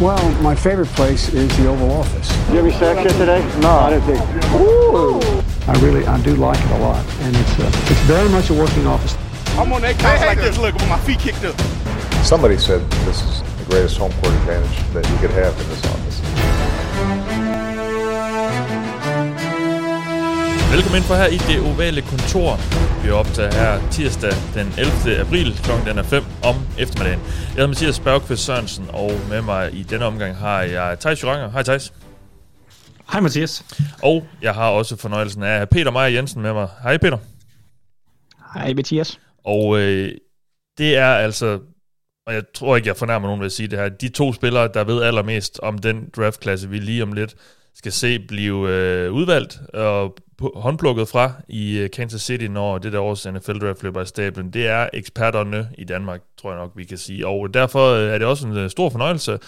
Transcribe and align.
Well, 0.00 0.42
my 0.42 0.54
favorite 0.54 0.88
place 0.88 1.28
is 1.32 1.48
the 1.56 1.68
Oval 1.68 1.92
Office. 1.92 2.30
You 2.48 2.56
have 2.56 2.64
any 2.64 2.74
sex 2.74 3.04
yet 3.04 3.18
today? 3.18 3.60
No, 3.60 3.70
I 3.70 3.90
didn't 3.90 4.06
think. 4.06 4.20
Ooh. 4.54 5.20
I 5.70 5.78
really, 5.80 6.04
I 6.06 6.20
do 6.22 6.34
like 6.34 6.58
it 6.58 6.70
a 6.72 6.78
lot, 6.78 7.06
and 7.20 7.36
it's 7.36 7.58
uh, 7.60 7.70
it's 7.90 8.00
very 8.00 8.28
much 8.30 8.50
a 8.50 8.54
working 8.54 8.86
office. 8.86 9.16
I'm 9.56 9.72
on 9.72 9.82
that 9.82 9.96
couch 9.98 10.20
like 10.20 10.38
this, 10.38 10.58
look, 10.58 10.74
with 10.74 10.88
my 10.88 10.98
feet 11.00 11.20
kicked 11.20 11.44
up. 11.44 11.60
Somebody 12.24 12.58
said 12.58 12.80
this 13.06 13.22
is 13.22 13.42
the 13.58 13.64
greatest 13.66 13.96
home 13.96 14.12
court 14.12 14.34
advantage 14.34 14.92
that 14.92 15.08
you 15.08 15.16
could 15.18 15.30
have 15.30 15.52
in 15.60 15.68
this 15.68 15.84
office. 15.86 17.31
Velkommen 20.74 20.98
ind 20.98 21.06
for 21.10 21.14
her 21.14 21.26
i 21.26 21.38
det 21.50 21.58
ovale 21.72 22.02
kontor. 22.02 22.50
Vi 23.02 23.08
er 23.08 23.12
optaget 23.12 23.54
her 23.54 23.90
tirsdag 23.90 24.32
den 24.54 24.66
11. 24.78 25.20
april 25.24 25.48
kl. 25.64 25.70
den 25.88 25.98
er 25.98 26.02
5 26.02 26.22
om 26.44 26.56
eftermiddagen. 26.78 27.20
Jeg 27.20 27.50
hedder 27.50 27.66
Mathias 27.66 28.00
Bergqvist 28.00 28.44
Sørensen, 28.44 28.86
og 28.92 29.10
med 29.28 29.42
mig 29.42 29.74
i 29.74 29.82
denne 29.82 30.04
omgang 30.04 30.36
har 30.36 30.62
jeg 30.62 30.98
Thijs 31.00 31.22
Joranger. 31.22 31.50
Hej 31.50 31.62
Thijs. 31.62 31.92
Hej 33.12 33.20
Mathias. 33.20 33.64
Og 34.02 34.26
jeg 34.42 34.54
har 34.54 34.68
også 34.68 34.96
fornøjelsen 34.96 35.42
af 35.42 35.68
Peter 35.68 35.90
Meier 35.90 36.08
Jensen 36.08 36.42
med 36.42 36.52
mig. 36.52 36.68
Hej 36.82 36.98
Peter. 36.98 37.18
Hej 38.54 38.74
Mathias. 38.74 39.20
Og 39.44 39.78
øh, 39.78 40.12
det 40.78 40.96
er 40.96 41.14
altså, 41.14 41.58
og 42.26 42.34
jeg 42.34 42.42
tror 42.54 42.76
ikke, 42.76 42.88
jeg 42.88 42.96
fornærmer 42.96 43.28
nogen 43.28 43.40
ved 43.40 43.46
at 43.46 43.52
sige 43.52 43.68
det 43.68 43.78
her, 43.78 43.88
de 43.88 44.08
to 44.08 44.32
spillere, 44.32 44.68
der 44.74 44.84
ved 44.84 45.02
allermest 45.02 45.60
om 45.62 45.78
den 45.78 46.10
draftklasse, 46.16 46.68
vi 46.68 46.78
lige 46.78 47.02
om 47.02 47.12
lidt 47.12 47.34
skal 47.74 47.92
se 47.92 48.18
blive 48.18 48.68
øh, 48.68 49.12
udvalgt 49.12 49.60
og 49.74 50.16
håndplukket 50.54 51.08
fra 51.08 51.32
i 51.48 51.78
øh, 51.78 51.90
Kansas 51.90 52.22
City, 52.22 52.44
når 52.44 52.78
det 52.78 52.92
der 52.92 53.00
års 53.00 53.26
NFL-draft 53.26 53.82
løber 53.82 54.02
i 54.02 54.06
stablen. 54.06 54.50
Det 54.50 54.66
er 54.66 54.88
eksperterne 54.92 55.68
i 55.78 55.84
Danmark, 55.84 56.20
tror 56.40 56.50
jeg 56.50 56.60
nok, 56.60 56.72
vi 56.76 56.84
kan 56.84 56.98
sige. 56.98 57.26
Og 57.26 57.54
derfor 57.54 57.92
øh, 57.92 58.14
er 58.14 58.18
det 58.18 58.26
også 58.26 58.46
en 58.46 58.56
øh, 58.56 58.70
stor 58.70 58.90
fornøjelse 58.90 59.38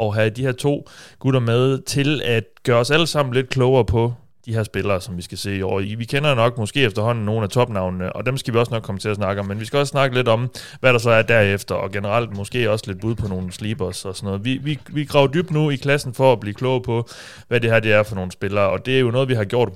at 0.00 0.14
have 0.14 0.30
de 0.30 0.42
her 0.42 0.52
to 0.52 0.88
gutter 1.18 1.40
med 1.40 1.78
til 1.78 2.22
at 2.24 2.44
gøre 2.62 2.78
os 2.78 2.90
alle 2.90 3.06
sammen 3.06 3.34
lidt 3.34 3.48
klogere 3.48 3.84
på 3.84 4.14
de 4.46 4.54
her 4.54 4.62
spillere, 4.62 5.00
som 5.00 5.16
vi 5.16 5.22
skal 5.22 5.38
se 5.38 5.56
i 5.56 5.62
år. 5.62 5.96
Vi 5.96 6.04
kender 6.04 6.34
nok 6.34 6.58
måske 6.58 6.82
efterhånden 6.82 7.24
nogle 7.24 7.42
af 7.42 7.48
topnavnene, 7.48 8.12
og 8.12 8.26
dem 8.26 8.36
skal 8.36 8.54
vi 8.54 8.58
også 8.58 8.72
nok 8.72 8.82
komme 8.82 8.98
til 8.98 9.08
at 9.08 9.16
snakke 9.16 9.40
om, 9.40 9.46
men 9.46 9.60
vi 9.60 9.64
skal 9.64 9.78
også 9.78 9.90
snakke 9.90 10.16
lidt 10.16 10.28
om, 10.28 10.50
hvad 10.80 10.92
der 10.92 10.98
så 10.98 11.10
er 11.10 11.22
derefter, 11.22 11.74
og 11.74 11.92
generelt 11.92 12.36
måske 12.36 12.70
også 12.70 12.84
lidt 12.86 13.00
bud 13.00 13.14
på 13.14 13.28
nogle 13.28 13.52
sleepers 13.52 14.04
og 14.04 14.16
sådan 14.16 14.26
noget. 14.26 14.44
Vi, 14.44 14.56
vi, 14.56 14.78
vi 14.88 15.04
graver 15.04 15.26
dybt 15.26 15.50
nu 15.50 15.70
i 15.70 15.76
klassen 15.76 16.14
for 16.14 16.32
at 16.32 16.40
blive 16.40 16.54
kloge 16.54 16.82
på, 16.82 17.08
hvad 17.48 17.60
det 17.60 17.70
her 17.70 17.80
det 17.80 17.92
er 17.92 18.02
for 18.02 18.14
nogle 18.14 18.32
spillere, 18.32 18.70
og 18.70 18.86
det 18.86 18.96
er 18.96 19.00
jo 19.00 19.10
noget, 19.10 19.28
vi 19.28 19.34
har 19.34 19.44
gjort 19.44 19.68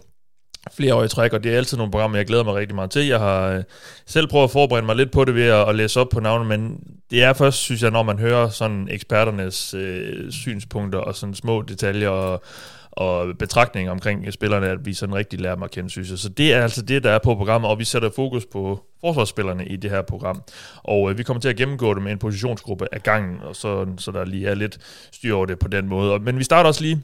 flere 0.72 0.94
år 0.94 1.05
i 1.05 1.08
træk, 1.08 1.32
og 1.32 1.44
det 1.44 1.53
er 1.53 1.56
altid 1.56 1.77
nogle 1.77 1.91
programmer, 1.91 2.16
jeg 2.16 2.27
glæder 2.27 2.44
mig 2.44 2.55
rigtig 2.55 2.75
meget 2.75 2.91
til. 2.91 3.06
Jeg 3.06 3.19
har 3.19 3.48
øh, 3.48 3.62
selv 4.06 4.27
prøvet 4.28 4.44
at 4.44 4.50
forberede 4.50 4.86
mig 4.86 4.97
lidt 4.97 5.12
på 5.12 5.25
det 5.25 5.34
ved 5.34 5.47
at, 5.47 5.69
at 5.69 5.75
læse 5.75 6.00
op 6.00 6.08
på 6.08 6.20
navnet, 6.20 6.48
men 6.48 6.80
det 7.10 7.22
er 7.22 7.32
først, 7.32 7.58
synes 7.58 7.82
jeg, 7.82 7.91
når 7.91 8.03
man 8.03 8.19
hører 8.19 8.48
sådan 8.48 8.88
eksperternes 8.91 9.75
øh, 9.75 10.32
synspunkter 10.32 10.98
og 10.98 11.14
sådan 11.14 11.34
små 11.34 11.62
detaljer 11.62 12.08
og, 12.08 12.42
og 12.91 13.39
betragtninger 13.39 13.92
omkring 13.92 14.33
spillerne, 14.33 14.67
at 14.67 14.86
vi 14.86 14.94
sådan 14.94 15.14
rigtig 15.14 15.41
lærer 15.41 15.55
dem 15.55 15.62
at 15.62 15.70
kende, 15.70 15.91
synes 15.91 16.11
jeg. 16.11 16.19
Så 16.19 16.28
det 16.28 16.55
er 16.55 16.62
altså 16.62 16.83
det, 16.83 17.05
der 17.05 17.11
er 17.11 17.19
på 17.19 17.34
programmet, 17.34 17.70
og 17.70 17.78
vi 17.78 17.84
sætter 17.84 18.11
fokus 18.17 18.47
på 18.47 18.84
forsvarsspillerne 19.00 19.67
i 19.67 19.77
det 19.77 19.91
her 19.91 20.03
program. 20.03 20.42
Og 20.77 21.11
øh, 21.11 21.19
vi 21.19 21.22
kommer 21.22 21.41
til 21.41 21.48
at 21.48 21.56
gennemgå 21.56 21.94
det 21.94 22.03
med 22.03 22.12
en 22.12 22.19
positionsgruppe 22.19 22.86
af 22.92 23.03
gangen, 23.03 23.41
og 23.41 23.56
så, 23.56 23.86
så 23.98 24.11
der 24.11 24.25
lige 24.25 24.48
er 24.48 24.55
lidt 24.55 24.78
styr 25.12 25.34
over 25.34 25.47
det 25.47 25.59
på 25.59 25.69
den 25.69 25.89
måde. 25.89 26.19
Men 26.19 26.39
vi 26.39 26.44
starter 26.44 26.69
også 26.69 26.83
lige 26.83 27.03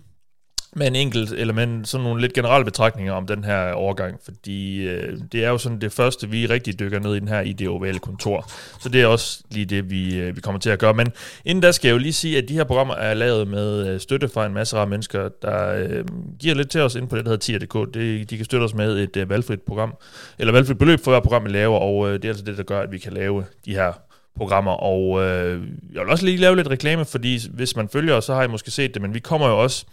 med 0.77 0.87
en 0.87 0.97
enkelt 0.97 1.33
element, 1.33 1.89
sådan 1.89 2.05
nogle 2.05 2.21
lidt 2.21 2.33
generelle 2.33 2.65
betragtninger 2.65 3.13
om 3.13 3.27
den 3.27 3.45
her 3.45 3.73
overgang, 3.73 4.19
fordi 4.25 4.89
øh, 4.89 5.19
det 5.33 5.45
er 5.45 5.49
jo 5.49 5.59
sådan 5.59 5.81
det 5.81 5.93
første, 5.93 6.31
vi 6.31 6.47
rigtig 6.47 6.79
dykker 6.81 6.99
ned 6.99 7.15
i 7.15 7.21
den 7.21 7.29
her 7.29 7.41
i 7.41 7.53
det 7.53 7.69
ovale 7.69 7.99
kontor. 7.99 8.51
Så 8.81 8.89
det 8.89 9.03
er 9.03 9.07
også 9.07 9.43
lige 9.51 9.67
det, 9.67 9.91
vi, 9.91 10.17
øh, 10.17 10.37
vi 10.37 10.41
kommer 10.41 10.59
til 10.61 10.71
at 10.71 10.79
gøre. 10.79 10.95
Men 10.95 11.13
inden 11.45 11.63
da 11.63 11.73
skal 11.73 11.89
jeg 11.89 11.93
jo 11.93 11.99
lige 11.99 12.13
sige, 12.13 12.39
at 12.39 12.49
de 12.49 12.55
her 12.55 12.65
programmer 12.65 12.95
er 12.95 13.15
lavet 13.15 13.49
med 13.49 13.89
øh, 13.89 14.01
støtte 14.01 14.29
fra 14.29 14.47
en 14.47 14.55
masse 14.55 14.77
rare 14.77 14.87
mennesker, 14.87 15.29
der 15.43 15.75
øh, 15.75 16.05
giver 16.41 16.55
lidt 16.55 16.71
til 16.71 16.81
os 16.81 16.95
ind 16.95 17.09
på 17.09 17.17
det, 17.17 17.25
der 17.25 17.31
hedder 17.31 17.43
tier.dk. 17.43 17.95
Det, 17.95 18.31
de 18.31 18.37
kan 18.37 18.45
støtte 18.45 18.65
os 18.65 18.75
med 18.75 18.99
et 18.99 19.17
øh, 19.17 19.31
valgfrit 19.31 19.63
program, 19.63 19.95
eller 20.39 20.53
valgfrit 20.53 20.79
beløb 20.79 21.01
for 21.05 21.11
hver 21.11 21.21
program, 21.21 21.45
vi 21.45 21.51
laver, 21.51 21.79
og 21.79 22.09
øh, 22.09 22.15
det 22.15 22.25
er 22.25 22.29
altså 22.29 22.45
det, 22.45 22.57
der 22.57 22.63
gør, 22.63 22.81
at 22.81 22.93
vi 22.93 22.99
kan 22.99 23.13
lave 23.13 23.45
de 23.65 23.75
her 23.75 23.93
programmer, 24.37 24.73
og 24.73 25.23
øh, 25.23 25.63
jeg 25.93 26.03
vil 26.03 26.11
også 26.11 26.25
lige 26.25 26.37
lave 26.37 26.57
lidt 26.57 26.71
reklame, 26.71 27.05
fordi 27.05 27.41
hvis 27.51 27.77
man 27.77 27.89
følger 27.89 28.15
os, 28.15 28.25
så 28.25 28.35
har 28.35 28.43
I 28.43 28.49
måske 28.49 28.71
set 28.71 28.95
det, 28.95 29.03
men 29.03 29.15
vi 29.15 29.19
kommer 29.19 29.49
jo 29.49 29.63
også 29.63 29.87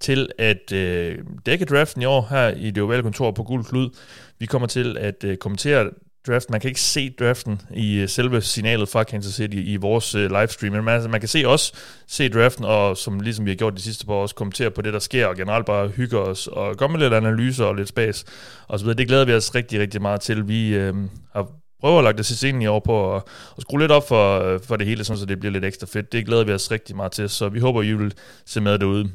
til 0.00 0.28
at 0.38 0.72
øh, 0.72 1.18
dække 1.46 1.64
draften 1.64 2.02
i 2.02 2.04
år 2.04 2.26
her 2.30 2.48
i 2.48 2.70
det 2.70 2.82
ovale 2.82 3.02
kontor 3.02 3.30
på 3.30 3.42
Guld 3.42 3.64
Klud. 3.64 3.90
Vi 4.38 4.46
kommer 4.46 4.68
til 4.68 4.96
at 4.98 5.24
øh, 5.24 5.36
kommentere 5.36 5.90
draften. 6.26 6.52
Man 6.52 6.60
kan 6.60 6.68
ikke 6.68 6.80
se 6.80 7.10
draften 7.10 7.60
i 7.74 8.02
uh, 8.02 8.08
selve 8.08 8.40
signalet 8.40 8.88
fra 8.88 9.04
Kansas 9.04 9.34
City 9.34 9.56
i 9.56 9.76
vores 9.76 10.14
uh, 10.14 10.20
livestream, 10.20 10.72
men 10.72 10.84
man, 10.84 10.94
altså, 10.94 11.08
man 11.08 11.20
kan 11.20 11.28
se 11.28 11.44
os 11.44 11.72
se 12.06 12.28
draften, 12.28 12.64
og 12.64 12.96
som 12.96 13.20
ligesom 13.20 13.44
vi 13.44 13.50
har 13.50 13.56
gjort 13.56 13.76
de 13.76 13.82
sidste 13.82 14.06
par 14.06 14.12
år, 14.12 14.22
også 14.22 14.34
kommentere 14.34 14.70
på 14.70 14.82
det, 14.82 14.92
der 14.92 14.98
sker, 14.98 15.26
og 15.26 15.36
generelt 15.36 15.66
bare 15.66 15.88
hygge 15.88 16.18
os, 16.18 16.46
og 16.46 16.76
komme 16.76 16.98
med 16.98 17.06
lidt 17.06 17.14
analyser 17.14 17.64
og 17.64 17.74
lidt 17.74 17.88
spas, 17.88 18.24
og 18.68 18.78
så 18.78 18.84
videre. 18.84 18.98
Det 18.98 19.08
glæder 19.08 19.24
vi 19.24 19.32
os 19.32 19.54
rigtig, 19.54 19.80
rigtig 19.80 20.02
meget 20.02 20.20
til. 20.20 20.48
Vi 20.48 20.74
øh, 20.74 20.94
har 21.32 21.48
prøver 21.80 21.98
at 21.98 22.04
lage 22.04 22.16
det 22.16 22.26
til 22.26 22.36
scenen 22.36 22.62
i 22.62 22.66
år 22.66 22.80
på 22.80 23.16
at, 23.16 23.22
at 23.56 23.62
skrue 23.62 23.80
lidt 23.80 23.92
op 23.92 24.08
for, 24.08 24.58
for 24.58 24.76
det 24.76 24.86
hele, 24.86 25.04
så 25.04 25.26
det 25.28 25.40
bliver 25.40 25.52
lidt 25.52 25.64
ekstra 25.64 25.86
fedt. 25.86 26.12
Det 26.12 26.26
glæder 26.26 26.44
vi 26.44 26.52
os 26.52 26.70
rigtig 26.70 26.96
meget 26.96 27.12
til, 27.12 27.28
så 27.28 27.48
vi 27.48 27.60
håber, 27.60 27.82
I 27.82 27.92
vil 27.92 28.12
se 28.46 28.60
med 28.60 28.78
derude. 28.78 29.10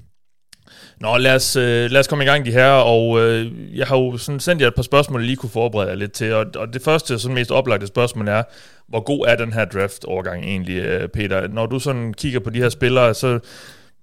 Nå, 1.00 1.18
lad 1.18 1.36
os, 1.36 1.56
øh, 1.56 1.92
lad 1.92 2.00
os 2.00 2.08
komme 2.08 2.24
i 2.24 2.28
gang 2.28 2.46
de 2.46 2.52
her, 2.52 2.70
og 2.70 3.20
øh, 3.20 3.78
jeg 3.78 3.88
har 3.88 3.98
jo 3.98 4.18
sådan 4.18 4.40
sendt 4.40 4.62
jer 4.62 4.68
et 4.68 4.76
par 4.76 4.82
spørgsmål, 4.82 5.22
jeg 5.22 5.26
lige 5.26 5.38
kunne 5.38 5.50
forberede 5.50 5.90
jer 5.90 5.96
lidt 5.96 6.12
til, 6.12 6.34
og, 6.34 6.46
og 6.56 6.74
det 6.74 6.82
første, 6.82 7.20
sådan 7.20 7.36
mest 7.36 7.52
oplagte 7.52 7.88
spørgsmål 7.88 8.28
er, 8.28 8.44
hvor 8.88 9.00
god 9.00 9.26
er 9.28 9.36
den 9.36 9.54
her 9.54 9.66
draft-overgang 9.66 10.44
egentlig, 10.44 10.78
øh, 10.78 11.10
Peter? 11.10 11.48
Når 11.48 11.66
du 11.66 11.80
sådan 11.80 12.14
kigger 12.14 12.40
på 12.40 12.50
de 12.50 12.60
her 12.60 12.70
spillere, 12.70 13.14
så 13.14 13.40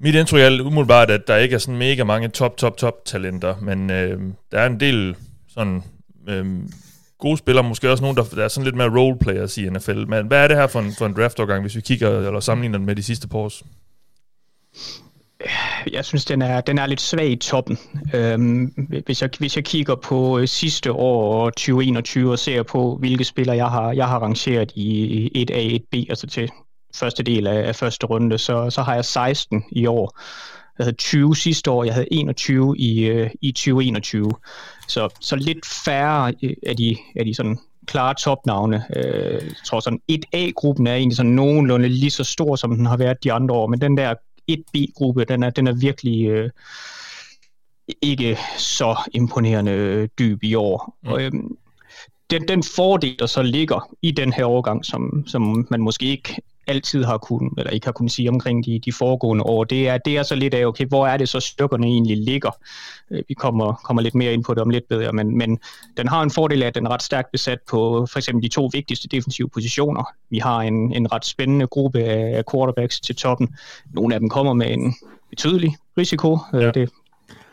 mit 0.00 0.14
indtryk 0.14 0.40
er 0.40 0.62
umiddelbart, 0.62 1.10
at 1.10 1.26
der 1.26 1.36
ikke 1.36 1.54
er 1.54 1.58
sådan 1.58 1.78
mega 1.78 2.04
mange 2.04 2.28
top, 2.28 2.56
top, 2.56 2.76
top 2.76 3.04
talenter, 3.04 3.54
men 3.60 3.90
øh, 3.90 4.20
der 4.52 4.58
er 4.58 4.66
en 4.66 4.80
del 4.80 5.16
sådan 5.54 5.82
øh, 6.28 6.46
gode 7.20 7.36
spillere, 7.36 7.68
måske 7.68 7.90
også 7.90 8.02
nogen, 8.02 8.16
der, 8.16 8.24
der 8.24 8.44
er 8.44 8.48
sådan 8.48 8.64
lidt 8.64 8.76
mere 8.76 8.98
roleplayers 8.98 9.58
i 9.58 9.68
NFL. 9.68 10.06
Men 10.08 10.26
hvad 10.26 10.44
er 10.44 10.48
det 10.48 10.56
her 10.56 10.66
for 10.66 10.80
en, 10.80 10.92
for 10.98 11.06
en 11.06 11.14
draft 11.14 11.40
hvis 11.60 11.76
vi 11.76 11.80
kigger 11.80 12.18
eller 12.18 12.40
sammenligner 12.40 12.78
den 12.78 12.86
med 12.86 12.96
de 12.96 13.02
sidste 13.02 13.28
par 13.28 13.38
års? 13.38 13.62
Jeg 15.92 16.04
synes, 16.04 16.24
den 16.24 16.42
er, 16.42 16.60
den 16.60 16.78
er 16.78 16.86
lidt 16.86 17.00
svag 17.00 17.30
i 17.30 17.36
toppen. 17.36 17.78
Øhm, 18.14 18.64
hvis, 19.06 19.22
jeg, 19.22 19.30
hvis 19.38 19.56
jeg 19.56 19.64
kigger 19.64 19.94
på 19.94 20.38
øh, 20.38 20.48
sidste 20.48 20.92
år, 20.92 21.50
2021, 21.50 22.30
og 22.32 22.38
ser 22.38 22.62
på, 22.62 22.96
hvilke 23.00 23.24
spillere 23.24 23.56
jeg 23.56 23.66
har, 23.66 23.92
jeg 23.92 24.08
har 24.08 24.18
rangeret 24.18 24.72
i 24.74 25.46
1A, 25.50 25.80
1B, 25.82 26.06
altså 26.08 26.26
til 26.26 26.50
første 26.94 27.22
del 27.22 27.46
af, 27.46 27.68
af 27.68 27.76
første 27.76 28.06
runde, 28.06 28.38
så, 28.38 28.70
så 28.70 28.82
har 28.82 28.94
jeg 28.94 29.04
16 29.04 29.64
i 29.72 29.86
år. 29.86 30.18
Jeg 30.78 30.84
havde 30.84 30.96
20 30.96 31.36
sidste 31.36 31.70
år, 31.70 31.84
jeg 31.84 31.94
havde 31.94 32.12
21 32.12 32.78
i, 32.78 33.06
øh, 33.06 33.30
i 33.42 33.52
2021. 33.52 34.30
Så, 34.90 35.08
så 35.20 35.36
lidt 35.36 35.66
færre 35.66 36.34
øh, 36.42 36.56
af 36.66 36.76
de, 36.76 36.96
af 37.16 37.24
de 37.24 37.34
sådan 37.34 37.58
klare 37.86 38.14
topnavne. 38.14 38.84
Øh, 38.96 39.32
jeg 39.32 39.64
tror 39.66 39.80
sådan 39.80 40.00
1A-gruppen 40.12 40.86
er 40.86 40.94
egentlig 40.94 41.16
sådan 41.16 41.32
nogenlunde 41.32 41.88
lige 41.88 42.10
så 42.10 42.24
stor, 42.24 42.56
som 42.56 42.76
den 42.76 42.86
har 42.86 42.96
været 42.96 43.24
de 43.24 43.32
andre 43.32 43.54
år, 43.54 43.66
men 43.66 43.80
den 43.80 43.96
der 43.96 44.14
1B-gruppe, 44.50 45.24
den 45.24 45.42
er, 45.42 45.50
den 45.50 45.66
er 45.66 45.72
virkelig 45.72 46.26
øh, 46.26 46.50
ikke 48.02 48.38
så 48.58 48.98
imponerende 49.14 49.72
øh, 49.72 50.08
dyb 50.18 50.42
i 50.42 50.54
år. 50.54 50.96
Mm. 51.02 51.12
Og, 51.12 51.22
øh, 51.22 51.32
den, 52.30 52.48
den 52.48 52.62
fordel, 52.62 53.18
der 53.18 53.26
så 53.26 53.42
ligger 53.42 53.94
i 54.02 54.10
den 54.10 54.32
her 54.32 54.44
overgang, 54.44 54.84
som, 54.84 55.24
som 55.26 55.66
man 55.70 55.80
måske 55.80 56.06
ikke 56.06 56.36
altid 56.70 57.04
har 57.04 57.18
kunnet, 57.18 57.52
eller 57.58 57.70
ikke 57.70 57.86
har 57.86 57.92
kunnet 57.92 58.12
sige 58.12 58.28
omkring 58.28 58.64
de, 58.66 58.80
de 58.84 58.92
foregående 58.92 59.44
år, 59.44 59.64
det 59.64 59.88
er, 59.88 59.98
det 59.98 60.18
er 60.18 60.22
så 60.22 60.34
lidt 60.34 60.54
af, 60.54 60.66
okay, 60.66 60.86
hvor 60.86 61.06
er 61.06 61.16
det 61.16 61.28
så 61.28 61.40
styrkerne 61.40 61.86
egentlig 61.86 62.16
ligger? 62.16 62.50
Øh, 63.10 63.22
vi 63.28 63.34
kommer, 63.34 63.74
kommer 63.84 64.02
lidt 64.02 64.14
mere 64.14 64.32
ind 64.32 64.44
på 64.44 64.54
det 64.54 64.62
om 64.62 64.70
lidt 64.70 64.88
bedre, 64.88 65.12
men, 65.12 65.38
men 65.38 65.58
den 65.96 66.08
har 66.08 66.22
en 66.22 66.30
fordel 66.30 66.62
af, 66.62 66.66
at 66.66 66.74
den 66.74 66.86
er 66.86 66.90
ret 66.90 67.02
stærkt 67.02 67.32
besat 67.32 67.58
på 67.70 68.06
for 68.12 68.18
eksempel 68.18 68.42
de 68.42 68.48
to 68.48 68.70
vigtigste 68.72 69.08
defensive 69.08 69.48
positioner. 69.48 70.04
Vi 70.30 70.38
har 70.38 70.60
en, 70.60 70.92
en 70.92 71.12
ret 71.12 71.24
spændende 71.24 71.66
gruppe 71.66 72.02
af 72.04 72.44
quarterbacks 72.52 73.00
til 73.00 73.16
toppen. 73.16 73.48
Nogle 73.94 74.14
af 74.14 74.20
dem 74.20 74.28
kommer 74.28 74.52
med 74.52 74.70
en 74.70 74.94
betydelig 75.30 75.76
risiko. 75.98 76.38
Øh, 76.54 76.62
ja. 76.62 76.70
Det 76.70 76.90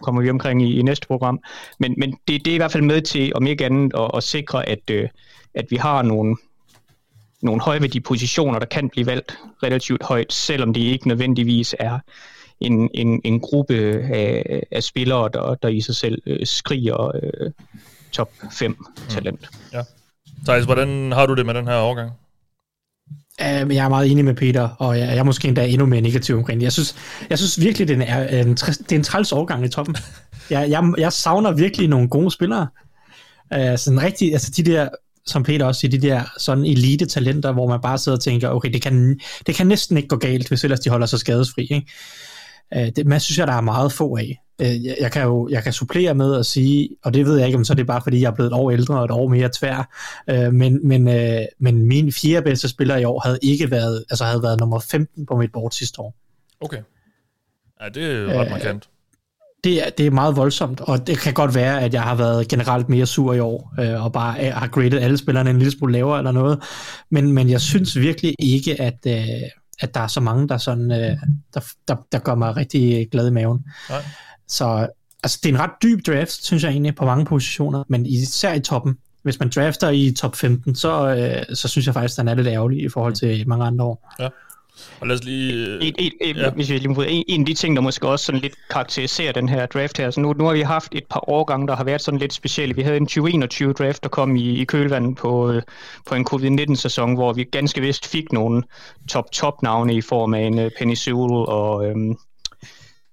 kommer 0.02 0.22
vi 0.22 0.30
omkring 0.30 0.62
i, 0.62 0.80
i 0.80 0.82
næste 0.82 1.08
program. 1.08 1.40
Men, 1.80 1.96
men 1.98 2.12
det, 2.28 2.46
det 2.46 2.52
er 2.52 2.56
i 2.56 2.58
hvert 2.58 2.72
fald 2.72 2.84
med 2.84 3.02
til, 3.02 3.32
om 3.36 3.48
ikke 3.48 3.66
andet, 3.66 3.94
at, 3.96 4.12
at 4.14 4.24
sikre, 4.24 4.70
at, 4.70 4.90
øh, 4.92 5.10
at 5.54 5.66
vi 5.70 5.76
har 5.76 6.02
nogle, 6.02 6.36
nogle 7.42 7.62
højværdige 7.62 8.02
positioner, 8.02 8.60
der 8.60 8.66
kan 8.66 8.90
blive 8.90 9.06
valgt 9.06 9.38
relativt 9.64 10.04
højt, 10.04 10.34
selvom 10.34 10.74
det 10.74 10.82
ikke 10.82 11.08
nødvendigvis 11.08 11.76
er 11.80 12.00
en, 12.60 12.90
en, 12.94 13.22
en 13.24 13.40
gruppe 13.40 13.76
af, 14.14 14.64
af 14.72 14.84
spillere, 14.84 15.30
der, 15.34 15.56
der 15.56 15.68
i 15.68 15.82
sig 15.82 15.96
selv 15.96 16.22
øh, 16.26 16.46
skriger 16.46 17.12
øh, 17.16 17.52
top 18.12 18.32
5 18.54 18.72
mm. 18.72 18.86
talent. 19.10 19.42
Mm. 19.52 19.58
Ja. 19.74 19.82
Thijs, 20.46 20.66
hvordan 20.66 21.12
har 21.12 21.26
du 21.26 21.34
det 21.34 21.46
med 21.46 21.54
den 21.54 21.68
her 21.68 21.76
overgang? 21.76 22.12
Uh, 23.42 23.76
jeg 23.76 23.86
er 23.86 23.90
meget 23.90 24.12
enig 24.12 24.26
med 24.26 24.34
Peter, 24.34 24.70
og 24.70 25.00
jeg, 25.00 25.08
jeg 25.08 25.18
er 25.18 25.24
måske 25.24 25.48
endda 25.48 25.68
endnu 25.68 25.86
mere 25.86 26.02
negativ 26.02 26.36
omkring 26.36 26.60
det. 26.60 26.64
Jeg 26.64 26.74
synes, 26.74 26.96
jeg 27.30 27.38
synes 27.38 27.62
virkelig, 27.62 27.88
den 27.88 28.02
er 28.02 28.42
en, 28.42 28.56
det 28.56 28.92
er 28.92 28.96
en 28.96 29.04
træls 29.04 29.32
overgang 29.32 29.66
i 29.66 29.70
toppen. 29.70 29.96
Jeg, 30.50 30.70
jeg, 30.70 30.94
jeg 30.98 31.14
savner 31.14 31.52
virkelig 31.52 31.88
nogle 31.88 32.10
gode 32.10 32.32
spillere. 32.32 32.68
Uh, 33.56 33.78
sådan 33.78 34.02
rigtig, 34.02 34.34
altså 34.34 34.52
de 34.58 34.64
der 34.64 34.90
som 35.28 35.44
Peter 35.44 35.66
også 35.66 35.80
siger, 35.80 36.00
de 36.00 36.08
der 36.08 36.22
sådan 36.38 36.66
elite 36.66 37.06
talenter, 37.06 37.52
hvor 37.52 37.68
man 37.68 37.82
bare 37.82 37.98
sidder 37.98 38.18
og 38.18 38.24
tænker, 38.24 38.50
okay, 38.50 38.74
det 38.74 38.82
kan, 38.82 39.20
det 39.48 39.56
kan 39.56 39.68
næsten 39.68 39.98
ikke 39.98 40.10
gå 40.10 40.16
galt, 40.16 40.48
hvis 40.48 40.64
ellers 40.64 40.80
de 40.80 40.90
holder 40.90 41.06
sig 41.06 41.20
skadesfri. 41.20 41.62
Ikke? 41.62 41.86
Øh, 42.74 42.92
det, 42.96 43.06
man 43.06 43.20
synes 43.20 43.38
jeg, 43.38 43.48
der 43.48 43.54
er 43.54 43.62
meget 43.62 43.92
få 43.92 44.18
af. 44.18 44.44
Øh, 44.62 44.86
jeg, 44.86 44.98
jeg 45.02 45.12
kan 45.12 45.24
jo 45.24 45.48
jeg 45.52 45.64
kan 45.64 45.74
supplere 45.74 46.16
med 46.16 46.36
at 46.36 46.46
sige, 46.46 46.90
og 47.04 47.14
det 47.14 47.26
ved 47.26 47.38
jeg 47.38 47.46
ikke, 47.48 47.58
om 47.58 47.66
så 47.66 47.74
er 47.74 47.76
det 47.76 47.88
bare 47.88 48.02
fordi, 48.04 48.22
jeg 48.22 48.28
er 48.32 48.36
blevet 48.36 48.50
et 48.50 48.54
år 48.54 48.72
ældre 48.72 49.00
og 49.00 49.06
et 49.06 49.12
år 49.12 49.28
mere 49.28 49.50
tvær, 49.54 49.90
øh, 50.30 50.54
men, 50.54 50.88
men, 50.88 51.08
øh, 51.08 51.42
men 51.60 51.86
min 51.86 52.12
fjerde 52.12 52.44
bedste 52.44 52.70
spiller 52.70 52.98
i 52.98 53.04
år 53.04 53.20
havde 53.20 53.40
ikke 53.42 53.72
været, 53.72 54.06
altså 54.10 54.26
havde 54.26 54.44
været 54.44 54.60
nummer 54.60 54.80
15 54.80 55.26
på 55.26 55.38
mit 55.38 55.52
board 55.52 55.72
sidste 55.72 56.00
år. 56.00 56.16
Okay. 56.62 56.82
Ja, 57.82 57.90
det 57.90 58.04
er 58.04 58.40
ret 58.40 58.46
øh, 58.46 58.52
markant. 58.52 58.90
Det 59.68 59.86
er, 59.86 59.90
det 59.90 60.06
er 60.06 60.12
meget 60.12 60.36
voldsomt, 60.36 60.82
og 60.82 61.08
det 61.08 61.18
kan 61.18 61.34
godt 61.34 61.56
være, 61.56 61.82
at 61.82 61.94
jeg 61.94 62.02
har 62.02 62.16
været 62.16 62.48
generelt 62.48 62.90
mere 62.90 63.06
sur 63.06 63.34
i 63.34 63.40
år, 63.40 63.74
øh, 63.80 64.04
og 64.06 64.14
bare 64.14 64.46
øh, 64.46 64.54
har 64.54 64.68
graded 64.68 65.00
alle 65.00 65.18
spillerne 65.18 65.50
en 65.50 65.58
lille 65.58 65.72
smule 65.72 65.94
lavere 65.94 66.18
eller 66.18 66.32
noget, 66.32 66.60
men, 67.12 67.32
men 67.32 67.50
jeg 67.50 67.62
synes 67.62 68.00
virkelig 68.00 68.36
ikke, 68.40 68.82
at, 68.82 68.98
øh, 69.08 69.50
at 69.80 69.94
der 69.94 70.00
er 70.00 70.08
så 70.08 70.20
mange, 70.20 70.48
der, 70.48 70.58
sådan, 70.58 70.92
øh, 70.92 71.18
der, 71.54 71.60
der, 71.88 71.96
der 72.12 72.20
gør 72.20 72.36
mig 72.36 72.58
rigtig 72.58 73.08
glad 73.12 73.28
i 73.28 73.32
maven. 73.32 73.66
Nej. 73.90 74.04
Så 74.48 74.88
altså, 75.24 75.40
det 75.44 75.50
er 75.50 75.54
en 75.54 75.60
ret 75.60 75.72
dyb 75.84 76.00
draft, 76.08 76.46
synes 76.46 76.64
jeg 76.64 76.72
egentlig, 76.72 76.96
på 76.96 77.06
mange 77.06 77.26
positioner, 77.26 77.84
men 77.88 78.06
især 78.06 78.54
i 78.54 78.60
toppen. 78.60 78.98
Hvis 79.24 79.40
man 79.40 79.50
drafter 79.56 79.90
i 79.90 80.12
top 80.18 80.36
15, 80.36 80.76
så, 80.76 81.16
øh, 81.16 81.56
så 81.56 81.68
synes 81.68 81.86
jeg 81.86 81.94
faktisk, 81.94 82.20
at 82.20 82.22
den 82.22 82.28
er 82.28 82.36
lidt 82.36 82.48
ærgerlig 82.48 82.84
i 82.84 82.90
forhold 82.90 83.14
til 83.14 83.48
mange 83.48 83.66
andre 83.66 83.86
år. 83.86 84.14
Ja. 84.20 84.28
Og 85.00 85.08
lad 85.08 85.16
os 85.16 85.24
lige... 85.24 85.68
Øh, 85.68 85.80
en, 85.82 86.14
en, 86.22 86.36
ja. 86.36 86.50
hvis 86.50 86.72
jeg 86.72 86.80
lige 86.80 87.10
en, 87.10 87.24
en 87.28 87.42
af 87.42 87.46
de 87.46 87.54
ting, 87.54 87.76
der 87.76 87.82
måske 87.82 88.08
også 88.08 88.26
sådan 88.26 88.42
lidt 88.42 88.56
karakteriserer 88.70 89.32
den 89.32 89.50
her 89.50 89.66
draft 89.66 89.98
her, 89.98 90.12
så 90.12 90.20
nu, 90.20 90.34
nu 90.34 90.46
har 90.46 90.54
vi 90.54 90.62
haft 90.62 90.96
et 90.96 91.04
par 91.10 91.30
årgange, 91.30 91.68
der 91.68 91.76
har 91.76 91.84
været 91.84 92.02
sådan 92.02 92.20
lidt 92.20 92.34
specielle. 92.34 92.76
Vi 92.76 92.82
havde 92.82 92.98
en 92.98 93.08
2021 93.08 93.74
draft, 93.74 94.04
der 94.04 94.10
kom 94.10 94.36
i, 94.36 94.62
i 94.62 94.66
kølvandet 94.66 95.18
på, 95.18 95.52
øh, 95.52 95.62
på 96.06 96.16
en 96.16 96.26
covid-19-sæson, 96.26 97.14
hvor 97.14 97.34
vi 97.34 97.44
ganske 97.44 97.82
vist 97.82 98.08
fik 98.08 98.32
nogle 98.32 98.64
top-top-navne 99.10 99.94
i 99.94 100.02
form 100.02 100.34
af 100.34 100.42
en 100.42 100.60
uh, 100.60 100.72
Penny 100.78 100.94
Sewell 100.94 101.34
og... 101.34 101.86
Øhm, 101.86 102.18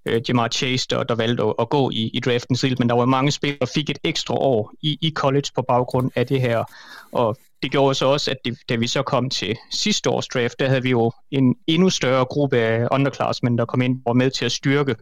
øh, 0.07 0.23
Jamar 0.29 0.49
Chase, 0.49 0.87
der, 0.91 1.03
der 1.03 1.15
valgte 1.15 1.43
at, 1.43 1.55
at 1.59 1.69
gå 1.69 1.91
i, 1.91 2.11
i 2.15 2.21
draften 2.21 2.57
selv, 2.57 2.77
men 2.79 2.89
der 2.89 2.95
var 2.95 3.05
mange 3.05 3.31
spillere, 3.31 3.59
der 3.61 3.67
fik 3.75 3.91
et 3.91 3.99
ekstra 4.05 4.35
år 4.35 4.73
i, 4.83 4.99
i 5.01 5.13
college 5.17 5.47
på 5.55 5.63
baggrund 5.63 6.11
af 6.15 6.27
det 6.27 6.41
her, 6.41 6.65
og 7.13 7.37
det 7.65 7.73
gjorde 7.73 7.95
så 7.95 8.07
også, 8.07 8.31
at 8.31 8.37
det, 8.45 8.59
da 8.69 8.77
vi 8.77 8.87
så 8.87 9.03
kom 9.03 9.31
til 9.31 9.57
sidste 9.71 10.11
års 10.11 10.29
draft, 10.29 10.59
der 10.59 10.69
havde 10.69 10.83
vi 10.83 10.91
jo 10.91 11.13
en 11.31 11.55
endnu 11.67 11.91
større 11.91 12.25
gruppe 12.25 12.59
af 12.59 12.89
underclassmen, 12.91 13.59
der 13.59 13.65
kom 13.65 13.83
ind 13.83 13.97
og 13.97 14.11
var 14.11 14.13
med 14.13 14.31
til 14.31 14.45
at 14.45 14.53
styrke 14.53 14.95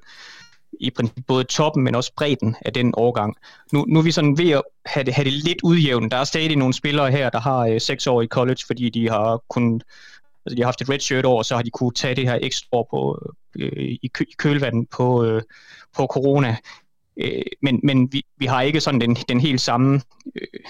i 0.81 0.91
princippet 0.91 1.27
både 1.27 1.45
toppen, 1.45 1.85
men 1.85 1.95
også 1.95 2.13
bredden 2.17 2.57
af 2.61 2.73
den 2.73 2.95
årgang. 2.97 3.37
Nu, 3.73 3.85
nu 3.89 3.99
er 3.99 4.03
vi 4.03 4.11
sådan 4.11 4.39
ved 4.39 4.51
at 4.51 4.63
have 4.87 5.05
det, 5.05 5.15
have 5.15 5.25
det 5.25 5.33
lidt 5.33 5.59
udjævnet. 5.63 6.11
Der 6.11 6.17
er 6.17 6.25
stadig 6.25 6.57
nogle 6.57 6.75
spillere 6.75 7.11
her, 7.11 7.31
der 7.31 7.41
har 7.41 7.59
øh, 7.59 7.81
seks 7.81 8.07
år 8.07 8.23
i 8.23 8.27
college, 8.27 8.63
fordi 8.67 8.91
de 8.91 9.09
har 9.09 9.43
kun 9.49 9.83
altså 10.47 10.57
de 10.57 10.63
har 10.63 10.67
haft 10.67 10.81
et 10.81 10.91
redshirt 10.91 11.27
år, 11.27 11.43
så 11.43 11.55
har 11.55 11.63
de 11.63 11.71
kunne 11.71 11.93
tage 11.93 12.15
det 12.15 12.29
her 12.29 12.39
ekstra 12.43 12.69
år 12.73 12.87
på, 12.91 13.33
øh, 13.59 13.99
i, 14.03 14.11
kø, 14.15 14.25
i 14.25 14.35
kølvandet 14.39 14.89
på, 14.91 15.25
øh, 15.25 15.43
på 15.97 16.07
corona. 16.07 16.57
Øh, 17.17 17.43
men 17.63 17.81
men 17.83 18.13
vi, 18.13 18.23
vi 18.37 18.47
har 18.47 18.63
ikke 18.63 18.81
sådan 18.81 19.01
den, 19.01 19.15
den 19.15 19.41
helt 19.41 19.61
samme 19.61 20.01
øh, 20.35 20.61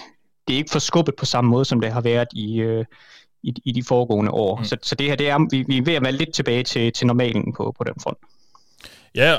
det 0.47 0.53
er 0.53 0.57
ikke 0.57 0.71
forskubbet 0.71 1.15
på 1.15 1.25
samme 1.25 1.49
måde, 1.51 1.65
som 1.65 1.81
det 1.81 1.91
har 1.91 2.01
været 2.01 2.27
i, 2.33 2.59
øh, 2.59 2.85
i, 3.43 3.53
i 3.65 3.71
de 3.71 3.83
foregående 3.83 4.31
år. 4.31 4.57
Mm. 4.57 4.63
Så, 4.63 4.77
så 4.81 4.95
det 4.95 5.07
her, 5.07 5.15
det 5.15 5.29
er, 5.29 5.47
vi, 5.51 5.63
vi 5.67 5.77
er 5.77 5.81
ved 5.85 5.93
at 5.93 6.03
være 6.03 6.11
lidt 6.11 6.33
tilbage 6.33 6.63
til, 6.63 6.93
til 6.93 7.07
normalen 7.07 7.53
på, 7.53 7.75
på 7.77 7.83
den 7.83 7.93
front. 8.03 8.17
Ja, 9.15 9.35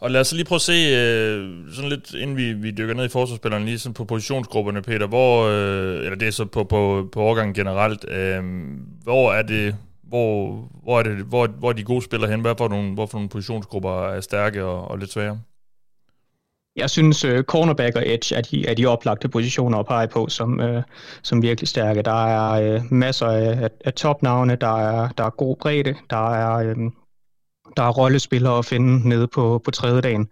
og 0.00 0.10
lad 0.10 0.20
os 0.20 0.32
lige 0.32 0.44
prøve 0.44 0.56
at 0.56 0.62
se, 0.62 0.72
øh, 0.72 1.74
sådan 1.74 1.90
lidt 1.90 2.14
inden 2.14 2.36
vi, 2.36 2.52
vi 2.52 2.70
dykker 2.70 2.94
ned 2.94 3.04
i 3.04 3.08
forsvarsspillerne, 3.08 3.64
lige 3.64 3.78
sådan 3.78 3.94
på 3.94 4.04
positionsgrupperne, 4.04 4.82
Peter, 4.82 5.06
hvor, 5.06 5.46
øh, 5.46 6.04
eller 6.04 6.14
det 6.14 6.28
er 6.28 6.32
så 6.32 6.44
på, 6.44 6.64
på, 6.64 7.08
på 7.12 7.20
årgangen 7.20 7.54
generelt, 7.54 8.04
øh, 8.08 8.42
hvor 9.02 9.32
er 9.32 9.42
det, 9.42 9.76
hvor, 10.02 10.58
hvor 10.82 10.98
er 10.98 11.02
det, 11.02 11.16
hvor, 11.16 11.46
hvor 11.46 11.68
er 11.68 11.72
de 11.72 11.84
gode 11.84 12.02
spillere 12.02 12.30
hen? 12.30 12.40
Hvad 12.40 12.54
for 12.58 12.68
nogle, 12.68 12.94
hvor 12.94 13.06
for 13.06 13.18
nogle 13.18 13.28
positionsgrupper 13.28 14.08
er 14.08 14.20
stærke 14.20 14.64
og, 14.64 14.90
og 14.90 14.98
lidt 14.98 15.12
svære? 15.12 15.40
Jeg 16.76 16.90
synes, 16.90 17.24
uh, 17.24 17.40
cornerback 17.40 17.96
og 17.96 18.02
edge 18.06 18.34
er 18.34 18.40
de, 18.40 18.66
er 18.66 18.74
de 18.74 18.86
oplagte 18.86 19.28
positioner 19.28 19.78
at 19.78 19.86
pege 19.86 20.08
på 20.08 20.28
som, 20.28 20.60
uh, 20.60 20.82
som 21.22 21.42
virkelig 21.42 21.68
stærke. 21.68 22.02
Der 22.02 22.26
er 22.26 22.76
uh, 22.76 22.92
masser 22.92 23.26
af, 23.26 23.70
af, 23.84 23.92
topnavne, 23.92 24.56
der 24.56 24.78
er, 24.78 25.08
der 25.08 25.24
er 25.24 25.30
god 25.30 25.56
bredde, 25.56 25.94
der 26.10 26.34
er, 26.34 26.72
um, 26.72 26.94
der 27.76 27.82
er 27.82 27.90
rollespillere 27.90 28.58
at 28.58 28.64
finde 28.64 29.08
nede 29.08 29.28
på, 29.28 29.60
på 29.64 29.70
tredje 29.70 30.00
dagen. 30.00 30.28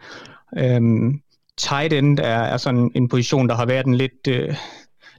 Um, 0.53 0.63
øhm, 0.63 1.21
tight 1.57 1.93
end 1.93 2.19
er, 2.19 2.25
er 2.25 2.57
sådan 2.57 2.91
en 2.95 3.09
position, 3.09 3.49
der 3.49 3.55
har 3.55 3.67
været 3.67 3.87
en 3.87 3.95
lidt, 3.95 4.29
uh, 4.29 4.55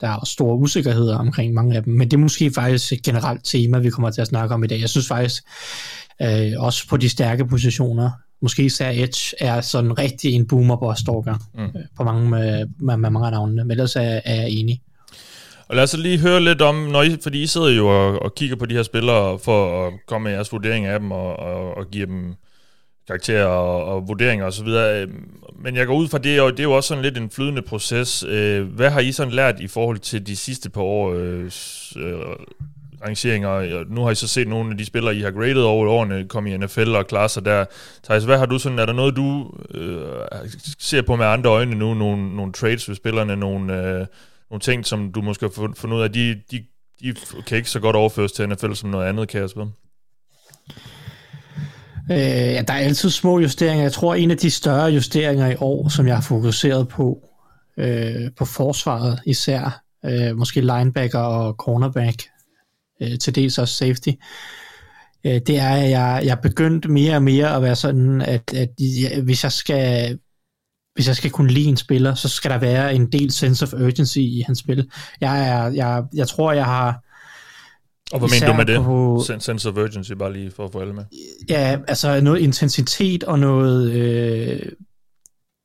Der 0.00 0.08
er 0.08 0.24
store 0.24 0.56
usikkerheder 0.56 1.16
omkring 1.16 1.54
mange 1.54 1.76
af 1.76 1.82
dem, 1.82 1.94
men 1.94 2.10
det 2.10 2.16
er 2.16 2.20
måske 2.20 2.50
faktisk 2.54 2.92
et 2.92 3.02
generelt 3.02 3.44
tema, 3.44 3.78
vi 3.78 3.90
kommer 3.90 4.10
til 4.10 4.20
at 4.20 4.26
snakke 4.26 4.54
om 4.54 4.64
i 4.64 4.66
dag. 4.66 4.80
Jeg 4.80 4.88
synes 4.88 5.08
faktisk, 5.08 5.42
uh, 6.24 6.64
også 6.64 6.88
på 6.88 6.96
de 6.96 7.08
stærke 7.08 7.46
positioner, 7.46 8.10
måske 8.42 8.64
især 8.64 8.90
Edge, 8.90 9.36
er 9.40 9.60
sådan 9.60 9.98
rigtig 9.98 10.32
en 10.32 10.46
boomer 10.46 10.76
på 10.76 10.94
Stalker 10.94 11.34
mm. 11.54 11.80
på 11.96 12.04
mange, 12.04 12.30
med, 12.30 12.66
med, 12.80 12.96
med 12.96 13.10
mange 13.10 13.26
af 13.26 13.32
navnene, 13.32 13.64
men 13.64 13.70
ellers 13.70 13.96
er, 13.96 14.20
er 14.24 14.34
jeg 14.34 14.50
enig. 14.50 14.80
Og 15.68 15.76
lad 15.76 15.82
os 15.82 15.96
lige 15.96 16.18
høre 16.18 16.40
lidt 16.40 16.62
om, 16.62 16.74
når 16.74 17.02
I, 17.02 17.16
fordi 17.22 17.42
I 17.42 17.46
sidder 17.46 17.68
jo 17.68 17.88
og, 17.88 18.22
og 18.22 18.34
kigger 18.34 18.56
på 18.56 18.66
de 18.66 18.74
her 18.74 18.82
spillere 18.82 19.38
for 19.38 19.86
at 19.86 19.92
komme 20.06 20.24
med 20.24 20.32
jeres 20.32 20.52
vurdering 20.52 20.86
af 20.86 21.00
dem 21.00 21.12
og, 21.12 21.36
og, 21.36 21.76
og 21.76 21.90
give 21.90 22.06
dem 22.06 22.34
karakterer 23.06 23.46
og, 23.46 23.84
og 23.84 24.08
vurderinger 24.08 24.46
osv. 24.46 24.66
Øhm, 24.66 25.28
men 25.62 25.76
jeg 25.76 25.86
går 25.86 25.94
ud 25.94 26.08
fra 26.08 26.18
det, 26.18 26.40
og 26.40 26.50
det 26.52 26.60
er 26.60 26.64
jo 26.64 26.72
også 26.72 26.88
sådan 26.88 27.02
lidt 27.02 27.18
en 27.18 27.30
flydende 27.30 27.62
proces. 27.62 28.24
Øh, 28.28 28.66
hvad 28.66 28.90
har 28.90 29.00
I 29.00 29.12
sådan 29.12 29.32
lært 29.32 29.60
i 29.60 29.66
forhold 29.66 29.98
til 29.98 30.26
de 30.26 30.36
sidste 30.36 30.70
par 30.70 30.80
år 30.80 31.12
øh, 31.12 31.44
øh, 31.96 32.18
rangeringer? 33.04 33.84
Nu 33.88 34.02
har 34.04 34.10
I 34.10 34.14
så 34.14 34.28
set 34.28 34.48
nogle 34.48 34.70
af 34.70 34.78
de 34.78 34.84
spillere, 34.84 35.16
I 35.16 35.20
har 35.20 35.30
graded 35.30 35.62
over 35.62 35.88
årene, 35.88 36.28
komme 36.28 36.50
i 36.50 36.56
NFL 36.56 36.94
og 36.94 37.06
klare 37.06 37.28
sig 37.28 37.44
der. 37.44 37.64
Thijs, 38.04 38.24
hvad 38.24 38.38
har 38.38 38.46
du 38.46 38.58
sådan, 38.58 38.78
er 38.78 38.86
der 38.86 38.92
noget, 38.92 39.16
du 39.16 39.54
øh, 39.74 40.00
ser 40.78 41.02
på 41.02 41.16
med 41.16 41.26
andre 41.26 41.50
øjne 41.50 41.74
nu? 41.74 41.94
Nogle, 41.94 42.36
nogle 42.36 42.52
trades 42.52 42.88
ved 42.88 42.96
spillerne, 42.96 43.36
nogle... 43.36 43.98
Øh, 44.00 44.06
nogle 44.50 44.60
ting, 44.60 44.86
som 44.86 45.12
du 45.12 45.22
måske 45.22 45.44
har 45.46 45.72
fundet 45.76 45.96
ud 45.96 46.02
af, 46.02 46.12
de, 46.12 46.40
de, 46.50 46.64
de 47.00 47.14
kan 47.46 47.56
ikke 47.56 47.70
så 47.70 47.80
godt 47.80 47.96
overføres 47.96 48.32
til 48.32 48.48
NFL 48.48 48.72
som 48.72 48.90
noget 48.90 49.06
andet, 49.06 49.28
Kasper. 49.28 49.66
Øh, 52.10 52.18
ja, 52.18 52.62
der 52.62 52.74
er 52.74 52.78
altid 52.78 53.10
små 53.10 53.38
justeringer. 53.38 53.82
Jeg 53.82 53.92
tror, 53.92 54.14
en 54.14 54.30
af 54.30 54.36
de 54.36 54.50
større 54.50 54.90
justeringer 54.90 55.50
i 55.50 55.56
år, 55.60 55.88
som 55.88 56.06
jeg 56.06 56.16
har 56.16 56.22
fokuseret 56.22 56.88
på, 56.88 57.18
øh, 57.76 58.30
på 58.38 58.44
forsvaret 58.44 59.20
især, 59.26 59.82
øh, 60.04 60.36
måske 60.36 60.60
linebacker 60.60 61.18
og 61.18 61.54
cornerback, 61.54 62.22
øh, 63.02 63.18
til 63.18 63.34
dels 63.34 63.58
også 63.58 63.74
safety, 63.74 64.10
øh, 65.26 65.40
det 65.46 65.58
er, 65.58 65.70
at 65.70 65.90
jeg, 65.90 66.22
jeg 66.24 66.30
er 66.30 66.40
begyndt 66.42 66.90
mere 66.90 67.16
og 67.16 67.22
mere 67.22 67.56
at 67.56 67.62
være 67.62 67.76
sådan, 67.76 68.22
at, 68.22 68.54
at 68.54 68.68
jeg, 68.78 69.22
hvis 69.22 69.44
jeg 69.44 69.52
skal 69.52 70.18
hvis 70.98 71.08
jeg 71.08 71.16
skal 71.16 71.30
kunne 71.30 71.52
lide 71.52 71.68
en 71.68 71.76
spiller, 71.76 72.14
så 72.14 72.28
skal 72.28 72.50
der 72.50 72.58
være 72.58 72.94
en 72.94 73.12
del 73.12 73.30
sense 73.30 73.64
of 73.64 73.72
urgency 73.72 74.18
i 74.18 74.42
hans 74.46 74.58
spil. 74.58 74.90
Jeg, 75.20 75.48
er, 75.48 75.70
jeg, 75.70 76.04
jeg 76.14 76.28
tror, 76.28 76.52
jeg 76.52 76.64
har... 76.64 77.00
Og 78.12 78.18
hvad 78.18 78.28
mener 78.28 78.46
du 78.46 78.56
med 78.56 78.66
det? 78.66 78.84
På, 78.84 79.22
sense 79.40 79.68
of 79.68 79.76
urgency, 79.76 80.12
bare 80.12 80.32
lige 80.32 80.50
for 80.50 80.64
at 80.64 80.72
få 80.72 80.80
alle 80.80 80.94
med. 80.94 81.04
Ja, 81.48 81.76
altså 81.88 82.20
noget 82.20 82.40
intensitet 82.40 83.24
og 83.24 83.38
noget... 83.38 83.92
Øh, 83.92 84.60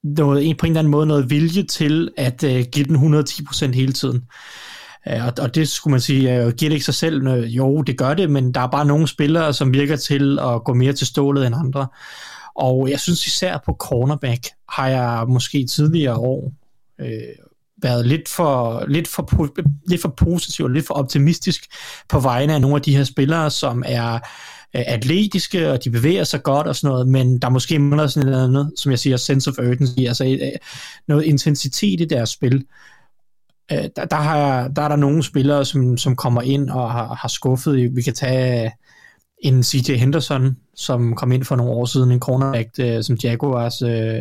noget, 0.03 0.57
på 0.57 0.65
en 0.65 0.71
eller 0.71 0.79
anden 0.79 0.91
måde 0.91 1.05
noget 1.05 1.29
vilje 1.29 1.63
til 1.63 2.09
at 2.17 2.43
øh, 2.43 2.65
give 2.71 2.85
den 2.85 3.15
110% 3.15 3.71
hele 3.71 3.93
tiden. 3.93 4.21
Øh, 5.07 5.25
og, 5.25 5.33
og 5.39 5.55
det 5.55 5.69
skulle 5.69 5.91
man 5.91 6.01
sige, 6.01 6.35
øh, 6.35 6.53
giver 6.53 6.69
det 6.69 6.73
ikke 6.75 6.85
sig 6.85 6.93
selv? 6.93 7.27
Jo, 7.29 7.81
det 7.81 7.97
gør 7.97 8.13
det, 8.13 8.29
men 8.29 8.53
der 8.53 8.61
er 8.61 8.67
bare 8.67 8.85
nogle 8.85 9.07
spillere, 9.07 9.53
som 9.53 9.73
virker 9.73 9.95
til 9.95 10.39
at 10.39 10.63
gå 10.63 10.73
mere 10.73 10.93
til 10.93 11.07
stålet 11.07 11.47
end 11.47 11.55
andre. 11.55 11.87
Og 12.55 12.89
jeg 12.89 12.99
synes 12.99 13.27
især 13.27 13.57
på 13.65 13.75
cornerback 13.79 14.47
har 14.69 14.87
jeg 14.87 15.25
måske 15.27 15.65
tidligere 15.65 16.17
år 16.17 16.53
øh, 17.01 17.07
været 17.81 18.05
lidt 18.05 18.29
for, 18.29 18.85
lidt, 18.87 19.07
for, 19.07 19.53
lidt 19.89 20.01
for 20.01 20.13
positiv 20.17 20.65
og 20.65 20.71
lidt 20.71 20.87
for 20.87 20.93
optimistisk 20.93 21.65
på 22.09 22.19
vegne 22.19 22.53
af 22.53 22.61
nogle 22.61 22.75
af 22.75 22.81
de 22.81 22.97
her 22.97 23.03
spillere, 23.03 23.51
som 23.51 23.83
er 23.85 24.13
øh, 24.75 24.83
atletiske, 24.87 25.71
og 25.71 25.83
de 25.83 25.89
bevæger 25.89 26.23
sig 26.23 26.43
godt 26.43 26.67
og 26.67 26.75
sådan 26.75 26.93
noget, 26.93 27.07
men 27.07 27.39
der 27.39 27.49
måske 27.49 27.79
mangler 27.79 28.07
sådan 28.07 28.29
noget 28.29 28.47
andet, 28.47 28.73
som 28.77 28.91
jeg 28.91 28.99
siger, 28.99 29.17
sense 29.17 29.49
of 29.49 29.57
urgency, 29.59 29.99
altså 29.99 30.25
øh, 30.25 30.51
noget 31.07 31.23
intensitet 31.23 32.01
i 32.01 32.05
deres 32.05 32.29
spil. 32.29 32.65
Øh, 33.71 33.85
der, 33.95 34.05
der, 34.05 34.15
har, 34.15 34.67
der 34.67 34.81
er 34.81 34.87
der 34.87 34.95
nogle 34.95 35.23
spillere, 35.23 35.65
som, 35.65 35.97
som 35.97 36.15
kommer 36.15 36.41
ind 36.41 36.69
og 36.69 36.91
har, 36.91 37.13
har 37.13 37.27
skuffet. 37.27 37.95
Vi 37.95 38.01
kan 38.01 38.13
tage 38.13 38.71
en 39.43 39.63
CJ 39.63 39.93
Henderson, 39.95 40.57
som 40.75 41.15
kom 41.15 41.31
ind 41.31 41.43
for 41.43 41.55
nogle 41.55 41.71
år 41.71 41.85
siden, 41.85 42.11
en 42.11 42.19
cornerback, 42.19 42.69
øh, 42.79 43.03
som 43.03 43.17
Jaguars, 43.23 43.81
øh, 43.81 44.19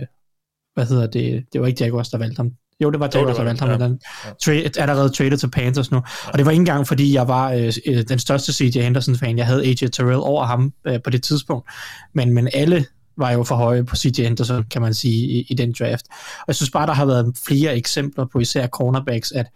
hvad 0.75 0.87
hedder 0.87 1.07
det, 1.07 1.45
det 1.53 1.61
var 1.61 1.67
ikke 1.67 1.85
Jaguars, 1.85 2.09
der 2.09 2.19
valgte 2.19 2.37
ham. 2.37 2.51
Jo, 2.83 2.91
det 2.91 3.01
var 3.01 3.11
Jaguars, 3.15 3.37
der 3.37 3.45
valgte 3.45 3.61
ham, 3.61 3.81
ja. 3.81 3.87
den 3.87 4.01
ja. 4.25 4.31
Tra- 4.31 4.81
allerede 4.81 5.09
traded 5.09 5.39
til 5.39 5.51
Panthers 5.51 5.91
nu. 5.91 5.97
Ja. 5.97 6.31
Og 6.33 6.39
det 6.39 6.47
var 6.47 6.53
ikke 6.53 6.61
engang, 6.61 6.87
fordi 6.87 7.15
jeg 7.15 7.29
var 7.29 7.53
øh, 7.53 7.73
øh 7.87 8.05
den 8.09 8.19
største 8.19 8.53
CJ 8.53 8.81
Henderson-fan. 8.81 9.39
Jeg 9.39 9.47
havde 9.47 9.65
AJ 9.65 9.75
Terrell 9.75 10.21
over 10.21 10.45
ham 10.45 10.73
øh, 10.87 11.03
på 11.05 11.11
det 11.11 11.23
tidspunkt. 11.23 11.71
Men, 12.15 12.33
men 12.33 12.49
alle 12.55 12.85
var 13.17 13.31
jo 13.31 13.45
for 13.45 13.55
høje 13.55 13.85
på 13.85 13.97
CJ 13.97 14.23
Henderson, 14.23 14.65
kan 14.71 14.83
man 14.83 14.95
sige, 14.95 15.27
i, 15.27 15.47
i 15.51 15.55
den 15.55 15.75
draft. 15.79 16.07
Og 16.39 16.45
jeg 16.47 16.55
synes 16.55 16.71
bare, 16.71 16.87
der 16.87 16.93
har 16.93 17.05
været 17.05 17.37
flere 17.47 17.77
eksempler 17.77 18.27
på 18.33 18.39
især 18.39 18.67
cornerbacks, 18.67 19.33
at 19.33 19.47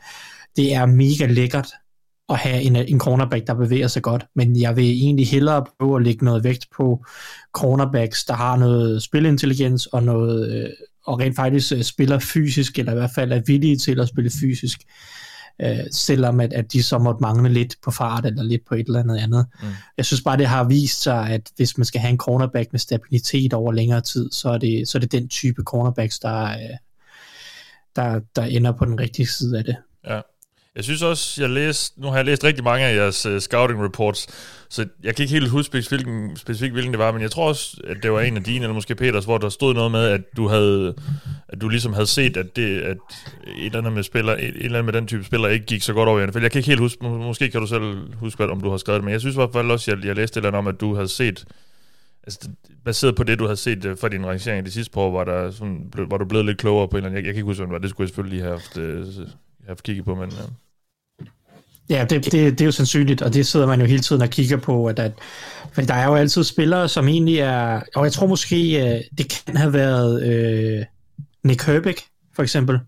det 0.57 0.75
er 0.75 0.87
mega 0.87 1.26
lækkert 1.26 1.69
at 2.28 2.38
have 2.38 2.62
en, 2.62 2.76
en 2.76 3.00
cornerback, 3.00 3.47
der 3.47 3.54
bevæger 3.54 3.88
sig 3.88 4.02
godt, 4.02 4.26
men 4.35 4.61
jeg 4.61 4.76
vil 4.76 4.85
egentlig 4.85 5.28
hellere 5.28 5.64
prøve 5.78 5.97
at 5.97 6.02
lægge 6.02 6.25
noget 6.25 6.45
vægt 6.45 6.66
på 6.76 7.04
cornerbacks, 7.52 8.25
der 8.25 8.35
har 8.35 8.56
noget 8.56 9.02
spilintelligens 9.02 9.87
og 9.87 10.02
noget 10.02 10.52
øh, 10.52 10.71
og 11.06 11.21
rent 11.21 11.37
faktisk 11.37 11.73
øh, 11.73 11.83
spiller 11.83 12.18
fysisk, 12.18 12.78
eller 12.78 12.92
i 12.92 12.95
hvert 12.95 13.11
fald 13.14 13.33
er 13.33 13.42
villige 13.47 13.76
til 13.76 14.00
at 14.00 14.09
spille 14.09 14.30
fysisk, 14.40 14.80
øh, 15.62 15.78
selvom 15.92 16.40
at, 16.40 16.52
at 16.52 16.73
de 16.73 16.83
så 16.83 16.99
måtte 16.99 17.21
mangle 17.21 17.49
lidt 17.49 17.76
på 17.85 17.90
fart 17.90 18.26
eller 18.26 18.42
lidt 18.42 18.66
på 18.68 18.75
et 18.75 18.87
eller 18.87 19.00
andet 19.00 19.16
andet. 19.16 19.47
Mm. 19.62 19.68
Jeg 19.97 20.04
synes 20.04 20.23
bare, 20.23 20.37
det 20.37 20.47
har 20.47 20.64
vist 20.64 21.02
sig, 21.02 21.28
at 21.28 21.50
hvis 21.56 21.78
man 21.78 21.85
skal 21.85 22.00
have 22.00 22.11
en 22.11 22.18
cornerback 22.18 22.73
med 22.73 22.80
stabilitet 22.80 23.52
over 23.52 23.73
længere 23.73 24.00
tid, 24.00 24.33
så 24.33 24.49
er 24.49 24.59
det, 24.59 24.88
så 24.88 24.99
er 24.99 25.00
det 25.00 25.12
den 25.12 25.28
type 25.28 25.62
cornerbacks, 25.62 26.18
der, 26.18 26.45
øh, 26.45 26.76
der, 27.97 28.21
der 28.37 28.42
ender 28.42 28.73
på 28.73 28.85
den 28.85 29.00
rigtige 29.00 29.26
side 29.26 29.59
af 29.59 29.64
det. 29.64 29.76
Ja. 30.06 30.21
Jeg 30.76 30.85
synes 30.85 31.02
også, 31.02 31.42
jeg 31.42 31.50
læste, 31.50 32.00
nu 32.00 32.06
har 32.06 32.16
jeg 32.16 32.25
læst 32.25 32.45
rigtig 32.45 32.64
mange 32.64 32.87
af 32.87 32.97
jeres 32.97 33.26
uh, 33.26 33.38
scouting 33.38 33.85
reports, 33.85 34.26
så 34.68 34.87
jeg 35.02 35.16
kan 35.16 35.23
ikke 35.23 35.35
helt 35.35 35.49
huske 35.49 35.66
specifikt, 35.66 36.09
specifikt, 36.38 36.73
hvilken 36.73 36.92
det 36.92 36.99
var, 36.99 37.12
men 37.12 37.23
jeg 37.23 37.30
tror 37.30 37.49
også, 37.49 37.76
at 37.85 37.97
det 38.02 38.12
var 38.12 38.21
en 38.21 38.37
af 38.37 38.45
dine, 38.45 38.64
eller 38.64 38.75
måske 38.75 38.95
Peters, 38.95 39.25
hvor 39.25 39.38
der 39.38 39.49
stod 39.49 39.75
noget 39.75 39.90
med, 39.90 40.04
at 40.04 40.37
du 40.37 40.49
havde, 40.49 40.95
at 41.49 41.61
du 41.61 41.68
ligesom 41.68 41.92
havde 41.92 42.06
set, 42.06 42.37
at, 42.37 42.56
det, 42.56 42.80
at 42.80 42.97
et 43.59 43.66
eller 43.66 43.78
andet 43.78 43.92
med 43.92 44.02
spiller, 44.02 44.33
et, 44.33 44.38
et 44.38 44.64
eller 44.64 44.78
andet 44.78 44.85
med 44.85 45.00
den 45.00 45.06
type 45.06 45.25
spiller 45.25 45.49
ikke 45.49 45.66
gik 45.66 45.83
så 45.83 45.92
godt 45.92 46.09
over 46.09 46.21
i 46.21 46.26
NFL. 46.26 46.42
Jeg 46.42 46.50
kan 46.50 46.59
ikke 46.59 46.68
helt 46.68 46.80
huske, 46.80 47.04
måske 47.04 47.50
kan 47.50 47.61
du 47.61 47.66
selv 47.66 48.14
huske, 48.14 48.50
om 48.50 48.61
du 48.61 48.71
har 48.71 48.76
skrevet 48.76 48.99
det, 48.99 49.04
men 49.04 49.12
jeg 49.12 49.21
synes 49.21 49.35
i 49.35 49.38
hvert 49.38 49.52
fald 49.52 49.71
også, 49.71 49.90
at 49.92 49.99
jeg, 49.99 50.06
jeg 50.06 50.16
læste 50.16 50.38
et 50.38 50.40
eller 50.40 50.49
andet 50.49 50.59
om, 50.59 50.66
at 50.66 50.80
du 50.80 50.95
havde 50.95 51.09
set, 51.09 51.45
altså 52.26 52.49
baseret 52.85 53.16
på 53.16 53.25
det, 53.25 53.38
du 53.38 53.45
havde 53.45 53.56
set 53.56 53.85
uh, 53.85 53.99
fra 53.99 54.09
din 54.09 54.26
rangering 54.26 54.66
de 54.66 54.71
sidste 54.71 54.92
par 54.92 55.00
år, 55.00 55.12
var, 55.12 55.25
der 55.25 55.50
sådan, 55.50 55.92
var 55.97 56.16
du 56.16 56.25
blevet 56.25 56.47
lidt 56.47 56.59
klogere 56.59 56.88
på 56.88 56.97
en 56.97 56.97
eller 56.97 57.09
anden, 57.09 57.16
jeg, 57.16 57.26
jeg 57.26 57.35
kan 57.35 57.38
ikke 57.38 57.47
huske, 57.47 57.61
hvad 57.61 57.66
det 57.66 57.73
var, 57.73 57.78
det 57.78 57.90
skulle 57.90 58.04
jeg 58.04 58.09
selvfølgelig 58.09 58.38
lige 58.38 58.49
have 58.49 58.59
haft, 58.59 58.76
uh, 59.18 59.28
have 59.66 59.76
kigget 59.85 60.04
på, 60.04 60.14
men... 60.14 60.28
Uh. 60.28 60.65
Ja, 61.90 62.07
det, 62.11 62.25
det, 62.25 62.33
det 62.33 62.61
er 62.61 62.64
jo 62.64 62.73
sandsynligt, 62.73 63.23
og 63.23 63.35
det 63.35 63.47
sidder 63.47 63.66
man 63.66 63.81
jo 63.81 63.87
hele 63.87 64.02
tiden 64.02 64.23
og 64.23 64.28
kigger 64.28 64.57
på, 64.57 64.87
at, 64.87 64.99
at 64.99 65.12
for 65.73 65.83
der 65.83 65.95
er 65.95 66.07
jo 66.07 66.14
altid 66.14 66.45
spillere, 66.45 66.88
som 66.88 67.09
egentlig 67.09 67.38
er, 67.38 67.81
og 67.95 68.05
jeg 68.05 68.12
tror 68.12 68.26
måske, 68.26 68.83
øh, 68.83 69.00
det 69.19 69.43
kan 69.47 69.57
have 69.57 69.73
været 69.73 70.23
øh, 70.23 70.85
Nick 71.45 71.62
Herbig, 71.66 71.95
for 72.35 72.43
eksempel, 72.43 72.78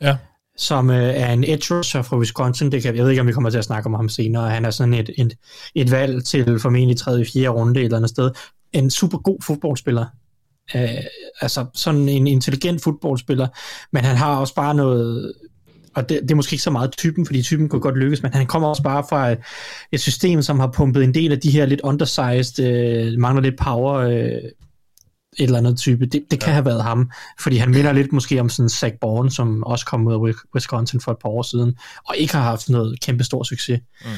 ja. 0.00 0.16
som 0.56 0.90
øh, 0.90 0.96
er 0.96 1.32
en 1.32 1.44
edge 1.44 1.74
rusher 1.74 2.02
fra 2.02 2.18
Wisconsin, 2.18 2.72
det 2.72 2.82
kan, 2.82 2.96
jeg 2.96 3.04
ved 3.04 3.10
ikke, 3.10 3.20
om 3.20 3.26
vi 3.26 3.32
kommer 3.32 3.50
til 3.50 3.58
at 3.58 3.64
snakke 3.64 3.86
om 3.86 3.94
ham 3.94 4.08
senere, 4.08 4.50
han 4.50 4.64
er 4.64 4.70
sådan 4.70 4.94
et, 4.94 5.10
et, 5.18 5.34
et 5.74 5.90
valg 5.90 6.24
til 6.24 6.60
formentlig 6.60 6.96
3. 6.96 7.24
4. 7.24 7.48
runde 7.48 7.80
et 7.80 7.84
eller 7.84 7.96
andet 7.96 8.10
sted, 8.10 8.30
en 8.72 8.90
super 8.90 9.18
god 9.18 9.42
fodboldspiller, 9.42 10.06
øh, 10.74 10.88
altså 11.40 11.66
sådan 11.74 12.08
en 12.08 12.26
intelligent 12.26 12.82
fodboldspiller, 12.82 13.48
men 13.92 14.04
han 14.04 14.16
har 14.16 14.36
også 14.36 14.54
bare 14.54 14.74
noget 14.74 15.32
og 15.94 16.08
det, 16.08 16.22
det 16.22 16.30
er 16.30 16.34
måske 16.34 16.54
ikke 16.54 16.62
så 16.62 16.70
meget 16.70 16.92
typen, 16.92 17.26
fordi 17.26 17.42
typen 17.42 17.68
kunne 17.68 17.80
godt 17.80 17.98
lykkes, 17.98 18.22
men 18.22 18.32
han 18.32 18.46
kommer 18.46 18.68
også 18.68 18.82
bare 18.82 19.04
fra 19.10 19.30
et, 19.30 19.38
et 19.92 20.00
system, 20.00 20.42
som 20.42 20.60
har 20.60 20.66
pumpet 20.66 21.04
en 21.04 21.14
del 21.14 21.32
af 21.32 21.40
de 21.40 21.50
her 21.50 21.66
lidt 21.66 21.80
undersized, 21.80 22.64
øh, 22.64 23.18
mangler 23.18 23.42
lidt 23.42 23.58
power, 23.58 23.94
øh, 23.94 24.50
et 25.38 25.44
eller 25.44 25.58
andet 25.58 25.78
type. 25.78 26.06
Det, 26.06 26.24
det 26.30 26.40
kan 26.40 26.48
ja. 26.48 26.52
have 26.52 26.64
været 26.64 26.82
ham, 26.82 27.10
fordi 27.40 27.56
han 27.56 27.70
minder 27.70 27.92
lidt 27.92 28.12
måske 28.12 28.40
om 28.40 28.48
sådan 28.48 28.68
Zach 28.68 28.94
Bourne, 29.00 29.30
som 29.30 29.64
også 29.64 29.86
kom 29.86 30.06
ud 30.06 30.12
af 30.12 30.34
Wisconsin 30.54 31.00
for 31.00 31.12
et 31.12 31.18
par 31.22 31.28
år 31.28 31.42
siden, 31.42 31.76
og 32.08 32.16
ikke 32.16 32.34
har 32.34 32.42
haft 32.42 32.70
noget 32.70 33.00
kæmpe 33.00 33.24
stor 33.24 33.42
succes. 33.42 33.80
Mm. 34.04 34.10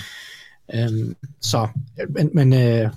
Øhm, 0.75 1.17
så, 1.41 1.69
men, 2.09 2.31
men 2.35 2.52
øh, 2.52 2.91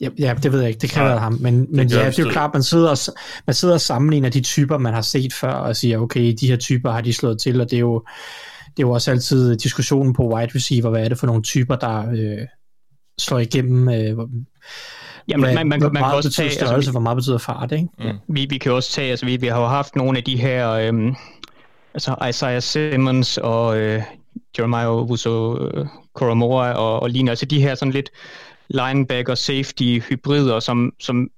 Ja, 0.00 0.08
ja, 0.18 0.34
det 0.42 0.52
ved 0.52 0.60
jeg 0.60 0.68
ikke. 0.68 0.80
Det 0.80 0.90
kan 0.90 1.02
ja, 1.02 1.08
være 1.08 1.18
ham. 1.18 1.38
Men, 1.40 1.66
men 1.70 1.88
ja, 1.88 2.06
det 2.06 2.18
er 2.18 2.22
jo 2.22 2.30
klart, 2.30 2.50
man 2.52 2.62
sidder, 2.62 2.90
og, 2.90 2.98
man 3.46 3.54
sidder 3.54 3.74
og 3.74 3.80
sammenligner 3.80 4.28
de 4.28 4.40
typer, 4.40 4.78
man 4.78 4.94
har 4.94 5.00
set 5.00 5.32
før, 5.32 5.52
og 5.52 5.76
siger, 5.76 5.98
okay, 5.98 6.34
de 6.40 6.48
her 6.48 6.56
typer 6.56 6.90
har 6.90 7.00
de 7.00 7.12
slået 7.12 7.40
til, 7.40 7.60
og 7.60 7.70
det 7.70 7.76
er 7.76 7.80
jo, 7.80 8.04
det 8.76 8.82
er 8.82 8.86
jo 8.86 8.90
også 8.90 9.10
altid 9.10 9.56
diskussionen 9.56 10.12
på 10.12 10.34
wide 10.34 10.50
receiver, 10.54 10.90
hvad 10.90 11.04
er 11.04 11.08
det 11.08 11.18
for 11.18 11.26
nogle 11.26 11.42
typer, 11.42 11.76
der 11.76 12.10
øh, 12.10 12.46
slår 13.18 13.38
igennem, 13.38 13.88
øh, 13.88 14.18
Ja, 15.28 15.36
men 15.36 15.54
man, 15.54 15.68
man, 15.68 15.80
man, 15.80 15.92
man 15.92 16.02
kan 16.02 16.14
også 16.14 16.30
tage... 16.30 16.50
Størrelse, 16.50 16.74
altså, 16.74 16.90
hvor 16.90 17.00
meget 17.00 17.16
betyder 17.16 17.38
fart, 17.38 17.72
ikke? 17.72 17.88
Mm. 17.98 18.18
Vi, 18.28 18.46
vi 18.50 18.58
kan 18.58 18.72
også 18.72 18.92
tage, 18.92 19.10
altså 19.10 19.26
vi, 19.26 19.36
vi 19.36 19.46
har 19.46 19.60
jo 19.60 19.66
haft 19.66 19.96
nogle 19.96 20.18
af 20.18 20.24
de 20.24 20.36
her, 20.36 20.70
øhm, 20.70 21.14
altså 21.94 22.16
Isaiah 22.28 22.62
Simmons 22.62 23.38
og 23.38 23.78
øh, 23.78 24.02
Jeremiah 24.58 24.90
Wuso 24.90 25.66
øh, 25.66 25.86
Koromora 26.14 26.72
og, 26.72 27.00
og 27.00 27.10
lignende, 27.10 27.30
altså 27.30 27.46
de 27.46 27.62
her 27.62 27.74
sådan 27.74 27.92
lidt 27.92 28.10
linebacker, 28.68 29.34
safety, 29.34 29.98
hybrider, 30.08 30.60
som, 30.60 30.92
som 31.00 31.28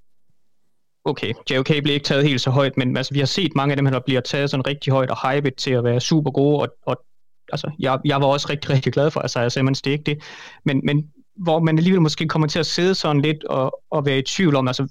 okay, 1.04 1.32
JOK 1.50 1.66
blev 1.66 1.94
ikke 1.94 2.04
taget 2.04 2.28
helt 2.28 2.40
så 2.40 2.50
højt, 2.50 2.76
men 2.76 2.96
altså, 2.96 3.14
vi 3.14 3.18
har 3.18 3.26
set 3.26 3.52
mange 3.56 3.72
af 3.72 3.76
dem, 3.76 3.86
der 3.86 4.00
bliver 4.00 4.20
taget 4.20 4.50
sådan 4.50 4.66
rigtig 4.66 4.92
højt 4.92 5.10
og 5.10 5.30
hypet 5.30 5.54
til 5.54 5.70
at 5.70 5.84
være 5.84 6.00
super 6.00 6.30
gode, 6.30 6.58
og, 6.60 6.68
og 6.86 7.04
altså, 7.52 7.70
jeg, 7.78 7.98
jeg 8.04 8.20
var 8.20 8.26
også 8.26 8.46
rigtig, 8.50 8.70
rigtig 8.70 8.92
glad 8.92 9.10
for, 9.10 9.20
altså, 9.20 9.40
jeg 9.40 9.52
sagde, 9.52 9.64
man 9.64 9.74
det 9.74 9.86
ikke 9.86 10.04
det, 10.04 10.22
men, 10.64 10.80
men 10.84 11.10
hvor 11.36 11.60
man 11.60 11.78
alligevel 11.78 12.02
måske 12.02 12.28
kommer 12.28 12.48
til 12.48 12.58
at 12.58 12.66
sidde 12.66 12.94
sådan 12.94 13.22
lidt 13.22 13.44
og, 13.44 13.80
og 13.90 14.06
være 14.06 14.18
i 14.18 14.22
tvivl 14.22 14.56
om, 14.56 14.68
altså, 14.68 14.88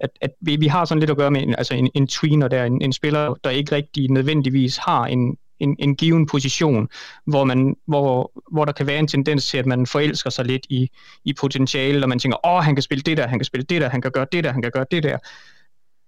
at, 0.00 0.10
at 0.20 0.30
vi, 0.40 0.56
vi 0.56 0.66
har 0.66 0.84
sådan 0.84 1.00
lidt 1.00 1.10
at 1.10 1.16
gøre 1.16 1.30
med 1.30 1.42
en, 1.42 1.54
altså 1.54 1.74
en, 1.74 1.90
en 1.94 2.06
tweener 2.06 2.48
der, 2.48 2.64
en, 2.64 2.82
en 2.82 2.92
spiller, 2.92 3.34
der 3.44 3.50
ikke 3.50 3.74
rigtig 3.74 4.10
nødvendigvis 4.10 4.76
har 4.76 5.06
en, 5.06 5.36
en, 5.64 5.76
en 5.78 5.96
given 5.96 6.26
position, 6.26 6.88
hvor, 7.26 7.44
man, 7.44 7.76
hvor, 7.86 8.32
hvor 8.52 8.64
der 8.64 8.72
kan 8.72 8.86
være 8.86 8.98
en 8.98 9.08
tendens 9.08 9.46
til, 9.46 9.58
at 9.58 9.66
man 9.66 9.86
forelsker 9.86 10.30
sig 10.30 10.44
lidt 10.44 10.66
i, 10.70 10.90
i 11.24 11.32
potentiale, 11.32 12.04
og 12.04 12.08
man 12.08 12.18
tænker, 12.18 12.46
åh, 12.46 12.62
han 12.62 12.76
kan 12.76 12.82
spille 12.82 13.02
det 13.02 13.16
der, 13.16 13.26
han 13.26 13.38
kan 13.38 13.44
spille 13.44 13.64
det 13.64 13.80
der, 13.80 13.88
han 13.88 14.02
kan 14.02 14.10
gøre 14.10 14.26
det 14.32 14.44
der, 14.44 14.52
han 14.52 14.62
kan 14.62 14.70
gøre 14.70 14.86
det 14.90 15.02
der. 15.02 15.18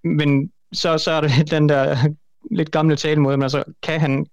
Men 0.08 0.52
så, 0.72 0.98
så 0.98 1.10
er 1.10 1.20
det 1.20 1.50
den 1.50 1.68
der 1.68 1.96
lidt 2.50 2.70
gamle 2.70 2.96
talemåde, 2.96 3.36
men 3.36 3.42
altså, 3.42 3.64
kan 3.82 4.00
han, 4.00 4.26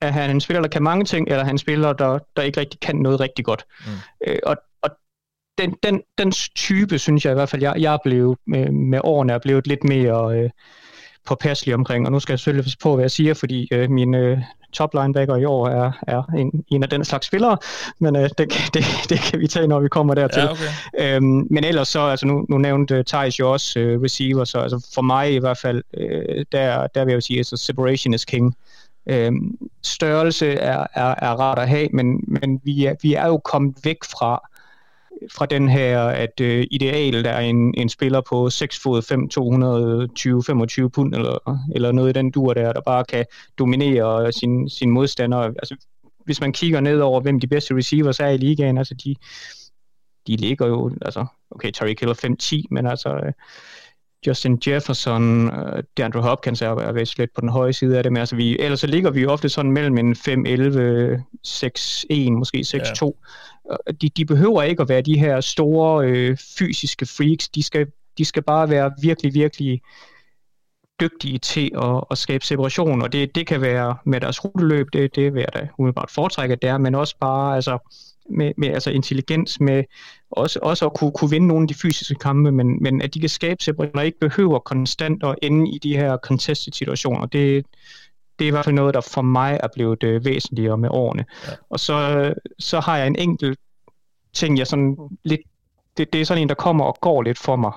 er 0.00 0.10
han 0.10 0.30
en 0.30 0.40
spiller, 0.40 0.60
der 0.60 0.68
kan 0.68 0.82
mange 0.82 1.04
ting, 1.04 1.26
eller 1.26 1.40
er 1.40 1.44
han 1.44 1.54
en 1.54 1.58
spiller, 1.58 1.92
der, 1.92 2.18
der 2.36 2.42
ikke 2.42 2.60
rigtig 2.60 2.80
kan 2.80 2.96
noget 2.96 3.20
rigtig 3.20 3.44
godt? 3.44 3.64
Mm. 3.86 3.92
Øh, 4.26 4.38
og, 4.42 4.56
og 4.82 4.90
den, 5.58 5.74
den, 5.82 6.02
den 6.18 6.32
type, 6.56 6.98
synes 6.98 7.24
jeg 7.24 7.30
i 7.30 7.34
hvert 7.34 7.48
fald, 7.48 7.62
jeg, 7.62 7.74
jeg 7.78 7.94
er 7.94 7.98
blevet 8.04 8.38
med, 8.46 8.70
med 8.70 9.00
årene 9.04 9.32
er 9.32 9.38
blevet 9.38 9.66
lidt 9.66 9.84
mere... 9.84 10.38
Øh, 10.38 10.50
påpasselig 11.26 11.74
omkring, 11.74 12.06
og 12.06 12.12
nu 12.12 12.20
skal 12.20 12.32
jeg 12.32 12.38
selvfølgelig 12.38 12.64
passe 12.64 12.78
på, 12.78 12.94
hvad 12.94 13.04
jeg 13.04 13.10
siger, 13.10 13.34
fordi 13.34 13.68
øh, 13.72 13.90
min 13.90 14.14
øh, 14.14 14.38
top 14.72 14.94
linebacker 14.94 15.36
i 15.36 15.44
år 15.44 15.68
er, 15.68 15.92
er 16.02 16.22
en, 16.22 16.64
en 16.68 16.82
af 16.82 16.90
den 16.90 17.04
slags 17.04 17.26
spillere, 17.26 17.56
men 17.98 18.16
øh, 18.16 18.22
det, 18.38 18.38
det, 18.74 18.84
det 19.08 19.18
kan 19.20 19.40
vi 19.40 19.46
tage, 19.46 19.66
når 19.66 19.80
vi 19.80 19.88
kommer 19.88 20.14
dertil. 20.14 20.42
Ja, 20.42 20.50
okay. 20.50 21.16
øhm, 21.16 21.46
men 21.50 21.64
ellers 21.64 21.88
så, 21.88 22.00
altså 22.00 22.26
nu, 22.26 22.46
nu 22.48 22.58
nævnte 22.58 22.98
uh, 22.98 23.04
Thijs 23.04 23.38
jo 23.38 23.52
også 23.52 23.78
øh, 23.80 24.02
receiver, 24.02 24.44
så 24.44 24.58
altså 24.58 24.90
for 24.94 25.02
mig 25.02 25.34
i 25.34 25.38
hvert 25.38 25.58
fald, 25.58 25.82
øh, 25.94 26.44
der, 26.52 26.86
der 26.86 27.04
vil 27.04 27.12
jeg 27.12 27.16
jo 27.16 27.20
sige, 27.20 27.36
at 27.36 27.38
altså, 27.38 27.56
separation 27.56 28.14
is 28.14 28.24
king. 28.24 28.56
Øhm, 29.06 29.58
størrelse 29.82 30.52
er, 30.52 30.86
er, 30.94 31.14
er 31.18 31.40
rart 31.40 31.58
at 31.58 31.68
have, 31.68 31.88
men, 31.92 32.24
men 32.26 32.60
vi, 32.64 32.84
er, 32.84 32.94
vi 33.02 33.14
er 33.14 33.26
jo 33.26 33.38
kommet 33.38 33.74
væk 33.84 34.04
fra 34.04 34.48
fra 35.30 35.46
den 35.46 35.68
her, 35.68 36.00
at 36.00 36.40
øh, 36.40 36.66
idealet 36.70 37.26
er 37.26 37.38
en, 37.38 37.74
en 37.76 37.88
spiller 37.88 38.20
på 38.20 38.50
6 38.50 38.78
fod 38.82 39.02
5, 39.02 39.28
220-25 40.84 40.88
pund, 40.88 41.14
eller, 41.14 41.58
eller 41.74 41.92
noget 41.92 42.10
i 42.10 42.12
den 42.12 42.30
dur 42.30 42.54
der, 42.54 42.72
der 42.72 42.80
bare 42.80 43.04
kan 43.04 43.24
dominere 43.58 44.32
sin, 44.32 44.68
sin 44.68 44.90
modstander. 44.90 45.38
Altså, 45.38 45.76
hvis 46.24 46.40
man 46.40 46.52
kigger 46.52 46.80
ned 46.80 47.00
over, 47.00 47.20
hvem 47.20 47.40
de 47.40 47.46
bedste 47.46 47.76
receivers 47.76 48.20
er 48.20 48.28
i 48.28 48.36
ligaen, 48.36 48.78
altså 48.78 48.94
de, 48.94 49.16
de 50.26 50.36
ligger 50.36 50.66
jo, 50.66 50.90
altså, 51.02 51.26
okay, 51.50 51.70
Terry 51.70 51.94
Hill 52.00 52.36
5-10, 52.62 52.62
men 52.70 52.86
altså, 52.86 53.08
øh, 53.08 53.32
Justin 54.26 54.58
Jefferson, 54.66 55.46
uh, 55.46 55.82
DeAndre 55.96 56.22
Hopkins 56.22 56.62
er, 56.62 56.68
er 56.68 56.92
vist 56.92 57.18
lidt 57.18 57.34
på 57.34 57.40
den 57.40 57.48
høje 57.48 57.72
side 57.72 57.96
af 57.96 58.02
det, 58.02 58.12
men 58.12 58.20
altså 58.20 58.36
vi, 58.36 58.58
ellers 58.58 58.80
så 58.80 58.86
ligger 58.86 59.10
vi 59.10 59.26
ofte 59.26 59.48
sådan 59.48 59.72
mellem 59.72 59.98
en 59.98 60.12
5-11, 60.12 60.22
6-1, 61.46 62.30
måske 62.30 62.58
6-2. 62.58 63.22
Ja. 63.70 63.76
De, 64.02 64.08
de 64.08 64.24
behøver 64.24 64.62
ikke 64.62 64.82
at 64.82 64.88
være 64.88 65.00
de 65.00 65.18
her 65.18 65.40
store 65.40 66.06
øh, 66.06 66.36
fysiske 66.58 67.06
freaks, 67.06 67.48
de 67.48 67.62
skal, 67.62 67.86
de 68.18 68.24
skal 68.24 68.42
bare 68.42 68.70
være 68.70 68.92
virkelig, 69.02 69.34
virkelig 69.34 69.80
dygtige 71.00 71.38
til 71.38 71.70
at, 71.82 72.04
at 72.10 72.18
skabe 72.18 72.46
separation, 72.46 73.02
og 73.02 73.12
det, 73.12 73.34
det 73.34 73.46
kan 73.46 73.60
være 73.60 73.96
med 74.04 74.20
deres 74.20 74.44
ruteløb, 74.44 74.86
det, 74.92 75.14
det 75.14 75.34
vil 75.34 75.40
jeg 75.40 75.48
da 75.54 75.68
umiddelbart 75.78 76.10
foretrække, 76.10 76.56
det 76.56 76.70
er, 76.70 76.78
men 76.78 76.94
også 76.94 77.16
bare 77.20 77.54
altså, 77.54 77.78
med, 78.32 78.52
med 78.56 78.68
altså 78.68 78.90
intelligens, 78.90 79.60
med 79.60 79.84
også, 80.30 80.58
også 80.62 80.86
at 80.86 80.94
kunne, 80.94 81.12
kunne 81.12 81.30
vinde 81.30 81.46
nogle 81.46 81.64
af 81.64 81.68
de 81.68 81.74
fysiske 81.74 82.14
kampe, 82.14 82.52
men, 82.52 82.82
men 82.82 83.02
at 83.02 83.14
de 83.14 83.20
kan 83.20 83.28
skabe 83.28 83.62
separation, 83.62 83.98
og 83.98 84.06
ikke 84.06 84.18
behøver 84.20 84.58
konstant 84.58 85.24
at 85.24 85.34
ende 85.42 85.70
i 85.70 85.78
de 85.78 85.96
her 85.96 86.16
contested 86.16 86.72
situationer. 86.72 87.26
Det, 87.26 87.66
det 88.38 88.44
er 88.44 88.48
i 88.48 88.50
hvert 88.50 88.64
fald 88.64 88.74
noget, 88.74 88.94
der 88.94 89.00
for 89.00 89.22
mig 89.22 89.60
er 89.62 89.68
blevet 89.74 90.02
øh, 90.02 90.24
væsentligere 90.24 90.78
med 90.78 90.88
årene. 90.92 91.24
Ja. 91.46 91.52
Og 91.70 91.80
så, 91.80 92.34
så 92.58 92.80
har 92.80 92.96
jeg 92.96 93.06
en 93.06 93.16
enkelt 93.18 93.58
ting, 94.32 94.58
jeg 94.58 94.66
sådan 94.66 94.96
lidt, 95.24 95.40
det, 95.96 96.12
det 96.12 96.20
er 96.20 96.24
sådan 96.24 96.42
en, 96.42 96.48
der 96.48 96.54
kommer 96.54 96.84
og 96.84 96.96
går 97.00 97.22
lidt 97.22 97.38
for 97.38 97.56
mig, 97.56 97.72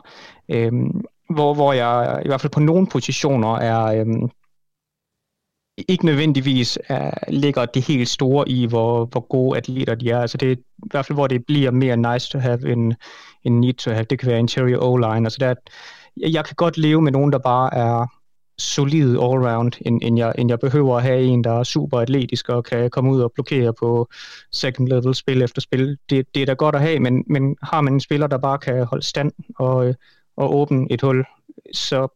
øhm, 0.49 1.05
hvor, 1.29 1.53
hvor 1.53 1.73
jeg 1.73 2.21
i 2.25 2.27
hvert 2.27 2.41
fald 2.41 2.51
på 2.51 2.59
nogle 2.59 2.87
positioner 2.87 3.55
er, 3.55 3.83
øhm, 3.85 4.29
ikke 5.77 6.05
nødvendigvis 6.05 6.79
er, 6.87 7.11
ligger 7.31 7.65
det 7.65 7.87
helt 7.87 8.09
store 8.09 8.49
i, 8.49 8.65
hvor, 8.65 9.05
hvor 9.05 9.27
gode 9.27 9.57
atleter 9.57 9.95
de 9.95 10.09
er. 10.09 10.19
Altså 10.19 10.37
det 10.37 10.51
er 10.51 10.55
i 10.55 10.89
hvert 10.91 11.05
fald, 11.05 11.17
hvor 11.17 11.27
det 11.27 11.45
bliver 11.45 11.71
mere 11.71 11.97
nice 11.97 12.29
to 12.29 12.39
have 12.39 12.71
end, 12.71 12.93
end 13.43 13.59
need 13.59 13.73
to 13.73 13.91
have. 13.91 14.05
Det 14.09 14.19
kan 14.19 14.29
være 14.29 14.39
interior 14.39 14.83
O-line. 14.83 15.25
Altså 15.25 15.37
der, 15.39 15.53
jeg 16.17 16.45
kan 16.45 16.55
godt 16.55 16.77
leve 16.77 17.01
med 17.01 17.11
nogen, 17.11 17.31
der 17.31 17.39
bare 17.39 17.73
er 17.73 18.07
solid 18.57 19.17
all-round, 19.17 19.71
end, 19.81 20.01
end, 20.03 20.17
jeg, 20.17 20.33
end 20.37 20.49
jeg 20.49 20.59
behøver 20.59 20.97
at 20.97 21.03
have 21.03 21.23
en, 21.23 21.43
der 21.43 21.59
er 21.59 21.63
super 21.63 21.99
atletisk 21.99 22.49
og 22.49 22.63
kan 22.63 22.89
komme 22.89 23.11
ud 23.11 23.21
og 23.21 23.31
blokere 23.31 23.73
på 23.73 24.07
second 24.51 24.87
level 24.87 25.15
spil 25.15 25.41
efter 25.41 25.61
spil. 25.61 25.97
Det, 26.09 26.35
det 26.35 26.41
er 26.41 26.45
da 26.45 26.53
godt 26.53 26.75
at 26.75 26.81
have, 26.81 26.99
men, 26.99 27.23
men 27.27 27.55
har 27.63 27.81
man 27.81 27.93
en 27.93 27.99
spiller, 27.99 28.27
der 28.27 28.37
bare 28.37 28.57
kan 28.57 28.85
holde 28.85 29.05
stand 29.05 29.31
og, 29.59 29.95
og 30.37 30.55
åbne 30.55 30.87
et 30.91 31.01
hul, 31.01 31.25
så 31.73 32.07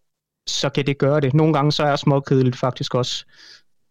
så 0.47 0.69
kan 0.69 0.85
det 0.87 0.97
gøre 0.97 1.21
det. 1.21 1.33
Nogle 1.33 1.53
gange 1.53 1.71
så 1.71 1.83
er 1.83 1.95
småkedeligt 1.95 2.55
faktisk 2.55 2.95
også 2.95 3.25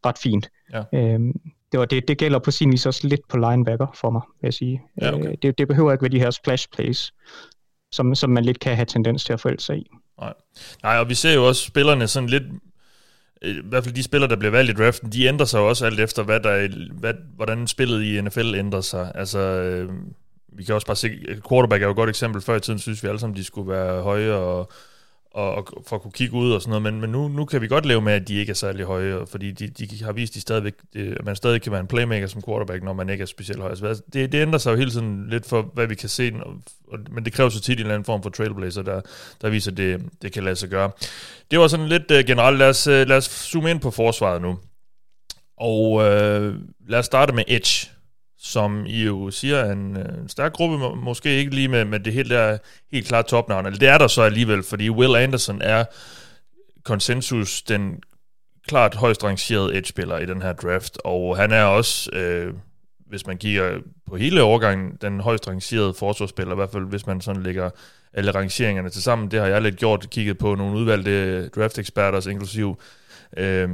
ret 0.06 0.18
fint. 0.18 0.50
Ja. 0.72 0.82
Øhm, 0.94 1.32
det, 1.72 1.80
var 1.80 1.86
det, 1.86 2.08
det 2.08 2.18
gælder 2.18 2.38
på 2.38 2.50
sin 2.50 2.72
vis 2.72 2.86
også 2.86 3.08
lidt 3.08 3.28
på 3.28 3.36
linebacker 3.36 3.86
for 3.94 4.10
mig, 4.10 4.22
vil 4.40 4.46
jeg 4.46 4.54
sige. 4.54 4.82
Ja, 5.00 5.14
okay. 5.14 5.28
øh, 5.28 5.34
det, 5.42 5.58
det 5.58 5.68
behøver 5.68 5.92
ikke 5.92 6.02
være 6.02 6.12
de 6.12 6.20
her 6.20 6.30
splash 6.30 6.68
plays, 6.72 7.12
som, 7.92 8.14
som 8.14 8.30
man 8.30 8.44
lidt 8.44 8.60
kan 8.60 8.76
have 8.76 8.86
tendens 8.86 9.24
til 9.24 9.32
at 9.32 9.40
forælde 9.40 9.60
sig 9.60 9.76
i. 9.76 9.86
Nej. 10.20 10.32
Nej, 10.82 10.98
og 10.98 11.08
vi 11.08 11.14
ser 11.14 11.34
jo 11.34 11.48
også 11.48 11.64
spillerne 11.64 12.08
sådan 12.08 12.28
lidt, 12.28 12.42
i 13.42 13.60
hvert 13.64 13.84
fald 13.84 13.94
de 13.94 14.02
spillere, 14.02 14.30
der 14.30 14.36
bliver 14.36 14.50
valgt 14.50 14.70
i 14.70 14.74
draften, 14.82 15.12
de 15.12 15.24
ændrer 15.24 15.46
sig 15.46 15.58
jo 15.58 15.68
også 15.68 15.86
alt 15.86 16.00
efter, 16.00 16.22
hvad 16.22 16.40
der, 16.40 16.68
hvad, 16.92 17.14
hvordan 17.36 17.66
spillet 17.66 18.02
i 18.02 18.20
NFL 18.20 18.54
ændrer 18.54 18.80
sig. 18.80 19.12
Altså, 19.14 19.38
øh, 19.38 19.90
vi 20.52 20.64
kan 20.64 20.74
også 20.74 20.86
bare 20.86 20.96
se, 20.96 21.10
quarterback 21.48 21.82
er 21.82 21.86
jo 21.86 21.90
et 21.90 21.96
godt 21.96 22.10
eksempel. 22.10 22.42
Før 22.42 22.56
i 22.56 22.60
tiden 22.60 22.78
synes 22.78 23.02
vi 23.02 23.08
alle 23.08 23.20
sammen, 23.20 23.36
de 23.36 23.44
skulle 23.44 23.70
være 23.70 24.02
høje 24.02 24.32
og 24.32 24.72
og, 25.38 25.54
og 25.54 25.84
for 25.86 25.96
at 25.96 26.02
kunne 26.02 26.12
kigge 26.12 26.34
ud 26.34 26.52
og 26.52 26.62
sådan 26.62 26.70
noget, 26.70 26.82
men, 26.82 27.00
men 27.00 27.10
nu, 27.10 27.28
nu 27.28 27.44
kan 27.44 27.60
vi 27.60 27.68
godt 27.68 27.86
leve 27.86 28.00
med, 28.00 28.12
at 28.12 28.28
de 28.28 28.34
ikke 28.34 28.50
er 28.50 28.54
særlig 28.54 28.86
høje, 28.86 29.26
fordi 29.26 29.50
de, 29.50 29.68
de 29.68 30.04
har 30.04 30.12
vist, 30.12 30.34
de 30.34 30.40
stadigvæk, 30.40 30.74
øh, 30.94 31.16
at 31.18 31.24
man 31.24 31.36
stadig 31.36 31.62
kan 31.62 31.72
være 31.72 31.80
en 31.80 31.86
playmaker 31.86 32.26
som 32.26 32.42
quarterback, 32.42 32.82
når 32.84 32.92
man 32.92 33.08
ikke 33.08 33.22
er 33.22 33.26
specielt 33.26 33.60
høj. 33.60 33.70
Altså, 33.70 34.02
det, 34.12 34.32
det 34.32 34.42
ændrer 34.42 34.58
sig 34.58 34.70
jo 34.70 34.76
hele 34.76 34.90
tiden 34.90 35.28
lidt 35.30 35.46
for, 35.46 35.70
hvad 35.74 35.86
vi 35.86 35.94
kan 35.94 36.08
se, 36.08 36.32
og, 36.88 36.98
men 37.10 37.24
det 37.24 37.32
kræver 37.32 37.50
så 37.50 37.60
tit 37.60 37.72
en 37.72 37.80
eller 37.80 37.94
anden 37.94 38.04
form 38.04 38.22
for 38.22 38.30
trailblazer, 38.30 38.82
der, 38.82 39.00
der 39.40 39.48
viser, 39.50 39.70
at 39.70 39.76
det, 39.76 40.02
det 40.22 40.32
kan 40.32 40.44
lade 40.44 40.56
sig 40.56 40.68
gøre. 40.68 40.90
Det 41.50 41.58
var 41.58 41.68
sådan 41.68 41.88
lidt 41.88 42.10
uh, 42.10 42.18
generelt. 42.18 42.58
Lad 42.58 42.68
os, 42.68 42.86
uh, 42.86 42.92
lad 42.92 43.16
os 43.16 43.24
zoome 43.24 43.70
ind 43.70 43.80
på 43.80 43.90
forsvaret 43.90 44.42
nu. 44.42 44.58
Og 45.56 45.92
uh, 45.92 46.02
lad 46.88 46.98
os 46.98 47.06
starte 47.06 47.34
med 47.34 47.44
Edge 47.48 47.97
som 48.38 48.86
I 48.86 49.04
jo 49.04 49.30
siger 49.30 49.56
er 49.56 49.72
en, 49.72 49.96
øh, 49.96 50.18
en 50.18 50.28
stærk 50.28 50.52
gruppe, 50.52 50.78
må, 50.78 50.94
måske 50.94 51.36
ikke 51.36 51.54
lige 51.54 51.68
med, 51.68 51.84
med 51.84 52.00
det 52.00 52.12
helt 52.12 52.30
der 52.30 52.58
helt 52.92 53.08
klart 53.08 53.26
topnavn, 53.26 53.66
eller 53.66 53.78
det 53.78 53.88
er 53.88 53.98
der 53.98 54.06
så 54.06 54.22
alligevel, 54.22 54.62
fordi 54.62 54.90
Will 54.90 55.16
Anderson 55.16 55.62
er 55.62 55.84
konsensus 56.84 57.62
den 57.62 58.02
klart 58.66 58.94
højst 58.94 59.24
rangerede 59.24 59.76
edge-spiller 59.76 60.18
i 60.18 60.26
den 60.26 60.42
her 60.42 60.52
draft, 60.52 60.98
og 61.04 61.36
han 61.36 61.52
er 61.52 61.64
også, 61.64 62.10
øh, 62.12 62.54
hvis 63.06 63.26
man 63.26 63.38
kigger 63.38 63.78
på 64.08 64.16
hele 64.16 64.42
overgangen, 64.42 64.98
den 65.00 65.20
højst 65.20 65.48
rangerede 65.48 65.94
forsvarsspiller, 65.94 66.52
i 66.52 66.56
hvert 66.56 66.70
fald 66.70 66.84
hvis 66.84 67.06
man 67.06 67.20
sådan 67.20 67.42
lægger 67.42 67.70
alle 68.12 68.30
rangeringerne 68.30 68.90
til 68.90 69.02
sammen. 69.02 69.30
Det 69.30 69.40
har 69.40 69.46
jeg 69.46 69.62
lidt 69.62 69.76
gjort, 69.76 70.10
kigget 70.10 70.38
på 70.38 70.54
nogle 70.54 70.78
udvalgte 70.78 71.48
draft-eksperters, 71.48 72.26
inklusiv 72.26 72.80
øh, 73.36 73.70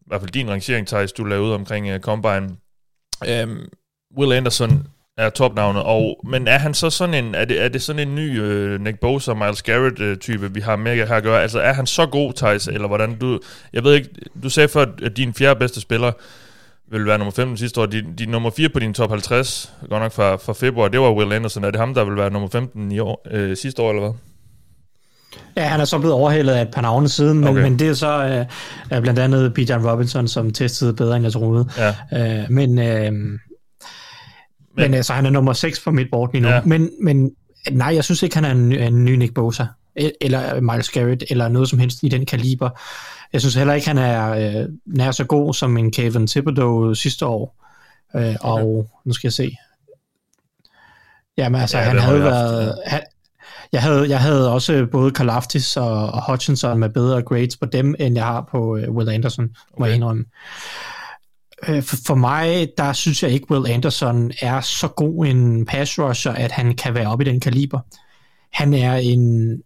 i 0.00 0.06
hvert 0.06 0.20
fald 0.20 0.30
din 0.30 0.50
rangering, 0.50 0.86
Thijs, 0.86 1.12
du 1.12 1.24
lavede 1.24 1.46
ud 1.46 1.52
omkring 1.52 1.94
uh, 1.94 2.00
Combine. 2.00 2.56
Øh, 3.28 3.48
Will 4.18 4.32
Anderson 4.32 4.86
er 5.18 5.30
topnavnet, 5.30 5.82
og, 5.82 6.20
men 6.24 6.48
er 6.48 6.58
han 6.58 6.74
så 6.74 6.90
sådan 6.90 7.24
en, 7.24 7.34
er 7.34 7.44
det, 7.44 7.64
er 7.64 7.68
det 7.68 7.82
sådan 7.82 8.08
en 8.08 8.14
ny 8.14 8.40
uh, 8.40 8.80
Nick 8.80 9.00
Bosa, 9.00 9.34
Miles 9.34 9.62
Garrett 9.62 10.00
uh, 10.00 10.16
type, 10.16 10.54
vi 10.54 10.60
har 10.60 10.76
med 10.76 10.94
her 10.94 11.14
at 11.14 11.22
gøre? 11.22 11.42
Altså 11.42 11.60
er 11.60 11.72
han 11.72 11.86
så 11.86 12.06
god, 12.06 12.32
Thijs, 12.32 12.68
eller 12.68 12.88
hvordan 12.88 13.18
du, 13.18 13.40
jeg 13.72 13.84
ved 13.84 13.94
ikke, 13.94 14.08
du 14.42 14.50
sagde 14.50 14.68
før, 14.68 14.86
at 15.02 15.16
din 15.16 15.34
fjerde 15.34 15.58
bedste 15.58 15.80
spiller 15.80 16.12
vil 16.90 17.06
være 17.06 17.18
nummer 17.18 17.32
15 17.32 17.56
sidste 17.56 17.80
år. 17.80 17.86
Din, 17.86 18.16
din 18.16 18.28
nummer 18.28 18.50
4 18.56 18.68
på 18.68 18.78
din 18.78 18.94
top 18.94 19.10
50, 19.10 19.72
godt 19.88 20.02
nok 20.02 20.12
fra, 20.12 20.36
fra 20.36 20.52
februar, 20.52 20.88
det 20.88 21.00
var 21.00 21.12
Will 21.12 21.32
Anderson. 21.32 21.64
Er 21.64 21.70
det 21.70 21.80
ham, 21.80 21.94
der 21.94 22.04
vil 22.04 22.16
være 22.16 22.30
nummer 22.30 22.48
15 22.48 22.92
i 22.92 22.98
år, 22.98 23.26
øh, 23.30 23.56
sidste 23.56 23.82
år, 23.82 23.90
eller 23.90 24.02
hvad? 24.02 24.12
Ja, 25.56 25.62
han 25.62 25.80
er 25.80 25.84
så 25.84 25.98
blevet 25.98 26.14
overhældet 26.14 26.52
af 26.52 26.62
et 26.62 26.70
par 26.70 26.82
navne 26.82 27.08
siden, 27.08 27.38
men, 27.38 27.48
okay. 27.48 27.62
men 27.62 27.78
det 27.78 27.88
er 27.88 27.94
så 27.94 28.46
øh, 28.92 29.02
blandt 29.02 29.20
andet 29.20 29.54
Bijan 29.54 29.90
Robinson, 29.90 30.28
som 30.28 30.52
testede 30.52 30.94
bedre, 30.94 31.16
end 31.16 31.24
jeg 31.24 31.32
troede. 31.32 31.68
Ja. 31.78 32.42
Øh, 32.42 32.50
men 32.50 32.78
øh, 32.78 33.12
men, 34.74 34.82
men 34.82 34.94
altså, 34.94 35.12
han 35.12 35.26
er 35.26 35.30
nummer 35.30 35.52
6 35.52 35.80
på 35.80 35.90
mit 35.90 36.06
board 36.12 36.32
lige 36.32 36.42
nu. 36.42 36.48
Ja. 36.48 36.60
Men, 36.64 36.90
men 37.00 37.30
nej, 37.70 37.94
jeg 37.94 38.04
synes 38.04 38.22
ikke, 38.22 38.34
han 38.34 38.44
er 38.44 38.50
en, 38.50 38.72
en 38.72 39.04
ny 39.04 39.10
Nick 39.10 39.34
Bosa, 39.34 39.64
eller 40.20 40.60
Miles 40.60 40.90
Garrett, 40.90 41.24
eller 41.30 41.48
noget 41.48 41.68
som 41.68 41.78
helst 41.78 41.98
i 42.02 42.08
den 42.08 42.26
kaliber. 42.26 42.70
Jeg 43.32 43.40
synes 43.40 43.54
heller 43.54 43.74
ikke, 43.74 43.86
han 43.86 43.98
er 43.98 44.30
øh, 44.30 44.68
nær 44.86 45.10
så 45.10 45.24
god 45.24 45.54
som 45.54 45.76
en 45.76 45.92
Kevin 45.92 46.26
Thibodeau 46.26 46.94
sidste 46.94 47.26
år. 47.26 47.64
Øh, 48.16 48.22
okay. 48.22 48.36
Og 48.40 48.90
nu 49.04 49.12
skal 49.12 49.28
jeg 49.28 49.32
se. 49.32 49.56
Jamen 51.36 51.60
altså, 51.60 51.78
ja, 51.78 51.84
han 51.84 51.98
havde 51.98 52.20
været... 52.20 52.78
Han, 52.86 53.00
jeg 53.72 53.82
havde, 53.82 54.08
jeg 54.08 54.20
havde 54.20 54.52
også 54.52 54.86
både 54.92 55.10
Kalaftis 55.10 55.76
og, 55.76 56.06
og 56.06 56.30
Hutchinson 56.30 56.78
med 56.78 56.88
bedre 56.88 57.22
grades 57.22 57.56
på 57.56 57.66
dem, 57.66 57.94
end 57.98 58.14
jeg 58.14 58.24
har 58.24 58.48
på 58.50 58.58
uh, 58.58 58.96
Will 58.96 59.08
Anderson, 59.08 59.44
må 59.44 59.50
okay. 59.72 59.86
jeg 59.86 59.94
indrømme. 59.96 60.24
Øh, 61.68 61.82
for 61.82 62.14
mig, 62.14 62.68
der 62.78 62.92
synes 62.92 63.22
jeg 63.22 63.30
ikke, 63.30 63.50
Will 63.50 63.72
Anderson 63.72 64.32
er 64.40 64.60
så 64.60 64.88
god 64.88 65.26
en 65.26 65.66
pass 65.66 65.98
rusher, 65.98 66.32
at 66.32 66.52
han 66.52 66.74
kan 66.74 66.94
være 66.94 67.06
oppe 67.06 67.24
i 67.24 67.28
den 67.28 67.40
kaliber. 67.40 67.80
Han 68.52 68.74
er 68.74 68.94
en 68.94 69.56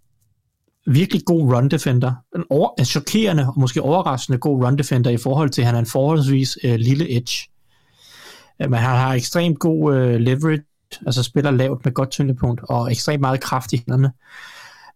virkelig 0.87 1.23
god 1.25 1.55
run 1.55 1.69
defender. 1.69 2.13
En, 2.37 2.45
over, 2.51 2.71
en 2.79 2.85
chokerende 2.85 3.47
og 3.47 3.55
måske 3.57 3.83
overraskende 3.83 4.39
god 4.39 4.65
run 4.65 4.79
defender 4.79 5.11
i 5.11 5.17
forhold 5.17 5.51
til, 5.51 5.63
at 5.63 5.67
han 5.67 5.75
er 5.75 5.79
en 5.79 5.87
forholdsvis 5.87 6.59
øh, 6.65 6.75
lille 6.75 7.17
edge. 7.17 7.49
Øh, 8.63 8.71
men 8.71 8.81
han 8.81 8.97
har 8.97 9.15
ekstremt 9.15 9.59
god 9.59 9.97
øh, 9.97 10.21
leverage, 10.21 10.63
altså 11.07 11.23
spiller 11.23 11.51
lavt 11.51 11.85
med 11.85 11.93
godt 11.93 12.11
tyngdepunkt 12.11 12.61
og 12.69 12.91
ekstremt 12.91 13.21
meget 13.21 13.41
kraft 13.41 13.73
i 13.73 13.77
hænderne 13.77 14.13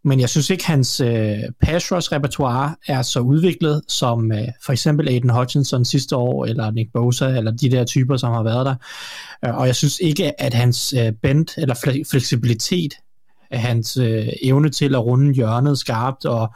men 0.05 0.21
jeg 0.21 0.29
synes 0.29 0.51
ikke, 0.51 0.67
hans 0.67 1.01
øh, 1.01 1.39
pass 1.61 1.93
rush 1.93 2.13
repertoire 2.13 2.77
er 2.87 3.03
så 3.03 3.21
udviklet, 3.21 3.83
som 3.89 4.33
øh, 4.33 4.49
for 4.65 4.73
eksempel 4.73 5.09
Aiden 5.09 5.31
Hutchinson 5.31 5.85
sidste 5.85 6.17
år, 6.17 6.45
eller 6.45 6.71
Nick 6.71 6.93
Bosa, 6.93 7.29
eller 7.29 7.51
de 7.51 7.71
der 7.71 7.85
typer, 7.85 8.17
som 8.17 8.33
har 8.33 8.43
været 8.43 8.67
der. 8.67 8.75
Øh, 9.45 9.59
og 9.59 9.67
jeg 9.67 9.77
synes 9.77 9.99
ikke, 10.01 10.41
at 10.41 10.55
hans 10.55 10.95
øh, 10.99 11.13
bend 11.23 11.47
eller 11.59 12.03
fleksibilitet, 12.11 12.95
hans 13.53 13.97
øh, 13.97 14.29
evne 14.43 14.71
til 14.71 14.95
at 14.95 15.05
runde 15.05 15.35
hjørnet 15.35 15.79
skarpt 15.79 16.25
og 16.25 16.55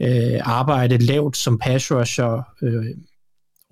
øh, 0.00 0.40
arbejde 0.40 0.98
lavt 0.98 1.36
som 1.36 1.58
pass 1.58 1.92
rusher, 1.92 2.42
øh, 2.62 2.84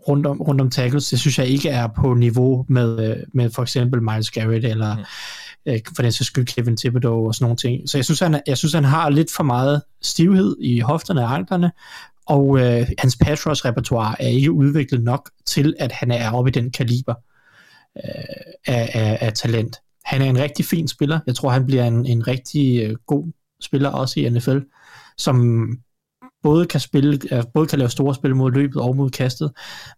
rundt 0.09 0.26
om, 0.26 0.40
rundt 0.40 0.61
om 0.61 0.70
tackles, 0.70 1.09
det 1.09 1.20
synes 1.20 1.38
jeg 1.38 1.46
ikke 1.46 1.68
er 1.68 1.87
på 1.87 2.14
niveau 2.14 2.64
med, 2.68 3.11
øh, 3.11 3.16
med 3.35 3.50
for 3.50 3.62
eksempel 3.62 4.02
Miles 4.02 4.30
Garrett 4.30 4.64
eller 4.64 4.96
mm 4.96 5.04
Øh, 5.66 5.79
for 5.96 6.03
den 6.03 6.12
sags 6.12 6.27
skyld 6.27 6.46
Kevin 6.46 6.77
Thibodeau 6.77 7.27
og 7.27 7.35
sådan 7.35 7.44
nogle 7.44 7.57
ting. 7.57 7.88
Så 7.88 7.98
jeg 7.98 8.05
synes, 8.05 8.20
han, 8.20 8.42
jeg 8.46 8.59
synes, 8.59 8.74
han 8.74 8.85
har 8.85 9.11
lidt 9.11 9.33
for 9.33 9.42
meget 9.42 9.83
stivhed 10.03 10.57
i 10.61 10.81
hofterne 10.81 11.20
og 11.22 11.35
anklerne, 11.35 11.72
og 12.27 12.59
øh, 12.61 12.88
hans 12.98 13.16
pass 13.16 13.46
repertoire 13.46 14.22
er 14.22 14.29
ikke 14.29 14.53
udviklet 14.53 15.03
nok 15.03 15.31
til, 15.46 15.74
at 15.79 15.92
han 15.92 16.11
er 16.11 16.33
oppe 16.33 16.50
i 16.50 16.53
den 16.53 16.70
kaliber 16.70 17.14
øh, 17.96 18.24
af, 18.66 18.90
af, 18.94 19.18
af 19.20 19.33
talent. 19.33 19.77
han 20.05 20.22
er 20.22 20.27
en 20.27 20.38
rigtig 20.38 20.64
fin 20.64 20.88
spiller. 20.88 21.20
Jeg 21.27 21.35
tror, 21.35 21.50
han 21.50 21.66
bliver 21.66 21.85
en, 21.85 22.07
en 22.07 22.27
rigtig 22.27 22.83
øh, 22.83 22.96
god 23.07 23.33
spiller 23.61 23.90
også 23.90 24.20
i 24.20 24.29
NFL, 24.29 24.59
som 25.18 25.66
både 26.44 26.66
kan 26.66 26.80
spille, 26.80 27.20
både 27.54 27.66
kan 27.66 27.78
lave 27.78 27.90
store 27.90 28.14
spil 28.14 28.37
mod 28.37 28.52
løbet 28.52 28.83
og 28.83 28.96
mod 28.96 29.11
kastet, 29.11 29.52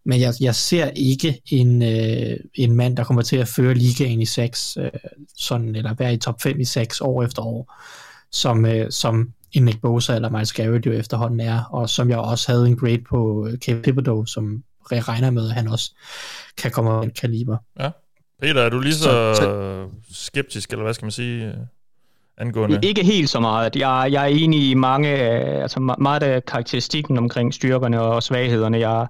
men 0.04 0.20
jeg, 0.20 0.34
jeg 0.40 0.54
ser 0.54 0.90
ikke 0.96 1.40
en, 1.46 1.82
øh, 1.82 2.36
en 2.54 2.74
mand, 2.74 2.96
der 2.96 3.04
kommer 3.04 3.22
til 3.22 3.36
at 3.36 3.48
føre 3.48 3.74
ligaen 3.74 4.20
i 4.20 4.26
6, 4.26 4.76
øh, 4.80 4.90
sådan, 5.36 5.76
eller 5.76 5.94
være 5.94 6.14
i 6.14 6.16
top 6.16 6.42
5 6.42 6.60
i 6.60 6.64
6 6.64 7.00
år 7.00 7.22
efter 7.22 7.42
år, 7.42 7.74
som, 8.32 8.66
øh, 8.66 8.90
som 8.90 9.32
en 9.52 9.64
Nick 9.64 9.80
Bosa 9.80 10.14
eller 10.14 10.30
Miles 10.30 10.52
Garrett 10.52 10.86
jo 10.86 10.92
efterhånden 10.92 11.40
er, 11.40 11.64
og 11.64 11.90
som 11.90 12.10
jeg 12.10 12.18
også 12.18 12.52
havde 12.52 12.66
en 12.68 12.76
grade 12.76 13.04
på 13.10 13.48
øh, 13.48 13.58
Kevin 13.58 13.82
Thibodeau, 13.82 14.26
som 14.26 14.62
jeg 14.90 15.08
regner 15.08 15.30
med, 15.30 15.48
at 15.48 15.54
han 15.54 15.68
også 15.68 15.92
kan 16.56 16.70
komme 16.70 16.90
af 16.90 17.02
en 17.02 17.10
kaliber. 17.10 17.56
Ja. 17.80 17.90
Peter, 18.42 18.62
er 18.62 18.68
du 18.68 18.80
lige 18.80 18.94
så, 18.94 19.34
så, 19.34 19.34
så 19.34 19.86
skeptisk, 20.10 20.70
eller 20.70 20.82
hvad 20.82 20.94
skal 20.94 21.04
man 21.04 21.10
sige? 21.10 21.54
Angående? 22.38 22.80
Ikke 22.82 23.04
helt 23.04 23.28
så 23.28 23.40
meget. 23.40 23.76
Jeg, 23.76 24.08
jeg 24.10 24.22
er 24.22 24.36
enig 24.36 24.70
i 24.70 24.74
mange, 24.74 25.08
altså 25.08 25.94
meget 25.98 26.22
af 26.22 26.44
karakteristikken 26.44 27.18
omkring 27.18 27.54
styrkerne 27.54 28.00
og 28.00 28.22
svaghederne. 28.22 28.78
Jeg, 28.78 29.06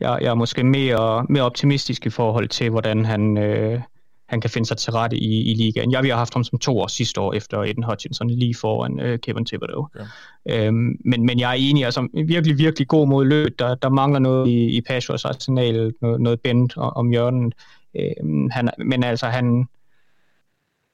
jeg, 0.00 0.18
jeg 0.22 0.30
er 0.30 0.34
måske 0.34 0.64
mere, 0.64 1.26
mere 1.28 1.42
optimistisk 1.42 2.06
i 2.06 2.10
forhold 2.10 2.48
til, 2.48 2.70
hvordan 2.70 3.04
han, 3.04 3.38
øh, 3.38 3.80
han 4.28 4.40
kan 4.40 4.50
finde 4.50 4.68
sig 4.68 4.76
til 4.76 4.92
rette 4.92 5.16
i, 5.16 5.50
i 5.50 5.54
ligaen. 5.54 5.92
Jeg 5.92 6.02
vi 6.02 6.08
har 6.08 6.16
haft 6.16 6.34
ham 6.34 6.44
som 6.44 6.58
to 6.58 6.78
år 6.78 6.86
sidste 6.86 7.20
år 7.20 7.32
efter 7.32 7.62
Eden 7.62 7.82
Hutchinson, 7.82 8.30
lige 8.30 8.54
foran 8.54 9.00
øh, 9.00 9.18
Kevin 9.18 9.46
Thibodeau. 9.46 9.88
Okay. 9.94 10.66
Øhm, 10.66 10.96
men, 11.04 11.26
men 11.26 11.40
jeg 11.40 11.50
er 11.50 11.56
enig, 11.58 11.84
altså 11.84 12.08
virkelig, 12.26 12.58
virkelig 12.58 12.88
god 12.88 13.06
mod 13.06 13.24
løb. 13.24 13.58
Der, 13.58 13.74
der 13.74 13.88
mangler 13.88 14.18
noget 14.18 14.48
i, 14.48 14.76
i 14.76 14.80
pass 14.80 15.10
arsenal, 15.10 15.92
noget, 16.02 16.20
noget 16.20 16.40
bend 16.40 16.70
om 16.76 17.10
hjørnet. 17.10 17.54
Øhm, 17.96 18.50
han, 18.50 18.70
men 18.78 19.04
altså, 19.04 19.26
han, 19.26 19.68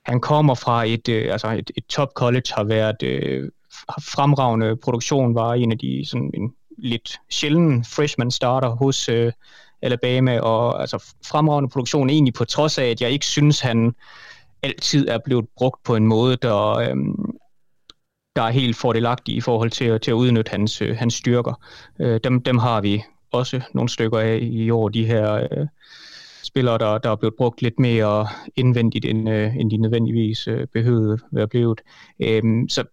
han 0.06 0.20
kommer 0.20 0.54
fra 0.54 0.84
et, 0.84 1.08
øh, 1.08 1.32
altså 1.32 1.48
et, 1.48 1.70
et 1.76 1.84
top 1.86 2.12
college, 2.14 2.52
har 2.54 2.64
været 2.64 3.02
øh, 3.02 3.50
fremragende 4.00 4.76
produktion, 4.76 5.34
var 5.34 5.54
en 5.54 5.72
af 5.72 5.78
de 5.78 6.04
sådan 6.06 6.30
en 6.34 6.52
lidt 6.78 7.18
sjælden 7.30 7.84
freshman 7.84 8.30
starter 8.30 8.68
hos 8.68 9.08
øh, 9.08 9.32
Alabama, 9.82 10.40
og 10.40 10.80
altså 10.80 11.04
fremragende 11.26 11.70
produktion 11.70 12.10
egentlig 12.10 12.34
på 12.34 12.44
trods 12.44 12.78
af, 12.78 12.84
at 12.84 13.00
jeg 13.00 13.10
ikke 13.10 13.26
synes, 13.26 13.60
han 13.60 13.94
altid 14.62 15.08
er 15.08 15.18
blevet 15.24 15.46
brugt 15.56 15.82
på 15.84 15.96
en 15.96 16.06
måde, 16.06 16.36
der, 16.36 16.70
øh, 16.70 16.96
der 18.36 18.42
er 18.42 18.50
helt 18.50 18.76
fordelagtig 18.76 19.36
i 19.36 19.40
forhold 19.40 19.70
til, 19.70 20.00
til 20.00 20.10
at 20.10 20.14
udnytte 20.14 20.50
hans, 20.50 20.82
øh, 20.82 20.96
hans 20.96 21.14
styrker. 21.14 21.60
Øh, 22.00 22.20
dem, 22.24 22.42
dem 22.42 22.58
har 22.58 22.80
vi 22.80 23.02
også 23.32 23.60
nogle 23.74 23.88
stykker 23.88 24.18
af 24.18 24.38
i 24.42 24.70
år, 24.70 24.88
de 24.88 25.06
her 25.06 25.34
øh, 25.34 25.66
spillere, 26.46 26.78
der, 26.78 26.98
der 26.98 27.10
er 27.10 27.16
blevet 27.16 27.34
brugt 27.34 27.62
lidt 27.62 27.78
mere 27.78 28.28
indvendigt, 28.56 29.04
end, 29.04 29.30
øh, 29.30 29.56
end 29.56 29.70
de 29.70 29.76
nødvendigvis 29.76 30.48
øh, 30.48 30.66
behøvede 30.66 31.18
være 31.32 31.48
blevet. 31.48 31.80
Øhm, 32.20 32.68
så 32.68 32.84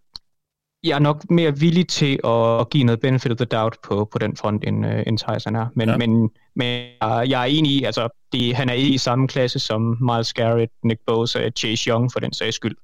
jeg 0.83 0.95
er 0.95 0.99
nok 0.99 1.29
mere 1.29 1.59
villig 1.59 1.87
til 1.87 2.19
at, 2.23 2.59
at 2.59 2.69
give 2.69 2.83
noget 2.83 2.99
benefit 2.99 3.31
of 3.31 3.37
the 3.37 3.45
doubt 3.45 3.75
på, 3.83 4.05
på 4.11 4.19
den 4.19 4.37
front, 4.37 4.63
end, 4.63 4.85
øh, 4.85 5.03
end 5.07 5.17
Tyson 5.17 5.55
er. 5.55 5.67
Men, 5.75 5.89
ja. 5.89 5.97
men, 5.97 6.29
men 6.55 6.89
jeg 7.01 7.41
er 7.41 7.45
enig 7.45 7.71
i, 7.71 7.83
altså, 7.83 8.09
det, 8.31 8.55
han 8.55 8.69
er 8.69 8.73
i 8.73 8.97
samme 8.97 9.27
klasse 9.27 9.59
som 9.59 9.97
Miles 10.01 10.33
Garrett, 10.33 10.71
Nick 10.83 10.99
Bosa 11.05 11.45
og 11.45 11.51
Chase 11.57 11.89
Young 11.89 12.11
for 12.11 12.19
den 12.19 12.33
sags 12.33 12.55
skyld. 12.55 12.75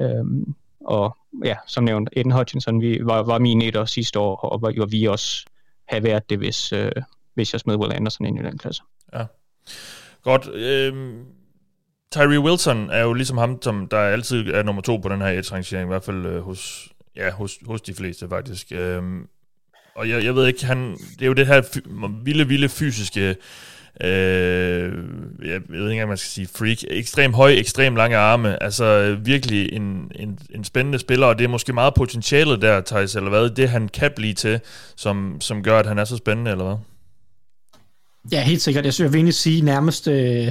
Øhm, 0.00 0.54
og 0.80 1.16
ja, 1.44 1.56
som 1.66 1.84
nævnt, 1.84 2.08
Eden 2.12 2.32
Hutchinson 2.32 2.80
vi, 2.80 2.98
var, 3.02 3.22
var 3.22 3.38
min 3.38 3.62
etter 3.62 3.84
sidste 3.84 4.18
år, 4.18 4.36
og 4.36 4.62
var, 4.62 4.72
var 4.76 4.86
vi 4.86 5.04
også 5.04 5.46
have 5.88 6.02
været 6.02 6.30
det, 6.30 6.38
hvis, 6.38 6.72
øh, 6.72 6.92
hvis 7.34 7.52
jeg 7.52 7.60
smed 7.60 7.76
Will 7.76 7.92
Anderson 7.92 8.26
ind 8.26 8.38
i 8.38 8.42
den 8.42 8.58
klasse. 8.58 8.82
Ja. 9.12 9.24
Godt. 10.26 10.48
Øhm, 10.54 11.24
Tyree 12.12 12.40
Wilson 12.40 12.90
er 12.90 13.02
jo 13.02 13.12
ligesom 13.12 13.38
ham, 13.38 13.62
som 13.62 13.88
der 13.88 13.98
altid 13.98 14.46
er 14.46 14.62
nummer 14.62 14.82
to 14.82 14.96
på 14.96 15.08
den 15.08 15.20
her 15.20 15.28
edge-rangering, 15.28 15.86
i 15.86 15.86
hvert 15.86 16.04
fald 16.04 16.26
øh, 16.26 16.42
hos, 16.42 16.88
ja, 17.16 17.30
hos, 17.30 17.58
hos 17.66 17.80
de 17.80 17.94
fleste 17.94 18.28
faktisk. 18.28 18.66
Øhm, 18.72 19.26
og 19.94 20.08
jeg, 20.08 20.24
jeg 20.24 20.34
ved 20.34 20.46
ikke, 20.46 20.64
han, 20.64 20.92
det 20.92 21.22
er 21.22 21.26
jo 21.26 21.32
det 21.32 21.46
her 21.46 21.80
vilde, 22.24 22.48
vilde 22.48 22.68
fysiske, 22.68 23.36
øh, 24.00 24.92
jeg 25.44 25.60
ved 25.68 25.80
ikke 25.80 25.90
engang, 25.90 26.08
man 26.08 26.16
skal 26.16 26.30
sige 26.30 26.48
freak, 26.58 26.78
ekstrem 26.90 27.32
høj, 27.32 27.50
ekstrem 27.50 27.96
lange 27.96 28.16
arme, 28.16 28.62
altså 28.62 29.16
virkelig 29.24 29.72
en, 29.72 30.12
en, 30.14 30.38
en 30.50 30.64
spændende 30.64 30.98
spiller, 30.98 31.26
og 31.26 31.38
det 31.38 31.44
er 31.44 31.48
måske 31.48 31.72
meget 31.72 31.94
potentialet 31.94 32.62
der, 32.62 32.80
Thijs, 32.80 33.16
eller 33.16 33.30
hvad, 33.30 33.50
det 33.50 33.68
han 33.68 33.88
kan 33.88 34.12
blive 34.16 34.34
til, 34.34 34.60
som, 34.96 35.40
som 35.40 35.62
gør, 35.62 35.78
at 35.78 35.86
han 35.86 35.98
er 35.98 36.04
så 36.04 36.16
spændende, 36.16 36.50
eller 36.50 36.64
hvad? 36.64 36.76
Ja, 38.32 38.42
helt 38.42 38.62
sikkert. 38.62 38.84
Jeg 38.84 38.94
synes, 38.94 39.04
jeg 39.04 39.12
vil 39.12 39.18
egentlig 39.18 39.34
sige 39.34 39.62
nærmest 39.62 40.08
øh, 40.08 40.50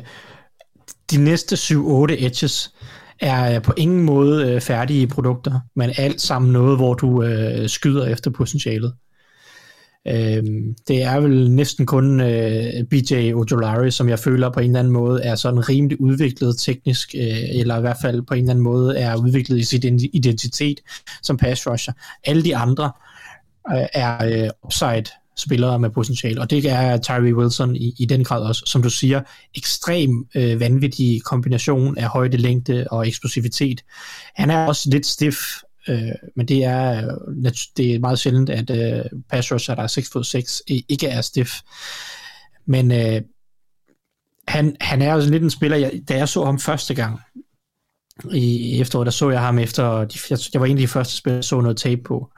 de 1.11 1.17
næste 1.17 1.55
7-8 1.55 2.25
edges 2.25 2.73
er 3.19 3.55
øh, 3.55 3.61
på 3.61 3.73
ingen 3.77 4.03
måde 4.03 4.51
øh, 4.51 4.61
færdige 4.61 5.07
produkter, 5.07 5.59
men 5.75 5.91
alt 5.97 6.21
sammen 6.21 6.51
noget, 6.51 6.77
hvor 6.77 6.93
du 6.93 7.23
øh, 7.23 7.69
skyder 7.69 8.05
efter 8.05 8.31
potentialet. 8.31 8.93
Øh, 10.07 10.43
det 10.88 11.03
er 11.03 11.19
vel 11.19 11.51
næsten 11.51 11.85
kun 11.85 12.21
øh, 12.21 12.83
BJ 12.89 13.33
Ojolari, 13.33 13.91
som 13.91 14.09
jeg 14.09 14.19
føler 14.19 14.49
på 14.49 14.59
en 14.59 14.65
eller 14.65 14.79
anden 14.79 14.93
måde 14.93 15.23
er 15.23 15.35
sådan 15.35 15.69
rimelig 15.69 16.01
udviklet 16.01 16.59
teknisk, 16.59 17.15
øh, 17.17 17.59
eller 17.59 17.77
i 17.77 17.81
hvert 17.81 17.97
fald 18.01 18.21
på 18.21 18.33
en 18.33 18.39
eller 18.39 18.51
anden 18.51 18.63
måde 18.63 18.97
er 18.97 19.15
udviklet 19.15 19.57
i 19.57 19.63
sit 19.63 19.85
identitet 20.13 20.79
som 21.23 21.38
pass 21.38 21.67
rusher. 21.67 21.93
Alle 22.23 22.43
de 22.43 22.55
andre 22.55 22.91
øh, 23.71 23.85
er 23.93 24.25
øh, 24.25 24.49
upside 24.63 25.05
spillere 25.38 25.80
med 25.80 25.89
potentiale, 25.89 26.41
og 26.41 26.50
det 26.50 26.65
er 26.65 26.98
Tyree 26.98 27.36
Wilson 27.36 27.76
i, 27.76 27.95
i 28.00 28.06
den 28.06 28.24
grad 28.24 28.41
også, 28.41 28.63
som 28.65 28.82
du 28.82 28.89
siger, 28.89 29.21
ekstrem 29.56 30.28
øh, 30.36 30.60
vanvittig 30.60 31.21
kombination 31.24 31.98
af 31.98 32.08
højde, 32.08 32.38
længde 32.38 32.88
og 32.91 33.08
eksplosivitet. 33.08 33.82
Han 34.36 34.50
er 34.50 34.67
også 34.67 34.89
lidt 34.89 35.06
stiff, 35.06 35.38
øh, 35.88 36.12
men 36.36 36.48
det 36.48 36.63
er, 36.63 37.15
det 37.78 37.95
er 37.95 38.00
meget 38.00 38.19
sjældent, 38.19 38.50
at 38.50 38.69
øh, 38.69 39.06
pass 39.30 39.52
rusher, 39.52 39.76
der 39.76 39.84
er 39.84 39.88
6 39.88 40.10
fod 40.10 40.24
6, 40.24 40.63
ikke 40.67 41.08
er 41.08 41.21
stiff. 41.21 41.52
Men 42.65 42.91
øh, 42.91 43.21
han, 44.48 44.76
han 44.82 45.02
er 45.02 45.13
også 45.13 45.30
lidt 45.30 45.43
en 45.43 45.50
spiller, 45.50 45.78
jeg, 45.78 46.02
da 46.10 46.17
jeg 46.17 46.30
så 46.30 46.45
ham 46.45 46.60
første 46.60 46.93
gang, 46.93 47.19
i 48.32 48.82
efteråret, 48.82 49.06
der 49.06 49.12
så 49.12 49.30
jeg 49.30 49.41
ham 49.41 49.60
efter, 49.60 50.06
de, 50.06 50.19
jeg, 50.30 50.39
jeg 50.54 50.62
var 50.62 50.67
en 50.67 50.78
af 50.78 50.82
de 50.82 50.88
første 50.88 51.17
spillere, 51.17 51.38
jeg 51.38 51.43
så 51.43 51.62
noget 51.62 51.78
tape 51.78 52.02
på. 52.02 52.32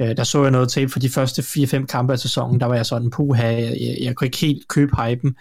Øh, 0.00 0.16
der 0.16 0.24
så 0.24 0.42
jeg 0.42 0.50
noget 0.50 0.68
tape 0.68 0.88
for 0.88 0.98
de 0.98 1.08
første 1.08 1.42
4-5 1.42 1.86
kampe 1.86 2.12
af 2.12 2.18
sæsonen, 2.18 2.60
der 2.60 2.66
var 2.66 2.74
jeg 2.74 2.86
sådan, 2.86 3.10
puha, 3.10 3.46
jeg, 3.46 3.76
jeg, 3.80 3.96
jeg 4.00 4.14
kunne 4.14 4.26
ikke 4.26 4.38
helt 4.38 4.68
købe 4.68 4.92
hypen, 4.96 5.36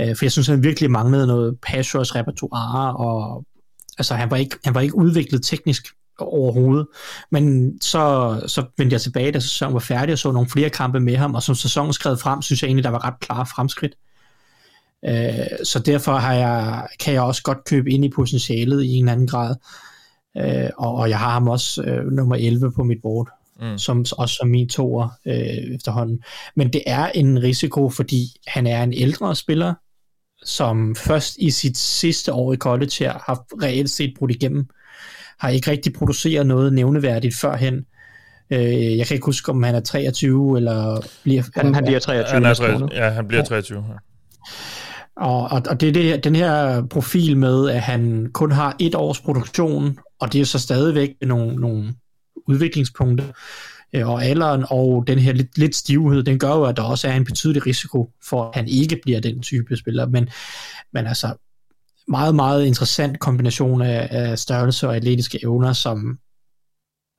øh, 0.00 0.16
for 0.16 0.24
jeg 0.24 0.32
synes, 0.32 0.46
han 0.46 0.62
virkelig 0.62 0.90
manglede 0.90 1.26
noget 1.26 1.58
passers 1.62 2.14
repertoire, 2.16 2.96
og 2.96 3.44
altså, 3.98 4.14
han 4.14 4.30
var, 4.30 4.36
ikke, 4.36 4.56
han 4.64 4.74
var 4.74 4.80
ikke 4.80 4.96
udviklet 4.96 5.42
teknisk 5.42 5.86
overhovedet. 6.18 6.86
Men 7.30 7.74
så, 7.80 8.36
så 8.46 8.64
vendte 8.78 8.94
jeg 8.94 9.00
tilbage, 9.00 9.32
da 9.32 9.40
sæsonen 9.40 9.74
var 9.74 9.80
færdig, 9.80 10.12
og 10.12 10.18
så 10.18 10.32
nogle 10.32 10.48
flere 10.48 10.70
kampe 10.70 11.00
med 11.00 11.16
ham, 11.16 11.34
og 11.34 11.42
som 11.42 11.54
sæsonen 11.54 11.92
skred 11.92 12.16
frem, 12.16 12.42
synes 12.42 12.62
jeg 12.62 12.68
egentlig, 12.68 12.84
der 12.84 12.90
var 12.90 13.06
ret 13.06 13.20
klare 13.20 13.46
fremskridt. 13.46 13.94
Øh, 15.04 15.64
så 15.64 15.78
derfor 15.78 16.12
har 16.12 16.34
jeg, 16.34 16.86
kan 17.00 17.14
jeg 17.14 17.22
også 17.22 17.42
godt 17.42 17.64
købe 17.64 17.90
ind 17.90 18.04
i 18.04 18.08
potentialet 18.08 18.84
i 18.84 18.94
en 18.94 19.08
anden 19.08 19.26
grad. 19.26 19.54
Øh, 20.36 20.70
og, 20.78 20.94
og 20.94 21.10
jeg 21.10 21.18
har 21.18 21.30
ham 21.30 21.48
også 21.48 21.82
øh, 21.82 22.12
nummer 22.12 22.36
11 22.36 22.72
på 22.72 22.82
mit 22.82 22.98
board 23.02 23.28
mm. 23.60 23.78
som 23.78 24.04
også 24.18 24.34
som 24.34 24.48
min 24.48 24.68
toer 24.68 25.08
øh, 25.26 25.74
efterhånden. 25.74 26.22
Men 26.56 26.72
det 26.72 26.82
er 26.86 27.06
en 27.06 27.42
risiko, 27.42 27.90
fordi 27.90 28.26
han 28.46 28.66
er 28.66 28.82
en 28.82 28.92
ældre 28.92 29.36
spiller, 29.36 29.74
som 30.44 30.94
først 30.94 31.36
i 31.38 31.50
sit 31.50 31.78
sidste 31.78 32.32
år 32.32 32.52
i 32.52 32.56
college 32.56 32.92
her 32.98 33.12
har 33.12 33.62
reelt 33.62 33.90
set 33.90 34.14
brudt 34.18 34.30
igennem, 34.30 34.66
har 35.38 35.48
ikke 35.48 35.70
rigtig 35.70 35.92
produceret 35.92 36.46
noget 36.46 36.72
nævneværdigt 36.72 37.36
førhen. 37.36 37.84
Øh, 38.50 38.98
jeg 38.98 39.06
kan 39.06 39.14
ikke 39.14 39.26
huske, 39.26 39.50
om 39.50 39.62
han 39.62 39.74
er 39.74 39.80
23 39.80 40.56
eller 40.56 41.06
bliver... 41.22 41.42
Han, 41.54 41.74
han 41.74 41.84
bliver 41.84 41.98
23. 41.98 42.34
Han 42.34 42.44
er 42.44 42.54
23 42.54 42.88
ja, 42.92 43.10
han 43.10 43.28
bliver 43.28 43.44
23. 43.44 43.84
Ja. 43.88 43.94
Og, 45.16 45.42
og, 45.42 45.62
og 45.70 45.80
det 45.80 45.88
er 45.88 45.92
det, 45.92 46.24
den 46.24 46.36
her 46.36 46.82
profil 46.86 47.36
med, 47.36 47.70
at 47.70 47.80
han 47.80 48.30
kun 48.32 48.52
har 48.52 48.76
et 48.80 48.94
års 48.94 49.20
produktion, 49.20 49.98
og 50.20 50.32
det 50.32 50.40
er 50.40 50.44
så 50.44 50.58
stadigvæk 50.58 51.10
nogle, 51.22 51.56
nogle 51.56 51.94
udviklingspunkter, 52.48 53.26
øh, 53.92 54.08
og 54.08 54.24
alderen 54.24 54.64
og 54.70 55.04
den 55.06 55.18
her 55.18 55.32
lidt, 55.32 55.58
lidt 55.58 55.76
stivhed, 55.76 56.22
den 56.22 56.38
gør 56.38 56.54
jo, 56.54 56.64
at 56.64 56.76
der 56.76 56.82
også 56.82 57.08
er 57.08 57.12
en 57.12 57.24
betydelig 57.24 57.66
risiko 57.66 58.10
for, 58.24 58.44
at 58.44 58.54
han 58.54 58.68
ikke 58.68 59.00
bliver 59.02 59.20
den 59.20 59.42
type 59.42 59.76
spiller. 59.76 60.06
Men, 60.06 60.28
men 60.92 61.06
altså, 61.06 61.34
meget, 62.08 62.34
meget 62.34 62.64
interessant 62.64 63.20
kombination 63.20 63.82
af, 63.82 64.08
af 64.10 64.38
størrelse 64.38 64.88
og 64.88 64.96
atletiske 64.96 65.38
evner, 65.42 65.72
som, 65.72 66.18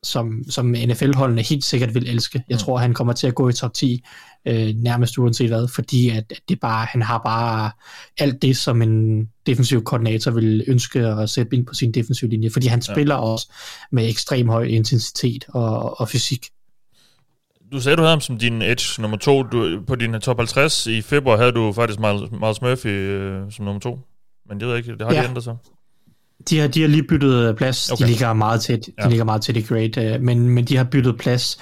som, 0.03 0.43
som 0.49 0.65
NFL-holdene 0.65 1.41
helt 1.41 1.63
sikkert 1.63 1.95
vil 1.95 2.09
elske. 2.09 2.43
Jeg 2.49 2.55
mm. 2.55 2.59
tror, 2.59 2.77
han 2.77 2.93
kommer 2.93 3.13
til 3.13 3.27
at 3.27 3.35
gå 3.35 3.49
i 3.49 3.53
top 3.53 3.73
10 3.73 4.03
øh, 4.47 4.75
nærmest 4.75 5.17
uanset 5.17 5.49
hvad, 5.49 5.67
fordi 5.67 6.09
at 6.09 6.33
det 6.49 6.59
bare, 6.59 6.85
han 6.85 7.01
har 7.01 7.17
bare 7.25 7.71
alt 8.17 8.41
det, 8.41 8.57
som 8.57 8.81
en 8.81 9.25
defensiv 9.45 9.83
koordinator 9.83 10.31
vil 10.31 10.63
ønske 10.67 10.99
at 10.99 11.29
sætte 11.29 11.55
ind 11.55 11.65
på 11.65 11.73
sin 11.73 11.91
defensiv 11.91 12.29
linje, 12.29 12.49
fordi 12.49 12.67
han 12.67 12.81
ja. 12.87 12.93
spiller 12.93 13.15
også 13.15 13.51
med 13.91 14.09
ekstrem 14.09 14.49
høj 14.49 14.63
intensitet 14.63 15.45
og, 15.47 16.01
og 16.01 16.09
fysik. 16.09 16.45
Du 17.71 17.81
sagde, 17.81 17.95
du 17.95 18.01
havde 18.01 18.11
ham 18.11 18.21
som 18.21 18.37
din 18.37 18.61
edge 18.61 19.01
nummer 19.01 19.17
to. 19.17 19.43
Du, 19.43 19.81
på 19.87 19.95
din 19.95 20.21
top 20.21 20.37
50 20.37 20.87
i 20.87 21.01
februar 21.01 21.37
havde 21.37 21.51
du 21.51 21.73
faktisk 21.73 21.99
Miles, 21.99 22.31
Miles 22.31 22.61
Murphy 22.61 22.87
øh, 22.87 23.51
som 23.51 23.65
nummer 23.65 23.79
to. 23.79 23.99
Men 24.49 24.59
det 24.59 24.67
ved 24.67 24.75
jeg 24.75 24.77
ikke, 24.77 24.97
det 24.97 25.07
har 25.07 25.13
ja. 25.13 25.21
de 25.21 25.27
ændret 25.27 25.43
sig. 25.43 25.55
De 26.49 26.59
har, 26.59 26.67
de 26.67 26.81
har 26.81 26.87
lige 26.87 27.03
byttet 27.03 27.57
plads. 27.57 27.89
Okay. 27.91 28.05
De 28.05 28.09
ligger 28.09 28.33
meget 28.33 28.61
tæt. 28.61 28.85
De 28.85 28.91
Ja. 28.99 29.07
ligger 29.09 29.25
meget 29.25 29.41
tæt 29.41 29.57
i 29.57 29.61
grade, 29.61 30.13
øh, 30.13 30.21
men, 30.21 30.49
men 30.49 30.65
de 30.65 30.77
har 30.77 30.83
byttet 30.83 31.17
plads 31.17 31.57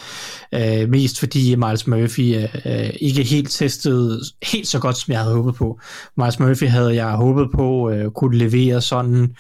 øh, 0.54 0.90
mest 0.90 1.20
fordi 1.20 1.56
Miles 1.56 1.88
Murphy 1.88 2.36
øh, 2.36 2.44
øh, 2.66 2.90
ikke 3.02 3.24
helt 3.24 3.52
testet 3.52 4.22
helt 4.44 4.68
så 4.68 4.80
godt, 4.80 4.98
som 4.98 5.12
jeg 5.12 5.20
havde 5.22 5.36
håbet 5.36 5.56
på. 5.56 5.80
Miles 6.18 6.40
Murphy 6.40 6.68
havde 6.68 6.96
jeg 6.96 7.12
håbet 7.12 7.48
på 7.56 7.90
øh, 7.90 8.12
kunne 8.12 8.38
levere 8.38 8.82
sådan 8.82 9.36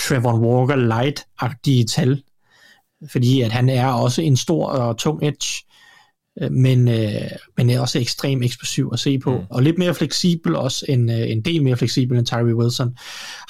Trevor 0.00 0.38
Walker 0.38 0.76
light-agtige 0.76 1.84
tal, 1.84 2.22
fordi 3.12 3.40
at 3.40 3.52
han 3.52 3.68
er 3.68 3.86
også 3.86 4.22
en 4.22 4.36
stor 4.36 4.66
og 4.66 4.96
tung 4.98 5.26
edge, 5.26 5.64
øh, 5.64 5.67
men, 6.50 6.88
øh, 6.88 7.10
men 7.56 7.70
er 7.70 7.80
også 7.80 7.98
ekstremt 7.98 8.44
eksplosiv 8.44 8.90
at 8.92 8.98
se 8.98 9.18
på, 9.18 9.30
Mm. 9.30 9.36
mm. 9.36 9.44
og 9.50 9.62
lidt 9.62 9.78
mere 9.78 9.94
fleksibel 9.94 10.56
også, 10.56 10.84
en, 10.88 11.10
øh, 11.10 11.30
en 11.30 11.40
del 11.40 11.62
mere 11.62 11.76
fleksibel 11.76 12.18
end 12.18 12.26
Tyree 12.26 12.56
Wilson. 12.56 12.96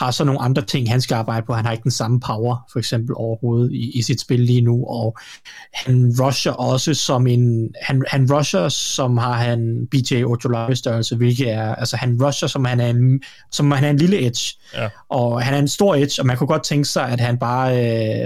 Har 0.01 0.11
så 0.11 0.25
nogle 0.25 0.41
andre 0.41 0.63
ting, 0.63 0.91
han 0.91 1.01
skal 1.01 1.15
arbejde 1.15 1.47
på. 1.47 1.53
Han 1.55 1.65
har 1.65 1.73
ikke 1.73 1.83
den 1.83 1.91
samme 1.91 2.21
power, 2.21 2.57
for 2.73 2.79
eksempel, 2.79 3.15
overhovedet 3.17 3.73
i, 3.73 3.99
i 3.99 4.03
sit 4.03 4.21
spil 4.21 4.41
lige 4.41 4.61
nu, 4.61 4.85
og 4.85 5.17
han 5.75 6.15
rusher 6.21 6.53
også 6.53 6.95
som 6.95 7.27
en, 7.27 7.71
han, 7.83 8.05
han 8.09 8.33
rusher 8.33 8.69
som 8.69 9.17
har 9.17 9.33
han 9.33 9.89
BJ 9.91 10.15
Ojolari 10.25 10.77
størrelse, 10.77 11.17
hvilket 11.17 11.51
er, 11.51 11.75
altså 11.75 11.97
han 11.97 12.19
rusher 12.25 12.49
som 12.49 12.65
han 12.65 12.81
er 12.81 12.91
en, 12.91 13.21
som 13.51 13.71
han 13.71 13.85
er 13.85 13.91
en 13.91 13.97
lille 13.97 14.27
edge, 14.27 14.55
Ja. 14.75 14.89
og 15.09 15.43
han 15.43 15.55
er 15.55 15.59
en 15.59 15.69
stor 15.69 15.95
edge, 15.95 16.23
og 16.23 16.27
man 16.27 16.37
kunne 16.37 16.47
godt 16.47 16.65
tænke 16.65 16.85
sig, 16.89 17.09
at 17.09 17.21
han 17.21 17.39
bare 17.39 17.77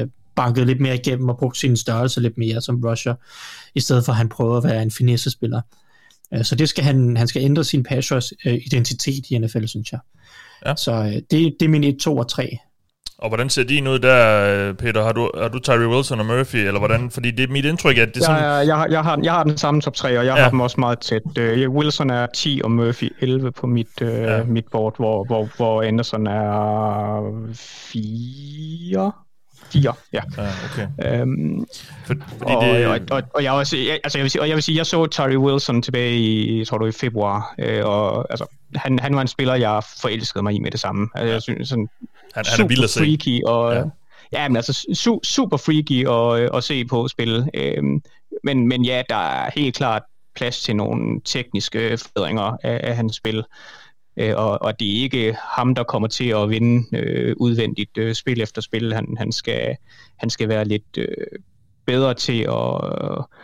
øh, 0.00 0.08
bankede 0.36 0.66
lidt 0.66 0.80
mere 0.80 0.94
igennem 0.94 1.28
og 1.28 1.38
brugte 1.38 1.60
sin 1.60 1.76
størrelse 1.76 2.20
lidt 2.20 2.38
mere 2.38 2.60
som 2.60 2.80
rusher, 2.84 3.14
i 3.74 3.80
stedet 3.80 4.04
for 4.04 4.12
at 4.12 4.16
han 4.18 4.28
prøver 4.28 4.56
at 4.56 4.64
være 4.64 4.82
en 4.82 4.90
finesse-spiller. 4.90 5.60
Øh, 6.34 6.44
Så 6.44 6.54
det 6.54 6.68
skal 6.68 6.84
han, 6.84 7.16
han 7.16 7.28
skal 7.28 7.42
ændre 7.42 7.64
sin 7.64 7.82
pass 7.82 8.12
rush 8.12 8.32
øh, 8.46 8.54
identitet 8.66 9.30
i 9.30 9.38
NFL, 9.38 9.66
synes 9.66 9.92
jeg. 9.92 10.00
Ja. 10.66 10.74
Så 10.76 10.92
øh, 10.92 11.12
det, 11.12 11.30
det 11.30 11.62
er 11.62 11.68
min 11.68 11.84
1, 11.84 11.96
2 12.00 12.16
og 12.16 12.28
3. 12.28 12.58
Og 13.18 13.28
hvordan 13.28 13.50
ser 13.50 13.62
din 13.62 13.86
ud 13.88 13.98
der, 13.98 14.72
Peter? 14.72 15.04
Har 15.04 15.12
du, 15.12 15.30
har 15.40 15.48
du 15.48 15.58
Tyree 15.58 15.88
Wilson 15.88 16.20
og 16.20 16.26
Murphy, 16.26 16.56
eller 16.56 16.78
hvordan? 16.78 17.10
Fordi 17.10 17.30
det 17.30 17.48
er 17.48 17.52
mit 17.52 17.64
indtryk, 17.64 17.98
at 17.98 18.08
det 18.14 18.20
er 18.20 18.24
sådan... 18.24 18.42
Jeg, 18.42 18.50
jeg, 18.50 18.66
jeg, 18.66 18.76
har, 18.76 18.86
jeg, 18.86 19.02
har, 19.04 19.20
jeg 19.22 19.32
har 19.32 19.44
den 19.44 19.58
samme 19.58 19.80
top 19.80 19.94
3, 19.94 20.08
og 20.08 20.14
jeg 20.14 20.24
Ja. 20.24 20.36
ja. 20.36 20.42
har 20.42 20.50
dem 20.50 20.60
også 20.60 20.80
meget 20.80 20.98
tæt. 21.00 21.22
Uh, 21.38 21.74
Wilson 21.74 22.10
er 22.10 22.26
10, 22.34 22.60
og 22.64 22.70
Murphy 22.70 23.12
11 23.20 23.52
på 23.52 23.66
mit, 23.66 23.86
uh, 24.02 24.08
Ja. 24.08 24.36
ja. 24.36 24.44
mit 24.44 24.64
board, 24.72 24.96
hvor, 24.96 25.24
hvor, 25.24 25.48
hvor 25.56 25.82
Anderson 25.82 26.26
er 26.26 27.52
4. 27.54 29.12
4, 29.72 29.94
ja. 30.12 30.20
Ja, 30.38 30.48
okay. 30.72 31.22
Um, 31.22 31.66
For, 32.06 32.14
fordi 32.38 32.52
og, 32.54 32.64
det, 32.64 32.86
og, 32.86 33.00
og, 33.10 33.22
og, 33.34 33.44
jeg, 33.44 33.58
vil 33.58 33.66
sige, 33.66 33.88
jeg, 33.88 34.00
altså 34.04 34.18
jeg, 34.18 34.22
vil 34.22 34.30
sige, 34.30 34.42
og 34.42 34.48
jeg 34.48 34.54
vil 34.54 34.62
sige, 34.62 34.76
jeg 34.76 34.86
så 34.86 35.06
Tyree 35.06 35.38
Wilson 35.38 35.82
tilbage 35.82 36.16
i, 36.16 36.58
jeg 36.58 36.66
tror 36.66 36.78
var 36.78 36.86
i 36.86 36.92
februar, 36.92 37.54
øh, 37.58 37.84
og 37.84 38.26
altså, 38.30 38.46
han, 38.74 38.98
han 38.98 39.14
var 39.14 39.20
en 39.20 39.28
spiller, 39.28 39.54
jeg 39.54 39.82
forelskede 40.00 40.42
mig 40.42 40.54
i 40.54 40.58
med 40.58 40.70
det 40.70 40.80
samme. 40.80 41.08
Altså, 41.14 41.32
jeg 41.32 41.42
synes, 41.42 41.68
sådan, 41.68 41.88
han, 42.34 42.44
han 42.48 42.64
er 42.64 42.68
vild 42.68 42.84
at 42.84 42.90
se. 42.90 43.00
freaky, 43.00 43.42
og, 43.44 43.72
Ja. 43.72 43.78
ja. 43.78 43.84
ja, 44.32 44.48
men 44.48 44.56
altså 44.56 44.86
su, 44.94 45.20
super 45.24 45.56
freaky 45.56 46.08
at, 46.08 46.56
at 46.56 46.64
se 46.64 46.84
på 46.84 47.08
spil. 47.08 47.50
Øhm, 47.54 48.02
men, 48.44 48.68
men 48.68 48.84
ja, 48.84 49.02
der 49.08 49.16
er 49.16 49.50
helt 49.56 49.76
klart 49.76 50.02
plads 50.36 50.62
til 50.62 50.76
nogle 50.76 51.20
tekniske 51.24 51.98
forbedringer 51.98 52.56
af, 52.62 52.80
af 52.82 52.96
hans 52.96 53.16
spil. 53.16 53.44
Øh, 54.16 54.34
og, 54.36 54.62
og 54.62 54.80
det 54.80 54.88
er 54.88 55.02
ikke 55.02 55.36
ham, 55.56 55.74
der 55.74 55.82
kommer 55.82 56.08
til 56.08 56.28
at 56.28 56.50
vinde 56.50 56.98
øh, 56.98 57.34
udvendigt 57.38 57.98
øh, 57.98 58.14
spil 58.14 58.40
efter 58.40 58.62
spil. 58.62 58.94
Han, 58.94 59.16
han, 59.18 59.32
skal, 59.32 59.76
han 60.16 60.30
skal 60.30 60.48
være 60.48 60.64
lidt 60.64 60.98
øh, 60.98 61.38
bedre 61.86 62.14
til 62.14 62.40
at, 62.40 62.48
og, 62.48 63.38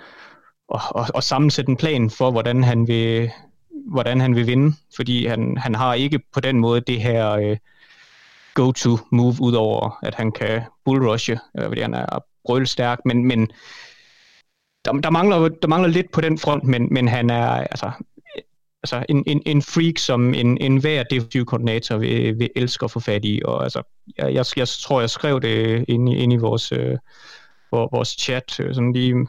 at, 0.74 0.80
at, 0.96 1.10
at 1.14 1.24
sammensætte 1.24 1.70
en 1.70 1.76
plan 1.76 2.10
for, 2.10 2.30
hvordan 2.30 2.64
han 2.64 2.88
vil, 2.88 3.30
hvordan 3.86 4.20
han 4.20 4.36
vil 4.36 4.46
vinde. 4.46 4.76
Fordi 4.96 5.26
han, 5.26 5.56
han 5.56 5.74
har 5.74 5.94
ikke 5.94 6.20
på 6.32 6.40
den 6.40 6.58
måde 6.58 6.80
det 6.80 7.00
her 7.00 7.30
øh, 7.30 7.56
go-to 8.54 8.98
move, 9.12 9.34
udover 9.40 9.98
at 10.02 10.14
han 10.14 10.32
kan 10.32 10.62
bullrushe, 10.84 11.38
øh, 11.58 11.64
fordi 11.64 11.80
han 11.80 11.94
er 11.94 12.18
brølstærk, 12.44 12.98
men, 13.04 13.24
men 13.24 13.50
der, 14.84 14.92
der, 14.92 15.10
mangler, 15.10 15.48
der 15.48 15.68
mangler 15.68 15.88
lidt 15.88 16.10
på 16.12 16.20
den 16.20 16.38
front, 16.38 16.64
men, 16.64 16.88
men 16.90 17.08
han 17.08 17.30
er 17.30 17.46
altså, 17.48 17.90
altså 18.92 19.06
en, 19.08 19.24
en, 19.26 19.42
en 19.46 19.62
freak, 19.62 19.98
som 19.98 20.34
en, 20.34 20.58
en 20.60 20.76
hver 20.76 21.02
defensiv 21.02 21.44
koordinator 21.44 21.96
vil, 21.96 22.38
vil 22.38 22.50
elske 22.56 22.84
at 22.84 22.90
få 22.90 23.00
fat 23.00 23.24
i, 23.24 23.40
og 23.44 23.62
altså, 23.62 23.82
jeg, 24.18 24.34
jeg, 24.34 24.44
jeg 24.56 24.68
tror, 24.68 25.00
jeg 25.00 25.10
skrev 25.10 25.40
det 25.40 25.84
ind 25.88 26.08
i, 26.08 26.16
ind 26.16 26.32
i 26.32 26.36
vores, 26.36 26.72
øh, 26.72 26.98
vores 27.72 28.08
chat, 28.08 28.60
øh, 28.60 28.74
sådan 28.74 28.92
lige 28.92 29.28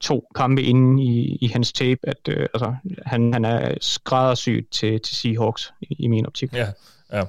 to 0.00 0.28
kampe 0.34 0.62
inde 0.62 1.02
i, 1.02 1.38
i 1.40 1.46
hans 1.46 1.72
tape, 1.72 2.00
at 2.02 2.28
øh, 2.28 2.46
altså, 2.54 2.74
han, 3.06 3.32
han 3.32 3.44
er 3.44 3.74
skræddersyet 3.80 4.68
til, 4.70 5.00
til 5.00 5.16
Seahawks 5.16 5.72
i, 5.80 5.96
i 5.98 6.08
min 6.08 6.26
optik. 6.26 6.52
Ja, 6.52 6.66
ja. 7.12 7.24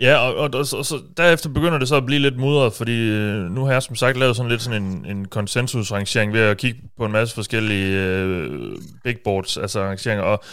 Ja, 0.00 0.16
og, 0.16 0.34
og, 0.34 0.50
og, 0.54 0.66
så, 0.66 0.76
og 0.76 0.86
så 0.86 1.00
derefter 1.16 1.48
begynder 1.48 1.78
det 1.78 1.88
så 1.88 1.96
at 1.96 2.06
blive 2.06 2.20
lidt 2.20 2.38
mudret, 2.38 2.72
fordi 2.72 3.08
øh, 3.10 3.50
nu 3.50 3.64
har 3.64 3.72
jeg 3.72 3.82
som 3.82 3.96
sagt 3.96 4.16
lavet 4.16 4.36
sådan 4.36 4.50
lidt 4.50 4.62
sådan 4.62 4.82
en, 4.82 5.06
en 5.06 5.24
konsensusrangering 5.24 6.32
ved 6.32 6.40
at 6.40 6.56
kigge 6.56 6.80
på 6.96 7.04
en 7.04 7.12
masse 7.12 7.34
forskellige 7.34 7.96
øh, 7.96 8.76
big 9.04 9.16
boards, 9.24 9.56
altså 9.56 9.82
rangeringer, 9.82 10.24
og 10.24 10.44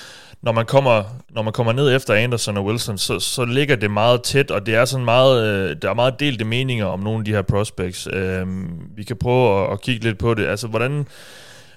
når 0.42 0.52
man 0.52 0.66
kommer, 0.66 1.04
når 1.30 1.42
man 1.42 1.54
kommer 1.54 1.74
ned 1.74 1.96
efter 1.96 2.14
Anderson 2.14 2.58
og 2.58 2.66
Wilson, 2.66 2.98
så, 2.98 3.20
så 3.20 3.46
ligger 3.46 3.76
det 3.76 3.92
meget 3.92 4.24
tæt, 4.24 4.52
og 4.52 4.66
det 4.66 4.76
er 4.76 4.86
sådan 4.86 5.06
meget, 5.06 5.44
øh, 5.48 5.76
der 5.82 5.90
er 5.90 5.94
meget 5.94 6.20
delte 6.20 6.46
meninger 6.46 6.86
om 6.86 7.00
nogle 7.00 7.20
af 7.20 7.26
de 7.26 7.32
her 7.32 7.42
prospects. 7.42 8.08
Øh, 8.14 8.48
vi 8.96 9.04
kan 9.04 9.18
prøve 9.18 9.66
at, 9.66 9.74
at 9.74 9.82
kigge 9.82 10.04
lidt 10.04 10.18
på 10.18 10.34
det. 10.34 10.46
Altså, 10.48 10.68
hvordan, 10.68 11.08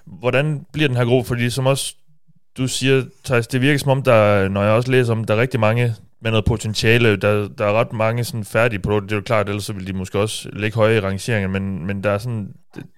hvordan 0.07 0.67
bliver 0.73 0.89
den 0.89 0.97
her 0.97 1.05
gruppe? 1.05 1.29
Fordi 1.29 1.51
som 1.51 1.67
også 1.67 1.95
du 2.57 2.69
siger, 2.69 3.03
Thijs, 3.25 3.47
det 3.47 3.61
virker 3.61 3.79
som 3.79 3.91
om, 3.91 4.03
der, 4.03 4.49
når 4.49 4.63
jeg 4.63 4.73
også 4.73 4.91
læser 4.91 5.13
om, 5.13 5.25
der 5.25 5.35
er 5.35 5.41
rigtig 5.41 5.61
mange 5.61 5.95
med 6.23 6.31
noget 6.31 6.45
potentiale, 6.45 7.17
der, 7.17 7.49
der 7.59 7.67
er 7.67 7.73
ret 7.73 7.93
mange 7.93 8.25
sådan 8.25 8.45
færdige 8.45 8.79
produkter, 8.79 9.07
det 9.07 9.13
er 9.13 9.17
jo 9.17 9.23
klart, 9.23 9.49
ellers 9.49 9.65
så 9.65 9.73
vil 9.73 9.87
de 9.87 9.93
måske 9.93 10.19
også 10.19 10.49
ligge 10.53 10.77
høje 10.77 10.97
i 10.97 11.01
rangeringen, 11.01 11.53
men, 11.53 11.87
men 11.87 12.05
der 12.05 12.11
er 12.11 12.19
sådan, 12.19 12.49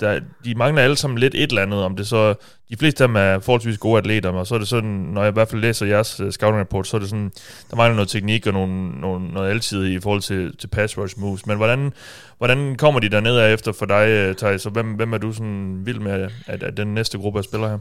der, 0.01 0.21
de 0.45 0.55
mangler 0.55 0.83
alle 0.83 0.97
sammen 0.97 1.19
lidt 1.19 1.35
et 1.35 1.49
eller 1.49 1.63
andet, 1.63 1.83
om 1.83 1.97
det 1.97 2.07
så, 2.07 2.35
de 2.71 2.77
fleste 2.77 3.05
af 3.05 3.09
dem 3.09 3.17
er 3.17 3.39
forholdsvis 3.39 3.79
gode 3.79 3.99
atleter, 3.99 4.31
og 4.31 4.47
så 4.47 4.55
er 4.55 4.59
det 4.59 4.69
sådan, 4.69 4.91
når 4.91 5.23
jeg 5.23 5.31
i 5.31 5.33
hvert 5.33 5.49
fald 5.49 5.61
læser 5.61 5.87
jeres 5.87 6.21
øh, 6.21 6.33
scouting 6.33 6.61
report, 6.61 6.87
så 6.87 6.97
er 6.97 7.01
det 7.01 7.09
sådan, 7.09 7.33
der 7.71 7.77
mangler 7.77 7.95
noget 7.95 8.09
teknik 8.09 8.47
og 8.47 8.53
nogle, 8.53 9.01
nogle, 9.01 9.29
noget 9.29 9.51
altid 9.51 9.87
i 9.87 10.01
forhold 10.01 10.23
til, 10.23 10.57
til 10.57 10.69
pass 10.69 10.99
rush 10.99 11.21
moves, 11.21 11.47
men 11.47 11.57
hvordan, 11.57 11.93
hvordan 12.39 12.77
kommer 12.77 13.01
de 13.01 13.09
derned 13.09 13.37
af 13.37 13.53
efter 13.53 13.73
for 13.73 13.87
dig, 13.87 14.09
øh, 14.09 14.37
Thijs, 14.37 14.67
og 14.67 14.73
hvem, 14.73 14.87
hvem 14.87 15.13
er 15.13 15.19
du 15.19 15.33
sådan 15.33 15.81
vild 15.85 15.99
med, 15.99 16.29
at, 16.47 16.63
at 16.63 16.77
den 16.77 16.95
næste 16.95 17.19
gruppe 17.19 17.39
af 17.39 17.45
spillere 17.45 17.71
her? 17.71 17.79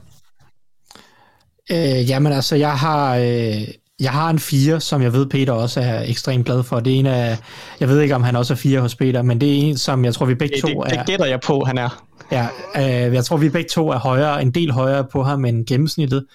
Øh, 1.71 2.09
jamen 2.09 2.33
altså, 2.33 2.55
jeg 2.55 2.73
har, 2.73 3.17
øh, 3.17 3.67
jeg 4.01 4.11
har 4.11 4.29
en 4.29 4.39
fire, 4.39 4.79
som 4.79 5.01
jeg 5.01 5.13
ved, 5.13 5.25
Peter 5.25 5.53
også 5.53 5.79
er 5.79 6.01
ekstremt 6.01 6.45
glad 6.45 6.63
for. 6.63 6.79
Det 6.79 6.95
er 6.95 6.99
en 6.99 7.05
af, 7.05 7.37
jeg 7.79 7.89
ved 7.89 8.01
ikke, 8.01 8.15
om 8.15 8.23
han 8.23 8.35
også 8.35 8.53
er 8.53 8.57
fire 8.57 8.79
hos 8.79 8.95
Peter, 8.95 9.21
men 9.21 9.41
det 9.41 9.49
er 9.49 9.53
en, 9.53 9.77
som 9.77 10.05
jeg 10.05 10.13
tror, 10.13 10.25
vi 10.25 10.35
begge 10.35 10.55
Det, 10.55 10.61
to 10.61 10.67
det, 10.67 10.93
er... 10.93 10.97
det 10.97 11.05
gætter 11.05 11.25
jeg 11.25 11.39
på, 11.39 11.63
han 11.65 11.77
er. 11.77 12.05
Ja, 12.31 12.47
øh, 12.75 13.13
jeg 13.13 13.25
tror, 13.25 13.37
vi 13.37 13.49
begge 13.49 13.69
to 13.69 13.89
er 13.89 13.97
højere, 13.97 14.41
en 14.41 14.51
del 14.51 14.71
højere 14.71 15.05
på 15.11 15.23
ham 15.23 15.45
end 15.45 15.65
gennemsnittet. 15.65 16.25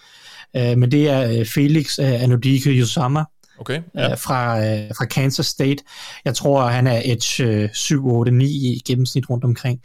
Øh, 0.57 0.79
men 0.79 0.91
det 0.91 1.11
er 1.11 1.39
øh, 1.39 1.47
Felix 1.47 1.99
øh, 1.99 2.23
Anodike 2.23 2.71
Yusama 2.71 3.25
Okay, 3.59 3.83
ja. 3.95 4.11
øh, 4.11 4.19
fra, 4.19 4.59
øh, 4.59 4.91
fra 4.99 5.05
Kansas 5.05 5.47
State. 5.47 5.85
Jeg 6.25 6.35
tror, 6.35 6.67
han 6.67 6.87
er 6.87 7.03
edge 7.05 7.45
øh, 7.45 7.69
7, 7.73 8.09
8, 8.09 8.33
9 8.33 8.45
i 8.45 8.83
gennemsnit 8.87 9.31
rundt 9.31 9.45
omkring. 9.45 9.81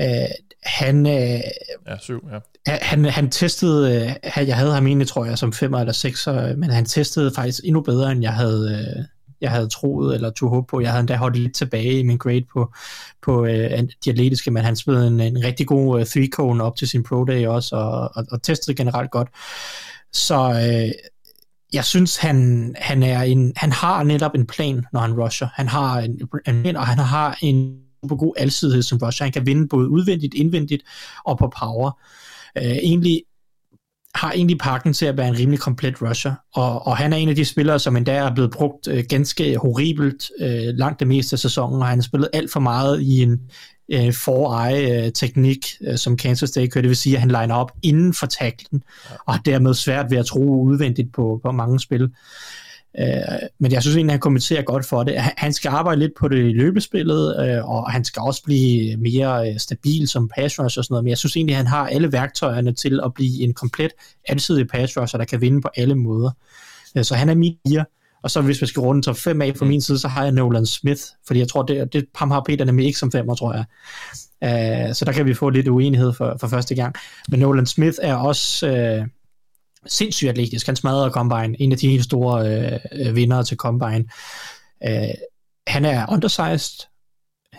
Øh, 0.00 0.06
han, 0.64 1.06
øh, 1.06 1.40
Ja, 1.88 1.98
syv, 2.00 2.28
ja 2.32 2.38
han, 2.66 3.04
han 3.04 3.30
testede, 3.30 4.02
øh, 4.06 4.12
han- 4.24 4.46
jeg 4.46 4.56
havde 4.56 4.72
ham 4.74 4.86
egentlig, 4.86 5.08
tror 5.08 5.24
jeg, 5.24 5.38
som 5.38 5.52
5 5.52 5.74
eller 5.74 5.92
6, 5.92 6.26
øh, 6.26 6.58
men 6.58 6.70
han 6.70 6.84
testede 6.84 7.32
faktisk 7.34 7.60
endnu 7.64 7.80
bedre, 7.80 8.12
end 8.12 8.22
jeg 8.22 8.32
havde, 8.34 8.94
øh, 8.98 9.04
jeg 9.40 9.50
havde 9.50 9.68
troet 9.68 10.14
eller 10.14 10.30
tog 10.30 10.50
håb 10.50 10.68
på. 10.68 10.80
Jeg 10.80 10.90
havde 10.90 11.00
endda 11.00 11.16
holdt 11.16 11.36
lidt 11.38 11.54
tilbage 11.54 11.98
i 11.98 12.02
min 12.02 12.16
grade 12.18 12.44
på, 12.52 12.72
på 13.22 13.44
øh, 13.46 13.70
de 14.04 14.10
atletiske, 14.10 14.50
men 14.50 14.64
han 14.64 14.76
spillede 14.76 15.06
en, 15.06 15.20
en 15.20 15.44
rigtig 15.44 15.66
god 15.66 16.00
øh, 16.00 16.06
three 16.06 16.28
cone 16.32 16.64
op 16.64 16.76
til 16.76 16.88
sin 16.88 17.02
pro 17.02 17.24
day 17.24 17.46
også, 17.46 17.76
og, 17.76 18.10
og, 18.14 18.26
og 18.30 18.42
testede 18.42 18.76
generelt 18.76 19.10
godt. 19.10 19.28
Så 20.12 20.50
øh, 20.50 20.90
jeg 21.72 21.84
synes, 21.84 22.16
han, 22.16 22.74
han, 22.78 23.02
er 23.02 23.22
en, 23.22 23.52
han 23.56 23.72
har 23.72 24.02
netop 24.02 24.34
en 24.34 24.46
plan, 24.46 24.84
når 24.92 25.00
han 25.00 25.12
rusher. 25.20 25.48
Han 25.54 25.68
har 25.68 25.98
en, 25.98 26.10
en 26.46 26.62
plan, 26.62 26.76
og 26.76 26.86
han 26.86 26.98
har 26.98 27.38
en 27.42 27.76
super 28.04 28.16
god 28.16 28.34
alsidighed 28.38 28.82
som 28.82 28.98
rusher. 29.02 29.24
Han 29.24 29.32
kan 29.32 29.46
vinde 29.46 29.68
både 29.68 29.88
udvendigt, 29.88 30.34
indvendigt 30.34 30.82
og 31.24 31.38
på 31.38 31.52
power. 31.60 31.98
Øh, 32.58 32.64
egentlig 32.64 33.22
har 34.14 34.32
egentlig 34.32 34.58
pakken 34.58 34.92
til 34.92 35.06
at 35.06 35.16
være 35.16 35.28
en 35.28 35.38
rimelig 35.38 35.60
komplet 35.60 36.02
rusher, 36.02 36.32
og, 36.54 36.86
og 36.86 36.96
han 36.96 37.12
er 37.12 37.16
en 37.16 37.28
af 37.28 37.34
de 37.34 37.44
spillere, 37.44 37.78
som 37.78 37.96
endda 37.96 38.12
er 38.12 38.34
blevet 38.34 38.50
brugt 38.50 38.88
øh, 38.88 39.04
ganske 39.08 39.56
horribelt 39.56 40.30
øh, 40.40 40.74
langt 40.74 41.00
det 41.00 41.08
meste 41.08 41.34
af 41.34 41.38
sæsonen, 41.38 41.82
og 41.82 41.88
han 41.88 41.98
har 41.98 42.02
spillet 42.02 42.28
alt 42.32 42.52
for 42.52 42.60
meget 42.60 43.00
i 43.00 43.22
en 43.22 43.40
øh, 43.92 44.12
for-eye-teknik, 44.12 45.66
øh, 45.80 45.96
som 45.98 46.16
Kansas 46.16 46.48
State 46.48 46.68
kører, 46.68 46.82
det 46.82 46.88
vil 46.88 46.96
sige, 46.96 47.14
at 47.14 47.20
han 47.20 47.30
liner 47.30 47.54
op 47.54 47.72
inden 47.82 48.14
for 48.14 48.26
tacklen, 48.26 48.82
og 49.26 49.34
dermed 49.44 49.74
svært 49.74 50.10
ved 50.10 50.18
at 50.18 50.26
tro 50.26 50.62
udvendigt 50.62 51.12
på, 51.12 51.40
på 51.44 51.52
mange 51.52 51.80
spil. 51.80 52.10
Øh, 53.00 53.48
men 53.58 53.72
jeg 53.72 53.82
synes 53.82 53.96
egentlig, 53.96 54.12
han 54.12 54.20
kommenterer 54.20 54.62
godt 54.62 54.86
for 54.86 55.02
det. 55.04 55.14
Han- 55.18 55.52
skal 55.52 55.68
arbejde 55.68 55.98
lidt 56.00 56.12
på 56.18 56.28
det 56.28 56.38
i 56.38 56.52
løbespillet, 56.52 57.36
øh, 57.46 57.68
og 57.70 57.92
han 57.92 58.04
skal 58.04 58.22
også 58.22 58.42
blive 58.44 58.96
mere 58.96 59.50
øh, 59.50 59.58
stabil 59.58 60.08
som 60.08 60.28
pass 60.28 60.58
rusher 60.58 60.80
og 60.80 60.84
sådan 60.84 60.86
noget, 60.90 61.04
men 61.04 61.08
jeg 61.08 61.18
synes 61.18 61.36
egentlig, 61.36 61.56
han 61.56 61.66
har 61.66 61.86
alle 61.86 62.12
værktøjerne 62.12 62.72
til 62.72 63.00
at 63.04 63.14
blive 63.14 63.42
en 63.42 63.54
komplet 63.54 63.90
alsidig 64.28 64.68
pass 64.68 64.96
rusher, 64.96 65.18
der 65.18 65.24
kan 65.24 65.40
vinde 65.40 65.60
på 65.60 65.68
alle 65.76 65.94
måder. 65.94 66.30
Øh, 66.96 67.04
så 67.04 67.14
han 67.14 67.28
er 67.28 67.34
min 67.34 67.56
fire, 67.68 67.84
Og 68.22 68.30
så 68.30 68.40
hvis 68.40 68.62
vi 68.62 68.66
skal 68.66 68.80
runde 68.80 69.02
top 69.02 69.16
5 69.16 69.42
af 69.42 69.52
fra 69.56 69.64
min 69.66 69.80
side, 69.80 69.98
så 69.98 70.08
har 70.08 70.22
jeg 70.22 70.32
Nolan 70.32 70.66
Smith, 70.66 71.00
fordi 71.26 71.38
jeg 71.40 71.48
tror, 71.48 71.62
det, 71.62 71.92
det 71.92 72.04
ham 72.14 72.30
har 72.30 72.42
Peter 72.46 72.64
nemlig 72.64 72.86
ikke 72.86 72.98
som 72.98 73.12
femmer, 73.12 73.34
tror 73.34 73.52
jeg. 73.54 73.64
Uh, 74.44 74.94
så 74.94 75.04
der 75.04 75.12
kan 75.12 75.26
vi 75.26 75.34
få 75.34 75.48
lidt 75.50 75.68
uenighed 75.68 76.12
for, 76.12 76.36
for 76.40 76.48
første 76.48 76.74
gang. 76.74 76.94
Men 77.28 77.40
Nolan 77.40 77.66
Smith 77.66 77.96
er 78.02 78.14
også 78.14 78.66
uh, 79.00 79.06
sindssygt 79.86 80.30
atletisk. 80.30 80.66
Han 80.66 80.76
smadrede 80.76 81.10
Combine, 81.10 81.60
en 81.60 81.72
af 81.72 81.78
de 81.78 81.88
helt 81.88 82.04
store 82.04 82.48
øh, 82.48 82.80
øh 82.92 83.16
vinder 83.16 83.42
til 83.42 83.56
Combine. 83.56 84.04
Øh, 84.86 85.14
han 85.66 85.84
er 85.84 86.06
undersized, 86.12 86.86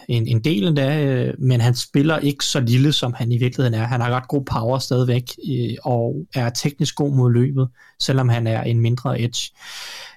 en, 0.07 0.27
en 0.27 0.39
del 0.39 0.67
endda, 0.67 1.03
øh, 1.05 1.33
men 1.39 1.61
han 1.61 1.75
spiller 1.75 2.19
ikke 2.19 2.45
så 2.45 2.59
lille, 2.59 2.93
som 2.93 3.13
han 3.13 3.31
i 3.31 3.37
virkeligheden 3.37 3.79
er. 3.79 3.87
Han 3.87 4.01
har 4.01 4.09
ret 4.09 4.27
god 4.27 4.45
power 4.45 4.79
stadigvæk, 4.79 5.23
øh, 5.49 5.75
og 5.83 6.15
er 6.35 6.49
teknisk 6.49 6.95
god 6.95 7.15
mod 7.15 7.33
løbet, 7.33 7.69
selvom 7.99 8.29
han 8.29 8.47
er 8.47 8.61
en 8.63 8.79
mindre 8.79 9.21
edge. 9.21 9.51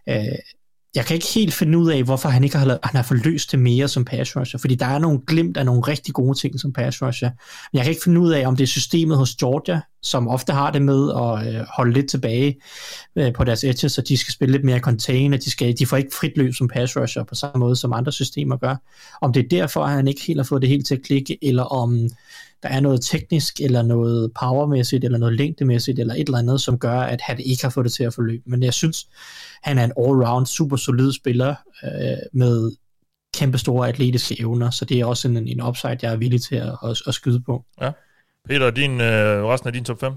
Øh, 0.09 0.39
jeg 0.97 1.07
kan 1.07 1.15
ikke 1.15 1.27
helt 1.35 1.55
finde 1.55 1.79
ud 1.79 1.91
af, 1.91 2.03
hvorfor 2.03 2.29
han 2.29 2.45
ikke 2.45 2.57
har, 2.57 2.79
han 2.83 2.97
har 2.97 3.03
forløst 3.03 3.53
det 3.53 3.59
mere 3.59 3.89
som 3.89 4.05
pass 4.05 4.37
rusher, 4.37 4.59
fordi 4.59 4.75
der 4.75 4.87
er 4.87 4.99
nogle 4.99 5.21
glimt 5.27 5.57
af 5.57 5.67
nogle 5.67 5.81
rigtig 5.81 6.15
gode 6.15 6.39
ting 6.39 6.61
som 6.61 6.73
pass 6.73 7.03
rusher. 7.03 7.31
Men 7.73 7.77
jeg 7.77 7.83
kan 7.83 7.91
ikke 7.91 8.05
finde 8.05 8.21
ud 8.21 8.31
af, 8.31 8.47
om 8.47 8.57
det 8.57 8.63
er 8.63 8.69
systemet 8.69 9.17
hos 9.17 9.35
Georgia, 9.35 9.81
som 10.03 10.29
ofte 10.29 10.53
har 10.53 10.71
det 10.71 10.83
med 10.83 11.11
at 11.11 11.55
øh, 11.55 11.67
holde 11.77 11.93
lidt 11.93 12.11
tilbage 12.11 12.57
øh, 13.17 13.33
på 13.33 13.45
deres 13.45 13.65
edges, 13.65 13.93
så 13.93 14.03
de 14.03 14.17
skal 14.17 14.33
spille 14.33 14.53
lidt 14.53 14.65
mere 14.65 14.79
container, 14.79 15.37
de, 15.37 15.51
skal, 15.51 15.79
de 15.79 15.87
får 15.87 15.97
ikke 15.97 16.17
frit 16.21 16.37
løb 16.37 16.55
som 16.55 16.69
pass 16.69 16.97
rusher 16.97 17.25
på 17.25 17.35
samme 17.35 17.59
måde, 17.59 17.77
som 17.77 17.93
andre 17.93 18.13
systemer 18.13 18.57
gør. 18.57 18.77
Om 19.23 19.33
det 19.33 19.45
er 19.45 19.49
derfor, 19.49 19.85
at 19.85 19.91
han 19.91 20.09
ikke 20.09 20.23
helt 20.27 20.39
har 20.39 20.45
fået 20.45 20.63
det 20.63 20.71
helt 20.71 20.87
til 20.87 20.95
at 20.95 21.03
klikke, 21.03 21.39
eller 21.43 21.63
om 21.63 22.11
der 22.63 22.69
er 22.69 22.81
noget 22.81 23.03
teknisk, 23.03 23.61
eller 23.61 23.83
noget 23.83 24.33
powermæssigt, 24.41 25.05
eller 25.05 25.19
noget 25.19 25.37
længdemæssigt, 25.37 25.99
eller 25.99 26.15
et 26.15 26.21
eller 26.21 26.39
andet, 26.39 26.61
som 26.61 26.79
gør, 26.79 27.01
at 27.01 27.21
han 27.21 27.41
ikke 27.41 27.63
har 27.63 27.71
fået 27.71 27.85
det 27.85 27.93
til 27.93 28.05
at 28.05 28.15
forløbe. 28.15 28.43
Men 28.47 28.63
jeg 28.63 28.75
synes, 28.75 29.09
han 29.63 29.79
er 29.79 29.85
en 29.85 29.93
all-round 29.99 30.47
super 30.47 30.77
solid 30.77 31.13
spiller 31.13 31.55
øh, 31.85 32.17
med 32.33 32.73
kæmpe 33.35 33.59
store 33.59 33.89
atletiske 33.89 34.41
evner, 34.41 34.71
så 34.71 34.85
det 34.85 35.01
er 35.01 35.05
også 35.05 35.29
en, 35.29 35.49
en 35.49 35.63
upside, 35.63 35.99
jeg 36.03 36.13
er 36.13 36.17
villig 36.17 36.43
til 36.43 36.57
at, 36.57 36.77
at, 36.85 37.03
at 37.07 37.15
skyde 37.15 37.43
på. 37.47 37.65
Ja. 37.81 37.91
Peter, 38.49 38.71
din, 38.71 39.01
øh, 39.01 39.45
resten 39.45 39.67
af 39.67 39.73
din 39.73 39.85
top 39.85 40.01
5? 40.01 40.13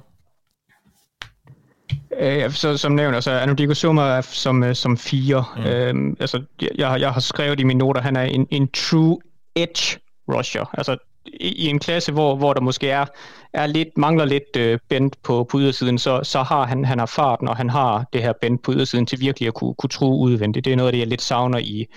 Øh, 2.20 2.52
så, 2.52 2.78
som 2.78 2.92
nævnt, 2.92 3.16
altså 3.16 3.32
Anodigo 3.32 3.74
Summer 3.74 4.04
er 4.04 4.22
som, 4.22 4.64
øh, 4.64 4.76
som 4.76 4.98
fire. 4.98 5.46
Mm. 5.58 5.64
Øhm, 5.64 6.18
altså, 6.20 6.44
jeg, 6.62 7.00
jeg 7.00 7.14
har 7.14 7.20
skrevet 7.20 7.60
i 7.60 7.64
mine 7.64 7.78
noter, 7.78 8.02
han 8.02 8.16
er 8.16 8.24
en, 8.24 8.48
en 8.52 8.68
true 8.68 9.18
edge 9.56 10.00
rusher. 10.30 10.70
Altså, 10.74 10.98
i 11.26 11.68
en 11.68 11.80
klasse, 11.80 12.12
hvor, 12.12 12.36
hvor 12.36 12.54
der 12.54 12.62
måske 12.62 12.90
er, 12.90 13.06
er 13.54 13.68
lidt, 13.68 13.98
mangler 13.98 14.26
lidt 14.26 14.56
øh, 14.58 14.80
bent 14.90 15.24
på, 15.24 15.44
på 15.44 15.60
ydersiden, 15.60 15.98
så, 15.98 16.20
så 16.24 16.44
har 16.44 16.66
han, 16.66 16.86
han 16.86 17.00
har 17.00 17.06
farten, 17.06 17.48
og 17.48 17.58
han 17.58 17.70
har 17.70 18.06
det 18.14 18.22
her 18.22 18.34
bent 18.42 18.64
på 18.64 18.74
ydersiden 18.74 19.06
til 19.06 19.20
virkelig 19.20 19.48
at 19.48 19.54
kunne, 19.54 19.74
kunne 19.74 19.90
tro 19.90 20.20
udvendigt. 20.20 20.66
Det 20.66 20.74
er 20.74 20.78
noget 20.78 20.88
af 20.88 20.92
det, 20.92 21.00
jeg 21.00 21.08
lidt 21.08 21.22
savner 21.22 21.58
i, 21.58 21.88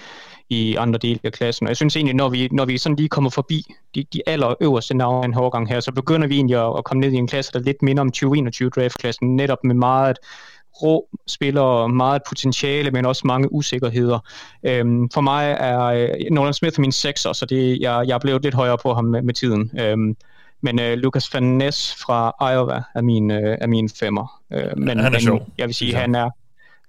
i 0.51 0.77
andre 0.77 0.99
dele 0.99 1.21
af 1.25 1.33
klassen. 1.33 1.67
Og 1.67 1.69
jeg 1.69 1.77
synes 1.77 1.97
egentlig, 1.97 2.15
når 2.15 2.29
vi, 2.29 2.49
når 2.53 2.65
vi 2.65 2.79
sådan 2.79 2.97
lige 2.97 3.09
kommer 3.09 3.31
forbi 3.31 3.65
de, 3.95 4.05
de 4.13 4.21
aller 4.27 4.55
øverste 4.61 4.97
navne 4.97 5.25
en 5.25 5.35
hårgang 5.35 5.69
her, 5.69 5.81
så 5.81 5.93
begynder 5.93 6.29
vi 6.29 6.35
egentlig 6.35 6.57
at, 6.57 6.79
at 6.79 6.85
komme 6.85 7.01
ned 7.01 7.13
i 7.13 7.17
en 7.17 7.27
klasse, 7.27 7.53
der 7.53 7.59
lidt 7.59 7.83
minder 7.83 8.01
om 8.01 8.11
2021 8.11 8.71
draft-klassen, 8.71 9.37
netop 9.37 9.65
med 9.65 9.75
meget 9.75 10.19
rå 10.83 11.09
spillere, 11.27 11.89
meget 11.89 12.23
potentiale, 12.29 12.91
men 12.91 13.07
også 13.07 13.27
mange 13.27 13.53
usikkerheder. 13.53 14.19
Øhm, 14.63 15.11
for 15.11 15.21
mig 15.21 15.57
er 15.61 15.83
øh, 15.83 16.09
Nolan 16.31 16.55
Smith 16.55 16.81
min 16.81 16.93
sekser, 16.93 17.33
så 17.33 17.47
det, 17.47 17.79
jeg, 17.81 18.05
jeg 18.07 18.15
er 18.15 18.19
blevet 18.19 18.43
lidt 18.43 18.55
højere 18.55 18.79
på 18.83 18.95
ham 18.95 19.05
med, 19.05 19.23
med 19.23 19.35
tiden. 19.35 19.71
Øhm, 19.81 20.17
men 20.61 20.81
øh, 20.81 20.99
Lucas 20.99 21.35
Van 21.35 21.43
Ness 21.43 21.95
fra 21.95 22.53
Iowa 22.53 22.83
er 22.95 23.03
min, 23.03 23.31
øh, 23.31 23.59
er 23.61 23.67
min 23.67 23.89
femmer. 23.89 24.41
Øh, 24.53 24.63
men, 24.77 24.89
han 24.89 24.99
er 24.99 25.11
men 25.11 25.21
sjov. 25.21 25.47
jeg 25.59 25.67
vil 25.67 25.75
sige, 25.75 25.95
han 25.95 26.15
er 26.15 26.31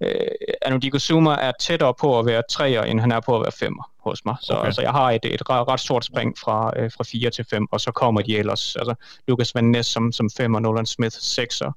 øh, 0.05 0.27
Anodigo 0.61 0.99
Zuma 0.99 1.31
er 1.41 1.51
tættere 1.59 1.93
på 1.93 2.19
at 2.19 2.25
være 2.25 2.43
treer, 2.49 2.81
end 2.83 2.99
han 2.99 3.11
er 3.11 3.19
på 3.19 3.35
at 3.35 3.41
være 3.41 3.51
femmer 3.51 3.91
hos 3.99 4.25
mig. 4.25 4.35
Så 4.41 4.53
Okay. 4.53 4.65
altså, 4.65 4.81
jeg 4.81 4.91
har 4.91 5.11
et, 5.11 5.25
et 5.25 5.49
ret, 5.49 5.67
ret 5.67 5.79
stort 5.79 6.05
spring 6.05 6.37
fra, 6.37 6.73
øh, 6.79 6.91
fra 6.97 7.03
4 7.03 7.29
til 7.29 7.45
5, 7.49 7.67
og 7.71 7.81
så 7.81 7.91
kommer 7.91 8.21
de 8.21 8.37
ellers. 8.37 8.75
Altså, 8.75 8.95
Lucas 9.27 9.55
Van 9.55 9.63
Ness 9.63 9.89
som, 9.89 10.11
som 10.11 10.29
5, 10.37 10.53
og 10.53 10.61
Nolan 10.61 10.85
Smith 10.85 11.15
6'er, 11.15 11.71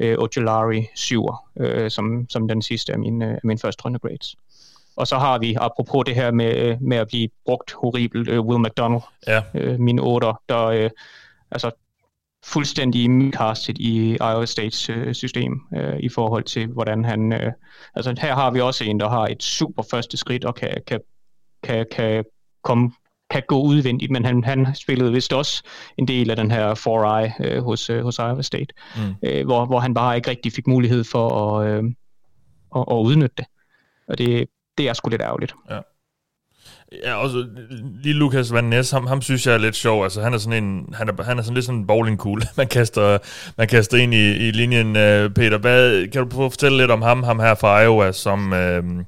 øh, 0.00 0.16
Ojolari 0.18 0.86
7'er, 0.96 1.48
øh, 1.60 1.90
som, 1.90 2.26
som 2.30 2.48
den 2.48 2.62
sidste 2.62 2.92
af 2.92 2.98
mine, 2.98 3.26
af 3.26 3.40
mine 3.44 3.58
første 3.58 3.84
runde 3.84 3.98
grades. 3.98 4.36
Og 4.96 5.06
så 5.06 5.18
har 5.18 5.38
vi, 5.38 5.56
apropos 5.60 6.04
det 6.06 6.14
her 6.14 6.30
med, 6.30 6.76
med 6.80 6.96
at 6.96 7.06
blive 7.08 7.28
brugt 7.44 7.72
horribelt, 7.72 8.28
øh, 8.28 8.40
Will 8.40 8.60
McDonald, 8.62 9.02
Ja. 9.26 9.42
øh, 9.54 9.80
min 9.80 9.98
8'er, 9.98 10.44
der 10.48 10.64
øh, 10.64 10.90
altså 11.50 11.70
fuldstændig 12.52 13.10
midcastet 13.10 13.78
i 13.78 14.14
Iowa 14.14 14.46
States 14.46 14.90
øh, 14.90 15.14
system 15.14 15.60
øh, 15.76 15.98
i 16.00 16.08
forhold 16.08 16.44
til, 16.44 16.66
hvordan 16.66 17.04
han... 17.04 17.32
Øh, 17.32 17.52
altså 17.94 18.14
her 18.20 18.34
har 18.34 18.50
vi 18.50 18.60
også 18.60 18.84
en, 18.84 19.00
der 19.00 19.08
har 19.08 19.26
et 19.26 19.42
super 19.42 19.82
første 19.90 20.16
skridt 20.16 20.44
og 20.44 20.54
kan, 20.54 20.74
kan, 20.86 21.00
kan, 21.62 21.86
kan 21.92 22.24
komme 22.62 22.90
kan 23.30 23.42
gå 23.48 23.62
udvendigt, 23.62 24.10
men 24.10 24.24
han, 24.24 24.44
han 24.44 24.74
spillede 24.74 25.12
vist 25.12 25.32
også 25.32 25.62
en 25.98 26.08
del 26.08 26.30
af 26.30 26.36
den 26.36 26.50
her 26.50 26.74
4-eye 26.74 27.46
øh, 27.46 27.62
hos, 27.64 27.90
øh, 27.90 28.02
hos 28.02 28.18
Iowa 28.18 28.42
State, 28.42 28.74
Mm. 28.96 29.14
øh, 29.28 29.46
hvor, 29.46 29.66
hvor 29.66 29.80
han 29.80 29.94
bare 29.94 30.16
ikke 30.16 30.30
rigtig 30.30 30.52
fik 30.52 30.66
mulighed 30.66 31.04
for 31.04 31.58
at, 31.58 31.68
øh, 31.68 31.84
at, 32.76 32.84
at 32.90 32.94
udnytte 32.94 33.34
det. 33.38 33.46
Og 34.08 34.18
det, 34.18 34.48
det 34.78 34.88
er 34.88 34.92
sgu 34.92 35.10
lidt 35.10 35.22
ærgerligt. 35.22 35.54
Ja, 35.70 35.80
også 37.14 37.46
lige 38.02 38.14
Lukas 38.14 38.52
Van 38.52 38.64
Ness, 38.64 38.90
ham, 38.90 39.06
ham 39.06 39.22
synes 39.22 39.46
jeg 39.46 39.54
er 39.54 39.58
lidt 39.58 39.76
sjov. 39.76 40.04
Altså, 40.04 40.22
han 40.22 40.34
er 40.34 40.38
sådan 40.38 40.64
en, 40.64 40.94
han 40.94 41.08
er, 41.08 41.22
han 41.22 41.38
er 41.38 41.42
sådan 41.42 41.54
lidt 41.54 41.66
sådan 41.66 41.80
en 41.80 41.86
bowlingkugle, 41.86 42.46
man 42.56 42.66
kaster, 42.66 43.18
man 43.58 43.68
kaster 43.68 43.98
ind 43.98 44.14
i, 44.14 44.48
i 44.48 44.50
linjen. 44.50 44.86
Uh, 44.86 45.32
Peter, 45.34 45.58
hvad, 45.58 46.08
kan 46.08 46.22
du 46.22 46.28
prøve 46.28 46.46
at 46.46 46.52
fortælle 46.52 46.78
lidt 46.78 46.90
om 46.90 47.02
ham, 47.02 47.22
ham 47.22 47.40
her 47.40 47.54
fra 47.54 47.80
Iowa, 47.80 48.12
som, 48.12 48.52
uh, 48.52 49.04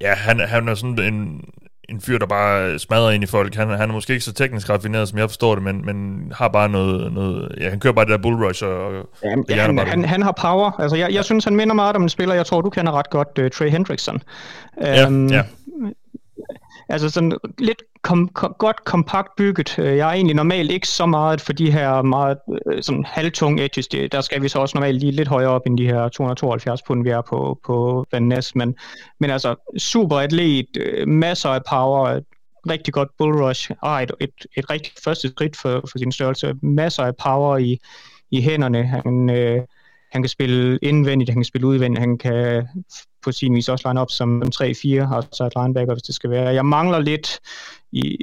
ja, 0.00 0.14
han, 0.14 0.40
han 0.40 0.68
er 0.68 0.74
sådan 0.74 0.98
en, 0.98 1.44
en 1.88 2.00
fyr, 2.00 2.18
der 2.18 2.26
bare 2.26 2.78
smadrer 2.78 3.10
ind 3.10 3.24
i 3.24 3.26
folk. 3.26 3.54
Han, 3.54 3.68
han 3.68 3.88
er 3.90 3.94
måske 3.94 4.12
ikke 4.12 4.24
så 4.24 4.32
teknisk 4.32 4.70
raffineret, 4.70 5.08
som 5.08 5.18
jeg 5.18 5.28
forstår 5.30 5.54
det, 5.54 5.64
men, 5.64 5.86
men 5.86 6.32
har 6.34 6.48
bare 6.48 6.68
noget, 6.68 7.12
noget 7.12 7.54
ja, 7.60 7.70
han 7.70 7.80
kører 7.80 7.94
bare 7.94 8.04
det 8.04 8.12
der 8.12 8.18
bull 8.18 8.44
rush 8.44 8.64
og, 8.64 8.92
Jamen, 9.24 9.38
og 9.38 9.56
ja, 9.56 9.62
han, 9.62 9.78
han, 9.78 10.04
han 10.04 10.22
har 10.22 10.32
power. 10.40 10.80
Altså, 10.80 10.96
jeg, 10.96 11.12
jeg 11.12 11.24
synes, 11.24 11.44
han 11.44 11.56
minder 11.56 11.74
meget 11.74 11.96
om 11.96 12.02
en 12.02 12.08
spiller, 12.08 12.34
jeg 12.34 12.46
tror, 12.46 12.60
du 12.60 12.70
kender 12.70 12.92
ret 12.92 13.10
godt, 13.10 13.38
uh, 13.38 13.48
Trey 13.48 13.70
Hendrickson. 13.70 14.22
Ja, 14.80 15.06
Øhm, 15.06 15.28
ja. 15.28 15.42
Altså 16.88 17.10
sådan 17.10 17.32
lidt 17.58 17.82
kom, 18.02 18.28
kom, 18.28 18.54
godt 18.58 18.84
kompakt 18.84 19.36
bygget. 19.36 19.78
Øh, 19.78 19.96
jeg 19.96 20.08
er 20.08 20.12
egentlig 20.12 20.36
normalt 20.36 20.70
ikke 20.70 20.88
så 20.88 21.06
meget 21.06 21.40
for 21.40 21.52
de 21.52 21.70
her 21.72 22.02
meget 22.02 22.38
øh, 22.66 22.82
sådan 22.82 23.04
halvtunge 23.04 23.64
edges. 23.64 23.88
Det, 23.88 24.12
der 24.12 24.20
skal 24.20 24.42
vi 24.42 24.48
så 24.48 24.58
også 24.58 24.76
normalt 24.76 25.00
lige 25.00 25.12
lidt 25.12 25.28
højere 25.28 25.50
op 25.50 25.66
end 25.66 25.78
de 25.78 25.86
her 25.86 26.08
272 26.08 26.82
pund, 26.82 27.02
vi 27.02 27.10
er 27.10 27.22
på, 27.28 27.60
på 27.66 28.06
Van 28.12 28.22
Ness. 28.22 28.54
Men, 28.54 28.74
men 29.20 29.30
altså 29.30 29.54
super 29.78 30.16
atlet, 30.16 30.76
øh, 30.76 31.08
masser 31.08 31.48
af 31.48 31.60
power, 31.70 32.08
et 32.08 32.24
rigtig 32.70 32.94
godt 32.94 33.08
bull 33.18 33.42
rush, 33.42 33.70
og 33.82 34.02
et, 34.02 34.12
et, 34.20 34.46
et 34.56 34.70
rigtig 34.70 34.92
første 35.04 35.28
skridt 35.28 35.56
for, 35.56 35.82
for 35.90 35.98
sin 35.98 36.12
størrelse. 36.12 36.54
Masser 36.62 37.02
af 37.02 37.16
power 37.16 37.58
i, 37.58 37.78
i 38.30 38.42
hænderne. 38.42 38.86
Han, 38.86 39.30
øh, 39.30 39.60
han 40.12 40.22
kan 40.22 40.28
spille 40.28 40.78
indvendigt, 40.82 41.30
han 41.30 41.38
kan 41.38 41.44
spille 41.44 41.66
udvendigt, 41.66 42.00
han 42.00 42.18
kan 42.18 42.68
på 43.26 43.32
sin 43.32 43.54
vis 43.54 43.68
også 43.68 43.88
line 43.88 44.00
op 44.00 44.10
som 44.10 44.42
3-4, 44.42 44.64
altså 45.16 45.46
et 45.46 45.52
linebacker, 45.56 45.94
hvis 45.94 46.02
det 46.02 46.14
skal 46.14 46.30
være. 46.30 46.54
Jeg 46.54 46.66
mangler 46.66 46.98
lidt 46.98 47.40
i 47.92 48.18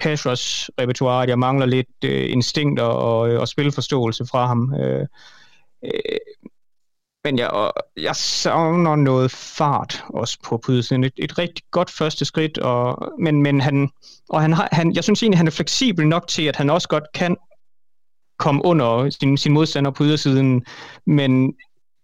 pass 0.00 0.26
rush 0.26 0.68
repertoireet, 0.80 1.28
jeg 1.28 1.38
mangler 1.38 1.66
lidt 1.66 2.04
øh, 2.04 2.32
instinkt 2.32 2.80
og, 2.80 3.30
øh, 3.30 3.40
og 3.40 3.48
spilforståelse 3.48 4.26
fra 4.26 4.46
ham. 4.46 4.74
Øh, 4.74 5.06
øh, 5.84 6.18
men 7.24 7.38
jeg, 7.38 7.50
og 7.50 7.72
jeg 7.96 8.16
savner 8.16 8.96
noget 8.96 9.30
fart 9.30 10.04
også 10.08 10.38
på 10.44 10.56
pudsiden. 10.56 11.04
Et, 11.04 11.12
et 11.16 11.38
rigtig 11.38 11.64
godt 11.70 11.90
første 11.90 12.24
skridt, 12.24 12.58
og, 12.58 13.12
men, 13.18 13.42
men 13.42 13.60
han, 13.60 13.90
og 14.28 14.42
han, 14.42 14.52
har, 14.52 14.68
han, 14.72 14.94
jeg 14.94 15.04
synes 15.04 15.22
egentlig, 15.22 15.38
han 15.38 15.46
er 15.46 15.50
fleksibel 15.50 16.06
nok 16.06 16.26
til, 16.28 16.42
at 16.42 16.56
han 16.56 16.70
også 16.70 16.88
godt 16.88 17.04
kan 17.14 17.36
komme 18.38 18.64
under 18.64 19.10
sin, 19.10 19.36
sin 19.36 19.52
modstander 19.52 19.90
på 19.90 20.04
ydersiden, 20.04 20.64
men 21.06 21.54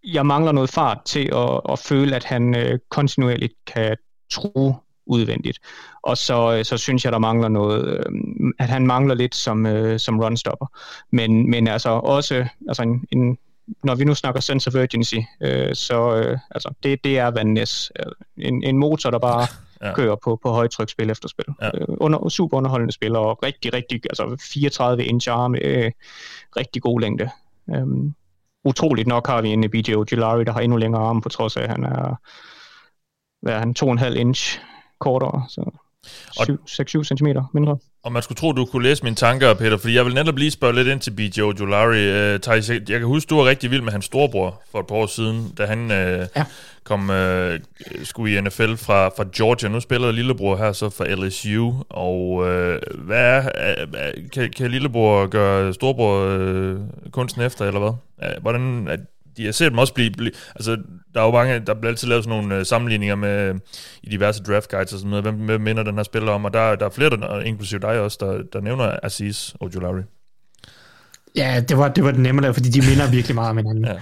jeg 0.05 0.27
mangler 0.27 0.53
noget 0.53 0.71
fart 0.71 0.99
til 1.05 1.31
at, 1.35 1.61
at 1.69 1.79
føle, 1.79 2.17
at 2.17 2.25
han 2.25 2.57
øh, 2.57 2.79
kontinuerligt 2.91 3.55
kan 3.67 3.97
true 4.33 4.75
udvendigt. 5.07 5.59
Og 6.03 6.17
så, 6.17 6.57
øh, 6.59 6.65
så 6.65 6.77
synes 6.77 7.05
jeg, 7.05 7.13
der 7.13 7.19
mangler 7.19 7.49
noget, 7.49 7.85
øh, 7.87 8.05
at 8.59 8.69
han 8.69 8.87
mangler 8.87 9.15
lidt 9.15 9.35
som, 9.35 9.67
øh, 9.67 9.99
som 10.01 10.21
runstopper. 10.21 10.67
Men, 11.13 11.51
men 11.51 11.69
altså 11.69 11.91
også, 11.91 12.47
altså 12.69 12.83
en, 12.83 13.05
en, 13.11 13.39
når 13.85 13.95
vi 13.95 14.05
nu 14.05 14.15
snakker 14.15 14.41
sense 14.41 14.69
of 14.69 14.75
urgency, 14.75 15.17
øh, 15.43 15.75
så 15.75 16.15
øh, 16.17 16.39
altså, 16.51 16.75
det, 16.83 17.05
det 17.05 17.19
er 17.19 17.27
Van 17.31 17.47
Ness. 17.47 17.93
Øh, 17.99 18.13
En, 18.37 18.63
en 18.63 18.79
motor, 18.79 19.11
der 19.11 19.19
bare 19.19 19.47
Ja. 19.83 19.95
kører 19.95 20.17
på, 20.25 20.39
på 20.43 20.51
højtryk 20.51 20.91
spil 20.91 21.11
efter 21.11 21.29
spil. 21.29 21.45
Ja. 21.63 21.71
Øh, 21.75 21.87
under, 21.89 22.29
super 22.29 22.57
underholdende 22.57 22.93
spil, 22.93 23.17
og 23.17 23.43
rigtig, 23.43 23.73
rigtig, 23.73 24.01
altså 24.11 24.37
34 24.53 25.05
inch 25.05 25.29
arme, 25.31 25.59
øh, 25.63 25.91
rigtig 26.57 26.83
god 26.83 27.01
længde. 27.01 27.31
Øhm, 27.75 28.15
utroligt 28.65 29.09
nok 29.09 29.27
har 29.27 29.43
vi 29.43 29.49
en 29.49 29.71
BJ 29.71 29.95
Ojolari, 29.95 30.45
der 30.45 30.53
har 30.53 30.61
endnu 30.61 30.77
længere 30.77 31.03
arme, 31.03 31.21
på 31.21 31.29
trods 31.29 31.57
af, 31.57 31.63
at 31.63 31.71
han 31.71 31.85
er, 31.85 32.17
hvad 33.43 33.55
er 33.55 33.59
han, 33.59 33.75
2,5 33.79 34.19
inch 34.19 34.61
kortere, 35.01 35.45
så 35.49 35.71
6-7 37.01 37.03
cm 37.05 37.27
mindre. 37.55 37.79
Og 38.05 38.13
man 38.13 38.23
skulle 38.23 38.37
tro, 38.37 38.53
du 38.53 38.65
kunne 38.65 38.83
læse 38.83 39.05
mine 39.05 39.17
tanker, 39.17 39.55
Peter, 39.55 39.77
fordi 39.77 39.95
jeg 39.95 40.05
vil 40.05 40.15
netop 40.15 40.39
lige 40.39 40.51
spørge 40.51 40.75
lidt 40.75 40.89
ind 40.89 41.01
til 41.01 41.11
BJ 41.11 41.41
Ojolari. 41.41 42.35
Uh, 42.35 42.41
Thijs, 42.41 42.71
jeg, 42.71 42.81
kan 42.87 43.05
huske, 43.05 43.29
du 43.29 43.37
var 43.37 43.45
rigtig 43.45 43.71
vild 43.71 43.83
med 43.83 43.93
hans 43.93 44.05
storebror 44.05 44.63
for 44.73 44.81
et 44.81 44.87
par 44.87 44.95
år 44.95 45.07
siden, 45.07 45.53
da 45.59 45.67
han 45.67 45.85
uh, 45.85 46.27
ja. 46.37 46.45
kom 46.85 47.11
uh, 47.11 47.17
skulle 48.03 48.37
i 48.37 48.41
NFL 48.41 48.75
fra, 48.75 49.09
fra 49.09 49.25
Georgia. 49.37 49.69
Nu 49.69 49.81
spiller 49.81 50.13
lillebror 50.13 50.57
her 50.57 50.73
så 50.73 50.91
for 50.91 51.05
LSU. 51.05 51.73
Og 51.89 52.31
uh, 52.31 53.05
hvad 53.05 53.43
er, 53.55 53.85
uh, 53.87 54.31
kan, 54.33 54.51
kan 54.51 54.71
lillebror 54.71 55.27
gøre 55.27 55.75
storebror 55.75 56.37
uh, 56.37 56.79
kunsten 57.11 57.43
efter, 57.43 57.65
eller 57.65 57.81
hvad? 57.81 57.93
Uh, 58.37 58.43
hvordan, 58.43 58.89
de 59.37 59.45
har 59.45 59.53
set 59.53 59.71
dem 59.71 59.79
også 59.79 59.95
blive, 59.95 60.11
blive 60.11 60.31
altså 60.55 60.77
der 61.15 61.21
er 61.21 61.25
jo 61.25 61.31
mange, 61.31 61.61
der 61.67 61.75
bliver 61.75 61.91
altid 61.91 62.09
lavet 62.09 62.25
sådan 62.25 62.39
nogle 62.39 62.61
uh, 62.61 62.67
sammenligninger 62.67 63.15
med 63.15 63.55
i 64.03 64.11
diverse 64.11 64.43
draft 64.43 64.71
guides 64.71 64.93
og 64.93 64.99
sådan 64.99 65.11
noget, 65.11 65.25
hvem, 65.25 65.35
hvem 65.35 65.61
minder 65.61 65.83
den 65.83 65.97
her 65.97 66.03
spiller 66.03 66.33
om, 66.33 66.45
og 66.45 66.53
der, 66.53 66.75
der 66.75 66.87
er 66.87 66.91
flere, 66.91 67.11
der, 67.11 67.41
inklusive 67.41 67.81
dig 67.81 68.01
også, 68.01 68.19
der, 68.21 68.43
der 68.53 68.61
nævner 68.61 68.97
Aziz 69.03 69.55
Ojulari. 69.61 70.03
Ja, 71.37 71.63
det 71.69 71.79
var, 71.79 71.89
det 71.89 72.05
var 72.05 72.11
det 72.11 72.21
nemmere, 72.21 72.55
fordi 72.55 72.69
de 72.69 72.81
minder 72.81 73.11
virkelig 73.11 73.35
meget 73.35 73.51
om 73.51 73.57
hinanden. 73.57 73.85
ja. 73.93 73.95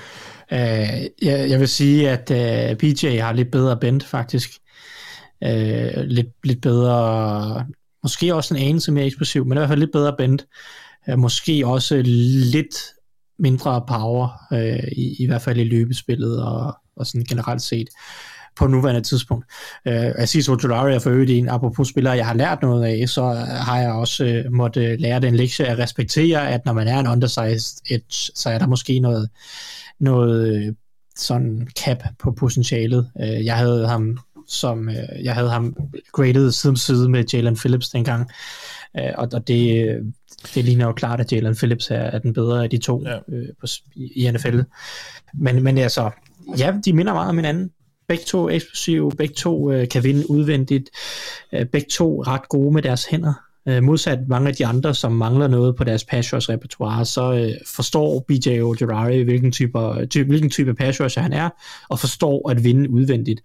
Uh, 0.52 1.04
jeg, 1.22 1.50
jeg 1.50 1.60
vil 1.60 1.68
sige, 1.68 2.10
at 2.10 2.30
øh, 2.30 2.76
PJ 2.76 3.18
har 3.18 3.32
lidt 3.32 3.50
bedre 3.50 3.76
bend, 3.76 4.00
faktisk. 4.00 4.50
Uh, 5.40 6.02
lidt, 6.04 6.28
lidt 6.44 6.62
bedre, 6.62 7.66
måske 8.02 8.34
også 8.34 8.54
en 8.54 8.62
anelse 8.62 8.92
mere 8.92 9.06
eksplosiv, 9.06 9.44
men 9.46 9.52
i 9.52 9.58
hvert 9.58 9.68
fald 9.68 9.80
lidt 9.80 9.92
bedre 9.92 10.14
bend. 10.18 10.38
Uh, 11.08 11.18
måske 11.18 11.66
også 11.66 12.02
lidt 12.04 12.76
mindre 13.38 13.84
power, 13.88 14.28
øh, 14.52 14.88
i, 14.92 15.16
i 15.18 15.26
hvert 15.26 15.42
fald 15.42 15.58
i 15.58 15.64
løbespillet 15.64 16.42
og, 16.42 16.76
og 16.96 17.06
sådan 17.06 17.24
generelt 17.24 17.62
set 17.62 17.88
på 18.56 18.66
nuværende 18.66 19.00
tidspunkt. 19.00 19.46
Øh, 19.86 20.12
Aziz 20.18 20.48
Ojolari 20.48 20.94
er 20.94 20.98
for 20.98 21.10
øvrigt 21.10 21.30
en, 21.30 21.48
apropos 21.48 21.88
spillere, 21.88 22.16
jeg 22.16 22.26
har 22.26 22.34
lært 22.34 22.62
noget 22.62 22.84
af, 22.84 23.08
så 23.08 23.22
har 23.48 23.78
jeg 23.78 23.92
også 23.92 24.24
øh, 24.24 24.52
måtte 24.52 24.96
lære 24.96 25.20
den 25.20 25.36
lektie 25.36 25.66
at 25.66 25.78
respektere, 25.78 26.50
at 26.50 26.64
når 26.64 26.72
man 26.72 26.88
er 26.88 26.98
en 26.98 27.06
undersized 27.06 27.82
edge, 27.90 28.32
så 28.34 28.50
er 28.50 28.58
der 28.58 28.66
måske 28.66 28.98
noget, 28.98 29.30
noget 30.00 30.54
øh, 30.54 30.74
sådan 31.16 31.68
cap 31.78 32.02
på 32.18 32.32
potentialet. 32.32 33.10
Øh, 33.20 33.44
jeg 33.44 33.56
havde 33.56 33.88
ham 33.88 34.18
som 34.48 34.88
øh, 34.88 35.24
jeg 35.24 35.34
havde 35.34 35.50
ham 35.50 35.76
graded 36.12 36.52
side 36.52 36.70
om 36.70 36.76
side 36.76 37.08
med 37.08 37.24
Jalen 37.32 37.56
Phillips 37.56 37.88
dengang, 37.88 38.30
øh, 38.98 39.10
og, 39.14 39.28
og 39.32 39.48
det, 39.48 39.86
det 40.54 40.64
ligner 40.64 40.86
jo 40.86 40.92
klart, 40.92 41.20
at 41.20 41.32
Jalen 41.32 41.56
Phillips 41.56 41.90
er, 41.90 41.94
er 41.94 42.18
den 42.18 42.32
bedre 42.32 42.64
af 42.64 42.70
de 42.70 42.78
to 42.78 43.02
ja. 43.06 43.18
øh, 43.28 43.48
på, 43.60 43.66
i, 43.94 44.24
i 44.24 44.30
NFL. 44.30 44.60
Men, 45.34 45.62
men 45.62 45.78
altså, 45.78 46.10
ja, 46.58 46.74
de 46.84 46.92
minder 46.92 47.12
meget 47.12 47.28
om 47.28 47.36
hinanden. 47.36 47.70
Begge 48.08 48.24
to 48.24 48.48
eksplosive, 48.48 49.10
begge 49.18 49.34
to 49.34 49.72
øh, 49.72 49.88
kan 49.88 50.04
vinde 50.04 50.30
udvendigt, 50.30 50.90
øh, 51.52 51.66
begge 51.66 51.88
to 51.90 52.22
ret 52.22 52.48
gode 52.48 52.74
med 52.74 52.82
deres 52.82 53.06
hænder. 53.06 53.34
Øh, 53.68 53.82
modsat 53.82 54.18
mange 54.28 54.48
af 54.48 54.54
de 54.54 54.66
andre, 54.66 54.94
som 54.94 55.12
mangler 55.12 55.46
noget 55.46 55.76
på 55.76 55.84
deres 55.84 56.04
pass 56.04 56.34
rush 56.34 56.50
repertoire, 56.50 57.04
så 57.04 57.32
øh, 57.32 57.52
forstår 57.66 58.24
BJ 58.28 58.60
Ojolari, 58.60 59.22
hvilken 59.22 59.52
type, 59.52 60.06
ty, 60.06 60.18
hvilken 60.18 60.50
type 60.50 60.74
pass 60.74 61.00
rusher 61.00 61.22
han 61.22 61.32
er, 61.32 61.48
og 61.88 61.98
forstår 61.98 62.50
at 62.50 62.64
vinde 62.64 62.90
udvendigt. 62.90 63.40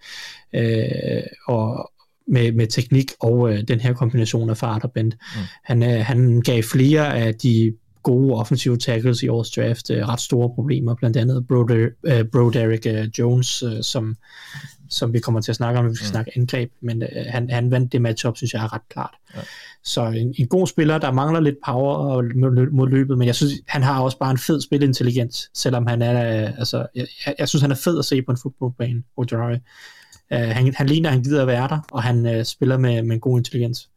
Øh, 0.56 1.22
og, 1.48 1.92
med, 2.28 2.52
med 2.52 2.68
teknik 2.68 3.12
og 3.20 3.54
øh, 3.54 3.64
den 3.68 3.80
her 3.80 3.94
kombination 3.94 4.50
af 4.50 4.58
fart 4.58 4.84
og 4.84 4.92
bend. 4.92 5.12
Mm. 5.12 5.42
Han, 5.64 5.84
øh, 5.84 6.06
han 6.06 6.42
gav 6.42 6.64
flere 6.64 7.18
af 7.18 7.36
de 7.36 7.74
gode 8.04 8.34
offensive 8.34 8.78
tackles 8.78 9.24
i 9.24 9.28
årets 9.28 9.52
draft 9.52 9.90
øh, 9.90 10.08
ret 10.08 10.22
store 10.22 10.50
problemer, 10.56 10.96
blandt 10.96 11.18
andet 11.18 11.48
Bro, 11.48 11.68
øh, 12.04 12.26
Bro 12.26 12.50
Derek 12.50 12.86
øh, 12.86 13.08
Jones, 13.20 13.64
øh, 13.64 13.84
som, 13.84 14.16
som 14.90 15.14
vi 15.14 15.20
kommer 15.20 15.42
til 15.42 15.52
at 15.52 15.56
snakke 15.56 15.80
om, 15.80 15.86
når 15.86 15.90
vi 15.90 15.96
skal 15.96 16.06
mm. 16.06 16.12
snakke 16.12 16.32
angreb, 16.36 16.72
men 16.82 17.04
øh, 17.04 17.26
han, 17.28 17.50
han 17.50 17.72
vandt 17.72 17.92
det 17.92 18.02
matchup, 18.02 18.38
synes 18.38 18.54
jeg 18.54 18.64
er 18.64 18.74
ret 18.74 18.90
klart. 18.90 19.14
Ja. 19.36 19.40
Så 19.84 20.06
en, 20.06 20.36
en 20.38 20.48
god 20.48 20.68
spiller, 20.68 20.98
der 20.98 21.12
mangler 21.12 21.40
lidt 21.40 21.56
power 21.66 21.96
og, 21.96 22.24
mod 22.72 22.90
løbet, 22.90 23.18
men 23.18 23.28
jeg 23.28 23.36
synes, 23.36 23.54
han 23.68 23.84
har 23.84 24.02
også 24.02 24.20
bare 24.20 24.32
en 24.32 24.38
fed 24.38 24.62
spilintelligens, 24.62 25.50
selvom 25.54 25.88
han 25.88 26.02
er, 26.02 26.44
øh, 26.44 26.60
altså, 26.60 26.86
jeg, 26.96 27.08
jeg 27.40 27.50
synes, 27.50 27.62
han 27.62 27.72
er 27.72 27.76
fed 27.76 28.00
at 28.00 28.06
se 28.06 28.22
på 28.22 28.32
en 28.32 28.38
fodboldbane, 28.38 29.04
Ojari. 29.18 29.58
Uh, 30.32 30.40
han, 30.40 30.74
han 30.74 30.88
ligner, 30.88 31.10
at 31.10 31.14
han 31.14 31.24
gider 31.24 31.42
at 31.42 31.48
være 31.48 31.68
der, 31.68 31.80
og 31.92 32.04
han 32.04 32.38
uh, 32.38 32.44
spiller 32.44 32.78
med, 32.78 33.04
med 33.04 33.16
en 33.16 33.20
god 33.20 33.38
intelligens. 33.38 33.90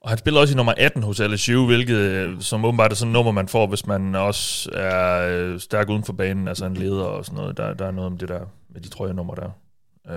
Og 0.00 0.08
han 0.08 0.18
spiller 0.18 0.40
også 0.40 0.54
i 0.54 0.56
nummer 0.56 0.74
18 0.76 1.02
hos 1.02 1.20
LSU, 1.20 1.66
hvilket 1.66 1.96
øh, 1.96 2.40
som 2.40 2.64
åbenbart 2.64 2.90
er 2.90 2.96
sådan 2.96 3.10
et 3.10 3.12
nummer, 3.12 3.32
man 3.32 3.48
får, 3.48 3.66
hvis 3.66 3.86
man 3.86 4.14
også 4.14 4.70
er 4.74 5.58
stærk 5.58 5.88
uden 5.88 6.04
for 6.04 6.12
banen, 6.12 6.48
altså 6.48 6.66
en 6.66 6.74
leder 6.74 7.04
og 7.04 7.24
sådan 7.24 7.36
noget. 7.36 7.56
Der, 7.56 7.74
der 7.74 7.86
er 7.86 7.90
noget 7.90 8.06
om 8.06 8.18
det 8.18 8.28
der 8.28 8.40
med 8.68 8.80
de 8.80 8.88
trøjenummer 8.88 9.34
der. 9.34 9.50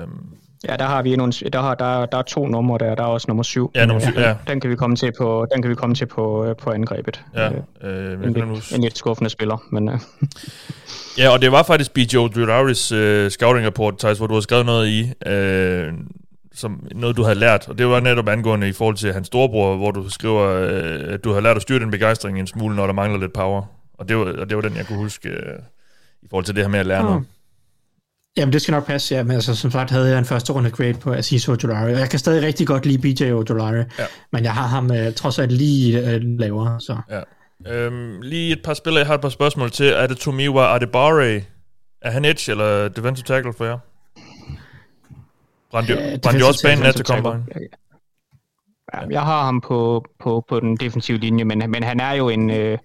Um, 0.03 0.37
Ja, 0.69 0.75
der 0.75 0.85
har 0.85 1.01
vi 1.01 1.15
nogle, 1.15 1.33
der, 1.53 1.61
har, 1.61 1.75
der, 1.75 2.05
der 2.05 2.17
er 2.17 2.21
to 2.21 2.47
numre 2.47 2.77
der, 2.77 2.95
der 2.95 3.03
er 3.03 3.07
også 3.07 3.25
nummer 3.27 3.43
syv. 3.43 3.71
Ja, 3.75 3.85
nummer 3.85 4.01
syv, 4.01 4.13
ja. 4.17 4.35
Den 4.47 4.59
kan 4.59 4.69
vi 4.69 4.75
komme 4.75 4.95
til 4.95 5.11
på, 5.17 5.47
den 5.53 5.61
kan 5.61 5.69
vi 5.69 5.75
komme 5.75 5.95
til 5.95 6.05
på, 6.05 6.55
på 6.61 6.69
angrebet. 6.69 7.21
Ja, 7.35 7.49
øh, 7.81 8.23
en, 8.23 8.33
lidt, 8.33 8.71
en 8.71 8.81
lidt 8.81 8.97
skuffende 8.97 9.29
spiller, 9.29 9.63
men... 9.69 9.89
Uh. 9.89 9.99
ja, 11.17 11.29
og 11.29 11.41
det 11.41 11.51
var 11.51 11.63
faktisk 11.63 11.93
B.J. 11.93 12.13
Duraris 12.13 12.91
uh, 12.91 13.31
scouting 13.31 13.67
report, 13.67 13.97
Thijs, 13.97 14.17
hvor 14.17 14.27
du 14.27 14.33
har 14.33 14.41
skrevet 14.41 14.65
noget 14.65 14.87
i, 14.87 15.01
uh, 15.01 15.93
som 16.53 16.87
noget 16.95 17.17
du 17.17 17.23
havde 17.23 17.39
lært, 17.39 17.67
og 17.69 17.77
det 17.77 17.87
var 17.87 17.99
netop 17.99 18.27
angående 18.27 18.69
i 18.69 18.73
forhold 18.73 18.95
til 18.95 19.13
hans 19.13 19.27
storebror, 19.27 19.77
hvor 19.77 19.91
du 19.91 20.09
skriver, 20.09 20.43
uh, 20.43 21.13
at 21.13 21.23
du 21.23 21.33
har 21.33 21.39
lært 21.39 21.55
at 21.55 21.61
styre 21.61 21.79
den 21.79 21.91
begejstring 21.91 22.39
en 22.39 22.47
smule, 22.47 22.75
når 22.75 22.85
der 22.85 22.93
mangler 22.93 23.19
lidt 23.19 23.33
power. 23.33 23.63
Og 23.93 24.09
det 24.09 24.17
var, 24.17 24.23
og 24.23 24.49
det 24.49 24.55
var 24.55 24.61
den, 24.61 24.77
jeg 24.77 24.85
kunne 24.85 24.97
huske 24.97 25.29
uh, 25.29 25.63
i 26.21 26.27
forhold 26.29 26.45
til 26.45 26.55
det 26.55 26.63
her 26.63 26.69
med 26.69 26.79
at 26.79 26.85
lære 26.85 26.99
oh. 26.99 27.05
noget. 27.05 27.25
Jamen, 28.37 28.53
det 28.53 28.61
skal 28.61 28.71
nok 28.71 28.85
passe, 28.85 29.15
ja. 29.15 29.23
Men 29.23 29.31
altså, 29.31 29.55
som 29.55 29.71
sagt 29.71 29.91
havde 29.91 30.09
jeg 30.09 30.19
en 30.19 30.25
første 30.25 30.53
runde 30.53 30.71
grade 30.71 30.93
på 30.93 31.13
Aziz 31.13 31.47
Ojolari, 31.47 31.93
og 31.93 31.99
jeg 31.99 32.09
kan 32.09 32.19
stadig 32.19 32.43
rigtig 32.43 32.67
godt 32.67 32.85
lide 32.85 33.01
BJ 33.01 33.23
Ojolari, 33.23 33.77
ja. 33.77 34.05
men 34.31 34.43
jeg 34.43 34.53
har 34.53 34.67
ham 34.67 34.91
uh, 34.91 35.13
trods 35.15 35.39
alt 35.39 35.51
lige 35.51 36.15
uh, 36.15 36.39
lavere, 36.39 36.81
så... 36.81 36.97
Ja. 37.09 37.21
Øhm, 37.67 38.21
lige 38.21 38.51
et 38.51 38.61
par 38.63 38.73
spillere, 38.73 38.99
jeg 38.99 39.07
har 39.07 39.15
et 39.15 39.21
par 39.21 39.29
spørgsmål 39.29 39.71
til. 39.71 39.85
Er 39.85 40.07
det 40.07 40.17
Tomiwa 40.17 40.75
Adebare? 40.75 41.41
Er 42.01 42.11
han 42.11 42.25
edge 42.25 42.51
eller 42.51 42.87
defensive 42.87 43.23
tackle 43.23 43.53
for 43.53 43.65
jer? 43.65 43.77
Brændte 45.71 45.93
ja, 45.93 46.39
de 46.39 46.47
også 46.47 46.63
banen 46.63 46.85
af 46.85 46.93
til 46.93 47.05
Combine? 47.05 47.45
Ja, 48.93 48.99
jeg 49.09 49.21
har 49.21 49.45
ham 49.45 49.61
på, 49.61 50.05
på, 50.23 50.45
på 50.49 50.59
den 50.59 50.77
defensive 50.77 51.17
linje, 51.17 51.43
men, 51.43 51.63
men 51.67 51.83
han 51.83 51.99
er 51.99 52.11
jo 52.11 52.29
en, 52.29 52.49
øh, 52.49 52.77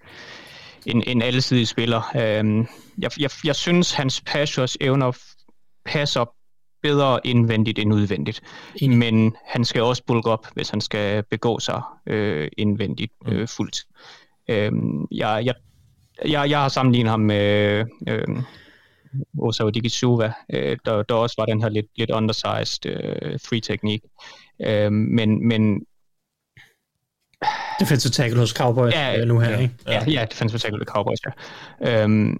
en, 0.85 1.03
en 1.07 1.21
allesidig 1.21 1.67
spiller. 1.67 2.11
Øhm, 2.15 2.67
jeg, 2.97 3.11
jeg, 3.19 3.29
jeg 3.43 3.55
synes, 3.55 3.93
hans 3.93 4.21
pass 4.21 4.77
evner 4.81 5.11
passer 5.87 6.25
bedre 6.81 7.19
indvendigt 7.23 7.79
end 7.79 7.93
udvendigt. 7.93 8.41
Mm. 8.81 8.89
Men 8.89 9.35
han 9.45 9.65
skal 9.65 9.81
også 9.81 10.03
bulke 10.07 10.29
op, 10.29 10.47
hvis 10.53 10.69
han 10.69 10.81
skal 10.81 11.23
begå 11.23 11.59
sig 11.59 11.81
øh, 12.07 12.47
indvendigt 12.57 13.13
øh, 13.27 13.39
mm. 13.39 13.47
fuldt. 13.47 13.77
Øh, 14.49 14.71
jeg, 15.11 15.45
jeg, 15.45 15.55
jeg, 16.25 16.49
jeg 16.49 16.59
har 16.59 16.69
sammenlignet 16.69 17.11
ham 17.11 17.19
med 17.19 17.85
øh, 18.07 18.43
Osa 19.39 19.63
Odigisuva, 19.63 20.33
øh, 20.53 20.77
der, 20.85 21.03
der 21.03 21.15
også 21.15 21.35
var 21.37 21.45
den 21.45 21.61
her 21.61 21.69
lidt, 21.69 21.85
lidt 21.97 22.11
undersized 22.11 22.85
øh, 22.85 23.39
free-teknik. 23.39 24.01
Øh, 24.61 24.91
men, 24.91 25.47
men 25.47 25.81
Defensive 27.79 28.11
tackle 28.11 28.39
hos 28.39 28.49
Cowboys 28.49 28.93
ja, 28.93 29.25
nu 29.25 29.39
her, 29.39 29.49
ja, 29.49 29.57
ikke? 29.57 29.75
Ja, 29.87 30.03
ja 30.07 30.25
defensive 30.31 30.59
tackle 30.59 30.79
hos 30.79 30.87
Cowboys, 30.87 31.19
ja. 31.25 32.03
Øhm, 32.03 32.39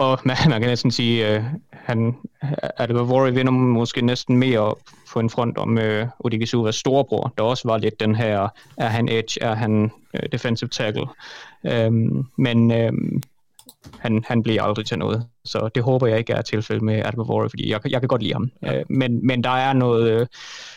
og 0.00 0.18
man, 0.24 0.36
kan 0.36 0.60
næsten 0.60 0.90
sige, 0.90 1.38
uh, 1.38 1.44
han, 1.72 2.16
at 2.60 2.94
Vavori 2.94 3.34
vinder 3.34 3.52
måske 3.52 4.02
næsten 4.02 4.36
mere 4.36 4.74
på 5.12 5.20
en 5.20 5.30
front 5.30 5.58
om 5.58 5.78
uh, 5.78 6.08
Odigizuvas 6.18 6.74
storebror, 6.74 7.32
der 7.38 7.44
også 7.44 7.68
var 7.68 7.78
lidt 7.78 8.00
den 8.00 8.14
her, 8.14 8.48
er 8.76 8.88
han 8.88 9.08
edge, 9.08 9.42
er 9.42 9.54
han 9.54 9.90
uh, 10.14 10.20
defensive 10.32 10.68
tackle. 10.68 11.06
Um, 11.86 12.28
men 12.36 12.88
um, 12.88 13.22
han, 13.98 14.24
han 14.28 14.42
bliver 14.42 14.62
aldrig 14.62 14.86
til 14.86 14.98
noget. 14.98 15.26
Så 15.44 15.70
det 15.74 15.82
håber 15.82 16.06
jeg 16.06 16.18
ikke 16.18 16.32
er 16.32 16.42
tilfældet 16.42 16.82
med 16.82 17.02
Advavori, 17.04 17.48
fordi 17.48 17.70
jeg, 17.70 17.80
jeg 17.90 18.00
kan 18.00 18.08
godt 18.08 18.22
lide 18.22 18.32
ham. 18.32 18.50
Ja. 18.62 18.80
Uh, 18.80 18.84
men, 18.88 19.26
men 19.26 19.44
der 19.44 19.50
er 19.50 19.72
noget, 19.72 20.20
uh, 20.20 20.26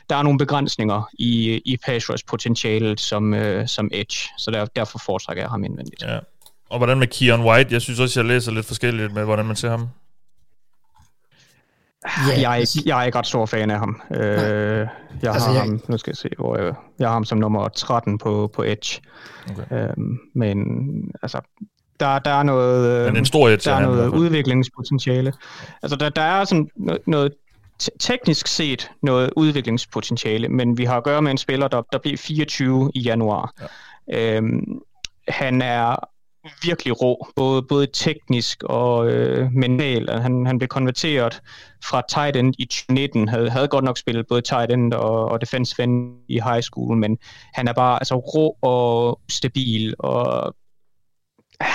der 0.09 0.15
er 0.15 0.23
nogle 0.23 0.39
begrænsninger 0.39 1.09
i, 1.13 1.61
i 1.65 1.77
pass 1.77 2.09
rush 2.09 2.25
potentialet 2.27 2.99
som, 2.99 3.33
uh, 3.33 3.65
som 3.65 3.89
edge, 3.93 4.29
så 4.37 4.51
der, 4.51 4.65
derfor 4.65 4.99
foretrækker 5.05 5.43
jeg 5.43 5.49
ham 5.49 5.63
indvendigt. 5.63 6.03
Ja. 6.03 6.19
Og 6.73 6.79
hvordan 6.79 6.97
med 6.97 7.07
Keon 7.07 7.41
White? 7.41 7.73
Jeg 7.73 7.81
synes 7.81 7.99
også, 7.99 8.19
jeg 8.19 8.27
læser 8.27 8.51
lidt 8.51 8.65
forskelligt 8.65 9.13
med, 9.13 9.23
hvordan 9.23 9.45
man 9.45 9.55
ser 9.55 9.69
ham. 9.69 9.87
Ja, 12.27 12.41
jeg, 12.41 12.51
er 12.51 12.55
ikke, 12.55 12.71
jeg 12.85 13.01
er 13.01 13.05
ikke 13.05 13.17
ret 13.17 13.27
stor 13.27 13.45
fan 13.45 13.71
af 13.71 13.79
ham. 13.79 14.01
Øh, 14.11 14.19
jeg 14.19 14.87
altså, 15.23 15.47
har 15.47 15.53
jeg... 15.53 15.63
ham, 15.63 15.81
nu 15.87 15.97
skal 15.97 16.11
jeg 16.11 16.17
se, 16.17 16.29
hvor 16.37 16.57
jeg, 16.57 16.73
jeg 16.99 17.07
har 17.07 17.13
ham 17.13 17.25
som 17.25 17.37
nummer 17.37 17.67
13 17.67 18.17
på, 18.17 18.51
på 18.55 18.63
Edge. 18.63 19.01
Okay. 19.51 19.87
Øh, 19.89 19.93
men 20.35 20.57
altså, 21.21 21.41
der, 21.99 22.19
der 22.19 22.31
er 22.31 22.43
noget, 22.43 23.05
men 23.05 23.17
en 23.17 23.25
stor 23.25 23.49
edge, 23.49 23.69
der 23.69 23.75
er 23.75 23.81
noget 23.81 24.09
udviklingspotentiale. 24.09 25.33
Altså, 25.83 25.95
der, 25.95 26.09
der 26.09 26.21
er 26.21 26.43
sådan 26.43 26.69
noget, 26.75 27.01
noget 27.07 27.33
teknisk 27.99 28.47
set 28.47 28.91
noget 29.01 29.29
udviklingspotentiale, 29.35 30.49
men 30.49 30.77
vi 30.77 30.85
har 30.85 30.97
at 30.97 31.03
gøre 31.03 31.21
med 31.21 31.31
en 31.31 31.37
spiller, 31.37 31.67
der, 31.67 31.81
der 31.91 31.97
bliver 31.97 32.17
24 32.17 32.91
i 32.95 32.99
januar. 32.99 33.53
Ja. 34.07 34.37
Øhm, 34.37 34.81
han 35.27 35.61
er 35.61 36.12
virkelig 36.63 37.01
rå, 37.01 37.27
både, 37.35 37.61
både 37.61 37.87
teknisk 37.93 38.63
og 38.63 39.07
øh, 39.07 39.51
mentalt. 39.51 40.09
Han, 40.09 40.45
han 40.45 40.57
blev 40.59 40.67
konverteret 40.67 41.41
fra 41.85 42.01
tight 42.09 42.37
end 42.37 42.53
i 42.57 42.65
2019, 42.65 43.27
havde, 43.27 43.49
havde 43.49 43.67
godt 43.67 43.85
nok 43.85 43.97
spillet 43.97 44.27
både 44.27 44.41
tight 44.41 44.71
end 44.71 44.93
og, 44.93 45.25
og 45.25 45.41
defensive 45.41 45.83
end 45.83 46.15
i 46.27 46.39
high 46.39 46.61
school, 46.61 46.97
men 46.97 47.17
han 47.53 47.67
er 47.67 47.73
bare 47.73 47.99
altså, 47.99 48.15
rå 48.15 48.57
og 48.61 49.19
stabil, 49.29 49.95
og 49.99 50.55
ah, 51.59 51.67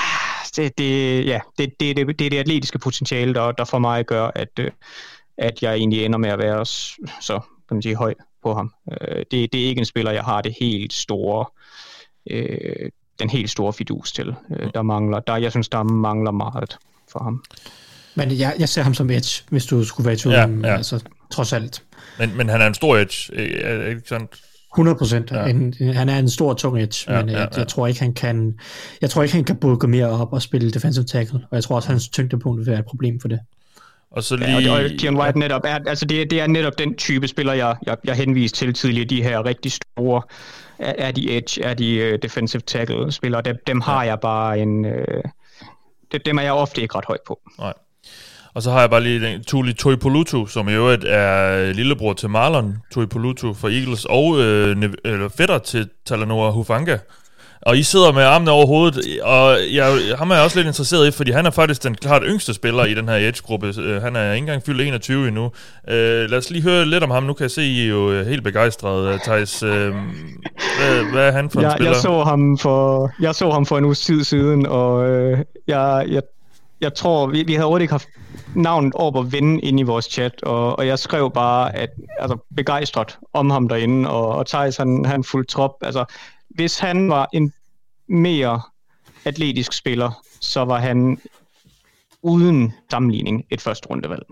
det, 0.56 0.78
det, 0.78 1.26
ja, 1.26 1.40
det, 1.58 1.80
det, 1.80 1.96
det, 1.96 2.18
det 2.18 2.26
er 2.26 2.30
det 2.30 2.38
atletiske 2.38 2.78
potentiale, 2.78 3.34
der, 3.34 3.52
der 3.52 3.64
for 3.64 3.78
mig 3.78 4.06
gør, 4.06 4.30
at, 4.34 4.58
øh, 4.60 4.70
at 5.38 5.62
jeg 5.62 5.74
egentlig 5.74 6.04
ender 6.04 6.18
med 6.18 6.30
at 6.30 6.38
være 6.38 6.66
så 7.20 7.40
kan 7.68 7.74
man 7.74 7.82
sige, 7.82 7.96
høj 7.96 8.14
på 8.42 8.54
ham. 8.54 8.74
Øh, 8.92 9.24
det, 9.30 9.52
det 9.52 9.62
er 9.62 9.66
ikke 9.66 9.78
en 9.78 9.84
spiller, 9.84 10.12
jeg 10.12 10.24
har 10.24 10.42
det 10.42 10.54
helt 10.60 10.92
store 10.92 11.46
øh, 12.30 12.90
den 13.20 13.30
helt 13.30 13.50
store 13.50 13.72
fidus 13.72 14.12
til. 14.12 14.34
Øh, 14.56 14.70
der 14.74 14.82
mangler, 14.82 15.20
der, 15.20 15.36
jeg 15.36 15.50
synes, 15.50 15.68
der 15.68 15.82
mangler 15.82 16.30
meget 16.30 16.78
for 17.12 17.24
ham. 17.24 17.44
Men 18.14 18.38
jeg, 18.38 18.54
jeg 18.58 18.68
ser 18.68 18.82
ham 18.82 18.94
som 18.94 19.10
edge, 19.10 19.44
hvis 19.50 19.66
du 19.66 19.84
skulle 19.84 20.04
være 20.04 20.14
i 20.14 20.16
tvivl, 20.16 20.34
ja, 20.34 20.46
ja. 20.64 20.76
altså 20.76 21.04
trods 21.30 21.52
alt. 21.52 21.82
Men, 22.18 22.36
men 22.36 22.48
han 22.48 22.60
er 22.60 22.66
en 22.66 22.74
stor 22.74 22.96
edge, 22.96 23.32
ikke 23.90 24.02
sådan? 24.06 24.28
100 24.74 24.98
procent. 24.98 25.30
Ja. 25.30 25.92
Han 25.92 26.08
er 26.08 26.18
en 26.18 26.30
stor, 26.30 26.54
tung 26.54 26.82
edge, 26.82 27.12
ja, 27.12 27.20
men 27.20 27.28
ja, 27.30 27.40
ja. 27.40 27.46
jeg 27.56 27.68
tror 27.68 27.86
ikke, 27.86 28.00
han 28.00 28.14
kan, 28.14 28.58
jeg 29.00 29.10
tror 29.10 29.22
ikke, 29.22 29.34
han 29.34 29.44
kan 29.44 29.56
gå 29.56 29.86
mere 29.86 30.06
op 30.06 30.32
og 30.32 30.42
spille 30.42 30.70
defensive 30.70 31.04
tackle, 31.04 31.40
og 31.50 31.54
jeg 31.56 31.64
tror 31.64 31.76
også, 31.76 31.88
hans 31.88 32.08
tyngdepunkt 32.08 32.58
vil 32.58 32.66
være 32.66 32.78
et 32.78 32.84
problem 32.84 33.20
for 33.20 33.28
det. 33.28 33.40
Og 34.10 34.22
så 34.22 34.36
lige... 34.36 34.58
Ja, 34.58 34.72
og, 34.72 34.80
og 35.08 35.14
White 35.14 35.38
netop 35.38 35.62
er, 35.64 35.78
altså 35.86 36.04
det, 36.04 36.30
det 36.30 36.40
er 36.40 36.46
netop 36.46 36.78
den 36.78 36.96
type 36.96 37.28
spiller, 37.28 37.52
jeg, 37.52 37.76
jeg, 37.86 37.96
jeg 38.04 38.14
henviste 38.14 38.58
til 38.58 38.74
tidligere, 38.74 39.04
de 39.04 39.22
her 39.22 39.44
rigtig 39.44 39.72
store 39.72 40.22
er, 40.78 40.94
er 40.98 41.10
de 41.10 41.36
edge, 41.36 41.62
er 41.62 41.74
de 41.74 42.10
uh, 42.12 42.18
defensive 42.22 42.62
tackle 42.66 43.12
spillere. 43.12 43.42
Dem, 43.42 43.56
dem 43.66 43.80
har 43.80 44.04
jeg 44.04 44.20
bare 44.20 44.58
en... 44.58 44.84
Uh, 44.84 44.92
dem 46.26 46.38
er 46.38 46.42
jeg 46.42 46.52
ofte 46.52 46.82
ikke 46.82 46.94
ret 46.94 47.04
højt 47.04 47.20
på. 47.26 47.40
Nej. 47.58 47.72
Og 48.54 48.62
så 48.62 48.70
har 48.70 48.80
jeg 48.80 48.90
bare 48.90 49.00
lige 49.00 49.20
den, 49.20 49.44
Tuli 49.44 49.72
Toipolutu, 49.72 50.46
som 50.46 50.68
i 50.68 50.72
øvrigt 50.72 51.04
er 51.04 51.72
lillebror 51.72 52.12
til 52.12 52.30
Marlon 52.30 52.76
Toipolutu 52.92 53.54
fra 53.54 53.68
Eagles, 53.70 54.04
og 54.04 54.40
øh, 54.40 54.76
eller 55.04 55.28
fætter 55.28 55.58
til 55.58 55.88
Talanoa 56.06 56.50
Hufanga, 56.50 56.98
og 57.62 57.78
I 57.78 57.82
sidder 57.82 58.12
med 58.12 58.22
armene 58.22 58.50
over 58.50 58.66
hovedet, 58.66 59.22
og 59.22 59.56
jeg, 59.72 59.98
ham 60.18 60.30
er 60.30 60.34
jeg 60.34 60.44
også 60.44 60.58
lidt 60.58 60.66
interesseret 60.66 61.08
i, 61.08 61.10
fordi 61.10 61.30
han 61.30 61.46
er 61.46 61.50
faktisk 61.50 61.82
den 61.82 61.94
klart 61.94 62.22
yngste 62.26 62.54
spiller 62.54 62.84
i 62.84 62.94
den 62.94 63.08
her 63.08 63.16
Edge-gruppe. 63.16 63.74
Øh, 63.78 64.02
han 64.02 64.16
er 64.16 64.32
ikke 64.32 64.42
engang 64.42 64.62
fyldt 64.66 64.80
21 64.80 65.28
endnu. 65.28 65.44
Uh, 65.44 65.52
lad 65.92 66.34
os 66.34 66.50
lige 66.50 66.62
høre 66.62 66.84
lidt 66.84 67.04
om 67.04 67.10
ham. 67.10 67.22
Nu 67.22 67.32
kan 67.32 67.42
jeg 67.42 67.50
se, 67.50 67.62
I 67.62 67.84
er 67.84 67.88
jo 67.88 68.10
øh, 68.10 68.26
helt 68.26 68.44
begejstrede, 68.44 69.18
Thijs. 69.24 69.62
Uh, 69.62 69.68
hvad, 69.68 71.12
hvad 71.12 71.28
er 71.28 71.32
han 71.32 71.50
for 71.50 71.58
en 71.58 71.64
jeg, 71.64 71.72
spiller? 71.72 71.90
Jeg 71.90 72.00
så, 72.00 72.22
ham 72.24 72.58
for, 72.58 73.10
jeg 73.20 73.34
så 73.34 73.50
ham 73.50 73.66
for 73.66 73.78
en 73.78 73.84
uges 73.84 74.00
tid 74.00 74.24
siden, 74.24 74.66
og 74.66 74.94
uh, 74.94 75.38
jeg, 75.66 76.06
jeg, 76.08 76.22
jeg 76.80 76.94
tror, 76.94 77.26
vi, 77.26 77.42
vi 77.42 77.52
havde 77.52 77.64
overhovedet 77.64 77.82
ikke 77.82 77.94
haft 77.94 78.08
navnet 78.54 78.92
over 78.94 79.10
på 79.10 79.22
ven 79.22 79.60
inde 79.62 79.80
i 79.80 79.82
vores 79.82 80.04
chat, 80.04 80.42
og, 80.42 80.78
og 80.78 80.86
jeg 80.86 80.98
skrev 80.98 81.30
bare, 81.30 81.76
at 81.76 81.90
altså, 82.20 82.38
begejstret 82.56 83.18
om 83.32 83.50
ham 83.50 83.68
derinde, 83.68 84.10
og, 84.10 84.28
og 84.28 84.46
Thijs 84.46 84.76
han, 84.76 85.04
han 85.04 85.24
fuldt 85.24 85.48
trop. 85.48 85.72
Altså, 85.82 86.04
hvis 86.50 86.78
han 86.78 87.10
var 87.10 87.28
en 87.32 87.52
mere 88.08 88.60
atletisk 89.24 89.72
spiller, 89.72 90.22
så 90.40 90.64
var 90.64 90.78
han 90.78 91.20
uden 92.22 92.74
sammenligning 92.90 93.44
et 93.50 93.60
første 93.60 93.88
rundevalg. 93.90 94.22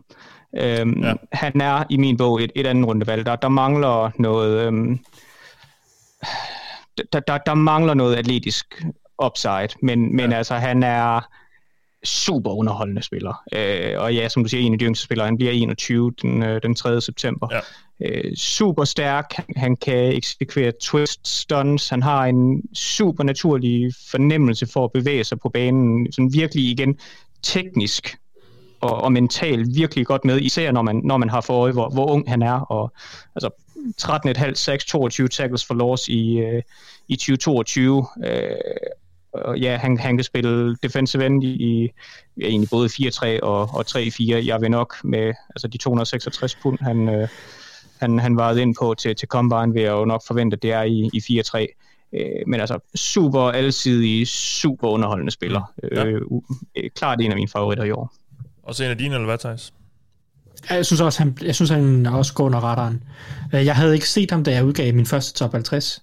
Øhm, 0.56 1.02
ja. 1.02 1.14
Han 1.32 1.60
er 1.60 1.84
i 1.90 1.96
min 1.96 2.16
bog 2.16 2.42
et, 2.42 2.52
et 2.54 2.66
andet 2.66 2.86
rundevalg. 2.86 3.26
Der, 3.26 3.36
der 3.36 3.48
mangler 3.48 4.10
noget... 4.18 4.66
Øhm, 4.66 4.98
der, 7.12 7.20
der, 7.20 7.38
der 7.38 7.54
mangler 7.54 7.94
noget 7.94 8.16
atletisk 8.16 8.84
upside, 9.24 9.68
men, 9.82 10.16
men 10.16 10.30
ja. 10.30 10.36
altså 10.36 10.54
han 10.54 10.82
er 10.82 11.28
super 12.06 12.50
underholdende 12.50 13.02
spiller. 13.02 13.42
Øh, 13.52 14.00
og 14.00 14.14
ja, 14.14 14.28
som 14.28 14.42
du 14.42 14.48
siger, 14.48 14.66
en 14.66 14.72
af 14.72 14.78
de 14.78 14.84
yngste 14.84 15.04
spillere, 15.04 15.26
han 15.26 15.36
bliver 15.36 15.52
21 15.52 16.12
den, 16.22 16.42
øh, 16.42 16.62
den 16.62 16.74
3. 16.74 17.00
september. 17.00 17.48
Ja 17.52 17.60
øh, 18.00 18.36
super 18.36 18.84
stærk, 18.84 19.32
han, 19.32 19.44
han 19.56 19.76
kan 19.76 20.14
eksekvere 20.14 20.72
twist 20.80 21.28
stunts, 21.28 21.88
han 21.88 22.02
har 22.02 22.24
en 22.24 22.62
super 22.74 23.24
naturlig 23.24 23.92
fornemmelse 24.10 24.66
for 24.66 24.84
at 24.84 24.92
bevæge 24.92 25.24
sig 25.24 25.40
på 25.40 25.48
banen, 25.48 26.12
sådan 26.12 26.32
virkelig 26.32 26.70
igen 26.70 26.98
teknisk 27.42 28.16
og, 28.80 29.00
og 29.00 29.12
mentalt 29.12 29.76
virkelig 29.76 30.06
godt 30.06 30.24
med, 30.24 30.40
især 30.40 30.72
når 30.72 30.82
man, 30.82 31.00
når 31.04 31.16
man 31.16 31.30
har 31.30 31.40
for 31.40 31.54
øje, 31.54 31.72
hvor, 31.72 31.88
hvor 31.88 32.06
ung 32.06 32.30
han 32.30 32.42
er, 32.42 32.60
og 32.60 32.92
altså 33.34 33.50
13,5, 34.02 34.54
6, 34.54 34.84
22 34.84 35.28
tackles 35.28 35.64
for 35.64 35.74
loss 35.74 36.08
i, 36.08 36.38
øh, 36.38 36.62
i 37.08 37.16
2022. 37.16 38.06
Øh, 38.24 38.50
og 39.32 39.58
ja, 39.58 39.76
han, 39.76 39.98
han 39.98 40.16
kan 40.16 40.24
spille 40.24 40.76
defensive 40.82 41.26
end 41.26 41.44
i, 41.44 41.46
i 41.46 41.90
ja, 42.40 42.46
egentlig 42.46 42.70
både 42.70 42.88
4-3 42.88 43.40
og, 43.42 43.60
og 43.60 43.84
3-4. 43.88 43.96
Jeg 44.20 44.60
vil 44.60 44.70
nok 44.70 44.94
med 45.04 45.34
altså 45.50 45.68
de 45.68 45.78
266 45.78 46.54
pund, 46.54 46.78
han, 46.80 47.08
øh, 47.08 47.28
han, 48.00 48.18
han 48.18 48.36
varede 48.36 48.62
ind 48.62 48.74
på 48.78 48.94
til, 48.98 49.16
til 49.16 49.28
Combine, 49.28 49.72
vil 49.72 49.82
jeg 49.82 49.92
jo 49.92 50.04
nok 50.04 50.22
forvente, 50.26 50.54
at 50.54 50.62
det 50.62 50.72
er 50.72 50.82
i, 50.82 51.10
i 51.12 51.40
4-3. 51.40 51.66
Øh, 52.12 52.28
men 52.46 52.60
altså, 52.60 52.78
super 52.94 53.40
alsidig, 53.40 54.28
super 54.28 54.88
underholdende 54.88 55.32
spiller. 55.32 55.72
Ja. 55.92 56.04
Øh, 56.04 56.20
øh, 56.76 56.90
klart 56.94 57.20
en 57.20 57.30
af 57.30 57.36
mine 57.36 57.48
favoritter 57.48 57.84
i 57.84 57.90
år. 57.90 58.14
Og 58.62 58.74
så 58.74 58.84
en 58.84 58.90
af 58.90 58.98
dine, 58.98 59.14
eller 59.14 59.26
hvad, 59.26 59.38
Thijs? 59.38 59.72
Jeg 60.70 60.86
synes 60.86 61.00
også, 61.00 61.18
han, 61.22 61.38
jeg 61.42 61.54
synes, 61.54 61.70
han 61.70 62.06
også 62.06 62.34
går 62.34 62.44
under 62.44 62.60
radaren. 62.60 63.02
Øh, 63.54 63.66
jeg 63.66 63.76
havde 63.76 63.94
ikke 63.94 64.08
set 64.08 64.30
ham, 64.30 64.44
da 64.44 64.52
jeg 64.52 64.64
udgav 64.64 64.94
min 64.94 65.06
første 65.06 65.38
top 65.38 65.52
50. 65.52 66.02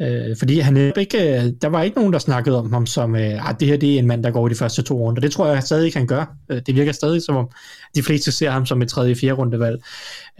Øh, 0.00 0.36
fordi 0.36 0.58
han 0.58 0.92
ikke, 0.96 1.18
øh, 1.18 1.52
der 1.62 1.66
var 1.66 1.82
ikke 1.82 1.96
nogen, 1.96 2.12
der 2.12 2.18
snakkede 2.18 2.58
om 2.58 2.72
ham 2.72 2.86
som, 2.86 3.16
øh, 3.16 3.50
at 3.50 3.56
det 3.60 3.68
her 3.68 3.76
det 3.76 3.94
er 3.94 3.98
en 3.98 4.06
mand, 4.06 4.24
der 4.24 4.30
går 4.30 4.46
i 4.46 4.50
de 4.50 4.54
første 4.54 4.82
to 4.82 4.98
runder. 4.98 5.20
Det 5.20 5.32
tror 5.32 5.46
jeg 5.46 5.62
stadig 5.62 5.86
ikke, 5.86 5.98
han 5.98 6.06
gør. 6.06 6.36
Øh, 6.48 6.62
det 6.66 6.74
virker 6.74 6.92
stadig 6.92 7.22
som 7.22 7.36
om, 7.36 7.50
de 7.94 8.02
fleste 8.02 8.32
ser 8.32 8.50
ham 8.50 8.66
som 8.66 8.82
et 8.82 8.88
tredje, 8.88 9.14
fjerde 9.14 9.34
rundevalg. 9.34 9.82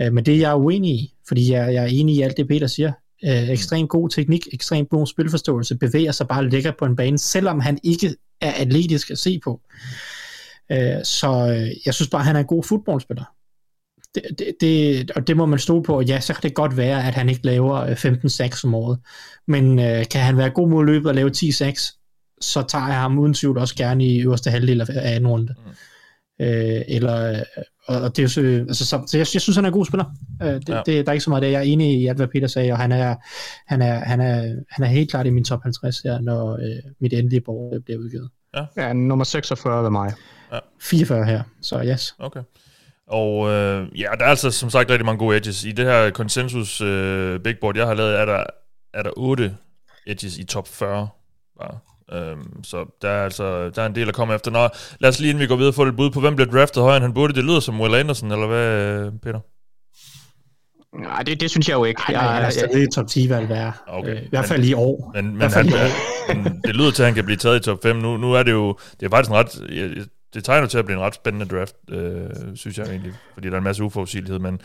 Øh, 0.01 0.13
men 0.13 0.27
det 0.27 0.35
er 0.35 0.39
jeg 0.39 0.57
uenig 0.57 0.91
i, 0.91 1.15
fordi 1.29 1.53
jeg, 1.53 1.75
jeg 1.75 1.83
er 1.83 1.89
enig 1.89 2.17
i 2.17 2.23
alt 2.23 2.37
det, 2.37 2.49
Peter 2.49 2.67
siger. 2.67 2.93
Øh, 3.25 3.51
ekstremt 3.51 3.89
god 3.89 4.09
teknik, 4.09 4.49
ekstremt 4.53 4.89
god 4.89 5.07
spilforståelse, 5.07 5.77
bevæger 5.77 6.13
sig 6.13 6.29
bare 6.29 6.49
lækker 6.49 6.73
på 6.79 6.85
en 6.85 6.97
bane, 6.97 7.19
selvom 7.19 7.61
han 7.61 7.79
ikke 7.83 8.15
er 8.41 8.53
atletisk 8.53 9.11
at 9.11 9.19
se 9.19 9.41
på. 9.45 9.61
Øh, 10.73 11.05
så 11.05 11.57
øh, 11.57 11.71
jeg 11.87 11.95
synes 11.95 12.09
bare, 12.09 12.21
at 12.21 12.27
han 12.27 12.37
er 12.37 12.41
en 12.41 12.47
god 12.47 12.63
fodboldspiller 12.63 13.25
det, 14.15 14.23
det, 14.39 14.55
det, 14.61 15.11
og 15.11 15.27
det 15.27 15.37
må 15.37 15.47
man 15.47 15.59
stå 15.59 15.83
på, 15.83 16.01
ja, 16.01 16.21
så 16.21 16.35
kan 16.35 16.43
det 16.43 16.55
godt 16.55 16.77
være, 16.77 17.07
at 17.07 17.15
han 17.15 17.29
ikke 17.29 17.47
laver 17.47 17.95
15 17.95 18.27
øh, 18.27 18.31
sacks 18.31 18.65
om 18.65 18.75
året, 18.75 18.99
men 19.47 19.79
øh, 19.79 20.05
kan 20.11 20.21
han 20.21 20.37
være 20.37 20.51
god 20.51 20.69
mod 20.69 20.87
løbet 20.87 21.07
og 21.07 21.15
lave 21.15 21.31
10 21.31 21.53
sacks, 21.53 21.95
så 22.41 22.62
tager 22.62 22.87
jeg 22.87 23.01
ham 23.01 23.19
uden 23.19 23.35
tvivl 23.35 23.59
også 23.59 23.75
gerne 23.77 24.07
i 24.07 24.23
øverste 24.23 24.51
halvdel 24.51 24.81
af 24.81 25.15
anden 25.15 25.29
runde. 25.29 25.55
Mm. 25.59 26.45
Øh, 26.45 26.83
eller, 26.89 27.31
øh, 27.31 27.65
og 27.89 28.17
det 28.17 28.19
er 28.19 28.23
jo 28.23 28.29
så, 28.29 28.41
altså, 28.41 28.87
så, 28.87 29.03
så 29.07 29.19
jeg, 29.19 29.27
jeg 29.35 29.41
synes, 29.43 29.57
han 29.57 29.65
er 29.65 29.69
en 29.69 29.73
god 29.73 29.87
spiller. 29.87 30.05
Øh, 30.43 30.49
det, 30.49 30.69
ja. 30.69 30.83
det, 30.87 31.07
der 31.07 31.11
er 31.11 31.12
ikke 31.12 31.25
så 31.25 31.31
meget 31.31 31.43
det. 31.43 31.53
Jeg 31.53 31.59
er 31.59 31.62
enig 31.62 32.01
i 32.01 32.07
alt, 32.07 32.19
hvad 32.19 32.27
Peter 32.27 32.47
sagde, 32.47 32.73
og 32.73 32.79
han 32.79 32.93
er, 32.93 33.17
han 33.67 33.83
er, 33.83 33.95
han 33.95 34.21
er, 34.21 34.55
han 34.71 34.85
er 34.85 34.89
helt 34.89 35.11
klart 35.11 35.27
i 35.27 35.31
min 35.31 35.45
top 35.45 35.62
50 35.62 36.01
her, 36.01 36.21
når 36.21 36.53
øh, 36.53 36.93
mit 37.01 37.12
endelige 37.12 37.41
borg 37.41 37.85
bliver 37.85 38.01
udgivet. 38.01 38.31
Ja. 38.57 38.65
ja, 38.77 38.93
nummer 38.93 39.25
46 39.25 39.83
ved 39.83 39.91
mig. 39.91 40.12
Ja. 40.53 40.59
44 40.81 41.25
her, 41.25 41.43
så 41.61 41.85
yes. 41.85 42.15
Okay. 42.19 42.41
Og 43.07 43.51
øh, 43.51 44.01
ja, 44.01 44.07
der 44.19 44.25
er 44.25 44.31
altså 44.31 44.51
som 44.51 44.71
sagt 44.71 44.91
rigtig 44.91 45.07
mange 45.07 45.19
gode 45.19 45.37
edges. 45.37 45.65
I 45.65 45.73
det 45.73 45.85
her 45.85 46.11
konsensus 46.11 46.81
øh, 46.81 47.41
big 47.41 47.59
board, 47.61 47.77
jeg 47.77 47.87
har 47.87 47.95
lavet, 47.95 48.21
er 48.21 48.25
der, 48.25 48.45
er 48.95 49.03
der 49.03 49.11
8 49.17 49.57
edges 50.07 50.39
i 50.39 50.45
top 50.45 50.69
40. 50.69 51.09
Bare. 51.61 51.79
Øhm, 52.13 52.65
så 52.65 52.97
der 53.03 53.09
er 53.09 53.25
altså 53.25 53.71
der 53.71 53.83
er 53.83 53.87
en 53.87 53.95
del 53.95 54.09
at 54.09 54.15
komme 54.15 54.35
efter. 54.35 54.51
Nå, 54.51 54.69
lad 55.01 55.11
os 55.11 55.21
lige 55.21 55.31
inden 55.31 55.43
vi 55.43 55.47
går 55.47 55.57
videre 55.57 55.73
få 55.73 55.83
et 55.83 55.97
bud 55.97 56.11
på, 56.11 56.21
hvem 56.21 56.37
bliver 56.37 56.51
draftet 56.51 56.83
højere 56.83 56.97
end 56.97 57.05
han 57.05 57.15
burde. 57.15 57.35
Det 57.35 57.45
lyder 57.45 57.61
som 57.61 57.81
Will 57.81 57.95
Anderson, 57.95 58.33
eller 58.33 58.47
hvad, 58.47 59.11
Peter? 59.23 59.41
Nej, 61.03 61.23
det, 61.23 61.41
det 61.41 61.51
synes 61.51 61.69
jeg 61.69 61.75
jo 61.75 61.85
ikke. 61.85 62.03
Nej, 62.09 62.23
jeg, 62.23 62.43
jeg, 62.43 62.63
jeg, 62.63 62.69
det 62.73 62.83
er 62.83 62.91
top 62.95 63.07
10 63.07 63.31
valg 63.31 63.49
være. 63.49 63.73
Okay. 63.87 64.17
Øh, 64.17 64.23
I 64.23 64.29
hvert 64.29 64.45
fald 64.45 64.65
i 64.65 64.73
år. 64.73 65.11
Men, 65.15 65.37
men, 65.37 65.51
han, 65.51 65.67
men 66.29 66.63
det 66.65 66.77
lyder 66.77 66.91
til, 66.91 67.03
at 67.03 67.07
han 67.07 67.15
kan 67.15 67.25
blive 67.25 67.37
taget 67.37 67.61
i 67.61 67.63
top 67.63 67.79
5. 67.83 67.97
Nu, 67.97 68.17
nu 68.17 68.33
er 68.33 68.43
det 68.43 68.53
jo, 68.53 68.79
det 69.01 69.07
er 69.07 69.11
faktisk 69.11 69.31
en 69.31 69.37
ret, 69.37 69.63
jeg, 69.71 70.05
det 70.35 70.45
tegner 70.45 70.66
til 70.66 70.78
at 70.78 70.85
blive 70.85 70.99
en 70.99 71.03
ret 71.03 71.14
spændende 71.14 71.47
draft, 71.47 71.76
øh, 71.91 72.30
synes 72.55 72.78
jeg 72.78 72.87
egentlig, 72.87 73.12
fordi 73.35 73.49
der 73.49 73.55
er 73.55 73.59
en 73.59 73.64
masse 73.64 73.82
uforudsigelighed, 73.82 74.39
men 74.39 74.61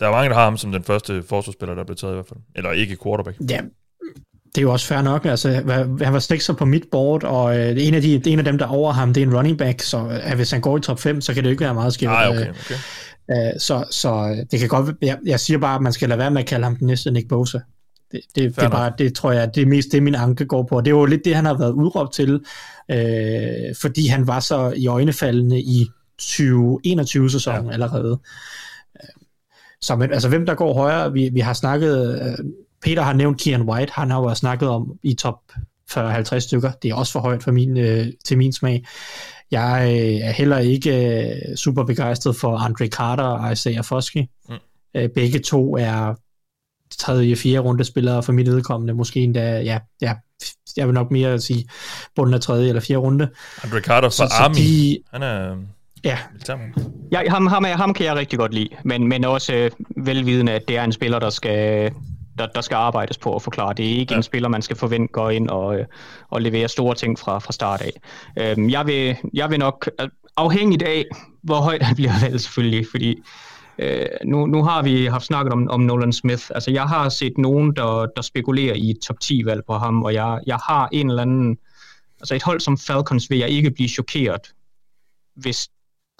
der 0.00 0.06
er 0.06 0.10
mange, 0.10 0.28
der 0.28 0.34
har 0.34 0.44
ham 0.44 0.56
som 0.56 0.72
den 0.72 0.84
første 0.84 1.22
forsvarsspiller, 1.22 1.74
der 1.74 1.82
er 1.82 1.86
blevet 1.86 1.98
taget 1.98 2.12
i 2.12 2.14
hvert 2.14 2.28
fald. 2.28 2.40
Eller 2.56 2.72
ikke 2.72 2.96
quarterback. 3.02 3.36
Ja, 3.50 3.60
det 4.54 4.58
er 4.58 4.62
jo 4.62 4.72
også 4.72 4.86
fair 4.86 5.02
nok. 5.02 5.24
Altså, 5.24 5.48
han 6.02 6.12
var 6.12 6.18
stikser 6.18 6.52
på 6.52 6.64
mit 6.64 6.84
board, 6.92 7.24
og 7.24 7.58
øh, 7.58 7.76
en, 7.78 7.94
af 7.94 8.02
de, 8.02 8.22
en 8.26 8.38
af 8.38 8.44
dem, 8.44 8.58
der 8.58 8.66
over 8.66 8.92
ham, 8.92 9.14
det 9.14 9.22
er 9.22 9.26
en 9.26 9.36
running 9.36 9.58
back, 9.58 9.80
så 9.80 10.20
øh, 10.28 10.36
hvis 10.36 10.50
han 10.50 10.60
går 10.60 10.78
i 10.78 10.80
top 10.80 11.00
5, 11.00 11.20
så 11.20 11.34
kan 11.34 11.42
det 11.42 11.48
jo 11.48 11.50
ikke 11.50 11.64
være 11.64 11.74
meget 11.74 11.94
skidt. 11.94 12.10
Nej, 12.10 12.28
okay, 12.28 12.50
okay. 12.50 12.74
Øh, 13.30 13.60
så, 13.60 13.84
så 13.90 14.44
det 14.50 14.60
kan 14.60 14.68
godt 14.68 14.96
jeg, 15.02 15.18
jeg 15.26 15.40
siger 15.40 15.58
bare, 15.58 15.74
at 15.74 15.82
man 15.82 15.92
skal 15.92 16.08
lade 16.08 16.18
være 16.18 16.30
med 16.30 16.40
at 16.40 16.46
kalde 16.46 16.64
ham 16.64 16.76
den 16.76 16.86
næste 16.86 17.10
Nick 17.10 17.28
Bosa. 17.28 17.58
Det, 18.12 18.20
det, 18.34 18.56
det, 18.56 18.64
er 18.64 18.68
bare, 18.68 18.92
det 18.98 19.14
tror 19.14 19.32
jeg, 19.32 19.54
det 19.54 19.62
er 19.62 19.66
mest 19.66 19.92
det, 19.92 20.02
min 20.02 20.14
anke 20.14 20.44
går 20.44 20.62
på. 20.62 20.80
Det 20.80 20.86
er 20.86 20.90
jo 20.90 21.04
lidt 21.04 21.24
det, 21.24 21.34
han 21.34 21.44
har 21.44 21.58
været 21.58 21.72
udråbt 21.72 22.12
til, 22.12 22.44
øh, 22.90 23.74
fordi 23.80 24.06
han 24.06 24.26
var 24.26 24.40
så 24.40 24.72
i 24.76 24.86
øjnefaldende 24.86 25.60
i 25.60 25.86
2021-sæsonen 26.22 27.66
ja. 27.66 27.72
allerede. 27.72 28.20
Øh, 28.96 29.08
så 29.80 29.96
men, 29.96 30.12
altså, 30.12 30.28
hvem 30.28 30.46
der 30.46 30.54
går 30.54 30.74
højere, 30.74 31.12
vi, 31.12 31.30
vi 31.32 31.40
har 31.40 31.52
snakket, 31.52 32.22
øh, 32.22 32.44
Peter 32.82 33.02
har 33.02 33.12
nævnt 33.12 33.40
Kian 33.40 33.62
White, 33.62 33.92
han 33.92 34.10
har 34.10 34.20
jo 34.20 34.34
snakket 34.34 34.68
om 34.68 34.98
i 35.02 35.14
top 35.14 35.38
40-50 35.90 36.38
stykker. 36.38 36.70
Det 36.82 36.90
er 36.90 36.94
også 36.94 37.12
for 37.12 37.20
højt 37.20 37.42
for 37.42 37.52
min, 37.52 37.76
øh, 37.76 38.06
til 38.24 38.38
min 38.38 38.52
smag. 38.52 38.84
Jeg 39.50 39.82
øh, 39.84 40.28
er 40.28 40.30
heller 40.30 40.58
ikke 40.58 41.18
øh, 41.50 41.56
super 41.56 41.84
begejstret 41.84 42.36
for 42.36 42.56
Andre 42.56 42.86
Carter 42.86 43.24
og 43.24 43.52
Isaiah 43.52 43.84
Foskey. 43.84 44.24
Mm. 44.48 44.54
Øh, 44.94 45.08
begge 45.08 45.38
to 45.38 45.76
er 45.76 46.14
tredje, 46.98 47.36
fjerde 47.36 47.58
runde 47.58 47.84
spillere 47.84 48.22
for 48.22 48.32
mit 48.32 48.46
vedkommende. 48.46 48.94
Måske 48.94 49.20
endda, 49.20 49.60
ja, 49.60 49.78
ja, 50.02 50.14
jeg 50.76 50.86
vil 50.86 50.94
nok 50.94 51.10
mere 51.10 51.40
sige 51.40 51.68
bunden 52.16 52.34
af 52.34 52.40
tredje 52.40 52.68
eller 52.68 52.80
fjerde 52.80 53.00
runde. 53.00 53.28
Andre 53.64 53.80
Carter 53.80 54.08
fra 54.08 54.28
så, 54.28 54.34
Army, 54.40 54.54
så 54.54 54.60
de, 54.60 54.98
han 55.12 55.22
er... 55.22 55.56
Ja, 56.04 56.18
ja 57.12 57.30
ham, 57.30 57.46
ham, 57.46 57.64
ham 57.64 57.94
kan 57.94 58.06
jeg 58.06 58.16
rigtig 58.16 58.38
godt 58.38 58.54
lide, 58.54 58.68
men, 58.84 59.08
men 59.08 59.24
også 59.24 59.54
øh, 59.54 59.70
velvidende, 59.96 60.52
at 60.52 60.62
det 60.68 60.76
er 60.76 60.84
en 60.84 60.92
spiller, 60.92 61.18
der 61.18 61.30
skal, 61.30 61.92
der, 62.38 62.46
der 62.46 62.60
skal 62.60 62.74
arbejdes 62.74 63.18
på 63.18 63.34
at 63.34 63.42
forklare. 63.42 63.74
Det 63.74 63.86
er 63.86 63.98
ikke 63.98 64.12
ja. 64.12 64.16
en 64.16 64.22
spiller, 64.22 64.48
man 64.48 64.62
skal 64.62 64.76
forvente 64.76 65.12
går 65.12 65.30
ind 65.30 65.48
og, 65.48 65.78
øh, 65.78 65.86
og 66.30 66.42
levere 66.42 66.68
store 66.68 66.94
ting 66.94 67.18
fra, 67.18 67.38
fra 67.38 67.52
start 67.52 67.82
af. 67.82 67.92
Øhm, 68.38 68.70
jeg, 68.70 68.86
vil, 68.86 69.16
jeg 69.34 69.50
vil 69.50 69.58
nok, 69.58 69.90
afhængigt 70.36 70.82
af, 70.82 71.04
hvor 71.42 71.56
højt 71.56 71.82
han 71.88 71.96
bliver 71.96 72.12
valgt 72.22 72.42
selvfølgelig, 72.42 72.86
fordi 72.90 73.22
øh, 73.78 74.06
nu, 74.24 74.46
nu 74.46 74.62
har 74.62 74.82
vi 74.82 75.06
haft 75.06 75.24
snakket 75.24 75.52
om, 75.52 75.68
om 75.70 75.80
Nolan 75.80 76.12
Smith. 76.12 76.44
Altså 76.54 76.70
jeg 76.70 76.82
har 76.82 77.08
set 77.08 77.38
nogen, 77.38 77.76
der, 77.76 78.06
der 78.16 78.22
spekulerer 78.22 78.74
i 78.74 78.90
et 78.90 78.98
top 78.98 79.16
10-valg 79.24 79.62
på 79.66 79.74
ham, 79.74 80.02
og 80.02 80.14
jeg, 80.14 80.40
jeg 80.46 80.56
har 80.56 80.88
en 80.92 81.08
eller 81.10 81.22
anden, 81.22 81.58
altså 82.20 82.34
et 82.34 82.42
hold 82.42 82.60
som 82.60 82.78
Falcons 82.78 83.30
vil 83.30 83.38
jeg 83.38 83.48
ikke 83.48 83.70
blive 83.70 83.88
chokeret, 83.88 84.54
hvis 85.34 85.68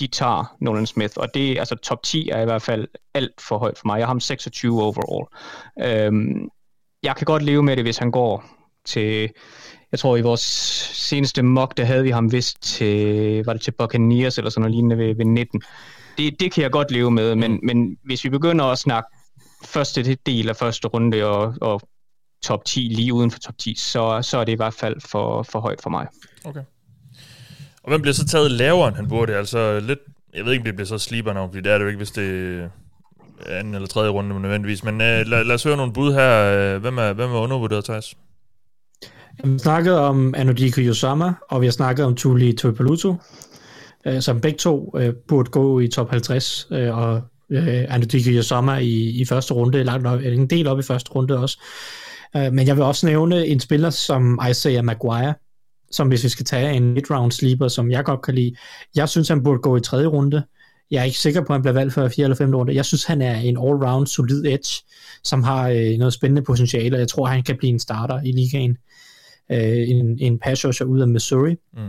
de 0.00 0.06
tager 0.06 0.56
Nolan 0.60 0.86
Smith, 0.86 1.14
og 1.16 1.34
det 1.34 1.58
altså 1.58 1.76
top 1.76 2.02
10 2.02 2.28
er 2.28 2.42
i 2.42 2.44
hvert 2.44 2.62
fald 2.62 2.88
alt 3.14 3.40
for 3.48 3.58
højt 3.58 3.78
for 3.78 3.86
mig. 3.86 3.98
Jeg 3.98 4.06
har 4.06 4.10
ham 4.10 4.20
26 4.20 4.82
overall. 4.82 5.26
Øhm, 5.82 6.48
jeg 7.02 7.16
kan 7.16 7.24
godt 7.24 7.42
leve 7.42 7.62
med 7.62 7.76
det, 7.76 7.84
hvis 7.84 7.98
han 7.98 8.10
går 8.10 8.44
til, 8.84 9.30
jeg 9.92 9.98
tror 9.98 10.16
i 10.16 10.20
vores 10.20 10.40
seneste 10.94 11.42
mock, 11.42 11.76
der 11.76 11.84
havde 11.84 12.02
vi 12.02 12.10
ham 12.10 12.32
vist 12.32 12.62
til, 12.62 13.44
var 13.44 13.52
det 13.52 13.62
til 13.62 13.70
Buccaneers 13.78 14.38
eller 14.38 14.50
sådan 14.50 14.60
noget 14.60 14.74
lignende 14.74 14.98
ved, 14.98 15.14
ved 15.14 15.24
19. 15.24 15.62
Det, 16.18 16.40
det 16.40 16.52
kan 16.52 16.62
jeg 16.62 16.70
godt 16.70 16.90
leve 16.90 17.10
med, 17.10 17.34
men, 17.34 17.52
mm. 17.52 17.60
men 17.62 17.96
hvis 18.04 18.24
vi 18.24 18.28
begynder 18.28 18.64
at 18.64 18.78
snakke 18.78 19.08
første 19.64 20.14
del 20.14 20.48
af 20.48 20.56
første 20.56 20.88
runde 20.88 21.24
og, 21.24 21.54
og 21.60 21.80
top 22.42 22.64
10 22.64 22.80
lige 22.80 23.14
uden 23.14 23.30
for 23.30 23.38
top 23.38 23.58
10, 23.58 23.74
så, 23.74 24.18
så 24.22 24.38
er 24.38 24.44
det 24.44 24.52
i 24.52 24.56
hvert 24.56 24.74
fald 24.74 25.00
for, 25.00 25.42
for 25.42 25.60
højt 25.60 25.82
for 25.82 25.90
mig. 25.90 26.06
Okay. 26.44 26.62
Og 27.82 27.88
hvem 27.88 28.02
bliver 28.02 28.14
så 28.14 28.26
taget 28.26 28.50
lavere, 28.50 28.88
end 28.88 28.96
han 28.96 29.08
burde? 29.08 29.36
Altså 29.36 29.80
lidt, 29.80 29.98
jeg 30.34 30.44
ved 30.44 30.52
ikke, 30.52 30.60
om 30.60 30.64
det 30.64 30.74
bliver 30.74 30.86
så 30.86 30.98
sleeper 30.98 31.32
nok, 31.32 31.50
fordi 31.50 31.62
det 31.62 31.72
er 31.72 31.78
det 31.78 31.84
jo 31.84 31.88
ikke, 31.88 31.96
hvis 31.96 32.10
det 32.10 32.58
er 33.46 33.58
anden 33.58 33.74
eller 33.74 33.88
tredje 33.88 34.10
runde 34.10 34.40
nødvendigvis. 34.40 34.84
Men 34.84 34.94
uh, 34.94 35.00
lad, 35.00 35.44
lad 35.44 35.54
os 35.54 35.62
høre 35.62 35.76
nogle 35.76 35.92
bud 35.92 36.12
her. 36.12 36.78
Hvem 36.78 36.98
er, 36.98 37.12
hvem 37.12 37.30
er 37.30 37.38
undervurderet, 37.38 37.84
Thijs? 37.84 38.16
Vi 39.44 39.50
har 39.50 39.58
snakket 39.58 39.98
om 39.98 40.34
Anodiko 40.34 40.80
Yosama, 40.80 41.32
og 41.50 41.60
vi 41.60 41.66
har 41.66 41.70
snakket 41.70 42.04
om 42.06 42.16
Tuli 42.16 42.52
Tuipalutu, 42.52 43.16
øh, 44.06 44.22
som 44.22 44.40
begge 44.40 44.58
to 44.58 44.94
øh, 44.98 45.14
burde 45.28 45.50
gå 45.50 45.80
i 45.80 45.88
top 45.88 46.10
50, 46.10 46.68
øh, 46.70 46.98
og 46.98 47.22
øh, 47.50 47.84
Anadiki 47.88 48.36
Yosama 48.36 48.76
i, 48.76 49.20
i 49.20 49.24
første 49.24 49.54
runde, 49.54 49.84
langt 49.84 50.06
op, 50.06 50.20
en 50.20 50.46
del 50.46 50.66
op 50.66 50.78
i 50.78 50.82
første 50.82 51.10
runde 51.12 51.38
også. 51.38 51.60
Øh, 52.36 52.52
men 52.52 52.66
jeg 52.66 52.76
vil 52.76 52.84
også 52.84 53.06
nævne 53.06 53.46
en 53.46 53.60
spiller 53.60 53.90
som 53.90 54.40
Isaiah 54.50 54.84
Maguire, 54.84 55.34
som 55.90 56.08
hvis 56.08 56.24
vi 56.24 56.28
skal 56.28 56.44
tage 56.44 56.72
en 56.72 56.94
mid-round 56.94 57.30
sleeper, 57.30 57.68
som 57.68 57.90
jeg 57.90 58.04
godt 58.04 58.22
kan 58.22 58.34
lide. 58.34 58.54
Jeg 58.96 59.08
synes, 59.08 59.28
han 59.28 59.42
burde 59.42 59.58
gå 59.58 59.76
i 59.76 59.80
tredje 59.80 60.06
runde. 60.06 60.42
Jeg 60.90 61.00
er 61.00 61.04
ikke 61.04 61.18
sikker 61.18 61.40
på, 61.40 61.46
at 61.46 61.54
han 61.54 61.62
bliver 61.62 61.74
valgt 61.74 61.94
for 61.94 62.08
4. 62.08 62.24
eller 62.24 62.36
5. 62.36 62.54
runde. 62.54 62.74
Jeg 62.74 62.84
synes, 62.84 63.04
han 63.04 63.22
er 63.22 63.34
en 63.34 63.56
all-round 63.58 64.06
solid 64.06 64.44
edge, 64.44 64.84
som 65.24 65.42
har 65.42 65.68
øh, 65.68 65.98
noget 65.98 66.12
spændende 66.12 66.42
potentiale, 66.42 66.96
og 66.96 67.00
jeg 67.00 67.08
tror, 67.08 67.26
han 67.26 67.42
kan 67.42 67.56
blive 67.56 67.70
en 67.70 67.78
starter 67.78 68.20
i 68.22 68.32
ligaen. 68.32 68.76
Øh, 69.52 69.88
en, 69.88 70.18
en 70.20 70.38
pass 70.38 70.64
ud 70.64 71.00
af 71.00 71.08
Missouri. 71.08 71.56
Mm. 71.76 71.80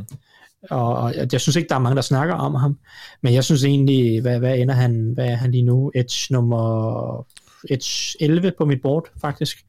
Og, 0.72 0.96
og 0.96 1.14
jeg, 1.32 1.42
synes 1.42 1.56
ikke, 1.56 1.70
der 1.70 1.76
er 1.76 1.80
mange, 1.80 1.96
der 1.96 2.02
snakker 2.02 2.36
om 2.36 2.56
ham, 2.56 2.78
men 3.24 3.34
jeg 3.34 3.44
synes 3.44 3.64
egentlig, 3.64 4.22
hvad, 4.22 4.40
hvad 4.40 4.58
ender 4.58 4.76
han, 4.76 5.12
hvad 5.14 5.26
er 5.26 5.36
han 5.36 5.52
lige 5.52 5.64
nu? 5.64 5.92
Edge 5.96 6.34
nummer 6.34 7.26
Edge 7.70 8.18
11 8.20 8.52
på 8.58 8.66
mit 8.66 8.82
board, 8.82 9.08
faktisk 9.22 9.66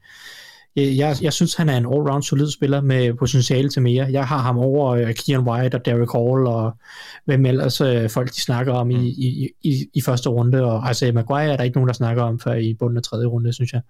jeg, 0.75 1.17
jeg 1.21 1.33
synes, 1.33 1.55
han 1.55 1.69
er 1.69 1.77
en 1.77 1.85
all-round 1.85 2.21
solid 2.21 2.51
spiller 2.51 2.81
med 2.81 3.13
potentiale 3.13 3.69
til 3.69 3.81
mere. 3.81 4.07
Jeg 4.11 4.27
har 4.27 4.37
ham 4.37 4.57
over 4.57 5.01
uh, 5.01 5.11
Kian 5.11 5.39
White 5.39 5.75
og 5.75 5.85
Derek 5.85 6.11
Hall 6.11 6.47
og 6.47 6.77
hvem 7.25 7.45
ellers 7.45 7.81
uh, 7.81 8.09
folk 8.09 8.29
de 8.29 8.41
snakker 8.41 8.73
om 8.73 8.87
mm. 8.87 8.91
i, 8.91 9.07
i, 9.07 9.49
i, 9.63 9.85
i 9.93 10.01
første 10.01 10.29
runde. 10.29 10.63
Og 10.63 10.87
altså 10.87 11.11
Maguire 11.13 11.51
er 11.53 11.57
der 11.57 11.63
ikke 11.63 11.77
nogen, 11.77 11.87
der 11.87 11.93
snakker 11.93 12.23
om 12.23 12.39
før 12.39 12.53
i 12.53 12.73
bunden 12.73 12.97
af 12.97 13.03
tredje 13.03 13.25
runde, 13.25 13.53
synes 13.53 13.73
jeg. 13.73 13.81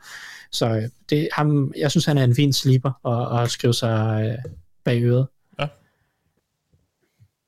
Så 0.52 0.70
øh, 0.70 0.84
det, 1.10 1.28
ham, 1.34 1.74
jeg 1.78 1.92
synes, 1.92 2.06
han 2.06 2.18
er 2.18 2.24
en 2.24 2.36
fin 2.36 2.54
sleeper 2.54 3.08
at, 3.08 3.44
at 3.44 3.52
skrive 3.52 3.74
sig 3.74 4.26
uh, 4.28 4.52
bag 4.86 5.04
øret. 5.04 5.28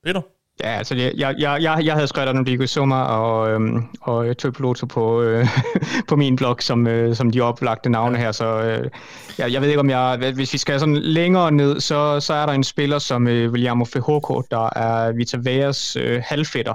Peter? 0.04 0.22
Ja, 0.60 0.78
altså 0.78 0.96
jeg, 0.96 1.14
jeg, 1.18 1.36
jeg, 1.62 1.86
jeg 1.86 1.94
havde 1.94 2.08
skrevet 2.08 2.30
om 2.30 2.46
Diego 2.46 2.66
Summa 2.66 2.96
og, 2.96 3.52
øhm, 3.52 3.84
og 4.02 4.38
Tøpoloto 4.38 4.86
på, 4.86 5.22
øh, 5.22 5.48
på 6.10 6.16
min 6.16 6.36
blog, 6.36 6.58
som, 6.60 6.88
øh, 6.88 7.16
som 7.16 7.32
de 7.32 7.42
oplagte 7.42 7.90
navne 7.90 8.18
her, 8.18 8.32
så 8.32 8.62
øh, 8.62 8.90
jeg, 9.38 9.54
jeg 9.54 9.62
ved 9.62 9.70
ikke 9.70 9.80
om 9.80 9.90
jeg, 9.90 10.32
hvis 10.36 10.54
vi 10.54 10.58
skal 10.58 10.80
sådan 10.80 10.98
længere 10.98 11.52
ned, 11.52 11.80
så, 11.80 12.20
så 12.20 12.34
er 12.34 12.46
der 12.46 12.54
en 12.54 12.64
spiller 12.64 13.00
som 13.00 13.28
øh, 13.28 13.52
Williamo 13.52 13.86
Fejoko, 13.86 14.42
der 14.52 14.78
er 14.78 15.12
Vita 15.12 15.38
Veas 15.42 15.96
øh, 15.96 16.22
halvfætter, 16.26 16.74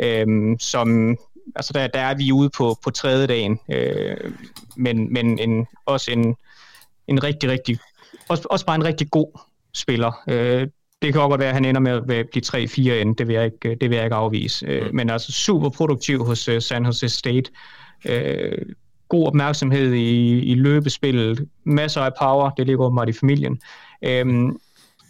øh, 0.00 0.26
som, 0.58 1.16
altså 1.56 1.72
der, 1.72 1.86
der 1.86 2.00
er 2.00 2.14
vi 2.14 2.32
ude 2.32 2.50
på, 2.56 2.76
på 2.84 2.90
tredje 2.90 3.26
dagen, 3.26 3.58
øh, 3.68 4.16
men, 4.76 5.12
men 5.12 5.38
en, 5.38 5.66
også 5.86 6.10
en, 6.10 6.36
en 7.08 7.24
rigtig, 7.24 7.50
rigtig, 7.50 7.78
også, 8.28 8.46
også 8.50 8.66
bare 8.66 8.76
en 8.76 8.84
rigtig 8.84 9.10
god 9.10 9.38
spiller. 9.74 10.22
Øh, 10.28 10.68
det 11.02 11.12
kan 11.12 11.20
også 11.20 11.28
godt 11.28 11.40
være, 11.40 11.48
at 11.48 11.54
han 11.54 11.64
ender 11.64 11.80
med 11.80 11.92
at 11.92 12.06
blive 12.06 12.42
3-4 12.46 12.90
end, 12.90 13.16
det 13.16 13.28
vil 13.28 13.34
jeg 13.34 13.44
ikke, 13.44 13.74
det 13.80 13.90
vil 13.90 13.96
jeg 13.96 14.04
ikke 14.04 14.16
afvise. 14.16 14.66
Øh, 14.66 14.86
mm. 14.86 14.96
Men 14.96 15.10
altså 15.10 15.32
super 15.32 15.68
produktiv 15.68 16.24
hos 16.24 16.48
uh, 16.48 16.58
San 16.58 16.84
Jose 16.84 17.08
State. 17.08 17.50
Uh, 18.08 18.66
god 19.08 19.26
opmærksomhed 19.26 19.92
i, 19.92 20.38
i 20.38 20.54
løbespillet, 20.54 21.48
masser 21.64 22.00
af 22.00 22.10
power, 22.20 22.50
det 22.50 22.66
ligger 22.66 22.84
åbenbart 22.84 23.08
i 23.08 23.12
familien. 23.12 23.60
Uh, 24.06 24.52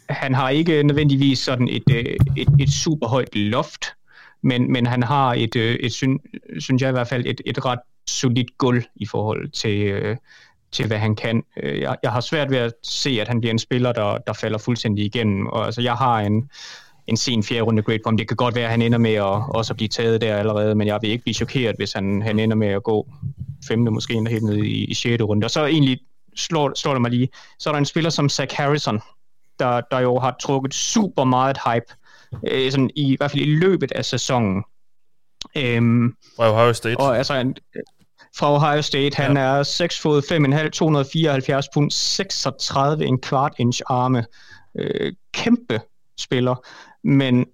han 0.08 0.34
har 0.34 0.48
ikke 0.48 0.82
nødvendigvis 0.82 1.38
sådan 1.38 1.68
et, 1.68 1.82
et, 2.36 2.48
et 2.60 2.70
super 2.70 3.06
højt 3.06 3.36
loft, 3.36 3.84
men, 4.42 4.72
men 4.72 4.86
han 4.86 5.02
har 5.02 5.34
et, 5.34 5.56
et, 5.56 5.92
syn, 5.92 6.18
synes 6.58 6.82
jeg 6.82 6.88
i 6.88 6.92
hvert 6.92 7.08
fald, 7.08 7.26
et, 7.26 7.40
et 7.46 7.64
ret 7.64 7.78
solidt 8.06 8.58
gulv 8.58 8.82
i 8.96 9.06
forhold 9.06 9.48
til, 9.48 10.16
til, 10.72 10.86
hvad 10.86 10.98
han 10.98 11.16
kan. 11.16 11.42
Øh, 11.62 11.80
jeg, 11.80 11.96
jeg 12.02 12.12
har 12.12 12.20
svært 12.20 12.50
ved 12.50 12.58
at 12.58 12.72
se, 12.82 13.18
at 13.20 13.28
han 13.28 13.40
bliver 13.40 13.50
en 13.50 13.58
spiller, 13.58 13.92
der, 13.92 14.18
der 14.18 14.32
falder 14.32 14.58
fuldstændig 14.58 15.04
igennem. 15.04 15.46
Og, 15.46 15.66
altså, 15.66 15.82
jeg 15.82 15.94
har 15.94 16.20
en, 16.20 16.50
en 17.06 17.16
sen 17.16 17.42
fjerde 17.42 17.62
runde 17.62 17.82
grade 17.82 17.98
på 17.98 18.08
ham. 18.08 18.16
Det 18.16 18.28
kan 18.28 18.36
godt 18.36 18.54
være, 18.54 18.64
at 18.64 18.70
han 18.70 18.82
ender 18.82 18.98
med 18.98 19.14
at 19.14 19.42
også 19.48 19.74
blive 19.74 19.88
taget 19.88 20.20
der 20.20 20.36
allerede, 20.36 20.74
men 20.74 20.86
jeg 20.86 20.98
vil 21.02 21.10
ikke 21.10 21.22
blive 21.22 21.34
chokeret, 21.34 21.76
hvis 21.76 21.92
han, 21.92 22.22
han 22.22 22.38
ender 22.38 22.56
med 22.56 22.68
at 22.68 22.82
gå 22.82 23.08
femte, 23.68 23.90
måske 23.90 24.14
endda 24.14 24.30
helt 24.30 24.44
ned 24.44 24.56
i, 24.56 24.84
i 24.84 24.94
sjette 24.94 25.24
runde. 25.24 25.44
Og 25.44 25.50
så 25.50 25.66
egentlig 25.66 25.98
slår, 26.36 26.72
slår 26.74 26.92
det 26.92 27.02
mig 27.02 27.10
lige, 27.10 27.28
så 27.58 27.70
er 27.70 27.72
der 27.72 27.78
en 27.78 27.86
spiller 27.86 28.10
som 28.10 28.28
Zach 28.28 28.56
Harrison, 28.56 29.00
der, 29.58 29.80
der 29.90 29.98
jo 29.98 30.18
har 30.18 30.36
trukket 30.40 30.74
super 30.74 31.24
meget 31.24 31.58
hype, 31.66 31.94
øh, 32.50 32.72
sådan 32.72 32.90
i, 32.96 33.12
i 33.12 33.16
hvert 33.16 33.30
fald 33.30 33.42
i 33.42 33.56
løbet 33.56 33.92
af 33.92 34.04
sæsonen. 34.04 34.64
Øhm, 35.56 36.14
Ohio 36.38 36.72
State. 36.72 37.00
Og 37.00 37.18
altså, 37.18 37.34
en, 37.34 37.56
fra 38.36 38.54
Ohio 38.54 38.82
State. 38.82 39.16
Han 39.16 39.36
ja. 39.36 39.42
er 39.42 39.62
6 39.62 40.00
fod 40.00 40.22
5,5, 40.64 40.68
274 40.68 41.66
pund, 41.74 41.90
36 41.90 43.06
en 43.06 43.20
kvart 43.20 43.52
inch 43.58 43.82
arme. 43.86 44.24
Øh, 44.78 45.12
kæmpe 45.32 45.80
spiller, 46.18 46.66
men 47.04 47.46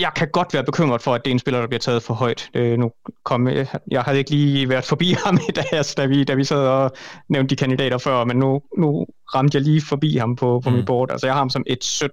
jeg 0.00 0.12
kan 0.16 0.28
godt 0.32 0.54
være 0.54 0.64
bekymret 0.64 1.02
for, 1.02 1.14
at 1.14 1.24
det 1.24 1.30
er 1.30 1.32
en 1.32 1.38
spiller, 1.38 1.60
der 1.60 1.68
bliver 1.68 1.78
taget 1.78 2.02
for 2.02 2.14
højt. 2.14 2.50
Øh, 2.54 2.78
nu 2.78 2.92
kom, 3.24 3.48
jeg, 3.48 3.66
jeg 3.90 4.02
havde 4.02 4.18
ikke 4.18 4.30
lige 4.30 4.68
været 4.68 4.84
forbi 4.84 5.12
ham 5.24 5.38
i 5.48 5.52
dag, 5.52 5.84
da 5.96 6.06
vi, 6.06 6.24
da 6.24 6.34
vi 6.34 6.44
sad 6.44 6.66
og 6.68 6.90
nævnte 7.28 7.50
de 7.50 7.56
kandidater 7.56 7.98
før, 7.98 8.24
men 8.24 8.36
nu, 8.36 8.62
nu 8.78 9.06
ramte 9.34 9.56
jeg 9.56 9.62
lige 9.62 9.82
forbi 9.82 10.16
ham 10.16 10.36
på, 10.36 10.60
på 10.64 10.70
mm. 10.70 10.76
mit 10.76 10.86
board. 10.86 11.10
Altså 11.10 11.26
jeg 11.26 11.34
har 11.34 11.40
ham 11.40 11.50
som 11.50 11.64
1-17. 11.70 12.06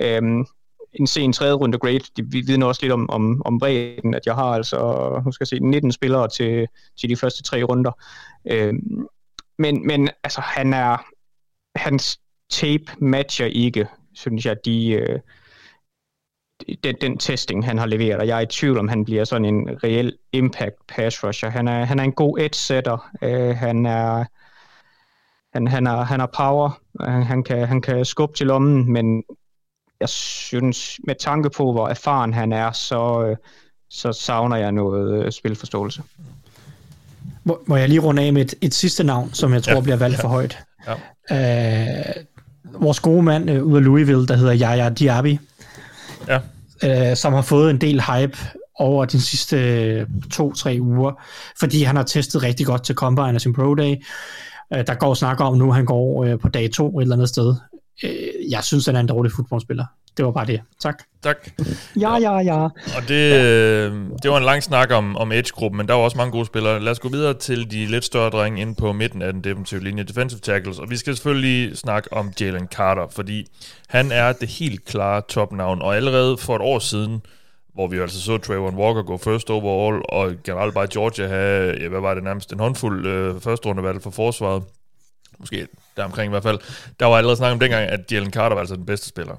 Øhm, 0.00 0.46
en 0.92 1.06
sen 1.06 1.32
tredje 1.32 1.52
runde 1.52 1.78
grade. 1.78 2.00
Det 2.16 2.32
vidner 2.32 2.66
også 2.66 2.82
lidt 2.82 2.92
om, 2.92 3.10
om, 3.10 3.42
om 3.44 3.58
bredden, 3.58 4.14
at 4.14 4.26
jeg 4.26 4.34
har 4.34 4.44
altså, 4.44 4.76
nu 5.24 5.32
skal 5.32 5.44
jeg 5.44 5.48
se, 5.48 5.58
19 5.58 5.92
spillere 5.92 6.28
til, 6.28 6.66
til 7.00 7.08
de 7.08 7.16
første 7.16 7.42
tre 7.42 7.62
runder. 7.62 7.92
Øh, 8.50 8.74
men, 9.58 9.86
men 9.86 10.10
altså, 10.24 10.40
han 10.40 10.72
er, 10.72 11.06
hans 11.76 12.20
tape 12.50 12.84
matcher 12.98 13.46
ikke, 13.46 13.86
synes 14.14 14.46
jeg, 14.46 14.56
de, 14.64 14.90
øh, 14.90 15.18
den, 16.84 16.96
den 17.00 17.18
testing, 17.18 17.64
han 17.64 17.78
har 17.78 17.86
leveret, 17.86 18.20
og 18.20 18.26
jeg 18.26 18.36
er 18.36 18.40
i 18.40 18.46
tvivl 18.46 18.78
om, 18.78 18.88
han 18.88 19.04
bliver 19.04 19.24
sådan 19.24 19.44
en 19.44 19.84
reel 19.84 20.16
impact 20.32 20.76
pass 20.88 21.24
rusher. 21.24 21.50
Han 21.50 21.68
er, 21.68 21.84
han 21.84 21.98
er 21.98 22.04
en 22.04 22.12
god 22.12 22.38
edge 22.38 22.56
setter. 22.56 23.10
Øh, 23.22 23.56
han 23.56 23.86
er 23.86 24.24
han, 25.52 25.66
han, 25.66 25.86
har, 25.86 26.04
han 26.04 26.20
har 26.20 26.30
power, 26.36 26.80
han, 27.00 27.22
han, 27.22 27.42
kan, 27.42 27.68
han 27.68 27.80
kan 27.80 28.04
skubbe 28.04 28.36
til 28.36 28.46
lommen, 28.46 28.92
men 28.92 29.24
jeg 30.00 30.08
synes, 30.08 31.00
med 31.06 31.14
tanke 31.20 31.50
på, 31.50 31.72
hvor 31.72 31.88
erfaren 31.88 32.34
han 32.34 32.52
er, 32.52 32.72
så, 32.72 33.26
øh, 33.26 33.36
så 33.90 34.12
savner 34.12 34.56
jeg 34.56 34.72
noget 34.72 35.24
øh, 35.24 35.32
spilforståelse. 35.32 36.02
Må, 37.44 37.60
må 37.66 37.76
jeg 37.76 37.88
lige 37.88 38.00
runde 38.00 38.22
af 38.22 38.32
med 38.32 38.42
et, 38.42 38.54
et 38.60 38.74
sidste 38.74 39.04
navn, 39.04 39.34
som 39.34 39.52
jeg 39.52 39.62
tror 39.62 39.74
ja, 39.74 39.80
bliver 39.80 39.96
valgt 39.96 40.18
ja. 40.18 40.22
for 40.22 40.28
højt? 40.28 40.58
Ja. 40.86 40.94
Uh, 41.30 42.82
vores 42.82 43.00
gode 43.00 43.22
mand 43.22 43.50
øh, 43.50 43.64
ud 43.64 43.76
af 43.76 43.84
Louisville, 43.84 44.26
der 44.26 44.36
hedder 44.36 44.58
Yaya 44.58 44.88
Diaby, 44.88 45.38
Ja. 46.28 46.40
øh, 47.10 47.16
som 47.16 47.32
har 47.32 47.42
fået 47.42 47.70
en 47.70 47.80
del 47.80 48.02
hype 48.02 48.38
over 48.74 49.04
de 49.04 49.20
sidste 49.20 49.56
øh, 49.56 50.06
to-tre 50.32 50.78
uger, 50.80 51.12
fordi 51.60 51.82
han 51.82 51.96
har 51.96 52.02
testet 52.02 52.42
rigtig 52.42 52.66
godt 52.66 52.82
til 52.84 52.94
Combine 52.94 53.34
og 53.34 53.40
sin 53.40 53.52
Pro 53.52 53.74
Day. 53.74 53.96
Øh, 54.74 54.86
der 54.86 54.94
går 54.94 55.14
snak 55.14 55.40
om 55.40 55.56
nu, 55.56 55.68
at 55.68 55.74
han 55.74 55.84
går 55.84 56.24
øh, 56.24 56.38
på 56.38 56.48
dag 56.48 56.70
to 56.70 56.98
et 56.98 57.02
eller 57.02 57.16
andet 57.16 57.28
sted. 57.28 57.54
Øh, 58.04 58.50
jeg 58.50 58.64
synes, 58.64 58.86
han 58.86 58.96
er 58.96 59.00
en 59.00 59.06
dårlig 59.06 59.32
fodboldspiller. 59.32 59.84
Det 60.16 60.24
var 60.24 60.32
bare 60.32 60.46
det. 60.46 60.60
Tak. 60.82 61.02
Tak. 61.22 61.36
Ja, 62.00 62.16
ja, 62.16 62.38
ja. 62.38 62.64
Og 62.64 63.08
det, 63.08 63.34
øh, 63.34 63.92
det 64.22 64.30
var 64.30 64.36
en 64.36 64.44
lang 64.44 64.62
snak 64.62 64.90
om, 64.92 65.16
om 65.16 65.32
Edge-gruppen, 65.32 65.76
men 65.76 65.88
der 65.88 65.94
var 65.94 66.00
også 66.00 66.16
mange 66.16 66.32
gode 66.32 66.46
spillere. 66.46 66.80
Lad 66.80 66.92
os 66.92 66.98
gå 66.98 67.08
videre 67.08 67.34
til 67.34 67.70
de 67.70 67.86
lidt 67.86 68.04
større 68.04 68.30
drenge 68.30 68.60
inde 68.60 68.74
på 68.74 68.92
midten 68.92 69.22
af 69.22 69.32
den 69.32 69.44
defensive 69.44 69.84
linje, 69.84 70.02
defensive 70.02 70.40
tackles. 70.40 70.78
Og 70.78 70.90
vi 70.90 70.96
skal 70.96 71.16
selvfølgelig 71.16 71.78
snakke 71.78 72.12
om 72.12 72.32
Jalen 72.40 72.66
Carter, 72.66 73.06
fordi 73.10 73.46
han 73.88 74.12
er 74.12 74.32
det 74.32 74.48
helt 74.48 74.84
klare 74.84 75.22
topnavn. 75.28 75.82
Og 75.82 75.96
allerede 75.96 76.36
for 76.38 76.56
et 76.56 76.62
år 76.62 76.78
siden, 76.78 77.22
hvor 77.74 77.86
vi 77.86 77.98
altså 77.98 78.20
så 78.20 78.38
Trayvon 78.38 78.76
Walker 78.76 79.02
gå 79.02 79.16
first 79.16 79.50
overall, 79.50 80.02
og 80.08 80.32
generelt 80.44 80.74
bare 80.74 80.86
Georgia 80.92 81.26
have, 81.26 81.76
ja, 81.80 81.88
hvad 81.88 82.00
var 82.00 82.14
det 82.14 82.24
nærmest, 82.24 82.52
en 82.52 82.60
håndfuld 82.60 83.06
øh, 83.06 83.40
første 83.40 83.68
rundevalg 83.68 84.02
for 84.02 84.10
forsvaret. 84.10 84.62
Måske 85.40 85.68
der 85.96 86.04
omkring 86.04 86.30
i 86.30 86.32
hvert 86.32 86.42
fald. 86.42 86.58
Der 87.00 87.06
var 87.06 87.16
allerede 87.16 87.36
snak 87.36 87.52
om 87.52 87.58
dengang, 87.58 87.84
at 87.84 88.12
Jalen 88.12 88.30
Carter 88.30 88.54
var 88.54 88.60
altså 88.60 88.76
den 88.76 88.86
bedste 88.86 89.08
spiller. 89.08 89.34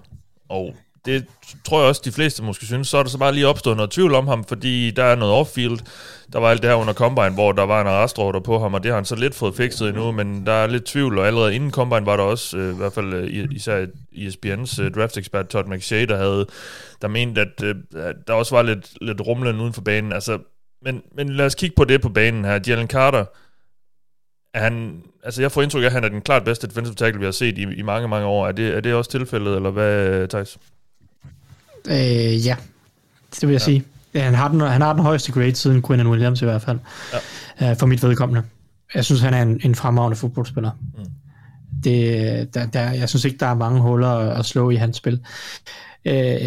Og 0.49 0.75
det 1.05 1.25
tror 1.65 1.79
jeg 1.79 1.87
også, 1.87 2.01
de 2.05 2.11
fleste 2.11 2.43
måske 2.43 2.65
synes. 2.65 2.87
Så 2.87 2.97
er 2.97 3.03
der 3.03 3.09
så 3.09 3.17
bare 3.17 3.33
lige 3.33 3.47
opstået 3.47 3.77
noget 3.77 3.91
tvivl 3.91 4.15
om 4.15 4.27
ham, 4.27 4.43
fordi 4.43 4.91
der 4.91 5.03
er 5.03 5.15
noget 5.15 5.33
off-field. 5.33 5.79
Der 6.33 6.39
var 6.39 6.49
alt 6.49 6.61
det 6.61 6.69
her 6.69 6.77
under 6.77 6.93
Combine, 6.93 7.29
hvor 7.29 7.51
der 7.51 7.63
var 7.63 7.81
en 7.81 7.87
arrestorder 7.87 8.39
på 8.39 8.59
ham, 8.59 8.73
og 8.73 8.83
det 8.83 8.91
har 8.91 8.97
han 8.97 9.05
så 9.05 9.15
lidt 9.15 9.35
fået 9.35 9.55
fikset 9.55 9.89
endnu, 9.89 10.11
men 10.11 10.45
der 10.45 10.51
er 10.51 10.67
lidt 10.67 10.85
tvivl, 10.85 11.17
og 11.17 11.27
allerede 11.27 11.55
inden 11.55 11.71
Combine 11.71 12.05
var 12.05 12.17
der 12.17 12.23
også, 12.23 12.57
øh, 12.57 12.73
i 12.73 12.77
hvert 12.77 12.93
fald 12.93 13.13
øh, 13.13 13.47
især 13.51 13.85
ESPN's 14.15 14.81
øh, 14.81 14.91
draft-ekspert 14.91 15.47
Todd 15.47 15.67
McShay, 15.67 16.07
der 16.07 16.17
havde, 16.17 16.45
der 17.01 17.07
mente, 17.07 17.41
at, 17.41 17.63
øh, 17.63 17.75
der 18.27 18.33
også 18.33 18.55
var 18.55 18.61
lidt, 18.61 18.89
lidt 19.01 19.21
rumlen 19.21 19.59
uden 19.59 19.73
for 19.73 19.81
banen. 19.81 20.13
Altså, 20.13 20.39
men, 20.81 21.01
men 21.15 21.29
lad 21.29 21.45
os 21.45 21.55
kigge 21.55 21.75
på 21.75 21.85
det 21.85 22.01
på 22.01 22.09
banen 22.09 22.45
her. 22.45 22.59
Jalen 22.67 22.87
Carter, 22.87 23.25
han, 24.55 25.03
altså 25.23 25.41
jeg 25.41 25.51
får 25.51 25.61
indtryk 25.61 25.83
af, 25.83 25.85
at 25.85 25.91
han 25.91 26.03
er 26.03 26.09
den 26.09 26.21
klart 26.21 26.43
bedste 26.43 26.67
defensive 26.67 26.95
tackle, 26.95 27.19
vi 27.19 27.25
har 27.25 27.31
set 27.31 27.57
i, 27.57 27.61
i 27.61 27.81
mange, 27.81 28.07
mange 28.07 28.27
år. 28.27 28.47
Er 28.47 28.51
det, 28.51 28.75
er 28.75 28.81
det 28.81 28.93
også 28.93 29.11
tilfældet, 29.11 29.55
eller 29.55 29.69
hvad, 29.69 30.27
Thijs? 30.27 30.57
Øh, 31.87 32.45
ja, 32.45 32.55
det 33.35 33.41
vil 33.41 33.49
jeg 33.49 33.59
ja. 33.61 33.65
sige. 33.65 33.83
Ja, 34.13 34.23
han, 34.23 34.33
har 34.33 34.47
den, 34.47 34.61
han 34.61 34.81
har 34.81 34.93
den 34.93 35.01
højeste 35.01 35.31
grade 35.31 35.55
siden 35.55 35.83
Quinn 35.83 36.07
Williams 36.07 36.41
i 36.41 36.45
hvert 36.45 36.61
fald, 36.61 36.79
ja. 37.61 37.71
øh, 37.71 37.77
for 37.77 37.85
mit 37.85 38.03
vedkommende. 38.03 38.43
Jeg 38.95 39.05
synes, 39.05 39.21
han 39.21 39.33
er 39.33 39.41
en, 39.41 39.61
en 39.63 39.75
fremragende 39.75 40.17
fodboldspiller. 40.17 40.71
Mm. 40.97 41.05
Det, 41.83 42.53
der, 42.53 42.65
der, 42.65 42.91
jeg 42.91 43.09
synes 43.09 43.25
ikke, 43.25 43.37
der 43.37 43.45
er 43.45 43.53
mange 43.53 43.81
huller 43.81 44.07
at, 44.07 44.39
at 44.39 44.45
slå 44.45 44.69
i 44.69 44.75
hans 44.75 44.97
spil. 44.97 45.19
Øh, 46.05 46.37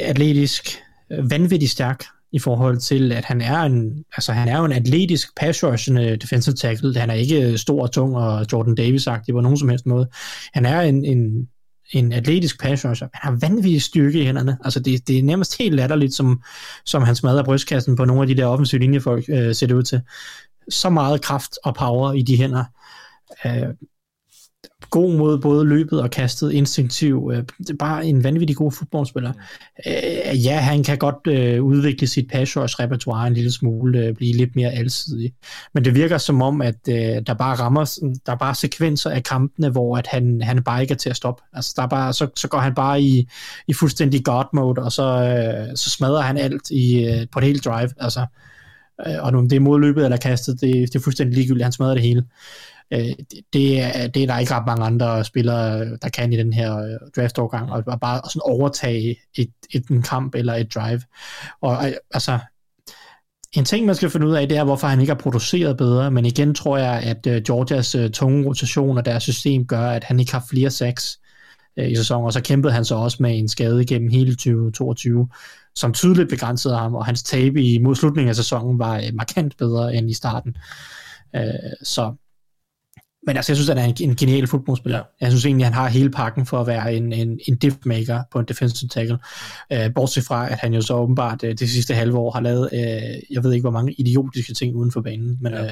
atletisk, 0.00 0.78
vanvittigt 1.10 1.70
stærk 1.70 2.04
i 2.32 2.38
forhold 2.38 2.78
til, 2.78 3.12
at 3.12 3.24
han 3.24 3.40
er 3.40 3.60
en, 3.60 4.04
altså 4.16 4.32
han 4.32 4.48
er 4.48 4.58
jo 4.58 4.64
en 4.64 4.72
atletisk 4.72 5.28
pass 5.36 5.64
rushende 5.64 6.16
defensive 6.16 6.54
tackle. 6.54 6.98
Han 6.98 7.10
er 7.10 7.14
ikke 7.14 7.58
stor 7.58 7.82
og 7.82 7.92
tung 7.92 8.16
og 8.16 8.46
Jordan 8.52 8.74
Davis-agtig 8.74 9.32
på 9.32 9.40
nogen 9.40 9.58
som 9.58 9.68
helst 9.68 9.86
måde. 9.86 10.08
Han 10.54 10.66
er 10.66 10.80
en, 10.80 11.04
en, 11.04 11.48
en 11.92 12.12
atletisk 12.12 12.60
pass 12.60 12.84
rusher. 12.84 13.08
Han 13.14 13.32
har 13.32 13.48
vanvittig 13.48 13.82
styrke 13.82 14.20
i 14.20 14.24
hænderne. 14.24 14.58
Altså 14.64 14.80
det, 14.80 15.08
det 15.08 15.18
er 15.18 15.22
nærmest 15.22 15.58
helt 15.58 15.74
latterligt, 15.74 16.14
som, 16.14 16.42
som 16.84 17.02
han 17.02 17.16
smadrer 17.16 17.44
brystkassen 17.44 17.96
på 17.96 18.04
nogle 18.04 18.22
af 18.22 18.28
de 18.28 18.36
der 18.36 18.46
offensive 18.46 18.80
linjefolk 18.80 19.24
øh, 19.28 19.54
ser 19.54 19.66
det 19.66 19.74
ud 19.74 19.82
til. 19.82 20.00
Så 20.68 20.90
meget 20.90 21.22
kraft 21.22 21.52
og 21.64 21.74
power 21.74 22.12
i 22.12 22.22
de 22.22 22.36
hænder. 22.36 22.64
Øh, 23.46 23.68
god 24.90 25.16
mod 25.16 25.38
både 25.38 25.64
løbet 25.64 26.02
og 26.02 26.10
kastet, 26.10 26.52
instinktiv. 26.52 27.30
Øh, 27.34 27.42
det 27.58 27.70
er 27.70 27.76
bare 27.78 28.06
en 28.06 28.24
vanvittig 28.24 28.56
god 28.56 28.72
fodboldspiller. 28.72 29.32
Øh, 29.86 30.44
ja, 30.44 30.58
han 30.58 30.84
kan 30.84 30.98
godt 30.98 31.26
øh, 31.26 31.62
udvikle 31.62 32.06
sit 32.06 32.28
pass 32.32 32.56
rush 32.56 32.80
repertoire 32.80 33.26
en 33.26 33.34
lille 33.34 33.52
smule, 33.52 33.98
øh, 33.98 34.14
blive 34.14 34.36
lidt 34.36 34.56
mere 34.56 34.72
alsidig. 34.72 35.32
Men 35.74 35.84
det 35.84 35.94
virker 35.94 36.18
som 36.18 36.42
om, 36.42 36.62
at 36.62 36.76
øh, 36.88 37.22
der 37.26 37.34
bare 37.34 37.54
rammer, 37.54 37.98
der 38.26 38.32
er 38.32 38.36
bare 38.36 38.54
sekvenser 38.54 39.10
af 39.10 39.22
kampene, 39.22 39.68
hvor 39.68 39.96
at 39.96 40.06
han, 40.06 40.42
han 40.42 40.62
bare 40.62 40.82
ikke 40.82 40.92
er 40.92 40.98
til 40.98 41.10
at 41.10 41.16
stoppe. 41.16 41.42
Altså, 41.52 41.72
der 41.76 41.82
er 41.82 41.88
bare, 41.88 42.12
så, 42.12 42.28
så 42.36 42.48
går 42.48 42.58
han 42.58 42.74
bare 42.74 43.02
i, 43.02 43.28
i 43.68 43.72
fuldstændig 43.72 44.24
guard 44.24 44.48
mode, 44.52 44.82
og 44.82 44.92
så, 44.92 45.02
øh, 45.02 45.76
så 45.76 45.90
smadrer 45.90 46.22
han 46.22 46.36
alt 46.36 46.70
i, 46.70 47.04
øh, 47.04 47.26
på 47.32 47.38
et 47.38 47.44
helt 47.44 47.64
drive. 47.64 47.90
Altså, 48.00 48.26
øh, 49.06 49.14
og 49.20 49.32
om 49.32 49.48
det 49.48 49.56
er 49.56 49.60
modløbet 49.60 50.04
eller 50.04 50.16
kastet, 50.16 50.60
det, 50.60 50.92
det 50.92 50.94
er 50.94 51.02
fuldstændig 51.04 51.34
ligegyldigt. 51.34 51.64
Han 51.64 51.72
smadrer 51.72 51.94
det 51.94 52.02
hele. 52.02 52.24
Øh, 52.90 53.12
det, 53.52 53.80
er, 53.80 54.06
det 54.06 54.22
er 54.22 54.26
der 54.26 54.38
ikke 54.38 54.54
ret 54.54 54.66
mange 54.66 54.84
andre 54.84 55.24
spillere, 55.24 55.96
der 56.02 56.08
kan 56.08 56.32
i 56.32 56.36
den 56.36 56.52
her 56.52 56.76
øh, 56.76 56.98
draftårgang, 57.16 57.72
og 57.72 58.00
bare 58.00 58.20
sådan 58.30 58.42
overtage 58.44 59.16
et, 59.34 59.50
et, 59.70 59.84
en 59.90 60.02
kamp 60.02 60.34
eller 60.34 60.54
et 60.54 60.74
drive. 60.74 61.02
Og 61.60 61.84
altså, 62.10 62.38
en 63.52 63.64
ting, 63.64 63.86
man 63.86 63.94
skal 63.94 64.10
finde 64.10 64.26
ud 64.26 64.34
af, 64.34 64.48
det 64.48 64.58
er, 64.58 64.64
hvorfor 64.64 64.86
han 64.86 65.00
ikke 65.00 65.12
har 65.12 65.20
produceret 65.20 65.76
bedre, 65.76 66.10
men 66.10 66.26
igen 66.26 66.54
tror 66.54 66.78
jeg, 66.78 67.02
at 67.02 67.26
øh, 67.26 67.42
Georgias 67.42 67.94
øh, 67.94 68.10
tunge 68.10 68.46
rotation 68.46 68.98
og 68.98 69.04
deres 69.04 69.22
system 69.22 69.66
gør, 69.66 69.88
at 69.90 70.04
han 70.04 70.20
ikke 70.20 70.32
har 70.32 70.44
flere 70.50 70.70
sacks 70.70 71.20
øh, 71.76 71.90
i 71.90 71.96
sæsonen, 71.96 72.26
og 72.26 72.32
så 72.32 72.42
kæmpede 72.42 72.72
han 72.72 72.84
så 72.84 72.94
også 72.94 73.16
med 73.20 73.38
en 73.38 73.48
skade 73.48 73.84
gennem 73.84 74.10
hele 74.10 74.34
2022, 74.34 75.28
som 75.74 75.92
tydeligt 75.92 76.28
begrænsede 76.28 76.76
ham, 76.76 76.94
og 76.94 77.06
hans 77.06 77.22
tab 77.22 77.56
i 77.56 77.78
mod 77.78 77.94
slutningen 77.94 78.28
af 78.28 78.36
sæsonen 78.36 78.78
var 78.78 79.02
markant 79.12 79.56
bedre 79.56 79.94
end 79.94 80.10
i 80.10 80.14
starten. 80.14 80.56
Så 81.82 82.14
men 83.26 83.36
altså, 83.36 83.52
jeg 83.52 83.56
synes, 83.56 83.68
at 83.68 83.78
han 83.78 83.90
er 83.90 83.94
en, 84.00 84.10
en 84.10 84.16
genial 84.16 84.46
fodboldspiller. 84.46 85.02
Jeg 85.20 85.30
synes 85.30 85.44
egentlig, 85.44 85.66
at 85.66 85.74
han 85.74 85.82
har 85.82 85.88
hele 85.88 86.10
pakken 86.10 86.46
for 86.46 86.60
at 86.60 86.66
være 86.66 86.94
en, 86.94 87.12
en, 87.12 87.40
en 87.48 87.72
maker 87.84 88.22
på 88.32 88.38
en 88.38 88.44
defensive 88.44 88.88
tackle. 88.88 89.18
Uh, 89.74 89.94
bortset 89.94 90.24
fra, 90.24 90.50
at 90.50 90.58
han 90.58 90.74
jo 90.74 90.80
så 90.80 90.94
åbenbart 90.94 91.42
uh, 91.42 91.48
det 91.48 91.70
sidste 91.70 91.94
halve 91.94 92.18
år 92.18 92.30
har 92.30 92.40
lavet, 92.40 92.68
uh, 92.72 93.34
jeg 93.34 93.44
ved 93.44 93.52
ikke, 93.52 93.62
hvor 93.62 93.70
mange 93.70 93.92
idiotiske 93.98 94.54
ting 94.54 94.76
uden 94.76 94.92
for 94.92 95.00
banen. 95.00 95.38
Men 95.40 95.52
ja. 95.52 95.64
uh, 95.64 95.70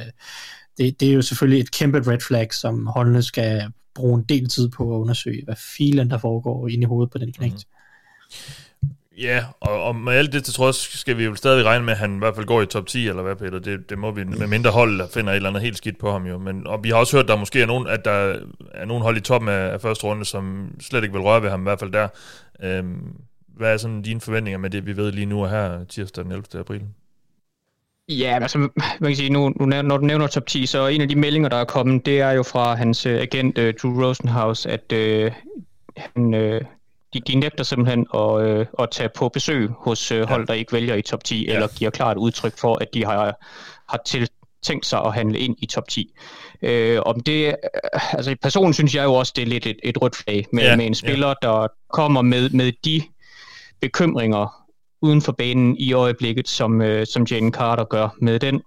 det, 0.79 1.01
det 1.01 1.09
er 1.09 1.13
jo 1.13 1.23
selvfølgelig 1.23 1.61
et 1.61 1.71
kæmpe 1.71 2.11
red 2.13 2.21
flag, 2.21 2.55
som 2.55 2.87
holdene 2.87 3.23
skal 3.23 3.63
bruge 3.95 4.19
en 4.19 4.25
del 4.29 4.49
tid 4.49 4.69
på 4.69 4.95
at 4.95 4.99
undersøge, 4.99 5.45
hvad 5.45 5.57
filen 5.77 6.11
der 6.11 6.19
foregår 6.19 6.69
inde 6.69 6.83
i 6.83 6.87
hovedet 6.87 7.13
på 7.13 7.19
den 7.19 7.33
knægt. 7.33 7.53
Mm-hmm. 7.55 8.64
Ja, 9.19 9.45
og, 9.61 9.83
og 9.83 9.97
med 9.97 10.13
alt 10.13 10.33
det 10.33 10.45
til 10.45 10.55
trods, 10.55 10.99
skal 10.99 11.19
vi 11.19 11.25
jo 11.25 11.35
stadig 11.35 11.65
regne 11.65 11.85
med, 11.85 11.93
at 11.93 11.99
han 11.99 12.15
i 12.15 12.19
hvert 12.19 12.35
fald 12.35 12.47
går 12.47 12.63
i 12.63 12.67
top 12.67 12.87
10, 12.87 13.09
eller 13.09 13.23
hvad, 13.23 13.37
Peter? 13.37 13.59
Det, 13.59 13.91
det 13.91 13.99
må 13.99 14.11
vi 14.11 14.25
med 14.25 14.47
mindre 14.47 14.71
hold, 14.71 14.99
der 14.99 15.07
finder 15.15 15.33
et 15.33 15.37
eller 15.37 15.49
andet 15.49 15.63
helt 15.63 15.77
skidt 15.77 15.99
på 15.99 16.13
ham 16.13 16.27
jo. 16.27 16.39
Men, 16.39 16.67
og 16.67 16.85
vi 16.85 16.89
har 16.89 16.97
også 16.97 17.17
hørt, 17.17 17.25
at 17.25 17.29
der 17.29 17.37
måske 17.37 17.63
er 17.63 17.67
nogen, 17.67 17.87
at 17.87 18.05
der 18.05 18.37
er 18.75 18.85
nogen 18.85 19.03
hold 19.03 19.17
i 19.17 19.21
toppen 19.21 19.49
af, 19.49 19.73
af 19.73 19.81
første 19.81 20.05
runde, 20.05 20.25
som 20.25 20.75
slet 20.81 21.03
ikke 21.03 21.13
vil 21.13 21.23
røre 21.23 21.43
ved 21.43 21.51
ham, 21.51 21.61
i 21.61 21.63
hvert 21.63 21.79
fald 21.79 21.93
der. 21.93 22.09
Øhm, 22.63 23.17
hvad 23.57 23.73
er 23.73 23.77
sådan 23.77 24.03
dine 24.03 24.21
forventninger 24.21 24.59
med 24.59 24.71
det, 24.71 24.87
vi 24.87 24.97
ved 24.97 25.13
lige 25.13 25.27
nu 25.27 25.43
og 25.43 25.51
her, 25.51 25.85
tirsdag 25.85 26.25
den 26.25 26.33
11. 26.33 26.61
april? 26.61 26.83
Ja, 28.09 28.39
altså, 28.43 28.59
man 28.59 28.71
kan 29.11 29.17
sige, 29.17 29.31
nu, 29.31 29.49
nu, 29.49 29.67
når 29.83 29.97
du 29.97 30.05
nævner 30.05 30.27
top 30.27 30.47
10, 30.47 30.67
så 30.67 30.87
en 30.87 31.01
af 31.01 31.09
de 31.09 31.17
meldinger, 31.17 31.49
der 31.49 31.57
er 31.57 31.65
kommet, 31.65 32.07
det 32.07 32.21
er 32.21 32.31
jo 32.31 32.43
fra 32.43 32.75
hans 32.75 33.07
øh, 33.07 33.21
agent, 33.21 33.59
uh, 33.59 33.65
Drew 33.83 34.03
Rosenhaus, 34.03 34.67
at 34.67 34.93
uh, 34.93 35.33
han, 35.97 36.35
uh, 36.35 36.61
de, 37.15 37.21
de 37.21 37.35
nægter 37.35 37.65
simpelthen 37.65 38.07
at, 38.15 38.41
øh, 38.41 38.67
at 38.79 38.91
tage 38.91 39.09
på 39.17 39.29
besøg 39.29 39.69
hos 39.79 40.13
øh, 40.13 40.29
hold, 40.29 40.47
der 40.47 40.55
ikke 40.55 40.73
vælger 40.73 40.95
i 40.95 41.03
top 41.03 41.25
10, 41.25 41.45
ja. 41.45 41.55
eller 41.55 41.69
giver 41.69 41.91
klart 41.91 42.17
udtryk 42.17 42.59
for, 42.59 42.79
at 42.81 42.89
de 42.95 43.05
har, 43.05 43.35
har 43.89 44.01
til, 44.07 44.29
tænkt 44.63 44.87
sig 44.87 45.01
at 45.05 45.15
handle 45.15 45.39
ind 45.39 45.57
i 45.59 45.67
top 45.67 45.89
10. 45.89 46.15
Øh, 46.63 47.01
om 47.07 47.21
det, 47.21 47.47
øh, 47.47 47.55
altså 48.13 48.37
personen 48.43 48.75
synes 48.75 48.95
jeg 48.95 49.05
jo 49.05 49.15
også, 49.15 49.33
det 49.37 49.43
er 49.43 49.47
lidt 49.47 49.67
et, 49.67 49.77
et 49.83 50.03
rødt 50.03 50.17
flag 50.17 50.47
med, 50.53 50.63
ja. 50.63 50.77
med 50.77 50.87
en 50.87 50.95
spiller, 50.95 51.29
ja. 51.29 51.35
der 51.43 51.69
kommer 51.93 52.23
med, 52.23 52.51
med 52.51 52.73
de 52.85 53.03
bekymringer 53.81 54.65
uden 55.03 55.23
for 55.23 55.33
banen 55.33 55.77
i 55.77 55.93
øjeblikket, 55.93 56.49
som, 56.49 56.83
øh, 56.83 57.07
som 57.07 57.25
Jane 57.31 57.51
Carter 57.51 57.85
gør, 57.85 58.09
med 58.21 58.41
den 58.41 58.63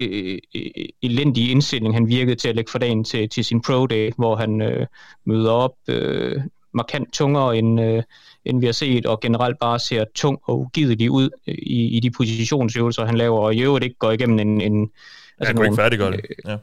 øh, 0.00 0.38
øh, 0.54 0.70
elendige 1.02 1.50
indstilling, 1.50 1.94
han 1.94 2.08
virkede 2.08 2.36
til 2.36 2.48
at 2.48 2.56
lægge 2.56 2.70
for 2.70 2.78
dagen 2.78 3.04
til, 3.04 3.28
til 3.28 3.44
sin 3.44 3.62
pro 3.62 3.86
day, 3.86 4.12
hvor 4.16 4.36
han 4.36 4.62
øh, 4.62 4.86
møder 5.26 5.50
op 5.50 5.74
øh, 5.88 6.42
markant 6.78 7.12
tungere, 7.12 7.58
end, 7.58 7.80
øh, 7.80 8.02
end 8.44 8.60
vi 8.60 8.66
har 8.66 8.72
set, 8.72 9.06
og 9.06 9.20
generelt 9.20 9.58
bare 9.58 9.78
ser 9.78 10.04
tung 10.14 10.38
og 10.44 10.60
ugidelig 10.60 11.10
ud 11.10 11.30
øh, 11.46 11.54
i, 11.54 11.96
i 11.96 12.00
de 12.00 12.10
positionsøvelser, 12.10 13.06
han 13.06 13.16
laver, 13.16 13.38
og 13.38 13.54
i 13.54 13.62
øvrigt 13.62 13.84
ikke 13.84 13.98
går 13.98 14.10
igennem 14.10 14.38
en... 14.38 14.60
en 14.60 14.90
altså 15.38 15.54
han 15.54 15.64
ikke 15.64 15.76
færdiggøre 15.76 16.12
det. 16.12 16.20
Ja. 16.46 16.56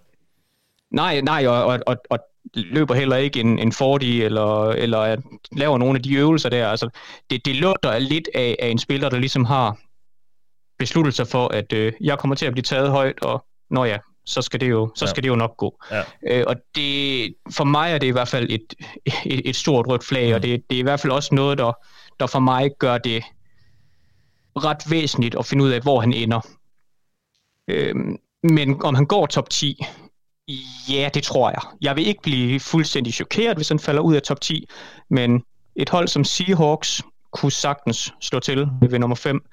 Nej, 0.92 1.22
nej, 1.22 1.48
og, 1.48 1.66
og, 1.66 1.80
og, 1.86 1.98
og 2.10 2.20
løber 2.54 2.94
heller 2.96 3.16
ikke 3.16 3.40
en, 3.40 3.60
en 3.60 3.72
40 3.72 4.04
eller, 4.04 4.70
eller 4.70 5.18
laver 5.52 5.78
nogle 5.78 5.98
af 5.98 6.04
de 6.04 6.16
øvelser 6.16 6.50
der. 6.50 6.68
Altså, 6.68 6.90
det, 7.30 7.46
det 7.46 7.56
lugter 7.56 8.00
lidt 8.00 8.30
af, 8.36 8.56
af 8.60 8.68
en 8.68 8.80
spiller, 8.80 9.10
der 9.10 9.20
ligesom 9.20 9.46
har 9.46 9.78
besluttet 10.80 11.14
sig 11.14 11.28
for, 11.28 11.48
at 11.48 11.74
øh, 11.74 11.94
jeg 12.02 12.20
kommer 12.20 12.36
til 12.36 12.46
at 12.46 12.52
blive 12.52 12.64
taget 12.64 12.92
højt, 12.92 13.20
og 13.22 13.46
når 13.70 13.86
ja, 13.86 13.98
så 14.26 14.42
skal 14.42 14.60
det 14.60 14.70
jo, 14.70 14.92
så 14.96 15.08
skal 15.08 15.22
ja. 15.22 15.22
det 15.22 15.28
jo 15.28 15.36
nok 15.36 15.58
gå. 15.58 15.84
Ja. 15.92 16.04
Øh, 16.28 16.44
og 16.48 16.56
det, 16.76 17.36
for 17.52 17.64
mig 17.64 17.92
er 17.92 17.98
det 17.98 18.08
i 18.08 18.12
hvert 18.12 18.28
fald 18.28 18.48
et, 18.50 18.74
et, 19.26 19.50
et 19.50 19.56
stort 19.56 19.88
rødt 19.88 20.04
flag, 20.04 20.30
mm. 20.30 20.36
og 20.36 20.44
det, 20.44 20.70
det 20.70 20.76
er 20.76 20.80
i 20.80 20.84
hvert 20.84 21.00
fald 21.00 21.14
også 21.14 21.36
noget, 21.36 21.58
der, 21.58 21.72
der 22.20 22.28
for 22.28 22.40
mig 22.40 22.72
gør 22.80 22.98
det 22.98 23.24
ret 24.56 24.92
væsentligt 24.92 25.36
at 25.40 25.46
finde 25.46 25.64
ud 25.64 25.70
af, 25.70 25.82
hvor 25.82 26.00
han 26.00 26.14
ender. 26.14 26.42
Øh, 27.68 27.96
men 28.44 28.84
om 28.84 28.96
han 28.96 29.06
går 29.06 29.26
top 29.26 29.50
10, 29.50 29.80
Ja, 30.90 31.10
det 31.14 31.24
tror 31.24 31.50
jeg. 31.50 31.62
Jeg 31.82 31.96
vil 31.96 32.08
ikke 32.08 32.22
blive 32.22 32.60
fuldstændig 32.60 33.14
chokeret, 33.14 33.58
hvis 33.58 33.70
han 33.70 33.80
falder 33.80 34.02
ud 34.02 34.16
af 34.16 34.22
top 34.22 34.42
10, 34.42 34.68
men 35.10 35.44
et 35.76 35.90
hold 35.90 36.08
som 36.08 36.24
Seahawks 36.24 37.02
kunne 37.32 37.52
sagtens 37.52 38.14
slå 38.22 38.40
til 38.40 38.68
ved 38.82 39.00
nummer 39.00 39.16
5. 39.16 39.46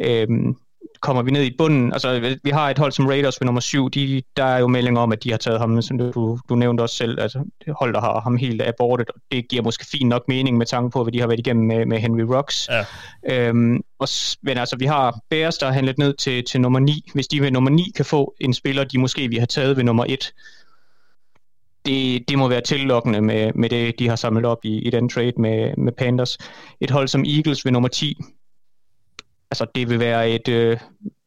Øhm, 0.00 0.56
kommer 1.02 1.22
vi 1.22 1.30
ned 1.30 1.42
i 1.42 1.54
bunden, 1.58 1.92
altså 1.92 2.36
vi 2.44 2.50
har 2.50 2.70
et 2.70 2.78
hold 2.78 2.92
som 2.92 3.06
Raiders 3.06 3.40
ved 3.40 3.46
nummer 3.46 3.60
7, 3.60 3.88
de, 3.88 4.22
der 4.36 4.44
er 4.44 4.58
jo 4.58 4.66
meldinger 4.66 5.00
om, 5.00 5.12
at 5.12 5.24
de 5.24 5.30
har 5.30 5.38
taget 5.38 5.60
ham, 5.60 5.82
som 5.82 5.98
du, 5.98 6.38
du 6.48 6.54
nævnte 6.54 6.82
også 6.82 6.96
selv, 6.96 7.20
altså 7.20 7.44
det 7.64 7.74
hold, 7.80 7.94
der 7.94 8.00
har 8.00 8.20
ham 8.20 8.36
helt 8.36 8.62
abortet, 8.62 9.10
og 9.10 9.20
det 9.32 9.48
giver 9.48 9.62
måske 9.62 9.86
fint 9.92 10.08
nok 10.08 10.28
mening 10.28 10.56
med 10.56 10.66
tanke 10.66 10.90
på, 10.90 11.02
hvad 11.02 11.12
de 11.12 11.20
har 11.20 11.26
været 11.26 11.38
igennem 11.38 11.66
med, 11.66 11.86
med 11.86 11.98
Henry 11.98 12.20
Rocks. 12.20 12.68
Ja. 12.68 12.84
Øhm, 13.48 13.80
og, 13.98 14.08
men 14.42 14.58
altså, 14.58 14.76
vi 14.76 14.86
har 14.86 15.20
Bears, 15.30 15.58
der 15.58 15.66
har 15.66 15.72
handlet 15.72 15.98
ned 15.98 16.14
til, 16.14 16.44
til 16.44 16.60
nummer 16.60 16.78
9. 16.78 17.10
Hvis 17.14 17.28
de 17.28 17.40
ved 17.40 17.50
nummer 17.50 17.70
9 17.70 17.92
kan 17.96 18.04
få 18.04 18.34
en 18.40 18.54
spiller, 18.54 18.84
de 18.84 18.98
måske 18.98 19.28
vi 19.28 19.36
har 19.36 19.46
taget 19.46 19.76
ved 19.76 19.84
nummer 19.84 20.04
1, 20.08 20.32
det, 21.86 22.28
det 22.28 22.38
må 22.38 22.48
være 22.48 22.60
tillokkende 22.60 23.20
med, 23.20 23.52
med 23.54 23.68
det, 23.68 23.98
de 23.98 24.08
har 24.08 24.16
samlet 24.16 24.44
op 24.44 24.64
i, 24.64 24.78
i 24.78 24.90
den 24.90 25.08
trade 25.08 25.32
med, 25.36 25.76
med 25.76 25.92
Panthers. 25.92 26.38
Et 26.80 26.90
hold 26.90 27.08
som 27.08 27.24
Eagles 27.24 27.64
ved 27.64 27.72
nummer 27.72 27.88
10, 27.88 28.16
altså 29.52 29.66
det 29.74 29.90
vil 29.90 30.00
være 30.00 30.30
et, 30.30 30.48
øh, 30.48 30.78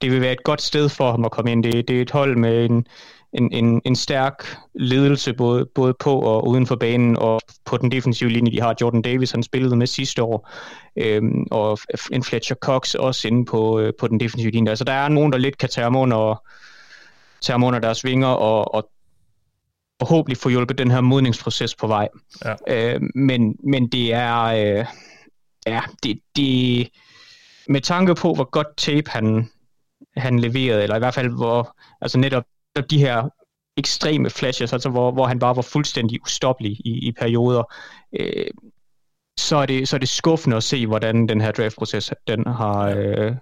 det 0.02 0.12
vil 0.12 0.22
være 0.22 0.32
et 0.32 0.44
godt 0.44 0.62
sted 0.62 0.90
for 0.90 1.12
ham 1.12 1.26
at 1.26 1.32
komme 1.32 1.52
ind. 1.52 1.64
Det, 1.64 1.88
det 1.88 1.98
er 1.98 2.02
et 2.02 2.12
hold 2.12 2.38
med 2.38 2.66
en, 2.66 2.86
en, 3.34 3.54
en, 3.54 3.82
en 3.86 3.96
stærk 3.96 4.58
ledelse 4.76 5.34
både, 5.34 5.66
både 5.76 5.94
på 6.00 6.20
og 6.20 6.48
uden 6.48 6.68
for 6.68 6.76
banen, 6.76 7.18
og 7.18 7.42
på 7.66 7.78
den 7.78 7.92
defensive 7.92 8.30
linje, 8.30 8.52
de 8.52 8.62
har 8.62 8.76
Jordan 8.82 9.02
Davis, 9.02 9.32
han 9.32 9.44
spillede 9.44 9.76
med 9.76 9.88
sidste 9.88 10.24
år, 10.24 10.50
øhm, 10.96 11.48
og 11.52 11.78
en 12.12 12.24
Fletcher 12.24 12.56
Cox 12.56 12.96
også 12.96 13.28
inde 13.28 13.46
på, 13.46 13.80
øh, 13.80 13.94
på 14.00 14.08
den 14.08 14.20
defensive 14.20 14.52
linje. 14.52 14.70
Altså 14.70 14.86
der 14.86 14.94
er 14.94 15.10
nogen, 15.10 15.32
der 15.32 15.38
lidt 15.38 15.58
kan 15.58 15.70
tage 15.70 15.84
ham 15.84 15.96
under, 15.96 16.44
tage 17.42 17.54
ham 17.54 17.64
under 17.64 17.80
deres 17.80 18.04
vinger, 18.04 18.28
og, 18.28 18.76
og 18.76 18.90
forhåbentlig 20.00 20.38
få 20.38 20.50
hjulpet 20.50 20.78
den 20.78 20.92
her 20.92 21.02
modningsproces 21.02 21.76
på 21.76 21.88
vej. 21.88 22.08
Ja. 22.46 22.56
Øh, 22.68 23.02
men, 23.16 23.56
men 23.64 23.88
det 23.88 24.14
er, 24.14 24.44
øh, 24.44 24.86
ja, 25.68 25.82
det, 26.04 26.20
det, 26.36 26.90
med 27.70 27.82
tanke 27.82 28.16
på, 28.16 28.34
hvor 28.34 28.50
godt 28.50 28.68
tape 28.78 29.10
han, 29.10 29.50
han 30.18 30.40
leverede, 30.40 30.84
eller 30.84 30.96
i 30.96 31.00
hvert 31.00 31.14
fald 31.14 31.30
hvor, 31.30 31.78
altså 32.02 32.20
netop 32.20 32.44
de 32.90 32.98
her 32.98 33.30
ekstreme 33.78 34.30
flashes, 34.30 34.74
altså 34.74 34.90
hvor, 34.90 35.12
hvor 35.12 35.26
han 35.26 35.40
bare 35.40 35.56
var 35.56 35.62
fuldstændig 35.62 36.22
ustoppelig 36.22 36.72
i, 36.72 37.08
i 37.08 37.12
perioder, 37.12 37.74
øh, 38.20 38.48
så, 39.40 39.56
er 39.56 39.66
det, 39.66 39.90
så 39.90 39.96
er 39.96 40.00
det 40.00 40.10
skuffende 40.10 40.58
at 40.58 40.64
se, 40.64 40.88
hvordan 40.88 41.28
den 41.28 41.42
her 41.42 41.52
draftproces 41.52 42.14
den 42.28 42.48
har, 42.48 42.90
øh, 42.98 43.36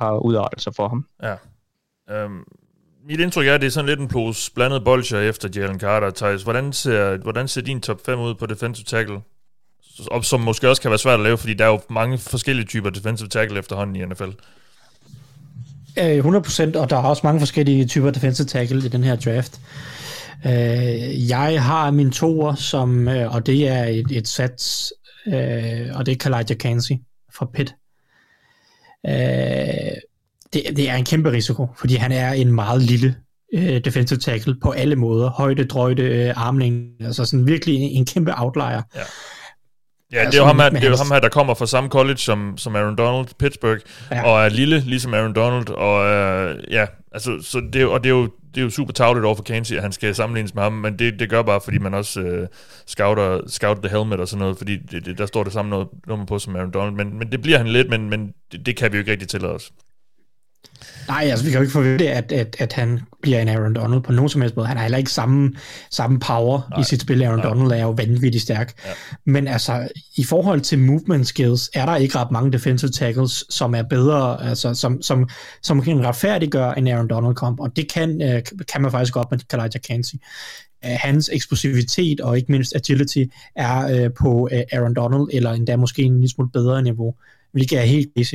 har 0.00 0.18
udartet 0.18 0.60
sig 0.60 0.74
for 0.74 0.88
ham. 0.88 1.06
Ja. 1.22 1.36
Um, 2.24 2.46
mit 3.04 3.20
indtryk 3.20 3.46
er, 3.46 3.54
at 3.54 3.60
det 3.60 3.66
er 3.66 3.70
sådan 3.70 3.88
lidt 3.88 4.00
en 4.00 4.08
pose 4.08 4.52
blandet 4.54 4.84
bolcher 4.84 5.20
efter 5.20 5.48
Jalen 5.56 5.80
Carter. 5.80 6.10
Thijs, 6.10 6.42
hvordan 6.42 6.72
ser, 6.72 7.16
hvordan 7.16 7.48
ser 7.48 7.62
din 7.62 7.80
top 7.80 8.00
5 8.06 8.20
ud 8.20 8.34
på 8.34 8.46
defensive 8.46 8.84
tackle? 8.84 9.20
Og 10.06 10.24
som 10.24 10.40
måske 10.40 10.68
også 10.68 10.82
kan 10.82 10.90
være 10.90 10.98
svært 10.98 11.20
at 11.20 11.24
lave, 11.24 11.38
fordi 11.38 11.54
der 11.54 11.64
er 11.64 11.68
jo 11.68 11.80
mange 11.90 12.18
forskellige 12.18 12.66
typer 12.66 12.90
defensive 12.90 13.28
tackle 13.28 13.58
efterhånden 13.58 13.96
i 13.96 14.04
NFL. 14.04 14.30
100%, 15.98 16.78
og 16.78 16.90
der 16.90 16.96
er 16.96 17.02
også 17.02 17.20
mange 17.24 17.40
forskellige 17.40 17.86
typer 17.86 18.10
defensive 18.10 18.46
tackle 18.46 18.86
i 18.86 18.88
den 18.88 19.04
her 19.04 19.16
draft. 19.16 19.60
Øh, 20.46 21.28
jeg 21.28 21.62
har 21.62 21.90
min 21.90 22.10
toer, 22.10 22.54
som, 22.54 23.08
øh, 23.08 23.34
og 23.34 23.46
det 23.46 23.68
er 23.68 23.84
et, 23.84 24.06
et 24.10 24.28
sats, 24.28 24.92
øh, 25.26 25.86
og 25.94 26.06
det 26.06 26.12
er 26.12 26.16
Kalaja 26.16 26.54
Kansi 26.54 26.98
fra 27.34 27.46
Pitt. 27.54 27.74
Det, 30.52 30.62
det 30.76 30.90
er 30.90 30.94
en 30.94 31.04
kæmpe 31.04 31.32
risiko, 31.32 31.66
fordi 31.78 31.94
han 31.94 32.12
er 32.12 32.32
en 32.32 32.52
meget 32.52 32.82
lille 32.82 33.14
defensive 33.84 34.18
tackle 34.18 34.54
på 34.62 34.70
alle 34.70 34.96
måder. 34.96 35.30
Højde, 35.30 35.64
drøjde, 35.64 36.32
armning, 36.32 36.92
altså 37.00 37.24
sådan 37.24 37.46
virkelig 37.46 37.76
en, 37.76 37.90
en 37.90 38.06
kæmpe 38.06 38.32
outlier. 38.36 38.82
Ja. 38.94 39.00
Ja, 40.12 40.24
det 40.24 40.34
er 40.34 40.38
jo 40.38 40.44
ham 40.44 40.58
her, 40.58 40.68
det 40.68 40.84
er 40.84 40.90
jo 40.90 40.96
ham 40.96 41.10
her, 41.10 41.20
der 41.20 41.28
kommer 41.28 41.54
fra 41.54 41.66
samme 41.66 41.90
college 41.90 42.16
som, 42.16 42.58
som 42.58 42.76
Aaron 42.76 42.96
Donald, 42.96 43.26
Pittsburgh, 43.38 43.80
ja. 44.10 44.22
og 44.22 44.44
er 44.44 44.48
lille, 44.48 44.80
ligesom 44.80 45.14
Aaron 45.14 45.34
Donald, 45.34 45.68
og 45.68 45.96
uh, 46.00 46.72
ja, 46.72 46.86
altså, 47.12 47.38
så 47.42 47.62
det, 47.72 47.86
og 47.86 48.04
det 48.04 48.10
er 48.10 48.14
jo, 48.14 48.28
det 48.54 48.60
er 48.60 48.64
jo 48.64 48.70
super 48.70 48.92
tavligt 48.92 49.24
over 49.24 49.34
for 49.34 49.42
Kansi, 49.42 49.76
at 49.76 49.82
han 49.82 49.92
skal 49.92 50.14
sammenlignes 50.14 50.54
med 50.54 50.62
ham, 50.62 50.72
men 50.72 50.98
det, 50.98 51.18
det 51.18 51.30
gør 51.30 51.42
bare, 51.42 51.60
fordi 51.60 51.78
man 51.78 51.94
også 51.94 52.20
uh, 52.20 52.46
scouter, 52.86 53.40
scouter 53.46 53.82
the 53.82 53.90
helmet 53.90 54.20
og 54.20 54.28
sådan 54.28 54.40
noget, 54.40 54.58
fordi 54.58 54.76
det, 54.76 55.06
det, 55.06 55.18
der 55.18 55.26
står 55.26 55.44
det 55.44 55.52
samme 55.52 55.86
nummer 56.06 56.26
på 56.26 56.38
som 56.38 56.56
Aaron 56.56 56.70
Donald, 56.70 56.94
men, 56.94 57.18
men 57.18 57.32
det 57.32 57.42
bliver 57.42 57.58
han 57.58 57.68
lidt, 57.68 57.90
men, 57.90 58.10
men 58.10 58.32
det, 58.52 58.66
det 58.66 58.76
kan 58.76 58.92
vi 58.92 58.96
jo 58.96 59.00
ikke 59.00 59.12
rigtig 59.12 59.28
tillade 59.28 59.54
os. 59.54 59.72
Nej, 61.08 61.26
altså 61.30 61.44
vi 61.44 61.50
kan 61.50 61.58
jo 61.58 61.62
ikke 61.62 61.72
forvente, 61.72 62.10
at, 62.10 62.32
at, 62.32 62.56
at 62.58 62.72
han 62.72 63.00
bliver 63.22 63.40
en 63.40 63.48
Aaron 63.48 63.74
Donald 63.74 64.00
på 64.00 64.12
nogen 64.12 64.28
som 64.28 64.40
helst 64.40 64.56
måde. 64.56 64.66
Han 64.66 64.76
har 64.76 64.84
heller 64.84 64.98
ikke 64.98 65.10
samme, 65.10 65.52
samme 65.90 66.18
power 66.18 66.60
Nej. 66.70 66.80
i 66.80 66.84
sit 66.84 67.00
spil. 67.00 67.22
Aaron 67.22 67.38
Nej. 67.38 67.48
Donald 67.48 67.72
er 67.72 67.82
jo 67.82 67.90
vanvittigt 67.90 68.42
stærk. 68.42 68.72
Ja. 68.84 68.90
Men 69.26 69.48
altså, 69.48 69.88
i 70.16 70.24
forhold 70.24 70.60
til 70.60 70.78
movement 70.78 71.26
skills, 71.26 71.70
er 71.74 71.86
der 71.86 71.96
ikke 71.96 72.18
ret 72.18 72.30
mange 72.30 72.52
defensive 72.52 72.90
tackles, 72.90 73.44
som 73.50 73.74
er 73.74 73.82
bedre, 73.82 74.48
altså 74.48 74.74
som, 74.74 75.02
som, 75.02 75.28
som 75.62 75.82
kan 75.82 76.06
retfærdiggøre 76.06 76.78
en 76.78 76.88
Aaron 76.88 77.08
Donald 77.08 77.34
kamp, 77.34 77.60
og 77.60 77.76
det 77.76 77.92
kan, 77.92 78.22
øh, 78.22 78.42
kan 78.72 78.82
man 78.82 78.90
faktisk 78.90 79.12
godt 79.12 79.30
med 79.30 79.38
Kalaja 79.50 79.78
Kansi. 79.88 80.16
Uh, 80.86 80.90
hans 80.90 81.30
eksplosivitet 81.32 82.20
og 82.20 82.36
ikke 82.36 82.52
mindst 82.52 82.76
agility 82.76 83.24
er 83.56 84.04
uh, 84.06 84.12
på 84.18 84.48
Aaron 84.72 84.94
Donald, 84.94 85.28
eller 85.32 85.52
endda 85.52 85.76
måske 85.76 86.02
en 86.02 86.14
lille 86.14 86.30
smule 86.30 86.50
bedre 86.50 86.82
niveau, 86.82 87.14
hvilket 87.52 87.78
er 87.78 87.82
helt 87.82 88.10
easy. 88.16 88.34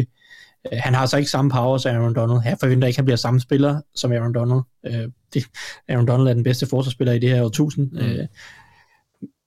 Øh, 0.71 0.79
han 0.83 0.93
har 0.93 1.01
altså 1.01 1.17
ikke 1.17 1.29
samme 1.29 1.51
power 1.51 1.77
som 1.77 1.95
Aaron 1.95 2.15
Donald. 2.15 2.41
Her 2.41 2.55
forventer 2.59 2.87
ikke, 2.87 2.95
at 2.95 2.97
han 2.97 3.05
bliver 3.05 3.17
samme 3.17 3.39
spiller 3.39 3.81
som 3.95 4.11
Aaron 4.11 4.33
Donald. 4.33 4.61
Øh, 4.85 5.09
det, 5.33 5.45
Aaron 5.89 6.07
Donald 6.07 6.27
er 6.27 6.33
den 6.33 6.43
bedste 6.43 6.65
forsvarsspiller 6.65 7.13
i 7.13 7.19
det 7.19 7.29
her 7.29 7.43
årtusind. 7.43 7.91
Mm. 7.91 7.97
Øh, 7.97 8.27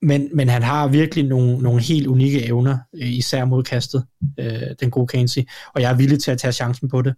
men, 0.01 0.29
men 0.33 0.49
han 0.49 0.63
har 0.63 0.87
virkelig 0.87 1.25
nogle, 1.25 1.57
nogle 1.57 1.81
helt 1.81 2.07
unikke 2.07 2.45
evner, 2.45 2.77
øh, 2.95 3.13
især 3.13 3.45
mod 3.45 3.63
kastet, 3.63 4.05
øh, 4.39 4.61
den 4.79 4.91
gode 4.91 5.07
Kansi, 5.07 5.47
og 5.75 5.81
jeg 5.81 5.91
er 5.91 5.95
villig 5.95 6.19
til 6.19 6.31
at 6.31 6.37
tage 6.37 6.51
chancen 6.51 6.89
på 6.89 7.01
det, 7.01 7.15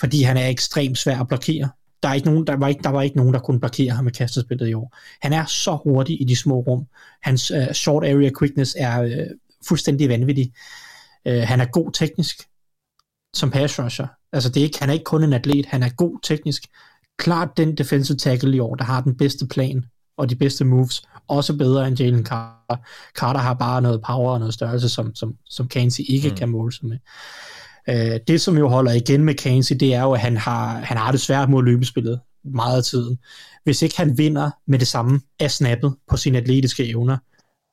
fordi 0.00 0.22
han 0.22 0.36
er 0.36 0.48
ekstremt 0.48 0.98
svær 0.98 1.20
at 1.20 1.28
blokere. 1.28 1.68
Der, 2.02 2.08
er 2.08 2.14
ikke 2.14 2.28
nogen, 2.28 2.46
der, 2.46 2.56
var 2.56 2.68
ikke, 2.68 2.82
der 2.82 2.88
var 2.88 3.02
ikke 3.02 3.16
nogen, 3.16 3.34
der 3.34 3.40
kunne 3.40 3.60
blokere 3.60 3.90
ham 3.90 4.04
med 4.04 4.12
kastespillet 4.12 4.68
i 4.68 4.74
år. 4.74 4.96
Han 5.22 5.32
er 5.32 5.44
så 5.44 5.78
hurtig 5.84 6.20
i 6.20 6.24
de 6.24 6.36
små 6.36 6.60
rum. 6.60 6.86
Hans 7.22 7.50
uh, 7.50 7.72
short 7.72 8.04
area 8.04 8.30
quickness 8.38 8.76
er 8.78 9.04
uh, 9.04 9.10
fuldstændig 9.68 10.08
vanvittig. 10.08 10.52
Uh, 11.28 11.32
han 11.32 11.60
er 11.60 11.64
god 11.64 11.92
teknisk 11.92 12.48
som 13.34 13.50
pass 13.50 13.78
rusher. 13.78 14.06
Altså 14.32 14.48
det 14.48 14.60
er 14.60 14.64
ikke, 14.64 14.78
han 14.80 14.88
er 14.88 14.92
ikke 14.92 15.04
kun 15.04 15.24
en 15.24 15.32
atlet, 15.32 15.66
han 15.66 15.82
er 15.82 15.88
god 15.88 16.18
teknisk. 16.22 16.62
Klart 17.18 17.56
den 17.56 17.76
defensive 17.76 18.16
tackle 18.16 18.56
i 18.56 18.60
år, 18.60 18.74
der 18.74 18.84
har 18.84 19.00
den 19.00 19.16
bedste 19.16 19.46
plan 19.46 19.84
og 20.16 20.30
de 20.30 20.36
bedste 20.36 20.64
moves, 20.64 21.02
også 21.28 21.56
bedre 21.56 21.88
end 21.88 22.00
Jalen 22.00 22.26
Carter. 22.26 22.76
Carter 23.18 23.40
har 23.40 23.54
bare 23.54 23.82
noget 23.82 24.02
power 24.06 24.32
og 24.32 24.38
noget 24.38 24.54
størrelse, 24.54 24.88
som, 24.88 25.14
som, 25.14 25.34
som 25.50 25.68
Kansi 25.68 26.02
ikke 26.02 26.28
mm. 26.28 26.36
kan 26.36 26.48
måle 26.48 26.72
sig 26.72 26.86
med. 26.86 26.98
Uh, 27.88 28.20
det, 28.26 28.40
som 28.40 28.58
jo 28.58 28.68
holder 28.68 28.92
igen 28.92 29.24
med 29.24 29.34
Kansi, 29.34 29.74
det 29.74 29.94
er 29.94 30.02
jo, 30.02 30.12
at 30.12 30.20
han 30.20 30.36
har, 30.36 30.78
han 30.78 30.96
har 30.96 31.10
det 31.10 31.20
svært 31.20 31.50
mod 31.50 31.62
løbespillet 31.62 32.20
meget 32.44 32.76
af 32.76 32.84
tiden. 32.84 33.18
Hvis 33.64 33.82
ikke 33.82 33.96
han 33.96 34.18
vinder 34.18 34.50
med 34.66 34.78
det 34.78 34.88
samme 34.88 35.20
af 35.40 35.50
snappet 35.50 35.94
på 36.10 36.16
sine 36.16 36.38
atletiske 36.38 36.88
evner, 36.88 37.16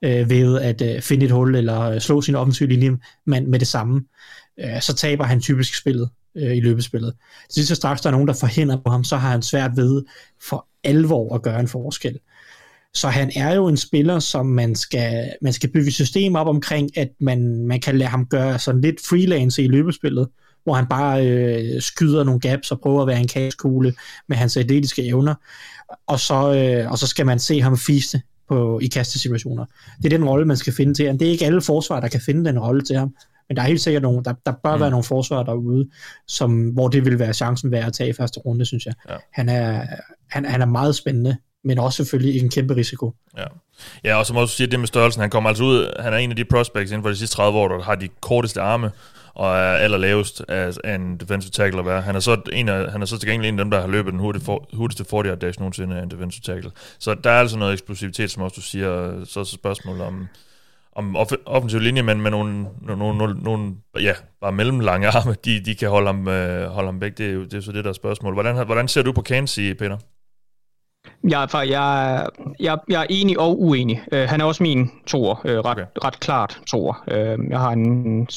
uh, 0.05 0.29
ved 0.29 0.59
at 0.61 0.81
uh, 0.81 1.01
finde 1.01 1.25
et 1.25 1.31
hul 1.31 1.55
eller 1.55 1.99
slå 1.99 2.21
sin 2.21 2.35
offensive 2.35 2.69
linje 2.69 2.97
med, 3.25 3.41
med 3.41 3.59
det 3.59 3.67
samme, 3.67 4.05
øh, 4.63 4.81
så 4.81 4.93
taber 4.93 5.23
han 5.23 5.41
typisk 5.41 5.75
spillet 5.75 6.09
øh, 6.37 6.57
i 6.57 6.59
løbespillet. 6.59 7.13
Til 7.49 7.53
sidst 7.53 7.67
så 7.67 7.75
straks 7.75 8.01
der 8.01 8.07
er 8.07 8.11
nogen, 8.11 8.27
der 8.27 8.33
forhindrer 8.33 8.77
på 8.85 8.91
ham, 8.91 9.03
så 9.03 9.17
har 9.17 9.31
han 9.31 9.41
svært 9.41 9.71
ved 9.75 10.03
for 10.49 10.67
alvor 10.83 11.35
at 11.35 11.41
gøre 11.41 11.59
en 11.59 11.67
forskel. 11.67 12.19
Så 12.93 13.07
han 13.07 13.31
er 13.35 13.55
jo 13.55 13.67
en 13.67 13.77
spiller, 13.77 14.19
som 14.19 14.45
man 14.45 14.75
skal, 14.75 15.33
man 15.41 15.53
skal 15.53 15.71
bygge 15.71 15.91
system 15.91 16.35
op 16.35 16.47
omkring, 16.47 16.97
at 16.97 17.09
man, 17.19 17.65
man 17.65 17.79
kan 17.79 17.97
lade 17.97 18.09
ham 18.09 18.25
gøre 18.25 18.59
sådan 18.59 18.81
lidt 18.81 18.95
freelance 19.09 19.63
i 19.63 19.67
løbespillet, 19.67 20.27
hvor 20.63 20.73
han 20.73 20.85
bare 20.87 21.27
øh, 21.27 21.81
skyder 21.81 22.23
nogle 22.23 22.39
gaps 22.39 22.71
og 22.71 22.79
prøver 22.79 23.01
at 23.01 23.07
være 23.07 23.19
en 23.19 23.27
kaskugle 23.27 23.93
med 24.27 24.37
hans 24.37 24.57
atletiske 24.57 25.05
evner, 25.05 25.35
og 26.07 26.19
så, 26.19 26.53
øh, 26.53 26.91
og 26.91 26.97
så 26.97 27.07
skal 27.07 27.25
man 27.25 27.39
se 27.39 27.61
ham 27.61 27.77
fiste 27.77 28.21
på, 28.47 28.79
i 28.79 28.87
kastesituationer. 28.87 29.65
Det 29.97 30.13
er 30.13 30.17
den 30.17 30.27
rolle, 30.29 30.45
man 30.45 30.57
skal 30.57 30.73
finde 30.73 30.93
til 30.93 31.07
ham. 31.07 31.17
Det 31.17 31.27
er 31.27 31.31
ikke 31.31 31.45
alle 31.45 31.61
forsvar, 31.61 31.99
der 31.99 32.07
kan 32.07 32.21
finde 32.21 32.45
den 32.45 32.59
rolle 32.59 32.81
til 32.81 32.95
ham. 32.95 33.15
Men 33.49 33.55
der 33.55 33.61
er 33.63 33.67
helt 33.67 33.81
sikkert 33.81 34.03
nogle, 34.03 34.23
der, 34.23 34.33
der 34.45 34.53
bør 34.63 34.75
mm. 34.75 34.81
være 34.81 34.89
nogle 34.89 35.03
forsvar 35.03 35.43
derude, 35.43 35.89
som, 36.27 36.69
hvor 36.69 36.87
det 36.87 37.05
vil 37.05 37.19
være 37.19 37.33
chancen 37.33 37.71
værd 37.71 37.85
at 37.85 37.93
tage 37.93 38.09
i 38.09 38.13
første 38.13 38.39
runde, 38.39 38.65
synes 38.65 38.85
jeg. 38.85 38.93
Ja. 39.09 39.15
Han, 39.33 39.49
er, 39.49 39.85
han, 40.29 40.45
han 40.45 40.61
er 40.61 40.65
meget 40.65 40.95
spændende, 40.95 41.37
men 41.63 41.79
også 41.79 41.97
selvfølgelig 41.97 42.41
en 42.41 42.49
kæmpe 42.49 42.75
risiko. 42.75 43.13
Ja. 43.37 43.45
Ja, 44.03 44.15
og 44.15 44.25
som 44.25 44.37
også 44.37 44.55
siger 44.55 44.67
det 44.67 44.79
med 44.79 44.87
størrelsen, 44.87 45.21
han 45.21 45.29
kommer 45.29 45.49
altså 45.49 45.63
ud, 45.63 45.93
han 45.99 46.13
er 46.13 46.17
en 46.17 46.29
af 46.29 46.35
de 46.35 46.45
prospects 46.45 46.91
inden 46.91 47.03
for 47.03 47.09
de 47.09 47.15
sidste 47.15 47.35
30 47.35 47.59
år, 47.59 47.67
der 47.67 47.81
har 47.81 47.95
de 47.95 48.07
korteste 48.21 48.61
arme, 48.61 48.91
og 49.33 49.55
er 49.55 49.73
allerlavest 49.73 50.41
af, 50.47 50.95
en 50.95 51.17
defensive 51.17 51.51
tackle 51.51 51.79
at 51.79 51.85
være. 51.85 52.01
Han 52.01 52.15
er 52.15 52.19
så, 52.19 52.41
en 52.53 52.69
af, 52.69 52.91
han 52.91 53.01
er 53.01 53.05
så 53.05 53.17
til 53.17 53.29
gengæld 53.29 53.53
en 53.53 53.59
af 53.59 53.65
dem, 53.65 53.71
der 53.71 53.81
har 53.81 53.87
løbet 53.87 54.13
den 54.13 54.19
hurtigste 54.73 55.05
40 55.09 55.25
yard 55.25 55.37
dash 55.37 55.59
nogensinde 55.59 55.97
af 55.97 56.03
en 56.03 56.11
defensive 56.11 56.55
tackle. 56.55 56.71
Så 56.99 57.15
der 57.23 57.29
er 57.29 57.39
altså 57.39 57.57
noget 57.57 57.73
eksplosivitet, 57.73 58.31
som 58.31 58.43
også 58.43 58.55
du 58.55 58.61
siger, 58.61 59.25
så 59.25 59.39
er 59.39 59.43
så 59.43 59.51
spørgsmål 59.51 60.01
om, 60.01 60.27
om 60.99 61.17
off- 61.17 61.43
offensiv 61.45 61.79
linje, 61.79 62.01
men 62.01 62.21
med 62.21 62.31
nogle, 62.31 62.65
nogle, 62.81 63.17
nogle, 63.17 63.39
nogle 63.43 63.75
ja, 64.01 64.13
bare 64.41 64.51
mellemlange 64.51 65.07
arme, 65.17 65.35
de, 65.45 65.59
de 65.65 65.75
kan 65.75 65.89
holde 65.89 66.07
ham, 66.07 66.27
øh, 66.27 66.69
holde 66.69 66.87
ham 66.87 67.01
væk. 67.01 67.17
Det 67.17 67.25
er 67.29 67.33
jo 67.33 67.43
det 67.43 67.53
er 67.53 67.61
så 67.61 67.71
det, 67.71 67.83
der 67.83 67.89
er 67.89 67.93
spørgsmål. 67.93 68.33
Hvordan, 68.33 68.65
hvordan 68.65 68.87
ser 68.87 69.01
du 69.01 69.11
på 69.11 69.21
Kansi, 69.21 69.73
Peter? 69.73 69.97
Jeg, 71.23 71.43
er, 71.43 71.61
jeg, 71.61 72.27
jeg, 72.59 72.77
jeg 72.89 73.01
er 73.01 73.05
enig 73.09 73.39
og 73.39 73.61
uenig. 73.61 74.01
Uh, 74.13 74.19
han 74.19 74.41
er 74.41 74.45
også 74.45 74.63
min 74.63 74.91
toer, 75.07 75.35
uh, 75.45 75.51
ret, 75.51 75.65
okay. 75.65 75.85
ret 76.05 76.19
klart 76.19 76.61
toer. 76.67 77.03
Uh, 77.07 77.49
jeg 77.49 77.59
har 77.59 77.71
en... 77.71 78.27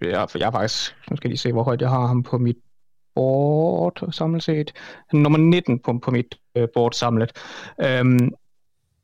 Jeg, 0.00 0.28
jeg 0.34 0.46
er 0.46 0.50
faktisk... 0.50 0.94
Nu 1.10 1.16
skal 1.16 1.30
lige 1.30 1.38
se, 1.38 1.52
hvor 1.52 1.62
højt 1.62 1.80
jeg 1.80 1.90
har 1.90 2.06
ham 2.06 2.22
på 2.22 2.38
mit 2.38 2.56
board 3.14 4.12
samlet 4.12 4.42
set. 4.42 4.72
Han 5.08 5.20
er 5.20 5.22
nummer 5.22 5.38
19 5.38 5.78
på, 5.78 5.98
på 6.02 6.10
mit 6.10 6.34
uh, 6.58 6.64
board 6.74 6.92
samlet. 6.92 7.32
Um, 8.00 8.18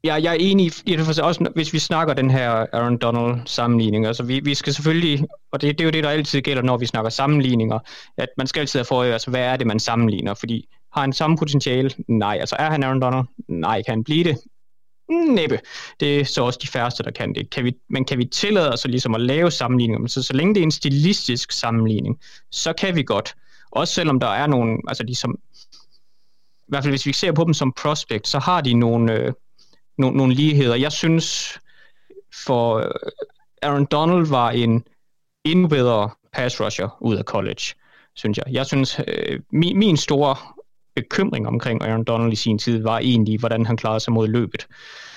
Ja, 0.04 0.14
jeg 0.14 0.30
er 0.30 0.38
enig 0.40 0.72
i 0.86 0.96
det, 0.96 1.06
for 1.06 1.22
også 1.22 1.50
hvis 1.54 1.72
vi 1.72 1.78
snakker 1.78 2.14
den 2.14 2.30
her 2.30 2.50
Aaron 2.50 2.98
Donald 2.98 3.46
sammenligning. 3.46 4.06
Altså 4.06 4.22
vi, 4.22 4.40
vi 4.40 4.54
skal 4.54 4.74
selvfølgelig, 4.74 5.26
og 5.52 5.60
det, 5.60 5.78
det 5.78 5.80
er 5.80 5.84
jo 5.84 5.90
det, 5.90 6.04
der 6.04 6.10
altid 6.10 6.40
gælder, 6.40 6.62
når 6.62 6.76
vi 6.76 6.86
snakker 6.86 7.10
sammenligninger, 7.10 7.78
at 8.16 8.28
man 8.36 8.46
skal 8.46 8.60
altid 8.60 8.78
have 8.78 8.84
for 8.84 9.02
altså 9.02 9.30
hvad 9.30 9.40
er 9.40 9.56
det, 9.56 9.66
man 9.66 9.80
sammenligner? 9.80 10.34
Fordi 10.34 10.68
har 10.92 11.00
han 11.00 11.12
samme 11.12 11.36
potentiale? 11.38 11.90
Nej. 12.08 12.36
Altså 12.40 12.56
er 12.58 12.70
han 12.70 12.82
Aaron 12.82 13.02
Donald? 13.02 13.24
Nej. 13.48 13.82
Kan 13.82 13.92
han 13.92 14.04
blive 14.04 14.24
det? 14.24 14.38
Næppe. 15.28 15.60
Det 16.00 16.20
er 16.20 16.24
så 16.24 16.42
også 16.44 16.58
de 16.62 16.68
færreste, 16.68 17.02
der 17.02 17.10
kan 17.10 17.34
det. 17.34 17.50
Kan 17.50 17.64
vi, 17.64 17.76
men 17.90 18.04
kan 18.04 18.18
vi 18.18 18.24
tillade 18.24 18.72
os 18.72 18.86
ligesom 18.86 19.14
at 19.14 19.20
lave 19.20 19.50
sammenligninger? 19.50 20.08
Så, 20.08 20.22
så 20.22 20.32
længe 20.32 20.54
det 20.54 20.60
er 20.60 20.64
en 20.64 20.70
stilistisk 20.70 21.52
sammenligning, 21.52 22.20
så 22.50 22.72
kan 22.72 22.96
vi 22.96 23.02
godt. 23.02 23.34
Også 23.70 23.94
selvom 23.94 24.20
der 24.20 24.28
er 24.28 24.46
nogle, 24.46 24.78
altså 24.88 25.04
de 25.04 25.14
som, 25.14 25.38
i 26.54 26.68
hvert 26.68 26.84
fald 26.84 26.92
hvis 26.92 27.06
vi 27.06 27.12
ser 27.12 27.32
på 27.32 27.44
dem 27.44 27.54
som 27.54 27.72
prospect, 27.72 28.28
så 28.28 28.38
har 28.38 28.60
de 28.60 28.74
nogle, 28.74 29.12
øh, 29.12 29.32
nogle, 29.98 30.16
nogle 30.16 30.34
ligheder. 30.34 30.74
Jeg 30.74 30.92
synes, 30.92 31.58
for 32.44 32.76
øh, 32.76 32.90
Aaron 33.62 33.84
Donald 33.84 34.26
var 34.26 34.50
en 34.50 34.84
endnu 35.44 35.68
bedre 35.68 36.10
pass 36.32 36.60
rusher 36.60 36.98
ud 37.00 37.16
af 37.16 37.24
college, 37.24 37.74
synes 38.16 38.38
jeg. 38.38 38.44
Jeg 38.50 38.66
synes, 38.66 39.00
øh, 39.08 39.40
min, 39.52 39.78
min 39.78 39.96
store 39.96 40.36
bekymring 40.96 41.46
omkring 41.46 41.82
Aaron 41.82 42.04
Donald 42.04 42.32
i 42.32 42.36
sin 42.36 42.58
tid 42.58 42.82
var 42.82 42.98
egentlig, 42.98 43.38
hvordan 43.38 43.66
han 43.66 43.76
klarede 43.76 44.00
sig 44.00 44.12
mod 44.12 44.28
løbet. 44.28 44.66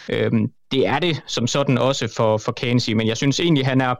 Øhm, 0.09 0.51
det 0.71 0.87
er 0.87 0.99
det 0.99 1.23
som 1.27 1.47
sådan 1.47 1.77
også 1.77 2.13
for, 2.15 2.37
for 2.37 2.51
Kansi, 2.51 2.93
men 2.93 3.07
jeg 3.07 3.17
synes 3.17 3.39
egentlig, 3.39 3.65
han 3.65 3.81
er 3.81 3.95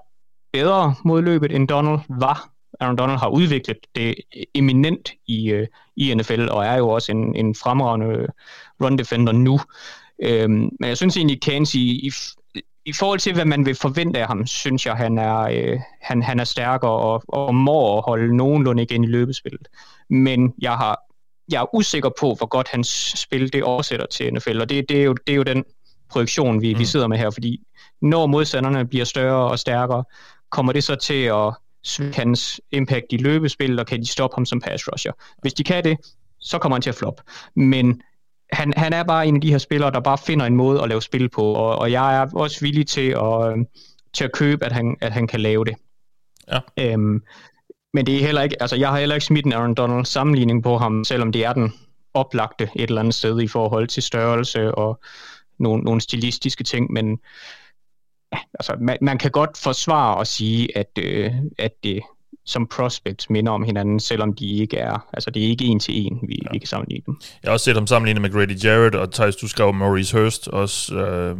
bedre 0.53 0.95
mod 1.05 1.21
løbet, 1.21 1.51
end 1.51 1.67
Donald 1.67 1.99
var. 2.09 2.49
Aaron 2.79 2.97
Donald 2.97 3.19
har 3.19 3.29
udviklet 3.29 3.77
det 3.95 4.15
eminent 4.53 5.11
i, 5.27 5.51
øh, 5.51 5.67
i 5.95 6.13
NFL, 6.13 6.47
og 6.51 6.65
er 6.65 6.75
jo 6.75 6.89
også 6.89 7.11
en, 7.11 7.35
en 7.35 7.55
fremragende 7.55 8.27
run 8.81 8.97
defender 8.97 9.33
nu. 9.33 9.59
Øhm, 10.23 10.69
men 10.79 10.89
jeg 10.89 10.97
synes 10.97 11.17
egentlig, 11.17 11.41
Kansi, 11.41 11.79
i, 11.79 12.11
i 12.85 12.93
forhold 12.93 13.19
til, 13.19 13.33
hvad 13.33 13.45
man 13.45 13.65
vil 13.65 13.75
forvente 13.75 14.19
af 14.19 14.27
ham, 14.27 14.47
synes 14.47 14.85
jeg, 14.85 14.95
han 14.95 15.17
er, 15.17 15.39
øh, 15.39 15.79
han, 16.01 16.23
han 16.23 16.39
er 16.39 16.43
stærkere 16.43 16.91
og, 16.91 17.23
og 17.27 17.55
må 17.55 18.01
holde 18.01 18.37
nogenlunde 18.37 18.83
igen 18.83 19.03
i 19.03 19.07
løbespillet. 19.07 19.67
Men 20.09 20.53
jeg 20.61 20.77
har 20.77 20.99
jeg 21.51 21.61
er 21.61 21.75
usikker 21.75 22.09
på, 22.19 22.33
hvor 22.33 22.45
godt 22.45 22.67
hans 22.71 23.13
spil 23.17 23.53
det 23.53 23.63
oversætter 23.63 24.05
til 24.05 24.33
NFL, 24.33 24.61
og 24.61 24.69
det, 24.69 24.89
det, 24.89 24.99
er, 24.99 25.03
jo, 25.03 25.13
det 25.13 25.33
er 25.33 25.35
jo 25.35 25.43
den 25.43 25.63
projektion, 26.09 26.61
vi, 26.61 26.73
mm. 26.73 26.79
vi 26.79 26.85
sidder 26.85 27.07
med 27.07 27.17
her, 27.17 27.29
fordi 27.29 27.61
når 28.01 28.27
modstanderne 28.27 28.87
bliver 28.87 29.05
større 29.05 29.51
og 29.51 29.59
stærkere, 29.59 30.03
kommer 30.49 30.73
det 30.73 30.83
så 30.83 30.95
til 30.95 31.23
at 31.23 31.53
svække 31.83 32.17
hans 32.17 32.61
impact 32.71 33.05
i 33.09 33.17
løbespil, 33.17 33.79
og 33.79 33.87
kan 33.87 33.99
de 33.99 34.05
stoppe 34.05 34.35
ham 34.35 34.45
som 34.45 34.61
pass 34.61 34.87
rusher. 34.87 35.11
Hvis 35.41 35.53
de 35.53 35.63
kan 35.63 35.83
det, 35.83 35.97
så 36.39 36.57
kommer 36.57 36.75
han 36.75 36.81
til 36.81 36.89
at 36.89 36.95
flop. 36.95 37.21
Men 37.55 38.01
han, 38.55 38.73
han 38.77 38.93
er 38.93 39.03
bare 39.03 39.27
en 39.27 39.35
af 39.35 39.41
de 39.41 39.51
her 39.51 39.57
spillere, 39.57 39.91
der 39.91 39.99
bare 39.99 40.17
finder 40.17 40.45
en 40.45 40.55
måde 40.55 40.81
at 40.81 40.89
lave 40.89 41.01
spil 41.01 41.29
på, 41.29 41.53
og, 41.53 41.79
og 41.79 41.91
jeg 41.91 42.17
er 42.17 42.27
også 42.33 42.61
villig 42.61 42.87
til 42.87 43.09
at, 43.09 43.51
øh, 43.51 43.57
til 44.13 44.23
at 44.23 44.31
købe, 44.31 44.65
at 44.65 44.71
han, 44.71 44.97
at 45.01 45.11
han 45.11 45.27
kan 45.27 45.39
lave 45.39 45.65
det. 45.65 45.75
Ja. 46.51 46.59
Øhm, 46.79 47.23
men 47.93 48.05
det 48.05 48.15
er 48.15 48.25
heller 48.25 48.41
ikke, 48.41 48.61
altså 48.61 48.75
jeg 48.75 48.89
har 48.89 48.99
heller 48.99 49.15
ikke 49.15 49.25
smidt 49.25 49.45
en 49.45 49.53
Aaron 49.53 49.73
Donald 49.73 50.05
sammenligning 50.05 50.63
på 50.63 50.77
ham, 50.77 51.03
selvom 51.03 51.31
det 51.31 51.45
er 51.45 51.53
den 51.53 51.73
oplagte 52.13 52.69
et 52.75 52.89
eller 52.89 53.01
andet 53.01 53.13
sted 53.13 53.41
i 53.41 53.47
forhold 53.47 53.87
til 53.87 54.03
størrelse 54.03 54.75
og 54.75 54.99
nogle, 55.59 55.83
nogle 55.83 56.01
stilistiske 56.01 56.63
ting, 56.63 56.91
men 56.91 57.19
ja, 58.33 58.37
altså, 58.53 58.75
man, 58.79 58.97
man 59.01 59.17
kan 59.17 59.31
godt 59.31 59.57
forsvare 59.57 60.17
og 60.17 60.27
sige, 60.27 60.77
at, 60.77 60.89
øh, 60.99 61.31
at 61.57 61.71
det 61.83 62.01
som 62.45 62.67
prospects 62.67 63.29
minder 63.29 63.51
om 63.51 63.63
hinanden, 63.63 63.99
selvom 63.99 64.33
de 64.33 64.51
ikke 64.51 64.77
er, 64.77 65.07
altså 65.13 65.29
det 65.31 65.43
er 65.45 65.47
ikke 65.47 65.65
en 65.65 65.79
til 65.79 66.05
en, 66.07 66.19
vi, 66.27 66.39
ja. 66.43 66.49
vi 66.51 66.57
kan 66.59 66.67
sammenligne 66.67 67.03
dem. 67.05 67.15
Jeg 67.43 67.49
har 67.49 67.53
også 67.53 67.63
set 67.63 67.75
dem 67.75 67.87
sammenligne 67.87 68.19
med 68.19 68.29
Grady 68.31 68.63
Jarrett, 68.65 68.95
og 68.95 69.11
Thijs, 69.13 69.35
du 69.35 69.47
skrev 69.47 69.73
Maurice 69.73 70.17
Hurst 70.17 70.47
også 70.47 70.95
øh, 70.95 71.35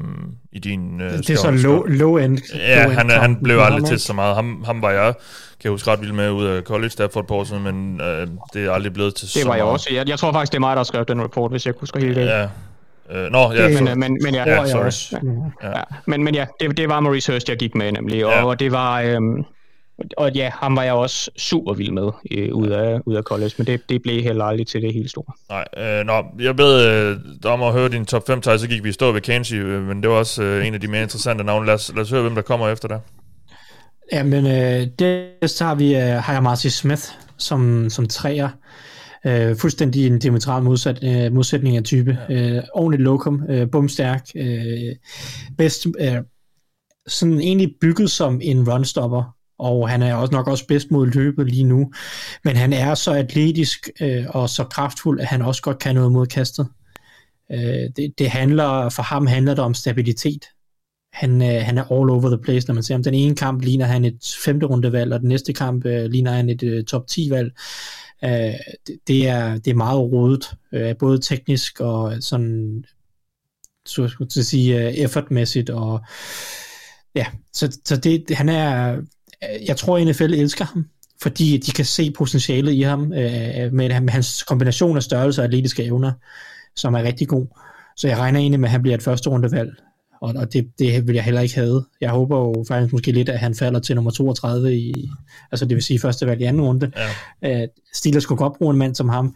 i 0.51 0.59
din 0.59 1.01
øh, 1.01 1.11
Det 1.17 1.29
er 1.29 1.37
så 1.37 1.51
low, 1.51 1.83
low 1.83 2.17
end. 2.17 2.37
Ja, 2.55 2.83
low 2.83 2.93
han, 2.93 3.05
end 3.05 3.11
han 3.11 3.37
blev 3.43 3.59
aldrig 3.59 3.85
til 3.85 3.99
så 3.99 4.13
meget. 4.13 4.35
Ham, 4.35 4.63
ham 4.65 4.81
var 4.81 4.91
jeg, 4.91 5.13
kan 5.13 5.63
jeg 5.63 5.71
huske 5.71 5.91
ret 5.91 6.01
vildt 6.01 6.15
med 6.15 6.31
ud 6.31 6.45
af 6.45 6.61
college 6.63 6.91
der 6.97 7.07
for 7.13 7.19
et 7.19 7.27
par 7.27 7.35
år 7.35 7.43
siden, 7.43 7.63
men 7.63 8.01
øh, 8.01 8.27
det 8.53 8.65
er 8.65 8.71
aldrig 8.71 8.93
blevet 8.93 9.15
til 9.15 9.25
det 9.25 9.31
så 9.33 9.39
Det 9.39 9.47
var 9.47 9.55
jeg 9.55 9.63
meget. 9.63 9.73
også. 9.73 9.89
Jeg, 9.93 10.09
jeg 10.09 10.19
tror 10.19 10.31
faktisk, 10.31 10.51
det 10.51 10.57
er 10.57 10.59
mig, 10.59 10.69
der 10.71 10.77
har 10.79 10.83
skrevet 10.83 11.07
den 11.07 11.23
report, 11.23 11.51
hvis 11.51 11.65
jeg 11.65 11.73
husker 11.79 11.99
helt 11.99 12.15
det. 12.15 12.25
Ja. 12.25 12.47
Øh, 13.11 13.31
nå, 13.31 13.51
ja, 13.53 13.67
men, 13.67 13.77
for, 13.87 13.95
men, 13.95 14.17
men, 14.23 14.33
ja, 14.33 14.49
ja, 14.49 14.65
sorry. 14.67 15.19
Ja. 15.63 15.69
Ja. 15.69 15.83
Men, 16.07 16.23
men 16.23 16.35
ja, 16.35 16.45
det, 16.59 16.77
det 16.77 16.89
var 16.89 16.99
Maurice 16.99 17.31
Hurst, 17.31 17.49
jeg 17.49 17.57
gik 17.57 17.75
med 17.75 17.91
nemlig, 17.91 18.25
og, 18.25 18.31
Ja. 18.31 18.45
og 18.45 18.59
det 18.59 18.71
var... 18.71 19.01
Øhm, 19.01 19.43
og 20.17 20.31
ja, 20.31 20.49
ham 20.53 20.75
var 20.75 20.83
jeg 20.83 20.93
også 20.93 21.31
super 21.37 21.73
vild 21.73 21.91
med 21.91 22.09
øh, 22.31 22.53
ud, 22.53 22.67
af, 22.67 22.99
ud 23.05 23.15
af 23.15 23.23
college, 23.23 23.51
men 23.57 23.67
det, 23.67 23.89
det 23.89 24.01
blev 24.01 24.23
heller 24.23 24.45
aldrig 24.45 24.67
til 24.67 24.81
det 24.81 24.93
helt 24.93 25.09
store. 25.09 25.33
Nej, 25.49 25.99
øh, 25.99 26.05
nå, 26.05 26.25
jeg 26.39 26.55
bed 26.55 26.87
øh, 26.87 27.51
om 27.51 27.63
at 27.63 27.73
høre 27.73 27.89
din 27.89 28.05
top 28.05 28.27
5 28.27 28.43
så 28.43 28.67
gik 28.69 28.83
vi 28.83 28.89
i 28.89 28.91
stå 28.91 29.11
ved 29.11 29.21
Kansi, 29.21 29.55
øh, 29.55 29.87
men 29.87 30.01
det 30.01 30.09
var 30.09 30.15
også 30.15 30.43
øh, 30.43 30.67
en 30.67 30.73
af 30.73 30.81
de 30.81 30.87
mere 30.87 31.01
interessante 31.01 31.43
navne. 31.43 31.65
Lad 31.65 31.73
os, 31.73 31.91
lad 31.95 32.01
os 32.01 32.09
høre, 32.09 32.21
hvem 32.21 32.35
der 32.35 32.41
kommer 32.41 32.69
efter 32.69 32.87
dig. 32.87 32.99
Jamen, 34.11 34.45
øh, 34.45 34.87
det 34.99 35.51
så 35.51 35.65
har 35.65 35.75
vi 35.75 35.95
øh, 35.95 36.01
Haya 36.01 36.39
Marcy 36.39 36.67
Smith 36.67 37.03
som, 37.37 37.89
som 37.89 38.07
træer. 38.07 38.49
Øh, 39.25 39.55
fuldstændig 39.55 40.07
en 40.07 40.19
diametral 40.19 40.63
modsat, 40.63 40.99
øh, 41.03 41.33
modsætning 41.33 41.77
af 41.77 41.83
type. 41.83 42.17
Øh, 42.29 42.63
ordentligt 42.73 43.03
lokum, 43.03 43.43
øh, 43.49 43.69
bumstærk, 43.71 44.21
øh, 44.35 44.95
bedst, 45.57 45.87
øh, 45.99 46.17
sådan 47.07 47.41
egentlig 47.41 47.75
bygget 47.81 48.11
som 48.11 48.39
en 48.43 48.69
runstopper, 48.69 49.35
og 49.60 49.89
han 49.89 50.01
er 50.01 50.14
også 50.14 50.32
nok 50.32 50.47
også 50.47 50.68
bedst 50.68 50.91
mod 50.91 51.08
løbet 51.08 51.49
lige 51.49 51.64
nu, 51.64 51.91
men 52.43 52.56
han 52.56 52.74
er 52.74 52.95
så 52.95 53.12
atletisk 53.12 53.89
øh, 54.01 54.26
og 54.30 54.49
så 54.49 54.64
kraftfuld, 54.64 55.20
at 55.20 55.28
han 55.28 55.41
også 55.41 55.62
godt 55.62 55.80
kan 55.80 55.95
noget 55.95 56.12
mod 56.12 56.28
kastet. 56.28 56.68
Øh, 57.51 57.89
det, 57.95 58.14
det 58.18 58.30
handler, 58.30 58.89
for 58.89 59.03
ham 59.03 59.28
handler 59.28 59.53
det 59.53 59.64
om 59.64 59.74
stabilitet. 59.74 60.45
Han, 61.14 61.41
øh, 61.41 61.66
han 61.66 61.78
er 61.78 61.84
all 61.84 62.10
over 62.10 62.30
the 62.30 62.43
place, 62.43 62.68
når 62.68 62.74
man 62.74 62.84
ser 62.84 62.93
ham. 62.93 63.03
Den 63.03 63.14
ene 63.14 63.36
kamp 63.36 63.64
ligner 63.64 63.86
han 63.86 64.06
et 64.06 64.36
femte 64.45 64.66
rundevalg, 64.66 65.14
og 65.14 65.20
den 65.20 65.30
næste 65.30 65.53
kamp 65.53 65.86
øh, 65.86 66.06
ligner 66.06 66.32
han 66.32 66.49
et 66.49 66.64
øh, 66.64 66.84
top 66.84 67.08
10 67.08 67.30
valg. 67.32 67.51
Øh, 68.24 68.53
det, 68.88 68.99
det, 69.08 69.28
er, 69.28 69.58
det 69.58 69.72
er 69.72 69.76
meget 69.76 69.99
rodet, 69.99 70.53
øh, 70.74 70.97
både 70.97 71.22
teknisk 71.22 71.80
og 71.80 72.14
sådan, 72.20 72.84
så 73.86 74.08
skulle 74.08 74.30
jeg 74.36 74.45
sige, 74.45 74.88
øh, 74.88 74.93
effortmæssigt, 74.93 75.70
og 75.70 75.99
ja, 77.16 77.26
så, 77.53 77.80
så 77.86 77.97
det, 77.97 78.36
han 78.36 78.49
er, 78.49 78.97
jeg 79.67 79.77
tror, 79.77 80.11
NFL 80.11 80.33
elsker 80.33 80.65
ham, 80.65 80.86
fordi 81.21 81.57
de 81.57 81.71
kan 81.71 81.86
se 81.86 82.11
potentialet 82.11 82.71
i 82.71 82.81
ham, 82.81 83.13
øh, 83.13 83.73
med, 83.73 84.01
med 84.01 84.09
hans 84.09 84.43
kombination 84.43 84.97
af 84.97 85.03
størrelse 85.03 85.41
og 85.41 85.45
atletiske 85.45 85.83
evner, 85.83 86.11
som 86.75 86.93
er 86.93 87.03
rigtig 87.03 87.27
god. 87.27 87.47
Så 87.97 88.07
jeg 88.07 88.17
regner 88.17 88.39
egentlig 88.39 88.59
med, 88.59 88.67
at 88.67 88.71
han 88.71 88.81
bliver 88.81 88.97
et 88.97 89.03
første 89.03 89.29
rundevalg, 89.29 89.69
og, 90.21 90.33
og 90.38 90.53
det, 90.53 90.71
det 90.79 91.07
vil 91.07 91.15
jeg 91.15 91.23
heller 91.23 91.41
ikke 91.41 91.55
have. 91.55 91.83
Jeg 92.01 92.09
håber 92.09 92.38
jo 92.38 92.65
faktisk 92.67 92.93
måske 92.93 93.11
lidt, 93.11 93.29
at 93.29 93.39
han 93.39 93.55
falder 93.55 93.79
til 93.79 93.95
nummer 93.95 94.11
32 94.11 94.75
i, 94.75 95.09
altså 95.51 95.65
det 95.65 95.75
vil 95.75 95.83
sige 95.83 95.99
første 95.99 96.27
valg 96.27 96.41
i 96.41 96.43
anden 96.43 96.61
runde. 96.61 96.91
Ja. 97.41 97.61
Øh, 97.61 97.67
Steelers 97.93 98.23
skulle 98.23 98.38
godt 98.38 98.57
bruge 98.57 98.73
en 98.73 98.79
mand 98.79 98.95
som 98.95 99.09
ham, 99.09 99.36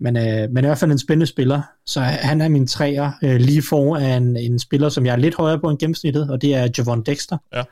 men, 0.00 0.16
øh, 0.16 0.50
men 0.50 0.64
i 0.64 0.66
hvert 0.66 0.78
fald 0.78 0.90
en 0.90 0.98
spændende 0.98 1.26
spiller, 1.26 1.62
så 1.86 2.00
han 2.00 2.40
er 2.40 2.48
min 2.48 2.66
træer 2.66 3.12
øh, 3.22 3.36
lige 3.36 3.62
foran 3.62 4.22
en, 4.22 4.36
en 4.36 4.58
spiller, 4.58 4.88
som 4.88 5.06
jeg 5.06 5.12
er 5.12 5.16
lidt 5.16 5.34
højere 5.34 5.58
på 5.58 5.70
end 5.70 5.78
gennemsnittet, 5.78 6.30
og 6.30 6.42
det 6.42 6.54
er 6.54 6.68
Javon 6.78 7.02
Dexter 7.02 7.38
Ja. 7.54 7.62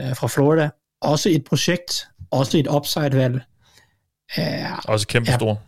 Øh, 0.00 0.16
fra 0.16 0.26
Florida. 0.26 0.70
Også 1.00 1.28
et 1.28 1.44
projekt, 1.44 2.08
også 2.30 2.58
et 2.58 2.66
upside-valg. 2.70 3.40
Øh, 4.38 4.44
Også 4.84 5.06
kæmpe 5.06 5.30
Ja. 5.30 5.36
stor. 5.36 5.60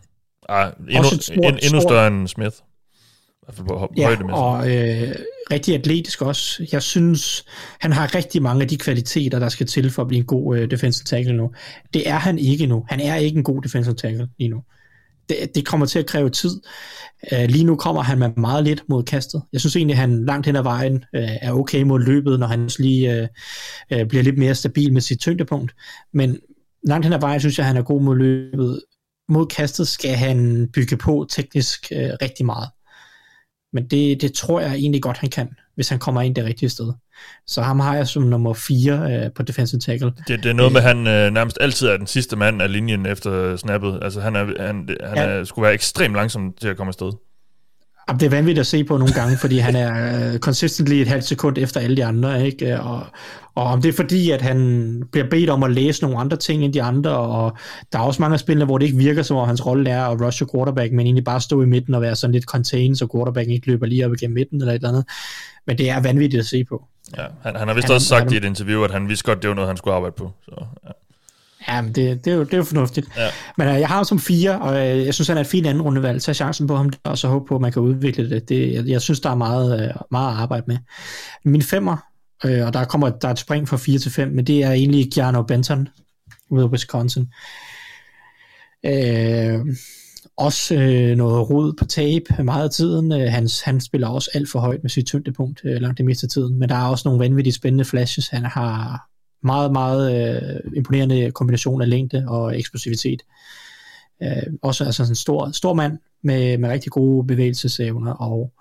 Ej, 0.49 0.71
endnu, 0.79 0.99
Også 0.99 1.15
et 1.15 1.23
stort- 1.23 1.37
en, 1.53 1.59
endnu 1.63 1.81
større 1.81 2.07
end 2.07 2.27
Smith. 2.27 2.55
I 2.55 3.45
hvert 3.45 3.55
fald 3.55 3.67
på 3.67 3.93
Ja, 3.97 4.33
og 4.33 4.71
øh, 4.71 5.15
rigtig 5.51 5.75
atletisk 5.75 6.21
også. 6.21 6.67
Jeg 6.71 6.83
synes, 6.83 7.45
han 7.79 7.91
har 7.93 8.15
rigtig 8.15 8.41
mange 8.41 8.61
af 8.61 8.67
de 8.67 8.77
kvaliteter, 8.77 9.39
der 9.39 9.49
skal 9.49 9.67
til 9.67 9.91
for 9.91 10.01
at 10.01 10.07
blive 10.07 10.19
en 10.19 10.25
god 10.25 10.57
øh, 10.57 10.71
defensive 10.71 11.05
tackle 11.05 11.33
nu. 11.33 11.51
Det 11.93 12.09
er 12.09 12.17
han 12.17 12.39
ikke 12.39 12.65
nu. 12.65 12.85
Han 12.89 12.99
er 12.99 13.15
ikke 13.15 13.37
en 13.37 13.43
god 13.43 13.61
defensive 13.61 13.95
tackle 13.95 14.27
lige 14.39 14.49
nu. 14.49 14.63
Det, 15.29 15.37
det 15.55 15.65
kommer 15.65 15.85
til 15.85 15.99
at 15.99 16.05
kræve 16.05 16.29
tid. 16.29 16.61
Øh, 17.33 17.45
lige 17.45 17.63
nu 17.63 17.75
kommer 17.75 18.01
han 18.01 18.19
med 18.19 18.29
meget 18.37 18.63
lidt 18.63 18.83
mod 18.89 19.03
kastet. 19.03 19.41
Jeg 19.53 19.59
synes 19.59 19.75
egentlig, 19.75 19.93
at 19.93 19.99
han 19.99 20.25
langt 20.25 20.45
hen 20.45 20.55
ad 20.55 20.63
vejen 20.63 20.95
øh, 21.15 21.29
er 21.41 21.51
okay 21.51 21.81
mod 21.81 21.99
løbet, 21.99 22.39
når 22.39 22.47
han 22.47 22.69
lige 22.79 23.21
øh, 23.21 23.27
øh, 23.91 24.07
bliver 24.07 24.23
lidt 24.23 24.37
mere 24.37 24.55
stabil 24.55 24.93
med 24.93 25.01
sit 25.01 25.19
tyngdepunkt. 25.19 25.75
Men 26.13 26.39
langt 26.83 27.05
hen 27.05 27.13
ad 27.13 27.19
vejen 27.19 27.39
synes 27.39 27.57
jeg, 27.57 27.63
at 27.63 27.67
han 27.67 27.77
er 27.77 27.81
god 27.81 28.01
mod 28.01 28.17
løbet. 28.17 28.81
Mod 29.29 29.45
kastet 29.45 29.87
skal 29.87 30.15
han 30.15 30.69
bygge 30.73 30.97
på 30.97 31.27
teknisk 31.29 31.87
øh, 31.91 32.09
rigtig 32.21 32.45
meget. 32.45 32.69
Men 33.73 33.87
det, 33.87 34.21
det 34.21 34.33
tror 34.33 34.59
jeg 34.59 34.73
egentlig 34.73 35.01
godt, 35.01 35.17
han 35.17 35.29
kan, 35.29 35.49
hvis 35.75 35.89
han 35.89 35.99
kommer 35.99 36.21
ind 36.21 36.35
det 36.35 36.43
rigtige 36.43 36.69
sted. 36.69 36.93
Så 37.47 37.61
ham 37.61 37.79
har 37.79 37.95
jeg 37.95 38.07
som 38.07 38.23
nummer 38.23 38.53
4 38.53 39.23
øh, 39.25 39.31
på 39.35 39.43
defensive 39.43 39.79
tackle. 39.79 40.11
Det, 40.27 40.43
det 40.43 40.49
er 40.49 40.53
noget 40.53 40.71
med, 40.71 40.81
at 40.81 40.87
han 40.87 41.07
øh, 41.07 41.31
nærmest 41.33 41.57
altid 41.61 41.87
er 41.87 41.97
den 41.97 42.07
sidste 42.07 42.35
mand 42.35 42.61
af 42.61 42.71
linjen 42.71 43.05
efter 43.05 43.55
snappet. 43.57 43.99
Altså, 44.01 44.21
han, 44.21 44.35
er, 44.35 44.45
han, 44.67 44.89
han 45.03 45.17
Ja. 45.17 45.23
er, 45.23 45.43
skulle 45.43 45.63
være 45.63 45.73
ekstremt 45.73 46.15
langsom 46.15 46.53
til 46.61 46.67
at 46.67 46.77
komme 46.77 46.89
afsted. 46.89 47.11
Jamen, 48.09 48.19
det 48.19 48.25
er 48.25 48.29
vanvittigt 48.29 48.59
at 48.59 48.67
se 48.67 48.83
på 48.83 48.97
nogle 48.97 49.13
gange, 49.13 49.37
fordi 49.37 49.57
han 49.57 49.75
er 49.75 50.33
uh, 50.33 50.39
consistently 50.39 50.93
et 50.93 51.07
halvt 51.07 51.23
sekund 51.23 51.57
efter 51.57 51.79
alle 51.79 51.97
de 51.97 52.05
andre, 52.05 52.45
ikke? 52.45 52.79
Og, 52.81 53.05
og 53.55 53.63
om 53.63 53.81
det 53.81 53.89
er 53.89 53.93
fordi, 53.93 54.31
at 54.31 54.41
han 54.41 54.57
bliver 55.11 55.29
bedt 55.29 55.49
om 55.49 55.63
at 55.63 55.71
læse 55.71 56.01
nogle 56.01 56.17
andre 56.19 56.37
ting 56.37 56.63
end 56.65 56.73
de 56.73 56.81
andre, 56.83 57.11
og 57.17 57.57
der 57.91 57.99
er 57.99 58.03
også 58.03 58.21
mange 58.21 58.33
af 58.33 58.39
spillene, 58.39 58.65
hvor 58.65 58.77
det 58.77 58.85
ikke 58.85 58.97
virker 58.97 59.23
som 59.23 59.37
om 59.37 59.47
hans 59.47 59.65
rolle 59.65 59.89
er 59.89 60.03
at 60.05 60.21
rushe 60.21 60.45
quarterback, 60.55 60.93
men 60.93 61.05
egentlig 61.05 61.23
bare 61.23 61.41
stå 61.41 61.61
i 61.61 61.65
midten 61.65 61.93
og 61.93 62.01
være 62.01 62.15
sådan 62.15 62.31
lidt 62.33 62.45
contained, 62.45 62.95
så 62.95 63.07
quarterback 63.15 63.49
ikke 63.49 63.67
løber 63.67 63.85
lige 63.85 64.05
op 64.05 64.13
igennem 64.13 64.33
midten 64.35 64.61
eller 64.61 64.71
et 64.73 64.75
eller 64.75 64.89
andet. 64.89 65.05
Men 65.67 65.77
det 65.77 65.89
er 65.89 65.99
vanvittigt 66.01 66.39
at 66.39 66.45
se 66.45 66.63
på. 66.63 66.83
Ja, 67.17 67.25
han, 67.43 67.55
han 67.55 67.67
har 67.67 67.75
vist 67.75 67.87
han, 67.87 67.95
også 67.95 68.07
sagt 68.07 68.23
han, 68.23 68.33
i 68.33 68.37
et 68.37 68.43
interview, 68.43 68.83
at 68.83 68.91
han 68.91 69.09
vidste 69.09 69.25
godt, 69.25 69.41
det 69.41 69.47
var 69.49 69.55
noget, 69.55 69.67
han 69.67 69.77
skulle 69.77 69.95
arbejde 69.95 70.15
på. 70.17 70.31
Så, 70.45 70.65
ja. 70.85 70.91
Ja, 71.67 71.81
men 71.81 71.95
det, 71.95 72.25
det, 72.25 72.31
er 72.31 72.35
jo, 72.35 72.43
det 72.43 72.53
er 72.53 72.57
jo 72.57 72.63
fornuftigt. 72.63 73.07
Ja. 73.17 73.29
Men 73.57 73.67
uh, 73.67 73.79
jeg 73.79 73.87
har 73.87 73.95
ham 73.95 74.05
som 74.05 74.19
fire, 74.19 74.59
og 74.59 74.73
uh, 74.73 75.05
jeg 75.05 75.13
synes, 75.13 75.27
han 75.27 75.37
er 75.37 75.41
et 75.41 75.47
fint 75.47 75.67
anden 75.67 75.83
rundevalg. 75.83 76.21
Tag 76.21 76.35
chancen 76.35 76.67
på 76.67 76.75
ham, 76.75 76.93
og 77.03 77.17
så 77.17 77.27
håbe 77.27 77.45
på, 77.45 77.55
at 77.55 77.61
man 77.61 77.71
kan 77.71 77.81
udvikle 77.81 78.29
det. 78.29 78.49
det 78.49 78.73
jeg, 78.73 78.85
jeg 78.85 79.01
synes, 79.01 79.19
der 79.19 79.29
er 79.29 79.35
meget, 79.35 79.93
uh, 79.95 80.01
meget 80.11 80.33
at 80.33 80.41
arbejde 80.41 80.63
med. 80.67 80.77
Min 81.45 81.61
femmer, 81.61 81.97
uh, 82.45 82.67
og 82.67 82.73
der 82.73 82.85
kommer 82.85 83.09
der 83.09 83.27
er 83.27 83.31
et 83.31 83.39
spring 83.39 83.69
fra 83.69 83.77
4 83.77 83.99
til 83.99 84.11
5, 84.11 84.29
men 84.29 84.47
det 84.47 84.63
er 84.63 84.71
egentlig 84.71 85.11
Gianno 85.13 85.43
Benton 85.43 85.87
ud 86.49 86.61
af 86.61 86.67
Wisconsin. 86.67 87.27
Uh, 88.83 89.67
også 90.37 90.75
øh, 90.75 91.17
noget 91.17 91.49
rod 91.49 91.73
på 91.73 91.85
tape 91.85 92.43
meget 92.43 92.63
af 92.63 92.69
tiden. 92.69 93.11
Øh, 93.11 93.31
han, 93.31 93.49
han 93.65 93.81
spiller 93.81 94.07
også 94.07 94.29
alt 94.33 94.49
for 94.49 94.59
højt 94.59 94.83
med 94.83 94.89
sit 94.89 95.05
tyngdepunkt 95.05 95.61
øh, 95.63 95.81
langt 95.81 95.97
det 95.97 96.05
meste 96.05 96.25
af 96.25 96.29
tiden, 96.29 96.59
men 96.59 96.69
der 96.69 96.75
er 96.75 96.87
også 96.87 97.07
nogle 97.07 97.23
vanvittigt 97.23 97.55
spændende 97.55 97.85
flashes. 97.85 98.27
Han 98.27 98.45
har 98.45 99.07
meget, 99.43 99.71
meget 99.71 100.33
øh, 100.35 100.59
imponerende 100.75 101.31
kombination 101.31 101.81
af 101.81 101.89
længde 101.89 102.25
og 102.27 102.59
eksplosivitet. 102.59 103.21
Øh, 104.23 104.53
også 104.61 104.85
altså 104.85 105.03
en 105.03 105.15
stor, 105.15 105.51
stor 105.51 105.73
mand 105.73 105.97
med, 106.23 106.57
med 106.57 106.69
rigtig 106.69 106.91
gode 106.91 107.27
bevægelsesevner 107.27 108.13
og 108.13 108.51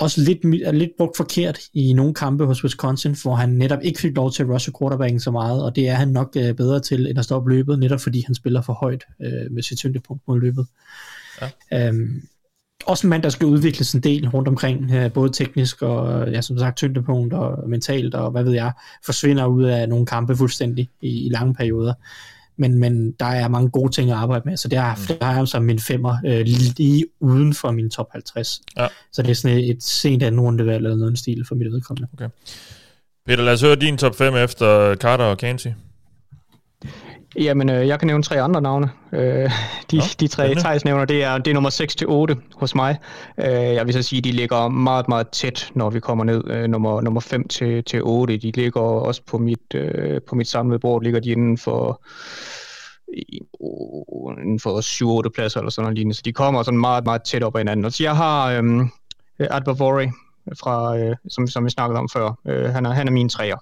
også 0.00 0.20
lidt, 0.20 0.74
lidt 0.74 0.90
brugt 0.98 1.16
forkert 1.16 1.58
i 1.74 1.92
nogle 1.92 2.14
kampe 2.14 2.44
hos 2.44 2.64
Wisconsin, 2.64 3.16
hvor 3.22 3.34
han 3.34 3.48
netop 3.48 3.78
ikke 3.82 4.00
fik 4.00 4.16
lov 4.16 4.32
til 4.32 4.42
at 4.42 4.48
rushe 4.48 4.72
quarterbacken 4.78 5.20
så 5.20 5.30
meget, 5.30 5.64
og 5.64 5.76
det 5.76 5.88
er 5.88 5.94
han 5.94 6.08
nok 6.08 6.36
øh, 6.36 6.54
bedre 6.54 6.80
til 6.80 7.06
end 7.10 7.18
at 7.18 7.24
stoppe 7.24 7.50
løbet, 7.50 7.78
netop 7.78 8.00
fordi 8.00 8.22
han 8.26 8.34
spiller 8.34 8.62
for 8.62 8.72
højt 8.72 9.04
øh, 9.22 9.50
med 9.50 9.62
sit 9.62 9.78
tyngdepunkt 9.78 10.22
mod 10.28 10.40
løbet. 10.40 10.66
Ja. 11.40 11.88
Øhm, 11.88 12.22
også 12.86 13.06
en 13.06 13.10
mand, 13.10 13.22
der 13.22 13.28
skal 13.28 13.46
udvikles 13.46 13.92
en 13.92 14.00
del 14.00 14.28
rundt 14.28 14.48
omkring, 14.48 14.90
øh, 14.90 15.12
både 15.12 15.32
teknisk 15.32 15.82
og, 15.82 16.30
ja, 16.30 16.40
som 16.40 16.58
sagt, 16.58 16.76
tyngdepunkt 16.76 17.34
og 17.34 17.68
mentalt, 17.68 18.14
og 18.14 18.30
hvad 18.30 18.44
ved 18.44 18.52
jeg, 18.52 18.72
forsvinder 19.04 19.46
ud 19.46 19.64
af 19.64 19.88
nogle 19.88 20.06
kampe 20.06 20.36
fuldstændig 20.36 20.88
i, 21.02 21.26
i 21.26 21.28
lange 21.28 21.54
perioder. 21.54 21.94
Men, 22.58 22.78
men 22.78 23.12
der 23.12 23.26
er 23.26 23.48
mange 23.48 23.70
gode 23.70 23.92
ting 23.92 24.10
at 24.10 24.16
arbejde 24.16 24.42
med, 24.48 24.56
så 24.56 24.68
det 24.68 24.78
har, 24.78 24.98
mm. 25.08 25.16
der 25.16 25.24
har 25.24 25.36
jeg 25.36 25.48
som 25.48 25.62
min 25.62 25.78
femmer 25.78 26.16
øh, 26.26 26.40
lige 26.76 27.06
uden 27.20 27.54
for 27.54 27.70
min 27.70 27.90
top 27.90 28.06
50. 28.12 28.60
Ja. 28.76 28.86
Så 29.12 29.22
det 29.22 29.30
er 29.30 29.34
sådan 29.34 29.58
et, 29.58 29.70
et 29.70 29.82
sent 29.82 30.22
anden 30.22 30.40
rundevalg 30.40 30.84
eller 30.84 30.96
noget 30.96 31.18
stil 31.18 31.44
for 31.48 31.54
mit 31.54 31.72
vedkommende. 31.72 32.08
Okay. 32.12 32.28
Peter, 33.26 33.44
lad 33.44 33.52
os 33.52 33.62
høre 33.62 33.76
din 33.76 33.98
top 33.98 34.14
5 34.16 34.34
efter 34.34 34.94
Carter 34.94 35.24
og 35.24 35.38
Kansi. 35.38 35.68
Jamen, 37.36 37.70
øh, 37.70 37.88
jeg 37.88 37.98
kan 37.98 38.06
nævne 38.06 38.22
tre 38.22 38.42
andre 38.42 38.60
navne. 38.60 38.90
Øh, 39.12 39.50
de, 39.90 39.96
Nå, 39.96 40.02
de 40.20 40.28
tre 40.28 40.54
Thijs 40.54 40.84
nævner, 40.84 41.04
det 41.04 41.24
er, 41.24 41.38
det 41.38 41.50
er 41.50 41.54
nummer 41.54 41.70
6 41.70 41.96
til 41.96 42.06
8 42.06 42.36
hos 42.54 42.74
mig. 42.74 42.98
Øh, 43.38 43.46
jeg 43.46 43.86
vil 43.86 43.94
så 43.94 44.02
sige, 44.02 44.22
de 44.22 44.32
ligger 44.32 44.68
meget, 44.68 45.08
meget 45.08 45.28
tæt, 45.28 45.70
når 45.74 45.90
vi 45.90 46.00
kommer 46.00 46.24
ned. 46.24 46.50
Øh, 46.50 46.64
nummer, 46.64 47.00
nummer 47.00 47.20
5 47.20 47.48
til, 47.48 47.84
til 47.84 48.02
8, 48.02 48.36
de 48.36 48.50
ligger 48.50 48.80
også 48.80 49.22
på 49.26 49.38
mit, 49.38 49.74
øh, 49.74 50.20
på 50.28 50.34
mit 50.34 50.48
samlede 50.48 50.78
bord, 50.78 51.02
ligger 51.02 51.20
de 51.20 51.30
inden 51.30 51.58
for 51.58 52.02
inden 54.40 54.60
for 54.60 55.26
7-8 55.26 55.30
pladser 55.34 55.60
eller 55.60 55.70
sådan 55.70 55.84
noget 55.84 55.96
lignende. 55.96 56.16
Så 56.16 56.22
de 56.24 56.32
kommer 56.32 56.62
sådan 56.62 56.80
meget, 56.80 57.04
meget 57.04 57.22
tæt 57.22 57.42
op 57.42 57.56
ad 57.56 57.60
hinanden. 57.60 57.90
Så 57.90 58.02
jeg 58.02 58.16
har 58.16 58.50
øh, 58.50 58.86
Adbavori, 59.38 60.08
fra, 60.60 60.98
øh, 60.98 61.16
som, 61.28 61.46
som 61.46 61.64
vi 61.64 61.70
snakkede 61.70 61.98
om 61.98 62.08
før. 62.12 62.38
Øh, 62.46 62.70
han, 62.70 62.86
er, 62.86 62.90
han 62.90 63.08
er 63.08 63.12
min 63.12 63.28
træer. 63.28 63.56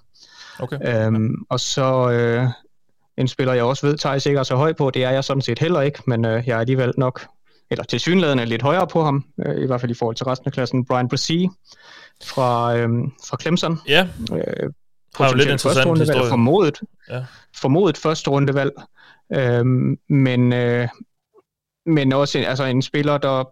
Okay. 0.59 1.05
Øhm, 1.05 1.35
og 1.49 1.59
så 1.59 2.09
øh, 2.11 2.47
en 3.17 3.27
spiller, 3.27 3.53
jeg 3.53 3.63
også 3.63 3.87
ved, 3.87 3.97
Thijs 3.97 4.25
ikke 4.25 4.39
er 4.39 4.43
så 4.43 4.55
høj 4.55 4.73
på. 4.73 4.89
Det 4.89 5.03
er 5.03 5.09
jeg 5.09 5.23
sådan 5.23 5.41
set 5.41 5.59
heller 5.59 5.81
ikke, 5.81 5.99
men 6.07 6.25
øh, 6.25 6.43
jeg 6.47 6.55
er 6.55 6.59
alligevel 6.59 6.93
nok, 6.97 7.27
eller 7.71 7.83
til 7.83 7.99
synligheden 7.99 8.39
lidt 8.39 8.61
højere 8.61 8.87
på 8.87 9.03
ham, 9.03 9.25
øh, 9.45 9.63
i 9.63 9.65
hvert 9.65 9.81
fald 9.81 9.91
i 9.91 9.95
forhold 9.95 10.15
til 10.15 10.25
resten 10.25 10.47
af 10.47 10.53
klassen. 10.53 10.85
Brian 10.85 11.07
Brissy 11.07 11.45
fra, 12.23 12.77
øh, 12.77 12.89
fra 13.29 13.37
Clemson. 13.41 13.79
Ja, 13.87 14.07
øh, 14.33 14.71
har 15.15 15.29
jo 15.29 15.35
lidt 15.35 15.49
interessant 15.49 15.99
historie. 15.99 16.29
Formodet, 16.29 16.81
ja. 17.09 17.25
formodet 17.55 17.97
første 17.97 18.29
rundevalg. 18.29 18.71
Øh, 19.33 19.65
men, 20.09 20.53
øh, 20.53 20.87
men 21.85 22.13
også 22.13 22.37
en, 22.37 22.43
altså 22.43 22.63
en 22.63 22.81
spiller, 22.81 23.17
der 23.17 23.43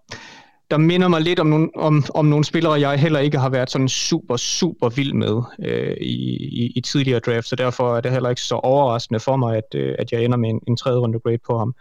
der 0.72 0.78
minder 0.78 1.08
mig 1.08 1.22
lidt 1.22 1.40
om 1.40 1.48
nogle, 1.48 1.70
om, 1.76 2.04
om 2.16 2.26
nogle 2.26 2.46
spillere, 2.46 2.74
jeg 2.74 3.00
heller 3.00 3.20
ikke 3.20 3.38
har 3.38 3.50
været 3.50 3.72
sådan 3.72 3.90
super, 3.90 4.38
super 4.38 4.90
vild 4.90 5.14
med 5.14 5.42
øh, 5.60 5.98
i, 6.02 6.36
i, 6.64 6.72
i 6.76 6.82
tidligere 6.82 7.20
draft, 7.20 7.48
så 7.48 7.56
derfor 7.56 7.98
er 7.98 8.02
det 8.02 8.12
heller 8.12 8.30
ikke 8.30 8.42
så 8.42 8.56
overraskende 8.56 9.20
for 9.20 9.36
mig, 9.36 9.58
at, 9.58 9.76
øh, 9.76 9.96
at 10.00 10.12
jeg 10.12 10.24
ender 10.24 10.38
med 10.38 10.50
en, 10.50 10.60
en 10.68 10.78
tredje 10.78 11.00
runde 11.00 11.20
grade 11.20 11.38
på 11.48 11.58
ham. 11.58 11.76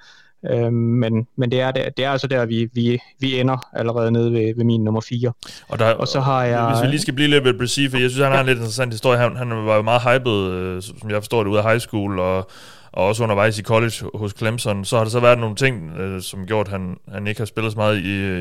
Øh, 0.51 0.73
men 0.73 1.27
men 1.37 1.51
det, 1.51 1.61
er 1.61 1.71
der, 1.71 1.91
det 1.91 2.05
er 2.05 2.11
altså 2.11 2.27
der, 2.27 2.47
vi, 2.47 2.69
vi, 2.73 2.99
vi 3.21 3.41
ender 3.41 3.69
allerede 3.73 4.11
nede 4.13 4.33
ved, 4.33 4.55
ved 4.57 4.65
min 4.65 4.85
nummer 4.85 5.01
4. 5.01 5.33
Og, 5.69 5.79
der, 5.79 5.93
og 5.93 6.09
så 6.09 6.21
har 6.21 6.45
jeg... 6.45 6.71
Hvis 6.71 6.83
vi 6.83 6.91
lige 6.91 7.01
skal 7.01 7.15
blive 7.15 7.29
lidt 7.29 7.45
ved 7.45 7.59
Brissy, 7.59 7.81
for 7.91 7.99
jeg 7.99 8.11
synes, 8.11 8.25
han 8.25 8.33
har 8.33 8.41
en 8.41 8.47
lidt 8.47 8.59
interessant 8.59 8.93
historie. 8.93 9.19
Han, 9.19 9.37
han 9.37 9.51
var 9.51 9.77
jo 9.77 9.83
meget 9.83 10.03
hyped, 10.03 10.53
øh, 10.53 10.83
som 10.83 11.11
jeg 11.11 11.23
forstår 11.23 11.45
det, 11.45 11.51
ud 11.51 11.57
af 11.57 11.65
high 11.65 11.81
school, 11.81 12.19
og 12.19 12.51
og 12.95 13.07
også 13.07 13.23
undervejs 13.23 13.59
i 13.59 13.63
college 13.63 14.11
hos 14.15 14.35
Clemson, 14.39 14.85
så 14.85 14.97
har 14.97 15.05
der 15.05 15.11
så 15.11 15.21
været 15.21 15.39
nogle 15.39 15.57
ting, 15.57 15.91
øh, 15.97 16.23
som 16.23 16.47
gjort, 16.47 16.67
at 16.67 16.73
han, 16.73 16.97
han 17.09 17.27
ikke 17.27 17.41
har 17.41 17.47
spillet 17.47 17.73
så 17.73 17.79
meget 17.79 17.99
i, 17.99 18.41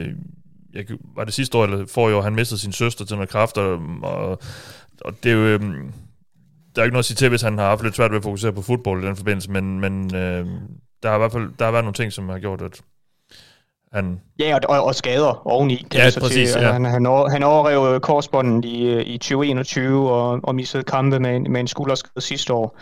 jeg, 0.73 0.85
var 1.15 1.23
det 1.23 1.33
sidste 1.33 1.57
år 1.57 1.63
eller 1.63 1.85
for 1.87 2.15
år, 2.15 2.21
han 2.21 2.35
mistede 2.35 2.59
sin 2.59 2.71
søster 2.71 3.05
til 3.05 3.15
noget 3.15 3.29
kraft, 3.29 3.57
og, 3.57 3.79
og, 4.03 4.39
og 5.01 5.13
det 5.23 5.31
er 5.31 5.35
jo, 5.35 5.41
øhm, 5.41 5.93
der 6.75 6.81
er 6.81 6.85
ikke 6.85 6.93
noget 6.93 7.01
at 7.01 7.05
sige 7.05 7.15
til, 7.15 7.29
hvis 7.29 7.41
han 7.41 7.57
har 7.57 7.65
haft 7.65 7.83
lidt 7.83 7.95
svært 7.95 8.11
ved 8.11 8.17
at 8.17 8.23
fokusere 8.23 8.53
på 8.53 8.61
fodbold 8.61 9.03
i 9.03 9.07
den 9.07 9.15
forbindelse, 9.15 9.51
men, 9.51 9.79
men 9.79 10.15
øh, 10.15 10.45
der 11.03 11.09
har 11.09 11.15
i 11.15 11.19
hvert 11.19 11.31
fald 11.31 11.49
der 11.59 11.65
har 11.65 11.71
været 11.71 11.83
nogle 11.83 11.93
ting, 11.93 12.13
som 12.13 12.29
har 12.29 12.39
gjort, 12.39 12.61
at 12.61 12.81
han... 13.93 14.21
Ja, 14.39 14.57
og, 14.69 14.83
og 14.83 14.95
skader 14.95 15.47
oveni. 15.47 15.85
Ja, 15.93 16.09
præcis. 16.19 16.51
Til, 16.51 16.61
ja. 16.61 16.71
Han, 16.71 16.85
han, 16.85 17.05
over, 17.05 17.29
han 17.29 17.43
overrev 17.43 17.99
korsbånden 17.99 18.63
i, 18.63 19.01
i 19.01 19.17
2021 19.17 20.11
og, 20.11 20.39
og 20.43 20.55
missede 20.55 20.83
kampe 20.83 21.19
med, 21.19 21.39
med 21.39 21.59
en 21.59 21.67
skulderskade 21.67 22.21
sidste 22.21 22.53
år. 22.53 22.77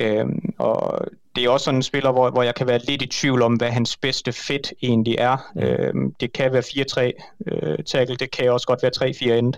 Øhm, 0.00 0.54
og 0.58 1.06
det 1.36 1.44
er 1.44 1.48
også 1.50 1.64
sådan 1.64 1.78
en 1.78 1.82
spiller, 1.82 2.12
hvor, 2.12 2.30
hvor 2.30 2.42
jeg 2.42 2.54
kan 2.54 2.66
være 2.66 2.78
lidt 2.78 3.02
i 3.02 3.06
tvivl 3.06 3.42
om, 3.42 3.54
hvad 3.54 3.70
hans 3.70 3.96
bedste 3.96 4.32
fit 4.32 4.72
egentlig 4.82 5.14
er. 5.18 5.52
Øhm, 5.58 6.14
det 6.20 6.32
kan 6.32 6.52
være 6.52 6.62
4-3 6.62 7.46
øh, 7.46 7.84
tackle, 7.84 8.16
det 8.16 8.30
kan 8.30 8.52
også 8.52 8.66
godt 8.66 8.82
være 8.82 9.34
3-4 9.34 9.38
end. 9.38 9.54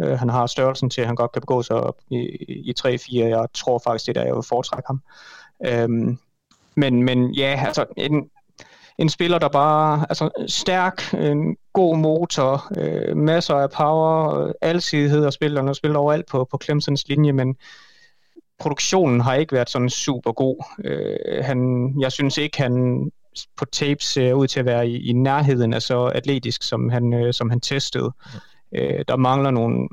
Øh, 0.00 0.18
han 0.18 0.28
har 0.28 0.46
størrelsen 0.46 0.90
til, 0.90 1.00
at 1.00 1.06
han 1.06 1.16
godt 1.16 1.32
kan 1.32 1.42
begå 1.42 1.62
sig 1.62 1.76
op 1.76 1.96
i, 2.10 2.16
i 2.48 2.74
3-4. 2.80 3.18
Jeg 3.18 3.46
tror 3.54 3.80
faktisk, 3.84 4.06
det 4.06 4.14
der 4.14 4.24
jeg 4.24 4.34
vil 4.34 4.42
foretrække 4.48 4.86
ham. 4.86 5.00
Øhm, 5.66 6.18
men, 6.74 7.02
men 7.02 7.34
ja, 7.34 7.62
altså 7.66 7.84
en, 7.96 8.30
en 8.98 9.08
spiller, 9.08 9.38
der 9.38 9.48
bare 9.48 10.06
altså 10.08 10.30
stærk, 10.46 11.14
en 11.14 11.56
god 11.72 11.96
motor, 11.96 12.72
øh, 12.78 13.16
masser 13.16 13.54
af 13.54 13.70
power, 13.70 14.52
alsidighed 14.60 15.26
og 15.26 15.32
spiller, 15.32 15.68
og 15.68 15.76
spiller 15.76 15.98
overalt 15.98 16.26
på, 16.26 16.48
på 16.50 16.58
Clemsons 16.64 17.08
linje, 17.08 17.32
men 17.32 17.56
produktionen 18.64 19.20
har 19.20 19.34
ikke 19.34 19.52
været 19.52 19.70
sådan 19.70 19.90
super 19.90 20.32
god. 20.32 20.64
Øh, 20.84 21.44
han, 21.44 21.90
jeg 22.00 22.12
synes 22.12 22.38
ikke, 22.38 22.58
han 22.58 23.10
på 23.56 23.64
tapes 23.64 24.04
ser 24.04 24.32
ud 24.32 24.46
til 24.46 24.60
at 24.60 24.66
være 24.66 24.88
i, 24.88 25.08
i 25.08 25.12
nærheden 25.12 25.74
af 25.74 25.82
så 25.82 26.04
atletisk, 26.04 26.62
som 26.62 26.88
han, 26.88 27.14
øh, 27.14 27.32
som 27.32 27.50
han 27.50 27.60
testede. 27.60 28.12
Øh, 28.74 29.04
der 29.08 29.16
mangler 29.16 29.50
nogle 29.50 29.88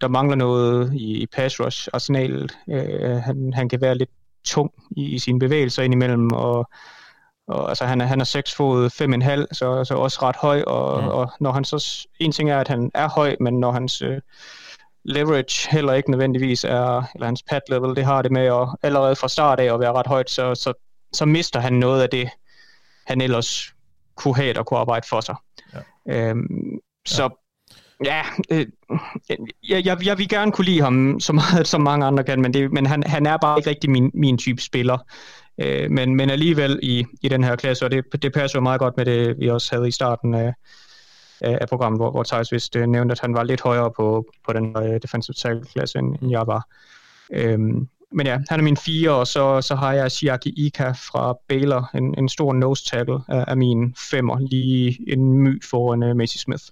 der 0.00 0.08
mangler 0.08 0.36
noget 0.36 0.92
i, 0.94 1.22
i 1.22 1.26
pass 1.26 1.60
rush 1.60 1.88
arsenalet. 1.92 2.58
Øh, 2.70 3.16
han, 3.16 3.52
han 3.54 3.68
kan 3.68 3.80
være 3.80 3.94
lidt 3.94 4.10
tung 4.44 4.70
i, 4.96 5.04
i 5.04 5.18
sine 5.18 5.38
bevægelser 5.38 5.82
indimellem, 5.82 6.32
og, 6.32 6.70
og 7.48 7.68
altså, 7.68 7.84
han, 7.84 8.00
er, 8.00 8.06
han 8.06 8.20
er 8.20 8.24
6 8.24 8.54
fod 8.54 8.86
5,5, 8.86 9.46
så, 9.52 9.84
så 9.84 9.94
også 9.94 10.18
ret 10.22 10.36
høj, 10.36 10.62
og, 10.62 11.02
mm. 11.02 11.08
og 11.08 11.32
når 11.40 11.52
han 11.52 11.64
så, 11.64 12.06
en 12.20 12.32
ting 12.32 12.50
er, 12.50 12.58
at 12.58 12.68
han 12.68 12.90
er 12.94 13.08
høj, 13.08 13.36
men 13.40 13.60
når 13.60 13.72
hans 13.72 14.02
øh, 14.02 14.20
leverage 15.04 15.70
heller 15.70 15.92
ikke 15.92 16.10
nødvendigvis 16.10 16.64
er, 16.64 17.02
eller 17.14 17.26
hans 17.26 17.42
pad 17.42 17.60
level, 17.68 17.96
det 17.96 18.04
har 18.04 18.22
det 18.22 18.32
med 18.32 18.46
at 18.46 18.68
allerede 18.82 19.16
fra 19.16 19.28
start 19.28 19.60
af 19.60 19.74
at 19.74 19.80
være 19.80 19.92
ret 19.92 20.06
højt, 20.06 20.30
så, 20.30 20.54
så, 20.54 20.72
så 21.12 21.24
mister 21.24 21.60
han 21.60 21.72
noget 21.72 22.02
af 22.02 22.08
det, 22.08 22.28
han 23.06 23.20
ellers 23.20 23.74
kunne 24.16 24.36
have, 24.36 24.54
der 24.54 24.62
kunne 24.62 24.80
arbejde 24.80 25.06
for 25.08 25.20
sig. 25.20 25.34
Ja. 25.74 26.28
Øhm, 26.28 26.78
så 27.06 27.28
ja, 28.04 28.22
øh, 28.50 28.66
jeg, 29.68 29.86
jeg, 29.86 30.06
jeg 30.06 30.18
vil 30.18 30.28
gerne 30.28 30.52
kunne 30.52 30.64
lide 30.64 30.80
ham 30.80 31.20
så 31.20 31.32
meget, 31.32 31.66
som 31.68 31.80
mange 31.80 32.06
andre 32.06 32.24
kan, 32.24 32.40
men, 32.40 32.54
det, 32.54 32.72
men 32.72 32.86
han, 32.86 33.02
han 33.02 33.26
er 33.26 33.36
bare 33.36 33.58
ikke 33.58 33.70
rigtig 33.70 33.90
min, 33.90 34.10
min 34.14 34.38
type 34.38 34.62
spiller. 34.62 34.98
Øh, 35.58 35.90
men, 35.90 36.14
men 36.14 36.30
alligevel 36.30 36.80
i, 36.82 37.04
i 37.22 37.28
den 37.28 37.44
her 37.44 37.56
klasse, 37.56 37.84
og 37.84 37.90
det, 37.90 38.04
det 38.22 38.32
passer 38.32 38.58
jo 38.58 38.62
meget 38.62 38.80
godt 38.80 38.96
med 38.96 39.04
det, 39.04 39.38
vi 39.38 39.50
også 39.50 39.74
havde 39.74 39.88
i 39.88 39.90
starten 39.90 40.34
af, 40.34 40.54
af 41.44 41.68
programmet, 41.68 41.98
hvor, 41.98 42.10
hvor 42.10 42.22
Thijs 42.22 42.52
vist 42.52 42.76
uh, 42.76 42.82
nævnte, 42.82 43.12
at 43.12 43.20
han 43.20 43.34
var 43.34 43.42
lidt 43.42 43.60
højere 43.60 43.90
på, 43.90 44.26
på 44.46 44.52
den 44.52 44.76
uh, 44.76 44.96
defensive 45.02 45.34
tackle-klasse, 45.34 45.98
end, 45.98 46.16
end 46.22 46.30
jeg 46.30 46.46
var. 46.46 46.68
Øhm, 47.32 47.88
men 48.12 48.26
ja, 48.26 48.38
han 48.48 48.60
er 48.60 48.64
min 48.64 48.76
fire, 48.76 49.10
og 49.10 49.26
så, 49.26 49.60
så 49.60 49.74
har 49.74 49.92
jeg 49.92 50.12
Siaki 50.12 50.66
Ika 50.66 50.90
fra 50.90 51.34
Baylor, 51.48 51.90
en, 51.94 52.18
en 52.18 52.28
stor 52.28 52.52
nose 52.52 52.84
tackle 52.84 53.18
af, 53.28 53.44
af 53.48 53.56
min 53.56 53.94
femmer, 54.10 54.38
lige 54.38 55.12
en 55.12 55.38
my 55.38 55.64
foran 55.64 56.02
uh, 56.02 56.16
Macy 56.16 56.36
Smith. 56.36 56.64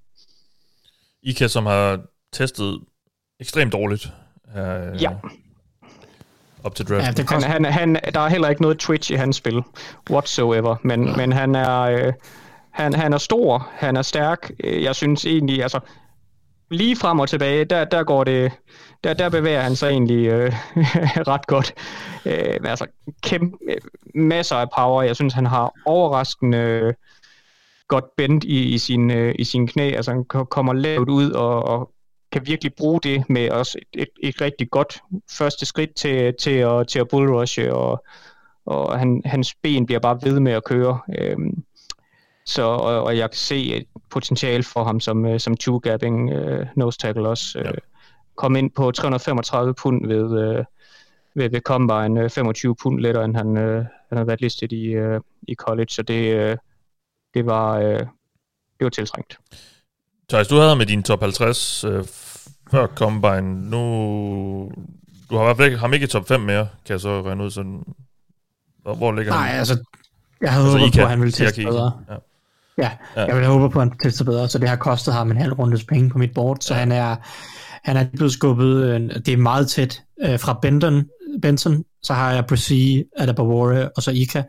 Ika, 1.23 1.49
som 1.49 1.67
har 1.67 2.01
testet 2.33 2.81
ekstremt 3.41 3.73
dårligt. 3.73 4.13
Uh, 4.47 5.03
ja. 5.03 5.11
Op 6.65 6.75
til 6.75 6.89
draft. 6.89 7.07
Ja, 7.07 7.11
det 7.23 7.31
han, 7.31 7.43
han, 7.43 7.65
han, 7.65 7.95
der 8.15 8.21
er 8.21 8.29
heller 8.29 8.49
ikke 8.49 8.63
noget 8.63 8.79
twitch 8.79 9.13
i 9.13 9.15
hans 9.15 9.37
spil, 9.37 9.63
whatsoever, 10.11 10.77
men, 10.83 11.09
ja. 11.09 11.17
men 11.17 11.33
han 11.33 11.55
er... 11.55 11.81
Øh, 11.81 12.13
han, 12.73 12.93
han 12.93 13.13
er 13.13 13.19
stor, 13.19 13.69
han 13.73 13.97
er 13.97 14.03
stærk. 14.03 14.51
Øh, 14.65 14.83
jeg 14.83 14.95
synes 14.95 15.27
egentlig, 15.27 15.63
altså 15.63 15.81
lige 16.71 16.97
frem 16.97 17.21
og 17.21 17.29
tilbage, 17.29 17.65
der, 17.65 17.85
der 17.85 18.05
går 18.05 18.25
det, 18.25 18.53
der, 19.05 19.15
der 19.15 19.29
bevæger 19.29 19.61
han 19.61 19.77
sig 19.77 19.91
egentlig 19.91 20.27
øh, 20.27 20.53
ret 21.33 21.47
godt. 21.47 21.75
Øh, 22.27 22.59
altså 22.65 22.87
kæmpe, 23.23 23.57
øh, 23.69 23.77
masser 24.15 24.57
af 24.57 24.67
power. 24.77 25.03
Jeg 25.03 25.17
synes, 25.17 25.35
han 25.35 25.47
har 25.47 25.73
overraskende 25.87 26.59
øh, 26.59 26.95
godt 27.89 28.05
bend 28.17 28.45
i, 28.45 28.75
i, 28.75 28.79
sin, 28.79 29.11
øh, 29.11 29.35
i 29.39 29.45
sin 29.45 29.67
knæ. 29.67 29.91
Altså 29.91 30.11
han 30.11 30.25
kommer 30.25 30.73
lavt 30.73 31.09
ud 31.09 31.31
og, 31.31 31.63
og 31.63 31.91
kan 32.33 32.47
virkelig 32.47 32.73
bruge 32.75 33.01
det 33.01 33.31
med 33.31 33.51
også 33.51 33.79
et, 33.93 34.03
et, 34.03 34.29
et 34.29 34.41
rigtig 34.41 34.71
godt 34.71 35.03
første 35.31 35.67
skridt 35.67 35.95
til, 35.95 36.35
til, 36.41 36.51
at, 36.51 36.89
til 36.89 36.99
at 36.99 37.09
bullrushe, 37.09 37.75
og, 37.75 38.05
og 38.67 38.99
han, 38.99 39.23
hans 39.25 39.55
ben 39.63 39.87
bliver 39.87 40.01
bare 40.01 40.19
ved 40.23 40.41
med 40.41 40.53
at 40.53 40.65
køre. 40.65 41.01
Øh, 41.19 41.37
så, 42.47 42.63
og, 42.63 43.03
og 43.03 43.17
jeg 43.17 43.31
kan 43.31 43.39
se 43.39 43.77
et 43.77 43.87
potentiale 44.11 44.63
for 44.63 44.85
ham 44.85 45.01
som, 45.01 45.25
uh, 45.25 45.39
som 45.39 45.57
two-gapping 45.63 46.35
uh, 46.37 46.67
nose 46.77 46.99
tackle 46.99 47.29
også. 47.29 47.59
Uh, 47.59 47.65
ja. 47.65 47.71
Kom 48.37 48.57
ind 48.57 48.71
på 48.71 48.91
335 48.91 49.75
pund 49.75 50.07
ved, 50.07 50.25
uh, 50.25 50.65
ved, 51.35 51.51
ved 51.51 51.61
Combine, 51.61 52.25
uh, 52.25 52.31
25 52.31 52.77
pund 52.83 53.01
lettere, 53.01 53.25
end 53.25 53.37
han, 53.37 53.49
uh, 53.49 53.85
han 54.09 54.19
har 54.19 54.25
været 54.25 54.41
listet 54.41 54.73
i, 54.73 54.97
uh, 54.99 55.21
i 55.49 55.55
college, 55.55 55.89
så 55.89 56.03
det, 56.03 56.51
uh, 56.51 56.57
det, 57.35 57.47
var, 57.47 57.79
uh, 57.79 58.01
det 58.79 58.81
var 58.81 58.91
tiltrængt. 58.91 59.39
Thijs, 60.29 60.49
du 60.49 60.57
havde 60.57 60.77
med 60.77 60.87
din 60.87 61.03
top 61.03 61.21
50 61.21 61.85
uh, 61.85 62.05
før 62.71 62.87
Combine. 62.87 63.71
Nu, 63.71 63.79
du 65.31 65.37
har 65.37 65.43
i 65.43 65.45
hvert 65.45 65.57
fald 65.57 65.77
ham 65.77 65.93
ikke 65.93 66.05
i 66.05 66.07
top 66.07 66.29
5 66.29 66.41
mere, 66.41 66.69
kan 66.87 66.93
jeg 66.93 67.01
så 67.01 67.23
regne 67.23 67.45
ud. 67.45 67.51
Sådan, 67.51 67.85
hvor 68.83 69.13
ligger 69.13 69.33
Nej, 69.33 69.47
han? 69.47 69.59
altså, 69.59 69.85
jeg 70.41 70.53
havde 70.53 70.65
altså, 70.65 70.79
håbet 70.79 70.95
på, 70.95 71.03
at 71.03 71.09
han 71.09 71.21
ville 71.21 71.33
teste 71.33 71.65
bedre. 71.65 71.93
Ja. 72.11 72.15
Ja, 72.79 72.91
ja. 73.17 73.25
jeg 73.25 73.37
vil 73.37 73.47
håbe 73.47 73.71
på, 73.71 73.81
at 73.81 73.89
han 73.89 73.99
tester 73.99 74.25
bedre, 74.25 74.49
så 74.49 74.59
det 74.59 74.69
har 74.69 74.77
kostet 74.77 75.15
ham 75.15 75.31
en 75.31 75.37
halv 75.37 75.53
rundes 75.53 75.85
penge 75.85 76.11
på 76.11 76.19
mit 76.19 76.35
board, 76.35 76.57
så 76.61 76.75
ja. 76.75 76.81
han 76.81 76.93
er 76.93 77.17
han 77.85 77.97
er 77.97 78.07
blevet 78.13 78.33
skubbet, 78.33 78.85
øh, 78.85 79.01
det 79.27 79.29
er 79.29 79.37
meget 79.37 79.69
tæt 79.69 80.03
øh, 80.23 80.39
fra 80.41 80.59
Benton, 80.63 81.05
Benson, 81.43 81.85
så 82.03 82.13
har 82.13 82.33
jeg 82.33 82.47
Brzee, 82.47 83.05
Adabawore 83.17 83.89
og 83.97 84.03
så 84.03 84.11
Ika. 84.11 84.43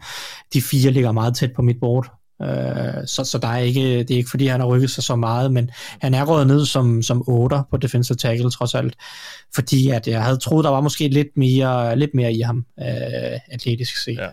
De 0.53 0.61
fire 0.61 0.91
ligger 0.91 1.11
meget 1.11 1.35
tæt 1.35 1.53
på 1.55 1.61
mit 1.61 1.79
board. 1.79 2.11
Øh, 2.41 3.07
så, 3.07 3.23
så 3.23 3.37
der 3.41 3.47
er 3.47 3.57
ikke, 3.57 3.99
det 3.99 4.11
er 4.11 4.17
ikke 4.17 4.29
fordi, 4.29 4.47
han 4.47 4.59
har 4.59 4.67
rykket 4.67 4.89
sig 4.89 5.03
så 5.03 5.15
meget, 5.15 5.53
men 5.53 5.71
han 6.01 6.13
er 6.13 6.25
røget 6.25 6.47
ned 6.47 6.65
som, 6.65 7.01
som 7.01 7.23
8 7.27 7.55
på 7.71 7.77
defensive 7.77 8.15
tackle 8.15 8.51
trods 8.51 8.75
alt, 8.75 8.95
fordi 9.55 9.89
at 9.89 10.07
jeg 10.07 10.23
havde 10.23 10.37
troet, 10.37 10.63
der 10.63 10.69
var 10.69 10.81
måske 10.81 11.07
lidt 11.07 11.37
mere, 11.37 11.95
lidt 11.99 12.11
mere 12.13 12.33
i 12.33 12.41
ham, 12.41 12.65
øh, 12.79 13.39
atletisk 13.51 14.03
set. 14.03 14.17
Ja. 14.17 14.27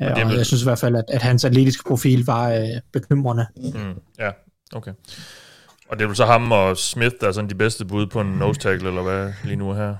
Ja, 0.00 0.26
og 0.26 0.36
jeg 0.36 0.46
synes 0.46 0.62
i 0.62 0.64
hvert 0.64 0.78
fald, 0.78 0.96
at, 0.96 1.04
at 1.08 1.22
hans 1.22 1.44
atletiske 1.44 1.84
profil 1.88 2.26
var 2.26 2.50
øh, 2.50 2.66
bekymrende. 2.92 3.46
Mm, 3.56 3.94
ja, 4.18 4.30
okay. 4.74 4.92
Og 5.88 5.98
det 5.98 6.02
er 6.02 6.06
vel 6.06 6.16
så 6.16 6.24
ham 6.24 6.52
og 6.52 6.76
Smith, 6.76 7.14
der 7.20 7.28
er 7.28 7.32
sådan 7.32 7.50
de 7.50 7.54
bedste 7.54 7.84
bud 7.84 8.06
på 8.06 8.20
en 8.20 8.26
nose 8.26 8.60
tackle, 8.60 8.88
eller 8.88 9.02
hvad, 9.02 9.32
lige 9.44 9.56
nu 9.56 9.72
her? 9.72 9.94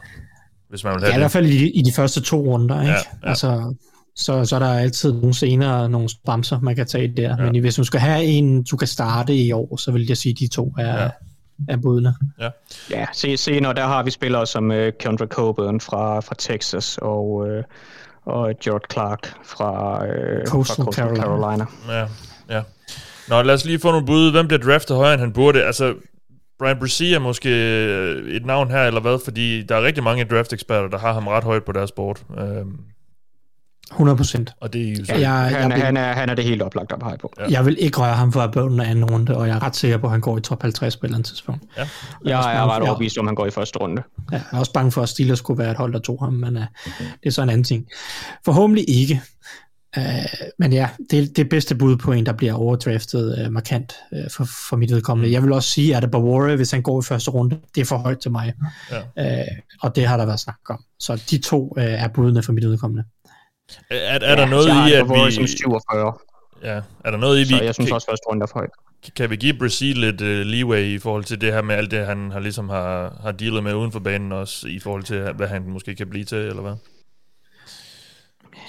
Hvis 0.69 0.85
man 0.85 0.95
vil 0.95 1.01
have 1.01 1.07
ja, 1.07 1.12
det. 1.12 1.19
i 1.19 1.23
hvert 1.23 1.31
fald 1.31 1.47
i, 1.47 1.70
i 1.70 1.83
de 1.83 1.93
første 1.93 2.20
to 2.20 2.41
runder, 2.41 2.81
ikke? 2.81 2.93
Ja, 2.93 2.99
ja. 3.23 3.29
Altså, 3.29 3.75
så, 4.16 4.45
så 4.45 4.55
er 4.55 4.59
der 4.59 4.73
altid 4.73 5.12
nogle 5.12 5.35
senere 5.35 5.89
nogle 5.89 6.09
bremser, 6.25 6.61
man 6.61 6.77
kan 6.77 6.87
tage 6.87 7.09
der. 7.16 7.37
Ja. 7.39 7.53
Men 7.53 7.61
hvis 7.61 7.75
du 7.75 7.85
skal 7.85 8.01
have 8.01 8.25
en, 8.25 8.62
du 8.62 8.77
kan 8.77 8.89
starte 8.89 9.35
i 9.37 9.53
år, 9.53 9.77
så 9.77 9.93
vil 9.93 10.07
jeg 10.07 10.16
sige, 10.16 10.33
at 10.33 10.39
de 10.39 10.49
to 10.49 10.75
er, 10.79 11.03
ja. 11.03 11.11
er 11.69 11.77
budene. 11.77 12.15
Ja, 12.41 12.51
ja 12.91 13.07
se, 13.12 13.37
senere 13.37 13.75
der 13.75 13.87
har 13.87 14.03
vi 14.03 14.11
spillere 14.11 14.47
som 14.47 14.70
uh, 14.70 14.77
Kendra 15.01 15.27
Coburn 15.27 15.81
fra, 15.81 16.20
fra 16.20 16.35
Texas, 16.39 16.99
og 17.03 17.31
uh, 17.31 17.65
og 18.29 18.55
George 18.65 18.87
Clark 18.93 19.33
fra, 19.45 20.07
øh, 20.07 20.47
Coastal, 20.47 20.77
fra 20.77 20.85
Coastal 20.85 21.17
Carolina. 21.17 21.65
Carolina. 21.65 21.67
Ja, 21.89 22.07
ja. 22.57 22.63
Nå, 23.29 23.43
lad 23.43 23.55
os 23.55 23.65
lige 23.65 23.79
få 23.79 23.91
nogle 23.91 24.07
bud. 24.07 24.31
Hvem 24.31 24.47
bliver 24.47 24.61
draftet 24.61 24.97
højere, 24.97 25.13
end 25.15 25.21
han 25.21 25.33
burde? 25.33 25.65
Altså, 25.65 25.95
Brian 26.59 26.79
Brzee 26.79 27.15
er 27.15 27.19
måske 27.19 27.51
øh, 27.51 28.31
et 28.31 28.47
navn 28.47 28.71
her, 28.71 28.87
eller 28.87 29.01
hvad? 29.01 29.19
Fordi 29.25 29.63
der 29.63 29.77
er 29.77 29.83
rigtig 29.83 30.05
mange 30.05 30.25
draft-eksperter, 30.25 30.89
der 30.89 30.99
har 30.99 31.13
ham 31.13 31.27
ret 31.27 31.45
højt 31.45 31.65
på 31.65 31.73
deres 31.73 31.93
board. 31.93 32.21
Øhm, 32.39 32.77
100 33.93 34.16
procent. 34.16 34.52
Og 34.60 34.73
det 34.73 34.89
er 34.89 34.90
jo 34.90 35.05
så... 35.05 35.15
Ja, 35.15 35.32
jeg, 35.32 35.60
han, 35.60 35.70
jeg, 35.70 35.86
han, 35.86 35.97
er, 35.97 36.12
han 36.12 36.28
er 36.28 36.35
det 36.35 36.44
helt 36.44 36.62
oplagt 36.62 36.93
op 36.93 37.01
på. 37.20 37.32
Ja. 37.39 37.47
Jeg 37.51 37.66
vil 37.66 37.77
ikke 37.81 37.98
røre 37.98 38.15
ham 38.15 38.32
for 38.32 38.40
at 38.40 38.52
bøvlen 38.52 38.81
af 38.81 38.90
anden 38.90 39.05
runde, 39.05 39.36
og 39.36 39.48
jeg 39.48 39.56
er 39.56 39.62
ret 39.62 39.77
sikker 39.77 39.98
på, 39.98 40.06
at 40.06 40.10
han 40.10 40.20
går 40.20 40.39
i 40.39 40.40
top 40.40 40.62
50 40.62 40.97
på 40.97 41.06
et 41.06 41.09
eller 41.09 41.16
andet 41.16 41.28
tidspunkt. 41.28 41.62
Ja. 41.77 41.81
Jeg, 41.81 41.89
jeg 42.24 42.56
er 42.56 42.74
ret 42.77 42.82
overbevist 42.82 43.19
om, 43.19 43.27
han 43.27 43.35
går 43.35 43.47
i 43.47 43.51
første 43.51 43.78
runde. 43.78 44.02
Ja, 44.32 44.36
jeg 44.36 44.44
er 44.52 44.59
også 44.59 44.73
bange 44.73 44.93
for, 44.93 45.02
at 45.02 45.09
Steelers 45.09 45.39
skulle 45.39 45.59
være 45.59 45.70
et 45.70 45.77
hold, 45.77 45.93
der 45.93 45.98
tog 45.98 46.24
ham, 46.24 46.32
men 46.32 46.56
uh, 46.56 46.62
det 47.01 47.27
er 47.27 47.31
så 47.31 47.43
en 47.43 47.51
anden 47.51 47.65
ting. 47.65 47.86
Forhåbentlig 48.44 48.85
ikke. 48.89 49.23
Uh, 49.97 50.02
men 50.59 50.73
ja, 50.73 50.89
det 51.10 51.19
er 51.19 51.27
det 51.36 51.48
bedste 51.48 51.74
bud 51.74 51.97
på 51.97 52.12
en, 52.12 52.27
der 52.27 52.32
bliver 52.32 52.52
overdraftet 52.52 53.47
uh, 53.47 53.52
markant 53.52 53.94
uh, 54.12 54.19
for, 54.31 54.44
for 54.69 54.77
mit 54.77 54.90
vedkommende. 54.90 55.28
Mm. 55.28 55.32
Jeg 55.32 55.43
vil 55.43 55.52
også 55.52 55.70
sige, 55.70 55.97
at 55.97 56.02
det 56.02 56.10
Bavore, 56.10 56.56
hvis 56.56 56.70
han 56.70 56.82
går 56.82 57.01
i 57.01 57.02
første 57.02 57.31
runde, 57.31 57.59
det 57.74 57.81
er 57.81 57.85
for 57.85 57.97
højt 57.97 58.19
til 58.19 58.31
mig. 58.31 58.52
Ja. 59.16 59.40
Uh, 59.40 59.47
og 59.82 59.97
det 59.97 60.06
har 60.06 60.16
der 60.16 60.27
været 60.27 60.40
snak 60.40 60.70
om. 60.70 60.85
Så 61.01 61.23
de 61.31 61.39
to 61.39 61.73
uh, 61.77 61.82
er 61.82 62.09
budene 62.09 62.43
for 62.43 62.52
mit 62.52 62.65
vedkommende. 62.65 63.05
Er, 63.90 63.97
er 63.97 64.31
ja, 64.31 64.36
der 64.36 64.47
noget 64.47 64.66
i, 64.66 64.93
at 64.93 65.05
vi... 65.05 65.32
Som 65.32 65.47
47. 65.47 66.12
Ja, 66.62 66.81
er 67.05 67.11
der 67.11 67.16
noget 67.19 67.36
i, 67.36 67.40
vi... 67.40 67.45
Så 67.47 67.62
jeg 67.62 67.74
synes 67.74 67.89
kan, 67.89 67.95
også, 67.95 68.07
første 68.11 68.27
runde 68.28 68.43
er 68.43 68.47
for 68.47 68.59
højt. 68.59 68.70
Kan 69.16 69.31
vi 69.31 69.36
give 69.36 69.55
Brazil 69.59 69.97
lidt 69.97 70.20
uh, 70.20 70.28
leeway 70.28 70.85
i 70.85 70.99
forhold 70.99 71.24
til 71.24 71.40
det 71.40 71.53
her 71.53 71.62
med 71.62 71.74
alt 71.74 71.90
det, 71.90 72.07
han 72.07 72.31
har 72.31 72.40
ligesom 72.40 72.69
har, 72.69 73.19
har 73.23 73.32
dealet 73.32 73.65
med 73.65 73.74
uden 73.74 73.93
for 73.93 74.01
banen 74.01 74.32
også, 74.32 74.69
i 74.69 74.78
forhold 74.78 75.03
til, 75.03 75.32
hvad 75.32 75.49
han 75.49 75.62
måske 75.62 75.95
kan 75.95 76.11
blive 76.11 76.24
til, 76.24 76.39
eller 76.39 76.62
hvad? 76.62 76.74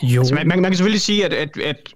Jo. 0.03 0.19
Altså, 0.21 0.35
man, 0.35 0.47
man, 0.47 0.61
man 0.61 0.71
kan 0.71 0.77
selvfølgelig 0.77 1.01
sige, 1.01 1.25
at, 1.25 1.33
at, 1.33 1.57
at 1.57 1.93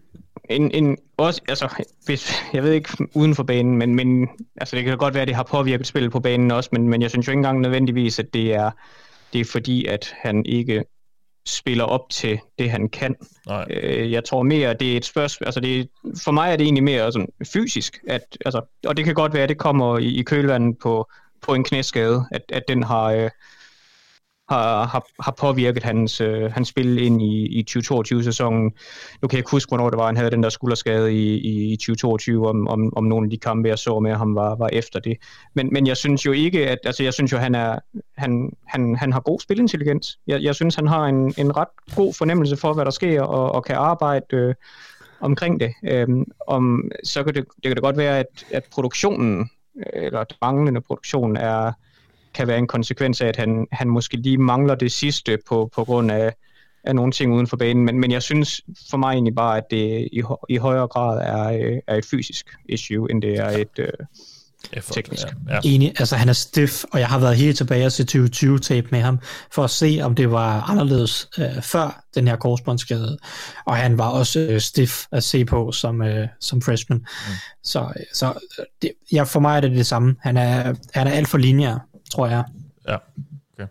en, 0.49 0.71
en, 0.71 0.97
også, 1.17 1.41
altså, 1.47 1.83
hvis, 2.05 2.33
jeg 2.53 2.63
ved 2.63 2.71
ikke 2.71 2.89
uden 3.13 3.35
for 3.35 3.43
banen, 3.43 3.77
men, 3.77 3.95
men 3.95 4.29
altså, 4.57 4.75
det 4.75 4.85
kan 4.85 4.97
godt 4.97 5.13
være, 5.13 5.21
at 5.21 5.27
det 5.27 5.35
har 5.35 5.43
påvirket 5.43 5.87
spillet 5.87 6.11
på 6.11 6.19
banen 6.19 6.51
også, 6.51 6.69
men, 6.71 6.89
men 6.89 7.01
jeg 7.01 7.09
synes 7.09 7.27
jo 7.27 7.31
ikke 7.31 7.39
engang 7.39 7.61
nødvendigvis, 7.61 8.19
at 8.19 8.33
det 8.33 8.53
er, 8.53 8.71
det 9.33 9.41
er 9.41 9.45
fordi, 9.45 9.85
at 9.85 10.13
han 10.21 10.45
ikke 10.45 10.83
spiller 11.45 11.83
op 11.83 12.09
til 12.09 12.39
det, 12.59 12.71
han 12.71 12.89
kan. 12.89 13.15
Nej. 13.47 13.65
Øh, 13.69 14.11
jeg 14.11 14.23
tror 14.23 14.43
mere, 14.43 14.73
det 14.73 14.93
er 14.93 14.97
et 14.97 15.05
spørgsmål, 15.05 15.45
altså 15.45 15.59
det, 15.59 15.89
for 16.23 16.31
mig 16.31 16.51
er 16.51 16.55
det 16.55 16.63
egentlig 16.63 16.83
mere 16.83 17.11
sådan 17.11 17.27
fysisk, 17.53 17.99
at, 18.07 18.37
altså, 18.45 18.61
og 18.85 18.97
det 18.97 19.05
kan 19.05 19.13
godt 19.13 19.33
være, 19.33 19.43
at 19.43 19.49
det 19.49 19.57
kommer 19.57 19.97
i, 19.97 20.07
i 20.07 20.23
kølvandet 20.23 20.77
på, 20.81 21.11
på 21.41 21.53
en 21.53 21.63
knæskade, 21.63 22.25
at, 22.31 22.41
at 22.49 22.63
den 22.67 22.83
har, 22.83 23.03
øh, 23.03 23.29
har, 24.49 24.85
har, 24.85 25.05
har 25.19 25.31
påvirket 25.31 25.83
hans, 25.83 26.21
øh, 26.21 26.51
hans 26.51 26.67
spil 26.67 26.97
ind 26.97 27.21
i, 27.21 27.59
i 27.59 27.65
2022-sæsonen. 27.69 28.63
Nu 29.21 29.27
kan 29.27 29.35
jeg 29.35 29.39
ikke 29.39 29.51
huske, 29.51 29.69
hvornår 29.69 29.89
det 29.89 29.99
var, 29.99 30.05
han 30.05 30.17
havde 30.17 30.31
den 30.31 30.43
der 30.43 30.49
skulderskade 30.49 31.13
i, 31.13 31.37
i, 31.37 31.73
i 31.73 31.75
2022, 31.75 32.49
om, 32.49 32.67
om, 32.67 32.97
om 32.97 33.03
nogle 33.03 33.25
af 33.25 33.29
de 33.29 33.37
kampe, 33.37 33.69
jeg 33.69 33.79
så 33.79 33.99
med 33.99 34.13
ham, 34.13 34.35
var, 34.35 34.55
var 34.55 34.69
efter 34.73 34.99
det. 34.99 35.17
Men, 35.53 35.69
men 35.71 35.87
jeg 35.87 35.97
synes 35.97 36.25
jo 36.25 36.31
ikke, 36.31 36.69
at 36.69 36.79
altså, 36.85 37.03
jeg 37.03 37.13
synes 37.13 37.31
jo, 37.31 37.37
han, 37.37 37.55
er, 37.55 37.79
han, 38.17 38.51
han, 38.67 38.95
han 38.95 39.13
har 39.13 39.19
god 39.19 39.39
spilintelligens. 39.39 40.19
Jeg, 40.27 40.43
jeg 40.43 40.55
synes, 40.55 40.75
han 40.75 40.87
har 40.87 41.05
en, 41.05 41.33
en 41.37 41.57
ret 41.57 41.95
god 41.95 42.13
fornemmelse 42.13 42.57
for, 42.57 42.73
hvad 42.73 42.85
der 42.85 42.91
sker, 42.91 43.21
og, 43.21 43.51
og 43.51 43.63
kan 43.63 43.75
arbejde 43.75 44.25
øh, 44.33 44.55
omkring 45.19 45.59
det. 45.59 45.73
Øhm, 45.83 46.25
om, 46.47 46.91
så 47.03 47.23
kan 47.23 47.33
det, 47.33 47.45
det 47.55 47.63
kan 47.63 47.75
det 47.75 47.83
godt 47.83 47.97
være, 47.97 48.19
at, 48.19 48.45
at 48.51 48.63
produktionen, 48.71 49.49
eller 49.93 50.23
manglende 50.41 50.81
produktion, 50.81 51.37
er 51.37 51.71
kan 52.33 52.47
være 52.47 52.57
en 52.57 52.67
konsekvens 52.67 53.21
af, 53.21 53.27
at 53.27 53.35
han, 53.35 53.67
han 53.71 53.89
måske 53.89 54.17
lige 54.17 54.37
mangler 54.37 54.75
det 54.75 54.91
sidste 54.91 55.37
på, 55.47 55.69
på 55.75 55.83
grund 55.83 56.11
af, 56.11 56.33
af 56.83 56.95
nogle 56.95 57.11
ting 57.11 57.33
uden 57.33 57.47
for 57.47 57.57
banen. 57.57 57.85
Men, 57.85 57.99
men 57.99 58.11
jeg 58.11 58.23
synes 58.23 58.61
for 58.89 58.97
mig 58.97 59.13
egentlig 59.13 59.35
bare, 59.35 59.57
at 59.57 59.63
det 59.71 60.09
i, 60.11 60.23
i 60.49 60.57
højere 60.57 60.87
grad 60.87 61.17
er, 61.17 61.79
er 61.87 61.95
et 61.95 62.05
fysisk 62.05 62.45
issue, 62.69 63.11
end 63.11 63.21
det 63.21 63.39
er 63.39 63.49
et 63.49 63.79
øh, 63.79 63.87
Effort, 64.73 64.95
teknisk. 64.95 65.27
Ja, 65.27 65.53
ja. 65.53 65.59
Enig, 65.63 65.93
altså 65.99 66.15
han 66.15 66.29
er 66.29 66.33
stiff, 66.33 66.83
og 66.91 66.99
jeg 66.99 67.07
har 67.07 67.19
været 67.19 67.35
helt 67.35 67.57
tilbage 67.57 67.85
og 67.85 67.91
se 67.91 68.03
2020-tape 68.03 68.87
med 68.91 69.01
ham, 69.01 69.19
for 69.51 69.63
at 69.63 69.69
se, 69.69 69.99
om 70.03 70.15
det 70.15 70.31
var 70.31 70.61
anderledes 70.61 71.29
øh, 71.39 71.61
før 71.61 72.03
den 72.15 72.27
her 72.27 72.35
korsbåndsskade. 72.35 73.17
Og 73.65 73.75
han 73.75 73.97
var 73.97 74.09
også 74.09 74.39
øh, 74.39 74.61
stiff 74.61 75.05
at 75.11 75.23
se 75.23 75.45
på 75.45 75.71
som, 75.71 76.01
øh, 76.01 76.27
som 76.39 76.61
freshman. 76.61 76.97
Mm. 76.97 77.33
Så, 77.63 77.93
så 78.13 78.33
det, 78.81 78.91
ja, 79.11 79.23
for 79.23 79.39
mig 79.39 79.57
er 79.57 79.61
det 79.61 79.71
det 79.71 79.85
samme. 79.85 80.15
Han 80.21 80.37
er, 80.37 80.73
han 80.93 81.07
er 81.07 81.11
alt 81.11 81.27
for 81.27 81.37
lineær 81.37 81.92
tror 82.13 82.27
jeg. 82.27 82.43
Ja, 82.87 82.95
okay. 83.53 83.67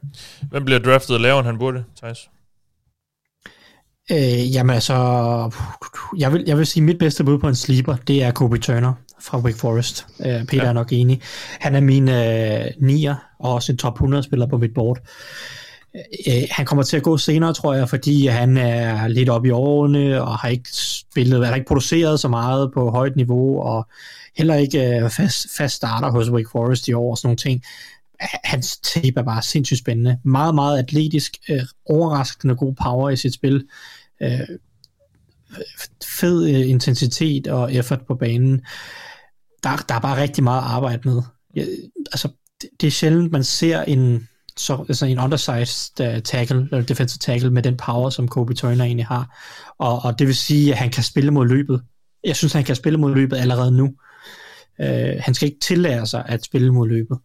Hvem 0.50 0.64
bliver 0.64 0.80
draftet 0.80 1.20
lavere, 1.20 1.38
end 1.38 1.46
han 1.46 1.58
burde, 1.58 1.84
Thijs? 1.96 2.30
Øh, 4.10 4.54
jamen 4.54 4.74
altså, 4.74 4.94
jeg 6.18 6.32
vil, 6.32 6.44
jeg 6.46 6.58
vil 6.58 6.66
sige, 6.66 6.82
at 6.82 6.86
mit 6.86 6.98
bedste 6.98 7.24
bud 7.24 7.38
på 7.38 7.48
en 7.48 7.54
sleeper, 7.54 7.96
det 7.96 8.22
er 8.22 8.30
Kobe 8.30 8.58
Turner 8.58 8.92
fra 9.20 9.38
Wake 9.38 9.58
Forest. 9.58 10.06
Øh, 10.20 10.44
Peter 10.44 10.62
ja. 10.62 10.68
er 10.68 10.72
nok 10.72 10.92
enig. 10.92 11.20
Han 11.60 11.74
er 11.74 11.80
min 11.80 12.08
øh, 12.08 12.64
nier, 12.80 13.14
og 13.38 13.54
også 13.54 13.72
en 13.72 13.78
top 13.78 13.94
100 13.94 14.22
spiller 14.22 14.46
på 14.46 14.58
mit 14.58 14.74
board. 14.74 14.98
Øh, 16.26 16.42
han 16.50 16.66
kommer 16.66 16.82
til 16.82 16.96
at 16.96 17.02
gå 17.02 17.18
senere, 17.18 17.52
tror 17.52 17.74
jeg, 17.74 17.88
fordi 17.88 18.26
han 18.26 18.56
er 18.56 19.08
lidt 19.08 19.28
oppe 19.28 19.48
i 19.48 19.50
årene, 19.50 20.22
og 20.22 20.38
har 20.38 20.48
ikke 20.48 20.68
spillet, 20.72 21.46
har 21.46 21.54
ikke 21.54 21.68
produceret 21.68 22.20
så 22.20 22.28
meget 22.28 22.70
på 22.74 22.90
højt 22.90 23.16
niveau, 23.16 23.62
og 23.62 23.88
heller 24.36 24.54
ikke 24.54 24.96
øh, 24.96 25.10
fast, 25.10 25.46
fast 25.56 25.74
starter 25.74 26.10
hos 26.10 26.30
Wake 26.30 26.48
Forest 26.52 26.88
i 26.88 26.92
år 26.92 27.10
og 27.10 27.18
sådan 27.18 27.26
nogle 27.26 27.36
ting. 27.36 27.62
Hans 28.44 28.78
tape 28.78 29.20
er 29.20 29.22
bare 29.22 29.42
sindssygt 29.42 29.78
spændende. 29.78 30.18
Meget, 30.24 30.54
meget 30.54 30.78
atletisk, 30.78 31.36
øh, 31.50 31.62
overraskende 31.86 32.56
god 32.56 32.74
power 32.74 33.10
i 33.10 33.16
sit 33.16 33.34
spil. 33.34 33.66
Øh, 34.22 34.40
fed 36.04 36.48
øh, 36.48 36.68
intensitet 36.68 37.46
og 37.46 37.74
effort 37.74 38.00
på 38.06 38.14
banen. 38.14 38.60
Der, 39.62 39.84
der 39.88 39.94
er 39.94 40.00
bare 40.00 40.22
rigtig 40.22 40.44
meget 40.44 40.60
at 40.60 40.66
arbejde 40.66 41.08
med. 41.08 41.22
Ja, 41.56 41.64
altså, 42.12 42.28
det, 42.62 42.70
det 42.80 42.86
er 42.86 42.90
sjældent, 42.90 43.32
man 43.32 43.44
ser 43.44 43.82
en 43.82 44.28
så, 44.56 44.84
altså 44.88 45.06
en 45.06 45.18
undersized 45.18 46.00
uh, 46.00 46.22
tackle, 46.22 46.68
eller 46.72 46.82
defensive 46.82 47.18
tackle 47.18 47.50
med 47.50 47.62
den 47.62 47.76
power, 47.76 48.10
som 48.10 48.28
Kobe 48.28 48.54
Turner 48.54 48.84
egentlig 48.84 49.06
har. 49.06 49.38
Og, 49.78 50.04
og 50.04 50.18
det 50.18 50.26
vil 50.26 50.36
sige, 50.36 50.72
at 50.72 50.78
han 50.78 50.90
kan 50.90 51.02
spille 51.02 51.30
mod 51.30 51.48
løbet. 51.48 51.82
Jeg 52.24 52.36
synes, 52.36 52.52
han 52.52 52.64
kan 52.64 52.76
spille 52.76 52.98
mod 52.98 53.14
løbet 53.14 53.36
allerede 53.36 53.72
nu. 53.72 53.84
Uh, 54.78 55.18
han 55.18 55.34
skal 55.34 55.48
ikke 55.48 55.60
tillære 55.60 56.06
sig 56.06 56.24
at 56.28 56.44
spille 56.44 56.72
mod 56.72 56.88
løbet. 56.88 57.18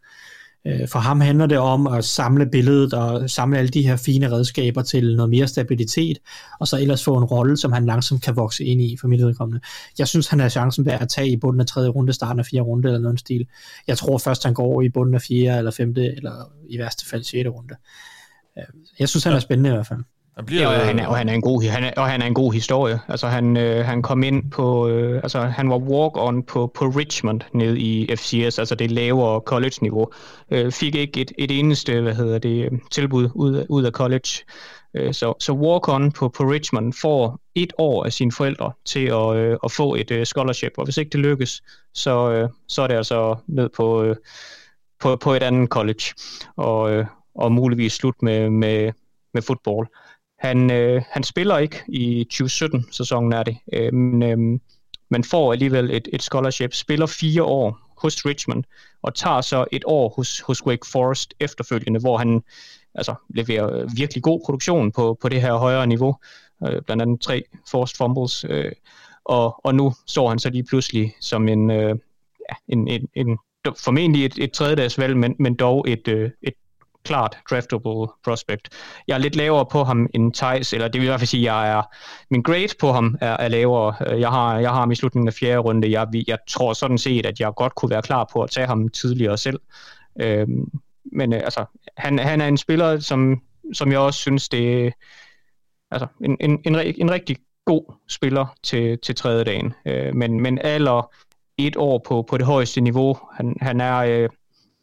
Øh, 0.68 0.88
for 0.88 1.00
ham 1.00 1.22
handler 1.22 1.46
det 1.46 1.58
om 1.58 1.88
at 1.88 2.06
samle 2.06 2.46
billedet 2.46 2.94
og 2.94 3.30
samle 3.30 3.58
alle 3.58 3.70
de 3.70 3.88
her 3.88 3.96
fine 3.96 4.32
redskaber 4.32 4.82
til 4.82 5.16
noget 5.16 5.30
mere 5.30 5.48
stabilitet, 5.48 6.18
og 6.60 6.68
så 6.68 6.78
ellers 6.78 7.04
få 7.04 7.18
en 7.18 7.24
rolle, 7.24 7.58
som 7.58 7.72
han 7.72 7.86
langsomt 7.86 8.24
kan 8.24 8.36
vokse 8.36 8.66
ind 8.66 8.82
i 8.82 8.98
for 9.02 9.08
mit 9.08 9.22
vedkommende. 9.22 9.62
Jeg 10.00 10.08
synes, 10.08 10.28
han 10.28 10.40
har 10.40 10.50
chancen 10.50 10.86
ved 10.86 10.94
at 10.94 11.10
tage 11.10 11.30
i 11.30 11.38
bunden 11.38 11.60
af 11.60 11.66
tredje 11.68 11.90
runde, 11.90 12.14
starten 12.14 12.40
af 12.40 12.46
fjerde 12.46 12.66
runde 12.66 12.88
eller 12.88 13.00
noget 13.00 13.20
stil. 13.20 13.48
Jeg 13.88 13.98
tror 13.98 14.18
først, 14.18 14.44
han 14.44 14.54
går 14.54 14.82
i 14.82 14.90
bunden 14.90 15.16
af 15.16 15.22
fjerde 15.22 15.58
eller 15.58 15.72
femte, 15.72 16.16
eller 16.16 16.52
i 16.70 16.78
værste 16.78 17.06
fald 17.06 17.24
sjette 17.24 17.50
runde. 17.50 17.76
Øh, 18.58 18.64
jeg 19.00 19.10
synes, 19.10 19.24
han 19.24 19.34
er 19.34 19.40
spændende 19.40 19.70
i 19.70 19.74
hvert 19.74 19.88
fald. 19.88 20.04
Han 20.38 20.46
bliver, 20.46 20.62
ja, 20.62 20.68
og, 20.68 20.86
han 20.86 21.00
er, 21.00 21.08
og 21.08 21.18
han 21.18 21.30
er 21.30 21.34
en 21.34 21.42
god 21.42 21.70
han 21.70 21.84
er, 21.84 21.92
og 21.98 22.08
han 22.08 22.22
er 22.22 22.26
en 22.26 22.34
god 22.34 22.54
historie. 22.54 23.00
Altså 23.08 23.28
han 23.28 23.58
øh, 23.58 23.86
han 23.86 24.02
kom 24.02 24.24
ind 24.24 24.52
på 24.52 24.88
øh, 24.88 25.20
altså 25.24 25.40
han 25.40 25.70
var 25.70 25.78
walk 25.78 26.18
on 26.18 26.44
på 26.44 26.72
på 26.76 26.86
Richmond 26.86 27.42
ned 27.54 27.78
i 27.78 28.16
FCS, 28.16 28.60
altså 28.60 28.76
det 28.76 28.92
lavere 28.92 29.40
college 29.40 29.74
niveau. 29.82 30.12
Øh, 30.52 30.72
fik 30.72 30.96
ikke 30.96 31.22
et, 31.22 31.32
et 31.38 31.60
eneste, 31.60 32.02
hvad 32.02 32.16
hedder 32.16 32.40
det, 32.40 32.70
tilbud 32.92 33.30
ud 33.36 33.66
ud 33.70 33.84
af 33.84 33.92
college. 33.92 34.30
Øh, 34.94 35.14
så 35.14 35.34
så 35.40 35.54
walk 35.54 35.88
on 35.88 36.12
på 36.12 36.30
på 36.30 36.44
Richmond 36.44 36.94
får 36.94 37.40
et 37.56 37.74
år 37.78 38.04
af 38.06 38.14
sine 38.14 38.32
forældre 38.32 38.72
til 38.86 39.06
at 39.06 39.36
øh, 39.36 39.58
at 39.64 39.72
få 39.72 39.96
et 39.96 40.12
øh, 40.12 40.26
scholarship, 40.26 40.72
og 40.78 40.84
hvis 40.84 40.98
ikke 40.98 41.10
det 41.10 41.20
lykkes, 41.20 41.64
så 41.94 42.32
øh, 42.32 42.50
så 42.68 42.82
er 42.82 42.88
det 42.88 42.96
altså 42.96 43.36
ned 43.48 43.70
på 43.70 44.04
øh, 44.04 44.16
på 45.00 45.16
på 45.16 45.34
et 45.34 45.44
andet 45.44 45.70
college 45.70 46.04
og 46.56 46.92
øh, 46.92 47.06
og 47.36 47.52
muligvis 47.52 47.94
slut 47.94 48.16
med 48.22 48.50
med 48.50 48.92
med 49.34 49.42
fodbold. 49.42 49.88
Han, 50.40 50.72
øh, 50.72 51.02
han 51.12 51.24
spiller 51.24 51.58
ikke 51.58 51.84
i 51.88 52.28
2017-sæsonen 52.34 53.34
er 53.34 53.44
det, 53.44 53.58
øh, 53.74 53.94
men, 53.94 54.24
øh, 54.24 54.60
man 55.10 55.24
får 55.24 55.52
alligevel 55.52 55.92
et, 55.92 56.08
et 56.14 56.22
scholarship, 56.22 56.74
spiller 56.74 57.06
fire 57.06 57.44
år 57.44 57.80
hos 57.98 58.26
Richmond, 58.26 58.64
og 59.02 59.16
tager 59.16 59.42
så 59.42 59.66
et 59.72 59.84
år 59.86 60.14
hos, 60.16 60.40
hos 60.40 60.66
Wake 60.66 60.88
Forest 60.92 61.34
efterfølgende, 61.40 62.00
hvor 62.00 62.18
han 62.18 62.44
altså, 62.96 63.16
leverer 63.30 63.96
virkelig 63.96 64.24
god 64.24 64.42
produktion 64.46 64.92
på, 64.92 65.18
på 65.22 65.30
det 65.30 65.42
her 65.42 65.54
højere 65.54 65.88
niveau, 65.88 66.16
øh, 66.68 66.82
blandt 66.82 67.02
andet 67.02 67.22
tre 67.22 67.44
forced 67.72 67.98
fumbles, 67.98 68.46
øh, 68.50 68.72
og, 69.26 69.66
og 69.66 69.76
nu 69.76 69.94
står 70.08 70.30
han 70.30 70.40
så 70.40 70.50
lige 70.50 70.64
pludselig 70.64 71.16
som 71.22 71.48
en, 71.48 71.72
øh, 71.72 71.96
ja, 72.50 72.56
en, 72.68 72.88
en, 72.88 73.08
en 73.16 73.38
formentlig 73.78 74.26
et, 74.26 74.38
et 74.38 74.52
tredjedagsvalg, 74.52 75.18
men, 75.18 75.36
men 75.40 75.56
dog 75.56 75.86
et, 75.88 76.08
øh, 76.08 76.32
et 76.42 76.54
klart 77.08 77.38
draftable 77.50 78.08
prospect. 78.24 78.70
Jeg 79.08 79.14
er 79.14 79.18
lidt 79.18 79.36
lavere 79.36 79.66
på 79.72 79.84
ham 79.84 80.08
end 80.14 80.34
Thijs, 80.34 80.74
eller 80.74 80.88
det 80.88 81.02
vil 81.02 81.06
i 81.06 81.10
hvert 81.10 81.20
fald 81.20 81.28
sige, 81.28 81.52
at 81.52 81.56
jeg 81.56 81.70
er, 81.72 81.82
min 82.30 82.42
grade 82.42 82.68
på 82.80 82.92
ham 82.92 83.18
er, 83.22 83.38
er 83.38 83.48
lavere. 83.48 83.96
Øh, 84.08 84.20
jeg 84.20 84.30
har, 84.30 84.60
jeg 84.60 84.70
har 84.70 84.80
ham 84.80 84.92
i 84.92 84.96
slutningen 84.96 85.28
af 85.28 85.34
fjerde 85.34 85.58
runde. 85.58 85.92
Jeg, 85.92 86.08
jeg 86.28 86.38
tror 86.48 86.74
sådan 86.74 86.98
set, 86.98 87.26
at 87.26 87.40
jeg 87.40 87.52
godt 87.56 87.76
kunne 87.76 87.90
være 87.90 88.02
klar 88.02 88.30
på 88.34 88.44
at 88.44 88.52
tage 88.52 88.68
ham 88.68 88.90
tidligere 88.90 89.38
selv. 89.38 89.60
Øhm, 90.22 90.72
men 91.12 91.34
øh, 91.34 91.40
altså, 91.44 91.66
han, 91.98 92.20
han 92.20 92.42
er 92.42 92.48
en 92.48 92.58
spiller, 92.58 93.00
som, 93.00 93.42
som 93.74 93.92
jeg 93.92 94.00
også 94.00 94.20
synes, 94.20 94.50
det 94.50 94.86
er 94.86 94.92
altså, 95.92 96.08
en, 96.24 96.38
en, 96.40 96.62
en, 96.66 96.76
en 96.98 97.12
rigtig 97.12 97.38
god 97.66 97.94
spiller 98.10 98.56
til, 98.64 99.00
til 99.04 99.16
tredje 99.16 99.44
dagen. 99.44 99.74
Øh, 99.86 100.16
men, 100.16 100.42
men 100.42 100.60
alder 100.64 101.12
et 101.58 101.76
år 101.78 102.02
på, 102.08 102.26
på 102.30 102.38
det 102.38 102.46
højeste 102.46 102.82
niveau. 102.82 103.18
Han, 103.34 103.56
han 103.62 103.82
er... 103.82 103.98
Øh, 103.98 104.30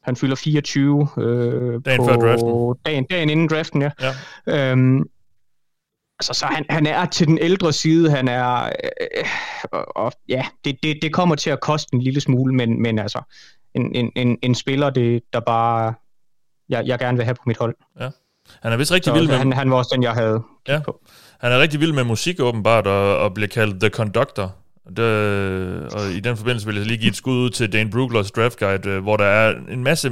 han 0.05 0.17
fylder 0.17 0.37
24 0.37 1.09
øh, 1.19 1.81
dagen 1.85 2.01
på, 2.01 2.05
før 2.05 2.17
draften. 2.17 2.75
Dagen, 2.87 3.05
dagen 3.05 3.31
inden 3.31 3.49
draften, 3.49 3.83
ja. 3.83 3.91
ja. 4.01 4.71
Øhm, 4.71 5.03
altså, 6.19 6.35
så 6.35 6.47
han, 6.47 6.65
han 6.71 6.87
er 6.87 7.07
til 7.07 7.27
den 7.27 7.39
ældre 7.39 7.73
side, 7.73 8.11
han 8.11 8.29
er, 8.29 8.65
øh, 8.65 9.25
og, 9.73 9.97
og 9.97 10.13
ja, 10.29 10.47
det, 10.65 10.77
det, 10.83 10.99
det 11.03 11.13
kommer 11.13 11.35
til 11.35 11.51
at 11.51 11.61
koste 11.61 11.95
en 11.95 12.03
lille 12.03 12.21
smule, 12.21 12.55
men, 12.55 12.83
men 12.83 12.99
altså, 12.99 13.23
en, 13.75 13.95
en, 13.95 14.13
en, 14.17 14.39
en 14.43 14.55
spiller, 14.55 14.91
det, 14.91 15.23
der 15.33 15.41
bare, 15.41 15.95
jeg, 16.69 16.87
jeg 16.87 16.99
gerne 16.99 17.17
vil 17.17 17.25
have 17.25 17.35
på 17.35 17.43
mit 17.47 17.59
hold. 17.59 17.75
Ja. 18.01 18.11
Han 18.63 18.73
er 18.73 18.77
vist 18.77 18.93
rigtig 18.93 19.11
så, 19.11 19.15
vild 19.15 19.29
med... 19.29 19.37
Han, 19.37 19.53
han 19.53 19.71
var 19.71 19.77
også 19.77 19.91
den, 19.95 20.03
jeg 20.03 20.13
havde 20.13 20.43
ja. 20.69 20.81
på. 20.81 21.01
Han 21.41 21.53
er 21.53 21.59
rigtig 21.59 21.81
vild 21.81 21.93
med 21.93 22.05
musik 22.05 22.41
åbenbart, 22.41 22.87
og, 22.87 23.19
og 23.19 23.35
bliver 23.35 23.49
kaldt 23.49 23.81
The 23.81 23.91
Conductor. 23.91 24.55
Det, 24.89 25.95
og 25.95 26.11
i 26.11 26.21
den 26.21 26.37
forbindelse 26.37 26.67
vil 26.67 26.77
jeg 26.77 26.87
lige 26.87 26.99
give 26.99 27.11
et 27.11 27.17
skud 27.17 27.37
ud 27.37 27.51
til 27.51 27.73
Dane 27.73 27.91
Bruglers 27.91 28.31
draft 28.31 28.59
guide, 28.59 28.89
øh, 28.89 29.03
hvor 29.03 29.17
der 29.17 29.25
er 29.25 29.55
en 29.69 29.85
masse, 29.85 30.11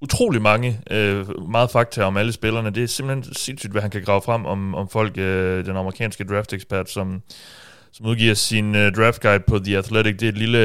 utrolig 0.00 0.42
mange, 0.42 0.80
øh, 0.90 1.48
meget 1.50 1.70
fakta 1.70 2.02
om 2.02 2.16
alle 2.16 2.32
spillerne. 2.32 2.70
Det 2.70 2.82
er 2.82 2.86
simpelthen 2.86 3.34
sindssygt, 3.34 3.72
hvad 3.72 3.82
han 3.82 3.90
kan 3.90 4.02
grave 4.02 4.22
frem 4.22 4.46
om, 4.46 4.74
om 4.74 4.88
folk, 4.88 5.18
øh, 5.18 5.66
den 5.66 5.76
amerikanske 5.76 6.24
draft 6.24 6.52
ekspert, 6.52 6.90
som, 6.90 7.22
som 7.92 8.06
udgiver 8.06 8.34
sin 8.34 8.74
øh, 8.74 8.92
draft 8.92 9.22
guide 9.22 9.44
på 9.46 9.58
The 9.58 9.78
Athletic. 9.78 10.16
Det 10.18 10.22
er 10.22 10.28
et 10.28 10.38
lille, 10.38 10.58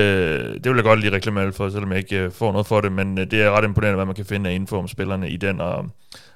det 0.53 0.65
vil 0.65 0.75
jeg 0.75 0.83
godt 0.83 0.99
lige 0.99 1.11
reklamere 1.11 1.53
for, 1.53 1.69
selvom 1.69 1.91
jeg 1.91 1.99
ikke 1.99 2.25
uh, 2.25 2.31
får 2.31 2.51
noget 2.51 2.67
for 2.67 2.81
det, 2.81 2.91
men 2.91 3.17
det 3.17 3.33
er 3.33 3.51
ret 3.51 3.63
imponerende, 3.63 3.95
hvad 3.95 4.05
man 4.05 4.15
kan 4.15 4.25
finde 4.25 4.49
af 4.49 4.53
info 4.53 4.77
om 4.77 4.87
spillerne 4.87 5.29
i 5.29 5.37
den, 5.37 5.61
og 5.61 5.89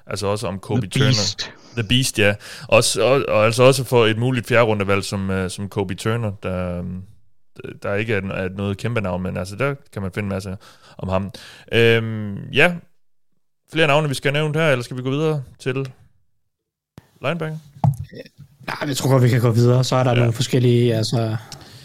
altså 0.06 0.26
også 0.26 0.46
om 0.46 0.58
Kobe 0.58 0.80
The 0.80 0.90
Turner. 0.90 1.06
Beast. 1.06 1.52
The 1.76 1.84
Beast, 1.84 2.18
ja. 2.18 2.34
Også, 2.68 3.02
og, 3.02 3.24
og 3.28 3.44
altså 3.44 3.62
også 3.62 3.84
for 3.84 4.06
et 4.06 4.18
muligt 4.18 4.46
fjerderundevalg 4.46 5.04
som, 5.04 5.30
uh, 5.30 5.48
som 5.48 5.68
Kobe 5.68 5.94
Turner, 5.94 6.30
der, 6.42 6.84
der 7.82 7.94
ikke 7.94 8.14
er, 8.14 8.20
er 8.20 8.48
noget 8.48 8.76
kæmpe 8.76 9.00
navn, 9.00 9.22
men 9.22 9.36
altså 9.36 9.56
der 9.56 9.74
kan 9.92 10.02
man 10.02 10.10
finde 10.14 10.26
en 10.26 10.32
masse 10.32 10.56
om 10.98 11.08
ham. 11.08 11.30
Øhm, 11.72 12.36
ja, 12.52 12.74
flere 13.72 13.86
navne, 13.86 14.08
vi 14.08 14.14
skal 14.14 14.32
nævne 14.32 14.60
her, 14.60 14.70
eller 14.70 14.82
skal 14.82 14.96
vi 14.96 15.02
gå 15.02 15.10
videre 15.10 15.42
til 15.58 15.74
linebacker? 17.22 17.58
Nej, 18.66 18.88
jeg 18.88 18.96
tror 18.96 19.10
godt, 19.10 19.22
vi 19.22 19.28
kan 19.28 19.40
gå 19.40 19.50
videre. 19.50 19.84
Så 19.84 19.96
er 19.96 20.04
der 20.04 20.10
ja. 20.10 20.16
nogle 20.16 20.32
forskellige, 20.32 20.94
altså, 20.94 21.36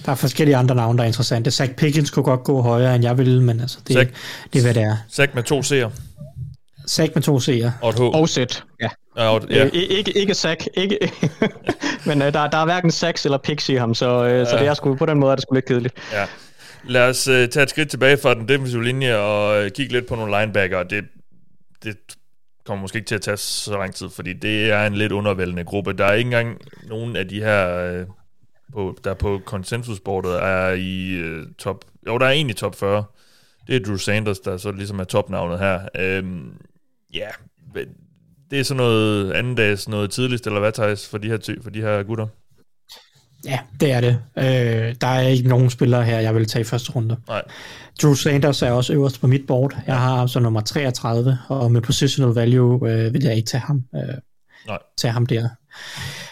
der 0.06 0.11
er 0.11 0.15
forskellige 0.15 0.56
andre 0.56 0.76
navne, 0.76 0.98
der 0.98 1.03
er 1.03 1.07
interessante. 1.07 1.52
Zach 1.52 1.73
Pickens 1.73 2.10
kunne 2.10 2.23
godt 2.23 2.44
gå 2.44 2.61
højere, 2.61 2.95
end 2.95 3.03
jeg 3.03 3.18
ville, 3.18 3.44
men 3.44 3.60
altså, 3.60 3.80
det, 3.88 3.95
Zach, 3.95 4.11
det 4.53 4.60
er, 4.60 4.64
hvad 4.64 4.73
det 4.73 4.84
er. 4.84 4.98
Zach 5.11 5.35
med 5.35 5.44
to 5.44 5.60
C'er. 5.60 5.89
Zach 6.89 7.11
med 7.15 7.23
to 7.23 7.38
C'er. 7.38 7.72
Og 7.81 7.89
et 7.89 7.95
H. 7.95 8.01
Og 8.01 8.30
Z, 8.30 8.38
ja. 8.81 8.89
Ja, 9.18 9.39
ja. 9.49 9.65
Øh, 9.65 9.72
ikke, 9.73 10.18
ikke 10.18 10.34
Zach, 10.34 10.68
ikke, 10.73 10.97
men 12.07 12.22
øh, 12.22 12.34
der, 12.34 12.47
der 12.47 12.57
er 12.57 12.65
hverken 12.65 12.91
Zach 12.91 13.26
eller 13.26 13.38
Pix 13.38 13.69
i 13.69 13.76
ham, 13.76 13.93
så, 13.93 14.26
øh, 14.26 14.31
ja. 14.31 14.45
så 14.45 14.57
det 14.57 14.68
er 14.68 14.73
sgu, 14.73 14.95
på 14.95 15.05
den 15.05 15.19
måde 15.19 15.31
er 15.31 15.35
det 15.35 15.41
sgu 15.41 15.53
lidt 15.53 15.65
kedeligt. 15.65 15.93
Ja. 16.14 16.26
Lad 16.84 17.09
os 17.09 17.27
øh, 17.27 17.49
tage 17.49 17.64
et 17.64 17.69
skridt 17.69 17.89
tilbage 17.89 18.18
fra 18.18 18.34
den 18.34 18.49
defensive 18.49 18.84
linje 18.84 19.18
og 19.18 19.64
øh, 19.64 19.72
kigge 19.72 19.93
lidt 19.93 20.07
på 20.07 20.15
nogle 20.15 20.39
linebacker. 20.39 20.84
Det, 20.84 21.05
det 21.84 21.97
kommer 22.65 22.81
måske 22.81 22.97
ikke 22.97 23.07
til 23.07 23.15
at 23.15 23.22
tage 23.22 23.38
så 23.38 23.77
lang 23.77 23.95
tid, 23.95 24.09
fordi 24.09 24.34
det 24.34 24.72
er 24.72 24.85
en 24.85 24.93
lidt 24.93 25.11
undervældende 25.11 25.64
gruppe. 25.64 25.93
Der 25.93 26.05
er 26.05 26.14
ikke 26.14 26.27
engang 26.27 26.61
nogen 26.88 27.15
af 27.15 27.27
de 27.27 27.41
her, 27.41 27.80
øh, 27.80 28.05
på, 28.73 28.97
der 29.03 29.14
på 29.14 29.41
konsensusbordet 29.45 30.43
er 30.43 30.69
i 30.69 31.09
øh, 31.09 31.45
top... 31.57 31.85
Jo, 32.07 32.18
der 32.18 32.26
er 32.26 32.31
en 32.31 32.49
i 32.49 32.53
top 32.53 32.76
40. 32.76 33.03
Det 33.68 33.76
er 33.76 33.80
Drew 33.80 33.97
Sanders, 33.97 34.39
der 34.39 34.57
så 34.57 34.72
ligesom 34.72 34.99
er 34.99 35.03
topnavnet 35.03 35.59
her. 35.59 35.80
Øhm, 35.95 36.51
ja, 37.13 37.27
det 38.51 38.59
er 38.59 38.63
sådan 38.63 38.77
noget 38.77 39.31
anden 39.31 39.55
dags, 39.55 39.89
noget 39.89 40.11
tidligst, 40.11 40.47
eller 40.47 40.59
hvad, 40.59 40.71
tages 40.71 41.07
for 41.07 41.17
de 41.17 41.27
her, 41.27 41.57
for 41.63 41.69
de 41.69 41.81
her 41.81 42.03
gutter? 42.03 42.27
Ja, 43.45 43.59
det 43.79 43.91
er 43.91 44.01
det. 44.01 44.19
Øh, 44.38 44.95
der 45.01 45.07
er 45.07 45.21
ikke 45.21 45.49
nogen 45.49 45.69
spillere 45.69 46.03
her, 46.03 46.19
jeg 46.19 46.35
vil 46.35 46.47
tage 46.47 46.61
i 46.61 46.63
første 46.63 46.91
runde. 46.91 47.17
Nej. 47.27 47.41
Drew 48.01 48.13
Sanders 48.13 48.61
er 48.61 48.71
også 48.71 48.93
øverst 48.93 49.21
på 49.21 49.27
mit 49.27 49.47
board. 49.47 49.77
Jeg 49.88 49.99
har 49.99 50.15
ham 50.15 50.27
som 50.27 50.43
nummer 50.43 50.61
33, 50.61 51.39
og 51.47 51.71
med 51.71 51.81
positional 51.81 52.29
value 52.29 52.89
øh, 52.89 53.13
vil 53.13 53.23
jeg 53.23 53.35
ikke 53.35 53.47
tage 53.47 53.61
ham, 53.61 53.84
øh, 53.95 54.01
Nej. 54.67 54.77
tage 54.97 55.11
ham 55.11 55.25
der. 55.25 55.49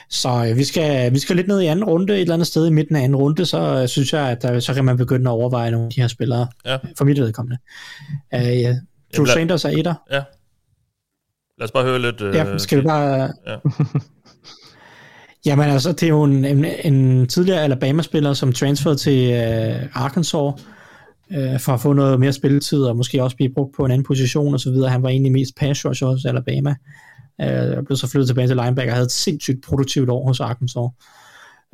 Så 0.10 0.48
øh, 0.50 0.58
vi, 0.58 0.64
skal, 0.64 1.14
vi 1.14 1.20
skal 1.20 1.36
lidt 1.36 1.48
ned 1.48 1.62
i 1.62 1.66
anden 1.66 1.86
runde, 1.86 2.14
et 2.14 2.22
eller 2.22 2.34
andet 2.34 2.48
sted 2.48 2.68
i 2.68 2.72
midten 2.72 2.96
af 2.96 3.02
anden 3.02 3.16
runde, 3.16 3.46
så 3.46 3.82
øh, 3.82 3.88
synes 3.88 4.14
jeg, 4.14 4.30
at 4.30 4.42
der, 4.42 4.60
så 4.60 4.74
kan 4.74 4.86
man 4.86 4.98
begynde 4.98 5.30
at 5.30 5.34
overveje 5.34 5.72
nogle 5.72 5.86
af 5.86 5.92
de 5.92 6.02
her 6.02 6.08
spillere, 6.08 6.48
ja. 6.66 6.78
for 6.98 7.06
mit 7.06 7.20
vedkommende. 7.20 7.58
Øh, 8.34 8.62
ja. 8.62 8.76
Drew 9.18 9.26
Sanders 9.26 9.66
er 9.66 9.70
etter. 9.70 9.94
Ja. 10.12 10.22
Lad 11.58 11.66
os 11.66 11.72
bare 11.72 11.84
høre 11.84 12.00
lidt... 12.00 12.22
Øh, 12.22 12.36
ja, 12.36 12.58
skal 12.58 12.78
vi 12.78 12.84
bare... 12.84 13.34
Ja. 13.48 13.56
Jamen 15.46 15.70
altså, 15.70 15.92
det 15.92 16.04
er 16.04 16.08
jo 16.08 16.24
en, 16.24 16.46
en, 16.46 16.66
en 16.66 17.28
tidligere 17.28 17.64
Alabama-spiller, 17.64 18.34
som 18.34 18.54
transferede 18.54 18.98
til 18.98 19.32
øh, 19.32 19.90
Arkansas 19.94 20.54
øh, 21.32 21.60
for 21.60 21.72
at 21.74 21.80
få 21.80 21.94
noget 21.94 22.20
mere 22.20 22.34
spilletid, 22.34 22.84
og 22.84 22.98
måske 22.98 23.24
også 23.24 23.36
blive 23.36 23.54
brugt 23.54 23.76
på 23.76 23.86
en 23.86 23.92
anden 23.92 24.06
position 24.06 24.54
og 24.54 24.60
så 24.60 24.72
videre. 24.72 24.90
Han 24.90 25.04
var 25.04 25.10
egentlig 25.10 25.32
mest 25.32 25.56
pass 25.56 25.86
rush 25.86 26.04
hos 26.04 26.26
Alabama. 26.26 26.76
Øh, 27.42 27.84
blev 27.86 27.98
så 27.98 28.08
flyttet 28.08 28.28
tilbage 28.28 28.48
til 28.48 28.56
linebacker, 28.56 28.94
havde 28.94 29.06
et 29.06 29.12
sindssygt 29.12 29.64
produktivt 29.64 30.10
år 30.10 30.28
hos 30.28 30.40
Arkansas. 30.40 30.90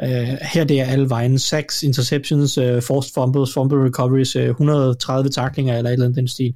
Uh, 0.04 0.38
her 0.42 0.64
det 0.64 0.80
er 0.80 0.86
alle 0.86 1.10
vejen, 1.10 1.40
sacks, 1.40 1.84
interceptions, 1.84 2.58
uh, 2.58 2.82
forced 2.82 3.14
fumbles, 3.14 3.54
fumble 3.54 3.86
recoveries, 3.86 4.36
uh, 4.36 4.44
130 4.44 5.30
taklinger 5.30 5.78
eller 5.78 5.90
et 5.90 5.94
eller 5.94 6.06
andet 6.06 6.18
den 6.18 6.28
stil. 6.28 6.54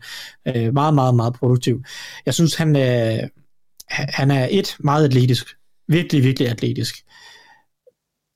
Uh, 0.50 0.74
meget, 0.74 0.94
meget, 0.94 1.16
meget 1.16 1.34
produktiv. 1.34 1.84
Jeg 2.26 2.34
synes, 2.34 2.56
han, 2.56 2.76
uh, 2.76 3.30
han 3.90 4.32
er 4.32 4.48
et, 4.52 4.76
meget 4.80 5.06
atletisk. 5.06 5.48
Virkelig, 5.88 6.24
virkelig 6.24 6.50
atletisk. 6.50 6.96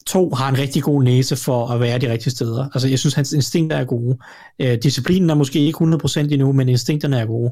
To, 0.07 0.29
har 0.29 0.49
en 0.49 0.57
rigtig 0.57 0.83
god 0.83 1.03
næse 1.03 1.35
for 1.35 1.67
at 1.67 1.79
være 1.79 1.97
de 1.97 2.11
rigtige 2.11 2.31
steder. 2.31 2.69
Altså, 2.73 2.87
jeg 2.87 2.99
synes, 2.99 3.13
hans 3.13 3.33
instinkter 3.33 3.77
er 3.77 3.85
gode. 3.85 4.17
Uh, 4.63 4.73
disciplinen 4.83 5.29
er 5.29 5.35
måske 5.35 5.59
ikke 5.59 5.77
100% 5.77 6.19
endnu, 6.19 6.51
men 6.51 6.69
instinkterne 6.69 7.19
er 7.19 7.25
gode. 7.25 7.51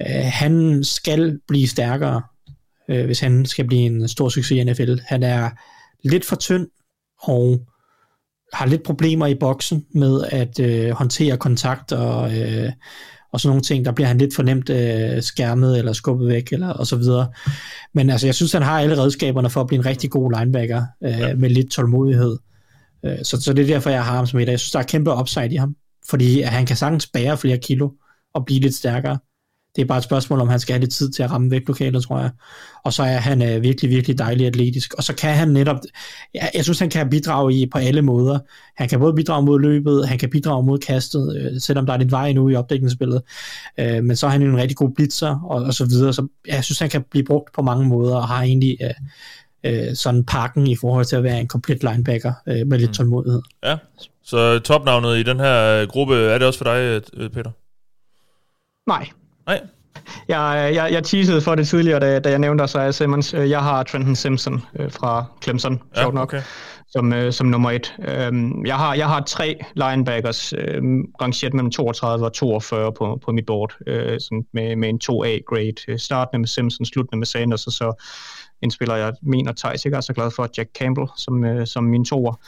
Uh, 0.00 0.24
han 0.24 0.84
skal 0.84 1.38
blive 1.48 1.68
stærkere, 1.68 2.22
uh, 2.88 3.04
hvis 3.04 3.20
han 3.20 3.46
skal 3.46 3.66
blive 3.66 3.82
en 3.82 4.08
stor 4.08 4.28
succes 4.28 4.50
i 4.50 4.64
NFL. 4.64 4.98
Han 5.06 5.22
er 5.22 5.50
lidt 6.10 6.24
for 6.24 6.36
tynd 6.36 6.66
og 7.22 7.66
har 8.52 8.66
lidt 8.66 8.82
problemer 8.82 9.26
i 9.26 9.34
boksen 9.34 9.84
med 9.94 10.24
at 10.30 10.60
øh, 10.60 10.90
håndtere 10.90 11.36
kontakt 11.36 11.92
og, 11.92 12.38
øh, 12.38 12.72
og 13.32 13.40
sådan 13.40 13.50
nogle 13.50 13.62
ting. 13.62 13.84
Der 13.84 13.92
bliver 13.92 14.08
han 14.08 14.18
lidt 14.18 14.34
fornemt 14.34 14.70
øh, 14.70 15.22
skærmet 15.22 15.78
eller 15.78 15.92
skubbet 15.92 16.28
væk 16.28 16.52
eller, 16.52 16.68
og 16.68 16.86
så 16.86 16.96
videre. 16.96 17.28
Men 17.94 18.10
altså, 18.10 18.26
jeg 18.26 18.34
synes, 18.34 18.52
han 18.52 18.62
har 18.62 18.80
alle 18.80 18.98
redskaberne 18.98 19.50
for 19.50 19.60
at 19.60 19.66
blive 19.66 19.78
en 19.78 19.86
rigtig 19.86 20.10
god 20.10 20.32
linebacker 20.38 20.84
øh, 21.04 21.10
ja. 21.10 21.34
med 21.34 21.50
lidt 21.50 21.70
tålmodighed. 21.70 22.38
Øh, 23.04 23.18
så, 23.22 23.40
så 23.40 23.52
det 23.52 23.62
er 23.62 23.66
derfor, 23.66 23.90
jeg 23.90 24.04
har 24.04 24.16
ham 24.16 24.26
som 24.26 24.40
et. 24.40 24.48
Jeg 24.48 24.60
synes, 24.60 24.72
der 24.72 24.78
er 24.78 24.82
kæmpe 24.82 25.14
upside 25.14 25.54
i 25.54 25.56
ham, 25.56 25.76
fordi 26.08 26.40
han 26.40 26.66
kan 26.66 26.76
sagtens 26.76 27.06
bære 27.06 27.38
flere 27.38 27.58
kilo 27.58 27.90
og 28.34 28.46
blive 28.46 28.60
lidt 28.60 28.74
stærkere. 28.74 29.18
Det 29.76 29.82
er 29.82 29.86
bare 29.86 29.98
et 29.98 30.04
spørgsmål, 30.04 30.40
om 30.40 30.48
han 30.48 30.60
skal 30.60 30.72
have 30.72 30.80
lidt 30.80 30.92
tid 30.92 31.10
til 31.10 31.22
at 31.22 31.30
ramme 31.30 31.50
vægtlokalet, 31.50 32.02
tror 32.02 32.18
jeg. 32.18 32.30
Og 32.84 32.92
så 32.92 33.02
er 33.02 33.16
han 33.16 33.42
øh, 33.42 33.62
virkelig, 33.62 33.90
virkelig 33.90 34.18
dejlig 34.18 34.46
atletisk. 34.46 34.94
Og 34.94 35.04
så 35.04 35.14
kan 35.14 35.34
han 35.34 35.48
netop, 35.48 35.76
jeg, 36.34 36.50
jeg 36.54 36.64
synes, 36.64 36.78
han 36.78 36.90
kan 36.90 37.10
bidrage 37.10 37.54
i 37.54 37.66
på 37.66 37.78
alle 37.78 38.02
måder. 38.02 38.38
Han 38.76 38.88
kan 38.88 39.00
både 39.00 39.14
bidrage 39.14 39.44
mod 39.44 39.60
løbet, 39.60 40.08
han 40.08 40.18
kan 40.18 40.30
bidrage 40.30 40.62
mod 40.62 40.78
kastet, 40.78 41.36
øh, 41.36 41.60
selvom 41.60 41.86
der 41.86 41.92
er 41.92 41.96
lidt 41.96 42.10
vej 42.10 42.32
nu 42.32 42.48
i 42.48 42.54
opdækningsspillet. 42.54 43.22
Øh, 43.80 44.04
men 44.04 44.16
så 44.16 44.26
er 44.26 44.30
han 44.30 44.42
en 44.42 44.56
rigtig 44.56 44.76
god 44.76 44.90
blitzer, 44.90 45.40
og, 45.44 45.62
og 45.64 45.74
så 45.74 45.84
videre. 45.84 46.12
Så 46.12 46.26
jeg 46.48 46.64
synes, 46.64 46.78
han 46.78 46.90
kan 46.90 47.04
blive 47.10 47.24
brugt 47.24 47.54
på 47.54 47.62
mange 47.62 47.86
måder, 47.86 48.16
og 48.16 48.28
har 48.28 48.42
egentlig 48.42 48.78
øh, 48.82 48.90
øh, 49.64 49.94
sådan 49.94 50.24
pakken 50.24 50.66
i 50.66 50.76
forhold 50.76 51.04
til 51.04 51.16
at 51.16 51.22
være 51.22 51.40
en 51.40 51.48
komplet 51.48 51.82
linebacker 51.82 52.32
øh, 52.48 52.66
med 52.66 52.78
lidt 52.78 52.90
mm. 52.90 52.94
tålmodighed. 52.94 53.42
Ja, 53.64 53.76
så 54.22 54.58
topnavnet 54.58 55.18
i 55.18 55.22
den 55.22 55.40
her 55.40 55.86
gruppe, 55.86 56.14
er 56.14 56.38
det 56.38 56.46
også 56.46 56.58
for 56.58 56.64
dig, 56.64 57.02
øh, 57.14 57.30
Peter? 57.30 57.50
Nej, 58.86 59.08
Nej. 59.46 59.60
Jeg, 60.28 60.72
jeg, 60.74 60.92
jeg 60.92 61.04
teasede 61.04 61.40
for 61.40 61.54
det 61.54 61.68
tidligere, 61.68 62.00
da, 62.00 62.18
da 62.18 62.30
jeg 62.30 62.38
nævnte 62.38 62.64
Isaiah 62.64 62.94
Simmons. 62.94 63.34
Øh, 63.34 63.50
jeg 63.50 63.62
har 63.62 63.82
Trenton 63.82 64.16
Simpson 64.16 64.62
øh, 64.78 64.92
fra 64.92 65.24
Clemson, 65.42 65.82
ja, 65.96 66.00
sjovt 66.00 66.14
nok, 66.14 66.28
okay. 66.28 66.42
som, 66.88 67.12
øh, 67.12 67.32
som 67.32 67.46
nummer 67.46 67.70
et. 67.70 67.94
Øhm, 68.08 68.66
jeg, 68.66 68.76
har, 68.76 68.94
jeg 68.94 69.08
har 69.08 69.20
tre 69.20 69.64
linebackers 69.74 70.52
øh, 70.52 70.82
rangeret 71.22 71.54
mellem 71.54 71.70
32 71.70 72.26
og 72.26 72.32
42 72.32 72.92
på, 72.92 73.18
på 73.24 73.32
mit 73.32 73.46
board, 73.46 73.74
øh, 73.86 74.20
sådan 74.20 74.46
med, 74.52 74.76
med 74.76 74.88
en 74.88 75.00
2A-grade. 75.04 75.98
Startende 75.98 76.38
med 76.38 76.48
Simpson, 76.48 76.86
sluttende 76.86 77.18
med 77.18 77.26
Sanders, 77.26 77.66
og 77.66 77.72
så 77.72 78.04
en 78.62 78.70
spiller, 78.70 78.96
jeg 78.96 79.12
mener, 79.22 79.52
Thijs 79.52 79.84
ikke 79.84 79.96
er 79.96 80.00
så 80.00 80.12
glad 80.12 80.30
for, 80.30 80.48
Jack 80.58 80.70
Campbell, 80.78 81.06
som, 81.16 81.44
øh, 81.44 81.66
som 81.66 81.84
min 81.84 82.04
toer. 82.04 82.40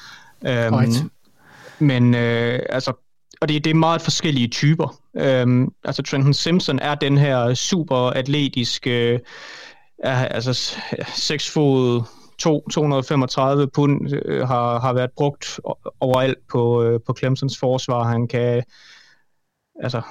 Øhm, 0.46 0.74
right. 0.74 1.04
Men 1.78 2.14
øh, 2.14 2.60
altså, 2.68 2.92
og 3.40 3.48
det, 3.48 3.64
det 3.64 3.70
er 3.70 3.74
meget 3.74 4.02
forskellige 4.02 4.48
typer. 4.48 5.00
Øhm, 5.20 5.68
altså 5.84 6.02
Trenton 6.02 6.34
Simpson 6.34 6.78
er 6.78 6.94
den 6.94 7.18
her 7.18 7.54
super 7.54 7.96
atletiske, 7.96 9.12
øh, 10.04 10.22
altså 10.34 10.78
6 11.14 11.50
fod 11.50 12.02
2, 12.38 12.68
235 12.68 13.66
pund 13.66 14.14
øh, 14.24 14.48
har, 14.48 14.80
har 14.80 14.92
været 14.92 15.10
brugt 15.16 15.60
overalt 16.00 16.38
på, 16.50 16.82
øh, 16.82 17.00
på 17.06 17.14
Clemsons 17.18 17.58
forsvar. 17.58 18.02
Han 18.02 18.28
kan, 18.28 18.62
altså 19.82 20.02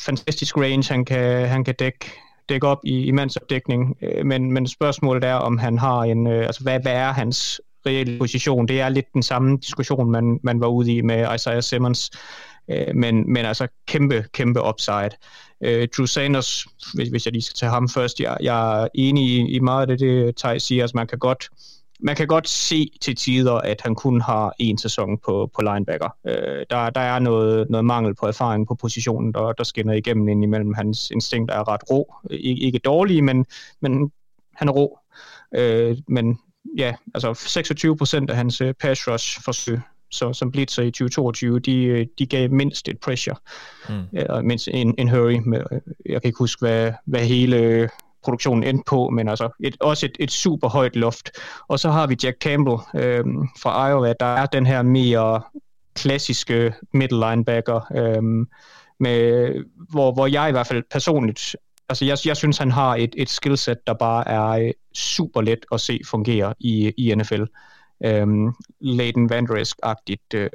fantastisk 0.00 0.56
range, 0.56 0.92
han 0.92 1.04
kan, 1.04 1.48
han 1.48 1.64
kan 1.64 1.74
dække, 1.78 2.10
dække 2.48 2.66
op 2.66 2.78
i, 2.84 3.04
i 3.04 3.10
mandsopdækning, 3.10 3.96
øh, 4.02 4.26
men, 4.26 4.52
men 4.52 4.66
spørgsmålet 4.66 5.24
er, 5.24 5.34
om 5.34 5.58
han 5.58 5.78
har 5.78 6.00
en, 6.00 6.26
øh, 6.26 6.46
altså 6.46 6.62
hvad, 6.62 6.80
hvad 6.80 6.92
er 6.92 7.12
hans 7.12 7.60
reelle 7.86 8.18
position? 8.18 8.68
Det 8.68 8.80
er 8.80 8.88
lidt 8.88 9.12
den 9.14 9.22
samme 9.22 9.56
diskussion, 9.56 10.10
man, 10.10 10.40
man 10.42 10.60
var 10.60 10.66
ude 10.66 10.92
i 10.92 11.00
med 11.00 11.34
Isaiah 11.34 11.62
Simmons. 11.62 12.10
Øh, 12.70 12.94
men, 12.94 13.32
men 13.32 13.44
altså 13.44 13.68
kæmpe, 13.86 14.24
kæmpe 14.32 14.60
upside. 14.68 15.10
Øh, 15.64 15.88
Drew 15.96 16.06
Sanders, 16.06 16.66
hvis, 16.94 17.08
hvis 17.08 17.26
jeg 17.26 17.32
lige 17.32 17.42
skal 17.42 17.56
tage 17.56 17.70
ham 17.70 17.88
først, 17.88 18.20
jeg, 18.20 18.36
jeg 18.40 18.82
er 18.82 18.88
enig 18.94 19.24
i, 19.24 19.56
i 19.56 19.58
meget 19.58 19.80
af 19.80 19.86
det, 19.86 20.00
det 20.00 20.36
Thaj 20.36 20.58
siger, 20.58 20.82
altså 20.82 20.96
man 20.96 21.06
kan 21.06 21.18
godt 21.18 21.48
man 22.02 22.16
kan 22.16 22.26
godt 22.26 22.48
se 22.48 22.90
til 23.00 23.16
tider, 23.16 23.54
at 23.54 23.80
han 23.80 23.94
kun 23.94 24.20
har 24.20 24.52
en 24.58 24.78
sæson 24.78 25.18
på, 25.18 25.50
på 25.54 25.62
linebacker. 25.62 26.08
Øh, 26.26 26.66
der, 26.70 26.90
der 26.90 27.00
er 27.00 27.18
noget, 27.18 27.70
noget 27.70 27.84
mangel 27.84 28.14
på 28.14 28.26
erfaring 28.26 28.66
på 28.66 28.74
positionen, 28.74 29.34
der, 29.34 29.52
der 29.52 29.64
skinner 29.64 29.94
igennem 29.94 30.28
ind 30.28 30.44
imellem. 30.44 30.74
Hans 30.74 31.10
instinkt 31.10 31.50
er 31.50 31.68
ret 31.68 31.80
rå. 31.90 32.14
Ik- 32.30 32.64
ikke 32.64 32.78
dårlige, 32.78 33.22
men, 33.22 33.46
men 33.80 34.12
han 34.54 34.68
er 34.68 34.72
rå. 34.72 34.98
Øh, 35.54 35.96
men 36.08 36.38
ja, 36.78 36.94
altså 37.14 37.34
26 37.34 37.96
procent 37.96 38.30
af 38.30 38.36
hans 38.36 38.60
øh, 38.60 38.74
pass 38.74 39.08
rush 39.08 39.40
forsøg 39.44 39.80
så, 40.10 40.32
som 40.32 40.52
blitzer 40.52 40.82
i 40.82 40.90
2022, 40.90 41.58
de, 41.58 42.06
de 42.18 42.26
gav 42.26 42.50
mindst 42.50 42.88
et 42.88 42.98
pressure, 42.98 43.36
mm. 43.88 44.02
ja, 44.12 44.42
mindst 44.42 44.68
en, 44.72 44.94
en 44.98 45.08
hurry. 45.08 45.40
Med, 45.44 45.62
jeg 46.06 46.22
kan 46.22 46.28
ikke 46.28 46.38
huske, 46.38 46.60
hvad, 46.60 46.92
hvad 47.04 47.20
hele 47.20 47.88
produktionen 48.24 48.64
endte 48.64 48.84
på, 48.86 49.10
men 49.10 49.28
altså 49.28 49.48
et, 49.60 49.76
også 49.80 50.06
et, 50.06 50.16
et 50.18 50.30
super 50.30 50.68
højt 50.68 50.96
loft. 50.96 51.30
Og 51.68 51.80
så 51.80 51.90
har 51.90 52.06
vi 52.06 52.16
Jack 52.22 52.36
Campbell 52.40 52.76
øh, 52.94 53.24
fra 53.62 53.88
Iowa, 53.88 54.14
der 54.20 54.26
er 54.26 54.46
den 54.46 54.66
her 54.66 54.82
mere 54.82 55.42
klassiske 55.94 56.74
middle 56.94 57.30
linebacker, 57.30 57.80
øh, 57.96 58.46
med, 59.00 59.54
hvor, 59.90 60.12
hvor 60.12 60.26
jeg 60.26 60.48
i 60.48 60.52
hvert 60.52 60.66
fald 60.66 60.82
personligt 60.90 61.56
altså 61.90 62.04
jeg, 62.04 62.18
jeg 62.26 62.36
synes, 62.36 62.58
han 62.58 62.70
har 62.70 62.96
et, 62.96 63.14
et 63.16 63.28
skillset, 63.28 63.86
der 63.86 63.94
bare 63.94 64.28
er 64.28 64.66
øh, 64.66 64.72
super 64.94 65.40
let 65.40 65.66
at 65.72 65.80
se 65.80 66.00
fungere 66.06 66.54
i, 66.60 66.92
i 66.96 67.14
NFL 67.14 67.42
øhm, 68.04 68.52
Leighton 68.80 69.30
Van 69.30 69.48
agtigt 69.82 70.34
øh, 70.34 70.50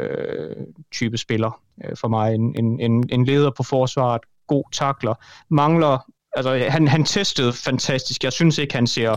type 0.91 1.17
spiller 1.17 1.61
øh, 1.85 1.97
for 1.97 2.07
mig. 2.07 2.35
En, 2.35 2.55
en, 2.59 2.80
en, 2.80 3.09
en 3.09 3.26
leder 3.26 3.51
på 3.57 3.63
forsvaret, 3.63 4.22
god 4.47 4.63
takler, 4.72 5.13
mangler, 5.49 6.11
altså 6.35 6.57
han, 6.69 6.88
han 6.88 7.03
testede 7.03 7.53
fantastisk. 7.53 8.23
Jeg 8.23 8.34
synes 8.34 8.57
ikke, 8.57 8.76
han 8.76 8.88
ser 8.88 9.15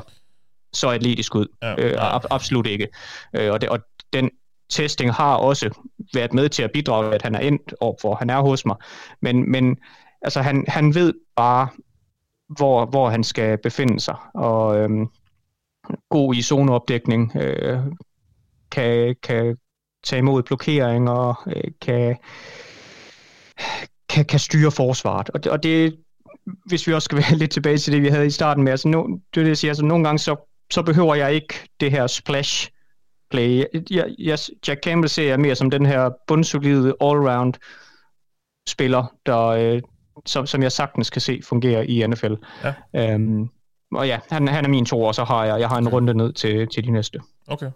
så 0.72 0.88
atletisk 0.88 1.34
ud. 1.34 1.46
Ja, 1.62 1.70
ja. 1.70 1.86
Øh, 1.86 1.94
ab, 1.98 2.22
absolut 2.30 2.66
ikke. 2.66 2.88
Øh, 3.36 3.52
og, 3.52 3.60
det, 3.60 3.68
og 3.68 3.78
den 4.12 4.30
testing 4.70 5.12
har 5.12 5.36
også 5.36 5.70
været 6.14 6.34
med 6.34 6.48
til 6.48 6.62
at 6.62 6.72
bidrage, 6.72 7.14
at 7.14 7.22
han 7.22 7.34
er 7.34 7.40
endt 7.40 7.74
op 7.80 7.94
for, 8.00 8.14
han 8.14 8.30
er 8.30 8.40
hos 8.40 8.66
mig. 8.66 8.76
Men, 9.22 9.50
men 9.50 9.76
altså, 10.22 10.42
han, 10.42 10.64
han 10.68 10.94
ved 10.94 11.14
bare, 11.36 11.68
hvor, 12.48 12.86
hvor 12.86 13.08
han 13.08 13.24
skal 13.24 13.58
befinde 13.58 14.00
sig. 14.00 14.16
Og 14.34 14.78
øhm, 14.78 15.06
god 16.10 16.34
i 16.34 16.42
zoneopdækning, 16.42 17.36
øh, 17.36 17.80
kan, 18.70 19.16
kan 19.22 19.56
tage 20.04 20.18
imod 20.18 20.42
blokeringer, 20.42 21.48
øh, 21.56 21.72
kan, 21.80 22.16
kan, 24.08 24.24
kan 24.24 24.38
styre 24.38 24.70
forsvaret. 24.70 25.30
Og 25.30 25.44
det, 25.44 25.52
og 25.52 25.62
det, 25.62 25.98
hvis 26.66 26.86
vi 26.86 26.92
også 26.92 27.04
skal 27.04 27.18
være 27.28 27.38
lidt 27.38 27.50
tilbage 27.50 27.78
til 27.78 27.92
det, 27.92 28.02
vi 28.02 28.08
havde 28.08 28.26
i 28.26 28.30
starten 28.30 28.64
med, 28.64 28.72
altså, 28.72 28.88
no, 28.88 29.06
det, 29.06 29.20
det 29.34 29.48
jeg 29.48 29.58
siger, 29.58 29.70
altså 29.70 29.84
nogle 29.84 30.04
gange 30.04 30.18
så, 30.18 30.36
så 30.70 30.82
behøver 30.82 31.14
jeg 31.14 31.34
ikke 31.34 31.54
det 31.80 31.90
her 31.90 32.06
splash 32.06 32.70
play. 33.30 33.64
Jeg, 33.90 34.14
jeg, 34.18 34.38
Jack 34.68 34.82
Campbell 34.84 35.08
ser 35.08 35.28
jeg 35.28 35.40
mere 35.40 35.54
som 35.54 35.70
den 35.70 35.86
her 35.86 36.10
bundsolide 36.26 36.94
all-round 37.02 37.52
spiller, 38.68 39.14
der, 39.26 39.46
øh, 39.46 39.82
som, 40.26 40.46
som 40.46 40.62
jeg 40.62 40.72
sagtens 40.72 41.10
kan 41.10 41.20
se 41.20 41.40
fungere 41.44 41.86
i 41.86 42.06
NFL. 42.06 42.34
Ja. 42.92 43.14
Um, 43.14 43.50
og 43.94 44.06
ja, 44.06 44.18
han, 44.30 44.48
han 44.48 44.64
er 44.64 44.68
min 44.68 44.86
to, 44.86 45.02
og 45.02 45.14
så 45.14 45.24
har 45.24 45.44
jeg, 45.44 45.60
jeg 45.60 45.68
har 45.68 45.78
en 45.78 45.88
runde 45.88 46.14
ned 46.14 46.32
til, 46.32 46.68
til 46.68 46.84
de 46.84 46.90
næste. 46.90 47.20
Okay. 47.46 47.70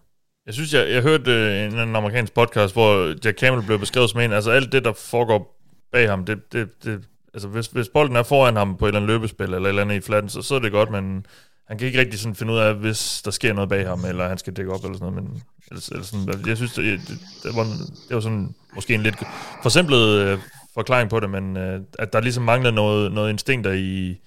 Jeg 0.46 0.54
synes, 0.54 0.74
jeg, 0.74 0.90
jeg 0.90 1.02
hørte 1.02 1.30
øh, 1.30 1.64
en, 1.64 1.78
en 1.78 1.96
amerikansk 1.96 2.34
podcast, 2.34 2.74
hvor 2.74 3.14
Jack 3.24 3.38
Campbell 3.38 3.66
blev 3.66 3.78
beskrevet 3.78 4.10
som 4.10 4.20
en, 4.20 4.32
altså 4.32 4.50
alt 4.50 4.72
det, 4.72 4.84
der 4.84 4.92
foregår 4.92 5.58
bag 5.92 6.08
ham, 6.08 6.24
det, 6.24 6.52
det, 6.52 6.84
det 6.84 7.04
altså 7.34 7.48
hvis, 7.48 7.66
hvis 7.66 7.88
bolden 7.88 8.16
er 8.16 8.22
foran 8.22 8.56
ham 8.56 8.76
på 8.76 8.84
et 8.84 8.88
eller 8.88 9.00
andet 9.00 9.14
løbespil, 9.14 9.44
eller 9.44 9.58
et 9.58 9.68
eller 9.68 9.82
andet 9.82 9.96
i 9.96 10.00
flatten, 10.00 10.28
så, 10.28 10.42
så 10.42 10.54
er 10.54 10.58
det 10.58 10.72
godt, 10.72 10.90
men 10.90 11.26
han 11.68 11.78
kan 11.78 11.86
ikke 11.86 12.00
rigtig 12.00 12.20
sådan 12.20 12.34
finde 12.34 12.52
ud 12.52 12.58
af, 12.58 12.74
hvis 12.74 13.22
der 13.24 13.30
sker 13.30 13.52
noget 13.52 13.68
bag 13.68 13.88
ham, 13.88 14.04
eller 14.04 14.28
han 14.28 14.38
skal 14.38 14.52
dække 14.52 14.72
op, 14.72 14.84
eller 14.84 14.98
sådan 14.98 15.12
noget, 15.12 15.24
men 15.24 15.42
eller, 15.70 15.88
eller 15.92 16.04
sådan, 16.04 16.48
jeg 16.48 16.56
synes, 16.56 16.72
det, 16.72 17.00
det, 17.00 17.18
det, 17.42 17.56
var, 17.56 17.64
det 18.08 18.14
var 18.14 18.20
sådan 18.20 18.54
måske 18.74 18.94
en 18.94 19.02
lidt 19.02 19.16
forsimplet 19.62 20.18
øh, 20.18 20.38
forklaring 20.74 21.10
på 21.10 21.20
det, 21.20 21.30
men 21.30 21.56
øh, 21.56 21.80
at 21.98 22.12
der 22.12 22.20
ligesom 22.20 22.42
mangler 22.42 22.70
noget, 22.70 23.12
noget 23.12 23.30
instinkter 23.30 23.72
i, 23.72 24.20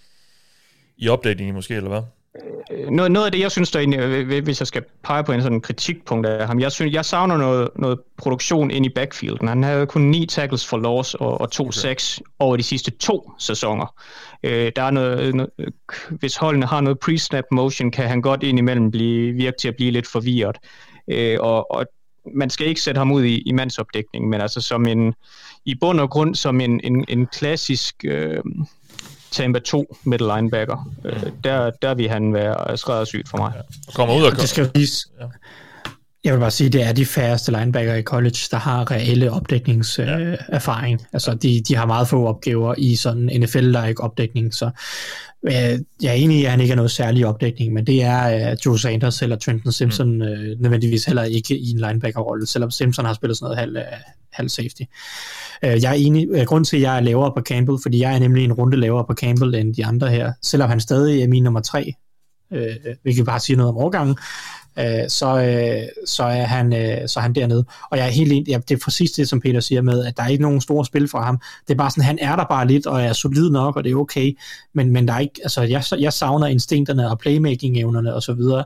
i 0.98 1.10
opdateringen 1.10 1.56
måske, 1.56 1.76
eller 1.76 1.90
hvad? 1.90 2.02
Noget, 2.90 3.12
noget 3.12 3.26
af 3.26 3.32
det, 3.32 3.40
jeg 3.40 3.52
synes, 3.52 3.72
der 3.72 3.80
egentlig, 3.80 4.41
hvis 4.41 4.60
jeg 4.62 4.68
skal 4.68 4.84
pege 5.03 5.24
på 5.24 5.32
en 5.32 5.41
sådan 5.41 5.62
kritikpunkt 5.62 6.28
af 6.28 6.48
ham, 6.48 6.60
jeg 6.60 6.72
synes, 6.72 6.94
jeg 6.94 7.06
savner 7.06 7.38
noget, 7.38 7.70
noget 7.76 7.99
produktion 8.18 8.72
ind 8.72 8.86
i 8.86 8.90
backfielden. 8.90 9.48
Han 9.48 9.64
havde 9.64 9.86
kun 9.86 10.02
ni 10.02 10.26
tackles 10.26 10.68
for 10.68 10.78
loss 10.78 11.14
og, 11.14 11.41
og 11.41 11.52
to 11.52 11.68
okay. 11.68 11.95
over 12.40 12.57
de 12.57 12.64
sidste 12.64 12.91
to 12.91 13.32
sæsoner. 13.40 13.94
Øh, 14.44 14.72
der 14.76 14.82
er 14.84 14.91
noget, 14.91 15.36
noget, 15.36 15.52
hvis 16.10 16.38
holdene 16.38 16.66
har 16.66 16.82
noget 16.82 16.98
pre-snap 17.06 17.44
motion, 17.52 17.91
kan 17.91 18.07
han 18.07 18.22
godt 18.22 18.44
indimellem 18.44 18.91
blive, 18.91 19.34
virke 19.34 19.57
til 19.57 19.68
at 19.68 19.76
blive 19.76 19.91
lidt 19.91 20.07
forvirret. 20.07 20.57
Øh, 21.07 21.38
og, 21.40 21.72
og 21.72 21.86
man 22.36 22.49
skal 22.49 22.68
ikke 22.68 22.82
sætte 22.82 22.99
ham 22.99 23.12
ud 23.12 23.24
i, 23.24 23.41
i 23.45 23.52
mandsopdækning, 23.52 24.30
men 24.30 24.41
altså 24.41 24.62
som 24.62 24.86
en, 24.86 25.14
i 25.66 25.76
bund 25.76 25.99
og 25.99 26.10
grund 26.10 26.36
som 26.36 26.62
en, 26.62 26.82
en, 26.84 27.06
en 27.07 27.28
klassisk 27.28 27.95
øh, 28.06 28.40
Tampa 29.36 29.60
2 29.60 29.95
middle 30.03 30.36
linebacker. 30.36 30.90
Øh, 31.06 31.24
der, 31.44 31.72
der 31.82 31.94
vil 31.94 32.10
han 32.10 32.34
være 32.34 32.78
skræddersygt 32.78 33.30
for 33.30 33.38
mig. 33.38 33.52
Ja. 33.56 33.62
Kommer 33.94 34.16
ud 34.16 34.24
og, 34.24 34.32
det 34.32 34.49
skal 34.49 34.72
vise. 34.76 35.07
Ja. 35.20 35.26
Jeg 36.24 36.34
vil 36.34 36.40
bare 36.40 36.52
sige, 36.52 36.70
det 36.70 36.84
er 36.84 36.94
de 36.94 37.06
færreste 37.06 37.52
linebacker 37.52 37.95
i 37.95 38.02
college, 38.02 38.38
der 38.52 38.57
har 38.57 38.91
reelle 38.91 39.32
opdækningserfaring. 39.32 40.99
Ja. 40.99 41.06
Øh, 41.06 41.10
altså, 41.14 41.34
de, 41.34 41.62
de 41.68 41.76
har 41.76 41.86
meget 41.86 42.07
få 42.07 42.28
opgaver 42.28 42.76
i 42.78 42.95
sådan 42.95 43.30
NFL-like 43.40 44.03
opdækning, 44.03 44.53
så 44.53 44.70
jeg 46.01 46.09
er 46.09 46.13
enig 46.13 46.39
i, 46.39 46.45
at 46.45 46.51
han 46.51 46.61
ikke 46.61 46.72
er 46.72 46.76
noget 46.76 46.91
særlig 46.91 47.26
opdækning, 47.26 47.73
men 47.73 47.88
det 47.88 48.03
er 48.03 48.51
uh, 48.51 48.57
Joe 48.65 48.80
Sanders 48.80 49.22
eller 49.22 49.35
Trenton 49.35 49.72
Simpson 49.72 50.15
mm. 50.15 50.22
øh, 50.22 50.59
nødvendigvis 50.59 51.05
heller 51.05 51.23
ikke 51.23 51.57
i 51.57 51.72
en 51.72 51.80
linebacker-rolle, 51.80 52.47
selvom 52.47 52.72
Simpson 52.72 53.05
har 53.05 53.13
spillet 53.13 53.38
sådan 53.38 53.45
noget 53.45 53.59
halv, 53.59 53.77
halv 54.34 54.49
safety. 54.49 54.81
Øh, 55.63 55.84
jeg 55.84 55.89
er 55.91 55.95
enig, 55.97 56.27
øh, 56.31 56.45
grund 56.45 56.65
til, 56.65 56.77
at 56.77 56.81
jeg 56.81 56.97
er 56.97 57.01
lavere 57.01 57.31
på 57.38 57.41
Campbell, 57.41 57.77
fordi 57.81 57.99
jeg 57.99 58.15
er 58.15 58.19
nemlig 58.19 58.43
en 58.43 58.53
runde 58.53 58.77
lavere 58.77 59.05
på 59.05 59.13
Campbell 59.13 59.55
end 59.55 59.76
de 59.76 59.85
andre 59.85 60.09
her, 60.09 60.34
selvom 60.41 60.69
han 60.69 60.80
stadig 60.80 61.23
er 61.23 61.27
min 61.27 61.43
nummer 61.43 61.61
tre, 61.61 61.93
øh, 62.53 62.76
hvilket 63.01 63.26
bare 63.26 63.39
siger 63.39 63.57
noget 63.57 63.69
om 63.69 63.77
overgangen, 63.77 64.17
øh, 64.80 65.10
så, 65.10 65.41
øh, 65.41 65.88
så, 66.06 66.23
er 66.23 66.43
han, 66.43 66.73
øh, 66.73 67.07
så 67.07 67.19
er 67.19 67.22
han 67.22 67.35
dernede. 67.35 67.65
Og 67.91 67.97
jeg 67.97 68.07
er 68.07 68.11
helt 68.11 68.31
enig, 68.31 68.47
ja, 68.47 68.57
det 68.69 68.76
er 68.76 68.80
præcis 68.84 69.11
det, 69.11 69.30
som 69.30 69.39
Peter 69.39 69.60
siger 69.60 69.81
med, 69.81 70.06
at 70.06 70.18
der 70.18 70.23
er 70.23 70.27
ikke 70.27 70.43
nogen 70.43 70.61
store 70.61 70.85
spil 70.85 71.07
fra 71.07 71.26
ham. 71.26 71.41
Det 71.68 71.73
er 71.73 71.77
bare 71.77 71.91
sådan, 71.91 72.03
han 72.03 72.19
er 72.22 72.35
der 72.35 72.45
bare 72.49 72.68
lidt, 72.68 72.85
og 72.85 73.02
er 73.02 73.14
solid 73.14 73.49
nok, 73.49 73.76
og 73.76 73.84
det 73.84 73.91
er 73.91 73.95
okay, 73.95 74.38
men, 74.73 74.91
men 74.91 75.07
der 75.07 75.14
er 75.14 75.19
ikke, 75.19 75.39
altså, 75.43 75.61
jeg, 75.61 75.84
jeg 75.99 76.14
savner 76.14 76.47
instinkterne 76.47 77.10
og 77.10 77.19
playmaking-evnerne 77.19 78.14
og 78.14 78.23
så 78.23 78.34
videre, 78.34 78.64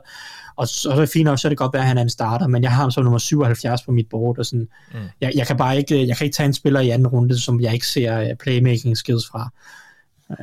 og 0.56 0.68
så 0.68 0.90
er 0.90 0.96
det 0.96 1.08
fint 1.08 1.24
nok, 1.24 1.38
så 1.38 1.48
er 1.48 1.50
det 1.50 1.58
godt 1.58 1.72
være, 1.72 1.82
at 1.82 1.88
han 1.88 1.98
er 1.98 2.02
en 2.02 2.10
starter, 2.10 2.46
men 2.46 2.62
jeg 2.62 2.70
har 2.70 2.82
ham 2.82 2.90
som 2.90 3.04
nummer 3.04 3.18
77 3.18 3.82
på 3.82 3.92
mit 3.92 4.06
board, 4.10 4.38
og 4.38 4.46
sådan, 4.46 4.68
mm. 4.92 4.98
jeg, 5.20 5.32
jeg, 5.34 5.46
kan 5.46 5.56
bare 5.56 5.78
ikke, 5.78 6.06
jeg 6.06 6.16
kan 6.16 6.24
ikke 6.24 6.34
tage 6.34 6.46
en 6.46 6.54
spiller 6.54 6.80
i 6.80 6.90
anden 6.90 7.08
runde, 7.08 7.38
som 7.38 7.60
jeg 7.60 7.74
ikke 7.74 7.86
ser 7.86 8.20
uh, 8.20 8.36
playmaking 8.42 8.96
skills 8.96 9.28
fra. 9.28 9.50
Uh, 10.30 10.36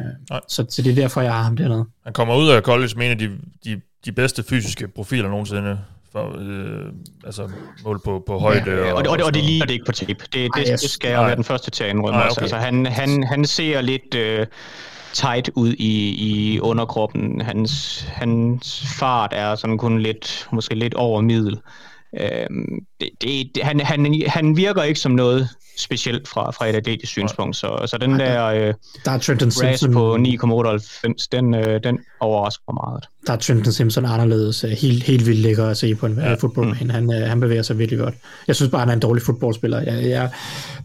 så, 0.48 0.66
så 0.70 0.82
det 0.82 0.92
er 0.92 0.96
derfor, 0.96 1.22
jeg 1.22 1.34
har 1.34 1.44
ham 1.44 1.58
dernede. 1.58 1.86
Han 2.04 2.14
kommer 2.14 2.36
ud 2.36 2.50
af 2.50 2.62
college 2.62 2.94
med 2.98 3.06
en 3.06 3.12
af 3.12 3.18
de, 3.18 3.30
de, 3.66 3.82
de 4.06 4.12
bedste 4.12 4.44
fysiske 4.44 4.88
profiler 4.88 5.30
nogensinde 5.30 5.80
for, 6.12 6.36
øh, 6.40 6.86
altså 7.26 7.50
mål 7.84 8.02
på, 8.06 8.24
på 8.28 8.40
højde. 8.40 8.72
Ja, 8.72 8.94
og, 8.94 8.98
og, 8.98 9.06
og, 9.10 9.18
og 9.26 9.34
det 9.34 9.44
ligner 9.44 9.66
det 9.66 9.74
ikke 9.74 9.86
på 9.86 9.92
tape. 9.92 10.14
Det, 10.14 10.34
det, 10.34 10.50
Ej, 10.56 10.64
det 10.82 10.90
skal 10.90 11.10
jeg 11.10 11.26
være 11.26 11.36
den 11.36 11.44
første 11.44 11.72
til 11.72 11.84
at 11.84 11.90
indrømme. 11.90 12.20
Okay. 12.20 12.42
Altså, 12.42 12.58
han, 12.58 12.86
han, 12.86 13.24
han 13.24 13.46
ser 13.46 13.82
lidt... 13.82 14.16
Øh, 14.16 14.48
tight 15.14 15.50
ud 15.56 15.74
i, 15.74 16.10
i 16.10 16.60
underkroppen. 16.60 17.42
Hans, 17.42 18.02
hans 18.08 18.86
fart 19.00 19.34
er 19.36 19.56
sådan 19.56 19.78
kun 19.78 20.00
lidt, 20.00 20.48
måske 20.52 20.76
lidt 20.76 20.94
over 20.94 21.22
middel. 21.22 21.60
Øhm, 22.20 22.86
det, 23.00 23.10
det, 23.56 23.64
han, 23.64 23.80
han, 23.80 24.24
han 24.28 24.58
virker 24.58 24.84
ikke 24.84 25.00
som 25.00 25.12
noget 25.12 25.50
specielt 25.78 26.28
fra, 26.28 26.52
fra 26.52 26.70
et 26.70 26.76
atletisk 26.76 27.12
synspunkt. 27.12 27.56
Så, 27.56 27.84
så 27.86 27.98
den 27.98 28.20
der, 28.20 28.46
øh, 28.46 28.74
der 29.06 29.12
er 29.12 29.18
Trenton 29.18 29.52
Simpson 29.52 29.94
på 29.94 30.16
9,98, 30.16 31.28
den, 31.32 31.56
øh, 31.56 31.84
den 31.84 32.00
overrasker 32.20 32.74
meget. 32.74 33.06
Der 33.28 33.34
er 33.34 33.38
Trenton 33.38 33.74
Simpson 33.74 34.06
anderledes. 34.06 34.64
Øh, 34.64 34.70
helt, 34.70 35.04
helt 35.04 35.26
vildt 35.26 35.40
lækker 35.40 35.66
at 35.66 35.78
se 35.78 35.96
på 35.96 36.06
en 36.06 36.20
ja. 36.20 36.34
fodboldbane. 36.34 36.84
Mm. 36.84 36.90
Han, 36.90 37.14
øh, 37.14 37.30
han 37.30 37.40
bevæger 37.40 37.62
sig 37.62 37.78
virkelig 37.78 38.00
godt. 38.00 38.16
Jeg 38.48 38.56
synes 38.56 38.72
bare, 38.72 38.80
han 38.80 38.90
er 38.90 38.94
en 38.94 39.00
dårlig 39.00 39.24
fodboldspiller. 39.24 39.82
Jeg, 39.82 40.10
jeg, 40.10 40.30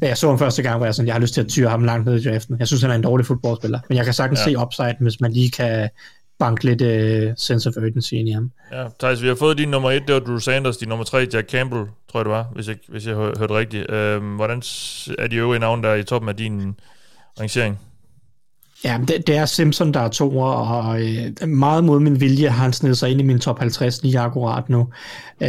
da 0.03 0.09
jeg 0.09 0.19
så 0.19 0.29
ham 0.29 0.39
første 0.39 0.63
gang, 0.63 0.81
var 0.81 0.87
jeg 0.87 0.95
sådan, 0.95 1.07
jeg 1.07 1.15
har 1.15 1.21
lyst 1.21 1.35
til 1.35 1.41
at 1.41 1.49
tyre 1.49 1.69
ham 1.69 1.85
langt 1.85 2.07
ned 2.07 2.21
i 2.21 2.29
draften. 2.29 2.57
Jeg 2.59 2.67
synes, 2.67 2.83
han 2.83 2.91
er 2.91 2.95
en 2.95 3.03
dårlig 3.03 3.27
fodboldspiller. 3.27 3.81
Men 3.89 3.97
jeg 3.97 4.05
kan 4.05 4.15
sagtens 4.15 4.41
ja. 4.41 4.45
se 4.45 4.59
upside, 4.59 4.95
hvis 5.01 5.21
man 5.21 5.33
lige 5.33 5.51
kan 5.51 5.89
banke 6.39 6.65
lidt 6.65 6.83
uh, 6.83 7.35
sense 7.37 7.69
of 7.69 7.77
urgency 7.77 8.13
ind 8.13 8.29
i 8.29 8.33
ham. 8.33 8.51
Ja, 8.73 8.87
Thijs, 9.01 9.23
vi 9.23 9.29
har 9.29 9.35
fået 9.35 9.59
din 9.59 9.69
nummer 9.69 9.91
et, 9.91 10.03
det 10.07 10.15
var 10.15 10.21
Drew 10.21 10.39
Sanders, 10.39 10.77
din 10.77 10.89
nummer 10.89 11.05
tre, 11.05 11.29
Jack 11.33 11.51
Campbell, 11.51 11.85
tror 12.13 12.21
jeg 12.21 12.25
det 12.25 12.33
var, 12.33 12.47
hvis 12.55 12.69
jeg, 12.69 12.77
hvis 12.89 13.07
jeg 13.07 13.15
hørte 13.15 13.55
rigtigt. 13.55 13.91
Uh, 13.91 14.35
hvordan 14.37 14.63
er 15.19 15.27
de 15.27 15.37
øvrige 15.37 15.61
navne 15.61 15.83
der 15.83 15.95
i 15.95 16.05
toppen 16.05 16.29
af 16.29 16.37
din 16.37 16.75
rangering? 17.41 17.79
Ja, 18.85 18.99
det, 19.09 19.27
det 19.27 19.37
er 19.37 19.45
Simpson, 19.45 19.95
der 19.95 20.01
er 20.01 20.09
to, 20.09 20.39
og 20.39 21.03
øh, 21.03 21.49
meget 21.49 21.85
mod 21.85 22.01
min 22.01 22.21
vilje 22.21 22.49
har 22.49 22.63
han 22.63 22.73
snedet 22.73 22.99
sig 22.99 23.11
ind 23.11 23.21
i 23.21 23.25
min 23.25 23.39
top 23.39 23.59
50 23.59 24.03
lige 24.03 24.19
akkurat 24.19 24.69
nu. 24.69 24.89
Øh, 25.41 25.49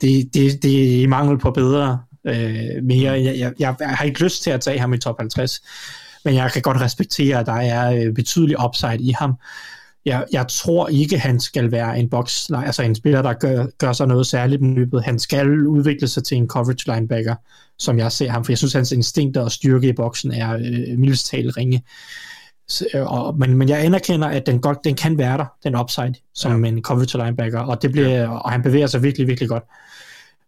det, 0.00 0.34
det, 0.34 0.62
det 0.62 0.98
er 0.98 1.02
i 1.02 1.06
mangel 1.06 1.38
på 1.38 1.50
bedre. 1.50 1.98
Øh, 2.26 2.82
mere. 2.82 3.12
Jeg, 3.12 3.38
jeg, 3.38 3.52
jeg 3.58 3.74
har 3.80 4.04
ikke 4.04 4.24
lyst 4.24 4.42
til 4.42 4.50
at 4.50 4.60
tage 4.60 4.78
ham 4.78 4.92
i 4.92 4.98
top 4.98 5.18
50, 5.18 5.60
men 6.24 6.34
jeg 6.34 6.52
kan 6.52 6.62
godt 6.62 6.80
respektere, 6.80 7.38
at 7.38 7.46
der 7.46 7.52
er 7.52 7.92
øh, 7.92 8.14
betydelig 8.14 8.64
upside 8.64 8.98
i 9.00 9.12
ham 9.18 9.34
jeg, 10.08 10.24
jeg 10.32 10.48
tror 10.48 10.88
ikke, 10.88 11.18
han 11.18 11.40
skal 11.40 11.72
være 11.72 11.98
en 11.98 12.10
box, 12.10 12.50
altså 12.64 12.82
en 12.82 12.94
spiller, 12.94 13.22
der 13.22 13.32
gør, 13.32 13.66
gør 13.78 13.92
sig 13.92 14.06
noget 14.06 14.26
særligt 14.26 14.62
med 14.62 14.74
løbet. 14.74 15.04
Han 15.04 15.18
skal 15.18 15.66
udvikle 15.66 16.08
sig 16.08 16.24
til 16.24 16.36
en 16.36 16.48
coverage 16.48 16.94
linebacker, 16.94 17.34
som 17.78 17.98
jeg 17.98 18.12
ser 18.12 18.30
ham, 18.30 18.44
for 18.44 18.52
jeg 18.52 18.58
synes, 18.58 18.72
hans 18.72 18.92
instinkter 18.92 19.40
og 19.40 19.52
styrke 19.52 19.88
i 19.88 19.92
boksen 19.92 20.32
er 20.32 20.54
øh, 20.54 20.98
mildest 20.98 21.34
ringe. 21.34 21.82
Så, 22.68 22.86
øh, 22.94 23.12
og, 23.12 23.38
men, 23.38 23.54
men 23.54 23.68
jeg 23.68 23.84
anerkender, 23.84 24.28
at 24.28 24.46
den, 24.46 24.60
godt, 24.60 24.78
den 24.84 24.94
kan 24.94 25.18
være 25.18 25.38
der, 25.38 25.46
den 25.64 25.76
upside, 25.76 26.14
som 26.34 26.64
ja. 26.64 26.70
en 26.70 26.82
coverage 26.82 27.18
linebacker, 27.18 27.60
og, 27.60 27.82
det 27.82 27.92
bliver, 27.92 28.08
ja. 28.08 28.28
og 28.28 28.50
han 28.50 28.62
bevæger 28.62 28.86
sig 28.86 29.02
virkelig, 29.02 29.26
virkelig 29.26 29.48
godt. 29.48 29.64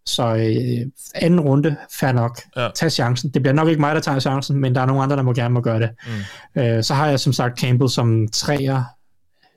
Så 0.05 0.35
øh, 0.35 0.91
anden 1.15 1.39
runde, 1.39 1.75
fair 1.99 2.11
nok. 2.11 2.41
Ja. 2.57 2.67
Tag 2.75 2.91
chancen. 2.91 3.29
Det 3.29 3.41
bliver 3.41 3.53
nok 3.53 3.67
ikke 3.67 3.81
mig, 3.81 3.95
der 3.95 4.01
tager 4.01 4.19
chancen, 4.19 4.59
men 4.59 4.75
der 4.75 4.81
er 4.81 4.85
nogle 4.85 5.03
andre, 5.03 5.15
der 5.15 5.23
må 5.23 5.33
gerne 5.33 5.53
må 5.53 5.61
gøre 5.61 5.79
det. 5.79 5.89
Mm. 6.55 6.61
Øh, 6.61 6.83
så 6.83 6.93
har 6.93 7.07
jeg 7.07 7.19
som 7.19 7.33
sagt 7.33 7.59
Campbell 7.59 7.89
som 7.89 8.27
træer, 8.27 8.83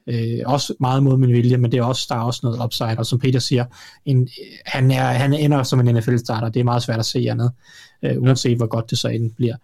Øh, 0.07 0.41
også 0.47 0.75
meget 0.81 1.03
mod 1.03 1.17
min 1.17 1.33
vilje, 1.33 1.57
men 1.57 1.73
det 1.73 1.79
er 1.79 1.85
også, 1.85 2.07
der 2.09 2.15
er 2.15 2.21
også 2.21 2.41
noget 2.43 2.65
upside, 2.65 2.99
og 2.99 3.07
som 3.07 3.19
Peter 3.19 3.39
siger, 3.39 3.65
en, 4.05 4.29
han, 4.67 4.91
er, 4.91 5.05
han 5.05 5.33
ender 5.33 5.63
som 5.63 5.81
en 5.81 5.95
NFL-starter, 5.95 6.49
det 6.49 6.61
er 6.61 6.65
meget 6.65 6.83
svært 6.83 6.99
at 6.99 7.07
se 7.07 7.27
andet, 7.31 7.53
øh, 8.03 8.23
uanset 8.23 8.57
hvor 8.57 8.67
godt 8.67 8.91
det 8.91 8.99
så 8.99 9.09
end 9.09 9.31
bliver. 9.31 9.57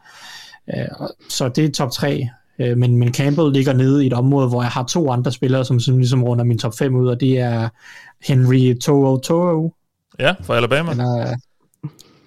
Øh, 0.75 1.09
så 1.29 1.49
det 1.49 1.65
er 1.65 1.73
top 1.73 1.91
3, 1.93 2.29
øh, 2.59 2.79
men, 2.79 2.97
men 2.97 3.15
Campbell 3.15 3.53
ligger 3.53 3.73
nede 3.73 4.05
i 4.05 4.07
et 4.07 4.13
område, 4.13 4.49
hvor 4.49 4.63
jeg 4.63 4.71
har 4.71 4.85
to 4.85 5.11
andre 5.11 5.33
spillere, 5.33 5.65
som, 5.65 5.81
som 5.81 5.99
ligesom 5.99 6.25
runder 6.25 6.45
min 6.45 6.59
top 6.59 6.79
5 6.79 6.95
ud, 6.95 7.09
og 7.09 7.21
det 7.21 7.39
er 7.39 7.69
Henry 8.25 8.79
Toro 8.79 9.19
Toro. 9.19 9.75
Ja, 10.19 10.35
fra 10.43 10.57
Alabama. 10.57 10.91
Eller, 10.91 11.37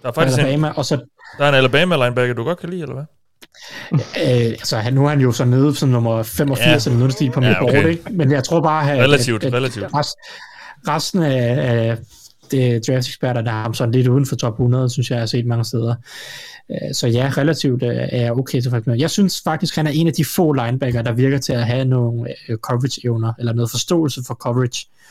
der 0.02 0.10
er 0.10 0.12
faktisk 0.12 0.40
Alabama, 0.40 0.68
en, 0.68 0.74
og 0.76 0.86
så, 0.86 1.00
der 1.38 1.46
er 1.46 1.50
en 1.50 1.56
Alabama 1.56 1.96
linebacker, 1.96 2.34
du 2.34 2.44
godt 2.44 2.60
kan 2.60 2.70
lide, 2.70 2.82
eller 2.82 2.96
hvad? 2.96 3.06
Øh, 3.94 4.02
altså, 4.46 4.78
han, 4.78 4.94
nu 4.94 5.06
er 5.06 5.10
han 5.10 5.22
jo 5.22 5.32
så 5.32 5.46
nede 5.46 5.76
som 5.76 5.90
nummer 5.90 6.24
85 6.24 6.86
ja. 6.86 6.92
eller 6.92 7.00
noget 7.00 7.14
stil 7.14 7.32
på 7.32 7.40
mit 7.40 7.50
ja, 7.50 7.64
okay. 7.64 7.74
board, 7.74 7.90
ikke? 7.90 8.04
men 8.12 8.32
jeg 8.32 8.44
tror 8.44 8.62
bare, 8.62 8.92
at, 8.92 9.00
relativt, 9.00 9.44
at, 9.44 9.48
at 9.48 9.54
relativt. 9.54 9.86
Rest, 9.94 10.16
resten 10.88 11.24
af, 11.24 11.56
af 11.60 11.98
det 12.52 12.88
draft 12.88 13.08
eksperter, 13.08 13.42
der 13.42 13.52
har 13.52 13.62
ham 13.62 13.74
sådan 13.74 13.92
lidt 13.92 14.08
uden 14.08 14.26
for 14.26 14.36
top 14.36 14.54
100, 14.54 14.90
synes 14.90 15.10
jeg, 15.10 15.16
jeg 15.16 15.22
har 15.22 15.28
set 15.28 15.46
mange 15.46 15.66
steder. 15.66 15.96
Øh, 16.72 16.94
så 16.94 17.08
ja, 17.08 17.32
relativt 17.38 17.84
øh, 17.84 17.90
er 17.90 18.22
jeg 18.22 18.32
okay 18.32 18.62
tilfreds 18.62 18.86
med. 18.86 19.00
Jeg 19.00 19.10
synes 19.10 19.42
faktisk, 19.44 19.76
han 19.76 19.88
er 19.88 19.92
en 19.92 20.08
af 20.08 20.14
de 20.14 20.26
få 20.26 20.52
linebacker, 20.52 21.02
der 21.02 21.12
virker 21.12 21.38
til 21.38 21.54
at 21.54 21.66
have 21.66 21.86
nogle 21.86 22.30
øh, 22.50 22.58
coverage-evner, 22.58 23.34
eller 23.40 23.54
noget 23.54 23.72
forståelse 23.72 24.22
for 24.28 24.34
coverage. 24.34 24.88
Øh, 24.88 25.03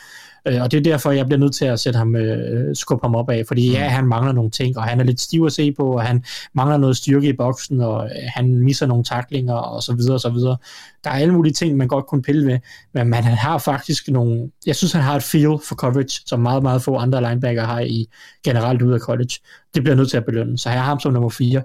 og 0.45 0.71
det 0.71 0.75
er 0.75 0.83
derfor, 0.83 1.11
jeg 1.11 1.27
bliver 1.27 1.39
nødt 1.39 1.55
til 1.55 1.65
at 1.65 1.81
sætte 1.81 1.99
ham, 1.99 2.17
øh, 2.17 2.77
skubbe 2.77 3.05
ham 3.05 3.15
op 3.15 3.31
af, 3.31 3.45
fordi 3.49 3.71
ja, 3.71 3.89
han 3.89 4.07
mangler 4.07 4.33
nogle 4.33 4.51
ting, 4.51 4.79
og 4.79 4.85
han 4.85 5.01
er 5.01 5.05
lidt 5.05 5.21
stiv 5.21 5.45
at 5.47 5.53
se 5.53 5.73
på, 5.73 5.93
og 5.93 6.03
han 6.03 6.25
mangler 6.55 6.77
noget 6.77 6.97
styrke 6.97 7.29
i 7.29 7.33
boksen, 7.33 7.81
og 7.81 8.05
øh, 8.05 8.11
han 8.35 8.59
misser 8.59 8.87
nogle 8.87 9.05
taklinger, 9.05 9.55
og 9.55 9.83
så 9.83 9.95
videre, 9.95 10.15
og 10.15 10.21
så 10.21 10.31
videre. 10.31 10.57
Der 11.05 11.11
er 11.11 11.15
alle 11.15 11.35
mulige 11.35 11.53
ting, 11.53 11.77
man 11.77 11.89
godt 11.89 12.07
kunne 12.07 12.23
pille 12.23 12.45
med, 12.45 12.59
men 12.95 13.09
man, 13.09 13.25
han 13.25 13.37
har 13.37 13.59
faktisk 13.59 14.09
nogle, 14.09 14.51
jeg 14.67 14.77
synes, 14.77 14.93
han 14.93 15.03
har 15.03 15.17
et 15.17 15.23
feel 15.23 15.59
for 15.69 15.75
coverage, 15.75 16.23
som 16.27 16.41
meget, 16.41 16.63
meget 16.63 16.83
få 16.83 16.97
andre 16.97 17.29
linebacker 17.29 17.65
har 17.65 17.81
i 17.81 18.09
generelt 18.45 18.83
ud 18.83 18.93
af 18.93 19.01
college. 19.01 19.35
Det 19.75 19.83
bliver 19.83 19.97
nødt 19.97 20.11
til 20.11 20.17
at 20.17 20.25
belønne, 20.25 20.59
så 20.59 20.71
jeg 20.71 20.79
har 20.79 20.87
ham 20.87 21.01
som 21.01 21.13
nummer 21.13 21.31
4. 21.31 21.63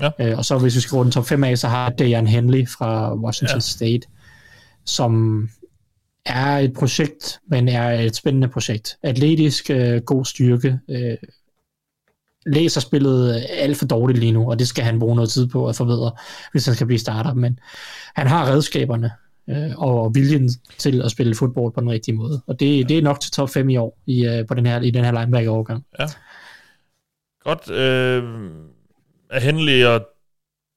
Ja. 0.00 0.10
Øh, 0.20 0.38
og 0.38 0.44
så 0.44 0.58
hvis 0.58 0.76
vi 0.76 0.80
skal 0.80 0.98
den 0.98 1.10
top 1.10 1.26
5 1.26 1.44
af, 1.44 1.58
så 1.58 1.68
har 1.68 1.90
Dayan 1.90 2.26
Henley 2.26 2.68
fra 2.68 3.14
Washington 3.14 3.56
ja. 3.56 3.60
State, 3.60 4.06
som 4.84 5.42
er 6.26 6.58
et 6.58 6.72
projekt, 6.72 7.40
men 7.46 7.68
er 7.68 7.90
et 7.90 8.16
spændende 8.16 8.48
projekt. 8.48 8.98
Atletisk, 9.02 9.70
øh, 9.70 10.00
god 10.00 10.24
styrke, 10.24 10.78
øh, 10.90 11.16
læser 12.46 12.80
spillet 12.80 13.46
alt 13.50 13.76
for 13.76 13.86
dårligt 13.86 14.18
lige 14.18 14.32
nu, 14.32 14.50
og 14.50 14.58
det 14.58 14.68
skal 14.68 14.84
han 14.84 14.98
bruge 14.98 15.16
noget 15.16 15.30
tid 15.30 15.46
på 15.46 15.68
at 15.68 15.76
forbedre, 15.76 16.12
hvis 16.52 16.66
han 16.66 16.74
skal 16.74 16.86
blive 16.86 16.98
starter, 16.98 17.34
men 17.34 17.58
han 18.14 18.26
har 18.26 18.46
redskaberne 18.46 19.10
øh, 19.50 19.78
og 19.78 20.14
viljen 20.14 20.50
til 20.78 21.02
at 21.02 21.10
spille 21.10 21.34
fodbold 21.34 21.72
på 21.72 21.80
den 21.80 21.90
rigtige 21.90 22.14
måde, 22.14 22.42
og 22.46 22.60
det, 22.60 22.78
ja. 22.78 22.82
det 22.82 22.98
er 22.98 23.02
nok 23.02 23.20
til 23.20 23.32
top 23.32 23.50
5 23.50 23.68
i 23.68 23.76
år 23.76 23.98
i, 24.06 24.26
øh, 24.26 24.46
på 24.46 24.54
den 24.54 24.66
her, 24.66 24.80
i 24.80 24.90
den 24.90 25.04
her 25.04 25.12
linebacker-overgang. 25.12 25.84
Ja. 25.98 26.06
Godt. 27.44 27.70
Øh, 27.70 28.50
er 29.30 29.40
Henley 29.40 29.84
og 29.84 30.06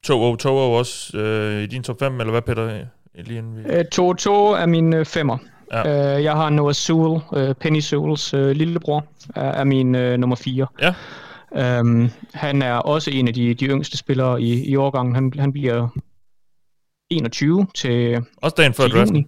Togo 0.04 0.36
Togo 0.36 0.72
også 0.72 1.18
øh, 1.18 1.64
i 1.64 1.66
din 1.66 1.84
top 1.84 2.00
5, 2.00 2.20
eller 2.20 2.32
hvad 2.32 2.42
Peter? 2.42 2.86
Lige 3.18 3.38
inden 3.38 3.58
vi... 3.58 3.62
2-2 3.62 3.70
øh, 3.70 4.62
er 4.62 4.66
min 4.66 4.94
øh, 4.94 5.06
femmer. 5.06 5.38
Ja. 5.72 6.16
Øh, 6.18 6.24
jeg 6.24 6.34
har 6.34 6.50
Noah 6.50 6.74
Sewell, 6.74 7.22
øh, 7.36 7.56
Penny 7.56 7.80
Sewells 7.80 8.34
øh, 8.34 8.52
lillebror, 8.52 9.06
er, 9.36 9.42
er 9.42 9.64
min 9.64 9.96
øh, 9.96 10.18
nummer 10.18 10.36
4. 10.36 10.68
Ja. 10.82 10.94
Øhm, 11.56 12.10
han 12.34 12.62
er 12.62 12.74
også 12.74 13.12
en 13.12 13.28
af 13.28 13.34
de, 13.34 13.54
de 13.54 13.66
yngste 13.66 13.98
spillere 13.98 14.42
i, 14.42 14.70
i 14.70 14.76
årgangen. 14.76 15.16
Han, 15.16 15.34
han 15.40 15.54
bliver 15.54 15.88
21 17.10 17.68
til, 17.76 18.24
Også 18.38 18.56
dagen 18.58 18.74
før 18.74 18.88
draften. 18.88 19.28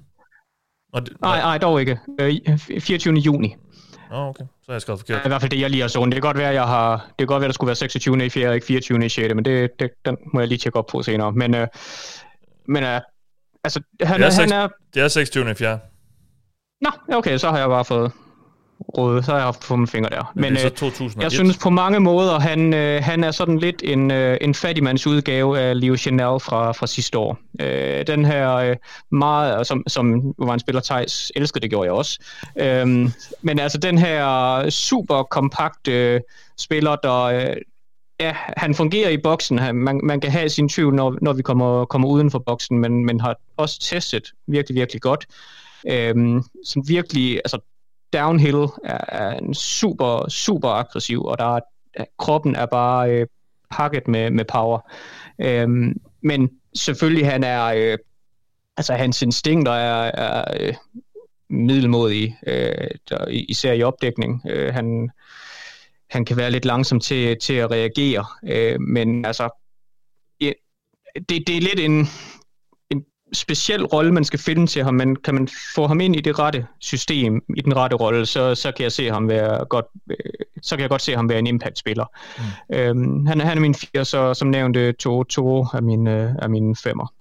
Nej, 1.21 1.39
nej, 1.39 1.57
dog 1.57 1.79
ikke. 1.79 1.99
Øh, 2.19 2.57
24. 2.79 3.15
juni. 3.15 3.55
Nå, 4.11 4.15
okay. 4.17 4.43
Så 4.63 4.71
jeg 4.71 4.81
skrevet 4.81 4.99
er 4.99 5.01
forkert. 5.01 5.25
i 5.25 5.27
hvert 5.27 5.41
fald 5.41 5.51
det, 5.51 5.59
jeg 5.59 5.69
lige 5.69 5.81
har 5.81 5.87
sådan. 5.87 6.05
Det 6.05 6.13
kan 6.13 6.21
godt 6.21 6.37
være, 6.37 6.53
jeg 6.53 6.63
har, 6.63 6.95
det 6.95 7.17
kan 7.17 7.27
godt 7.27 7.41
være, 7.41 7.47
der 7.47 7.53
skulle 7.53 7.67
være 7.67 7.75
26. 7.75 8.25
i 8.25 8.29
4. 8.29 8.47
og 8.47 8.55
ikke 8.55 8.67
24. 8.67 9.05
i 9.05 9.09
6. 9.09 9.35
Men 9.35 9.45
det, 9.45 9.79
det, 9.79 9.89
den 10.05 10.17
må 10.33 10.39
jeg 10.39 10.47
lige 10.47 10.57
tjekke 10.57 10.79
op 10.79 10.85
på 10.85 11.03
senere. 11.03 11.31
Men, 11.31 11.55
øh, 11.55 11.67
men 12.67 12.83
øh, 12.83 13.01
altså, 13.67 13.81
han, 14.01 14.19
Det 14.19 14.25
er 14.25 14.27
er, 14.27 14.31
han 14.31 14.49
seks- 14.49 14.51
er... 14.51 14.67
Det 14.93 15.01
er 15.03 15.07
26. 15.07 15.51
i 15.51 15.53
4. 15.53 15.79
Nå, 16.81 16.89
okay, 17.15 17.37
så 17.37 17.49
har 17.49 17.57
jeg 17.57 17.67
bare 17.67 17.85
fået 17.85 18.11
råd. 18.97 19.23
Så 19.23 19.31
har 19.31 19.37
jeg 19.37 19.45
haft 19.45 19.63
fået 19.63 19.79
mine 19.79 19.87
fingre 19.87 20.09
der. 20.09 20.31
Men, 20.35 20.41
Men 20.41 20.53
det 20.53 20.61
er 20.61 20.65
øh, 20.65 20.71
så 20.71 20.75
2001. 20.77 21.23
jeg 21.23 21.31
synes 21.31 21.57
på 21.57 21.69
mange 21.69 21.99
måder, 21.99 22.39
han, 22.39 22.73
øh, 22.73 23.03
han 23.03 23.23
er 23.23 23.31
sådan 23.31 23.59
lidt 23.59 23.81
en, 23.85 24.11
øh, 24.11 24.37
en 24.41 24.53
fattigmands 24.53 25.07
udgave 25.07 25.59
af 25.59 25.81
Leo 25.81 25.95
Chanel 25.97 26.39
fra, 26.39 26.71
fra 26.71 26.87
sidste 26.87 27.17
år. 27.17 27.37
Øh, 27.61 28.07
den 28.07 28.25
her 28.25 28.53
øh, 28.55 28.75
meget, 29.11 29.67
som, 29.67 29.83
som 29.87 30.33
var 30.39 30.53
en 30.53 30.59
spiller 30.59 30.81
Thijs 30.81 31.31
elskede, 31.35 31.61
det 31.61 31.69
gjorde 31.69 31.85
jeg 31.85 31.93
også. 31.93 32.19
Øhm, 32.59 33.11
men 33.41 33.59
altså 33.59 33.77
den 33.77 33.97
her 33.97 34.69
super 34.69 35.23
kompakte 35.23 35.91
øh, 35.91 36.21
spiller, 36.59 36.95
der... 36.95 37.21
Øh, 37.23 37.55
Ja, 38.19 38.35
han 38.57 38.75
fungerer 38.75 39.09
i 39.09 39.17
boksen. 39.17 39.57
Han, 39.57 39.75
man, 39.75 39.99
man 40.03 40.19
kan 40.19 40.31
have 40.31 40.49
sin 40.49 40.69
tvivl, 40.69 40.95
når, 40.95 41.17
når 41.21 41.33
vi 41.33 41.41
kommer, 41.41 41.85
kommer 41.85 42.09
uden 42.09 42.31
for 42.31 42.39
boksen, 42.39 42.79
men, 42.79 43.05
men 43.05 43.19
har 43.19 43.35
også 43.57 43.79
testet 43.79 44.31
virkelig, 44.47 44.75
virkelig 44.75 45.01
godt. 45.01 45.27
Øhm, 45.89 46.43
som 46.65 46.87
virkelig, 46.87 47.35
altså 47.35 47.59
downhill 48.13 48.67
er, 48.83 48.99
er 49.07 49.37
en 49.37 49.53
super, 49.53 50.29
super 50.29 50.69
aggressiv, 50.69 51.23
og 51.23 51.37
der 51.37 51.55
er, 51.55 51.59
kroppen 52.17 52.55
er 52.55 52.65
bare 52.65 53.11
øh, 53.11 53.27
pakket 53.71 54.07
med, 54.07 54.31
med 54.31 54.45
power. 54.45 54.91
Øhm, 55.41 56.01
men 56.21 56.49
selvfølgelig, 56.75 57.27
han 57.27 57.43
er, 57.43 57.65
øh, 57.65 57.97
altså 58.77 58.93
hans 58.93 59.21
instinkter 59.21 59.71
er, 59.71 60.11
er 60.13 60.43
øh, 60.59 60.73
middelmodige, 61.49 62.37
øh, 62.47 62.89
der, 63.09 63.27
især 63.27 63.73
i 63.73 63.83
opdækning. 63.83 64.41
Øh, 64.49 64.73
han, 64.73 65.09
han 66.09 66.25
kan 66.25 66.37
være 66.37 66.51
lidt 66.51 66.65
langsom 66.65 66.99
til, 66.99 67.37
til 67.39 67.53
at 67.53 67.71
reagere, 67.71 68.25
øh, 68.43 68.81
men 68.81 69.25
altså, 69.25 69.49
ja, 70.41 70.51
det, 71.29 71.47
det 71.47 71.57
er 71.57 71.61
lidt 71.61 71.79
en, 71.79 72.07
en 72.89 73.05
speciel 73.33 73.85
rolle, 73.85 74.13
man 74.13 74.23
skal 74.23 74.39
finde 74.39 74.67
til 74.67 74.83
ham, 74.83 74.93
men 74.93 75.15
kan 75.15 75.33
man 75.33 75.47
få 75.75 75.87
ham 75.87 75.99
ind 75.99 76.15
i 76.15 76.21
det 76.21 76.39
rette 76.39 76.67
system, 76.79 77.41
i 77.57 77.61
den 77.61 77.75
rette 77.75 77.95
rolle, 77.95 78.25
så, 78.25 78.55
så 78.55 78.71
kan 78.71 78.83
jeg 78.83 78.91
se 78.91 79.11
ham 79.11 79.27
være 79.27 79.65
godt, 79.65 79.85
øh, 80.09 80.15
så 80.61 80.75
kan 80.75 80.81
jeg 80.81 80.89
godt 80.89 81.01
se 81.01 81.15
ham 81.15 81.29
være 81.29 81.39
en 81.39 81.47
impact-spiller. 81.47 82.05
Mm. 82.37 82.75
Øhm, 82.75 83.25
han, 83.25 83.39
han 83.39 83.57
er 83.57 83.61
min 83.61 83.75
fire, 83.75 84.05
så 84.05 84.33
som 84.33 84.47
nævnte, 84.47 84.91
to, 84.91 85.23
to 85.23 85.59
er 85.59 85.81
min, 85.81 86.07
øh, 86.07 86.31
er 86.39 86.47
min 86.47 86.75
femmer. 86.75 87.13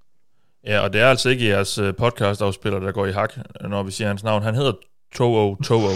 Ja, 0.67 0.81
og 0.81 0.93
det 0.93 1.01
er 1.01 1.09
altså 1.09 1.29
ikke 1.29 1.49
jeres 1.49 1.79
øh, 1.79 1.95
podcast-afspiller, 1.95 2.79
der 2.79 2.93
går 2.93 3.07
i 3.07 3.13
hak, 3.13 3.33
når 3.61 3.83
vi 3.83 3.91
siger 3.91 4.09
hans 4.09 4.25
navn. 4.25 4.43
Han 4.43 4.55
hedder 4.55 4.73
Toho 5.15 5.57
Toho. 5.65 5.89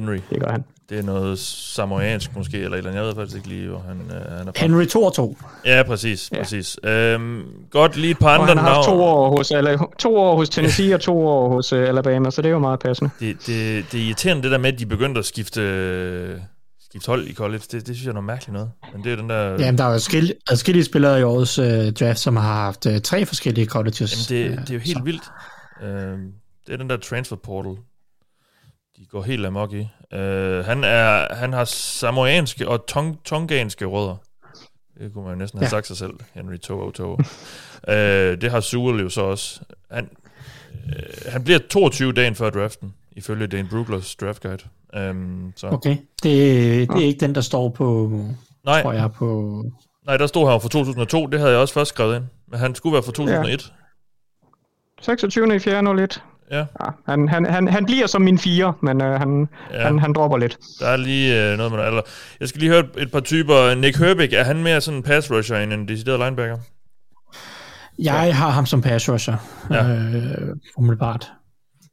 Henry. 0.00 0.18
Det 0.30 0.40
gør 0.40 0.50
han. 0.52 0.64
Det 0.88 0.98
er 0.98 1.02
noget 1.02 1.38
samoansk 1.38 2.36
måske, 2.36 2.56
eller 2.58 2.70
et 2.70 2.78
eller 2.78 2.90
andet. 2.90 3.00
Jeg 3.00 3.08
ved 3.08 3.14
faktisk 3.14 3.36
ikke 3.36 3.48
lige, 3.48 3.68
hvor 3.68 3.78
han, 3.88 3.96
øh, 4.10 4.38
han 4.38 4.48
er 4.48 4.52
fra. 4.56 4.66
Henry 4.66 4.84
2 4.86 5.02
og 5.02 5.14
2. 5.14 5.36
Ja, 5.66 5.82
præcis. 5.86 6.30
Ja. 6.32 6.38
præcis. 6.42 6.78
Øhm, 6.84 7.42
godt 7.70 7.96
lige 7.96 8.10
et 8.10 8.18
par 8.18 8.26
Og 8.28 8.34
andre 8.34 8.46
han 8.46 8.58
har 8.58 8.74
haft 8.74 8.86
to 8.86 9.02
år, 9.02 9.36
hos, 9.36 9.50
eller, 9.50 9.90
to 9.98 10.16
år 10.16 10.36
hos 10.36 10.48
Tennessee 10.48 10.94
og 10.94 11.00
to 11.00 11.26
år 11.28 11.48
hos 11.54 11.72
uh, 11.72 11.78
Alabama, 11.78 12.30
så 12.30 12.42
det 12.42 12.48
er 12.48 12.52
jo 12.52 12.58
meget 12.58 12.80
passende. 12.80 13.10
Det, 13.20 13.36
det, 13.46 13.84
det 13.92 14.00
er 14.00 14.04
irriterende 14.04 14.42
det 14.42 14.50
der 14.50 14.58
med, 14.58 14.72
at 14.72 14.78
de 14.78 14.86
begyndte 14.86 15.18
at 15.18 15.24
skifte, 15.24 15.60
øh, 15.60 16.38
skifte 16.90 17.06
hold 17.06 17.26
i 17.28 17.34
college. 17.34 17.62
Det, 17.72 17.72
det 17.72 17.84
synes 17.86 18.02
jeg 18.02 18.08
er 18.10 18.14
noget 18.14 18.26
mærkeligt 18.26 18.52
noget. 18.52 18.70
Men 18.94 19.04
det 19.04 19.12
er 19.12 19.16
den 19.16 19.30
der... 19.30 19.50
Jamen, 19.50 19.78
der 19.78 19.84
er 19.84 19.88
jo 19.88 19.94
adskillige, 19.94 20.34
adskillige 20.50 20.84
spillere 20.84 21.20
i 21.20 21.22
årets 21.22 21.58
øh, 21.58 21.92
draft, 21.92 22.18
som 22.18 22.36
har 22.36 22.54
haft 22.64 22.86
øh, 22.86 23.00
tre 23.00 23.26
forskellige 23.26 23.66
colleges. 23.66 24.30
Jamen, 24.30 24.44
det, 24.44 24.50
øh, 24.50 24.58
det 24.60 24.70
er 24.70 24.74
jo 24.74 24.80
helt 24.80 24.98
så- 24.98 25.04
vildt. 25.04 25.22
Øhm, 25.82 26.32
det 26.66 26.72
er 26.72 26.76
den 26.76 26.90
der 26.90 26.96
transfer 26.96 27.36
portal, 27.36 27.72
de 29.00 29.06
går 29.06 29.22
helt 29.22 29.46
amok 29.46 29.72
i. 29.72 29.88
Øh, 30.12 30.64
han, 30.64 30.84
er, 30.84 31.34
han 31.34 31.52
har 31.52 31.64
samoanske 31.64 32.68
og 32.68 32.86
tong, 32.86 33.24
tonganske 33.24 33.84
rødder. 33.84 34.16
Det 34.98 35.12
kunne 35.12 35.24
man 35.24 35.32
jo 35.34 35.38
næsten 35.38 35.58
have 35.58 35.64
Ja. 35.64 35.70
sagt 35.70 35.86
sig 35.86 35.96
selv, 35.96 36.12
Henry 36.34 36.56
Toho 36.56 36.90
Toho. 36.90 37.18
øh, 37.88 38.40
det 38.40 38.50
har 38.50 38.60
Sewell 38.60 39.00
jo 39.02 39.08
så 39.08 39.20
også. 39.20 39.60
Han, 39.90 40.08
øh, 40.86 41.02
han 41.32 41.44
bliver 41.44 41.58
22 41.70 42.12
dagen 42.12 42.34
før 42.34 42.50
draften, 42.50 42.94
ifølge 43.12 43.46
Dane 43.46 43.68
Bruglers 43.68 44.16
draft 44.16 44.42
guide. 44.42 44.64
Øhm, 44.96 45.52
så. 45.56 45.66
Okay, 45.68 45.96
det, 46.22 46.88
det 46.88 47.02
er 47.02 47.06
ikke 47.06 47.20
den, 47.20 47.34
der 47.34 47.40
står 47.40 47.68
på, 47.68 48.10
Nej, 48.64 48.82
tror 48.82 48.92
jeg, 48.92 49.12
på... 49.12 49.64
nej, 50.06 50.16
der 50.16 50.26
stod 50.26 50.50
han 50.50 50.60
fra 50.60 50.68
2002, 50.68 51.26
det 51.26 51.40
havde 51.40 51.52
jeg 51.52 51.60
også 51.60 51.74
først 51.74 51.88
skrevet 51.88 52.16
ind. 52.16 52.24
Men 52.48 52.58
han 52.60 52.74
skulle 52.74 52.92
være 52.94 53.02
fra 53.02 53.12
2001. 53.12 53.72
26. 55.00 55.54
i 55.54 55.58
4. 55.58 56.02
01. 56.02 56.22
Ja. 56.50 56.58
Ja, 56.58 56.64
han, 57.08 57.28
han, 57.28 57.44
han, 57.46 57.68
han 57.68 57.84
bliver 57.86 58.06
som 58.06 58.22
min 58.22 58.38
fire, 58.38 58.72
men 58.82 59.02
øh, 59.02 59.20
han, 59.20 59.48
Ja. 59.70 59.76
ja. 59.78 59.84
han, 59.86 59.98
han 59.98 60.12
dropper 60.12 60.38
lidt. 60.38 60.58
Der 60.80 60.86
er 60.86 60.96
lige 60.96 61.50
øh, 61.50 61.56
noget 61.56 61.72
med 61.72 61.78
noget 61.78 61.90
alder. 61.90 62.02
Jeg 62.40 62.48
skal 62.48 62.60
lige 62.60 62.70
høre 62.70 62.80
et, 62.80 62.90
et 63.02 63.10
par 63.10 63.20
typer. 63.20 63.74
Nick 63.74 63.96
Herbig, 63.98 64.32
er 64.34 64.44
han 64.44 64.62
mere 64.62 64.80
sådan 64.80 64.96
en 64.98 65.02
pass 65.02 65.30
rusher 65.30 65.56
end 65.56 65.72
en 65.72 65.88
decideret 65.88 66.18
linebacker? 66.20 66.58
Jeg 67.98 68.36
har 68.36 68.50
ham 68.50 68.66
som 68.66 68.82
pass 68.82 69.08
rusher, 69.08 69.36
Ja. 69.70 69.86
ja. 69.86 69.92
øh, 69.98 70.56
umiddelbart. 70.76 71.26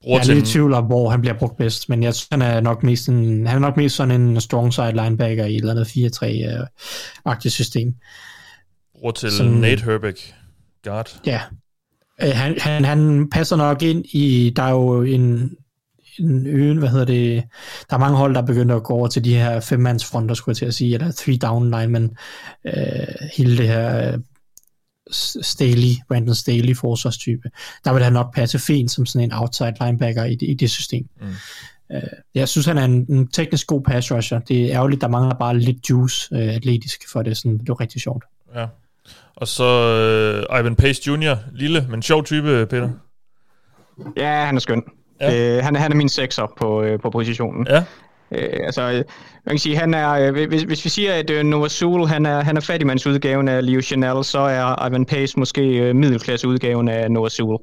Bruger 0.04 0.18
Jeg 0.18 0.22
er 0.22 0.26
til 0.26 0.36
lidt 0.36 0.48
i 0.50 0.52
tvivl 0.52 0.74
om, 0.74 0.86
hvor 0.86 1.10
han 1.10 1.22
bliver 1.22 1.34
brugt 1.34 1.58
bedst, 1.58 1.90
men 1.90 2.04
jeg 2.04 2.14
synes, 2.16 2.28
han 2.32 2.42
er 2.42 2.60
nok 2.62 2.84
mest, 2.84 3.10
en, 3.10 3.48
han 3.48 3.56
er 3.56 3.60
nok 3.60 3.78
mest 3.78 3.96
sådan 3.96 4.22
en 4.22 4.42
strong 4.42 4.74
side 4.74 4.92
linebacker 4.92 5.46
i 5.46 5.56
et 5.56 5.60
eller 5.60 5.72
andet 5.72 5.86
4-3-agtigt 5.88 7.50
system. 7.50 7.94
bruger 9.00 9.12
til 9.12 9.32
sådan- 9.32 9.52
Nate 9.52 9.84
Herbig. 9.84 10.14
Guard. 10.84 11.20
Ja. 11.26 11.42
Øh, 12.24 12.32
Han, 12.36 12.60
han, 12.60 12.86
han 12.86 13.30
passer 13.30 13.56
nok 13.56 13.82
ind 13.82 14.06
i, 14.06 14.54
der 14.56 14.64
er 14.64 14.72
jo 14.72 15.02
en, 15.02 15.52
en 16.20 16.48
øen, 16.48 16.78
hvad 16.78 16.90
hedder 16.90 17.06
det, 17.06 17.44
der 17.90 17.96
er 17.96 18.00
mange 18.00 18.18
hold, 18.18 18.36
der 18.36 18.42
begynder 18.42 18.76
at 18.76 18.84
gå 18.84 18.94
over 18.94 19.08
til 19.08 19.24
de 19.24 19.36
her 19.36 19.60
femmandsfronter, 19.60 20.36
skulle 20.36 20.54
jeg 20.54 20.58
til 20.58 20.66
at 20.66 20.74
sige, 20.74 20.94
eller 20.94 21.12
three 21.12 21.38
down 21.38 21.72
line, 21.72 21.88
men 21.88 22.18
øh, 22.66 23.28
hele 23.38 23.58
det 23.58 23.68
her 23.68 24.14
øh, 24.14 24.20
Staley, 25.42 25.94
Brandon 26.08 26.36
Staley 26.36 26.76
forsvarstype, 26.76 27.50
der 27.86 27.94
vil 27.94 28.04
han 28.04 28.14
nok 28.14 28.36
passe 28.36 28.60
fint 28.60 28.92
som 28.92 29.06
sådan 29.06 29.24
en 29.24 29.34
outside 29.34 29.74
linebacker 29.82 30.24
i 30.24 30.36
det, 30.36 30.50
i 30.50 30.54
det 30.54 30.70
system. 30.70 31.06
Mm. 31.22 31.28
Øh, 31.92 32.02
jeg 32.36 32.48
synes, 32.48 32.66
han 32.66 32.78
er 32.78 32.86
en, 32.86 33.06
en 33.10 33.28
teknisk 33.28 33.68
god 33.68 33.82
pass 33.82 34.12
rusher. 34.12 34.40
Det 34.40 34.66
er 34.66 34.76
ærgerligt, 34.76 35.02
der 35.02 35.08
mangler 35.08 35.36
bare 35.36 35.60
lidt 35.60 35.90
juice 35.90 36.36
øh, 36.36 36.56
atletisk 36.56 37.12
for 37.12 37.22
det. 37.22 37.38
Sådan, 37.38 37.58
det 37.58 37.70
er 37.70 37.82
rigtig 37.82 38.02
sjovt. 38.02 38.24
Ja. 38.56 38.66
Og 39.38 39.48
så 39.48 39.64
øh, 40.52 40.60
Ivan 40.60 40.76
Pace 40.76 41.02
Jr., 41.08 41.36
lille, 41.56 41.86
men 41.90 42.02
sjov 42.02 42.24
type, 42.24 42.66
Peter. 42.70 42.90
Ja, 44.18 44.46
han 44.46 44.56
er 44.56 44.60
skøn. 44.60 44.84
Ja. 45.22 45.58
Øh, 45.58 45.64
han, 45.64 45.76
er- 45.76 45.80
han 45.80 45.92
er 45.92 45.96
min 45.96 46.10
sekser 46.10 46.54
på, 46.62 46.82
øh, 46.84 47.00
på 47.00 47.10
positionen. 47.10 47.68
Ja. 47.70 47.84
Øh, 48.32 48.50
altså, 48.66 48.82
øh, 48.82 48.96
man 49.46 49.54
kan 49.54 49.60
sige, 49.60 49.78
han 49.78 49.94
er, 49.94 50.10
øh, 50.12 50.48
hvis, 50.48 50.62
hvis 50.64 50.86
vi 50.86 50.90
siger, 50.90 51.14
at 51.14 51.30
øh, 51.30 51.44
Nova 51.44 51.68
Sewell, 51.68 52.08
han 52.08 52.26
er, 52.26 52.42
han 52.44 52.58
er 52.58 52.62
fattigmandsudgaven 52.62 53.48
af 53.48 53.66
Leo 53.66 53.82
Chanel, 53.82 54.24
så 54.24 54.40
er 54.40 54.88
Ivan 54.88 55.06
Pace 55.06 55.40
måske 55.40 55.62
øh, 55.78 55.96
middelklasseudgaven 55.96 56.88
af 56.90 57.12
Nova 57.12 57.30
Sewell. 57.30 57.58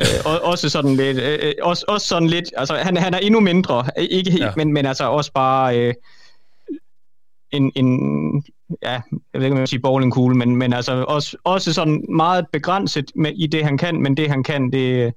Øh, 0.00 0.06
og, 0.26 0.40
også 0.44 0.68
sådan 0.68 0.96
lidt, 0.96 1.18
øh, 1.18 1.38
øh, 1.42 1.52
også, 1.62 1.84
også 1.88 2.06
sådan 2.06 2.28
lidt, 2.28 2.44
altså 2.56 2.74
han, 2.74 2.96
han 2.96 3.14
er 3.14 3.18
endnu 3.18 3.40
mindre, 3.40 3.84
ikke 3.96 4.30
helt, 4.30 4.44
ja. 4.44 4.50
men, 4.56 4.72
men 4.72 4.86
altså 4.86 5.04
også 5.04 5.32
bare 5.32 5.78
øh, 5.78 5.94
en, 7.52 7.72
en, 7.74 8.44
ja, 8.82 8.92
jeg 8.92 9.00
ved 9.32 9.42
ikke, 9.42 9.52
om 9.52 9.56
jeg 9.56 9.60
vil 9.60 9.68
sige 9.68 9.80
bowlingkugle, 9.80 10.36
men, 10.36 10.56
men 10.56 10.72
altså 10.72 11.04
også, 11.08 11.36
også 11.44 11.72
sådan 11.72 12.04
meget 12.08 12.46
begrænset 12.52 13.12
med, 13.14 13.32
i 13.36 13.46
det, 13.46 13.64
han 13.64 13.78
kan, 13.78 14.02
men 14.02 14.16
det, 14.16 14.30
han 14.30 14.42
kan, 14.42 14.72
det, 14.72 15.14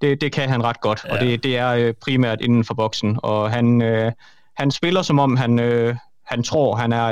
det, 0.00 0.20
det 0.20 0.32
kan 0.32 0.48
han 0.48 0.64
ret 0.64 0.80
godt, 0.80 1.04
ja. 1.04 1.12
og 1.12 1.20
det, 1.20 1.42
det 1.42 1.56
er 1.56 1.70
øh, 1.70 1.94
primært 1.94 2.40
inden 2.40 2.64
for 2.64 2.74
boksen, 2.74 3.18
og 3.22 3.50
han, 3.50 3.82
øh, 3.82 4.12
han 4.56 4.70
spiller 4.70 5.02
som 5.02 5.18
om 5.18 5.36
han, 5.36 5.58
øh, 5.58 5.96
han 6.26 6.42
tror, 6.42 6.76
han 6.76 6.92
er 6.92 7.06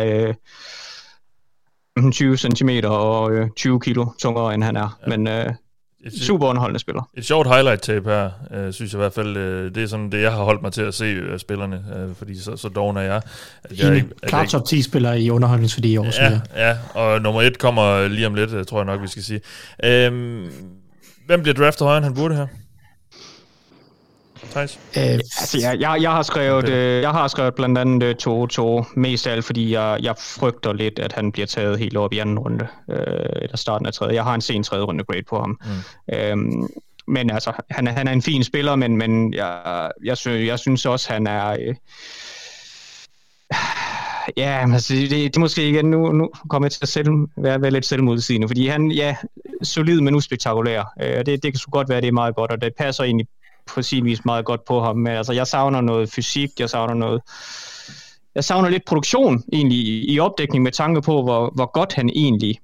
øh, 1.96 2.10
20 2.12 2.36
cm 2.36 2.70
og 2.84 3.32
øh, 3.32 3.50
20 3.56 3.80
kilo 3.80 4.06
tungere, 4.18 4.54
end 4.54 4.62
han 4.62 4.76
er, 4.76 4.98
ja. 5.06 5.16
men 5.16 5.28
øh, 5.28 5.54
Et, 6.14 6.22
super 6.22 6.46
underholdende 6.46 6.80
spiller. 6.80 7.08
et 7.14 7.24
sjovt 7.24 7.48
highlight 7.48 7.82
tape 7.82 8.10
her, 8.10 8.30
øh, 8.54 8.72
synes 8.72 8.92
jeg 8.92 8.98
i 8.98 9.02
hvert 9.02 9.12
fald. 9.12 9.36
Øh, 9.36 9.74
det 9.74 9.82
er 9.82 9.86
sådan 9.86 10.12
det, 10.12 10.22
jeg 10.22 10.32
har 10.32 10.42
holdt 10.42 10.62
mig 10.62 10.72
til 10.72 10.82
at 10.82 10.94
se 10.94 11.04
øh, 11.04 11.38
spillerne, 11.38 11.84
øh, 11.96 12.14
fordi 12.14 12.40
så, 12.40 12.56
så 12.56 12.68
doven 12.68 12.96
er 12.96 13.00
jeg. 13.00 13.22
At 13.64 13.78
jeg, 13.78 13.94
jeg 13.94 14.04
Klart 14.22 14.48
top 14.48 14.64
10 14.64 14.82
spiller 14.82 15.12
i 15.12 15.30
underholdningsværdi 15.30 15.92
i 15.92 15.96
år, 15.96 16.06
Ja, 16.20 16.40
ja, 16.56 16.76
og 16.94 17.22
nummer 17.22 17.42
et 17.42 17.58
kommer 17.58 18.08
lige 18.08 18.26
om 18.26 18.34
lidt, 18.34 18.52
øh, 18.52 18.64
tror 18.64 18.78
jeg 18.78 18.86
nok, 18.86 19.02
vi 19.02 19.08
skal 19.08 19.22
sige. 19.22 19.40
Øhm, 19.84 20.46
hvem 21.26 21.42
bliver 21.42 21.54
draftet 21.54 21.84
højere, 21.84 21.96
end 21.98 22.04
han 22.04 22.14
burde 22.14 22.34
her? 22.34 22.46
Thijs? 24.50 24.78
Øh, 24.96 25.02
Altså, 25.40 25.58
jeg, 25.60 25.80
jeg, 25.80 25.98
jeg, 26.02 26.10
har 26.10 26.22
skrevet, 26.22 26.68
øh, 26.68 27.02
jeg 27.02 27.10
har 27.10 27.28
skrevet 27.28 27.54
blandt 27.54 27.78
andet 27.78 28.02
øh, 28.02 28.14
to, 28.14 28.46
to, 28.46 28.84
mest 28.96 29.26
af 29.26 29.32
alt, 29.32 29.44
fordi 29.44 29.72
jeg, 29.72 29.98
jeg 30.02 30.14
frygter 30.18 30.72
lidt, 30.72 30.98
at 30.98 31.12
han 31.12 31.32
bliver 31.32 31.46
taget 31.46 31.78
helt 31.78 31.96
op 31.96 32.12
i 32.12 32.18
anden 32.18 32.38
runde, 32.38 32.66
øh, 32.90 32.96
eller 33.42 33.56
starten 33.56 33.86
af 33.86 33.92
tredje. 33.92 34.14
Jeg 34.14 34.24
har 34.24 34.34
en 34.34 34.40
sen 34.40 34.62
tredje 34.62 34.84
runde 34.84 35.04
grade 35.04 35.22
på 35.28 35.40
ham. 35.40 35.60
Mm. 35.64 36.14
Øhm, 36.14 36.68
men 37.06 37.30
altså, 37.30 37.52
han 37.70 37.86
er, 37.86 37.92
han 37.92 38.08
er 38.08 38.12
en 38.12 38.22
fin 38.22 38.44
spiller, 38.44 38.76
men, 38.76 38.96
men 38.96 39.34
jeg, 39.34 39.90
jeg, 40.04 40.16
synes, 40.16 40.46
jeg 40.46 40.58
synes 40.58 40.86
også, 40.86 41.12
han 41.12 41.26
er... 41.26 41.56
Øh, 41.60 41.74
Ja, 44.36 44.66
altså, 44.72 44.94
det, 44.94 45.10
det 45.10 45.36
er 45.36 45.40
måske 45.40 45.68
igen, 45.68 45.90
nu, 45.90 46.12
nu 46.12 46.30
kommer 46.50 46.66
jeg 46.66 46.72
til 46.72 46.78
at 46.82 46.88
selv, 46.88 47.08
være, 47.36 47.62
være 47.62 47.70
lidt 47.70 47.86
selvmodsigende, 47.86 48.48
fordi 48.48 48.66
han, 48.66 48.90
ja, 48.90 49.16
solid, 49.62 50.00
men 50.00 50.14
uspektakulær. 50.14 50.92
Øh, 51.02 51.16
det, 51.16 51.26
det 51.26 51.42
kan 51.42 51.54
så 51.54 51.68
godt 51.70 51.88
være, 51.88 52.00
det 52.00 52.08
er 52.08 52.12
meget 52.12 52.34
godt, 52.34 52.50
og 52.50 52.60
det 52.60 52.72
passer 52.78 53.04
egentlig 53.04 53.26
på 53.74 53.82
sin 53.82 54.04
vis 54.04 54.24
meget 54.24 54.44
godt 54.44 54.64
på 54.64 54.80
ham. 54.80 54.96
Men 54.96 55.12
altså, 55.12 55.32
jeg 55.32 55.46
savner 55.46 55.80
noget 55.80 56.12
fysik, 56.12 56.50
jeg 56.60 56.70
savner 56.70 56.94
noget... 56.94 57.22
Jeg 58.34 58.44
savner 58.44 58.68
lidt 58.68 58.84
produktion 58.84 59.44
egentlig 59.52 59.78
i, 59.78 60.14
i 60.14 60.20
opdækning 60.20 60.62
med 60.62 60.72
tanke 60.72 61.02
på, 61.02 61.22
hvor, 61.22 61.52
hvor 61.54 61.72
godt 61.72 61.92
han 61.92 62.08
egentlig 62.08 62.60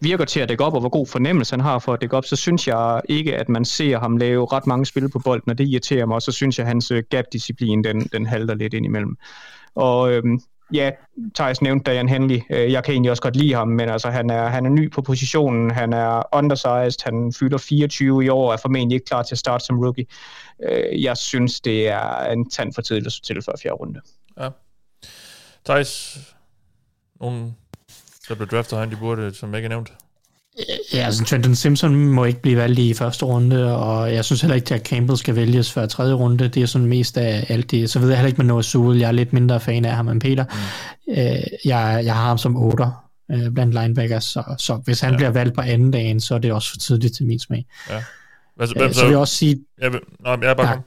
virker 0.00 0.24
til 0.24 0.40
at 0.40 0.48
dække 0.48 0.64
op, 0.64 0.74
og 0.74 0.80
hvor 0.80 0.88
god 0.88 1.06
fornemmelse 1.06 1.52
han 1.52 1.60
har 1.60 1.78
for 1.78 1.92
at 1.92 2.00
dække 2.00 2.16
op, 2.16 2.24
så 2.24 2.36
synes 2.36 2.68
jeg 2.68 3.00
ikke, 3.08 3.36
at 3.36 3.48
man 3.48 3.64
ser 3.64 3.98
ham 3.98 4.16
lave 4.16 4.46
ret 4.52 4.66
mange 4.66 4.86
spil 4.86 5.08
på 5.08 5.18
bolden, 5.18 5.50
og 5.50 5.58
det 5.58 5.68
irriterer 5.68 6.06
mig, 6.06 6.14
og 6.14 6.22
så 6.22 6.32
synes 6.32 6.58
jeg, 6.58 6.64
at 6.64 6.68
hans 6.68 6.90
øh, 6.90 7.02
gap-disciplin, 7.10 7.84
den, 7.84 8.00
den 8.00 8.26
halter 8.26 8.54
lidt 8.54 8.74
indimellem. 8.74 9.16
Og 9.74 10.12
øhm, 10.12 10.40
ja, 10.72 10.90
Thijs 11.34 11.62
nævnte 11.62 11.90
Dian 11.90 12.08
Henley. 12.08 12.40
Øh, 12.50 12.72
jeg 12.72 12.84
kan 12.84 12.92
egentlig 12.92 13.10
også 13.10 13.22
godt 13.22 13.36
lide 13.36 13.54
ham, 13.54 13.68
men 13.68 13.88
altså, 13.88 14.10
han, 14.10 14.30
er, 14.30 14.46
han 14.46 14.66
er 14.66 14.70
ny 14.70 14.92
på 14.92 15.02
positionen, 15.02 15.70
han 15.70 15.92
er 15.92 16.36
undersized, 16.36 17.04
han 17.04 17.32
fylder 17.38 17.58
24 17.58 18.24
i 18.24 18.28
år, 18.28 18.46
og 18.48 18.52
er 18.52 18.56
formentlig 18.56 18.94
ikke 18.94 19.06
klar 19.06 19.22
til 19.22 19.34
at 19.34 19.38
starte 19.38 19.64
som 19.64 19.78
rookie. 19.78 20.06
Øh, 20.68 21.02
jeg 21.02 21.16
synes, 21.16 21.60
det 21.60 21.88
er 21.88 22.32
en 22.32 22.50
tand 22.50 22.74
for 22.74 22.82
tidligt 22.82 23.06
at 23.06 23.12
til 23.24 23.42
for 23.42 23.54
fjerde 23.62 23.74
runde. 23.74 24.00
Ja. 24.40 24.48
Thijs, 25.64 26.18
nogen, 27.20 27.56
der 28.28 28.34
blev 28.34 28.48
draftet 28.48 28.78
han, 28.78 28.90
de 28.90 28.96
burde, 28.96 29.34
som 29.34 29.54
ikke 29.54 29.66
er 29.66 29.70
nævnt? 29.70 29.92
Ja, 30.94 30.98
altså 30.98 31.24
Trenton 31.24 31.54
Simpson 31.54 31.94
må 31.94 32.24
ikke 32.24 32.42
blive 32.42 32.56
valgt 32.56 32.78
i 32.78 32.94
første 32.94 33.24
runde, 33.24 33.76
og 33.76 34.14
jeg 34.14 34.24
synes 34.24 34.40
heller 34.40 34.54
ikke, 34.54 34.74
at 34.74 34.86
Campbell 34.86 35.18
skal 35.18 35.36
vælges 35.36 35.72
før 35.72 35.86
tredje 35.86 36.14
runde. 36.14 36.48
Det 36.48 36.62
er 36.62 36.66
sådan 36.66 36.86
mest 36.86 37.18
af 37.18 37.46
alt 37.48 37.70
det. 37.70 37.90
Så 37.90 37.98
ved 37.98 38.08
jeg 38.08 38.18
heller 38.18 38.28
ikke 38.28 38.38
med 38.38 38.46
Noah 38.46 38.64
Sewell. 38.64 38.98
Jeg 38.98 39.08
er 39.08 39.12
lidt 39.12 39.32
mindre 39.32 39.60
fan 39.60 39.84
af 39.84 39.92
ham 39.92 40.08
end 40.08 40.20
Peter. 40.20 40.44
Mm. 40.44 41.12
Øh, 41.12 41.42
jeg, 41.64 42.02
jeg 42.04 42.14
har 42.14 42.28
ham 42.28 42.38
som 42.38 42.56
8 42.56 42.84
øh, 43.32 43.50
blandt 43.50 43.74
linebackers, 43.74 44.24
så, 44.24 44.54
så 44.58 44.74
hvis 44.74 45.00
han 45.00 45.10
ja. 45.10 45.16
bliver 45.16 45.30
valgt 45.30 45.54
på 45.54 45.60
anden 45.60 45.90
dagen, 45.90 46.20
så 46.20 46.34
er 46.34 46.38
det 46.38 46.52
også 46.52 46.70
for 46.70 46.78
tidligt 46.78 47.16
til 47.16 47.26
min 47.26 47.38
smag. 47.38 47.66
Ja. 47.90 48.02
Hvem, 48.56 48.82
øh, 48.82 48.92
så, 48.92 48.98
så 48.98 49.04
vil 49.04 49.10
jeg 49.10 49.18
også 49.18 49.34
sige... 49.34 49.64
Jeg 49.80 49.92
vil, 49.92 50.00
nej, 50.20 50.36
jeg 50.42 50.50
er 50.50 50.54
bare 50.54 50.66
nej, 50.66 50.78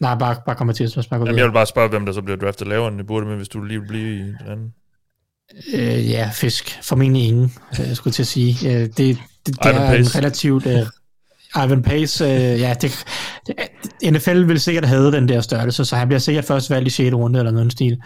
nej, 0.00 0.18
bare, 0.18 0.36
bare 0.46 0.56
kommer 0.56 0.74
til 0.74 0.84
at 0.84 0.90
spørge. 0.90 1.24
Jamen, 1.24 1.38
jeg 1.38 1.46
vil 1.46 1.52
bare 1.52 1.66
spørge, 1.66 1.88
hvem 1.88 2.06
der 2.06 2.12
så 2.12 2.22
bliver 2.22 2.36
draftet 2.36 2.66
lavere 2.66 2.88
end 2.88 2.98
det 2.98 3.06
burde, 3.06 3.26
men 3.26 3.36
hvis 3.36 3.48
du 3.48 3.62
lige 3.62 3.80
vil 3.80 3.88
blive 3.88 4.16
i 4.16 4.22
den 4.22 4.48
anden. 4.48 4.74
Øh, 5.74 6.10
ja, 6.10 6.30
fisk. 6.32 6.78
Formentlig 6.82 7.28
ingen, 7.28 7.54
jeg 7.78 7.96
skulle 7.96 8.14
til 8.14 8.22
at 8.22 8.26
sige. 8.26 8.70
Øh, 8.70 8.80
det, 8.80 8.96
det, 8.96 9.18
det 9.46 9.56
er 9.62 9.86
Pace. 9.86 10.18
en 10.18 10.22
relativt... 10.22 10.66
Øh, 10.66 10.86
Ivan 11.64 11.82
Pace, 11.82 12.24
øh, 12.24 12.60
ja, 12.60 12.74
det, 12.80 13.04
det, 13.46 13.54
NFL 14.12 14.48
vil 14.48 14.60
sikkert 14.60 14.84
have 14.84 15.12
den 15.12 15.28
der 15.28 15.40
størrelse, 15.40 15.84
så 15.84 15.96
han 15.96 16.08
bliver 16.08 16.18
sikkert 16.18 16.44
først 16.44 16.70
valgt 16.70 16.86
i 16.86 16.90
6. 16.90 17.14
runde 17.14 17.38
eller 17.38 17.52
noget 17.52 17.72
stil. 17.72 18.02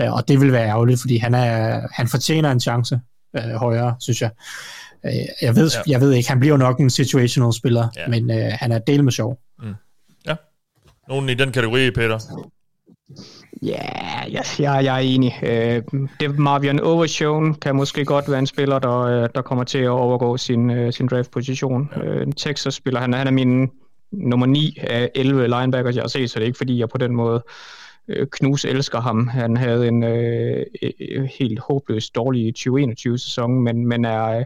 Øh, 0.00 0.12
og 0.12 0.28
det 0.28 0.40
vil 0.40 0.52
være 0.52 0.68
ærgerligt, 0.68 1.00
fordi 1.00 1.16
han, 1.16 1.34
er, 1.34 1.80
han 1.92 2.08
fortjener 2.08 2.50
en 2.50 2.60
chance 2.60 3.00
øh, 3.36 3.50
højere, 3.54 3.96
synes 4.00 4.22
jeg. 4.22 4.30
Øh, 5.06 5.12
jeg, 5.42 5.56
ved, 5.56 5.70
ja. 5.74 5.92
jeg 5.92 6.00
ved 6.00 6.12
ikke, 6.12 6.28
han 6.28 6.40
bliver 6.40 6.56
nok 6.56 6.80
en 6.80 6.90
situational 6.90 7.52
spiller, 7.52 7.88
ja. 7.96 8.08
men 8.08 8.30
øh, 8.30 8.52
han 8.52 8.72
er 8.72 8.78
del 8.78 9.04
med 9.04 9.12
sjov. 9.12 9.38
Mm. 9.62 9.74
Ja. 10.26 10.34
Nogen 11.08 11.28
i 11.28 11.34
den 11.34 11.52
kategori, 11.52 11.90
Peter? 11.90 12.18
Ja, 13.62 13.88
jeg, 14.30 14.44
jeg, 14.58 14.84
jeg 14.84 14.94
er 14.94 14.98
enig. 14.98 15.38
Øh, 15.42 15.82
det 16.20 16.38
Marvion 16.38 16.80
Overshown 16.80 17.54
kan 17.54 17.76
måske 17.76 18.04
godt 18.04 18.30
være 18.30 18.38
en 18.38 18.46
spiller, 18.46 18.78
der, 18.78 18.98
øh, 18.98 19.28
der 19.34 19.42
kommer 19.42 19.64
til 19.64 19.78
at 19.78 19.88
overgå 19.88 20.36
sin, 20.36 20.70
øh, 20.70 20.92
sin 20.92 21.06
draft-position. 21.06 21.90
Ja. 21.96 22.24
Texas-spiller, 22.36 23.00
han, 23.00 23.12
han 23.12 23.26
er 23.26 23.30
min 23.30 23.70
nummer 24.12 24.46
9 24.46 24.78
af 24.80 25.10
11 25.14 25.46
linebackers, 25.46 25.94
jeg 25.94 26.02
har 26.02 26.08
set, 26.08 26.30
så 26.30 26.38
det 26.38 26.42
er 26.42 26.46
ikke 26.46 26.58
fordi, 26.58 26.78
jeg 26.78 26.88
på 26.88 26.98
den 26.98 27.14
måde 27.14 27.44
knus 28.30 28.64
elsker 28.64 29.00
ham. 29.00 29.28
Han 29.28 29.56
havde 29.56 29.88
en 29.88 30.02
øh, 30.02 30.66
helt 31.38 31.58
håbløst 31.58 32.14
dårlig 32.14 32.54
2021-sæson, 32.58 33.60
men, 33.60 33.86
men 33.86 34.04
er... 34.04 34.44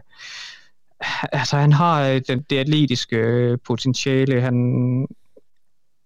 altså, 1.31 1.57
han 1.57 1.73
har 1.73 2.03
det, 2.03 2.49
det 2.49 2.57
atletiske 2.57 3.57
potentiale. 3.65 4.41
Han, 4.41 5.07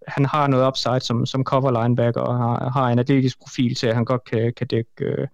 han 0.08 0.26
har 0.26 0.48
noget 0.48 0.68
upside 0.68 1.00
som, 1.00 1.26
som 1.26 1.44
cover 1.44 1.82
linebacker, 1.82 2.22
og 2.22 2.38
har, 2.38 2.70
har 2.70 2.90
en 2.90 3.00
atletisk 3.00 3.40
profil 3.40 3.76
til, 3.76 3.88
at 3.88 3.96
han 3.96 4.06
godt 4.06 4.24
kan, 4.24 4.54
kan 4.58 4.68
dække 4.68 4.90
uh, 5.02 5.28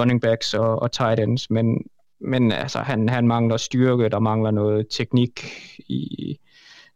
running 0.00 0.20
backs 0.20 0.54
og, 0.54 0.82
og 0.82 0.92
tight 0.92 1.20
ends, 1.20 1.50
men, 1.50 1.84
men 2.20 2.52
altså, 2.52 2.78
han, 2.78 3.08
han 3.08 3.28
mangler 3.28 3.56
styrke, 3.56 4.08
der 4.08 4.18
mangler 4.18 4.50
noget 4.50 4.86
teknik, 4.90 5.46
i, 5.78 6.38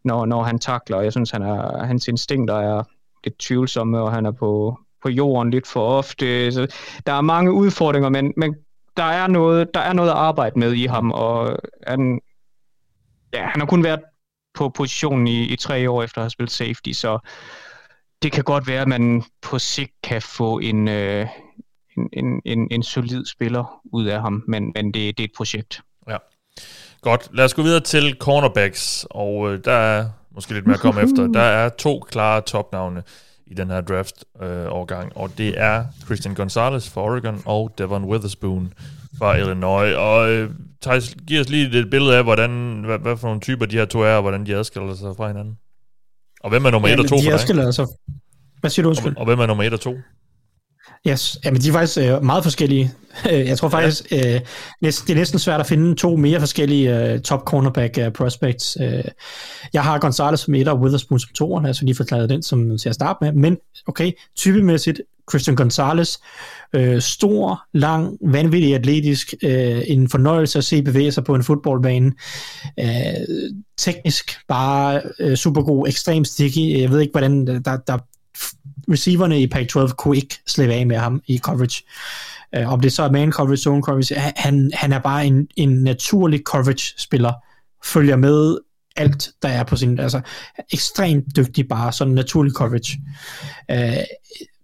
når, 0.04 0.26
når 0.26 0.42
han 0.42 0.58
takler. 0.58 1.00
Jeg 1.00 1.12
synes, 1.12 1.30
han 1.30 1.42
er, 1.42 1.84
hans 1.84 2.08
instinkter 2.08 2.54
er 2.54 2.82
lidt 3.24 3.38
tvivlsomme, 3.38 4.00
og 4.00 4.12
han 4.12 4.26
er 4.26 4.30
på, 4.30 4.78
på 5.02 5.08
jorden 5.08 5.50
lidt 5.50 5.66
for 5.66 5.88
ofte. 5.88 6.52
Så 6.52 6.66
der 7.06 7.12
er 7.12 7.20
mange 7.20 7.52
udfordringer, 7.52 8.08
men, 8.08 8.32
men 8.36 8.54
der, 8.96 9.02
er 9.02 9.26
noget, 9.26 9.74
der 9.74 9.80
er 9.80 9.92
noget 9.92 10.10
at 10.10 10.16
arbejde 10.16 10.58
med 10.58 10.72
i 10.72 10.86
ham, 10.86 11.10
og 11.10 11.58
han, 11.86 12.20
ja, 13.34 13.46
han 13.46 13.60
har 13.60 13.66
kun 13.66 13.84
været 13.84 14.00
på 14.59 14.68
positionen 14.68 15.26
i, 15.26 15.43
i 15.43 15.56
tre 15.56 15.90
år 15.90 16.02
efter 16.02 16.18
at 16.18 16.24
have 16.24 16.30
spillet 16.30 16.52
safety, 16.52 16.93
så 16.93 17.18
det 18.22 18.32
kan 18.32 18.44
godt 18.44 18.66
være, 18.66 18.82
at 18.82 18.89
man 18.89 19.24
på 19.43 19.59
sigt 19.59 19.93
kan 20.02 20.22
få 20.22 20.59
en, 20.59 20.89
øh, 20.89 21.26
en, 21.97 22.09
en, 22.12 22.43
en, 22.44 22.68
en 22.70 22.82
solid 22.82 23.26
spiller 23.26 23.80
ud 23.93 24.06
af 24.06 24.20
ham, 24.20 24.44
men, 24.48 24.72
men 24.74 24.86
det, 24.86 25.18
det 25.18 25.20
er 25.20 25.24
et 25.24 25.36
projekt. 25.36 25.80
Ja. 26.09 26.16
Godt, 27.01 27.28
lad 27.32 27.44
os 27.44 27.55
gå 27.55 27.62
videre 27.62 27.80
til 27.80 28.16
cornerbacks, 28.20 29.06
og 29.10 29.52
øh, 29.52 29.64
der 29.64 29.72
er 29.72 30.10
måske 30.35 30.55
lidt 30.55 30.66
mere 30.66 30.74
at 30.74 30.80
komme 30.80 31.02
efter. 31.02 31.26
Der 31.39 31.40
er 31.40 31.68
to 31.68 32.01
klare 32.10 32.40
topnavne 32.40 33.02
i 33.47 33.55
den 33.55 33.70
her 33.70 33.80
draft-årgang, 33.80 35.12
øh, 35.16 35.22
og 35.22 35.39
det 35.39 35.55
er 35.56 35.85
Christian 36.05 36.35
Gonzalez 36.35 36.90
fra 36.90 37.01
Oregon 37.01 37.43
og 37.44 37.74
Devon 37.78 38.05
Witherspoon 38.05 38.72
fra 39.18 39.36
Illinois. 39.36 39.94
Og 39.94 40.30
øh, 40.30 40.51
Thijs, 40.82 41.14
giv 41.26 41.40
os 41.40 41.48
lige 41.48 41.78
et 41.78 41.90
billede 41.90 42.16
af, 42.16 42.24
hvordan, 42.24 42.82
hvad, 42.84 42.98
hvad 42.98 43.16
for 43.16 43.28
nogle 43.28 43.40
typer 43.40 43.66
de 43.66 43.76
her 43.76 43.84
to 43.84 44.00
er, 44.00 44.12
og 44.12 44.22
hvordan 44.22 44.46
de 44.46 44.56
adskiller 44.56 44.94
sig 44.94 45.16
fra 45.16 45.26
hinanden. 45.26 45.55
Og 46.40 46.50
hvem 46.50 46.64
er 46.64 46.70
nummer 46.70 46.88
1 46.88 46.92
ja, 46.92 46.98
og 46.98 47.09
2 47.09 47.16
for 47.16 47.22
dig? 47.22 47.32
adskiller 47.32 47.70
sig. 47.70 47.86
Hvad 48.60 48.70
siger 48.70 48.82
du, 48.82 48.88
undskyld? 48.88 49.16
Og, 49.16 49.20
og 49.20 49.26
hvem 49.26 49.40
er 49.40 49.46
nummer 49.46 49.64
1 49.64 49.72
og 49.72 49.80
2? 49.80 49.96
Yes, 51.09 51.38
men 51.44 51.56
de 51.56 51.68
er 51.68 51.72
faktisk 51.72 51.98
øh, 51.98 52.22
meget 52.22 52.42
forskellige. 52.42 52.92
Jeg 53.50 53.59
tror 53.59 53.68
faktisk, 53.68 54.12
ja. 54.12 54.34
øh, 54.34 54.40
næsten, 54.82 55.06
det 55.06 55.12
er 55.12 55.16
næsten 55.16 55.38
svært 55.38 55.60
at 55.60 55.66
finde 55.66 55.94
to 55.94 56.16
mere 56.16 56.40
forskellige 56.40 57.12
øh, 57.12 57.20
top 57.20 57.44
cornerback 57.44 57.98
øh, 57.98 58.12
prospects. 58.12 58.76
Øh, 58.80 59.05
jeg 59.72 59.84
har 59.84 59.98
Gonzalez 59.98 60.40
som 60.40 60.55
1 60.55 60.68
og 60.68 60.80
Witherspoon 60.80 61.20
som 61.20 61.30
2, 61.34 61.66
altså 61.66 61.84
lige 61.84 61.94
forklaret 61.94 62.30
den 62.30 62.42
som 62.42 62.78
til 62.78 62.88
at 62.88 62.94
starte 62.94 63.18
med. 63.20 63.32
Men 63.32 63.56
okay, 63.86 64.12
typemæssigt, 64.36 65.00
Christian 65.30 65.56
Gonzalez, 65.56 66.16
øh, 66.72 67.00
stor, 67.00 67.62
lang, 67.72 68.18
vanvittig 68.20 68.74
atletisk, 68.74 69.34
øh, 69.42 69.82
en 69.86 70.09
fornøjelse 70.09 70.59
at 70.59 70.64
se 70.64 70.82
bevæge 70.82 71.12
sig 71.12 71.24
på 71.24 71.34
en 71.34 71.44
fodboldbane. 71.44 72.12
Øh, 72.80 73.46
teknisk 73.78 74.38
bare 74.48 75.02
øh, 75.20 75.36
super 75.36 75.62
god, 75.62 75.88
ekstremt 75.88 76.28
sticky. 76.28 76.80
Jeg 76.80 76.90
ved 76.90 77.00
ikke, 77.00 77.12
hvordan 77.12 77.46
der, 77.46 77.76
der 77.76 77.98
receiverne 78.92 79.42
i 79.42 79.46
Pac-12 79.55 79.94
kunne 79.94 80.16
ikke 80.16 80.38
slippe 80.46 80.74
af 80.74 80.86
med 80.86 80.96
ham 80.96 81.22
i 81.26 81.38
coverage. 81.38 81.84
Øh, 82.55 82.72
om 82.72 82.80
det 82.80 82.92
så 82.92 83.02
er 83.02 83.10
man 83.10 83.32
coverage, 83.32 83.62
zone 83.62 83.82
coverage, 83.82 84.14
han, 84.14 84.70
han 84.74 84.92
er 84.92 84.98
bare 84.98 85.26
en, 85.26 85.48
en 85.56 85.82
naturlig 85.82 86.40
coverage-spiller, 86.44 87.32
følger 87.84 88.16
med 88.16 88.59
alt, 88.96 89.30
der 89.42 89.48
er 89.48 89.64
på 89.64 89.76
sin, 89.76 90.00
altså 90.00 90.20
ekstremt 90.72 91.36
dygtig 91.36 91.68
bare, 91.68 91.92
sådan 91.92 92.14
naturlig 92.14 92.52
coverage. 92.52 92.98
Øh, 93.70 94.05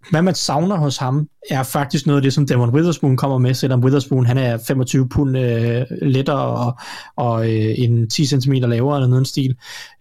hvad 0.09 0.21
man 0.21 0.35
savner 0.35 0.75
hos 0.75 0.97
ham, 0.97 1.27
er 1.49 1.63
faktisk 1.63 2.05
noget 2.05 2.17
af 2.17 2.23
det, 2.23 2.33
som 2.33 2.47
Devon 2.47 2.69
Witherspoon 2.69 3.17
kommer 3.17 3.37
med, 3.37 3.53
selvom 3.53 3.83
Witherspoon 3.83 4.25
han 4.25 4.37
er 4.37 4.57
25 4.67 5.09
pund 5.09 5.37
øh, 5.37 5.85
lettere 6.01 6.37
og, 6.37 6.79
og 7.15 7.53
øh, 7.53 7.73
en 7.77 8.09
10 8.09 8.25
cm 8.25 8.51
lavere 8.51 8.97
eller 8.97 9.07
noget 9.07 9.27
stil. 9.27 9.55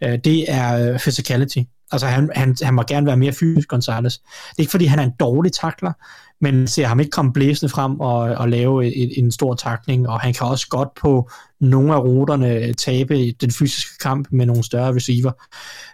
Øh, 0.04 0.18
det 0.24 0.44
er 0.48 0.92
øh, 0.92 0.98
physicality. 0.98 1.58
Altså 1.92 2.06
han, 2.06 2.30
han, 2.34 2.56
han 2.62 2.74
må 2.74 2.82
gerne 2.82 3.06
være 3.06 3.16
mere 3.16 3.32
fysisk, 3.32 3.68
Gonzalez. 3.68 4.14
Det 4.16 4.58
er 4.58 4.60
ikke 4.60 4.70
fordi, 4.70 4.84
han 4.84 4.98
er 4.98 5.02
en 5.02 5.12
dårlig 5.20 5.52
takler, 5.52 5.92
men 6.40 6.66
ser 6.66 6.86
ham 6.86 7.00
ikke 7.00 7.10
komme 7.10 7.32
blæsende 7.32 7.72
frem 7.72 8.00
og, 8.00 8.18
og 8.18 8.48
lave 8.48 8.86
et, 8.86 9.18
en 9.18 9.32
stor 9.32 9.54
takning, 9.54 10.08
og 10.08 10.20
han 10.20 10.34
kan 10.34 10.46
også 10.46 10.68
godt 10.68 10.88
på 10.94 11.30
nogle 11.60 11.94
af 11.94 12.00
ruterne 12.00 12.72
tabe 12.72 13.32
den 13.40 13.50
fysiske 13.50 13.98
kamp 14.00 14.28
med 14.30 14.46
nogle 14.46 14.64
større 14.64 14.94
receiver. 14.94 15.32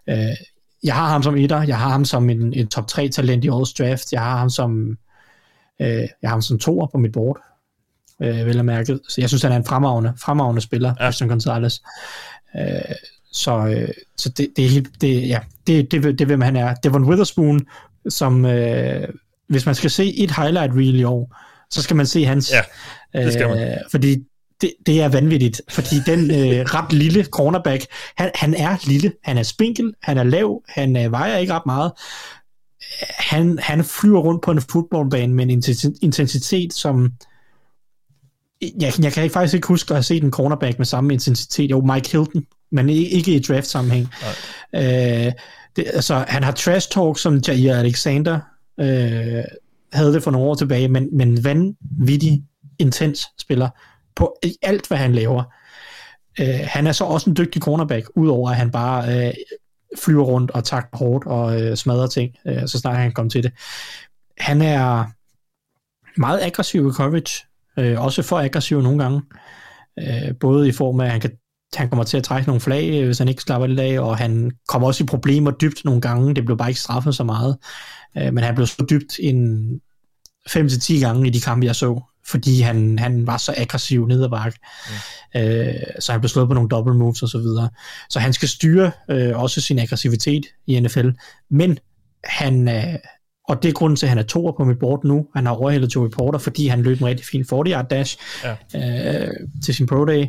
Øh, 0.08 0.36
jeg 0.85 0.94
har 0.94 1.09
ham 1.09 1.23
som 1.23 1.36
etter, 1.36 1.62
jeg 1.62 1.78
har 1.78 1.89
ham 1.89 2.05
som 2.05 2.31
en, 2.31 2.55
en 2.55 2.66
top 2.66 2.86
3 2.86 3.09
talent 3.09 3.44
i 3.44 3.48
årets 3.48 3.73
draft, 3.73 4.12
jeg 4.12 4.20
har 4.20 4.39
ham 4.39 4.51
som 4.51 4.98
øh, 5.81 5.89
jeg 5.89 6.09
har 6.24 6.31
ham 6.31 6.43
som 6.43 6.59
toer 6.59 6.86
på 6.86 6.98
mit 6.98 7.12
board, 7.12 7.40
øh, 8.23 8.47
vel 8.47 8.59
at 8.59 8.65
mærke. 8.65 8.98
Så 9.09 9.20
jeg 9.20 9.28
synes, 9.28 9.43
han 9.43 9.52
er 9.52 9.57
en 9.57 9.65
fremragende, 9.65 10.12
fremragende 10.19 10.61
spiller, 10.61 10.94
ja. 11.01 11.05
Christian 11.05 11.28
Gonzalez. 11.28 11.78
Øh, 12.57 12.94
så, 13.32 13.66
øh, 13.66 13.89
så 14.16 14.28
det, 14.28 14.48
det 14.57 14.65
er 14.65 14.69
helt, 14.69 14.89
det, 15.01 15.28
ja, 15.28 15.40
det, 15.66 15.93
det, 15.93 16.02
det, 16.02 16.19
det 16.19 16.27
hvem 16.27 16.40
han 16.40 16.57
er. 16.57 16.74
Devon 16.74 17.05
Witherspoon, 17.05 17.61
som, 18.09 18.44
øh, 18.44 19.09
hvis 19.48 19.66
man 19.66 19.74
skal 19.74 19.90
se 19.90 20.15
et 20.16 20.36
highlight 20.36 20.73
reel 20.73 21.01
i 21.01 21.05
år, 21.05 21.36
så 21.70 21.82
skal 21.82 21.97
man 21.97 22.07
se 22.07 22.24
hans. 22.24 22.52
Ja, 22.52 23.23
det 23.23 23.32
skal 23.32 23.48
man. 23.48 23.69
Øh, 23.69 23.77
fordi 23.90 24.24
det, 24.60 24.72
det 24.86 25.00
er 25.00 25.08
vanvittigt, 25.08 25.62
fordi 25.68 25.96
den 26.06 26.30
øh, 26.30 26.66
ret 26.74 26.92
lille 26.92 27.24
cornerback, 27.24 27.86
han, 28.16 28.30
han 28.34 28.54
er 28.54 28.76
lille, 28.86 29.12
han 29.24 29.38
er 29.38 29.42
spinkel, 29.42 29.94
han 30.02 30.18
er 30.18 30.22
lav, 30.22 30.62
han 30.68 30.96
øh, 30.96 31.12
vejer 31.12 31.36
ikke 31.36 31.52
ret 31.52 31.66
meget. 31.66 31.92
Han, 33.18 33.58
han 33.62 33.84
flyver 33.84 34.20
rundt 34.20 34.42
på 34.42 34.50
en 34.50 34.60
fodboldbane 34.60 35.34
med 35.34 35.44
en 35.44 35.50
intensitet, 36.02 36.74
som 36.74 37.12
jeg, 38.80 38.92
jeg 39.02 39.12
kan 39.12 39.30
faktisk 39.30 39.54
ikke 39.54 39.68
huske 39.68 39.90
at 39.90 39.96
have 39.96 40.02
set 40.02 40.22
en 40.24 40.30
cornerback 40.30 40.78
med 40.78 40.86
samme 40.86 41.12
intensitet. 41.12 41.70
Jo, 41.70 41.80
Mike 41.80 42.10
Hilton, 42.12 42.46
men 42.72 42.88
ikke 42.88 43.34
i 43.34 43.38
draft-sammenhæng. 43.38 44.08
Øh, 44.74 45.32
det, 45.76 45.84
altså, 45.94 46.24
han 46.28 46.42
har 46.42 46.52
trash 46.52 46.88
talk, 46.90 47.18
som 47.18 47.36
Jair 47.48 47.74
Alexander 47.74 48.40
øh, 48.80 49.44
havde 49.92 50.12
det 50.12 50.22
for 50.22 50.30
nogle 50.30 50.48
år 50.48 50.54
tilbage, 50.54 50.88
men, 50.88 51.08
men 51.12 51.44
vanvittig 51.44 52.42
intens 52.78 53.26
spiller 53.38 53.68
på 54.20 54.36
alt, 54.62 54.88
hvad 54.88 54.98
han 54.98 55.12
laver. 55.12 55.42
Øh, 56.40 56.60
han 56.62 56.86
er 56.86 56.92
så 56.92 57.05
også 57.05 57.30
en 57.30 57.36
dygtig 57.36 57.62
cornerback, 57.62 58.10
udover 58.16 58.51
at 58.51 58.56
han 58.56 58.70
bare 58.70 59.26
øh, 59.26 59.34
flyver 59.98 60.24
rundt 60.24 60.51
og 60.51 60.64
tager 60.64 60.82
hårdt 60.92 61.26
og 61.26 61.62
øh, 61.62 61.76
smadrer 61.76 62.06
ting, 62.06 62.30
øh, 62.47 62.68
så 62.68 62.78
snart 62.78 62.97
han 62.97 63.12
kommer 63.12 63.30
til 63.30 63.42
det. 63.42 63.52
Han 64.38 64.62
er 64.62 65.05
meget 66.20 66.42
aggressiv 66.42 66.88
i 66.88 66.92
coverage, 66.92 67.47
øh, 67.78 68.01
også 68.01 68.22
for 68.22 68.38
aggressiv 68.38 68.82
nogle 68.82 69.02
gange, 69.02 69.22
øh, 69.98 70.34
både 70.40 70.68
i 70.68 70.72
form 70.72 71.01
af, 71.01 71.05
at 71.05 71.10
han, 71.10 71.20
kan, 71.20 71.30
han 71.74 71.88
kommer 71.88 72.05
til 72.05 72.16
at 72.16 72.24
trække 72.24 72.48
nogle 72.48 72.60
flag, 72.60 73.01
øh, 73.01 73.06
hvis 73.06 73.18
han 73.18 73.28
ikke 73.28 73.42
slapper 73.42 73.66
lidt 73.66 73.80
af, 73.80 74.01
og 74.01 74.16
han 74.16 74.51
kommer 74.68 74.88
også 74.88 75.05
i 75.05 75.06
problemer 75.06 75.51
dybt 75.51 75.84
nogle 75.84 76.01
gange, 76.01 76.34
det 76.34 76.44
blev 76.44 76.59
bare 76.59 76.68
ikke 76.68 76.80
straffet 76.80 77.14
så 77.14 77.24
meget, 77.24 77.56
øh, 78.18 78.34
men 78.34 78.44
han 78.44 78.55
blev 78.55 78.66
så 78.66 78.84
dybt 78.90 79.18
en 79.20 79.70
5-10 80.48 81.01
gange 81.01 81.26
i 81.26 81.30
de 81.30 81.40
kampe, 81.40 81.66
jeg 81.66 81.76
så, 81.76 82.01
fordi 82.31 82.61
han, 82.61 82.98
han 82.98 83.27
var 83.27 83.36
så 83.36 83.55
aggressiv 83.57 84.07
ned 84.07 84.24
ad 84.24 84.28
bakke. 84.28 84.59
Mm. 85.35 85.40
Øh, 85.40 85.74
så 86.01 86.12
han 86.12 86.20
blev 86.20 86.28
slået 86.28 86.48
på 86.48 86.55
nogle 86.55 86.69
double 86.69 86.94
moves 86.94 87.23
og 87.23 87.28
så 87.28 87.39
videre. 87.39 87.69
Så 88.11 88.20
han 88.20 88.32
skal 88.32 88.48
styre 88.48 88.90
øh, 89.11 89.39
også 89.39 89.61
sin 89.61 89.78
aggressivitet 89.78 90.47
i 90.66 90.81
NFL, 90.81 91.09
men 91.51 91.78
han, 92.24 92.69
øh, 92.69 92.94
og 93.48 93.62
det 93.62 93.69
er 93.69 93.73
grunden 93.73 93.97
til, 93.97 94.07
at 94.07 94.11
han 94.11 94.19
er 94.19 94.23
toer 94.23 94.52
på 94.52 94.65
mit 94.65 94.78
board 94.78 95.05
nu. 95.05 95.27
Han 95.35 95.47
har 95.47 95.52
overhældet 95.52 95.94
Joey 95.94 96.11
Porter, 96.11 96.39
fordi 96.39 96.66
han 96.66 96.82
løb 96.82 97.01
en 97.01 97.07
rigtig 97.07 97.27
fin 97.27 97.44
40-yard 97.52 97.89
dash 97.89 98.19
ja. 98.44 99.27
øh, 99.27 99.35
til 99.65 99.74
sin 99.74 99.86
pro 99.86 100.05
day. 100.05 100.27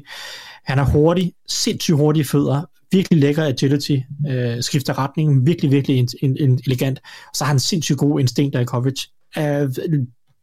Han 0.65 0.79
er 0.79 0.83
hurtig, 0.83 1.33
sindssygt 1.47 1.97
hurtige 1.97 2.25
fødder, 2.25 2.61
virkelig 2.91 3.19
lækker 3.19 3.45
agility, 3.45 3.97
øh, 4.29 4.63
skifter 4.63 4.99
retning, 4.99 5.47
virkelig, 5.47 5.71
virkelig 5.71 5.97
in, 5.97 6.07
in, 6.21 6.37
in, 6.37 6.59
elegant. 6.65 6.99
Så 7.33 7.43
har 7.43 7.51
han 7.51 7.59
sindssygt 7.59 7.97
gode 7.97 8.21
instinkter 8.21 8.59
i 8.59 8.65
coverage. 8.65 9.07
Øh, 9.37 9.69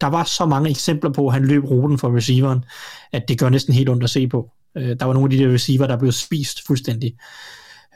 der 0.01 0.07
var 0.07 0.25
så 0.25 0.47
mange 0.47 0.71
eksempler 0.71 1.11
på, 1.11 1.27
at 1.27 1.33
han 1.33 1.45
løb 1.45 1.65
ruten 1.65 1.99
for 1.99 2.17
receiveren, 2.17 2.65
at 3.13 3.29
det 3.29 3.39
gør 3.39 3.49
næsten 3.49 3.75
helt 3.75 3.89
ondt 3.89 4.05
at 4.05 4.11
se 4.11 4.29
på. 4.29 4.51
Øh, 4.77 4.97
der 5.01 5.05
var 5.05 5.13
nogle 5.13 5.27
af 5.27 5.39
de 5.39 5.45
der 5.45 5.55
receiver, 5.55 5.87
der 5.87 5.97
blev 5.99 6.13
spist 6.13 6.67
fuldstændig. 6.67 7.17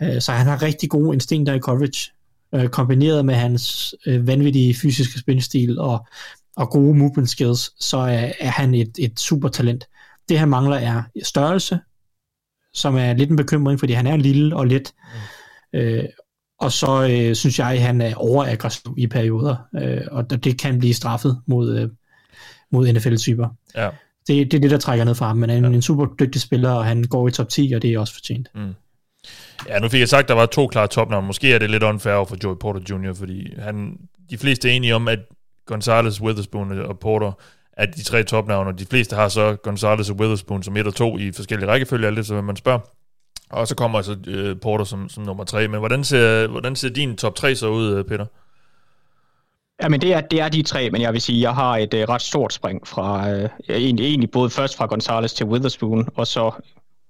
Øh, 0.02 0.20
så 0.20 0.32
han 0.32 0.46
har 0.46 0.62
rigtig 0.62 0.90
gode 0.90 1.14
instinkter 1.14 1.54
i 1.54 1.58
coverage, 1.58 2.12
øh, 2.54 2.68
kombineret 2.68 3.24
med 3.24 3.34
hans 3.34 3.94
øh, 4.06 4.26
vanvittige 4.26 4.74
fysiske 4.74 5.18
spilstil 5.18 5.78
og, 5.78 6.06
og 6.56 6.70
gode 6.70 6.98
movement 6.98 7.30
skills, 7.30 7.84
så 7.84 7.96
er, 7.96 8.32
er 8.40 8.50
han 8.50 8.74
et, 8.74 8.92
et 8.98 9.20
super 9.20 9.48
talent. 9.48 9.88
Det 10.28 10.38
han 10.38 10.48
mangler 10.48 10.76
er 10.76 11.02
størrelse, 11.22 11.78
som 12.74 12.96
er 12.96 13.12
lidt 13.12 13.30
en 13.30 13.36
bekymring, 13.36 13.78
fordi 13.80 13.92
han 13.92 14.06
er 14.06 14.16
lille 14.16 14.56
og 14.56 14.66
let. 14.66 14.92
Mm. 15.72 15.78
Øh, 15.78 16.04
og 16.62 16.72
så 16.72 17.08
øh, 17.10 17.34
synes 17.34 17.58
jeg, 17.58 17.70
at 17.70 17.80
han 17.80 18.00
er 18.00 18.14
overaggressiv 18.14 18.94
i 18.98 19.06
perioder, 19.06 19.56
øh, 19.82 20.00
og 20.10 20.44
det 20.44 20.58
kan 20.58 20.78
blive 20.78 20.94
straffet 20.94 21.40
mod, 21.46 21.78
øh, 21.78 21.88
mod 22.72 22.92
NFL-typer. 22.92 23.48
Ja. 23.76 23.88
Det, 24.28 24.52
det 24.52 24.54
er 24.54 24.60
det, 24.60 24.70
der 24.70 24.78
trækker 24.78 25.04
ned 25.04 25.14
fra 25.14 25.26
ham, 25.26 25.36
men 25.36 25.50
han 25.50 25.64
er 25.64 25.68
ja. 25.68 25.74
en 25.74 25.82
super 25.82 26.06
dygtig 26.06 26.40
spiller, 26.40 26.70
og 26.70 26.84
han 26.84 27.04
går 27.04 27.28
i 27.28 27.30
top 27.30 27.48
10, 27.48 27.72
og 27.76 27.82
det 27.82 27.92
er 27.92 27.98
også 27.98 28.14
fortjent. 28.14 28.48
Mm. 28.54 28.74
Ja, 29.68 29.78
nu 29.78 29.88
fik 29.88 30.00
jeg 30.00 30.08
sagt, 30.08 30.22
at 30.22 30.28
der 30.28 30.34
var 30.34 30.46
to 30.46 30.66
klare 30.66 30.86
topnavne. 30.86 31.26
Måske 31.26 31.52
er 31.52 31.58
det 31.58 31.70
lidt 31.70 31.82
unfair 31.82 32.24
for 32.24 32.36
Joey 32.44 32.56
Porter 32.60 32.80
Jr., 32.90 33.14
fordi 33.14 33.54
han, 33.58 33.96
de 34.30 34.38
fleste 34.38 34.68
er 34.68 34.72
enige 34.72 34.94
om, 34.94 35.08
at 35.08 35.18
Gonzalez, 35.66 36.20
Witherspoon 36.20 36.80
og 36.80 36.98
Porter 36.98 37.32
er 37.72 37.86
de 37.86 38.02
tre 38.02 38.24
topnavne, 38.24 38.70
og 38.70 38.78
de 38.78 38.86
fleste 38.86 39.16
har 39.16 39.28
så 39.28 39.56
Gonzalez 39.62 40.10
og 40.10 40.16
Witherspoon 40.16 40.62
som 40.62 40.76
et 40.76 40.86
og 40.86 40.94
to 40.94 41.18
i 41.18 41.32
forskellige 41.32 41.68
rækkefølge, 41.68 42.06
alt 42.06 42.16
det, 42.16 42.26
så 42.26 42.40
man 42.40 42.56
spørger. 42.56 42.80
Og 43.52 43.68
så 43.68 43.74
kommer 43.74 43.98
altså 43.98 44.12
uh, 44.12 44.60
Porter 44.60 44.84
som, 44.84 45.08
som 45.08 45.24
nummer 45.24 45.44
tre. 45.44 45.68
Men 45.68 45.78
hvordan 45.78 46.04
ser, 46.04 46.46
hvordan 46.46 46.76
ser 46.76 46.88
din 46.88 47.16
top 47.16 47.34
3 47.34 47.54
så 47.54 47.68
ud, 47.68 47.94
øh, 47.94 48.04
Peter? 48.04 48.26
Ja, 49.82 49.88
men 49.88 50.00
det 50.00 50.14
er, 50.14 50.20
det 50.20 50.40
er 50.40 50.48
de 50.48 50.62
tre, 50.62 50.90
men 50.90 51.02
jeg 51.02 51.12
vil 51.12 51.20
sige, 51.20 51.40
jeg 51.40 51.54
har 51.54 51.76
et 51.76 51.94
uh, 51.94 52.00
ret 52.00 52.22
stort 52.22 52.52
spring 52.52 52.88
fra, 52.88 53.32
uh, 53.32 53.48
egentlig, 53.68 54.06
egentlig 54.06 54.30
både 54.30 54.50
først 54.50 54.76
fra 54.76 54.86
Gonzalez 54.86 55.32
til 55.32 55.46
Witherspoon, 55.46 56.08
og 56.14 56.26
så 56.26 56.50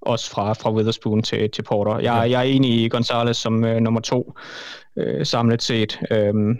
også 0.02 0.30
fra, 0.30 0.52
fra 0.52 0.72
Witherspoon 0.72 1.22
til, 1.22 1.50
til 1.50 1.62
Porter. 1.62 1.94
Jeg, 1.94 2.04
ja. 2.04 2.14
jeg 2.20 2.38
er 2.38 2.52
enig 2.52 2.70
i 2.70 2.88
Gonzalez 2.88 3.36
som 3.36 3.64
uh, 3.64 3.76
nummer 3.76 4.00
to 4.00 4.34
uh, 4.96 5.22
samlet 5.22 5.62
set. 5.62 6.00
Um, 6.10 6.58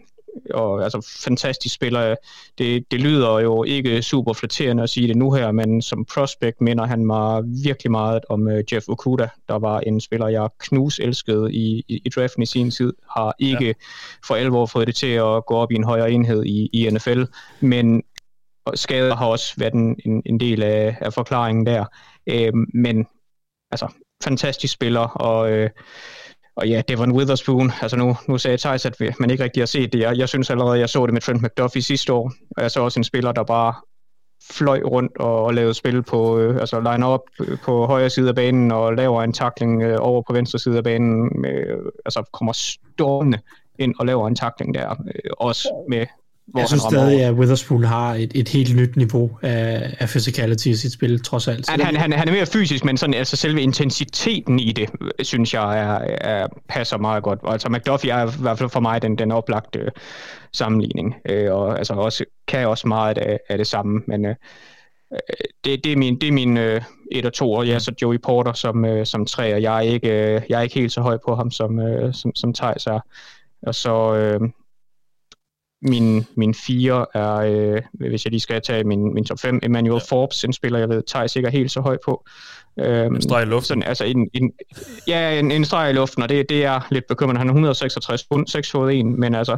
og 0.55 0.85
altså 0.85 1.21
fantastisk 1.25 1.75
spiller. 1.75 2.15
Det, 2.59 2.85
det 2.91 3.01
lyder 3.01 3.41
jo 3.41 3.65
ikke 3.65 4.03
super 4.03 4.33
flatterende 4.33 4.83
at 4.83 4.91
sige 4.91 5.09
det 5.09 5.17
nu 5.17 5.33
her, 5.33 5.53
men 5.53 5.83
som 5.83 6.05
prospect 6.05 6.61
minder 6.61 6.87
han 6.87 7.07
mig 7.07 7.43
virkelig 7.65 7.91
meget 7.91 8.21
om 8.29 8.47
uh, 8.47 8.73
Jeff 8.73 8.89
Okuda, 8.89 9.29
der 9.49 9.59
var 9.59 9.81
en 9.81 10.01
spiller, 10.01 10.29
jeg 10.29 10.49
knus 10.59 10.99
elskede 10.99 11.53
i, 11.53 11.85
i, 11.89 12.03
i 12.05 12.09
draften 12.09 12.43
i 12.43 12.47
sin 12.47 12.71
tid, 12.71 12.93
har 13.11 13.35
ikke 13.39 13.67
ja. 13.67 13.73
for 14.27 14.35
alvor 14.35 14.67
fået 14.67 14.87
det 14.87 14.95
til 14.95 15.13
at 15.13 15.47
gå 15.47 15.55
op 15.55 15.73
i 15.73 15.75
en 15.75 15.85
højere 15.85 16.13
enhed 16.13 16.45
i, 16.45 16.69
i 16.73 16.91
NFL, 16.91 17.23
men 17.61 18.03
skader 18.75 19.17
har 19.17 19.27
også 19.27 19.55
været 19.59 19.75
en, 19.75 19.97
en, 20.05 20.23
en 20.27 20.41
del 20.41 20.63
af, 20.63 20.97
af 21.01 21.13
forklaringen 21.13 21.67
der. 21.67 21.85
Uh, 22.33 22.59
men 22.75 23.07
altså, 23.71 23.89
fantastisk 24.25 24.75
spiller, 24.75 25.01
og 25.01 25.51
øh, 25.51 25.71
og 26.57 26.69
ja, 26.69 26.83
det 26.89 26.99
var 26.99 27.05
en 27.05 27.13
Witherspoon. 27.13 27.73
Altså 27.83 27.97
nu, 27.97 28.17
nu 28.29 28.39
sagde 28.39 28.57
Thijs, 28.57 28.87
at 28.87 28.97
man 29.21 29.31
ikke 29.31 29.45
rigtig 29.45 29.61
har 29.61 29.67
set 29.67 29.93
det. 29.93 29.99
Jeg, 29.99 30.19
jeg 30.19 30.29
synes 30.29 30.51
allerede, 30.51 30.79
jeg 30.79 30.89
så 30.89 31.07
det 31.07 31.13
med 31.13 31.21
Trent 31.21 31.43
McDuffie 31.43 31.83
sidste 31.83 32.13
år. 32.13 32.33
Og 32.57 32.63
jeg 32.63 32.71
så 32.71 32.81
også 32.81 33.01
en 33.01 33.05
spiller, 33.05 33.33
der 33.33 33.43
bare 33.43 33.75
fløj 34.51 34.81
rundt 34.83 35.17
og, 35.17 35.45
og 35.45 35.55
lavede 35.55 35.75
spil 35.75 36.03
på, 36.03 36.39
øh, 36.39 36.61
altså 36.61 36.81
line 36.81 37.07
op 37.07 37.21
øh, 37.41 37.59
på 37.59 37.87
højre 37.87 38.11
side 38.11 38.29
af 38.29 38.35
banen 38.35 38.73
og 38.73 38.95
laver 38.95 39.23
en 39.23 39.33
takling 39.33 39.83
øh, 39.83 39.97
over 40.01 40.23
på 40.23 40.33
venstre 40.33 40.59
side 40.59 40.77
af 40.77 40.85
banen. 40.85 41.41
Med, 41.41 41.51
øh, 41.51 41.79
altså 42.05 42.23
kommer 42.33 42.53
stormende 42.53 43.39
ind 43.79 43.95
og 43.99 44.07
laver 44.07 44.29
en 44.29 44.35
takling 44.35 44.75
der. 44.75 44.91
Øh, 44.91 45.31
også 45.39 45.85
med 45.89 46.07
hvor 46.47 46.61
jeg 46.61 46.69
synes 46.69 46.83
stadig, 46.83 47.23
at 47.23 47.35
Witherspoon 47.35 47.85
har 47.85 48.15
et, 48.15 48.33
et 48.35 48.49
helt 48.49 48.77
nyt 48.77 48.97
niveau 48.97 49.39
af, 49.43 49.97
af 49.99 50.09
physicality 50.09 50.67
i 50.67 50.75
sit 50.75 50.93
spil, 50.93 51.23
trods 51.23 51.49
alt. 51.49 51.71
Han, 51.71 51.81
han, 51.81 51.97
han, 51.97 52.13
han 52.13 52.29
er 52.29 52.33
mere 52.33 52.47
fysisk, 52.47 52.85
men 52.85 52.97
sådan, 52.97 53.15
altså 53.15 53.37
selve 53.37 53.61
intensiteten 53.61 54.59
i 54.59 54.73
det, 54.73 54.91
synes 55.23 55.55
jeg, 55.55 55.79
er, 55.79 56.17
er, 56.21 56.47
passer 56.69 56.99
meget 56.99 57.23
godt. 57.23 57.41
Altså 57.47 57.69
McDuffie 57.69 58.11
er 58.11 58.27
i 58.27 58.31
hvert 58.41 58.59
fald 58.59 58.71
for 58.71 58.81
mig 58.81 59.03
den, 59.03 59.19
den 59.19 59.33
oplagte 59.33 59.79
øh, 59.79 59.91
sammenligning, 60.53 61.15
øh, 61.29 61.53
og 61.53 61.79
altså 61.79 61.95
også, 61.95 62.25
kan 62.49 62.69
også 62.69 62.89
meget 62.89 63.19
af, 63.19 63.41
af 63.49 63.59
det 63.59 63.67
samme, 63.67 64.03
men 64.07 64.27
øh, 64.27 64.35
det, 65.65 65.85
det 65.85 65.93
er 65.93 65.97
min, 65.97 66.21
det 66.21 66.29
er 66.29 66.33
min 66.33 66.57
øh, 66.57 66.81
et 67.13 67.27
og 67.27 67.33
to, 67.33 67.53
og 67.53 67.67
ja, 67.67 67.79
så 67.79 67.93
Joey 68.03 68.19
Porter 68.23 68.53
som, 68.53 68.85
øh, 68.85 69.07
som 69.07 69.27
tre, 69.27 69.55
og 69.55 69.63
jeg 69.63 69.77
er, 69.77 69.81
ikke, 69.81 70.09
øh, 70.09 70.43
jeg 70.49 70.59
er 70.59 70.63
ikke 70.63 70.75
helt 70.75 70.93
så 70.93 71.01
høj 71.01 71.19
på 71.27 71.35
ham, 71.35 71.51
som, 71.51 71.79
øh, 71.79 72.15
som, 72.15 72.35
som 72.35 72.55
Thijs 72.55 72.87
er. 72.87 73.01
Og 73.63 73.75
så, 73.75 74.15
øh, 74.15 74.41
min, 75.83 76.27
min 76.35 76.55
fire 76.55 77.07
er, 77.15 77.35
øh, 77.35 77.83
hvis 77.93 78.25
jeg 78.25 78.31
lige 78.31 78.41
skal 78.41 78.63
tage 78.63 78.85
min, 78.85 79.15
min 79.15 79.25
top 79.25 79.39
5, 79.39 79.61
Emmanuel 79.63 80.03
ja. 80.11 80.17
Forbes, 80.17 80.45
en 80.45 80.53
spiller, 80.53 80.79
jeg 80.79 80.89
ved, 80.89 81.03
tager 81.03 81.27
sikkert 81.27 81.53
helt 81.53 81.71
så 81.71 81.81
højt 81.81 82.01
på. 82.05 82.25
Øhm, 82.79 83.15
en 83.15 83.23
streg 83.23 83.43
i 83.43 83.47
luften? 83.47 83.67
Sådan, 83.67 83.83
altså 83.83 84.05
en, 84.05 84.31
en, 84.35 84.53
ja, 85.07 85.39
en, 85.39 85.51
en 85.51 85.65
streg 85.65 85.91
i 85.91 85.93
luften, 85.93 86.23
og 86.23 86.29
det, 86.29 86.49
det 86.49 86.65
er 86.65 86.81
lidt 86.91 87.07
bekymrende. 87.07 87.39
Han 87.39 87.49
er 87.49 87.53
166 87.53 88.25
pund, 88.25 88.47
6 88.47 88.71
fod 88.71 88.93
1, 88.93 89.07
men 89.07 89.35
altså 89.35 89.57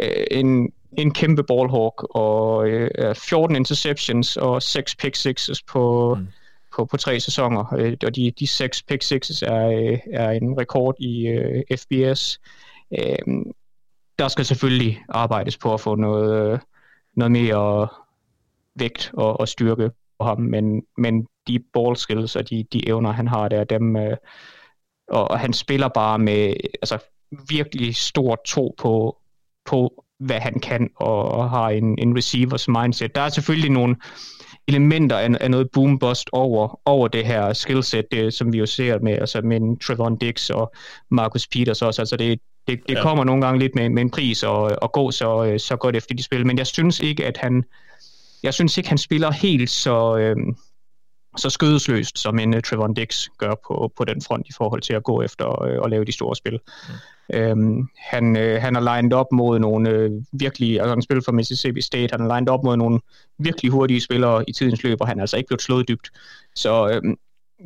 øh, 0.00 0.24
en, 0.30 0.72
en 0.98 1.14
kæmpe 1.14 1.42
ballhawk, 1.42 2.06
og 2.10 2.68
øh, 2.68 3.14
14 3.14 3.56
interceptions 3.56 4.36
og 4.36 4.62
6 4.62 4.94
pick 4.94 5.16
sixes 5.16 5.62
på, 5.62 6.14
mm. 6.20 6.26
på, 6.76 6.84
på 6.84 6.96
tre 6.96 7.20
sæsoner. 7.20 7.74
Øh, 7.78 7.96
og 8.06 8.16
de, 8.16 8.32
de 8.38 8.46
6 8.46 8.82
pick 8.82 9.02
sixes 9.02 9.42
er, 9.42 9.66
øh, 9.66 9.98
er 10.12 10.30
en 10.30 10.58
rekord 10.58 10.94
i 10.98 11.26
øh, 11.26 11.62
FBS. 11.76 12.40
Øh, 12.98 13.36
der 14.18 14.28
skal 14.28 14.44
selvfølgelig 14.44 15.04
arbejdes 15.08 15.56
på 15.56 15.74
at 15.74 15.80
få 15.80 15.94
noget, 15.94 16.52
øh, 16.52 16.58
noget 17.14 17.32
mere 17.32 17.88
vægt 18.74 19.10
og, 19.14 19.40
og 19.40 19.48
styrke 19.48 19.90
på 20.18 20.24
ham, 20.24 20.40
men, 20.40 20.82
men 20.98 21.26
de 21.46 21.58
ball 21.58 21.96
skills 21.96 22.36
og 22.36 22.50
de, 22.50 22.64
de 22.72 22.88
evner, 22.88 23.12
han 23.12 23.28
har 23.28 23.48
der, 23.48 23.64
dem, 23.64 23.96
øh, 23.96 24.16
og, 25.08 25.30
og 25.30 25.38
han 25.38 25.52
spiller 25.52 25.88
bare 25.88 26.18
med 26.18 26.54
altså, 26.82 26.98
virkelig 27.48 27.96
stor 27.96 28.42
tro 28.46 28.74
på, 28.78 29.18
på 29.64 30.04
hvad 30.18 30.40
han 30.40 30.60
kan, 30.60 30.90
og, 30.96 31.28
og 31.28 31.50
har 31.50 31.68
en, 31.68 31.98
en 31.98 32.16
receivers 32.16 32.68
mindset. 32.68 33.14
Der 33.14 33.20
er 33.20 33.28
selvfølgelig 33.28 33.70
nogle 33.70 33.96
elementer 34.68 35.16
af, 35.16 35.30
af 35.40 35.50
noget 35.50 35.68
boom-bust 35.72 36.28
over, 36.32 36.80
over 36.84 37.08
det 37.08 37.26
her 37.26 37.52
skillset, 37.52 38.06
det, 38.10 38.34
som 38.34 38.52
vi 38.52 38.58
jo 38.58 38.66
ser 38.66 38.98
med, 38.98 39.12
altså 39.12 39.40
med 39.40 39.80
Trevon 39.80 40.16
Dix 40.16 40.50
og 40.50 40.72
Marcus 41.10 41.46
Peters 41.46 41.82
også. 41.82 42.02
Altså 42.02 42.16
det, 42.16 42.40
det, 42.68 42.80
det 42.88 42.94
ja. 42.94 43.02
kommer 43.02 43.24
nogle 43.24 43.46
gange 43.46 43.58
lidt 43.58 43.74
med, 43.74 43.88
med 43.88 44.02
en 44.02 44.10
pris 44.10 44.42
og, 44.42 44.72
og 44.82 44.92
gå 44.92 45.10
så, 45.10 45.54
så 45.58 45.76
godt 45.76 45.96
efter 45.96 46.14
de 46.14 46.22
spil, 46.22 46.46
men 46.46 46.58
jeg 46.58 46.66
synes 46.66 47.00
ikke, 47.00 47.26
at 47.26 47.36
han 47.36 47.64
jeg 48.42 48.54
synes 48.54 48.78
ikke, 48.78 48.88
han 48.88 48.98
spiller 48.98 49.30
helt 49.30 49.70
så, 49.70 50.16
øh, 50.16 50.36
så 51.36 51.50
skødesløst, 51.50 52.18
som 52.18 52.38
en 52.38 52.54
uh, 52.54 52.60
Trevor 52.60 52.86
Dix 52.86 53.28
gør 53.38 53.54
på, 53.66 53.92
på 53.96 54.04
den 54.04 54.22
front 54.22 54.48
i 54.48 54.52
forhold 54.56 54.80
til 54.80 54.92
at 54.92 55.04
gå 55.04 55.22
efter 55.22 55.62
uh, 55.62 55.84
at 55.84 55.90
lave 55.90 56.04
de 56.04 56.12
store 56.12 56.36
spil. 56.36 56.58
Mm. 56.88 56.94
Øhm, 57.34 57.88
han, 57.98 58.36
øh, 58.36 58.62
han 58.62 58.74
har 58.74 58.96
lined 58.96 59.12
op 59.12 59.26
mod 59.32 59.58
nogle 59.58 59.90
øh, 59.90 60.10
virkelig, 60.32 60.80
altså 60.80 60.88
han 60.88 61.02
spiller 61.02 61.22
for 61.24 61.32
Mississippi 61.32 61.80
State, 61.80 62.08
han 62.12 62.20
har 62.20 62.36
lined 62.36 62.48
op 62.48 62.64
mod 62.64 62.76
nogle 62.76 63.00
virkelig 63.38 63.70
hurtige 63.70 64.00
spillere 64.00 64.44
i 64.48 64.52
tidens 64.52 64.82
løb, 64.82 65.00
og 65.00 65.08
han 65.08 65.18
er 65.18 65.22
altså 65.22 65.36
ikke 65.36 65.46
blevet 65.46 65.62
slået 65.62 65.88
dybt. 65.88 66.10
Så 66.54 66.88
øhm, 66.88 67.16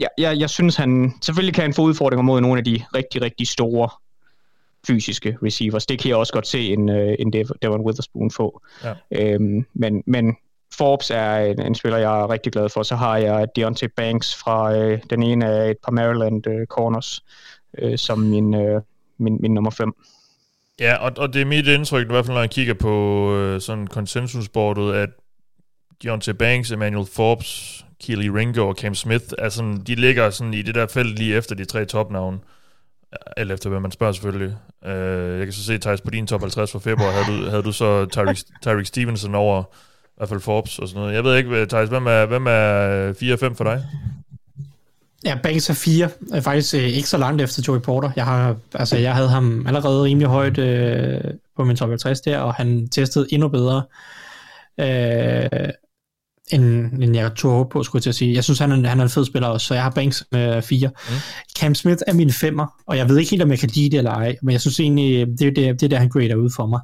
ja, 0.01 0.07
jeg, 0.19 0.39
jeg 0.39 0.51
synes, 0.51 0.77
han 0.77 1.13
selvfølgelig 1.23 1.55
kan 1.55 1.63
han 1.63 1.75
få 1.75 1.83
udfordringer 1.83 2.23
mod 2.23 2.41
nogle 2.41 2.59
af 2.59 2.65
de 2.65 2.85
rigtig, 2.95 3.23
rigtig 3.23 3.49
store 3.49 3.89
fysiske 4.87 5.37
receivers. 5.43 5.87
Det 5.87 5.99
kan 5.99 6.09
jeg 6.09 6.17
også 6.17 6.33
godt 6.33 6.47
se 6.47 6.73
en, 6.73 6.89
øh, 6.89 7.17
en 7.19 7.33
Devon 7.63 7.81
Witherspoon 7.81 8.31
få. 8.31 8.63
Ja. 8.85 8.95
Øhm, 9.11 9.67
men, 9.75 10.03
men 10.07 10.37
Forbes 10.75 11.11
er 11.11 11.37
en, 11.37 11.63
en 11.63 11.75
spiller, 11.75 11.99
jeg 11.99 12.21
er 12.21 12.31
rigtig 12.31 12.53
glad 12.53 12.69
for. 12.69 12.83
Så 12.83 12.97
har 12.97 13.17
jeg 13.17 13.49
Deontay 13.57 13.89
Banks 13.97 14.35
fra 14.35 14.77
øh, 14.77 15.01
den 15.11 15.23
ene 15.23 15.47
af 15.47 15.71
et 15.71 15.77
par 15.85 15.93
Maryland 15.93 16.47
øh, 16.47 16.67
Corners, 16.67 17.25
øh, 17.79 17.99
som 17.99 18.19
min, 18.19 18.55
øh, 18.55 18.83
min, 19.19 19.39
min 19.41 19.55
nummer 19.55 19.71
5. 19.71 19.95
Ja, 20.81 20.97
og, 20.97 21.13
og 21.17 21.33
det 21.33 21.43
er 21.43 21.47
mit 21.47 21.67
indtryk, 21.67 22.07
i 22.07 22.11
hvert 22.11 22.27
fald 22.27 22.35
når 22.35 22.43
jeg 22.43 22.51
kigger 22.51 22.75
på 22.75 23.27
øh, 23.37 23.61
sådan 23.61 23.87
konsensusbordet, 23.87 24.95
at 24.95 25.09
Deontay 26.03 26.33
Banks, 26.33 26.71
Emmanuel 26.71 27.07
Forbes, 27.07 27.85
Keely 28.05 28.29
Ringo 28.29 28.69
og 28.69 28.75
Cam 28.75 28.95
Smith, 28.95 29.25
er 29.39 29.49
sådan, 29.49 29.77
de 29.87 29.95
ligger 29.95 30.31
sådan 30.31 30.55
i 30.55 30.63
det 30.63 30.75
der 30.75 30.87
felt 30.87 31.19
lige 31.19 31.37
efter 31.37 31.55
de 31.55 31.65
tre 31.65 31.85
topnavne. 31.85 32.39
Alt 33.37 33.53
efter, 33.53 33.71
hvad 33.71 33.81
man 33.81 33.91
spørger 33.91 34.13
selvfølgelig. 34.13 34.57
Uh, 34.87 35.39
jeg 35.39 35.47
kan 35.47 35.53
så 35.53 35.65
se, 35.65 35.79
Thijs, 35.79 36.01
på 36.01 36.11
din 36.11 36.27
top 36.27 36.41
50 36.41 36.73
for 36.73 36.79
februar, 36.79 37.11
havde 37.11 37.39
du, 37.39 37.51
havde 37.51 37.63
du 37.63 37.73
så 37.73 38.07
Tyreek, 38.07 38.39
Tyreek 38.63 38.87
Stevenson 38.87 39.35
over 39.35 39.63
i 39.63 40.13
hvert 40.17 40.29
fald 40.29 40.41
Forbes 40.41 40.79
og 40.79 40.89
sådan 40.89 41.01
noget. 41.01 41.15
Jeg 41.15 41.25
ved 41.25 41.37
ikke, 41.37 41.51
øh, 41.51 41.69
Thijs, 41.69 41.89
hvem 41.89 42.07
er, 42.07 42.27
hvem 42.27 42.47
er 42.47 43.13
4 43.13 43.33
og 43.33 43.39
5 43.39 43.57
for 43.57 43.65
dig? 43.65 43.85
Ja, 45.25 45.39
Banks 45.43 45.71
er 45.71 45.75
4. 45.75 46.09
Er 46.33 46.41
faktisk 46.41 46.75
øh, 46.75 46.81
ikke 46.81 47.09
så 47.09 47.19
langt 47.19 47.43
efter 47.43 47.63
Joey 47.69 47.81
Porter. 47.81 48.11
Jeg, 48.17 48.25
har, 48.25 48.57
altså, 48.75 48.97
jeg 48.97 49.15
havde 49.15 49.29
ham 49.29 49.67
allerede 49.67 50.03
rimelig 50.03 50.29
højt 50.29 50.59
øh, 50.59 51.21
på 51.57 51.65
min 51.65 51.77
top 51.77 51.89
50 51.89 52.21
der, 52.21 52.39
og 52.39 52.55
han 52.55 52.89
testede 52.89 53.27
endnu 53.31 53.49
bedre. 53.49 53.83
Øh, 54.81 55.69
end, 56.53 56.93
end 57.03 57.17
jeg 57.17 57.35
tog 57.35 57.53
håbe 57.53 57.71
på, 57.71 57.83
skulle 57.83 57.99
jeg 57.99 58.03
til 58.03 58.11
at 58.11 58.15
sige. 58.15 58.35
Jeg 58.35 58.45
synes, 58.45 58.59
han 58.59 58.73
er, 58.73 58.89
han 58.89 59.01
er 59.01 59.05
en 59.05 59.11
fed 59.11 59.25
spiller 59.25 59.49
også, 59.49 59.67
så 59.67 59.75
jeg 59.75 59.83
har 59.83 59.91
Banks 59.91 60.25
med 60.33 60.63
fire. 60.63 60.89
Mm. 60.89 61.15
Cam 61.59 61.75
Smith 61.75 62.03
er 62.07 62.13
min 62.13 62.33
femmer, 62.33 62.67
og 62.87 62.97
jeg 62.97 63.09
ved 63.09 63.19
ikke 63.19 63.31
helt, 63.31 63.43
om 63.43 63.51
jeg 63.51 63.59
kan 63.59 63.71
lide 63.75 63.91
det 63.91 63.99
eller 63.99 64.11
ej, 64.11 64.37
men 64.43 64.53
jeg 64.53 64.61
synes 64.61 64.81
egentlig, 64.81 65.27
det 65.27 65.47
er 65.47 65.51
det, 65.51 65.81
det, 65.81 65.83
er 65.83 65.89
der, 65.89 65.99
han 65.99 66.09
grader 66.09 66.35
ud 66.35 66.51
for 66.57 66.67
mig. 66.67 66.81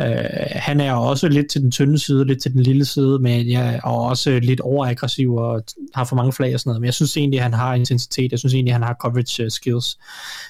Uh, 0.00 0.06
han 0.50 0.80
er 0.80 0.92
også 0.92 1.28
lidt 1.28 1.50
til 1.50 1.60
den 1.60 1.70
tynde 1.70 1.98
side, 1.98 2.24
lidt 2.24 2.42
til 2.42 2.52
den 2.52 2.62
lille 2.62 2.84
side, 2.84 3.18
men 3.18 3.50
jeg 3.50 3.74
er 3.74 3.80
også 3.80 4.40
lidt 4.42 4.60
overaggressiv 4.60 5.34
og 5.34 5.62
har 5.94 6.04
for 6.04 6.16
mange 6.16 6.32
flag 6.32 6.54
og 6.54 6.60
sådan 6.60 6.70
noget. 6.70 6.80
Men 6.80 6.86
jeg 6.86 6.94
synes 6.94 7.16
egentlig, 7.16 7.38
at 7.38 7.42
han 7.42 7.52
har 7.52 7.74
intensitet. 7.74 8.30
Jeg 8.30 8.38
synes 8.38 8.54
egentlig, 8.54 8.72
at 8.72 8.74
han 8.74 8.82
har 8.82 8.96
coverage 9.00 9.44
uh, 9.44 9.50
skills, 9.50 9.98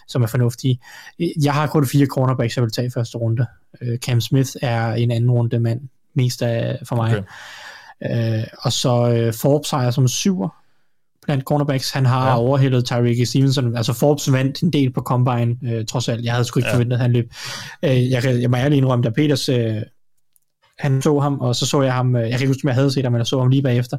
som 0.08 0.22
er 0.22 0.26
fornuftige. 0.26 0.80
Jeg 1.42 1.54
har 1.54 1.66
kun 1.66 1.86
fire 1.86 2.06
cornerbacks, 2.06 2.56
jeg 2.56 2.62
vil 2.62 2.72
tage 2.72 2.86
i 2.86 2.90
første 2.90 3.18
runde. 3.18 3.46
Uh, 3.82 3.96
Cam 3.96 4.20
Smith 4.20 4.50
er 4.62 4.92
en 4.92 5.10
anden 5.10 5.30
runde 5.30 5.60
mand, 5.60 5.80
mest 6.14 6.42
af 6.42 6.78
for 6.84 6.96
mig. 6.96 7.10
Okay. 7.10 7.22
Øh, 8.04 8.44
og 8.58 8.72
så 8.72 9.12
øh, 9.12 9.34
Forbes 9.34 9.70
har 9.70 9.82
jeg 9.82 9.94
som 9.94 10.08
syver 10.08 10.48
blandt 11.22 11.44
cornerbacks. 11.44 11.90
Han 11.90 12.06
har 12.06 12.28
ja. 12.28 12.38
overhældet 12.38 12.84
Tyreek 12.84 13.26
Stevenson. 13.26 13.76
Altså 13.76 13.92
Forbes 13.92 14.32
vandt 14.32 14.62
en 14.62 14.72
del 14.72 14.92
på 14.92 15.00
Combine, 15.00 15.56
øh, 15.64 15.86
trods 15.86 16.08
alt. 16.08 16.24
Jeg 16.24 16.32
havde 16.32 16.44
sgu 16.44 16.60
ikke 16.60 16.68
ja. 16.68 16.74
forventet, 16.74 16.96
at 16.96 17.02
han 17.02 17.12
løb. 17.12 17.32
Øh, 17.84 18.10
jeg, 18.10 18.24
jeg 18.24 18.50
må 18.50 18.56
ærlig 18.56 18.78
indrømme, 18.78 19.02
da 19.02 19.10
Peters... 19.10 19.48
Øh, 19.48 19.82
han 20.78 21.02
så 21.02 21.18
ham, 21.18 21.40
og 21.40 21.56
så 21.56 21.66
så 21.66 21.82
jeg 21.82 21.94
ham, 21.94 22.16
øh, 22.16 22.22
jeg 22.22 22.30
kan 22.30 22.40
ikke 22.40 22.46
huske, 22.46 22.64
om 22.64 22.68
jeg 22.68 22.74
havde 22.74 22.90
set 22.90 23.04
ham, 23.04 23.12
men 23.12 23.18
jeg 23.18 23.26
så 23.26 23.38
ham 23.38 23.48
lige 23.48 23.62
bagefter. 23.62 23.98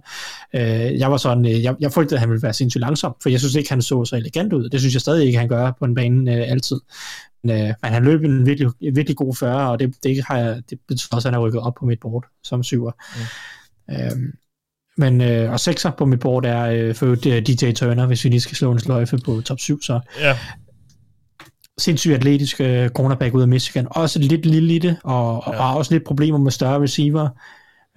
Øh, 0.55 0.99
jeg 0.99 1.11
var 1.11 1.17
sådan, 1.17 1.45
øh, 1.45 1.63
jeg, 1.63 1.75
jeg 1.79 1.91
frygtede, 1.91 2.15
at 2.15 2.19
han 2.19 2.29
ville 2.29 2.43
være 2.43 2.53
sindssygt 2.53 2.81
langsom, 2.81 3.15
for 3.21 3.29
jeg 3.29 3.39
synes 3.39 3.55
ikke, 3.55 3.69
han 3.69 3.81
så 3.81 4.05
så 4.05 4.15
elegant 4.15 4.53
ud. 4.53 4.69
Det 4.69 4.79
synes 4.79 4.93
jeg 4.93 5.01
stadig 5.01 5.25
ikke, 5.25 5.39
han 5.39 5.47
gør 5.47 5.71
på 5.79 5.85
en 5.85 5.95
bane 5.95 6.35
øh, 6.35 6.51
altid. 6.51 6.79
Men, 7.43 7.61
øh, 7.61 7.73
men 7.83 7.91
han 7.93 8.03
løb 8.03 8.23
en 8.23 8.45
virkelig, 8.45 8.71
virkelig 8.79 9.17
god 9.17 9.35
40, 9.35 9.71
og 9.71 9.79
det, 9.79 9.95
det, 10.03 10.23
har 10.27 10.37
jeg, 10.37 10.61
det 10.69 10.79
betyder 10.87 11.15
også, 11.15 11.27
at 11.27 11.33
han 11.33 11.41
har 11.41 11.47
rykket 11.47 11.61
op 11.61 11.73
på 11.79 11.85
mit 11.85 11.99
board 11.99 12.25
som 12.43 12.63
syver. 12.63 12.91
Mm. 13.15 13.21
Øhm, 13.91 14.33
men, 14.97 15.21
øh, 15.21 15.51
og 15.51 15.59
sekser 15.59 15.91
på 15.91 16.05
mit 16.05 16.19
board 16.19 16.45
er 16.45 16.65
øh, 16.65 16.95
for 16.95 17.05
øh, 17.05 17.41
DJ 17.41 17.71
Turner, 17.71 18.05
hvis 18.05 18.23
vi 18.23 18.29
lige 18.29 18.41
skal 18.41 18.57
slå 18.57 18.71
en 18.71 18.79
sløjfe 18.79 19.17
på 19.17 19.41
top 19.41 19.59
7, 19.59 19.81
så 19.81 19.99
ja. 20.19 20.37
sindssygt 21.77 22.15
atletisk 22.15 22.61
øh, 22.61 22.89
cornerback 22.89 23.33
ud 23.33 23.41
af 23.41 23.47
Michigan. 23.47 23.87
Også 23.91 24.19
lidt 24.19 24.45
lille 24.45 24.75
i 24.75 24.79
det, 24.79 24.97
og, 25.03 25.47
og 25.47 25.53
ja. 25.53 25.61
har 25.61 25.73
også 25.73 25.93
lidt 25.93 26.03
problemer 26.03 26.37
med 26.37 26.51
større 26.51 26.81
receiver, 26.81 27.29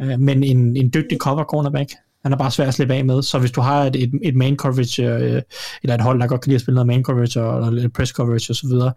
øh, 0.00 0.20
men 0.20 0.44
en, 0.44 0.76
en 0.76 0.90
dygtig 0.94 1.18
cover 1.18 1.44
cornerback. 1.44 1.90
Han 2.24 2.32
er 2.32 2.36
bare 2.36 2.50
svær 2.50 2.68
at 2.68 2.74
slippe 2.74 2.94
af 2.94 3.04
med, 3.04 3.22
så 3.22 3.38
hvis 3.38 3.50
du 3.50 3.60
har 3.60 3.84
et, 3.84 3.96
et, 3.96 4.12
et 4.22 4.36
man 4.36 4.56
coverage, 4.56 5.02
øh, 5.02 5.42
eller 5.82 5.94
et 5.94 6.00
hold, 6.00 6.20
der 6.20 6.26
godt 6.26 6.40
kan 6.40 6.50
lide 6.50 6.54
at 6.54 6.60
spille 6.60 6.74
noget 6.74 6.86
man 6.86 7.02
coverage, 7.02 7.42
og, 7.42 7.68
eller 7.68 7.88
press 7.88 8.12
coverage 8.12 8.50
osv., 8.50 8.68
så, 8.68 8.92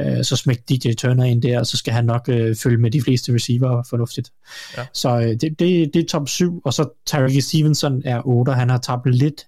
øh, 0.00 0.24
så 0.24 0.36
smæk 0.36 0.58
DJ 0.68 0.92
Turner 0.92 1.24
ind 1.24 1.42
der, 1.42 1.58
og 1.58 1.66
så 1.66 1.76
skal 1.76 1.92
han 1.92 2.04
nok 2.04 2.28
øh, 2.28 2.56
følge 2.56 2.76
med 2.76 2.90
de 2.90 3.02
fleste 3.02 3.34
receiver 3.34 3.82
fornuftigt. 3.90 4.32
Ja. 4.76 4.86
Så 4.92 5.18
øh, 5.18 5.28
det, 5.28 5.40
det, 5.40 5.94
det 5.94 5.96
er 5.96 6.06
top 6.08 6.28
7, 6.28 6.60
og 6.64 6.72
så 6.72 6.88
Tyreek 7.06 7.42
Stevenson 7.42 8.02
er 8.04 8.22
8, 8.24 8.52
han 8.52 8.70
har 8.70 8.78
tabt 8.78 9.14
lidt, 9.14 9.46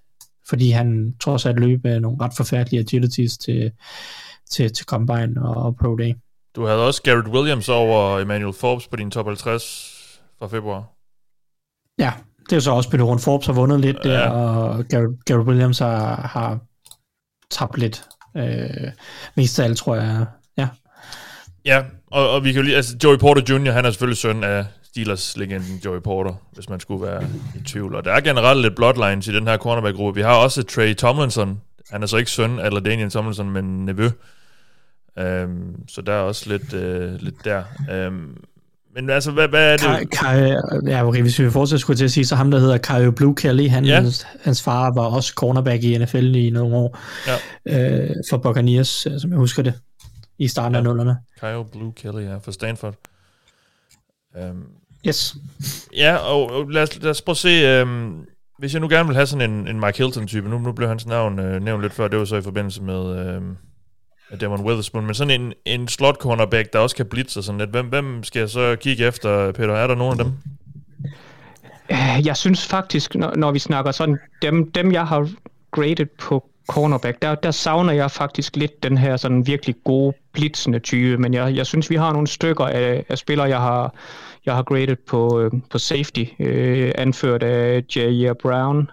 fordi 0.49 0.69
han 0.69 1.15
trods 1.21 1.45
alt 1.45 1.59
løb 1.59 1.83
nogle 1.83 2.17
ret 2.21 2.33
forfærdelige 2.37 2.79
agilities 2.79 3.37
til, 3.37 3.71
til, 4.51 4.73
til 4.73 4.85
Combine 4.85 5.41
og, 5.41 5.55
og 5.55 5.75
Pro 5.75 5.95
Day. 5.95 6.13
Du 6.55 6.65
havde 6.65 6.87
også 6.87 7.01
Garrett 7.01 7.27
Williams 7.27 7.69
over 7.69 8.19
Emmanuel 8.19 8.53
Forbes 8.53 8.87
på 8.87 8.95
din 8.95 9.11
top 9.11 9.25
50 9.25 9.93
fra 10.39 10.47
februar. 10.47 10.93
Ja, 11.99 12.13
det 12.49 12.55
er 12.55 12.59
så 12.59 12.71
også 12.71 12.89
Peter 12.89 13.03
Rund 13.03 13.19
Forbes 13.19 13.45
har 13.45 13.53
vundet 13.53 13.79
lidt 13.79 13.97
der, 14.03 14.19
ja. 14.19 14.29
og 14.29 14.85
Gary, 14.89 15.07
Gary 15.25 15.43
Williams 15.43 15.79
har, 15.79 16.15
har 16.15 16.59
tabt 17.51 17.77
lidt. 17.77 18.03
Øh, 18.37 18.91
mest 19.35 19.59
af 19.59 19.63
alt, 19.63 19.77
tror 19.77 19.95
jeg. 19.95 20.25
Ja, 20.57 20.67
ja 21.65 21.83
og, 22.07 22.29
og 22.29 22.43
vi 22.43 22.51
kan 22.51 22.61
jo 22.61 22.65
lige, 22.65 22.75
altså 22.75 22.95
Joey 23.03 23.17
Porter 23.17 23.55
Jr., 23.55 23.71
han 23.71 23.85
er 23.85 23.91
selvfølgelig 23.91 24.17
søn 24.17 24.43
af 24.43 24.65
Steelers-legenden 24.83 25.81
Joey 25.85 25.99
Porter, 26.01 26.33
hvis 26.51 26.69
man 26.69 26.79
skulle 26.79 27.05
være 27.05 27.23
i 27.55 27.63
tvivl. 27.63 27.95
Og 27.95 28.05
der 28.05 28.11
er 28.11 28.21
generelt 28.21 28.61
lidt 28.61 28.75
bloodlines 28.75 29.27
i 29.27 29.33
den 29.33 29.47
her 29.47 29.57
cornerback-gruppe. 29.57 30.15
Vi 30.15 30.21
har 30.21 30.35
også 30.35 30.63
Trey 30.63 30.95
Tomlinson. 30.95 31.61
Han 31.91 32.03
er 32.03 32.07
så 32.07 32.17
ikke 32.17 32.31
søn 32.31 32.59
af 32.59 32.83
Daniel 32.83 33.09
Tomlinson, 33.09 33.49
men 33.49 33.85
nevø. 33.85 34.09
Um, 35.21 35.75
så 35.87 36.01
der 36.01 36.13
er 36.13 36.19
også 36.19 36.49
lidt, 36.49 36.73
uh, 36.73 37.21
lidt 37.21 37.45
der. 37.45 37.63
Um, 38.07 38.37
men 38.95 39.09
altså, 39.09 39.31
hvad, 39.31 39.47
hvad 39.47 39.73
er 39.73 39.77
det? 39.77 39.85
Kai, 39.85 40.05
Kai, 40.05 40.55
ja, 40.87 41.07
okay, 41.07 41.21
hvis 41.21 41.39
vi 41.39 41.49
fortsætter 41.49 41.79
skulle 41.79 41.97
til 41.97 42.05
at 42.05 42.11
sige, 42.11 42.25
så 42.25 42.35
ham, 42.35 42.51
der 42.51 42.59
hedder 42.59 42.77
Kai 42.77 43.11
Blue 43.11 43.35
Kelly, 43.35 43.69
han, 43.69 43.85
ja. 43.85 43.95
hans, 43.95 44.27
hans 44.41 44.63
far 44.63 44.93
var 44.93 45.05
også 45.05 45.33
cornerback 45.35 45.83
i 45.83 45.97
NFL 45.97 46.35
i 46.35 46.49
nogle 46.49 46.75
år 46.75 46.99
ja. 47.65 48.03
øh, 48.05 48.15
for 48.29 48.37
Buccaneers, 48.37 49.05
øh, 49.05 49.19
som 49.19 49.29
jeg 49.29 49.37
husker 49.37 49.63
det, 49.63 49.73
i 50.39 50.47
starten 50.47 50.73
ja. 50.73 50.77
af 50.77 50.83
nullerne. 50.83 51.17
Kai 51.39 51.63
Blue 51.71 51.93
Kelly, 51.95 52.23
ja, 52.23 52.37
for 52.37 52.51
Stanford. 52.51 52.95
Um, 54.41 54.63
yes. 55.07 55.35
Ja, 55.97 56.15
og, 56.15 56.51
og 56.51 56.69
lad, 56.69 56.83
os, 56.83 57.01
lad 57.01 57.11
os 57.11 57.21
prøve 57.21 57.33
at 57.33 57.37
se, 57.37 57.81
um, 57.81 58.25
hvis 58.59 58.73
jeg 58.73 58.81
nu 58.81 58.89
gerne 58.89 59.07
vil 59.07 59.15
have 59.15 59.27
sådan 59.27 59.51
en, 59.51 59.67
en 59.67 59.79
Mike 59.79 59.97
Hilton-type, 59.97 60.49
nu, 60.49 60.59
nu 60.59 60.71
blev 60.71 60.87
hans 60.87 61.05
navn 61.05 61.39
uh, 61.39 61.63
nævnt 61.63 61.81
lidt 61.81 61.93
før, 61.93 62.07
det 62.07 62.19
var 62.19 62.25
så 62.25 62.35
i 62.35 62.41
forbindelse 62.41 62.83
med... 62.83 63.35
Um, 63.37 63.57
Devon 64.39 64.61
Witherspoon, 64.61 65.05
men 65.05 65.15
sådan 65.15 65.41
en, 65.41 65.53
en 65.65 65.87
slot 65.87 66.15
cornerback, 66.15 66.73
der 66.73 66.79
også 66.79 66.95
kan 66.95 67.05
blitse 67.05 67.39
og 67.39 67.43
sådan 67.43 67.59
lidt. 67.59 67.69
Hvem, 67.69 67.85
hvem 67.85 68.23
skal 68.23 68.39
jeg 68.39 68.49
så 68.49 68.75
kigge 68.79 69.07
efter, 69.07 69.51
Peter? 69.51 69.73
Er 69.73 69.87
der 69.87 69.95
nogen 69.95 70.19
af 70.19 70.25
dem? 70.25 70.33
Jeg 72.25 72.37
synes 72.37 72.67
faktisk, 72.67 73.15
når, 73.15 73.35
når 73.35 73.51
vi 73.51 73.59
snakker 73.59 73.91
sådan, 73.91 74.19
dem, 74.41 74.71
dem 74.71 74.91
jeg 74.91 75.07
har 75.07 75.29
graded 75.71 76.05
på 76.05 76.49
cornerback, 76.67 77.21
der, 77.21 77.35
der 77.35 77.51
savner 77.51 77.93
jeg 77.93 78.11
faktisk 78.11 78.55
lidt 78.55 78.83
den 78.83 78.97
her 78.97 79.17
sådan 79.17 79.47
virkelig 79.47 79.75
gode 79.83 80.13
blitzende 80.33 80.79
type, 80.79 81.17
men 81.17 81.33
jeg, 81.33 81.55
jeg 81.55 81.65
synes, 81.65 81.89
vi 81.89 81.95
har 81.95 82.11
nogle 82.11 82.27
stykker 82.27 82.65
af, 82.65 83.05
af 83.09 83.17
spillere, 83.17 83.49
jeg 83.49 83.59
har, 83.59 83.93
jeg 84.45 84.55
har 84.55 84.63
graded 84.63 84.95
på, 84.95 85.39
øh, 85.39 85.51
på 85.69 85.77
safety, 85.77 86.23
øh, 86.39 86.91
anført 86.95 87.43
af 87.43 87.83
J.R. 87.95 88.33
Brown, 88.33 88.89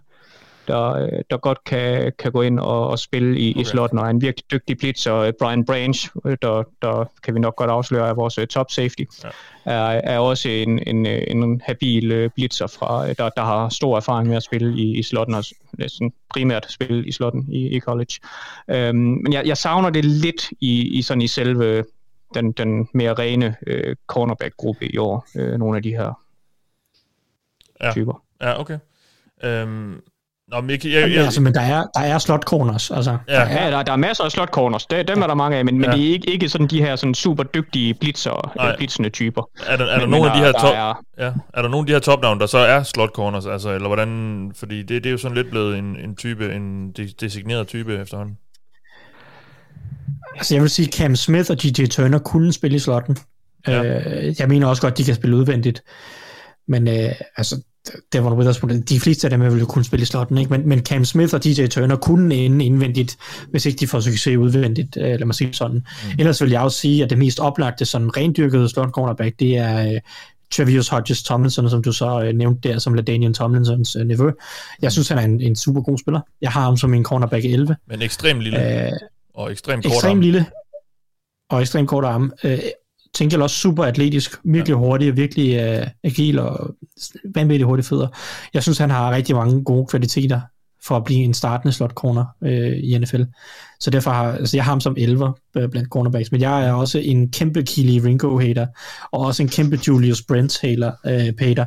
der, 0.71 0.93
øh, 0.93 1.09
der 1.31 1.37
godt 1.37 1.65
kan, 1.65 2.13
kan 2.19 2.33
gå 2.33 2.43
ind 2.43 2.61
og, 2.61 2.89
og 2.89 2.99
spille 2.99 3.39
i, 3.39 3.51
okay. 3.51 3.61
i 3.61 3.65
slotten, 3.65 3.99
og 3.99 4.07
er 4.07 4.11
en 4.11 4.23
virkelig 4.23 4.51
dygtig 4.51 4.79
blitzer. 4.79 5.15
Øh, 5.15 5.33
Brian 5.41 5.65
Branch, 5.65 6.11
øh, 6.25 6.37
der, 6.43 6.63
der 6.83 7.05
kan 7.23 7.35
vi 7.35 7.41
nok 7.41 7.57
godt 7.57 7.71
afsløre, 7.71 8.09
er 8.09 8.15
vores 8.15 8.39
top 8.51 8.71
safety, 8.71 9.03
ja. 9.25 9.29
er, 9.65 10.01
er 10.05 10.19
også 10.19 10.49
en, 10.49 10.83
en, 10.87 11.07
en 11.07 11.61
habil 11.65 12.31
blitzer, 12.35 12.67
fra, 12.67 13.13
der, 13.13 13.29
der 13.29 13.43
har 13.43 13.69
stor 13.69 13.97
erfaring 13.97 14.29
med 14.29 14.37
at 14.37 14.43
spille 14.43 14.79
i, 14.79 14.99
i 14.99 15.03
slotten, 15.03 15.35
og 15.35 15.45
næsten 15.73 16.13
primært 16.31 16.67
spille 16.73 17.07
i 17.07 17.13
slotten 17.13 17.47
i, 17.53 17.77
i 17.77 17.81
college. 17.81 18.15
Øhm, 18.69 18.97
men 18.97 19.33
jeg, 19.33 19.47
jeg 19.47 19.57
savner 19.57 19.91
det 19.91 20.05
lidt 20.05 20.51
i, 20.61 20.99
i, 20.99 21.03
sådan 21.03 21.23
i 21.23 21.27
selve 21.27 21.85
den, 22.35 22.53
den 22.53 22.89
mere 22.95 23.15
rene 23.15 23.57
øh, 23.67 23.97
cornerback-gruppe 24.07 24.95
i 24.95 24.99
år, 24.99 25.27
øh, 25.37 25.59
nogle 25.59 25.77
af 25.77 25.83
de 25.83 25.91
her 25.91 26.21
ja. 27.83 27.93
typer. 27.93 28.23
Ja, 28.41 28.61
okay. 28.61 28.79
Øhm, 29.45 30.03
Nå, 30.53 30.61
men, 30.61 30.71
jeg, 30.71 30.85
jeg, 30.85 30.93
jeg, 31.03 31.11
Ja, 31.11 31.23
altså, 31.23 31.41
men 31.43 31.55
der 31.55 31.61
er, 31.61 31.87
der 31.95 32.01
er 32.01 32.19
slot 32.19 32.43
corners. 32.45 32.91
Altså, 32.91 33.11
Ja. 33.29 33.35
der 33.35 33.41
er, 33.41 33.65
Ja, 33.65 33.71
der, 33.71 33.83
der 33.83 33.93
er 33.93 33.97
masser 33.97 34.25
af 34.25 34.31
slot 34.31 34.49
corners. 34.49 34.87
Det, 34.87 35.09
dem 35.09 35.23
er 35.23 35.27
der 35.27 35.35
mange 35.35 35.57
af, 35.57 35.65
men, 35.65 35.79
men 35.79 35.91
Ja. 35.91 35.97
det 35.97 36.07
er 36.09 36.13
ikke, 36.13 36.31
ikke 36.31 36.49
sådan 36.49 36.67
de 36.67 36.83
her 36.83 36.97
sådan 36.97 37.15
super 37.15 37.43
dygtige 37.43 37.95
blitzer, 37.95 38.53
Nej. 38.57 38.77
blitzende 38.77 39.09
typer. 39.11 39.51
er 39.67 39.77
der, 39.77 39.85
er 39.85 39.91
der 39.91 39.99
Men- 40.01 40.11
nogle 40.11 40.25
men 40.25 40.31
af 40.31 40.37
de 40.39 40.45
her 40.45 40.53
der 40.53 40.61
top, 40.61 40.75
er- 40.75 41.03
ja, 41.25 41.33
er 41.55 41.63
der 41.63 41.69
nogle 41.69 41.79
af 41.79 41.87
de 41.87 41.93
her 41.93 42.01
topnavn, 42.01 42.41
der 42.41 42.47
så 42.47 42.59
er 42.59 42.83
slot 42.83 43.11
corners, 43.15 43.47
altså, 43.47 43.71
eller 43.71 43.87
hvordan, 43.89 44.53
fordi 44.57 44.79
det, 44.79 44.89
det 44.89 45.07
er 45.07 45.11
jo 45.11 45.19
sådan 45.19 45.37
lidt 45.37 45.51
blevet 45.51 45.79
en, 45.79 45.97
en 46.05 46.17
type, 46.17 46.55
en 46.55 46.93
de- 46.93 47.13
designeret 47.21 47.67
type 47.69 47.99
efterhånden. 48.03 48.37
altså, 50.37 50.55
jeg 50.55 50.63
vil 50.63 50.71
sige, 50.71 50.89
Cam 50.93 51.17
Smith 51.17 51.51
og 51.51 51.63
DJ 51.63 51.87
Turner 51.87 52.19
kunne 52.19 52.53
spille 52.53 52.77
i 52.77 52.79
slotten. 52.79 53.17
Ja. 53.69 53.83
Ja. 53.83 53.99
Øh, 54.29 54.35
jeg 54.41 54.49
mener 54.49 54.67
også 54.67 54.83
godt, 54.83 54.99
de 54.99 55.05
kan 55.05 55.15
spille 55.15 55.37
udvendigt. 55.37 55.83
Men 56.69 56.89
øh, 56.89 57.13
altså, 57.37 57.63
Devon 58.12 58.32
Witherspoon, 58.32 58.81
de 58.81 59.01
fleste 59.01 59.27
af 59.27 59.31
dem 59.31 59.40
vil 59.52 59.61
jo 59.61 59.66
kunne 59.66 59.85
spille 59.85 60.02
i 60.02 60.07
slotten, 60.07 60.39
ikke? 60.39 60.51
Men, 60.51 60.69
men 60.69 60.81
Cam 60.81 61.05
Smith 61.05 61.35
og 61.35 61.44
DJ 61.44 61.66
Turner 61.66 61.97
kunne 61.97 62.35
ende 62.35 62.65
indvendigt, 62.65 63.16
hvis 63.51 63.66
ikke 63.66 63.78
de 63.78 63.86
får 63.86 64.01
succes 64.01 64.36
udvendigt, 64.36 64.97
øh, 64.97 65.02
lad 65.05 65.24
mig 65.24 65.35
sige 65.35 65.52
sådan. 65.55 65.77
Mm. 65.77 66.11
Ellers 66.19 66.43
vil 66.43 66.51
jeg 66.51 66.61
også 66.61 66.78
sige, 66.78 67.05
at 67.05 67.11
det 67.11 67.19
mest 67.19 67.40
oplagte, 67.40 67.85
sådan 67.85 68.16
rendyrkede 68.16 68.69
slot 68.69 68.90
cornerback, 68.90 69.39
det 69.39 69.57
er 69.57 69.93
øh, 69.94 70.01
Travius 70.52 70.89
Hodges 70.89 71.23
Tomlinson, 71.23 71.70
som 71.70 71.82
du 71.82 71.93
så 71.93 72.23
øh, 72.23 72.32
nævnte 72.35 72.69
der, 72.69 72.78
som 72.78 72.94
LaDainian 72.94 73.35
Tomlinsons 73.35 73.97
øh, 73.97 74.07
nevø. 74.07 74.31
Jeg 74.82 74.93
synes, 74.93 75.09
han 75.09 75.19
er 75.19 75.23
en, 75.23 75.40
en 75.40 75.57
super 75.57 75.81
god 75.82 75.98
spiller. 75.98 76.20
Jeg 76.40 76.51
har 76.51 76.61
ham 76.62 76.77
som 76.77 76.94
en 76.94 77.05
cornerback 77.05 77.44
11. 77.44 77.77
Men 77.89 78.02
ekstremt 78.02 78.43
lille, 78.43 78.86
Øh, 78.86 78.93
og 79.35 79.51
ekstremt 79.52 79.85
kort 79.85 79.93
ekstremt 79.93 80.11
arm. 80.16 80.20
lille 80.20 80.47
og 81.51 81.61
ekstremt 81.61 81.89
kort 81.89 82.05
arm. 82.05 82.32
Øh, 82.44 82.59
tænker 83.15 83.37
jeg 83.37 83.43
også 83.43 83.57
super 83.57 83.85
atletisk, 83.85 84.41
virkelig 84.45 84.77
hurtig, 84.77 85.16
virkelig 85.16 85.57
øh, 85.57 85.87
agil 86.05 86.39
og 86.39 86.74
vanvittigt 87.35 87.66
hurtige 87.66 87.87
fødder. 87.87 88.09
Jeg 88.55 88.62
synes, 88.62 88.78
han 88.78 88.91
har 88.91 89.11
rigtig 89.11 89.37
mange 89.37 89.65
gode 89.65 89.87
kvaliteter 89.87 90.41
for 90.82 90.97
at 90.97 91.05
blive 91.05 91.20
en 91.20 91.35
startende 91.35 91.73
slot 91.73 91.93
corner 91.93 92.24
øh, 92.43 92.78
i 92.82 92.99
NFL. 92.99 93.23
Så 93.81 93.91
derfor 93.91 94.11
har 94.11 94.32
altså 94.32 94.57
jeg 94.57 94.65
har 94.65 94.73
ham 94.73 94.81
som 94.81 94.95
11 94.99 95.35
blandt 95.53 95.89
cornerbacks, 95.89 96.32
men 96.32 96.41
jeg 96.41 96.66
er 96.66 96.73
også 96.73 96.99
en 96.99 97.31
kæmpe 97.31 97.62
Keely 97.62 97.99
Ringo 98.05 98.39
hater 98.39 98.66
og 99.11 99.20
også 99.20 99.43
en 99.43 99.49
kæmpe 99.49 99.78
Julius 99.89 100.23
Brent 100.23 100.61
hater, 100.61 100.93
øh, 101.07 101.32
hater 101.39 101.65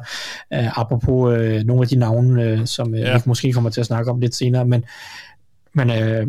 øh, 0.53 0.79
apropos 0.79 1.37
øh, 1.37 1.63
nogle 1.63 1.81
af 1.81 1.87
de 1.87 1.95
navne, 1.95 2.43
øh, 2.43 2.65
som 2.65 2.95
øh, 2.95 3.01
ja. 3.01 3.17
vi 3.17 3.23
måske 3.25 3.53
kommer 3.53 3.69
til 3.69 3.79
at 3.79 3.85
snakke 3.85 4.11
om 4.11 4.19
lidt 4.19 4.35
senere, 4.35 4.65
men, 4.65 4.83
men 5.73 5.89
øh, 5.89 6.27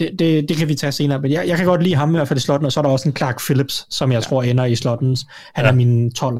det, 0.00 0.18
det, 0.18 0.48
det 0.48 0.56
kan 0.56 0.68
vi 0.68 0.74
tage 0.74 0.92
senere, 0.92 1.20
men 1.20 1.32
jeg, 1.32 1.48
jeg 1.48 1.56
kan 1.56 1.66
godt 1.66 1.82
lide 1.82 1.94
ham 1.94 2.10
i 2.10 2.16
hvert 2.16 2.28
fald 2.28 2.38
i 2.38 2.42
slotten, 2.42 2.66
og 2.66 2.72
så 2.72 2.80
er 2.80 2.82
der 2.82 2.90
også 2.90 3.08
en 3.08 3.16
Clark 3.16 3.40
Phillips, 3.40 3.86
som 3.90 4.12
jeg 4.12 4.22
ja. 4.22 4.28
tror 4.28 4.42
ender 4.42 4.64
i 4.64 4.74
slottens. 4.76 5.26
Han 5.54 5.64
Ja. 5.64 5.70
er 5.70 5.74
min 5.74 6.12
12. 6.12 6.36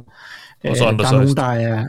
Og 0.65 0.77
så 0.77 0.91
Øh, 0.91 0.99
der 0.99 1.07
er 1.07 1.13
nogen, 1.13 1.37
der 1.37 1.43
er 1.43 1.85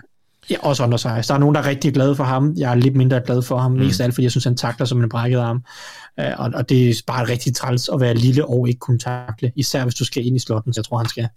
Ja, 0.50 0.56
også 0.62 0.84
undersized. 0.84 1.24
Der 1.28 1.34
er 1.34 1.38
nogen, 1.38 1.56
der 1.56 1.62
er 1.62 1.66
rigtig 1.66 1.94
glade 1.94 2.16
for 2.16 2.24
ham. 2.24 2.54
Jeg 2.58 2.72
er 2.72 2.76
lidt 2.76 2.96
mindre 2.96 3.22
glad 3.26 3.42
for 3.42 3.58
ham, 3.58 3.72
mm. 3.72 3.78
mest 3.78 4.00
af 4.00 4.04
alt, 4.06 4.14
fordi 4.14 4.24
jeg 4.24 4.32
synes, 4.32 4.44
han 4.44 4.58
takler 4.58 4.86
som 4.86 5.04
en 5.04 5.10
brækket 5.10 5.40
arm. 5.40 5.64
Uh, 6.22 6.40
og, 6.40 6.52
og 6.54 6.70
det 6.70 6.90
er 6.90 7.02
bare 7.08 7.28
rigtig 7.28 7.56
træls 7.56 7.90
at 7.94 8.00
være 8.00 8.14
lille 8.14 8.46
og 8.46 8.68
ikke 8.68 8.80
kunne 8.80 9.00
takle, 9.00 9.52
især 9.56 9.84
hvis 9.84 9.96
du 9.96 10.06
skal 10.06 10.26
ind 10.26 10.36
i 10.36 10.40
slotten, 10.40 10.74
så 10.74 10.80
jeg 10.80 10.86
tror, 10.86 10.98
han 10.98 11.10
skal. 11.10 11.28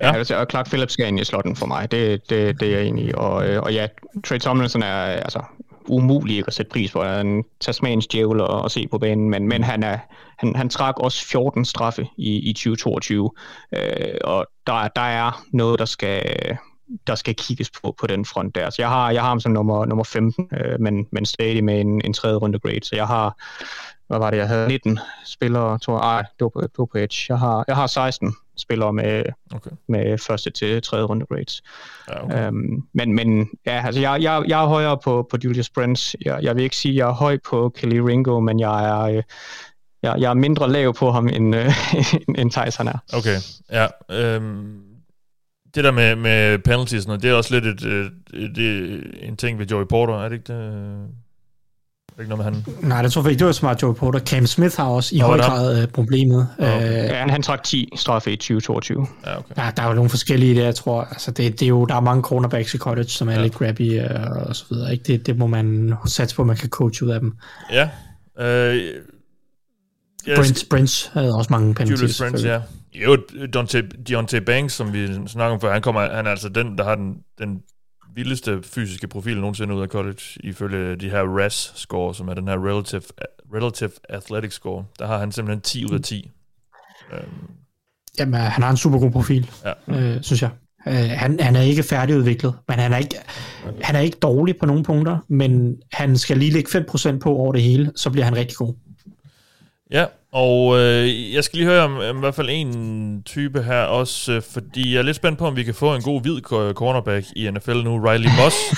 Ja. 0.00 0.12
Altså, 0.16 0.36
og 0.36 0.46
Clark 0.50 0.66
Phillips 0.66 0.92
skal 0.92 1.08
ind 1.08 1.20
i 1.20 1.24
slotten 1.24 1.56
for 1.56 1.66
mig. 1.66 1.90
Det, 1.90 2.30
det, 2.30 2.60
det 2.60 2.74
er 2.74 2.78
jeg 2.78 2.86
enig 2.86 3.04
i. 3.04 3.12
Og, 3.14 3.48
øh, 3.48 3.62
og 3.62 3.72
ja, 3.72 3.86
Trey 4.24 4.38
Tomlinson 4.38 4.82
er 4.82 4.94
altså 4.96 5.42
umulig 5.88 6.36
ikke 6.36 6.46
at 6.46 6.54
sætte 6.54 6.70
pris 6.70 6.92
på. 6.92 7.02
Han 7.02 7.12
er 7.12 7.20
en 7.20 7.44
tasmanisk 7.60 8.12
djævel 8.12 8.40
at, 8.40 8.64
at 8.64 8.70
se 8.70 8.88
på 8.90 8.98
banen, 8.98 9.30
men, 9.30 9.48
men 9.48 9.64
han, 9.64 9.82
er, 9.82 9.98
han, 10.38 10.56
han 10.56 10.68
trak 10.68 10.94
også 10.98 11.26
14 11.26 11.64
straffe 11.64 12.06
i, 12.16 12.50
i 12.50 12.52
2022. 12.52 13.30
Øh, 13.74 13.80
og 14.24 14.46
der, 14.66 14.88
der 14.88 15.02
er 15.02 15.44
noget, 15.52 15.78
der 15.78 15.84
skal, 15.84 16.22
der 17.06 17.14
skal 17.14 17.34
kigges 17.34 17.70
på 17.82 17.94
på 18.00 18.06
den 18.06 18.24
front 18.24 18.54
der. 18.54 18.70
Så 18.70 18.76
jeg 18.78 18.88
har, 18.88 19.10
jeg 19.10 19.22
har 19.22 19.28
ham 19.28 19.40
som 19.40 19.52
nummer, 19.52 19.84
nummer 19.84 20.04
15, 20.04 20.48
øh, 20.52 20.80
men, 20.80 21.06
men 21.12 21.26
stadig 21.26 21.64
med 21.64 21.80
en, 21.80 22.00
en 22.04 22.12
tredje 22.12 22.36
runde 22.36 22.58
grade. 22.58 22.84
Så 22.84 22.96
jeg 22.96 23.06
har, 23.06 23.36
hvad 24.06 24.18
var 24.18 24.30
det, 24.30 24.36
jeg 24.36 24.48
havde 24.48 24.68
19 24.68 24.98
spillere, 25.24 25.78
tror 25.78 26.04
jeg. 26.04 26.14
Ej, 26.14 26.22
det 26.22 26.40
var 26.40 26.48
på, 26.48 26.60
det 26.60 26.70
var 26.78 26.84
på 26.84 26.98
edge. 26.98 27.26
Jeg 27.28 27.38
har, 27.38 27.64
jeg 27.68 27.76
har 27.76 27.86
16 27.86 28.34
spillere 28.56 28.92
med, 28.92 29.24
Okay. 29.54 29.70
med 29.88 30.18
første 30.18 30.50
til 30.50 30.82
tredje 30.82 31.04
runde 31.04 31.26
grades. 31.26 31.62
Ja, 32.08 32.24
okay. 32.24 32.46
Øhm, 32.46 32.82
men, 32.94 33.14
men 33.14 33.50
ja, 33.66 33.82
altså 33.86 34.00
jeg, 34.00 34.22
jeg, 34.22 34.44
jeg 34.48 34.62
er 34.62 34.66
højere 34.66 34.98
på, 35.04 35.26
på 35.30 35.36
Julius 35.44 35.70
Brents. 35.70 36.16
Jeg, 36.24 36.42
jeg 36.42 36.56
vil 36.56 36.64
ikke 36.64 36.76
sige, 36.76 36.92
at 36.92 36.96
jeg 36.96 37.08
er 37.08 37.12
høj 37.12 37.38
på 37.48 37.68
Kelly 37.68 37.98
Ringo, 37.98 38.40
men 38.40 38.60
jeg 38.60 38.84
er, 38.84 39.00
øh, 39.00 39.22
jeg, 40.02 40.14
jeg 40.18 40.30
er 40.30 40.34
mindre 40.34 40.72
lav 40.72 40.94
på 40.94 41.10
ham, 41.10 41.28
end, 41.28 41.56
øh, 41.56 41.66
end, 42.38 42.76
han 42.76 42.88
er. 42.88 42.98
Okay, 43.12 43.36
ja. 43.70 43.86
Øhm, 44.10 44.82
det 45.74 45.84
der 45.84 45.90
med, 45.90 46.16
med 46.16 46.58
penalties, 46.58 47.06
det 47.06 47.24
er 47.24 47.34
også 47.34 47.60
lidt 47.60 47.66
et, 47.66 47.82
et, 47.82 48.12
et, 48.34 48.58
et, 48.58 49.28
en 49.28 49.36
ting 49.36 49.58
ved 49.58 49.66
Joey 49.66 49.84
Porter, 49.86 50.14
er 50.14 50.28
det 50.28 50.36
ikke 50.36 50.52
det? 50.52 51.08
Er 52.16 52.22
det 52.22 52.24
ikke 52.24 52.36
noget 52.36 52.64
med 52.64 52.74
han? 52.74 52.88
Nej, 52.88 53.02
det 53.02 53.12
tror 53.12 53.22
jeg 53.22 53.30
ikke, 53.30 53.38
det 53.38 53.46
var 53.46 53.52
smart 53.52 53.82
Joe 53.82 53.94
Porter. 53.94 54.18
Cam 54.18 54.46
Smith 54.46 54.76
har 54.76 54.84
også 54.84 55.14
i 55.14 55.18
Nå, 55.18 55.26
høj 55.26 55.38
grad 55.38 55.82
øh, 55.82 55.88
problemet. 55.88 56.48
Okay. 56.58 56.88
Øh, 56.88 56.94
Ja, 56.94 57.14
han, 57.18 57.30
han 57.30 57.42
trak 57.42 57.62
10 57.62 57.88
straffe 57.96 58.32
i 58.32 58.36
2022. 58.36 59.06
Ja, 59.26 59.38
okay. 59.38 59.54
Ja, 59.56 59.70
der 59.76 59.82
er 59.82 59.88
jo 59.88 59.94
nogle 59.94 60.10
forskellige 60.10 60.54
der, 60.54 60.64
jeg 60.64 60.74
tror. 60.74 61.02
Altså, 61.02 61.30
det, 61.30 61.52
det 61.60 61.62
er 61.62 61.68
jo, 61.68 61.84
der 61.84 61.94
er 61.94 62.00
mange 62.00 62.22
cornerbacks 62.22 62.74
i 62.74 62.78
college, 62.78 63.08
som 63.08 63.28
er 63.28 63.32
Ja. 63.32 63.42
lidt 63.42 63.54
grabby 63.54 64.00
øh, 64.00 64.06
og 64.48 64.56
så 64.56 64.64
videre. 64.70 64.92
Ikke? 64.92 65.04
Det, 65.12 65.26
det 65.26 65.38
må 65.38 65.46
man 65.46 65.94
satse 66.06 66.36
på, 66.36 66.42
at 66.42 66.46
man 66.46 66.56
kan 66.56 66.68
coach 66.68 67.02
ud 67.02 67.08
af 67.10 67.20
dem. 67.20 67.32
Ja. 67.72 67.88
Øh, 68.40 68.82
jeg 70.26 70.36
Brent, 70.36 70.64
Brent 70.70 71.10
havde 71.14 71.34
også 71.34 71.48
mange 71.50 71.74
penalties. 71.74 72.00
Julius 72.00 72.16
selvfølgelig. 72.16 72.48
ja. 72.94 73.04
Jo, 73.04 73.16
Deontay, 73.52 73.82
Deontay 74.08 74.38
Banks, 74.40 74.72
som 74.74 74.92
vi 74.92 75.08
snakker 75.26 75.54
om 75.54 75.60
før, 75.60 75.72
han, 75.72 75.82
kommer, 75.82 76.00
han 76.14 76.26
er 76.26 76.30
altså 76.30 76.48
den, 76.48 76.78
der 76.78 76.84
har 76.84 76.94
den, 76.94 77.14
den 77.38 77.58
vildeste 78.14 78.62
fysiske 78.62 79.08
profil 79.08 79.40
nogensinde 79.40 79.74
ud 79.74 79.82
af 79.82 79.88
college, 79.88 80.20
ifølge 80.40 80.96
de 80.96 81.10
her 81.10 81.22
RAS-score, 81.38 82.14
som 82.14 82.28
er 82.28 82.34
den 82.34 82.48
her 82.48 82.66
Relative, 82.68 83.02
relative 83.54 83.90
Athletic 84.08 84.52
Score. 84.52 84.84
Der 84.98 85.06
har 85.06 85.18
han 85.18 85.32
simpelthen 85.32 85.60
10 85.60 85.84
ud 85.84 85.90
af 85.94 86.00
10. 86.02 86.30
Øhm, 87.12 87.20
Jamen, 88.18 88.34
han 88.40 88.62
har 88.62 88.70
en 88.70 88.76
super 88.76 88.98
god 88.98 89.10
profil, 89.10 89.50
Ja. 89.64 89.94
øh, 90.16 90.22
synes 90.22 90.42
jeg. 90.42 90.50
Øh, 90.88 90.94
han, 90.94 91.40
han 91.40 91.56
er 91.56 91.60
ikke 91.60 91.82
færdigudviklet, 91.82 92.54
men 92.68 92.78
han 92.78 92.92
er 92.92 92.96
ikke, 92.96 93.16
han 93.82 93.96
er 93.96 94.00
ikke 94.00 94.16
dårlig 94.22 94.56
på 94.60 94.66
nogle 94.66 94.84
punkter, 94.84 95.18
men 95.28 95.76
han 95.92 96.16
skal 96.18 96.38
lige 96.38 96.50
lægge 96.50 96.78
5% 96.78 97.18
på 97.18 97.30
over 97.36 97.52
det 97.52 97.62
hele, 97.62 97.92
så 97.96 98.10
bliver 98.10 98.24
han 98.24 98.36
rigtig 98.36 98.56
god. 98.56 98.74
Ja, 99.90 100.04
og 100.34 100.78
øh, 100.78 101.32
jeg 101.34 101.44
skal 101.44 101.56
lige 101.56 101.68
høre 101.68 101.82
om, 101.82 101.96
om 101.96 102.16
i 102.16 102.20
hvert 102.20 102.34
fald 102.34 102.48
en 102.50 103.22
type 103.26 103.62
her 103.62 103.82
også, 103.82 104.32
øh, 104.32 104.42
fordi 104.52 104.92
jeg 104.92 104.98
er 104.98 105.02
lidt 105.02 105.16
spændt 105.16 105.38
på, 105.38 105.46
om 105.46 105.56
vi 105.56 105.62
kan 105.62 105.74
få 105.74 105.94
en 105.94 106.02
god 106.02 106.20
hvid 106.22 106.36
co- 106.36 106.72
cornerback 106.72 107.26
i 107.36 107.50
NFL 107.50 107.76
nu, 107.76 108.04
Riley 108.04 108.28
Moss. 108.42 108.56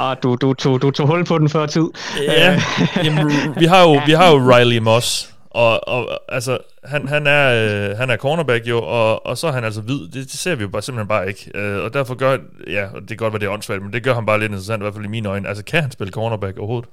Ah, 0.00 0.16
du, 0.22 0.36
du, 0.40 0.54
tog, 0.54 0.82
du 0.82 0.90
tog 0.90 1.06
hul 1.06 1.24
på 1.24 1.38
den 1.38 1.48
før 1.48 1.66
tid. 1.66 1.86
ja, 2.22 2.60
jamen, 3.04 3.32
vi 3.58 3.64
har 3.64 3.82
jo, 3.82 4.00
vi 4.06 4.12
har 4.12 4.30
jo 4.30 4.36
Riley 4.52 4.78
Moss, 4.78 5.34
og, 5.50 5.88
og 5.88 6.18
altså, 6.28 6.58
han, 6.84 7.08
han, 7.08 7.26
er, 7.26 7.48
øh, 7.90 7.96
han 7.96 8.10
er 8.10 8.16
cornerback 8.16 8.66
jo, 8.66 8.82
og, 8.82 9.26
og 9.26 9.38
så 9.38 9.46
er 9.46 9.52
han 9.52 9.64
altså 9.64 9.80
hvid. 9.80 10.00
Det, 10.00 10.12
det 10.14 10.30
ser 10.30 10.54
vi 10.54 10.62
jo 10.62 10.68
bare, 10.68 10.82
simpelthen 10.82 11.08
bare 11.08 11.28
ikke. 11.28 11.50
Øh, 11.54 11.84
og 11.84 11.94
derfor 11.94 12.14
gør, 12.14 12.38
ja, 12.66 12.84
og 12.94 13.00
det 13.00 13.08
kan 13.08 13.16
godt 13.16 13.32
være, 13.32 13.40
det 13.40 13.46
er 13.46 13.50
åndssvagt, 13.50 13.82
men 13.82 13.92
det 13.92 14.02
gør 14.02 14.14
ham 14.14 14.26
bare 14.26 14.38
lidt 14.38 14.50
interessant, 14.50 14.80
i 14.80 14.84
hvert 14.84 14.94
fald 14.94 15.04
i 15.04 15.08
mine 15.08 15.28
øjne. 15.28 15.48
Altså, 15.48 15.64
kan 15.64 15.82
han 15.82 15.90
spille 15.90 16.12
cornerback 16.12 16.58
overhovedet? 16.58 16.88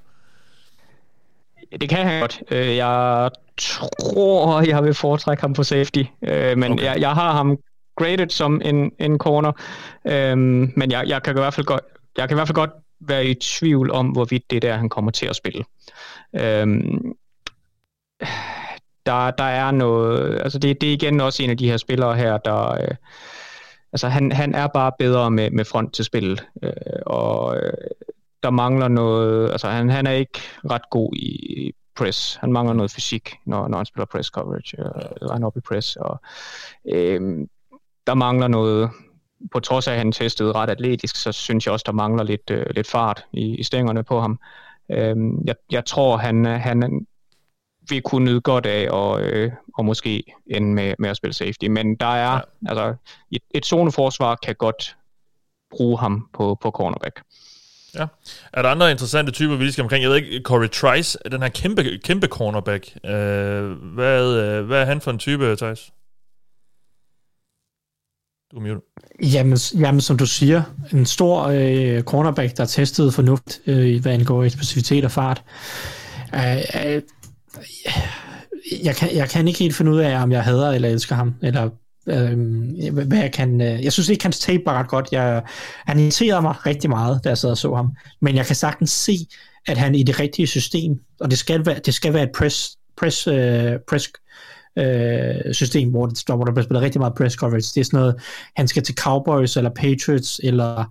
Det 1.82 1.90
kan 1.90 2.08
han 2.08 2.22
godt. 2.22 2.42
Øh, 2.52 2.76
Jeg 2.76 3.30
tror, 3.58 4.62
jeg 4.62 4.84
vil 4.84 4.94
foretrække 4.94 5.42
ham 5.42 5.54
på 5.54 5.64
safety, 5.64 6.04
Øh, 6.24 6.58
men 6.58 6.72
Okay. 6.72 6.84
jeg, 6.84 7.00
jeg 7.02 7.12
har 7.14 7.32
ham 7.32 7.58
graded 7.98 8.30
som 8.30 8.62
en, 8.66 8.92
en 9.00 9.18
corner, 9.18 9.52
Øhm, 10.08 10.74
men 10.76 10.92
jeg, 10.92 11.04
jeg 11.08 11.24
kan 11.24 11.38
i 11.38 11.40
hvert 11.40 11.54
fald 11.54 11.66
godt 11.66 11.84
jeg 12.18 12.28
kan 12.28 12.36
i 12.36 12.38
hvert 12.38 12.48
fald 12.48 12.56
godt 12.56 12.72
være 13.00 13.26
i 13.26 13.34
tvivl 13.34 13.92
om, 13.92 14.08
hvorvidt 14.08 14.44
det 14.50 14.56
er 14.56 14.60
der, 14.60 14.78
han 14.78 14.90
kommer 14.90 15.12
til 15.12 15.26
at 15.26 15.36
spille. 15.36 15.64
Øhm, 16.36 17.14
der, 19.06 19.32
der 19.32 19.44
er 19.44 19.72
noget, 19.72 20.42
altså 20.44 20.60
det, 20.60 20.82
det 20.82 20.90
er 20.90 20.94
igen 20.94 21.22
også 21.22 21.44
en 21.44 21.50
af 21.50 21.58
de 21.58 21.70
her 21.70 21.78
spillere 21.78 22.16
her, 22.16 22.38
der, 22.38 22.72
øh, 22.72 22.96
altså 23.94 24.08
han, 24.08 24.32
han 24.32 24.56
er 24.56 24.68
bare 24.68 24.92
bedre 25.00 25.32
med, 25.32 25.52
med 25.52 25.66
front 25.66 25.94
til 25.94 26.40
øh, 26.64 26.72
og 27.06 27.58
øh, 27.58 27.74
der 28.44 28.50
mangler 28.50 28.88
noget, 28.88 29.52
altså 29.52 29.70
han, 29.70 29.90
han 29.90 30.08
er 30.08 30.12
ikke 30.12 30.40
ret 30.70 30.90
god 30.90 31.14
i 31.16 31.72
press, 31.96 32.36
han 32.36 32.52
mangler 32.52 32.74
noget 32.74 32.92
fysik, 32.92 33.36
når, 33.46 33.68
når 33.68 33.78
han 33.78 33.86
spiller 33.86 34.06
press 34.06 34.30
coverage, 34.30 34.78
øh, 34.80 35.32
line 35.32 35.48
up 35.48 35.58
i 35.58 35.60
press, 35.60 35.96
og 35.96 36.22
øh, 36.92 37.48
der 38.08 38.14
mangler 38.14 38.48
noget, 38.48 38.90
på 39.52 39.60
trods 39.60 39.88
af 39.88 39.92
at 39.92 39.98
han 39.98 40.12
testede 40.12 40.52
ret 40.52 40.70
atletisk, 40.70 41.16
så 41.16 41.32
synes 41.32 41.66
jeg 41.66 41.74
også, 41.74 41.84
der 41.86 41.92
mangler 41.92 42.24
lidt, 42.24 42.50
øh, 42.52 42.66
lidt 42.76 42.88
fart 42.88 43.26
i, 43.34 43.56
i 43.56 43.64
stængerne 43.64 44.04
på 44.04 44.20
ham. 44.20 44.40
Øh, 44.92 45.16
jeg, 45.46 45.56
jeg 45.72 45.86
tror, 45.86 46.18
han, 46.18 46.46
han 46.46 47.06
vil 47.90 48.02
kunne 48.02 48.26
nyde 48.26 48.42
godt 48.42 48.66
af 48.66 48.88
og, 48.92 49.22
øh, 49.22 49.52
og 49.78 49.86
måske 49.86 50.24
ende 50.48 50.74
med, 50.74 50.94
med 51.00 51.10
at 51.10 51.18
spille 51.18 51.34
safety. 51.34 51.66
Men 51.66 51.96
der 51.96 52.06
er, 52.06 52.34
ja. 52.34 52.40
altså, 52.68 52.96
et, 53.32 53.42
et 53.56 53.66
zoneforsvar 53.66 54.36
kan 54.36 54.56
godt 54.56 54.98
bruge 55.72 56.00
ham 56.00 56.30
på, 56.34 56.58
på 56.62 56.72
cornerback. 56.72 57.22
Ja. 57.96 58.06
Er 58.54 58.62
der 58.62 58.70
andre 58.70 58.92
interessante 58.92 59.32
typer, 59.32 59.56
vi 59.56 59.64
lige 59.64 59.72
skal 59.72 59.82
omkring? 59.82 60.02
Jeg 60.04 60.10
ved 60.10 60.18
ikke, 60.18 60.42
Corey 60.44 60.70
Trice, 60.70 61.18
den 61.32 61.42
her 61.42 61.50
kæmpe, 61.50 62.00
kæmpe 62.04 62.28
cornerback. 62.28 62.98
Øh, 63.06 63.72
hvad, 63.72 64.36
øh, 64.36 64.66
hvad 64.66 64.82
er 64.82 64.86
han 64.86 65.02
for 65.02 65.12
en 65.12 65.20
type, 65.20 65.56
Thijs? 65.56 65.92
Du 68.52 68.58
er 68.58 68.62
mute. 68.62 68.82
Jamen, 69.22 69.58
jamen, 69.80 70.02
som 70.02 70.18
du 70.18 70.26
siger, 70.26 70.62
en 70.94 71.06
stor 71.06 71.44
øh, 71.44 72.04
cornerback, 72.04 72.58
der 72.58 72.64
har 72.64 72.68
testet 72.68 73.14
fornuft, 73.14 73.62
øh, 73.68 74.02
hvad 74.02 74.14
angår 74.14 74.44
eksplosivitet 74.44 75.06
og 75.06 75.12
fart. 75.12 75.44
Øh, 76.36 76.58
øh, 76.86 77.02
jeg, 78.84 78.96
kan, 78.96 79.16
jeg 79.16 79.30
kan 79.30 79.48
ikke 79.48 79.60
helt 79.60 79.76
finde 79.76 79.92
ud 79.92 80.00
af, 80.00 80.24
om 80.24 80.32
jeg 80.32 80.44
hader 80.44 80.72
eller 80.72 80.90
elsker 80.90 81.16
ham, 81.16 81.36
eller 81.42 81.70
øh, 82.08 82.94
hvad 82.94 83.18
jeg 83.18 83.32
kan... 83.34 83.62
Øh, 83.62 83.84
jeg 83.84 83.94
synes 83.94 84.10
ikke, 84.10 84.24
hans 84.24 84.40
tape 84.40 84.64
var 84.66 84.80
ret 84.80 84.88
godt. 84.88 85.08
Jeg, 85.12 85.44
han 85.86 86.00
irriterede 86.00 86.42
mig 86.42 86.66
rigtig 86.66 86.90
meget, 86.90 87.20
da 87.24 87.30
jeg 87.30 87.38
sad 87.38 87.50
og 87.50 87.58
så 87.58 87.76
ham. 87.76 87.96
Men 88.22 88.36
jeg 88.36 88.46
kan 88.46 88.56
sagtens 88.56 88.92
se, 88.92 89.28
at 89.68 89.78
han 89.78 89.96
i 89.96 90.04
det 90.04 90.20
rigtige 90.20 90.48
system, 90.48 91.00
og 91.20 91.32
det 91.32 91.38
skal 91.38 91.66
være, 91.66 91.80
det 91.86 91.94
skal 91.94 92.14
være 92.14 92.24
et 92.24 92.32
press, 92.36 92.78
press, 92.98 93.28
øh, 93.28 93.74
press 93.90 94.10
øh, 94.78 95.54
system, 95.54 95.90
hvor, 95.90 96.06
det, 96.06 96.24
hvor 96.28 96.46
der 96.46 96.52
bliver 96.52 96.64
spillet 96.64 96.84
rigtig 96.84 97.00
meget 97.00 97.16
press 97.16 97.36
coverage. 97.36 97.72
Det 97.76 97.82
er 97.82 97.86
sådan 97.86 98.00
noget, 98.00 98.16
han 98.56 98.68
skal 98.68 98.84
til 98.84 98.96
Cowboys 98.96 99.58
eller 99.58 99.70
Patriots 99.70 100.42
eller 100.44 100.86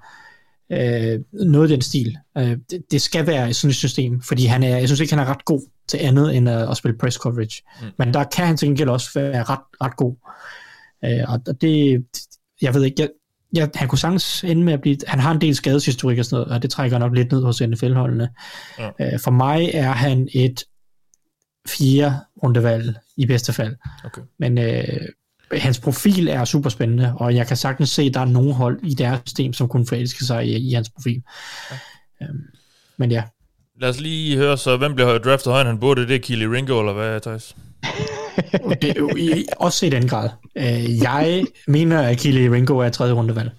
øh, 0.73 1.21
noget 1.33 1.71
i 1.71 1.73
den 1.73 1.83
stil. 1.83 2.17
Øh, 2.39 2.57
det, 2.71 2.83
det 2.91 3.03
skal 3.03 3.27
være 3.27 3.53
sådan 3.53 3.71
et 3.71 3.77
system, 3.77 4.23
fordi 4.23 4.47
han 4.47 4.63
er, 4.63 4.79
jeg 4.79 4.89
synes 4.89 5.01
ikke, 5.01 5.13
han 5.13 5.27
er 5.27 5.31
ret 5.31 5.45
god 5.45 5.61
til 5.89 5.99
andet 5.99 6.37
end 6.37 6.49
at, 6.49 6.71
at 6.71 6.77
spille 6.77 6.99
press 6.99 7.17
coverage. 7.17 7.63
Mm. 7.81 7.87
Men 7.99 8.15
der 8.15 8.25
kan 8.25 8.47
han 8.47 8.57
til 8.57 8.69
gengæld 8.69 8.89
også 8.89 9.11
være 9.15 9.43
ret, 9.43 9.61
ret 9.81 9.97
god. 9.97 10.15
Øh, 11.05 11.25
og 11.29 11.61
det, 11.61 12.05
jeg 12.63 12.75
ved 12.75 12.85
ikke, 12.85 12.97
jeg, 13.03 13.09
jeg, 13.55 13.71
han 13.75 13.89
kunne 13.89 13.99
sagtens 13.99 14.45
ende 14.45 14.65
med 14.65 14.73
at 14.73 14.81
blive, 14.81 14.97
han 15.07 15.19
har 15.19 15.33
en 15.33 15.41
del 15.41 15.55
skadeshistorik 15.55 16.19
og 16.19 16.25
sådan 16.25 16.37
noget, 16.37 16.55
og 16.55 16.63
det 16.63 16.71
trækker 16.71 16.99
nok 16.99 17.15
lidt 17.15 17.33
ned 17.33 17.43
hos 17.43 17.61
NFL-holdene. 17.61 18.29
Ja. 18.79 18.91
Øh, 19.01 19.21
for 19.21 19.31
mig 19.31 19.71
er 19.75 19.93
han 19.93 20.29
et 20.35 20.65
fire 21.69 22.21
rundevalg 22.43 22.95
i 23.17 23.27
bedste 23.27 23.53
fald. 23.53 23.77
Okay. 24.05 24.23
Men 24.39 24.59
øh, 24.59 25.09
hans 25.53 25.81
profil 25.81 26.29
er 26.29 26.45
super 26.45 26.71
spændende, 26.71 27.15
og 27.17 27.35
jeg 27.35 27.47
kan 27.47 27.57
sagtens 27.57 27.91
se, 27.91 28.03
at 28.03 28.15
der 28.15 28.21
er 28.21 28.25
nogle 28.25 28.55
hold 28.55 28.81
i 28.83 28.95
deres 28.95 29.21
system, 29.27 29.53
som 29.53 29.69
kunne 29.69 29.87
forelske 29.87 30.25
sig 30.25 30.47
i, 30.47 30.69
i 30.69 30.73
hans 30.73 30.91
profil. 30.91 31.23
Ja. 31.71 31.77
Øhm, 32.23 32.43
men 32.97 33.11
ja. 33.11 33.23
Lad 33.81 33.89
os 33.89 34.01
lige 34.01 34.37
høre 34.37 34.59
så, 34.59 34.77
hvem 34.77 34.95
bliver 34.95 35.19
draftet 35.19 35.53
højere 35.53 35.67
han 35.67 35.81
burde? 35.81 36.07
Det 36.07 36.17
er 36.17 36.21
Kili 36.21 36.47
Ringo, 36.47 36.79
eller 36.79 36.93
hvad, 36.93 37.21
Thijs? 37.21 37.57
det 38.83 38.91
er 38.91 38.95
jo 38.99 39.11
i, 39.17 39.45
også 39.57 39.87
i 39.87 39.89
den 39.89 40.09
grad. 40.09 40.29
Øh, 40.59 40.99
jeg 41.03 41.45
mener, 41.69 42.03
at 42.03 42.19
Kili 42.19 42.49
Ringo 42.49 42.79
er 42.79 42.89
tredje 42.89 43.13
rundevalg. 43.13 43.51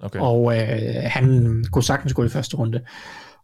Okay. 0.00 0.18
Og 0.18 0.56
øh, 0.58 1.02
han 1.04 1.64
kunne 1.72 1.84
sagtens 1.84 2.14
gå 2.14 2.24
i 2.24 2.28
første 2.28 2.56
runde. 2.56 2.80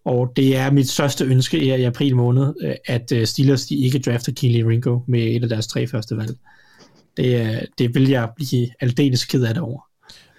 Og 0.05 0.33
det 0.37 0.57
er 0.57 0.71
mit 0.71 0.89
største 0.89 1.25
ønske 1.25 1.59
i 1.59 1.85
april 1.85 2.17
måned, 2.17 2.55
øh, 2.63 2.75
at 2.87 3.13
øh, 3.13 3.27
Steelers 3.27 3.67
de 3.67 3.77
ikke 3.77 3.99
drafter 3.99 4.33
Keely 4.33 4.63
Ringo 4.63 5.01
med 5.09 5.21
et 5.21 5.43
af 5.43 5.49
deres 5.49 5.67
tre 5.67 5.87
første 5.87 6.17
valg. 6.17 6.37
Det, 7.17 7.61
det 7.79 7.95
vil 7.95 8.09
jeg 8.09 8.29
blive 8.37 8.69
aldeles 8.81 9.25
ked 9.25 9.45
af 9.45 9.55
det 9.55 9.63
over. 9.63 9.81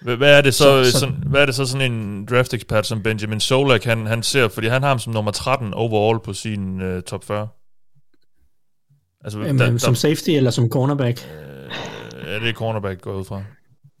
Hvad 0.02 0.38
er 0.38 0.40
det 0.40 0.54
så, 0.54 0.84
så, 0.84 0.90
så 0.90 0.98
sådan, 0.98 1.14
hvad 1.26 1.40
er 1.40 1.46
det 1.46 1.54
så 1.54 1.66
sådan 1.66 1.92
en 1.92 2.26
draft 2.26 2.54
expert 2.54 2.86
som 2.86 3.02
Benjamin 3.02 3.40
Solak, 3.40 3.84
han, 3.84 4.06
han 4.06 4.22
ser, 4.22 4.48
fordi 4.48 4.66
han 4.66 4.82
har 4.82 4.88
ham 4.88 4.98
som 4.98 5.12
nummer 5.12 5.30
13 5.30 5.74
overall 5.74 6.18
på 6.24 6.32
sin 6.32 6.80
uh, 6.82 7.00
top 7.00 7.24
40? 7.24 7.48
Altså, 9.24 9.38
Jamen, 9.38 9.58
der, 9.58 9.78
som 9.78 9.92
der, 9.92 9.98
safety 9.98 10.30
eller 10.30 10.50
som 10.50 10.68
cornerback? 10.68 11.18
Øh, 11.18 12.26
ja, 12.26 12.34
det 12.34 12.48
er 12.48 12.52
cornerback, 12.52 13.00
går 13.00 13.12
ud 13.12 13.24
fra. 13.24 13.42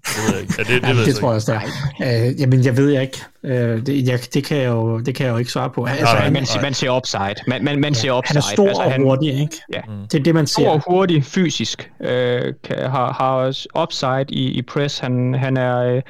Det 0.06 0.16
ved 0.26 0.34
jeg 0.34 0.42
ikke. 0.42 0.54
Ja, 0.58 0.62
det, 0.62 0.82
det, 0.82 0.96
ved 0.96 1.06
det 1.06 1.16
tror 1.16 1.28
jeg 1.28 1.34
også, 1.34 1.52
det 1.52 1.60
er. 2.00 2.28
Øh, 2.28 2.40
jamen, 2.40 2.64
jeg 2.64 2.76
ved 2.76 2.90
jeg 2.90 3.02
ikke. 3.02 3.20
Øh, 3.44 3.86
det, 3.86 4.08
jeg, 4.08 4.20
det, 4.34 4.44
kan 4.44 4.56
jeg 4.56 4.68
jo, 4.68 5.00
det 5.00 5.14
kan 5.14 5.26
jeg 5.26 5.32
jo 5.32 5.38
ikke 5.38 5.50
svare 5.50 5.70
på. 5.70 5.84
Altså, 5.84 6.04
nej, 6.04 6.30
man, 6.30 6.46
man 6.62 6.74
ser 6.74 6.96
upside. 6.96 7.34
Man, 7.46 7.64
man, 7.64 7.80
man 7.80 7.92
ja, 7.92 7.98
ser 7.98 8.18
upside. 8.18 8.34
Han 8.34 8.36
er 8.36 8.54
stor 8.54 8.68
altså, 8.68 8.82
han, 8.82 9.00
og 9.00 9.08
hurtig, 9.08 9.40
ikke? 9.40 9.60
Ja. 9.72 9.80
Mm. 9.88 10.08
Det 10.12 10.18
er 10.18 10.22
det, 10.22 10.34
man 10.34 10.46
ser. 10.46 10.62
Stor 10.62 10.70
og 10.70 10.82
hurtig, 10.88 11.24
fysisk. 11.24 11.90
Øh, 12.00 12.54
kan, 12.64 12.90
har, 12.90 13.12
har 13.12 13.30
også 13.30 13.68
upside 13.82 14.26
i, 14.28 14.46
i 14.46 14.62
press. 14.62 14.98
Han, 14.98 15.34
han 15.34 15.56
er 15.56 15.78
øh, 15.78 16.02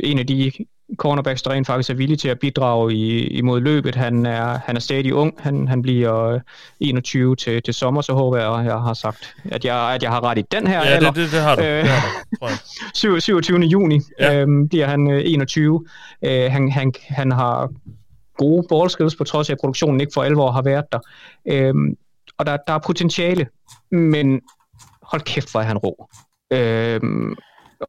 en 0.00 0.18
af 0.18 0.26
de 0.26 0.52
cornerbacks, 0.96 1.42
der 1.42 1.50
rent 1.50 1.66
faktisk 1.66 1.90
er 1.90 1.94
villig 1.94 2.18
til 2.18 2.28
at 2.28 2.38
bidrage 2.38 2.94
i, 2.94 3.26
imod 3.26 3.60
løbet. 3.60 3.94
Han 3.94 4.26
er, 4.26 4.58
han 4.66 4.76
er 4.76 4.80
stadig 4.80 5.14
ung. 5.14 5.34
Han, 5.38 5.68
han 5.68 5.82
bliver 5.82 6.40
21 6.80 7.36
til, 7.36 7.62
til 7.62 7.74
sommer, 7.74 8.00
så 8.00 8.12
håber 8.12 8.38
jeg, 8.38 8.58
at 8.60 8.64
jeg 8.64 8.80
har 8.80 8.94
sagt, 8.94 9.36
at 9.44 9.64
jeg, 9.64 9.94
at 9.94 10.02
jeg 10.02 10.10
har 10.10 10.24
ret 10.24 10.38
i 10.38 10.42
den 10.52 10.66
her 10.66 10.78
Ja, 10.78 10.84
alder. 10.86 11.10
det, 11.10 11.24
det, 11.24 11.32
det 11.32 11.40
har 11.40 11.56
du. 11.56 11.62
Øh, 11.62 11.82
det 11.82 11.88
har 11.88 12.08
du 12.30 12.36
tror 12.38 12.48
jeg. 12.48 12.58
27. 13.20 13.58
juni 13.60 14.00
ja. 14.20 14.40
øhm, 14.40 14.68
bliver 14.68 14.86
han 14.86 15.08
21. 15.08 15.86
Øh, 16.24 16.52
han, 16.52 16.72
han, 16.72 16.92
han 17.08 17.32
har 17.32 17.70
gode 18.38 18.66
ballskills, 18.68 19.16
på 19.16 19.24
trods 19.24 19.50
af, 19.50 19.52
at 19.54 19.58
produktionen 19.60 20.00
ikke 20.00 20.12
for 20.14 20.22
alvor 20.22 20.50
har 20.50 20.62
været 20.62 20.84
der. 20.92 20.98
Øhm, 21.48 21.96
og 22.38 22.46
der, 22.46 22.56
der 22.66 22.72
er 22.72 22.78
potentiale, 22.78 23.46
men 23.90 24.40
hold 25.02 25.22
kæft, 25.22 25.50
hvor 25.50 25.60
er 25.60 25.64
han 25.64 25.78
rå. 25.78 26.08
Øhm, 26.52 27.36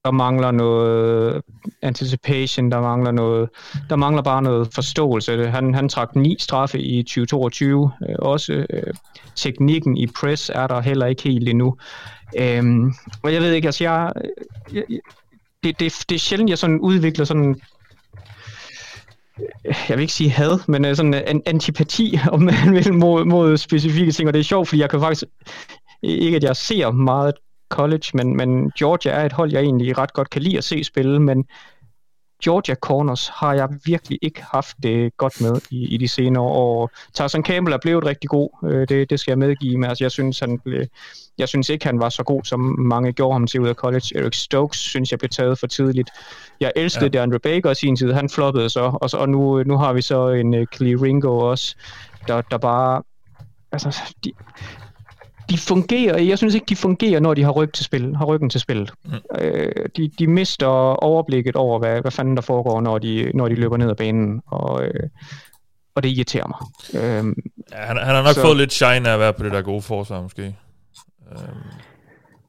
der 0.03 0.11
mangler 0.11 0.51
noget 0.51 1.41
anticipation, 1.81 2.71
der 2.71 2.81
mangler 2.81 3.11
noget, 3.11 3.49
der 3.89 3.95
mangler 3.95 4.21
bare 4.21 4.41
noget 4.41 4.67
forståelse. 4.73 5.47
Han, 5.47 5.73
han 5.73 5.89
trak 5.89 6.15
ni 6.15 6.35
straffe 6.39 6.79
i 6.79 7.03
2022, 7.03 7.91
øh, 8.09 8.15
også 8.19 8.65
øh, 8.69 8.93
teknikken 9.35 9.97
i 9.97 10.07
press 10.07 10.51
er 10.55 10.67
der 10.67 10.81
heller 10.81 11.05
ikke 11.05 11.23
helt 11.23 11.49
endnu. 11.49 11.77
Øhm, 12.39 12.93
og 13.23 13.33
jeg 13.33 13.41
ved 13.41 13.51
ikke, 13.51 13.67
altså 13.67 13.83
jeg, 13.83 14.11
jeg 14.73 14.83
det, 15.63 15.79
det, 15.79 16.05
det 16.09 16.15
er 16.15 16.19
sjældent, 16.19 16.49
jeg 16.49 16.57
sådan 16.57 16.79
udvikler 16.79 17.25
sådan 17.25 17.61
øh, 19.39 19.75
jeg 19.89 19.97
vil 19.97 20.01
ikke 20.01 20.13
sige 20.13 20.29
had, 20.29 20.59
men 20.67 20.85
øh, 20.85 20.95
sådan 20.95 21.13
øh, 21.13 21.21
en 21.27 21.41
antipati, 21.45 22.19
om 22.31 22.41
man 22.41 22.73
vil, 22.73 22.93
mod, 22.93 23.25
mod 23.25 23.57
specifikke 23.57 24.11
ting, 24.11 24.27
og 24.27 24.33
det 24.33 24.39
er 24.39 24.43
sjovt, 24.43 24.67
fordi 24.67 24.81
jeg 24.81 24.89
kan 24.89 24.99
faktisk, 24.99 25.23
ikke 26.03 26.35
at 26.35 26.43
jeg 26.43 26.55
ser 26.55 26.91
meget 26.91 27.33
college, 27.69 28.05
men, 28.13 28.37
men 28.37 28.71
Georgia 28.79 29.11
er 29.11 29.25
et 29.25 29.33
hold, 29.33 29.51
jeg 29.51 29.61
egentlig 29.61 29.97
ret 29.97 30.13
godt 30.13 30.29
kan 30.29 30.41
lide 30.41 30.57
at 30.57 30.63
se 30.63 30.83
spille, 30.83 31.19
men 31.19 31.45
Georgia 32.43 32.75
Corners 32.75 33.27
har 33.27 33.53
jeg 33.53 33.69
virkelig 33.85 34.19
ikke 34.21 34.43
haft 34.43 34.77
det 34.83 35.17
godt 35.17 35.41
med 35.41 35.61
i, 35.71 35.85
i 35.95 35.97
de 35.97 36.07
senere 36.07 36.43
år. 36.43 36.91
Tarzan 37.13 37.43
Campbell 37.43 37.73
er 37.73 37.77
blevet 37.77 38.05
rigtig 38.05 38.29
god, 38.29 38.49
øh, 38.63 38.87
det, 38.89 39.09
det 39.09 39.19
skal 39.19 39.31
jeg 39.31 39.37
medgive, 39.37 39.77
men 39.77 39.89
altså, 39.89 40.03
jeg, 40.03 40.11
synes, 40.11 40.39
han 40.39 40.59
blev, 40.59 40.85
jeg 41.37 41.49
synes 41.49 41.69
ikke, 41.69 41.85
han 41.85 41.99
var 41.99 42.09
så 42.09 42.23
god, 42.23 42.43
som 42.43 42.59
mange 42.79 43.13
gjorde 43.13 43.33
ham 43.33 43.47
til 43.47 43.59
ud 43.61 43.67
af 43.67 43.75
college. 43.75 44.17
Eric 44.17 44.35
Stokes 44.35 44.79
synes 44.79 45.11
jeg 45.11 45.19
blev 45.19 45.29
taget 45.29 45.59
for 45.59 45.67
tidligt. 45.67 46.09
Jeg 46.59 46.71
elskede 46.75 47.09
ja. 47.13 47.21
Andrew 47.21 47.39
Baker 47.39 47.71
i 47.71 47.75
sin 47.75 47.95
tid, 47.95 48.11
han 48.11 48.29
floppede 48.29 48.69
så, 48.69 48.97
og, 49.01 49.09
så, 49.09 49.17
og 49.17 49.29
nu, 49.29 49.63
nu 49.63 49.77
har 49.77 49.93
vi 49.93 50.01
så 50.01 50.29
en 50.29 50.53
uh, 50.53 50.65
Klee 50.71 51.01
Ringo 51.01 51.37
også, 51.37 51.75
der, 52.27 52.41
der 52.41 52.57
bare 52.57 53.03
altså, 53.71 54.01
de, 54.23 54.31
de 55.49 55.57
fungerer, 55.57 56.17
jeg 56.17 56.37
synes 56.37 56.55
ikke, 56.55 56.65
de 56.65 56.75
fungerer, 56.75 57.19
når 57.19 57.33
de 57.33 57.43
har, 57.43 57.51
ryg 57.51 57.73
til 57.73 57.85
spil, 57.85 58.15
har 58.15 58.25
ryggen 58.25 58.49
til 58.49 58.59
spillet. 58.59 58.93
Mm. 59.05 59.11
Øh, 59.39 59.85
de, 59.97 60.11
de 60.19 60.27
mister 60.27 60.67
overblikket 60.67 61.55
over, 61.55 61.79
hvad, 61.79 62.01
hvad 62.01 62.11
fanden 62.11 62.35
der 62.35 62.41
foregår, 62.41 62.81
når 62.81 62.97
de, 62.97 63.31
når 63.33 63.47
de 63.47 63.55
løber 63.55 63.77
ned 63.77 63.89
ad 63.89 63.95
banen, 63.95 64.41
og, 64.45 64.83
øh, 64.83 65.09
og 65.95 66.03
det 66.03 66.09
irriterer 66.09 66.47
mig. 66.47 66.57
Øh, 67.01 67.35
ja, 67.71 67.85
han, 67.85 67.97
han 67.97 68.15
har 68.15 68.23
nok 68.23 68.33
så, 68.33 68.41
fået 68.41 68.57
lidt 68.57 68.73
shine 68.73 69.09
af 69.09 69.13
at 69.13 69.19
være 69.19 69.33
på 69.33 69.43
det 69.43 69.51
der 69.51 69.61
gode 69.61 69.81
forsvar, 69.81 70.21
måske. 70.21 70.41
Øh, 71.31 71.37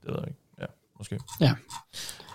det 0.03 0.07
ved 0.07 0.15
jeg 0.19 0.29
ikke. 0.29 0.41
Ja, 0.61 0.67
måske. 0.99 1.19
Ja. 1.41 1.53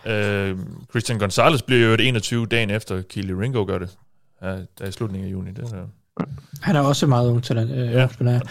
Øh, 0.05 0.57
Christian 0.89 1.19
Gonzalez 1.19 1.61
bliver 1.61 1.87
jo 1.87 1.93
et 1.93 2.07
21 2.07 2.45
dagen 2.45 2.69
efter 2.69 3.01
Keely 3.01 3.31
Ringo 3.31 3.65
gør 3.65 3.77
det. 3.77 3.97
Ja, 4.41 4.47
der 4.47 4.65
er 4.81 4.87
i 4.87 4.91
slutningen 4.91 5.27
af 5.27 5.31
juni. 5.31 5.51
Det 5.51 5.73
er 5.73 5.87
han 6.61 6.75
er 6.75 6.79
også 6.79 7.07
meget 7.07 7.29
ung 7.29 7.43
til 7.43 7.55
den. 7.55 7.71
Øh, 7.71 7.91
ja, 7.93 8.07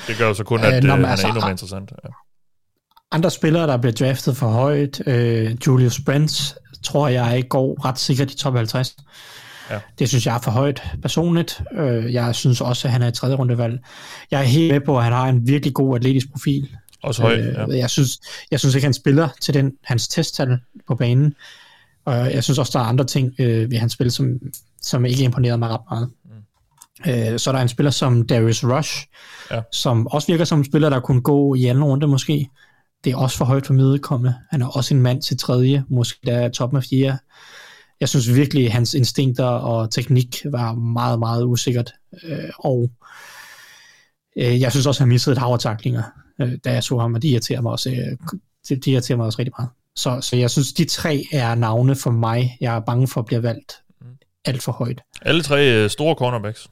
det 0.07 0.19
gør 0.19 0.29
jo 0.29 0.35
så 0.35 0.45
kun, 0.45 0.61
at 0.61 0.85
øh, 0.85 0.91
han 0.91 1.05
altså, 1.05 1.27
er 1.27 1.31
endnu 1.31 1.41
mere 1.41 1.51
interessant. 1.51 1.93
Ja. 2.05 2.09
Andre 3.13 3.31
spillere, 3.31 3.67
der 3.67 3.77
bliver 3.77 3.93
draftet 3.93 4.37
for 4.37 4.49
højt, 4.49 5.03
øh, 5.07 5.57
Julius 5.67 6.01
Brents, 6.01 6.57
tror 6.83 7.09
jeg 7.09 7.45
går 7.49 7.85
ret 7.85 7.99
sikkert 7.99 8.31
i 8.31 8.37
top 8.37 8.55
50. 8.55 8.97
Ja. 9.71 9.79
Det 9.99 10.09
synes 10.09 10.27
jeg 10.27 10.35
er 10.35 10.41
for 10.41 10.51
højt 10.51 10.83
personligt. 11.03 11.63
Øh, 11.77 12.13
jeg 12.13 12.35
synes 12.35 12.61
også, 12.61 12.89
at 12.89 12.93
han 12.93 13.03
er 13.03 13.09
et 13.09 13.15
tredje 13.15 13.37
rundevalg. 13.37 13.79
Jeg 14.31 14.41
er 14.41 14.45
helt 14.45 14.73
med 14.73 14.81
på, 14.81 14.99
at 14.99 15.05
han 15.05 15.13
har 15.13 15.29
en 15.29 15.49
virkelig 15.49 15.75
god 15.75 15.97
atletisk 15.97 16.31
profil. 16.31 16.69
Også 17.03 17.23
højt, 17.23 17.39
øh, 17.39 17.55
ja. 17.55 17.79
jeg, 17.79 17.91
synes, 17.91 18.21
jeg 18.51 18.61
synes 18.61 18.75
ikke, 18.75 18.85
han 18.85 18.95
spiller 18.95 19.29
til 19.41 19.55
den, 19.55 19.73
hans 19.85 20.09
testtal 20.09 20.59
på 20.87 20.95
banen. 20.95 21.35
Og 22.05 22.33
jeg 22.35 22.45
synes 22.45 22.59
også, 22.59 22.79
der 22.79 22.85
er 22.85 22.89
andre 22.89 23.05
ting 23.05 23.35
øh, 23.39 23.71
ved 23.71 23.79
hans 23.79 23.93
spil, 23.93 24.11
som, 24.11 24.39
som 24.83 25.05
ikke 25.05 25.25
imponerede 25.25 25.59
mig 25.59 25.69
ret 25.69 25.81
meget. 25.91 26.11
Øh, 27.07 27.39
så 27.39 27.51
er 27.51 27.55
der 27.55 27.63
en 27.63 27.69
spiller 27.69 27.91
som 27.91 28.27
Darius 28.27 28.65
Rush, 28.65 29.07
ja. 29.51 29.61
som 29.73 30.07
også 30.07 30.27
virker 30.33 30.45
som 30.45 30.59
en 30.59 30.65
spiller, 30.65 30.91
der 30.91 31.01
kunne 31.01 31.21
gå 31.21 31.55
i 31.55 31.67
anden 31.67 31.85
runde 31.85 32.07
måske. 32.07 32.49
Det 33.05 33.13
er 33.13 33.17
også 33.17 33.37
for 33.37 33.45
højt 33.45 33.67
for 33.67 33.75
medkommende. 33.75 34.35
Han 34.51 34.63
er 34.63 34.67
også 34.67 34.95
en 34.95 35.03
mand 35.03 35.23
til 35.23 35.39
tredje, 35.39 35.85
måske 35.89 36.19
der 36.27 36.39
er 36.39 36.49
toppen 36.49 36.77
af 36.77 36.85
fire. 36.85 37.19
Jeg 38.01 38.09
synes 38.09 38.35
virkelig, 38.35 38.67
at 38.67 38.73
hans 38.73 38.95
instinkter 38.95 39.45
og 39.45 39.91
teknik 39.91 40.37
var 40.45 40.75
meget, 40.75 41.19
meget 41.19 41.45
usikkert. 41.45 41.93
Øh, 42.25 42.51
og 42.59 42.91
øh, 44.37 44.61
jeg 44.61 44.71
synes 44.71 44.87
også, 44.87 44.99
at 44.99 45.03
han 45.03 45.09
missede 45.09 45.33
et 45.33 45.39
hav 45.39 45.59
taklinger, 45.59 46.03
øh, 46.41 46.53
da 46.65 46.73
jeg 46.73 46.85
så 46.85 46.99
ham, 46.99 47.15
og 47.15 47.23
de 47.23 47.29
irriterer 47.29 47.61
mig 47.61 47.73
også, 47.73 47.91
øh, 47.91 48.77
de 48.85 48.91
irriterer 48.91 49.17
mig 49.17 49.27
også 49.27 49.39
rigtig 49.39 49.55
meget. 49.59 49.71
Så, 49.97 50.21
så 50.21 50.37
jeg 50.37 50.51
synes, 50.51 50.73
de 50.73 50.85
tre 50.85 51.25
er 51.33 51.55
navne 51.55 51.97
for 51.97 52.11
mig. 52.11 52.57
Jeg 52.61 52.77
er 52.77 52.81
bange 52.81 53.09
for 53.09 53.21
at 53.21 53.27
blive 53.27 53.43
valgt 53.43 53.73
mm. 54.01 54.07
alt 54.45 54.63
for 54.63 54.73
højt. 54.73 55.01
Alle 55.23 55.43
tre 55.43 55.89
store 55.89 56.15
cornerbacks. 56.15 56.69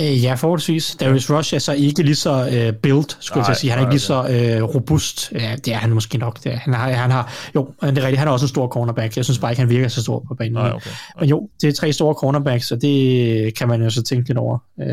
Øh, 0.00 0.24
ja, 0.24 0.34
forholdsvis. 0.34 0.96
Darius 1.00 1.30
Rush 1.30 1.54
er 1.54 1.58
så 1.58 1.72
ikke 1.72 2.02
lige 2.02 2.14
så 2.14 2.46
uh, 2.46 2.76
built, 2.80 3.16
skulle 3.20 3.42
nej, 3.42 3.48
jeg 3.48 3.56
sige. 3.56 3.70
Han 3.70 3.78
er 3.78 3.82
ikke 3.82 3.92
lige 3.92 4.00
så 4.00 4.20
uh, 4.62 4.74
robust. 4.74 5.32
Ja, 5.32 5.56
det 5.64 5.74
er 5.74 5.76
han 5.76 5.90
måske 5.90 6.18
nok. 6.18 6.44
Det 6.44 6.52
er. 6.52 6.56
Han, 6.56 6.74
har, 6.74 6.90
han 6.90 7.10
har, 7.10 7.50
jo, 7.54 7.74
det 7.82 7.98
er 7.98 8.02
rigtigt. 8.02 8.18
Han 8.18 8.28
er 8.28 8.32
også 8.32 8.44
en 8.44 8.48
stor 8.48 8.68
cornerback. 8.68 9.16
Jeg 9.16 9.24
synes 9.24 9.38
bare 9.38 9.52
ikke, 9.52 9.60
han 9.60 9.70
virker 9.70 9.88
så 9.88 10.02
stor 10.02 10.24
på 10.28 10.34
banen. 10.34 10.52
Nej, 10.52 10.72
okay. 10.72 10.90
Men 11.20 11.28
jo, 11.28 11.48
det 11.60 11.68
er 11.68 11.72
tre 11.72 11.92
store 11.92 12.14
cornerbacks, 12.14 12.66
så 12.66 12.76
det 12.76 13.54
kan 13.54 13.68
man 13.68 13.82
jo 13.82 13.90
så 13.90 14.02
tænke 14.02 14.28
lidt 14.28 14.38
over. 14.38 14.58
Uh, 14.76 14.86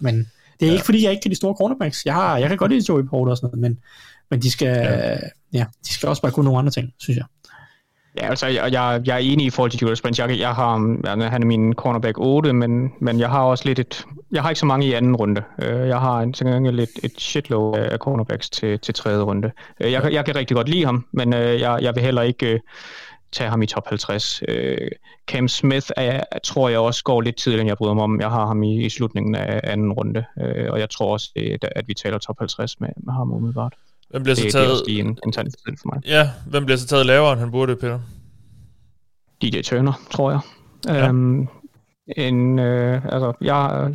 men 0.00 0.18
det 0.18 0.66
er 0.66 0.66
ja. 0.66 0.72
ikke, 0.72 0.84
fordi 0.84 1.04
jeg 1.04 1.10
ikke 1.10 1.22
kan 1.22 1.30
de 1.30 1.36
store 1.36 1.54
cornerbacks. 1.54 2.06
Jeg, 2.06 2.14
har, 2.14 2.38
jeg 2.38 2.48
kan 2.48 2.58
godt 2.58 2.72
lide 2.72 2.84
Joey 2.88 3.02
Porter 3.10 3.30
og 3.30 3.36
sådan 3.36 3.46
noget, 3.46 3.60
men, 3.60 3.78
men 4.30 4.42
de, 4.42 4.50
skal, 4.50 4.66
ja. 4.66 5.16
ja, 5.52 5.64
de 5.88 5.92
skal 5.92 6.08
også 6.08 6.22
bare 6.22 6.32
kunne 6.32 6.44
nogle 6.44 6.58
andre 6.58 6.70
ting, 6.72 6.88
synes 6.98 7.16
jeg. 7.16 7.24
Ja, 8.16 8.28
altså, 8.28 8.46
jeg, 8.46 8.72
jeg, 8.72 9.02
jeg 9.06 9.14
er 9.14 9.18
enig 9.18 9.46
i 9.46 9.50
forhold 9.50 9.70
til 9.70 9.80
Julius 9.80 10.02
Brent. 10.02 10.18
Jeg, 10.18 10.38
jeg 10.38 10.54
har, 10.54 10.76
han 11.28 11.42
er 11.42 11.46
min 11.46 11.72
cornerback 11.72 12.18
8, 12.18 12.52
men, 12.52 12.92
men 13.00 13.20
jeg 13.20 13.30
har 13.30 13.42
også 13.42 13.64
lidt 13.66 13.78
et... 13.78 14.06
Jeg 14.32 14.42
har 14.42 14.50
ikke 14.50 14.60
så 14.60 14.66
mange 14.66 14.86
i 14.86 14.92
anden 14.92 15.16
runde. 15.16 15.42
Øh, 15.62 15.88
jeg 15.88 16.00
har 16.00 16.20
en, 16.20 16.32
til 16.32 16.74
lidt 16.74 16.90
et 17.02 17.20
shitload 17.20 17.78
af 17.78 17.98
cornerbacks 17.98 18.50
til, 18.50 18.78
til 18.78 18.94
tredje 18.94 19.22
runde. 19.22 19.50
Øh, 19.80 19.92
jeg, 19.92 20.12
jeg 20.12 20.24
kan 20.24 20.36
rigtig 20.36 20.56
godt 20.56 20.68
lide 20.68 20.84
ham, 20.84 21.06
men 21.12 21.34
øh, 21.34 21.60
jeg, 21.60 21.78
jeg 21.82 21.94
vil 21.94 22.02
heller 22.02 22.22
ikke 22.22 22.60
tage 23.32 23.50
ham 23.50 23.62
i 23.62 23.66
top 23.66 23.88
50. 23.88 24.42
Cam 25.26 25.48
Smith 25.48 25.90
er, 25.96 26.20
tror 26.44 26.68
jeg 26.68 26.78
også 26.78 27.04
går 27.04 27.20
lidt 27.20 27.36
tidligere, 27.36 27.60
end 27.60 27.68
jeg 27.68 27.76
bryder 27.76 27.94
mig 27.94 28.04
om. 28.04 28.20
Jeg 28.20 28.30
har 28.30 28.46
ham 28.46 28.62
i, 28.62 28.84
i 28.84 28.88
slutningen 28.88 29.34
af 29.34 29.60
anden 29.64 29.92
runde, 29.92 30.24
og 30.70 30.78
jeg 30.78 30.90
tror 30.90 31.12
også, 31.12 31.30
at 31.62 31.88
vi 31.88 31.94
taler 31.94 32.18
top 32.18 32.38
50 32.38 32.80
med, 32.80 32.88
med 32.96 33.12
ham 33.12 33.32
umiddelbart. 33.32 33.72
Hvem 34.12 34.22
bliver 34.22 34.36
så 34.36 34.50
taget... 34.52 34.82
Det 34.86 34.94
er 34.94 35.00
en, 35.00 35.18
en 35.26 35.32
for 35.78 35.94
mig. 35.94 36.02
Ja, 36.06 36.30
hvem 36.46 36.64
bliver 36.64 36.78
så 36.78 36.86
taget 36.86 37.06
lavere, 37.06 37.32
end 37.32 37.40
han 37.40 37.50
burde, 37.50 37.76
Peter? 37.76 38.00
DJ 39.42 39.60
Turner, 39.60 39.92
tror 40.10 40.30
jeg. 40.30 40.40
Ja. 40.86 41.08
Øhm, 41.08 41.48
en, 42.16 42.58
øh, 42.58 43.04
altså, 43.04 43.32
jeg, 43.40 43.94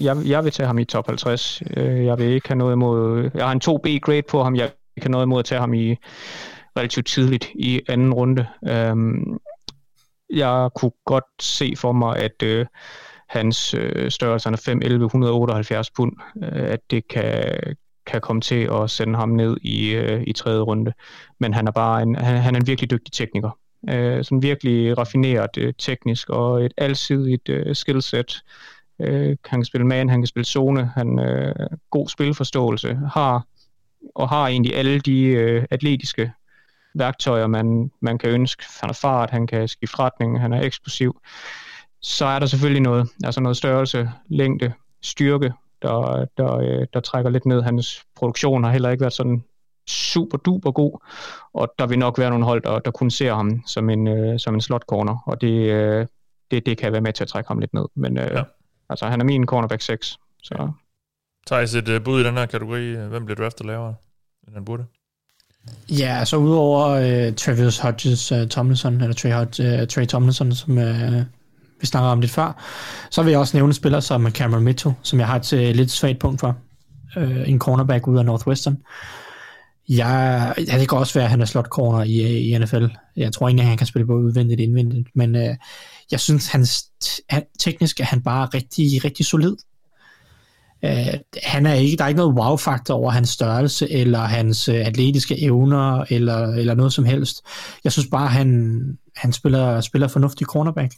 jeg, 0.00 0.16
jeg 0.26 0.44
vil 0.44 0.52
tage 0.52 0.66
ham 0.66 0.78
i 0.78 0.84
top 0.84 1.06
50. 1.06 1.62
Øh, 1.76 2.04
jeg 2.04 2.18
vil 2.18 2.26
ikke 2.26 2.48
have 2.48 2.58
noget 2.58 2.72
imod... 2.72 3.30
Jeg 3.34 3.46
har 3.46 3.52
en 3.52 3.60
2B-grade 3.64 4.22
på 4.22 4.42
ham. 4.42 4.56
Jeg 4.56 4.64
vil 4.64 4.72
ikke 4.96 5.06
have 5.06 5.12
noget 5.12 5.24
imod 5.24 5.38
at 5.38 5.44
tage 5.44 5.60
ham 5.60 5.74
i 5.74 5.96
relativt 6.76 7.06
tidligt 7.06 7.48
i 7.54 7.80
anden 7.88 8.14
runde. 8.14 8.46
Øhm, 8.68 9.38
jeg 10.30 10.70
kunne 10.74 10.92
godt 11.06 11.24
se 11.40 11.74
for 11.76 11.92
mig, 11.92 12.16
at 12.16 12.42
øh, 12.42 12.66
hans 13.28 13.74
øh, 13.74 14.10
størrelse 14.10 14.48
er 14.48 15.00
5'11, 15.00 15.04
178 15.04 15.90
pund, 15.90 16.12
øh, 16.42 16.70
at 16.70 16.80
det 16.90 17.08
kan, 17.08 17.44
kan 18.08 18.20
komme 18.20 18.42
til 18.42 18.68
at 18.72 18.90
sende 18.90 19.18
ham 19.18 19.28
ned 19.28 19.56
i, 19.62 19.90
øh, 19.94 20.22
i 20.26 20.32
tredje 20.32 20.60
runde. 20.60 20.92
Men 21.40 21.54
han 21.54 21.66
er 21.66 21.70
bare 21.70 22.02
en, 22.02 22.14
han, 22.14 22.36
han 22.36 22.54
er 22.54 22.60
en 22.60 22.66
virkelig 22.66 22.90
dygtig 22.90 23.12
tekniker. 23.12 23.58
Øh, 23.90 24.24
sådan 24.24 24.42
virkelig 24.42 24.98
raffineret 24.98 25.58
øh, 25.58 25.74
teknisk 25.78 26.30
og 26.30 26.64
et 26.64 26.72
alsidigt 26.76 27.48
øh, 27.48 27.76
skillset. 27.76 28.42
Øh, 29.00 29.36
han 29.44 29.58
kan 29.58 29.64
spille 29.64 29.86
man, 29.86 30.08
han 30.08 30.20
kan 30.20 30.26
spille 30.26 30.44
zone, 30.44 30.90
han 30.94 31.18
øh, 31.18 31.54
god 31.90 32.08
spilforståelse, 32.08 32.98
har 33.12 33.42
og 34.14 34.28
har 34.28 34.46
egentlig 34.48 34.76
alle 34.76 35.00
de 35.00 35.22
øh, 35.22 35.64
atletiske 35.70 36.32
værktøjer, 36.94 37.46
man, 37.46 37.90
man 38.00 38.18
kan 38.18 38.30
ønske. 38.30 38.64
Han 38.80 38.88
har 38.88 38.98
fart, 39.02 39.30
han 39.30 39.46
kan 39.46 39.68
skifte 39.68 39.98
retning, 39.98 40.40
han 40.40 40.52
er 40.52 40.60
eksplosiv. 40.60 41.20
Så 42.02 42.24
er 42.26 42.38
der 42.38 42.46
selvfølgelig 42.46 42.82
noget, 42.82 43.08
altså 43.24 43.40
noget 43.40 43.56
størrelse, 43.56 44.10
længde, 44.28 44.72
styrke, 45.02 45.52
der, 45.82 46.26
der, 46.36 46.56
øh, 46.56 46.86
der 46.92 47.00
trækker 47.00 47.30
lidt 47.30 47.46
ned. 47.46 47.62
Hans 47.62 48.04
produktion 48.16 48.64
har 48.64 48.70
heller 48.70 48.90
ikke 48.90 49.00
været 49.00 49.12
sådan 49.12 49.44
super 49.88 50.38
duper 50.38 50.70
god, 50.70 50.98
og 51.54 51.74
der 51.78 51.86
vil 51.86 51.98
nok 51.98 52.18
være 52.18 52.30
nogle 52.30 52.44
hold, 52.44 52.62
der, 52.62 52.78
der 52.78 52.90
kun 52.90 53.10
ser 53.10 53.34
ham 53.34 53.62
som 53.66 53.90
en, 53.90 54.08
øh, 54.08 54.38
som 54.38 54.54
en 54.54 54.60
slot 54.60 54.82
corner, 54.82 55.22
og 55.26 55.40
det, 55.40 55.70
øh, 55.70 56.06
det, 56.50 56.66
det 56.66 56.78
kan 56.78 56.92
være 56.92 57.00
med 57.00 57.12
til 57.12 57.24
at 57.24 57.28
trække 57.28 57.48
ham 57.48 57.58
lidt 57.58 57.74
ned. 57.74 57.84
Men 57.94 58.18
øh, 58.18 58.30
ja. 58.32 58.42
altså, 58.90 59.06
han 59.06 59.20
er 59.20 59.24
min 59.24 59.46
cornerback 59.46 59.82
6. 59.82 60.18
Så. 60.42 60.54
Ja. 60.58 60.66
Thijs, 61.46 61.74
et 61.74 61.88
uh, 61.88 62.04
bud 62.04 62.20
i 62.20 62.24
den 62.24 62.36
her 62.36 62.46
kategori. 62.46 62.94
Hvem 62.94 63.24
bliver 63.24 63.36
draftet 63.36 63.66
lavere, 63.66 63.94
end 64.46 64.54
han 64.54 64.64
burde? 64.64 64.84
Ja, 65.90 66.14
så 66.14 66.18
altså 66.18 66.36
udover 66.36 67.28
uh, 67.28 67.34
Travis 67.34 67.78
Hodges 67.78 68.32
uh, 68.32 68.48
Tomlinson, 68.48 69.00
eller 69.00 69.14
Trey, 69.14 69.32
Hodge, 69.32 69.82
uh, 69.82 69.88
Trey 69.88 70.06
Tomlinson, 70.06 70.52
som 70.52 70.78
uh, 70.78 71.22
vi 71.80 71.86
snakkede 71.86 72.12
om 72.12 72.20
lidt 72.20 72.32
før, 72.32 72.62
så 73.10 73.22
vil 73.22 73.30
jeg 73.30 73.40
også 73.40 73.56
nævne 73.56 73.72
spillere 73.72 74.02
som 74.02 74.30
Cameron 74.30 74.64
Mitchell, 74.64 74.94
som 75.02 75.18
jeg 75.18 75.26
har 75.26 75.36
et 75.36 75.52
øh, 75.52 75.74
lidt 75.74 75.90
svagt 75.90 76.18
punkt 76.18 76.40
for. 76.40 76.56
Øh, 77.16 77.48
en 77.48 77.58
cornerback 77.58 78.06
ud 78.06 78.18
af 78.18 78.24
Northwestern. 78.24 78.76
Ja, 79.88 80.44
ja, 80.46 80.78
det 80.78 80.88
kan 80.88 80.98
også 80.98 81.14
være, 81.14 81.24
at 81.24 81.30
han 81.30 81.40
er 81.40 81.44
slot 81.44 81.66
corner 81.66 82.02
i, 82.02 82.20
øh, 82.20 82.30
i 82.30 82.58
NFL. 82.58 82.86
Jeg 83.16 83.32
tror 83.32 83.48
ikke, 83.48 83.60
at 83.60 83.68
han 83.68 83.76
kan 83.76 83.86
spille 83.86 84.06
både 84.06 84.24
udvendigt 84.24 84.60
og 84.60 84.64
indvendigt, 84.64 85.08
men 85.14 85.36
øh, 85.36 85.56
jeg 86.10 86.20
synes, 86.20 86.48
hans 86.48 86.84
han, 87.28 87.42
teknisk 87.58 88.00
er 88.00 88.04
han 88.04 88.22
bare 88.22 88.46
rigtig, 88.46 89.04
rigtig 89.04 89.26
solid. 89.26 89.56
Øh, 90.84 91.14
han 91.42 91.66
er 91.66 91.74
ikke, 91.74 91.96
der 91.96 92.04
er 92.04 92.08
ikke 92.08 92.18
noget 92.18 92.36
wow-faktor 92.36 92.94
over 92.94 93.10
hans 93.10 93.28
størrelse, 93.28 93.90
eller 93.90 94.18
hans 94.18 94.68
øh, 94.68 94.86
atletiske 94.86 95.42
evner, 95.42 96.04
eller, 96.10 96.46
eller 96.46 96.74
noget 96.74 96.92
som 96.92 97.04
helst. 97.04 97.42
Jeg 97.84 97.92
synes 97.92 98.08
bare, 98.10 98.28
han, 98.28 98.80
han 99.16 99.32
spiller, 99.32 99.80
spiller 99.80 100.08
fornuftig 100.08 100.46
cornerback. 100.46 100.94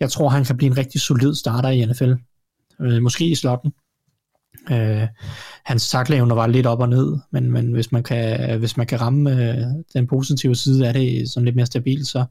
Jeg 0.00 0.10
tror, 0.10 0.28
han 0.28 0.44
kan 0.44 0.56
blive 0.56 0.70
en 0.70 0.76
rigtig 0.76 1.00
solid 1.00 1.34
starter 1.34 1.68
i 1.68 1.84
NFL. 1.84 2.12
Uh, 2.78 3.02
måske 3.02 3.26
i 3.26 3.34
slotten. 3.34 3.72
Øh, 4.70 5.08
hans 5.64 5.90
takleevner 5.90 6.34
var 6.34 6.46
lidt 6.46 6.66
op 6.66 6.80
og 6.80 6.88
ned, 6.88 7.18
men, 7.30 7.50
men 7.50 7.72
hvis, 7.72 7.92
man 7.92 8.02
kan, 8.02 8.58
hvis 8.58 8.76
man 8.76 8.86
kan 8.86 9.00
ramme 9.00 9.30
øh, 9.30 9.64
den 9.94 10.06
positive 10.06 10.54
side 10.54 10.88
af 10.88 10.94
det 10.94 11.30
sådan 11.30 11.44
lidt 11.44 11.56
mere 11.56 11.66
stabilt, 11.66 12.06
så, 12.06 12.24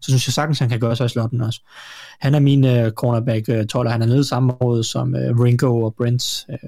så 0.00 0.10
synes 0.10 0.28
jeg 0.28 0.34
sagtens, 0.34 0.58
han 0.58 0.68
kan 0.68 0.80
gøre 0.80 0.96
sig 0.96 1.06
i 1.06 1.08
slotten 1.08 1.40
også. 1.40 1.60
Han 2.20 2.34
er 2.34 2.40
min 2.40 2.64
øh, 2.64 2.90
cornerback 2.90 3.48
øh, 3.48 3.66
12, 3.66 3.86
og 3.86 3.92
han 3.92 4.02
er 4.02 4.06
nede 4.06 4.20
i 4.20 4.24
samme 4.24 4.52
måde 4.60 4.84
som 4.84 5.14
øh, 5.16 5.40
Ringo 5.40 5.82
og 5.82 5.94
Brent. 5.94 6.46
Øh, 6.50 6.58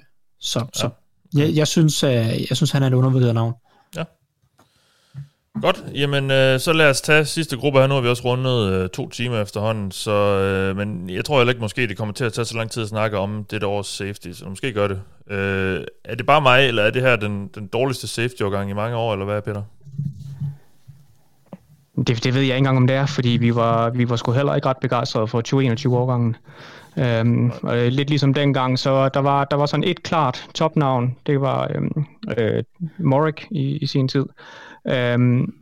så, 0.40 0.58
ja. 0.58 0.66
så 0.74 0.90
jeg, 1.34 1.54
jeg, 1.54 1.66
synes, 1.66 2.04
øh, 2.04 2.10
jeg 2.48 2.56
synes, 2.56 2.70
han 2.70 2.82
er 2.82 2.86
et 2.86 2.94
undervurderet 2.94 3.34
navn. 3.34 3.54
Godt, 5.62 5.84
jamen 5.94 6.30
øh, 6.30 6.60
så 6.60 6.72
lad 6.72 6.90
os 6.90 7.00
tage 7.00 7.24
sidste 7.24 7.56
gruppe 7.56 7.78
her. 7.80 7.86
Nu 7.86 7.94
har 7.94 8.00
vi 8.00 8.08
også 8.08 8.24
rundet 8.24 8.72
øh, 8.72 8.88
to 8.88 9.08
timer 9.08 9.42
efterhånden, 9.42 9.90
så, 9.90 10.12
øh, 10.12 10.76
men 10.76 11.10
jeg 11.10 11.24
tror 11.24 11.38
heller 11.38 11.50
ikke 11.50 11.60
måske, 11.60 11.88
det 11.88 11.96
kommer 11.96 12.14
til 12.14 12.24
at 12.24 12.32
tage 12.32 12.44
så 12.44 12.56
lang 12.56 12.70
tid 12.70 12.82
at 12.82 12.88
snakke 12.88 13.18
om 13.18 13.44
det 13.50 13.64
års 13.64 13.86
safety, 13.86 14.32
så 14.32 14.44
måske 14.48 14.72
gør 14.72 14.88
det. 14.88 15.00
Øh, 15.30 15.84
er 16.04 16.14
det 16.14 16.26
bare 16.26 16.40
mig, 16.40 16.68
eller 16.68 16.82
er 16.82 16.90
det 16.90 17.02
her 17.02 17.16
den, 17.16 17.50
den 17.54 17.66
dårligste 17.66 18.06
safety-årgang 18.06 18.70
i 18.70 18.72
mange 18.72 18.96
år, 18.96 19.12
eller 19.12 19.24
hvad, 19.24 19.42
Peter? 19.42 19.62
Det, 22.06 22.24
det 22.24 22.34
ved 22.34 22.40
jeg 22.40 22.48
ikke 22.48 22.58
engang, 22.58 22.76
om 22.76 22.86
det 22.86 22.96
er, 22.96 23.06
fordi 23.06 23.28
vi 23.28 23.54
var, 23.54 23.90
vi 23.90 24.08
var 24.08 24.16
sgu 24.16 24.32
heller 24.32 24.54
ikke 24.54 24.68
ret 24.68 24.76
begejstrede 24.76 25.28
for 25.28 25.42
2021-årgangen. 25.48 26.36
Øhm, 26.98 27.52
og 27.62 27.76
lidt 27.76 28.08
ligesom 28.08 28.34
dengang, 28.34 28.78
så 28.78 29.08
der 29.08 29.20
var, 29.20 29.44
der 29.44 29.56
var 29.56 29.66
sådan 29.66 29.84
et 29.84 30.02
klart 30.02 30.48
topnavn. 30.54 31.16
Det 31.26 31.40
var 31.40 31.70
øhm, 31.74 32.06
øh, 32.38 32.64
Morik 32.98 33.46
i, 33.50 33.76
i 33.76 33.86
sin 33.86 34.08
tid. 34.08 34.26
Øhm, 34.88 35.52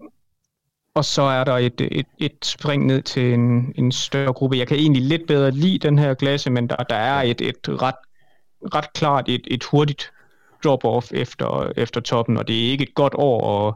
og 0.95 1.05
så 1.05 1.23
er 1.23 1.45
der 1.45 1.53
et, 1.53 1.81
et, 1.81 2.07
et 2.19 2.37
spring 2.43 2.87
ned 2.87 3.03
til 3.03 3.35
en, 3.35 3.75
en 3.77 3.93
større 3.93 4.33
gruppe. 4.33 4.59
Jeg 4.59 4.67
kan 4.67 4.77
egentlig 4.77 5.03
lidt 5.03 5.27
bedre 5.27 5.51
lide 5.51 5.79
den 5.79 5.99
her 5.99 6.15
klasse, 6.15 6.51
men 6.51 6.69
der, 6.69 6.77
der 6.77 6.97
er 6.97 7.23
et, 7.23 7.41
et 7.41 7.69
ret, 7.69 7.95
ret 8.75 8.93
klart 8.93 9.29
et, 9.29 9.43
et 9.47 9.65
hurtigt 9.65 10.11
drop-off 10.67 11.11
efter, 11.13 11.73
efter 11.77 12.01
toppen, 12.01 12.37
og 12.37 12.49
det 12.49 12.67
er 12.67 12.71
ikke 12.71 12.83
et 12.83 12.95
godt 12.95 13.15
år 13.17 13.69
at, 13.69 13.75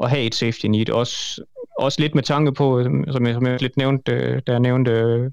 at 0.00 0.10
have 0.10 0.22
et 0.22 0.34
safety 0.34 0.66
need. 0.66 0.90
Også, 0.90 1.42
også 1.78 2.00
lidt 2.00 2.14
med 2.14 2.22
tanke 2.22 2.52
på, 2.52 2.82
som 2.82 3.26
jeg, 3.26 3.34
som 3.34 3.46
jeg 3.46 3.62
lidt 3.62 3.76
nævnte, 3.76 4.40
da 4.40 4.52
jeg 4.52 4.60
nævnte 4.60 5.32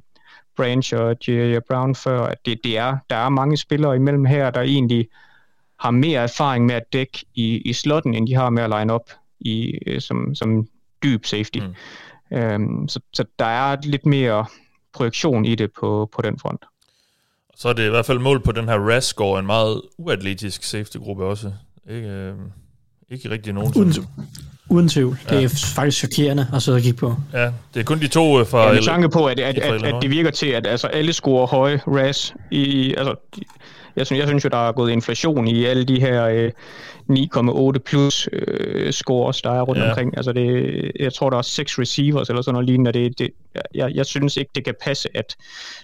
Branch 0.56 0.96
og 0.96 1.16
J.J. 1.28 1.60
Brown 1.70 1.96
før, 1.96 2.22
at 2.22 2.38
det, 2.46 2.60
det 2.64 2.78
er, 2.78 2.98
der 3.10 3.16
er 3.16 3.30
mange 3.30 3.58
spillere 3.58 3.96
imellem 3.96 4.26
her, 4.26 4.50
der 4.50 4.62
egentlig 4.62 5.08
har 5.80 5.92
mere 5.92 6.22
erfaring 6.22 6.66
med 6.66 6.76
at 6.76 6.84
dække 6.94 7.26
i, 7.36 7.58
i 7.58 7.74
slotten, 7.74 8.14
end 8.14 8.28
de 8.28 8.36
har 8.36 8.50
med 8.50 8.64
at 8.64 8.70
line 8.70 8.94
op 8.94 9.10
i, 9.40 9.78
øh, 9.88 10.02
som, 10.02 10.36
som 10.36 10.68
dyb 11.04 11.26
safety. 11.26 11.60
Mm. 11.60 12.38
Øhm, 12.38 12.88
så, 12.88 13.00
så 13.14 13.26
der 13.40 13.46
er 13.46 13.78
lidt 13.84 14.06
mere 14.06 14.46
projektion 14.94 15.46
i 15.46 15.56
det 15.56 15.72
på, 15.80 16.10
på 16.16 16.22
den 16.22 16.40
front. 16.40 16.66
Så 17.56 17.70
er 17.70 17.74
det 17.74 17.86
i 17.86 17.90
hvert 17.90 18.06
fald 18.06 18.20
mål 18.20 18.44
på 18.44 18.52
den 18.52 18.70
her 18.70 18.90
RAS-score, 18.90 19.40
en 19.40 19.46
meget 19.46 19.82
uatletisk 19.98 20.64
safety-gruppe 20.64 21.26
også. 21.26 21.54
Ikke, 21.90 22.08
øh, 22.08 22.34
ikke 23.10 23.30
rigtig 23.30 23.54
nogen. 23.54 23.74
Uden, 23.76 23.94
uden 24.72 24.90
tvivl. 24.90 25.20
Ja. 25.32 25.36
Det 25.36 25.44
er 25.44 25.72
faktisk 25.76 25.98
chokerende 25.98 26.48
at 26.54 26.62
sidde 26.62 26.76
og 26.76 26.82
kigge 26.82 26.98
på. 26.98 27.16
Ja, 27.34 27.46
det 27.74 27.80
er 27.80 27.84
kun 27.84 28.00
de 28.00 28.08
to 28.08 28.40
øh, 28.40 28.48
fra... 28.48 28.68
Ja, 28.68 28.74
med 28.74 28.82
tanke 28.82 29.10
på, 29.10 29.26
at, 29.26 29.40
at, 29.40 29.58
at, 29.58 29.84
at 29.84 29.96
det 30.02 30.10
virker 30.10 30.32
til, 30.32 30.48
at 30.48 30.68
altså, 30.68 30.88
alle 30.88 31.14
scorer 31.14 31.48
høje 31.48 31.82
RAS. 31.88 32.34
I, 32.52 32.94
altså, 32.98 33.16
jeg 33.96 34.06
synes, 34.06 34.20
jeg 34.20 34.28
synes 34.28 34.44
jo, 34.44 34.50
der 34.50 34.68
er 34.68 34.72
gået 34.72 34.92
inflation 34.92 35.48
i 35.48 35.66
alle 35.66 35.84
de 35.84 36.00
her 36.00 36.26
øh, 36.26 36.52
9,8 37.12 37.80
plus 37.86 38.30
øh, 38.34 38.94
scores, 38.94 39.42
der 39.42 39.52
er 39.52 39.62
rundt 39.62 39.82
ja. 39.82 39.90
omkring. 39.90 40.18
Altså 40.18 40.32
det, 40.32 40.92
jeg 41.00 41.14
tror, 41.14 41.30
der 41.30 41.38
er 41.38 41.42
seks 41.42 41.80
receivers 41.80 42.30
eller 42.30 42.42
sådan 42.42 42.54
noget 42.54 42.68
lignende. 42.68 42.92
Det, 42.92 43.20
det, 43.20 43.30
jeg, 43.76 43.92
jeg 43.96 44.06
synes 44.06 44.38
ikke, 44.38 44.52
det 44.56 44.66
kan 44.66 44.74
passe, 44.84 45.10
at 45.16 45.36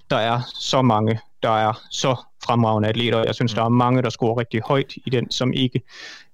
der 0.10 0.18
er 0.18 0.42
så 0.60 0.82
mange, 0.82 1.20
der 1.44 1.68
er 1.70 1.82
så 1.92 2.16
fremragende 2.46 2.90
atleter. 2.90 3.24
Jeg 3.26 3.36
synes, 3.36 3.54
mm. 3.54 3.56
der 3.56 3.64
er 3.66 3.70
mange, 3.70 4.02
der 4.02 4.10
scorer 4.10 4.40
rigtig 4.40 4.62
højt 4.66 4.94
i 5.06 5.10
den, 5.10 5.32
som 5.32 5.54
ikke 5.54 5.82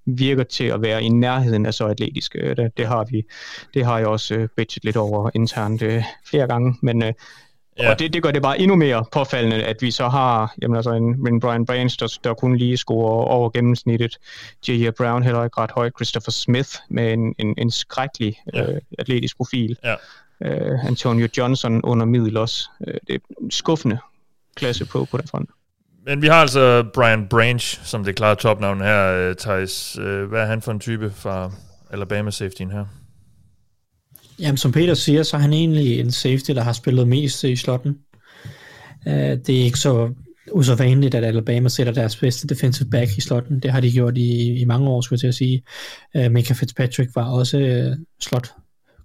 virker 0.05 0.43
til 0.43 0.63
at 0.63 0.81
være 0.81 1.03
i 1.03 1.09
nærheden 1.09 1.65
af 1.65 1.73
så 1.73 1.85
atletiske. 1.85 2.55
Det, 2.55 2.77
det 2.77 2.87
har 2.87 3.03
vi, 3.03 3.23
det 3.73 3.85
har 3.85 3.97
jeg 3.97 4.07
også 4.07 4.35
øh, 4.35 4.47
bitchet 4.57 4.83
lidt 4.83 4.97
over 4.97 5.29
internt 5.35 5.81
øh, 5.81 6.03
flere 6.25 6.47
gange, 6.47 6.75
men 6.81 7.03
øh, 7.03 7.13
Ja. 7.79 7.91
Og 7.91 7.99
det, 7.99 8.13
det 8.13 8.23
gør 8.23 8.31
det 8.31 8.41
bare 8.41 8.59
endnu 8.59 8.75
mere 8.75 9.05
påfaldende, 9.11 9.63
at 9.63 9.81
vi 9.81 9.91
så 9.91 10.07
har 10.07 10.55
jamen 10.61 10.75
altså 10.75 10.91
en, 10.91 11.27
en 11.27 11.39
Brian 11.39 11.65
Branch, 11.65 11.99
der, 11.99 12.17
der 12.23 12.33
kun 12.33 12.57
lige 12.57 12.77
scorer 12.77 13.25
over 13.25 13.49
gennemsnittet. 13.49 14.17
J.J. 14.67 14.89
Brown 14.97 15.23
heller 15.23 15.43
ikke 15.43 15.61
ret 15.61 15.71
højt. 15.71 15.93
Christopher 15.97 16.31
Smith 16.31 16.69
med 16.89 17.13
en, 17.13 17.35
en, 17.39 17.53
en 17.57 17.71
skrækkelig 17.71 18.35
ja. 18.53 18.71
øh, 18.71 18.81
atletisk 18.99 19.37
profil. 19.37 19.77
Ja. 19.83 19.95
Uh, 20.39 20.85
Antonio 20.85 21.27
Johnson 21.37 21.81
under 21.83 22.05
middel 22.05 22.37
også. 22.37 22.69
Uh, 22.79 22.93
det 23.07 23.15
er 23.15 23.19
skuffende 23.49 23.97
klasse 24.55 24.85
på 24.85 25.05
på 25.05 25.17
den 25.17 25.27
front. 25.27 25.49
Men 26.05 26.21
vi 26.21 26.27
har 26.27 26.35
altså 26.35 26.83
Brian 26.93 27.27
Branch, 27.27 27.79
som 27.83 28.03
det 28.03 28.15
klare 28.15 28.35
topnavn 28.35 28.81
her, 28.81 29.13
øh, 29.13 29.35
Thijs. 29.35 29.97
Øh, 30.01 30.29
hvad 30.29 30.41
er 30.41 30.45
han 30.45 30.61
for 30.61 30.71
en 30.71 30.79
type 30.79 31.11
fra 31.11 31.51
Alabama 31.91 32.31
safetyen 32.31 32.71
her? 32.71 32.85
Jamen, 34.39 34.57
som 34.57 34.71
Peter 34.71 34.93
siger, 34.93 35.23
så 35.23 35.37
er 35.37 35.41
han 35.41 35.53
egentlig 35.53 35.99
en 35.99 36.11
safety, 36.11 36.51
der 36.51 36.61
har 36.61 36.73
spillet 36.73 37.07
mest 37.07 37.43
i 37.43 37.55
slotten. 37.55 37.97
Øh, 39.07 39.13
det 39.13 39.49
er 39.49 39.63
ikke 39.63 39.79
så 39.79 40.13
usædvanligt, 40.51 41.15
at 41.15 41.23
Alabama 41.23 41.69
sætter 41.69 41.93
deres 41.93 42.15
bedste 42.15 42.47
defensive 42.47 42.89
back 42.89 43.17
i 43.17 43.21
slotten. 43.21 43.59
Det 43.59 43.71
har 43.71 43.79
de 43.79 43.91
gjort 43.91 44.17
i, 44.17 44.59
i 44.61 44.65
mange 44.65 44.89
år, 44.89 45.01
skulle 45.01 45.17
jeg 45.17 45.19
til 45.19 45.27
at 45.27 45.35
sige. 45.35 45.63
Uh, 46.15 46.31
Mika 46.31 46.53
Fitzpatrick 46.53 47.15
var 47.15 47.31
også 47.31 47.95
slot 48.21 48.53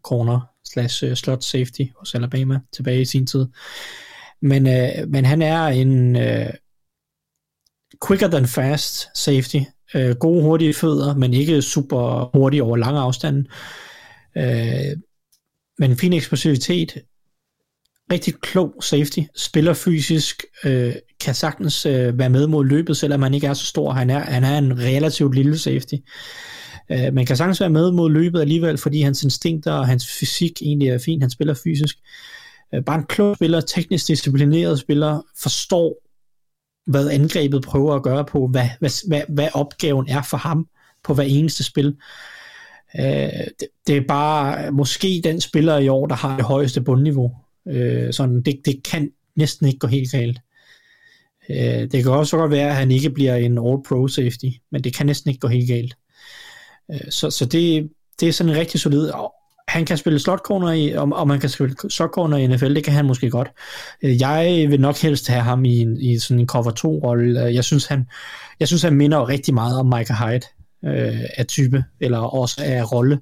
corner 0.02 0.40
slash 0.64 1.14
slot 1.14 1.44
safety 1.44 1.82
hos 1.98 2.14
Alabama 2.14 2.60
tilbage 2.72 3.00
i 3.00 3.04
sin 3.04 3.26
tid. 3.26 3.46
Men, 4.42 4.62
men 5.10 5.24
han 5.24 5.42
er 5.42 5.66
en 5.66 6.16
uh, 6.16 6.50
quicker 8.06 8.28
than 8.28 8.46
fast 8.46 9.08
safety. 9.14 9.56
Øh, 9.94 10.16
gode, 10.16 10.42
hurtige 10.42 10.74
fødder, 10.74 11.14
men 11.14 11.34
ikke 11.34 11.62
super 11.62 12.30
hurtige 12.34 12.62
over 12.62 12.76
lange 12.76 13.00
afstande. 13.00 13.44
Øh, 14.36 14.96
men 15.78 15.96
fin 15.96 16.12
eksplosivitet, 16.12 16.98
rigtig 18.12 18.34
klog 18.34 18.74
safety, 18.80 19.18
spiller 19.36 19.74
fysisk, 19.74 20.44
øh, 20.64 20.94
kan 21.20 21.34
sagtens 21.34 21.86
øh, 21.86 22.18
være 22.18 22.30
med 22.30 22.46
mod 22.46 22.64
løbet, 22.64 22.96
selvom 22.96 23.22
han 23.22 23.34
ikke 23.34 23.46
er 23.46 23.54
så 23.54 23.66
stor. 23.66 23.92
Han 23.92 24.10
er, 24.10 24.18
han 24.18 24.44
er 24.44 24.58
en 24.58 24.78
relativt 24.78 25.34
lille 25.34 25.58
safety. 25.58 25.94
Øh, 26.90 27.14
men 27.14 27.26
kan 27.26 27.36
sagtens 27.36 27.60
være 27.60 27.70
med 27.70 27.90
mod 27.90 28.10
løbet 28.10 28.40
alligevel, 28.40 28.78
fordi 28.78 29.00
hans 29.00 29.22
instinkter 29.22 29.72
og 29.72 29.86
hans 29.86 30.18
fysik 30.18 30.62
egentlig 30.62 30.88
er 30.88 30.98
fint. 30.98 31.22
Han 31.22 31.30
spiller 31.30 31.54
fysisk. 31.64 31.96
Øh, 32.74 32.84
bare 32.84 32.98
en 32.98 33.06
klog 33.06 33.36
spiller, 33.36 33.60
teknisk 33.60 34.08
disciplineret 34.08 34.78
spiller, 34.78 35.22
forstår, 35.42 36.07
hvad 36.88 37.10
angrebet 37.10 37.62
prøver 37.62 37.94
at 37.94 38.02
gøre 38.02 38.24
på, 38.24 38.46
hvad, 38.46 38.68
hvad, 38.80 39.08
hvad, 39.08 39.22
hvad 39.28 39.48
opgaven 39.54 40.08
er 40.08 40.22
for 40.22 40.36
ham 40.36 40.68
på 41.04 41.14
hver 41.14 41.24
eneste 41.24 41.64
spil. 41.64 41.96
Øh, 42.98 43.04
det, 43.60 43.68
det 43.86 43.96
er 43.96 44.02
bare 44.08 44.72
måske 44.72 45.20
den 45.24 45.40
spiller 45.40 45.78
i 45.78 45.88
år, 45.88 46.06
der 46.06 46.14
har 46.14 46.36
det 46.36 46.44
højeste 46.44 46.80
bundniveau. 46.80 47.32
Øh, 47.68 48.12
sådan, 48.12 48.42
det, 48.42 48.60
det 48.64 48.82
kan 48.84 49.10
næsten 49.36 49.66
ikke 49.66 49.78
gå 49.78 49.86
helt 49.86 50.10
galt. 50.10 50.38
Øh, 51.50 51.90
det 51.90 52.02
kan 52.02 52.12
også 52.12 52.36
godt 52.36 52.50
være, 52.50 52.68
at 52.68 52.76
han 52.76 52.90
ikke 52.90 53.10
bliver 53.10 53.34
en 53.34 53.58
all-pro 53.58 54.08
safety, 54.08 54.46
men 54.72 54.84
det 54.84 54.94
kan 54.94 55.06
næsten 55.06 55.30
ikke 55.30 55.40
gå 55.40 55.48
helt 55.48 55.68
galt. 55.68 55.94
Øh, 56.92 57.10
så 57.10 57.30
så 57.30 57.44
det, 57.44 57.90
det 58.20 58.28
er 58.28 58.32
sådan 58.32 58.52
en 58.52 58.58
rigtig 58.58 58.80
solid. 58.80 59.10
Han 59.68 59.84
kan 59.84 59.96
spille 59.96 60.18
slot 60.18 60.38
corner 60.38 60.72
i, 60.72 60.92
og, 60.92 61.08
og 61.12 61.28
man 61.28 61.40
kan 61.40 61.48
spille 61.48 61.74
slot 61.88 62.10
corner 62.10 62.36
i 62.36 62.46
NFL, 62.46 62.74
det 62.74 62.84
kan 62.84 62.92
han 62.92 63.04
måske 63.04 63.30
godt. 63.30 63.48
Øh, 64.02 64.20
jeg 64.20 64.66
vil 64.68 64.80
nok 64.80 64.96
helst 64.96 65.28
have 65.28 65.42
ham 65.42 65.64
i, 65.64 65.78
en, 65.78 66.00
i 66.00 66.18
sådan 66.18 66.40
en 66.40 66.46
cover 66.46 66.70
2 66.70 67.00
rolle. 67.04 67.44
Øh, 67.44 67.54
jeg 67.54 67.64
synes 67.64 67.86
han, 67.86 68.06
jeg 68.60 68.68
synes 68.68 68.82
han 68.82 68.94
minder 68.94 69.28
rigtig 69.28 69.54
meget 69.54 69.78
om 69.78 69.86
Michael 69.86 70.18
Hyde 70.18 70.46
øh, 70.84 71.20
af 71.36 71.46
type, 71.46 71.84
eller 72.00 72.18
også 72.18 72.62
af 72.64 72.92
rolle. 72.92 73.20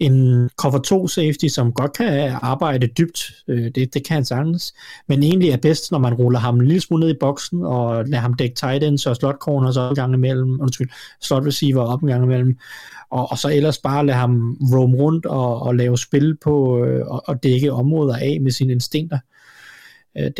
En 0.00 0.48
cover 0.56 0.78
2 0.78 1.08
safety, 1.08 1.46
som 1.46 1.72
godt 1.72 1.92
kan 1.92 2.36
arbejde 2.42 2.86
dybt, 2.86 3.32
øh, 3.48 3.70
det, 3.74 3.94
det 3.94 4.06
kan 4.06 4.14
han 4.14 4.24
sagtens, 4.24 4.74
men 5.08 5.22
egentlig 5.22 5.50
er 5.50 5.56
bedst, 5.56 5.92
når 5.92 5.98
man 5.98 6.14
ruller 6.14 6.38
ham 6.38 6.60
en 6.60 6.66
lille 6.66 6.80
smule 6.80 7.00
ned 7.00 7.14
i 7.14 7.18
boksen, 7.20 7.62
og 7.62 8.04
lader 8.04 8.20
ham 8.20 8.34
dække 8.34 8.54
tight 8.54 8.84
ends 8.84 9.06
og 9.06 9.16
slot 9.16 9.38
corners 9.40 9.76
op 9.76 9.90
en 9.90 9.94
gang 9.94 10.14
imellem, 10.14 10.60
undskyld, 10.60 10.88
slot 11.20 11.46
receiver 11.46 11.82
op 11.82 12.02
en 12.02 12.08
gang 12.08 12.24
imellem, 12.24 12.58
og, 13.14 13.30
og 13.30 13.38
så 13.38 13.48
ellers 13.48 13.78
bare 13.78 14.06
lade 14.06 14.16
ham 14.16 14.56
roam 14.72 14.94
rundt 14.94 15.26
og, 15.26 15.62
og 15.62 15.74
lave 15.74 15.98
spil 15.98 16.36
på, 16.36 16.84
øh, 16.84 17.06
og, 17.06 17.22
og 17.26 17.42
dække 17.42 17.72
områder 17.72 18.16
af 18.16 18.38
med 18.40 18.50
sine 18.50 18.72
instinkter. 18.72 19.18
Øh, 20.18 20.24
det, 20.24 20.36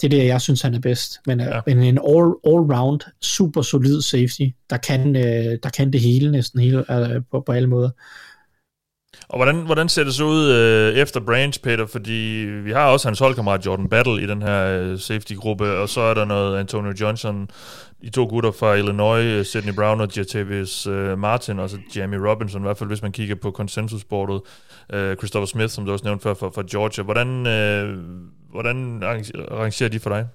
det 0.00 0.04
er 0.04 0.08
det, 0.08 0.26
jeg 0.26 0.40
synes, 0.40 0.62
han 0.62 0.74
er 0.74 0.80
bedst. 0.80 1.18
Men, 1.26 1.40
øh, 1.40 1.46
ja. 1.46 1.60
men 1.66 1.78
en 1.78 1.98
all, 2.08 2.32
all-round, 2.46 3.10
super 3.20 3.62
solid 3.62 4.02
safety, 4.02 4.46
der 4.70 4.76
kan, 4.76 5.16
øh, 5.16 5.58
der 5.62 5.70
kan 5.76 5.92
det 5.92 6.00
hele 6.00 6.30
næsten 6.30 6.60
hele, 6.60 6.84
på, 7.30 7.40
på 7.40 7.52
alle 7.52 7.68
måder. 7.68 7.90
Og 9.28 9.38
hvordan, 9.38 9.56
hvordan 9.56 9.88
ser 9.88 10.04
det 10.04 10.14
så 10.14 10.24
ud 10.24 10.50
øh, 10.50 10.94
efter 10.94 11.20
Branch, 11.20 11.60
Peter? 11.62 11.86
Fordi 11.86 12.46
vi 12.64 12.72
har 12.72 12.86
også 12.86 13.08
hans 13.08 13.18
holdkammerat 13.18 13.66
Jordan 13.66 13.88
Battle 13.88 14.22
i 14.22 14.26
den 14.26 14.42
her 14.42 14.80
øh, 14.80 14.98
safety-gruppe, 14.98 15.64
og 15.78 15.88
så 15.88 16.00
er 16.00 16.14
der 16.14 16.24
noget 16.24 16.58
Antonio 16.58 16.92
Johnson, 17.00 17.48
de 18.02 18.10
to 18.10 18.24
gutter 18.24 18.50
fra 18.50 18.74
Illinois, 18.74 19.46
Sidney 19.46 19.74
Brown 19.74 20.00
og 20.00 20.16
Jatavius 20.16 20.86
øh, 20.86 21.18
Martin, 21.18 21.58
og 21.58 21.70
så 21.70 21.78
Jamie 21.96 22.30
Robinson, 22.30 22.60
i 22.60 22.64
hvert 22.64 22.78
fald 22.78 22.88
hvis 22.88 23.02
man 23.02 23.12
kigger 23.12 23.34
på 23.34 23.50
konsensusbordet. 23.50 24.40
Øh, 24.92 25.16
Christopher 25.16 25.46
Smith, 25.46 25.68
som 25.68 25.84
du 25.84 25.92
også 25.92 26.04
nævnte 26.04 26.22
før, 26.22 26.34
fra, 26.34 26.48
fra 26.48 26.62
Georgia. 26.70 27.04
Hvordan, 27.04 27.46
øh, 27.46 27.98
hvordan 28.50 29.02
arrangerer 29.50 29.88
de 29.88 30.00
for 30.00 30.10
dig? 30.10 30.26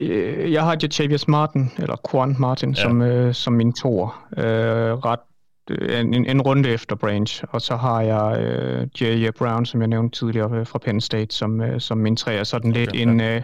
Øh, 0.00 0.52
jeg 0.52 0.62
har 0.62 0.76
Jatavius 0.82 1.28
Martin, 1.28 1.70
eller 1.78 1.96
Quan 2.10 2.36
Martin, 2.38 2.70
ja. 2.70 2.82
som, 2.82 3.02
øh, 3.02 3.34
som 3.34 3.52
min 3.52 3.72
tor. 3.72 4.16
Øh, 4.36 4.44
ret 4.44 5.20
øh, 5.20 5.29
en, 5.68 6.26
en 6.26 6.40
runde 6.40 6.68
efter 6.68 6.96
Branch, 6.96 7.44
og 7.50 7.60
så 7.60 7.76
har 7.76 8.00
jeg 8.00 8.42
øh, 8.42 8.88
J.J. 9.00 9.30
Brown, 9.38 9.66
som 9.66 9.80
jeg 9.80 9.88
nævnte 9.88 10.18
tidligere 10.18 10.58
øh, 10.58 10.66
fra 10.66 10.78
Penn 10.78 11.00
State, 11.00 11.34
som, 11.34 11.60
øh, 11.60 11.80
som 11.80 11.98
min 11.98 12.16
træer. 12.16 12.44
Sådan 12.44 12.70
okay, 12.70 12.80
lidt 12.80 12.94
ja. 12.94 13.00
en 13.00 13.20
øh, 13.20 13.42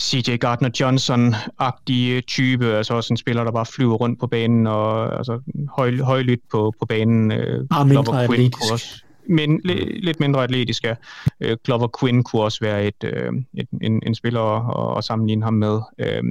CJ 0.00 0.36
Gardner-Johnson-agtig 0.44 2.20
type, 2.26 2.66
altså 2.66 2.94
også 2.94 3.12
en 3.12 3.16
spiller, 3.16 3.44
der 3.44 3.52
bare 3.52 3.66
flyver 3.66 3.94
rundt 3.94 4.20
på 4.20 4.26
banen, 4.26 4.66
og 4.66 5.16
altså, 5.18 5.40
høj, 5.76 5.96
højlydt 5.96 6.40
på, 6.50 6.72
på 6.80 6.86
banen. 6.86 7.32
Øh, 7.32 7.66
ah, 7.70 7.86
mindre 7.86 8.24
atletisk. 8.24 9.04
Men 9.30 9.60
li, 9.64 9.74
lidt 10.02 10.20
mindre 10.20 10.42
atletisk, 10.42 10.84
ja. 10.84 10.94
Øh, 11.40 11.56
Glover 11.64 11.88
Quinn 12.00 12.22
kunne 12.22 12.42
også 12.42 12.58
være 12.60 12.86
et, 12.86 13.04
øh, 13.04 13.32
et, 13.54 13.68
en, 13.82 14.02
en 14.06 14.14
spiller 14.14 14.40
at, 14.40 14.98
at 14.98 15.04
sammenligne 15.04 15.44
ham 15.44 15.54
med. 15.54 15.80
Øh, 15.98 16.22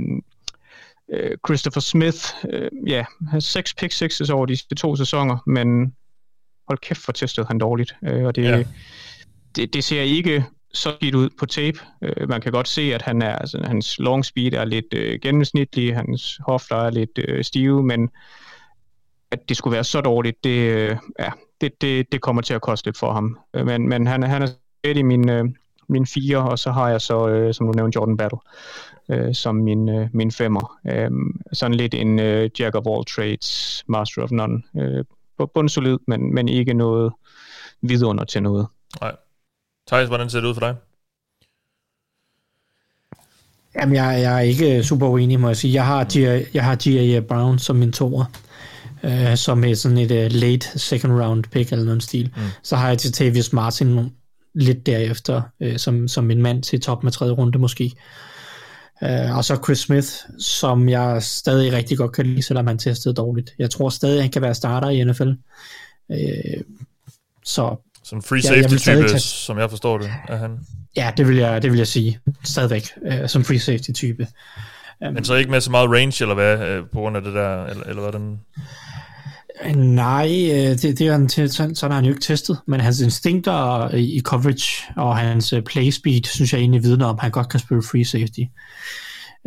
øh, 1.14 1.38
Christopher 1.48 1.82
Smith, 1.82 2.18
øh, 2.50 2.72
ja, 2.88 3.06
har 3.32 3.40
seks 3.40 3.74
pick 3.74 3.92
sixes 3.92 4.30
over 4.30 4.46
de 4.46 4.76
to 4.76 4.96
sæsoner, 4.96 5.38
men 5.46 5.96
hold 6.68 6.80
kæft 6.80 7.02
for 7.02 7.12
testet 7.12 7.48
han 7.48 7.58
dårligt. 7.58 7.96
Øh, 8.04 8.26
og 8.26 8.36
det, 8.36 8.44
ja. 8.44 8.64
det, 9.56 9.74
det 9.74 9.84
ser 9.84 10.02
ikke 10.02 10.46
så 10.74 10.96
skidt 10.96 11.16
ud 11.16 11.30
på 11.40 11.46
tape. 11.46 11.80
Øh, 12.02 12.30
man 12.30 12.42
kan 12.42 12.52
godt 12.52 12.68
se, 12.68 12.82
at 12.94 13.02
han 13.02 13.22
er, 13.22 13.36
altså, 13.36 13.64
hans 13.66 14.00
long 14.00 14.26
speed 14.26 14.54
er 14.54 14.66
lidt 14.66 14.94
øh, 14.94 15.20
gennemsnitlig, 15.22 15.96
hans 15.96 16.40
hofter 16.48 16.76
er 16.76 16.90
lidt 16.90 17.20
øh, 17.28 17.44
stive, 17.44 17.84
men 17.84 18.10
at 19.32 19.50
det 19.50 19.58
skulle 19.58 19.74
være 19.74 19.84
så 19.84 20.02
dårligt, 20.02 20.44
det, 20.44 20.60
øh, 20.60 20.98
ja, 21.20 21.30
det, 21.62 21.82
det, 21.82 22.12
det 22.12 22.22
kommer 22.22 22.42
til 22.42 22.54
at 22.54 22.62
koste 22.62 22.88
lidt 22.88 22.98
for 22.98 23.14
ham. 23.14 23.40
Øh, 23.54 23.66
men, 23.66 23.90
men 23.90 24.08
han, 24.08 24.24
han 24.24 24.42
er 24.42 24.90
i 24.90 25.02
min, 25.02 25.30
øh, 25.30 25.46
min 25.90 26.06
fire, 26.06 26.50
og 26.50 26.60
så 26.60 26.72
har 26.72 26.90
jeg 26.90 27.02
så, 27.02 27.28
øh, 27.28 27.54
som 27.54 27.68
du 27.68 27.74
nævnte, 27.74 27.96
Jordan 27.96 28.18
Battle 28.18 28.40
øh, 29.10 29.36
som 29.36 29.56
min, 29.56 29.90
øh, 29.90 30.08
min 30.14 30.32
femmer. 30.32 30.78
Øh, 30.88 31.12
sådan 31.54 31.78
lidt 31.78 31.94
en 31.94 32.20
øh, 32.20 32.50
jack 32.60 32.76
of 32.76 32.84
all 32.88 33.06
trades, 33.06 33.84
master 33.88 34.22
of 34.22 34.32
none. 34.32 34.64
Øh, 34.78 35.06
bundsolid, 35.54 35.98
men, 36.08 36.34
men 36.34 36.50
ikke 36.50 36.74
noget 36.74 37.14
vidunder 37.82 38.24
til 38.24 38.44
noget. 38.44 38.68
Nej. 39.02 39.16
Thijs, 39.88 40.08
hvordan 40.08 40.30
ser 40.30 40.40
det 40.40 40.48
ud 40.48 40.54
for 40.54 40.62
dig? 40.62 40.76
Jamen, 43.76 43.96
jeg, 43.96 44.22
jeg 44.22 44.36
er 44.36 44.40
ikke 44.40 44.84
super 44.84 45.08
uenig, 45.08 45.40
må 45.40 45.48
jeg 45.48 45.58
sige. 45.58 45.74
Jeg 45.74 45.86
har 45.86 46.04
Gia, 46.04 46.44
jeg 46.54 46.64
har 46.64 46.76
Gia 46.76 47.20
Brown 47.20 47.60
som 47.60 47.76
min 47.76 47.92
toer, 47.92 48.26
øh, 49.04 49.38
som 49.38 49.64
er 49.64 49.74
sådan 49.74 49.98
et 49.98 50.12
uh, 50.12 50.32
late 50.42 50.80
second 50.80 51.14
round 51.14 51.44
pick 51.44 51.72
eller 51.72 51.86
noget 51.86 52.04
stil. 52.04 52.32
Mm. 52.36 52.42
Så 52.64 52.76
har 52.76 52.90
jeg 52.90 53.00
Tavius 53.00 53.54
Martin 53.54 54.12
lidt 54.54 54.86
derefter, 54.86 55.42
øh, 55.60 55.78
som, 55.78 56.08
som 56.08 56.32
en 56.32 56.42
mand 56.42 56.64
til 56.64 56.82
top 56.82 57.04
med 57.04 57.12
tredje 57.12 57.34
runde 57.34 57.60
måske. 57.60 57.92
Uh, 59.02 59.38
og 59.38 59.46
så 59.46 59.60
Chris 59.64 59.80
Smith, 59.80 60.08
som 60.40 60.90
jeg 60.90 61.24
stadig 61.24 61.74
rigtig 61.74 61.98
godt 61.98 62.12
kan 62.12 62.26
lide, 62.26 62.44
selvom 62.44 62.68
han 62.68 62.78
testede 62.78 63.16
dårligt. 63.16 63.54
Jeg 63.60 63.70
tror 63.70 63.90
stadig, 63.90 64.22
han 64.22 64.32
kan 64.32 64.42
være 64.42 64.54
starter 64.54 64.90
i 64.90 65.04
NFL. 65.04 65.30
Øh, 66.12 66.64
så 67.46 67.76
som 68.04 68.22
free 68.22 68.42
safety-type, 68.42 69.08
tage... 69.08 69.20
som 69.20 69.58
jeg 69.58 69.70
forstår 69.70 69.98
det, 69.98 70.10
er 70.28 70.38
han. 70.38 70.60
Ja, 70.96 71.12
det 71.18 71.28
vil 71.28 71.38
jeg, 71.38 71.62
det 71.62 71.72
vil 71.72 71.78
jeg 71.78 71.88
sige. 71.88 72.20
Stadigvæk, 72.44 72.90
uh, 73.02 73.28
som 73.28 73.44
free 73.44 73.60
safety-type. 73.60 74.28
Um, 75.08 75.14
Men 75.14 75.26
så 75.26 75.34
ikke 75.36 75.52
med 75.52 75.62
så 75.62 75.72
meget 75.72 75.90
range, 75.90 76.24
eller 76.24 76.36
hvad, 76.36 76.80
uh, 76.80 76.86
på 76.90 77.00
grund 77.00 77.18
af 77.18 77.24
det 77.24 77.34
der, 77.34 77.66
eller, 77.66 77.84
eller 77.84 78.02
hvordan? 78.02 78.40
Nej, 79.76 80.28
det, 80.82 81.00
det 81.00 81.02
er 81.02 81.12
han, 81.12 81.30
sådan, 81.30 81.76
sådan 81.76 81.92
har 81.92 81.96
han 81.96 82.06
jo 82.06 82.12
ikke 82.12 82.22
testet, 82.22 82.58
men 82.68 82.80
hans 82.80 83.02
instinkter 83.02 83.90
i 83.96 84.22
coverage 84.24 84.94
og 84.96 85.18
hans 85.18 85.54
play 85.66 85.90
speed, 85.90 86.24
synes 86.24 86.54
jeg 86.54 86.60
egentlig 86.60 86.84
vidner 86.84 87.06
om, 87.06 87.16
at 87.16 87.22
han 87.22 87.32
godt 87.32 87.50
kan 87.50 87.60
spille 87.60 87.84
free 87.84 88.06
safety. 88.06 88.40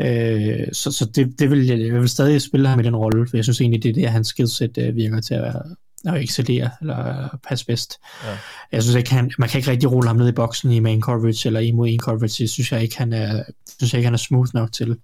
Øh, 0.00 0.66
så 0.72 0.92
så 0.92 1.04
det, 1.14 1.38
det 1.38 1.50
vil 1.50 1.66
jeg, 1.66 2.00
vil 2.00 2.08
stadig 2.08 2.42
spille 2.42 2.68
ham 2.68 2.80
i 2.80 2.82
den 2.82 2.96
rolle, 2.96 3.28
for 3.28 3.36
jeg 3.36 3.44
synes 3.44 3.60
egentlig, 3.60 3.82
det 3.82 3.88
er 3.88 3.92
det, 3.92 4.10
hans 4.10 4.28
skillset 4.28 4.90
virker 4.94 5.20
til 5.20 5.34
at 5.34 5.42
være, 5.42 5.62
og 6.04 6.22
excellere, 6.22 6.70
eller 6.80 7.28
passe 7.48 7.66
bedst. 7.66 7.98
Ja. 8.24 8.36
Jeg 8.72 8.82
synes 8.82 8.96
ikke, 8.96 9.12
han, 9.14 9.30
man 9.38 9.48
kan 9.48 9.58
ikke 9.58 9.70
rigtig 9.70 9.92
rulle 9.92 10.08
ham 10.08 10.16
ned 10.16 10.28
i 10.28 10.32
boksen 10.32 10.70
i 10.70 10.78
main 10.78 11.00
coverage, 11.00 11.48
eller 11.48 11.60
imod 11.60 11.88
en 11.88 12.00
coverage, 12.00 12.42
det 12.42 12.50
synes 12.50 12.72
jeg 12.72 12.82
ikke, 12.82 12.98
han 12.98 13.12
er, 13.12 13.42
synes 13.78 13.92
jeg 13.92 13.98
ikke, 13.98 14.06
han 14.06 14.14
er 14.14 14.18
smooth 14.18 14.50
nok 14.54 14.72
til. 14.72 14.96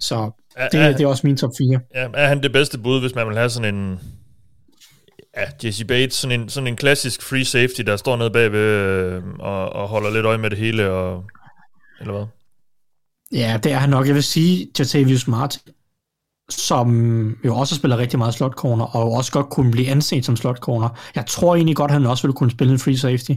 Så 0.00 0.30
det, 0.72 0.80
er, 0.80 0.92
det 0.92 1.00
er 1.00 1.06
også 1.06 1.26
min 1.26 1.36
top 1.36 1.50
4. 1.58 1.80
Ja, 1.94 2.08
er 2.14 2.28
han 2.28 2.42
det 2.42 2.52
bedste 2.52 2.78
bud, 2.78 3.00
hvis 3.00 3.14
man 3.14 3.28
vil 3.28 3.36
have 3.36 3.50
sådan 3.50 3.74
en, 3.74 4.00
ja, 5.36 5.44
Jesse 5.64 5.84
Bates, 5.84 6.14
sådan 6.14 6.40
en, 6.40 6.48
sådan 6.48 6.66
en 6.66 6.76
klassisk 6.76 7.22
free 7.22 7.44
safety, 7.44 7.80
der 7.80 7.96
står 7.96 8.16
nede 8.16 8.30
bagved 8.30 8.60
øh, 8.60 9.22
og, 9.38 9.72
og 9.72 9.88
holder 9.88 10.10
lidt 10.10 10.26
øje 10.26 10.38
med 10.38 10.50
det 10.50 10.58
hele, 10.58 10.90
og, 10.90 11.24
eller 12.00 12.12
hvad? 12.12 12.26
Ja, 13.32 13.58
det 13.62 13.72
er 13.72 13.76
han 13.76 13.90
nok. 13.90 14.06
Jeg 14.06 14.14
vil 14.14 14.22
sige, 14.22 14.68
Jatavius 14.78 15.28
Martin, 15.28 15.60
som 16.48 17.38
jo 17.44 17.56
også 17.56 17.74
spiller 17.74 17.98
rigtig 17.98 18.18
meget 18.18 18.34
slot 18.34 18.52
corner, 18.52 18.84
og 18.84 19.12
også 19.12 19.32
godt 19.32 19.50
kunne 19.50 19.70
blive 19.70 19.88
anset 19.88 20.24
som 20.24 20.36
slot 20.36 20.58
corner. 20.58 20.88
Jeg 21.14 21.26
tror 21.26 21.54
egentlig 21.54 21.76
godt, 21.76 21.90
at 21.90 21.92
han 21.92 22.06
også 22.06 22.22
ville 22.22 22.36
kunne 22.36 22.50
spille 22.50 22.72
en 22.72 22.78
free 22.78 22.98
safety, 22.98 23.32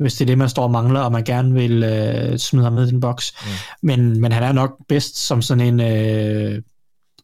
hvis 0.00 0.14
det 0.14 0.20
er 0.20 0.26
det, 0.26 0.38
man 0.38 0.48
står 0.48 0.62
og 0.62 0.70
mangler, 0.70 1.00
og 1.00 1.12
man 1.12 1.24
gerne 1.24 1.54
vil 1.54 1.82
øh, 1.82 2.38
smide 2.38 2.64
ham 2.64 2.72
med 2.72 2.86
i 2.86 2.90
den 2.90 3.00
boks. 3.00 3.34
Mm. 3.42 3.50
Men, 3.82 4.20
men 4.20 4.32
han 4.32 4.42
er 4.42 4.52
nok 4.52 4.76
bedst 4.88 5.26
som 5.26 5.42
sådan 5.42 5.80
en 5.80 5.80
øh, 5.80 6.62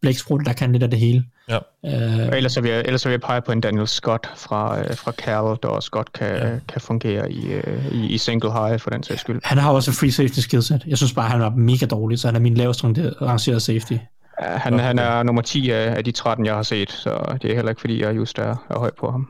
blæksprut, 0.03 0.41
der 0.47 0.53
kan 0.53 0.73
lidt 0.73 0.83
af 0.83 0.91
det 0.91 0.99
hele. 0.99 1.25
Ja. 1.49 1.59
Øh, 1.87 2.37
ellers, 2.37 2.53
så 2.53 2.61
vil 2.61 2.71
jeg, 2.71 2.83
ellers 2.85 3.01
så 3.01 3.09
vil 3.09 3.13
jeg 3.13 3.21
pege 3.21 3.43
på 3.43 3.53
en 3.53 3.61
Daniel 3.61 3.89
Scott 3.89 4.31
fra, 4.37 4.81
øh, 4.81 4.97
fra 4.97 5.13
Cal, 5.13 5.57
der 5.63 5.69
også 5.69 5.91
godt 5.91 6.13
kan, 6.13 6.37
ja. 6.37 6.59
kan 6.69 6.81
fungere 6.81 7.33
i, 7.33 7.47
øh, 7.47 7.93
i, 7.93 8.07
i 8.07 8.19
single 8.19 8.53
high 8.53 8.81
for 8.81 8.91
den 8.91 9.03
sags 9.03 9.21
skyld. 9.21 9.41
Han 9.45 9.59
har 9.59 9.73
også 9.73 9.91
et 9.91 9.97
free 9.97 10.13
safety 10.13 10.39
skillset. 10.39 10.85
Jeg 10.87 10.97
synes 10.97 11.13
bare, 11.13 11.29
han 11.29 11.41
er 11.41 11.51
mega 11.51 11.87
dårlig, 11.87 12.19
så 12.19 12.29
han 12.29 12.37
er 12.37 12.41
min 12.41 12.55
lavest 12.55 12.85
rangerede 12.85 13.61
safety. 13.61 13.95
Ja, 14.43 14.47
han, 14.57 14.75
okay. 14.75 14.85
han 14.85 14.99
er 14.99 15.23
nummer 15.23 15.43
10 15.43 15.71
af, 15.71 15.97
af 15.97 16.05
de 16.05 16.13
13, 16.13 16.47
jeg 16.47 16.55
har 16.55 16.63
set, 16.63 16.93
så 16.93 17.39
det 17.43 17.51
er 17.51 17.55
heller 17.55 17.71
ikke, 17.71 17.81
fordi 17.81 18.03
jeg 18.03 18.17
just 18.17 18.39
er, 18.39 18.67
er 18.71 18.79
høj 18.79 18.91
på 18.99 19.11
ham. 19.11 19.29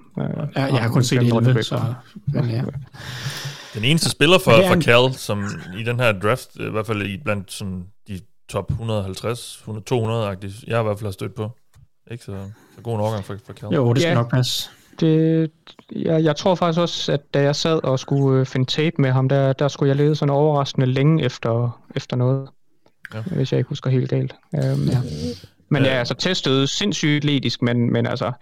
Ja, 0.57 0.65
jeg 0.65 0.83
har 0.83 0.89
kun 0.89 1.05
set 1.05 1.23
11, 1.23 1.63
så... 1.63 1.81
Men, 2.27 2.51
ja. 2.51 2.63
Den 3.75 3.85
eneste 3.85 4.11
spiller 4.11 4.39
for, 4.39 4.51
for 4.51 4.81
Cal, 4.81 5.15
som 5.15 5.45
i 5.79 5.83
den 5.83 6.01
her 6.01 6.13
draft, 6.13 6.49
i 6.55 6.71
hvert 6.71 6.87
fald 6.87 7.03
i 7.03 7.17
blandt 7.25 7.53
sådan 7.53 7.85
de 8.09 8.21
top 8.49 8.71
150, 8.71 9.65
200-agtige, 9.69 10.65
jeg 10.67 10.77
har 10.77 10.81
i 10.81 10.85
hvert 10.85 10.99
fald 10.99 11.13
stødt 11.13 11.35
på. 11.35 11.51
Ikke 12.11 12.25
så, 12.25 12.33
så 12.75 12.83
god 12.83 12.95
en 12.95 13.01
overgang 13.01 13.25
for, 13.25 13.37
for 13.47 13.53
Cal. 13.53 13.69
Jo, 13.75 13.93
det 13.93 14.03
skal 14.03 14.11
ja, 14.11 14.15
nok 14.15 14.31
passe. 14.31 14.71
Det, 15.01 15.51
jeg, 15.93 16.25
jeg 16.25 16.37
tror 16.37 16.55
faktisk 16.55 16.81
også, 16.81 17.13
at 17.13 17.35
da 17.35 17.43
jeg 17.43 17.57
sad 17.57 17.85
og 17.85 17.99
skulle 17.99 18.41
øh, 18.41 18.47
finde 18.47 18.67
tape 18.67 18.97
med 18.99 19.11
ham, 19.11 19.29
der, 19.29 19.53
der 19.53 19.69
skulle 19.69 19.89
jeg 19.89 19.97
lede 19.97 20.17
sådan 20.17 20.35
overraskende 20.35 20.87
længe 20.87 21.25
efter, 21.25 21.81
efter 21.97 22.17
noget. 22.17 22.49
Ja. 23.15 23.21
Hvis 23.21 23.53
jeg 23.53 23.59
ikke 23.59 23.69
husker 23.69 23.91
helt 23.91 24.11
galt. 24.11 24.35
Um, 24.53 24.61
ja. 24.61 25.01
Men 25.69 25.83
ja, 25.83 25.89
altså 25.89 26.15
testet 26.15 26.69
sindssygt 26.69 27.17
atletisk, 27.17 27.63
men, 27.63 27.93
men 27.93 28.07
altså, 28.07 28.33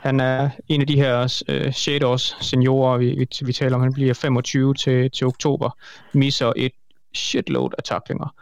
han 0.00 0.20
er 0.20 0.50
en 0.68 0.80
af 0.80 0.86
de 0.86 0.96
her 0.96 1.42
uh, 1.48 1.72
shaders 1.72 2.36
seniorer, 2.40 2.98
vi, 2.98 3.06
vi, 3.06 3.28
vi 3.46 3.52
taler 3.52 3.76
om. 3.76 3.82
Han 3.82 3.92
bliver 3.92 4.14
25 4.14 4.74
til, 4.74 5.10
til 5.10 5.26
oktober, 5.26 5.70
misser 6.12 6.52
et 6.56 6.72
shitload 7.14 7.70
af 7.78 7.84
taklinger. 7.84 8.34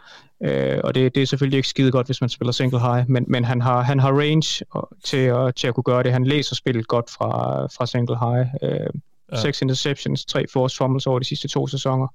Øh, 0.43 0.79
og 0.85 0.95
det, 0.95 1.15
det 1.15 1.23
er 1.23 1.27
selvfølgelig 1.27 1.57
ikke 1.57 1.69
skide 1.69 1.93
godt, 1.93 2.07
hvis 2.07 2.21
man 2.21 2.31
spiller 2.31 2.53
single 2.53 2.81
high, 2.81 3.11
men, 3.11 3.25
men 3.29 3.45
han, 3.45 3.61
har, 3.61 3.83
han 3.83 4.01
har 4.01 4.13
range 4.13 4.65
til 5.05 5.17
at, 5.17 5.55
til 5.55 5.67
at 5.67 5.75
kunne 5.75 5.85
gøre 5.85 6.03
det. 6.03 6.13
Han 6.13 6.25
læser 6.25 6.55
spillet 6.55 6.89
godt 6.89 7.11
fra, 7.11 7.63
fra 7.67 7.87
single 7.87 8.19
high. 8.19 8.47
Øh, 8.63 8.91
ja. 9.33 9.41
Seks 9.41 9.63
interceptions, 9.63 10.25
tre 10.25 10.45
force 10.53 10.77
fumbles 10.77 11.07
over 11.07 11.19
de 11.19 11.25
sidste 11.25 11.49
to 11.49 11.67
sæsoner, 11.67 12.07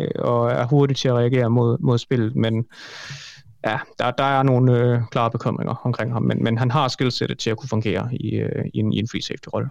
øh, 0.00 0.08
og 0.18 0.50
er 0.50 0.66
hurtig 0.66 0.96
til 0.96 1.08
at 1.08 1.14
reagere 1.14 1.50
mod, 1.50 1.78
mod 1.80 1.98
spillet, 1.98 2.36
men 2.36 2.66
ja, 3.66 3.78
der, 3.98 4.10
der 4.10 4.24
er 4.24 4.42
nogle 4.42 4.78
øh, 4.78 5.00
klare 5.10 5.30
bekymringer 5.30 5.74
omkring 5.84 6.12
ham, 6.12 6.22
men, 6.22 6.44
men 6.44 6.58
han 6.58 6.70
har 6.70 6.88
skillsættet 6.88 7.38
til 7.38 7.50
at 7.50 7.56
kunne 7.56 7.68
fungere 7.68 8.08
i, 8.12 8.34
øh, 8.34 8.64
i, 8.74 8.78
en, 8.78 8.92
i 8.92 8.98
en 8.98 9.08
free 9.08 9.22
safety-rolle. 9.22 9.68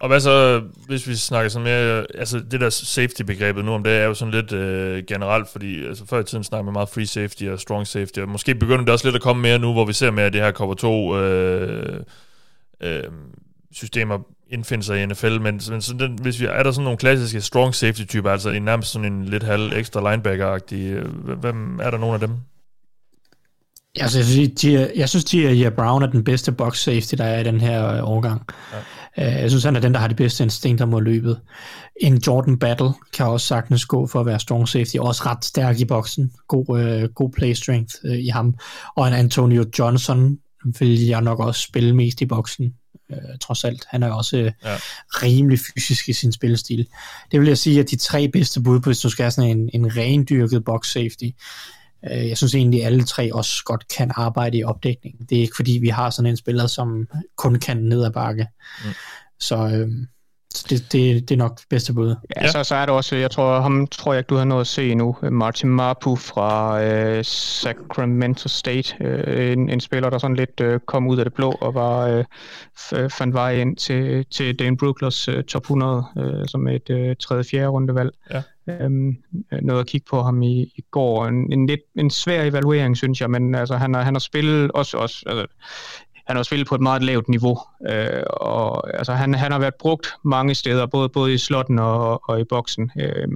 Og 0.00 0.08
hvad 0.08 0.20
så, 0.20 0.62
hvis 0.86 1.08
vi 1.08 1.14
snakker 1.14 1.48
sådan 1.48 1.64
mere, 1.64 2.06
altså 2.14 2.38
det 2.50 2.60
der 2.60 2.70
safety-begrebet 2.70 3.64
nu 3.64 3.72
om 3.72 3.82
det 3.82 3.92
er 3.92 4.04
jo 4.04 4.14
sådan 4.14 4.34
lidt 4.34 4.52
øh, 4.52 5.04
generelt, 5.08 5.48
fordi 5.48 5.86
altså, 5.86 6.06
før 6.06 6.20
i 6.20 6.24
tiden 6.24 6.44
snakkede 6.44 6.64
man 6.64 6.72
meget 6.72 6.88
free 6.88 7.06
safety 7.06 7.44
og 7.44 7.60
strong 7.60 7.86
safety, 7.86 8.18
og 8.18 8.28
måske 8.28 8.54
begynder 8.54 8.84
det 8.84 8.92
også 8.92 9.06
lidt 9.06 9.16
at 9.16 9.22
komme 9.22 9.42
mere 9.42 9.58
nu, 9.58 9.72
hvor 9.72 9.84
vi 9.84 9.92
ser 9.92 10.10
mere 10.10 10.30
det 10.30 10.40
her 10.40 10.52
cover 10.52 10.74
2 10.74 11.16
øh, 11.16 12.00
øh, 12.80 13.02
systemer 13.76 14.18
indfinde 14.50 14.84
sig 14.84 15.02
i 15.02 15.06
NFL, 15.06 15.40
men, 15.40 15.42
men 15.42 15.60
sådan 15.60 16.00
den, 16.00 16.18
hvis 16.22 16.40
vi, 16.40 16.46
er 16.46 16.62
der 16.62 16.70
sådan 16.70 16.84
nogle 16.84 16.98
klassiske 16.98 17.40
strong 17.40 17.74
safety-typer, 17.74 18.30
altså 18.30 18.50
en 18.50 18.62
nærmest 18.62 18.90
sådan 18.90 19.12
en 19.12 19.24
lidt 19.24 19.42
halv 19.42 19.72
ekstra 19.72 20.00
linebacker-agtig, 20.00 20.74
øh, 20.74 21.38
hvem 21.38 21.80
er 21.82 21.90
der 21.90 21.98
nogen 21.98 22.14
af 22.14 22.20
dem? 22.20 22.30
Altså, 24.00 24.18
jeg 24.18 24.26
synes, 24.26 24.60
Gia, 24.60 24.88
jeg 24.96 25.08
synes, 25.08 25.24
Gia 25.24 25.70
Brown 25.70 26.02
er 26.02 26.06
den 26.06 26.24
bedste 26.24 26.52
box 26.52 26.78
safety, 26.78 27.14
der 27.18 27.24
er 27.24 27.40
i 27.40 27.44
den 27.44 27.60
her 27.60 27.88
øh, 27.88 28.08
årgang. 28.08 28.42
Ja. 29.16 29.36
Øh, 29.36 29.42
jeg 29.42 29.50
synes, 29.50 29.64
han 29.64 29.76
er 29.76 29.80
den, 29.80 29.94
der 29.94 30.00
har 30.00 30.08
de 30.08 30.14
bedste 30.14 30.44
instinkter 30.44 30.86
mod 30.86 31.02
løbet. 31.02 31.40
En 32.00 32.22
Jordan 32.26 32.58
Battle 32.58 32.90
kan 33.12 33.26
også 33.26 33.46
sagtens 33.46 33.86
gå 33.86 34.06
for 34.06 34.20
at 34.20 34.26
være 34.26 34.40
strong 34.40 34.68
safety, 34.68 34.96
også 34.96 35.22
ret 35.26 35.44
stærk 35.44 35.80
i 35.80 35.84
boksen. 35.84 36.32
God, 36.48 36.80
øh, 36.80 37.08
god 37.08 37.30
play 37.30 37.52
strength 37.52 37.94
øh, 38.04 38.18
i 38.18 38.28
ham. 38.28 38.54
Og 38.96 39.08
en 39.08 39.14
Antonio 39.14 39.64
Johnson 39.78 40.38
vil 40.78 41.06
jeg 41.06 41.22
nok 41.22 41.40
også 41.40 41.60
spille 41.60 41.96
mest 41.96 42.20
i 42.20 42.26
boksen, 42.26 42.74
øh, 43.10 43.38
trods 43.40 43.64
alt. 43.64 43.86
Han 43.88 44.02
er 44.02 44.12
også 44.12 44.36
øh, 44.36 44.52
ja. 44.64 44.76
rimelig 45.22 45.58
fysisk 45.58 46.08
i 46.08 46.12
sin 46.12 46.32
spillestil. 46.32 46.86
Det 47.32 47.40
vil 47.40 47.48
jeg 47.48 47.58
sige, 47.58 47.80
at 47.80 47.90
de 47.90 47.96
tre 47.96 48.28
bedste 48.28 48.60
bud 48.60 48.80
på, 48.80 48.88
hvis 48.88 49.00
du 49.00 49.10
skal 49.10 49.22
have 49.22 49.30
sådan 49.30 49.50
en, 49.50 49.70
en 49.72 49.96
rendyrket 49.96 50.64
box 50.64 50.92
safety, 50.92 51.30
Øh, 52.10 52.28
jeg 52.28 52.36
synes 52.36 52.54
egentlig, 52.54 52.80
at 52.80 52.86
alle 52.86 53.04
tre 53.04 53.34
også 53.34 53.64
godt 53.64 53.88
kan 53.88 54.12
arbejde 54.14 54.58
i 54.58 54.64
opdækning. 54.64 55.30
Det 55.30 55.38
er 55.38 55.42
ikke 55.42 55.56
fordi, 55.56 55.72
vi 55.72 55.88
har 55.88 56.10
sådan 56.10 56.30
en 56.30 56.36
spiller, 56.36 56.66
som 56.66 57.08
kun 57.36 57.58
kan 57.58 57.76
ned 57.76 58.04
ad 58.04 58.10
bakke. 58.10 58.46
Mm. 58.84 58.90
Så 59.40 59.56
øh, 59.56 59.88
det, 60.62 60.92
det, 60.92 61.28
det 61.28 61.34
er 61.34 61.38
nok 61.38 61.56
det 61.56 61.66
bedste 61.70 61.94
bud. 61.94 62.08
Ja, 62.36 62.44
ja. 62.44 62.50
Så, 62.50 62.64
så 62.64 62.74
er 62.74 62.86
det 62.86 62.94
også, 62.94 63.16
jeg 63.16 63.30
tror, 63.30 63.60
ham 63.60 63.86
tror 63.86 64.12
jeg 64.12 64.20
ikke, 64.20 64.28
du 64.28 64.34
har 64.34 64.44
noget 64.44 64.60
at 64.60 64.66
se 64.66 64.94
nu. 64.94 65.16
Martin 65.30 65.68
Marpu 65.68 66.16
fra 66.16 66.82
øh, 66.82 67.24
Sacramento 67.24 68.48
State. 68.48 68.96
Øh, 69.00 69.52
en, 69.52 69.70
en 69.70 69.80
spiller, 69.80 70.10
der 70.10 70.18
sådan 70.18 70.36
lidt 70.36 70.60
øh, 70.60 70.80
kom 70.86 71.06
ud 71.06 71.18
af 71.18 71.24
det 71.24 71.34
blå 71.34 71.50
og 71.60 71.74
var 71.74 72.06
øh, 72.06 72.24
fandt 73.10 73.34
vej 73.34 73.54
ind 73.54 73.76
til, 73.76 74.26
til 74.30 74.58
Dane 74.58 74.76
Brooklers 74.76 75.28
øh, 75.28 75.44
top 75.44 75.62
100 75.62 76.04
øh, 76.18 76.48
som 76.48 76.68
et 76.68 76.90
øh, 76.90 77.16
tredje 77.20 77.44
fjerde 77.44 77.68
rundevalg. 77.68 78.10
Ja. 78.30 78.42
Øhm, 78.68 79.16
noget 79.62 79.80
at 79.80 79.86
kigge 79.86 80.06
på 80.10 80.22
ham 80.22 80.42
i, 80.42 80.62
i 80.62 80.84
går. 80.90 81.26
En, 81.26 81.52
en 81.52 81.66
lidt 81.66 81.80
en 81.98 82.10
svær 82.10 82.42
evaluering, 82.42 82.96
synes 82.96 83.20
jeg, 83.20 83.30
men 83.30 83.54
altså, 83.54 83.76
han, 83.76 83.94
har, 83.94 84.02
han 84.02 84.14
har 84.14 84.20
spillet 84.20 84.70
også, 84.70 84.96
også 84.96 85.24
altså, 85.26 85.46
han 86.26 86.36
har 86.36 86.42
spillet 86.42 86.68
på 86.68 86.74
et 86.74 86.80
meget 86.80 87.02
lavt 87.02 87.28
niveau, 87.28 87.58
øh, 87.88 88.22
og 88.26 88.98
altså, 88.98 89.12
han, 89.12 89.34
han 89.34 89.52
har 89.52 89.58
været 89.58 89.74
brugt 89.74 90.14
mange 90.24 90.54
steder, 90.54 90.86
både, 90.86 91.08
både 91.08 91.34
i 91.34 91.38
slotten 91.38 91.78
og, 91.78 92.28
og 92.28 92.40
i 92.40 92.44
boksen. 92.44 92.90
Øh, 93.00 93.28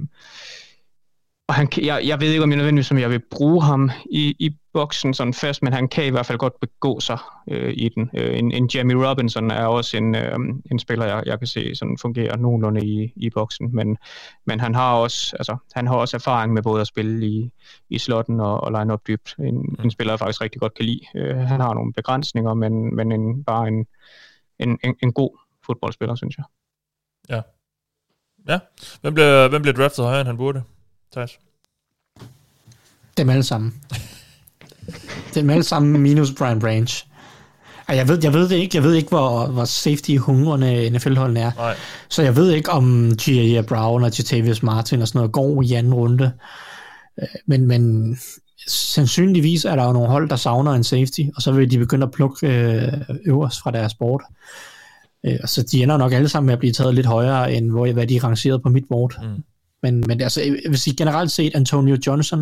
og 1.51 1.55
han, 1.55 1.67
jeg, 1.81 2.01
jeg 2.05 2.19
ved 2.19 2.27
ikke, 2.31 2.43
om 2.43 2.49
jeg 2.49 2.57
nødvendigvis, 2.57 2.91
om 2.91 2.97
jeg 2.97 3.09
vil 3.09 3.21
bruge 3.31 3.63
ham 3.63 3.91
i, 4.11 4.35
i 4.39 4.49
boksen 4.73 5.13
sådan 5.13 5.33
fast, 5.33 5.63
men 5.63 5.73
han 5.73 5.87
kan 5.87 6.05
i 6.05 6.09
hvert 6.09 6.25
fald 6.25 6.37
godt 6.37 6.59
begå 6.59 6.99
sig 6.99 7.17
øh, 7.47 7.73
i 7.77 7.89
den. 7.89 8.09
Øh, 8.13 8.39
en, 8.39 8.51
en 8.51 8.69
Jamie 8.73 9.09
Robinson 9.09 9.51
er 9.51 9.65
også 9.65 9.97
en, 9.97 10.15
øh, 10.15 10.39
en 10.71 10.79
spiller, 10.79 11.05
jeg, 11.05 11.23
jeg 11.25 11.39
kan 11.39 11.47
se 11.47 11.75
sådan 11.75 11.97
fungerer 11.97 12.35
nogenlunde 12.35 12.85
i, 12.85 13.13
i 13.15 13.29
boksen, 13.29 13.75
men, 13.75 13.97
men 14.45 14.59
han 14.59 14.75
har 14.75 14.93
også 14.93 15.35
altså, 15.39 15.57
han 15.73 15.87
har 15.87 15.95
også 15.95 16.17
erfaring 16.17 16.53
med 16.53 16.63
både 16.63 16.81
at 16.81 16.87
spille 16.87 17.27
i, 17.27 17.51
i 17.89 17.97
slotten 17.97 18.39
og, 18.39 18.61
og 18.61 18.71
line 18.71 18.93
op 18.93 19.07
dybt. 19.07 19.35
En, 19.39 19.55
mm. 19.55 19.77
en 19.83 19.91
spiller, 19.91 20.13
jeg 20.13 20.19
faktisk 20.19 20.41
rigtig 20.41 20.61
godt 20.61 20.73
kan 20.73 20.85
lide. 20.85 21.01
Øh, 21.15 21.37
han 21.37 21.59
har 21.59 21.73
nogle 21.73 21.93
begrænsninger, 21.93 22.53
men, 22.53 22.95
men 22.95 23.11
en, 23.11 23.43
bare 23.43 23.67
en, 23.67 23.85
en, 24.59 24.79
en, 24.83 24.95
en 25.03 25.13
god 25.13 25.37
fodboldspiller, 25.65 26.15
synes 26.15 26.37
jeg. 26.37 26.45
Ja. 27.29 27.41
Ja. 28.47 28.59
Hvem 29.01 29.13
bliver, 29.13 29.49
hvem 29.49 29.61
bliver 29.61 29.75
draftet 29.75 30.05
højere, 30.05 30.21
end 30.21 30.27
han 30.27 30.37
burde? 30.37 30.63
Thijs? 31.13 31.39
Dem 33.17 33.29
alle 33.29 33.43
sammen. 33.43 33.81
Dem 35.35 35.49
alle 35.49 35.63
sammen 35.63 36.01
minus 36.01 36.31
Brian 36.37 36.59
Branch. 36.59 37.05
Jeg 37.87 38.07
ved, 38.07 38.19
jeg 38.23 38.33
ved 38.33 38.49
det 38.49 38.55
ikke. 38.55 38.77
Jeg 38.77 38.83
ved 38.83 38.93
ikke, 38.93 39.09
hvor, 39.09 39.47
hvor 39.47 39.65
safety 39.65 40.15
hungrende 40.17 40.89
NFL-holdene 40.89 41.39
er. 41.39 41.51
Nej. 41.57 41.75
Så 42.09 42.23
jeg 42.23 42.35
ved 42.35 42.51
ikke, 42.51 42.71
om 42.71 43.11
G.A. 43.21 43.61
Brown 43.61 44.03
og 44.03 44.17
Jatavius 44.17 44.63
Martin 44.63 45.01
og 45.01 45.07
sådan 45.07 45.19
noget 45.19 45.31
går 45.31 45.61
i 45.61 45.73
anden 45.73 45.93
runde. 45.93 46.31
Øh, 47.21 47.27
men, 47.45 47.67
men 47.67 48.17
sandsynligvis 48.67 49.65
er 49.65 49.75
der 49.75 49.85
jo 49.85 49.91
nogle 49.91 50.09
hold, 50.09 50.29
der 50.29 50.35
savner 50.35 50.71
en 50.71 50.83
safety, 50.83 51.21
og 51.35 51.41
så 51.41 51.51
vil 51.51 51.71
de 51.71 51.77
begynde 51.77 52.05
at 52.05 52.11
plukke 52.11 52.47
øh, 52.47 52.93
øverst 53.25 53.61
fra 53.61 53.71
deres 53.71 53.93
board. 53.93 54.23
Øh, 55.25 55.39
så 55.45 55.63
de 55.71 55.83
ender 55.83 55.97
nok 55.97 56.13
alle 56.13 56.29
sammen 56.29 56.45
med 56.45 56.53
at 56.53 56.59
blive 56.59 56.73
taget 56.73 56.95
lidt 56.95 57.05
højere, 57.05 57.53
end 57.53 57.71
hvor, 57.71 57.91
hvad 57.91 58.07
de 58.07 58.15
er 58.15 58.23
rangeret 58.23 58.63
på 58.63 58.69
mit 58.69 58.85
board. 58.89 59.13
Mm. 59.23 59.43
Men, 59.83 60.03
men 60.07 60.21
altså, 60.21 60.41
jeg 60.41 60.57
vil 60.69 60.79
sige, 60.79 60.95
generelt 60.95 61.31
set, 61.31 61.55
Antonio 61.55 61.97
Johnson 62.07 62.39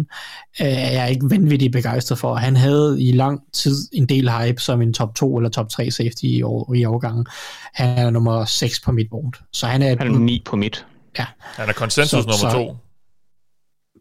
øh, 0.61 0.67
er 0.67 0.91
jeg 0.91 1.09
ikke 1.09 1.29
vanvittigt 1.29 1.71
begejstret 1.71 2.17
for. 2.17 2.35
Han 2.35 2.55
havde 2.55 3.03
i 3.03 3.11
lang 3.11 3.41
tid 3.53 3.75
en 3.93 4.05
del 4.05 4.31
hype 4.31 4.61
som 4.61 4.81
en 4.81 4.93
top 4.93 5.15
2 5.15 5.37
eller 5.37 5.49
top 5.49 5.69
3 5.69 5.91
safety 5.91 6.23
i, 6.23 6.41
år, 6.41 6.73
i 6.73 6.85
årgangen. 6.85 7.25
Han 7.73 7.97
er 7.97 8.09
nummer 8.09 8.45
6 8.45 8.79
på 8.79 8.91
mit 8.91 9.07
board. 9.09 9.41
Så 9.53 9.67
han 9.67 9.81
er, 9.81 9.95
han 9.99 10.15
er 10.15 10.19
9 10.19 10.41
på 10.45 10.55
mit. 10.55 10.85
Ja. 11.19 11.25
Han 11.39 11.69
er 11.69 11.73
konsensus 11.73 12.25
nummer 12.25 12.51
2. 12.53 12.77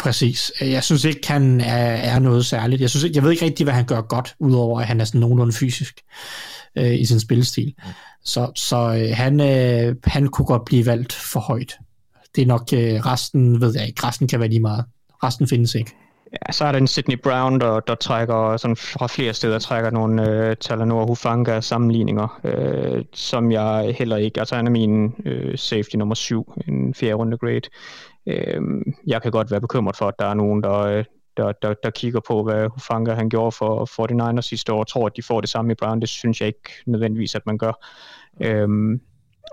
Præcis. 0.00 0.52
Jeg 0.60 0.84
synes 0.84 1.04
ikke, 1.04 1.28
han 1.28 1.60
er, 1.60 1.86
er 1.86 2.18
noget 2.18 2.46
særligt. 2.46 2.80
Jeg, 2.82 2.90
synes, 2.90 3.04
ikke, 3.04 3.16
jeg 3.16 3.24
ved 3.24 3.30
ikke 3.30 3.44
rigtig, 3.44 3.64
hvad 3.64 3.74
han 3.74 3.84
gør 3.84 4.00
godt, 4.00 4.34
udover 4.38 4.80
at 4.80 4.86
han 4.86 5.00
er 5.00 5.04
sådan 5.04 5.20
nogenlunde 5.20 5.52
fysisk 5.52 6.00
øh, 6.78 7.00
i 7.00 7.04
sin 7.04 7.20
spillestil. 7.20 7.74
Så, 8.24 8.52
så 8.56 8.76
øh, 8.76 9.16
han, 9.16 9.40
øh, 9.40 9.96
han 10.04 10.26
kunne 10.26 10.46
godt 10.46 10.64
blive 10.64 10.86
valgt 10.86 11.12
for 11.12 11.40
højt. 11.40 11.78
Det 12.36 12.42
er 12.42 12.46
nok 12.46 12.62
øh, 12.72 13.06
resten, 13.06 13.60
ved 13.60 13.74
jeg 13.76 13.86
ikke. 13.86 14.06
Resten 14.06 14.28
kan 14.28 14.40
være 14.40 14.48
lige 14.48 14.60
meget. 14.60 14.84
Resten 15.22 15.48
findes 15.48 15.74
ikke. 15.74 15.92
Ja, 16.32 16.52
så 16.52 16.64
er 16.64 16.72
der 16.72 16.78
en 16.78 16.86
Sydney 16.86 17.16
Brown, 17.22 17.60
der, 17.60 17.80
der 17.80 17.94
trækker 17.94 18.56
sådan 18.56 18.76
fra 18.76 19.06
flere 19.06 19.34
steder 19.34 19.58
trækker 19.58 19.90
nogle 19.90 20.30
øh, 20.30 20.56
Talanoa 20.56 21.04
Hufanga 21.06 21.60
sammenligninger, 21.60 22.40
øh, 22.44 23.04
som 23.14 23.52
jeg 23.52 23.94
heller 23.98 24.16
ikke, 24.16 24.40
altså 24.40 24.56
han 24.56 24.66
er 24.66 24.70
min 24.70 25.14
øh, 25.24 25.58
safety 25.58 25.96
nummer 25.96 26.14
syv, 26.14 26.52
en 26.68 26.94
fjerde 26.94 27.14
runde 27.14 27.38
grade. 27.38 27.68
Øh, 28.26 28.62
jeg 29.06 29.22
kan 29.22 29.32
godt 29.32 29.50
være 29.50 29.60
bekymret 29.60 29.96
for, 29.96 30.08
at 30.08 30.14
der 30.18 30.26
er 30.26 30.34
nogen, 30.34 30.62
der, 30.62 30.78
øh, 30.78 31.04
der, 31.36 31.52
der, 31.52 31.74
der 31.82 31.90
kigger 31.90 32.20
på, 32.28 32.42
hvad 32.42 32.68
Hufanga 32.68 33.14
han 33.14 33.28
gjorde 33.28 33.52
for 33.52 34.02
49ers 34.02 34.40
sidste 34.40 34.72
år, 34.72 34.80
og 34.80 34.88
tror, 34.88 35.06
at 35.06 35.16
de 35.16 35.22
får 35.22 35.40
det 35.40 35.50
samme 35.50 35.72
i 35.72 35.74
Brown. 35.74 36.00
Det 36.00 36.08
synes 36.08 36.40
jeg 36.40 36.46
ikke 36.46 36.70
nødvendigvis, 36.86 37.34
at 37.34 37.46
man 37.46 37.58
gør. 37.58 37.72
Øh, 38.40 38.68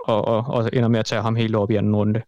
og, 0.04 0.28
og, 0.28 0.44
og 0.46 0.70
ender 0.72 0.88
med 0.88 0.98
at 0.98 1.04
tage 1.04 1.22
ham 1.22 1.36
helt 1.36 1.56
op 1.56 1.70
i 1.70 1.76
anden 1.76 1.96
runde. 1.96 2.22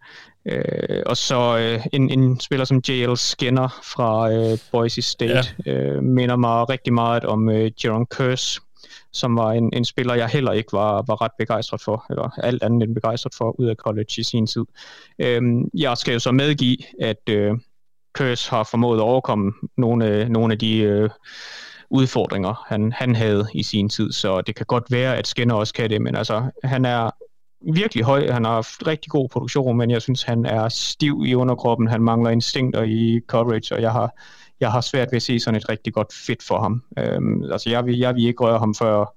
Øh, 0.48 1.02
og 1.06 1.16
så 1.16 1.58
øh, 1.58 1.86
en, 1.92 2.10
en 2.10 2.40
spiller 2.40 2.64
som 2.64 2.82
J.L. 2.88 3.16
Skinner 3.16 3.80
fra 3.82 4.32
øh, 4.32 4.58
Boise 4.72 5.02
State 5.02 5.54
ja. 5.66 5.72
øh, 5.72 6.02
minder 6.02 6.36
mig 6.36 6.68
rigtig 6.68 6.92
meget 6.92 7.24
om 7.24 7.50
øh, 7.50 7.70
Jaron 7.84 8.06
Curse, 8.06 8.60
som 9.12 9.36
var 9.36 9.52
en, 9.52 9.70
en 9.72 9.84
spiller, 9.84 10.14
jeg 10.14 10.28
heller 10.28 10.52
ikke 10.52 10.72
var, 10.72 11.04
var 11.06 11.22
ret 11.22 11.30
begejstret 11.38 11.80
for, 11.80 12.06
eller 12.10 12.30
alt 12.42 12.62
andet 12.62 12.82
end 12.82 12.94
begejstret 12.94 13.34
for, 13.34 13.60
ud 13.60 13.66
af 13.66 13.76
college 13.76 14.14
i 14.18 14.22
sin 14.22 14.46
tid. 14.46 14.64
Øh, 15.18 15.42
jeg 15.74 15.96
skal 15.96 16.12
jo 16.12 16.18
så 16.18 16.32
medgive, 16.32 16.76
at 17.00 17.28
øh, 17.30 17.54
Curse 18.12 18.50
har 18.50 18.68
formået 18.70 18.98
at 18.98 19.02
overkomme 19.02 19.52
nogle, 19.76 20.06
øh, 20.06 20.28
nogle 20.28 20.52
af 20.52 20.58
de... 20.58 20.78
Øh, 20.78 21.10
udfordringer, 21.90 22.64
han, 22.66 22.92
han 22.92 23.14
havde 23.14 23.46
i 23.54 23.62
sin 23.62 23.88
tid, 23.88 24.12
så 24.12 24.40
det 24.40 24.54
kan 24.54 24.66
godt 24.66 24.84
være, 24.90 25.16
at 25.16 25.26
Skinner 25.26 25.54
også 25.54 25.74
kan 25.74 25.90
det, 25.90 26.02
men 26.02 26.16
altså, 26.16 26.50
han 26.64 26.84
er 26.84 27.10
virkelig 27.60 28.04
høj. 28.04 28.30
Han 28.30 28.44
har 28.44 28.52
haft 28.52 28.86
rigtig 28.86 29.10
god 29.10 29.28
produktion, 29.28 29.76
men 29.76 29.90
jeg 29.90 30.02
synes, 30.02 30.22
han 30.22 30.46
er 30.46 30.68
stiv 30.68 31.24
i 31.26 31.34
underkroppen. 31.34 31.88
Han 31.88 32.02
mangler 32.02 32.30
instinkter 32.30 32.82
i 32.82 33.20
coverage, 33.26 33.74
og 33.74 33.82
jeg 33.82 33.92
har, 33.92 34.10
jeg 34.60 34.72
har 34.72 34.80
svært 34.80 35.08
ved 35.10 35.16
at 35.16 35.22
se 35.22 35.40
sådan 35.40 35.58
et 35.58 35.68
rigtig 35.68 35.92
godt 35.92 36.12
fit 36.12 36.42
for 36.42 36.60
ham. 36.60 36.82
Øhm, 36.98 37.44
altså, 37.52 37.70
jeg 37.70 37.86
vil, 37.86 37.98
jeg 37.98 38.14
vil 38.14 38.26
ikke 38.26 38.44
røre 38.44 38.58
ham 38.58 38.74
før 38.74 39.14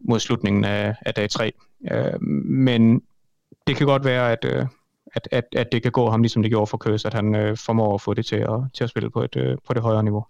mod 0.00 0.20
slutningen 0.20 0.64
af, 0.64 0.94
af 1.06 1.14
dag 1.14 1.30
3. 1.30 1.52
Øhm, 1.92 2.24
men 2.46 3.02
det 3.66 3.76
kan 3.76 3.86
godt 3.86 4.04
være, 4.04 4.32
at, 4.32 4.44
øh, 4.44 4.66
at, 5.14 5.28
at, 5.30 5.44
at 5.56 5.72
det 5.72 5.82
kan 5.82 5.92
gå 5.92 6.10
ham, 6.10 6.22
ligesom 6.22 6.42
det 6.42 6.50
gjorde 6.50 6.66
for 6.66 6.76
Køs, 6.76 7.04
at 7.04 7.14
han 7.14 7.34
øh, 7.34 7.56
formår 7.56 7.94
at 7.94 8.00
få 8.00 8.14
det 8.14 8.26
til 8.26 8.36
at, 8.36 8.60
til 8.74 8.84
at 8.84 8.90
spille 8.90 9.10
på, 9.10 9.22
et, 9.22 9.36
øh, 9.36 9.56
på 9.66 9.74
det 9.74 9.82
højere 9.82 10.02
niveau. 10.02 10.24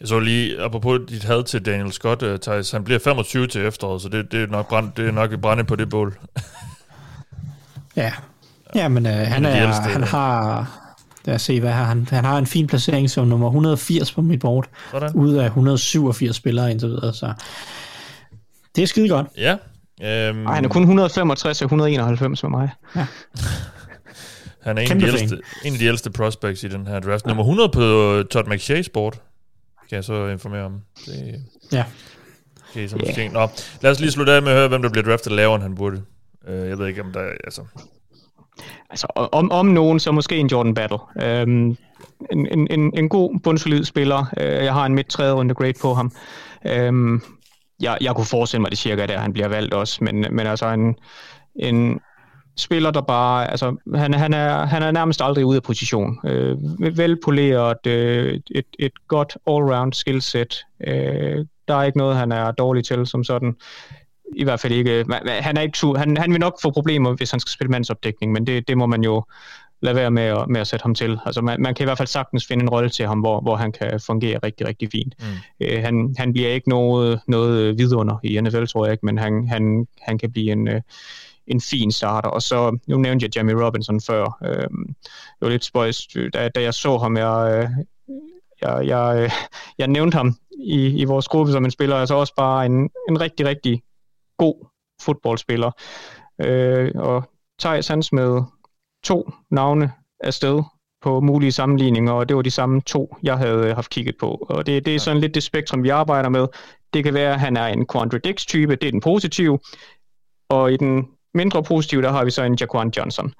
Jeg 0.00 0.08
så 0.08 0.18
lige, 0.20 0.62
apropos 0.62 1.00
dit 1.08 1.24
had 1.24 1.44
til 1.44 1.66
Daniel 1.66 1.92
Scott, 1.92 2.22
uh, 2.22 2.36
Thijs, 2.36 2.70
han 2.70 2.84
bliver 2.84 2.98
25 2.98 3.46
til 3.46 3.66
efteråret, 3.66 4.02
så 4.02 4.08
det, 4.08 4.32
det, 4.32 4.42
er, 4.42 4.46
nok 4.46 4.68
brand, 4.68 4.92
det 4.96 5.08
er 5.08 5.12
nok 5.12 5.32
et 5.32 5.40
brænde 5.40 5.64
på 5.64 5.76
det 5.76 5.88
bål. 5.88 6.18
ja, 7.96 8.12
ja 8.74 8.88
men 8.88 9.06
uh, 9.06 9.12
han, 9.12 9.44
er, 9.44 9.62
ældste, 9.62 9.82
han 9.82 10.02
har... 10.02 10.70
Lad 11.24 11.34
os 11.34 11.42
se, 11.42 11.60
hvad 11.60 11.70
har 11.70 11.84
han? 11.84 12.08
Han 12.10 12.24
har 12.24 12.38
en 12.38 12.46
fin 12.46 12.66
placering 12.66 13.10
som 13.10 13.28
nummer 13.28 13.46
180 13.46 14.12
på 14.12 14.22
mit 14.22 14.40
board, 14.40 14.68
Sådan. 14.90 15.14
ud 15.14 15.34
af 15.34 15.44
187 15.44 16.36
spillere 16.36 16.70
indtil 16.70 16.88
videre, 16.88 17.14
så 17.14 17.32
det 18.76 18.82
er 18.82 18.86
skide 18.86 19.08
godt. 19.08 19.26
Ja. 19.36 19.52
Um... 20.30 20.46
Ej, 20.46 20.54
han 20.54 20.64
er 20.64 20.68
kun 20.68 20.82
165 20.82 21.62
og 21.62 21.64
191 21.64 22.42
med 22.42 22.50
mig. 22.50 22.70
Ja. 22.96 23.06
han 24.66 24.78
er 24.78 24.82
en 24.82 24.92
af, 24.92 24.98
de 24.98 25.06
ældste, 25.06 25.40
en 25.64 25.72
af 25.72 25.78
de 25.78 25.84
ældste 25.84 26.10
prospects 26.10 26.64
i 26.64 26.68
den 26.68 26.86
her 26.86 27.00
draft. 27.00 27.26
Nummer 27.26 27.42
100 27.42 27.68
på 27.68 27.80
Todd 28.30 28.48
McShay's 28.48 28.88
board 28.92 29.20
kan 29.88 29.96
jeg 29.96 30.04
så 30.04 30.26
informere 30.26 30.64
om. 30.64 30.80
Det, 31.06 31.44
ja. 31.72 31.84
Okay, 32.70 32.88
som 32.88 33.00
yeah. 33.18 33.32
Nå, 33.32 33.48
lad 33.80 33.90
os 33.90 34.00
lige 34.00 34.10
slutte 34.10 34.32
af 34.32 34.42
med 34.42 34.52
at 34.52 34.58
høre, 34.58 34.68
hvem 34.68 34.82
der 34.82 34.90
bliver 34.90 35.04
draftet 35.04 35.32
lavere, 35.32 35.54
end 35.54 35.62
han 35.62 35.74
burde. 35.74 36.02
Uh, 36.48 36.54
jeg 36.54 36.78
ved 36.78 36.86
ikke, 36.86 37.02
om 37.02 37.12
der 37.12 37.20
altså... 37.44 37.62
Altså, 38.90 39.06
om, 39.32 39.52
om 39.52 39.66
nogen, 39.66 40.00
så 40.00 40.12
måske 40.12 40.36
en 40.36 40.46
Jordan 40.46 40.74
Battle. 40.74 40.98
Um, 41.14 41.76
en, 42.32 42.46
en, 42.46 42.66
en, 42.70 42.98
en 42.98 43.08
god, 43.08 43.40
bundsolid 43.40 43.84
spiller. 43.84 44.26
Uh, 44.36 44.44
jeg 44.44 44.72
har 44.72 44.86
en 44.86 44.94
midt 44.94 45.08
tredje 45.08 45.32
runde 45.32 45.54
grade 45.54 45.74
på 45.80 45.94
ham. 45.94 46.12
Um, 46.88 47.22
jeg, 47.80 47.98
jeg 48.00 48.14
kunne 48.14 48.26
forestille 48.26 48.60
mig, 48.60 48.70
det 48.70 48.78
cirka 48.78 49.06
der, 49.06 49.18
han 49.18 49.32
bliver 49.32 49.48
valgt 49.48 49.74
også, 49.74 50.04
men, 50.04 50.26
men 50.30 50.46
altså 50.46 50.68
en, 50.68 50.96
en, 51.56 52.00
spiller, 52.56 52.90
der 52.90 53.00
bare, 53.00 53.50
altså 53.50 53.76
han, 53.94 54.14
han, 54.14 54.34
er, 54.34 54.66
han 54.66 54.82
er 54.82 54.90
nærmest 54.90 55.22
aldrig 55.22 55.44
ude 55.46 55.56
af 55.56 55.62
position. 55.62 56.18
Øh, 56.24 56.56
velpoleret, 56.96 57.86
øh, 57.86 58.40
et, 58.50 58.66
et 58.78 58.92
godt 59.08 59.36
all-round 59.50 59.92
skillset. 59.92 60.64
Øh, 60.86 61.46
der 61.68 61.74
er 61.74 61.82
ikke 61.82 61.98
noget, 61.98 62.16
han 62.16 62.32
er 62.32 62.50
dårlig 62.50 62.84
til 62.84 63.06
som 63.06 63.24
sådan. 63.24 63.56
I 64.36 64.44
hvert 64.44 64.60
fald 64.60 64.72
ikke. 64.72 65.04
Han, 65.28 65.56
er 65.56 65.60
ikke 65.60 65.98
han, 65.98 66.16
han 66.16 66.32
vil 66.32 66.40
nok 66.40 66.58
få 66.62 66.70
problemer, 66.70 67.12
hvis 67.12 67.30
han 67.30 67.40
skal 67.40 67.50
spille 67.50 67.70
mandsopdækning, 67.70 68.32
men 68.32 68.46
det, 68.46 68.68
det 68.68 68.78
må 68.78 68.86
man 68.86 69.04
jo 69.04 69.24
lade 69.80 69.96
være 69.96 70.10
med 70.10 70.22
at, 70.22 70.48
med 70.48 70.60
at 70.60 70.66
sætte 70.66 70.82
ham 70.82 70.94
til. 70.94 71.18
Altså 71.26 71.40
man, 71.40 71.62
man 71.62 71.74
kan 71.74 71.84
i 71.84 71.86
hvert 71.86 71.98
fald 71.98 72.08
sagtens 72.08 72.46
finde 72.46 72.62
en 72.62 72.70
rolle 72.70 72.88
til 72.88 73.06
ham, 73.06 73.20
hvor, 73.20 73.40
hvor 73.40 73.56
han 73.56 73.72
kan 73.72 74.00
fungere 74.06 74.38
rigtig, 74.42 74.66
rigtig 74.66 74.88
fint. 74.92 75.14
Mm. 75.20 75.66
Øh, 75.66 75.82
han, 75.82 76.14
han 76.18 76.32
bliver 76.32 76.48
ikke 76.48 76.68
noget, 76.68 77.20
noget 77.28 77.78
vidunder 77.78 78.16
i 78.22 78.40
NFL, 78.40 78.64
tror 78.64 78.84
jeg 78.84 78.92
ikke, 78.92 79.06
men 79.06 79.18
han, 79.18 79.48
han, 79.48 79.86
han 80.00 80.18
kan 80.18 80.32
blive 80.32 80.52
en, 80.52 80.68
øh, 80.68 80.80
en 81.46 81.60
fin 81.60 81.92
starter. 81.92 82.28
Og 82.28 82.42
så, 82.42 82.78
nu 82.86 82.96
nævnte 82.96 83.24
jeg 83.24 83.36
Jamie 83.36 83.64
Robinson 83.64 84.00
før. 84.00 84.38
Øh, 84.44 84.68
det 85.10 85.40
var 85.40 85.48
lidt 85.48 85.64
spøjst, 85.64 86.14
da, 86.34 86.48
da 86.48 86.62
jeg 86.62 86.74
så 86.74 86.98
ham, 86.98 87.16
jeg, 87.16 87.54
øh, 87.54 87.84
jeg, 88.62 88.86
jeg, 88.86 89.22
øh, 89.22 89.30
jeg 89.78 89.88
nævnte 89.88 90.16
ham 90.16 90.36
i, 90.58 91.00
i 91.00 91.04
vores 91.04 91.28
gruppe 91.28 91.52
som 91.52 91.64
en 91.64 91.70
spiller, 91.70 91.96
altså 91.96 92.14
også 92.14 92.34
bare 92.36 92.66
en, 92.66 92.90
en 93.08 93.20
rigtig, 93.20 93.46
rigtig 93.46 93.82
god 94.38 94.66
fodboldspiller. 95.02 95.70
Øh, 96.40 96.90
og 96.94 97.30
Thijs 97.60 97.88
han 97.88 98.02
smed 98.02 98.42
to 99.04 99.30
navne 99.50 99.92
afsted 100.20 100.62
på 101.02 101.20
mulige 101.20 101.52
sammenligninger, 101.52 102.12
og 102.12 102.28
det 102.28 102.36
var 102.36 102.42
de 102.42 102.50
samme 102.50 102.80
to, 102.80 103.16
jeg 103.22 103.38
havde 103.38 103.74
haft 103.74 103.90
kigget 103.90 104.16
på. 104.20 104.46
Og 104.48 104.66
det, 104.66 104.84
det 104.84 104.94
er 104.94 104.98
sådan 104.98 105.20
lidt 105.20 105.34
det 105.34 105.42
spektrum, 105.42 105.82
vi 105.82 105.88
arbejder 105.88 106.28
med. 106.28 106.46
Det 106.94 107.04
kan 107.04 107.14
være, 107.14 107.32
at 107.32 107.40
han 107.40 107.56
er 107.56 107.66
en 107.66 107.86
Quandradix-type, 107.92 108.76
det 108.76 108.86
er 108.86 108.90
den 108.90 109.00
positive, 109.00 109.58
og 110.48 110.72
i 110.72 110.76
den 110.76 111.08
mindre 111.34 111.62
positiv, 111.62 112.02
der 112.02 112.12
har 112.12 112.24
vi 112.24 112.30
så 112.30 112.42
en 112.42 112.54
Jaquan 112.60 112.92
Johnson. 112.96 113.32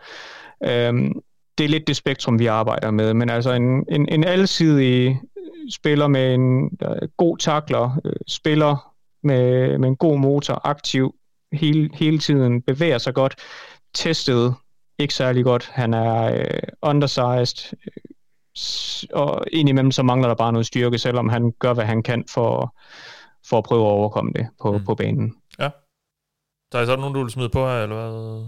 Øhm, 0.65 1.13
det 1.59 1.65
er 1.65 1.69
lidt 1.69 1.87
det 1.87 1.97
spektrum, 1.97 2.39
vi 2.39 2.47
arbejder 2.47 2.91
med, 2.91 3.15
men 3.15 3.31
altså 3.31 3.53
en, 3.53 3.85
en, 3.89 4.09
en 4.09 4.25
alsidig 4.25 5.21
spiller 5.71 6.07
med 6.07 6.35
en 6.35 6.63
uh, 6.65 7.09
god 7.17 7.39
takler, 7.39 7.99
uh, 8.05 8.13
spiller 8.29 8.95
med, 9.23 9.79
med 9.79 9.89
en 9.89 9.97
god 9.97 10.19
motor, 10.19 10.61
aktiv 10.65 11.15
hele, 11.53 11.91
hele 11.95 12.19
tiden, 12.19 12.63
bevæger 12.63 12.99
sig 12.99 13.15
godt, 13.15 13.35
testet 13.95 14.55
ikke 14.99 15.15
særlig 15.15 15.45
godt, 15.45 15.71
han 15.73 15.95
er 15.95 16.41
uh, 16.41 16.91
undersized, 16.91 17.77
uh, 19.15 19.21
og 19.23 19.45
indimellem 19.53 19.91
så 19.91 20.03
mangler 20.03 20.29
der 20.29 20.35
bare 20.35 20.53
noget 20.53 20.67
styrke, 20.67 20.99
selvom 20.99 21.29
han 21.29 21.53
gør, 21.59 21.73
hvad 21.73 21.85
han 21.85 22.03
kan 22.03 22.25
for, 22.31 22.77
for 23.49 23.59
at 23.59 23.65
prøve 23.65 23.87
at 23.87 23.91
overkomme 23.91 24.33
det 24.37 24.47
på, 24.63 24.73
mm. 24.73 24.85
på 24.85 24.95
banen. 24.95 25.35
Ja. 26.75 26.79
Der 26.79 26.85
er 26.85 26.87
så 26.87 26.97
nogen, 26.97 27.15
du 27.15 27.23
vil 27.23 27.31
smide 27.31 27.49
på 27.49 27.67
her, 27.67 27.83
eller 27.83 27.97
hvad? 27.97 28.45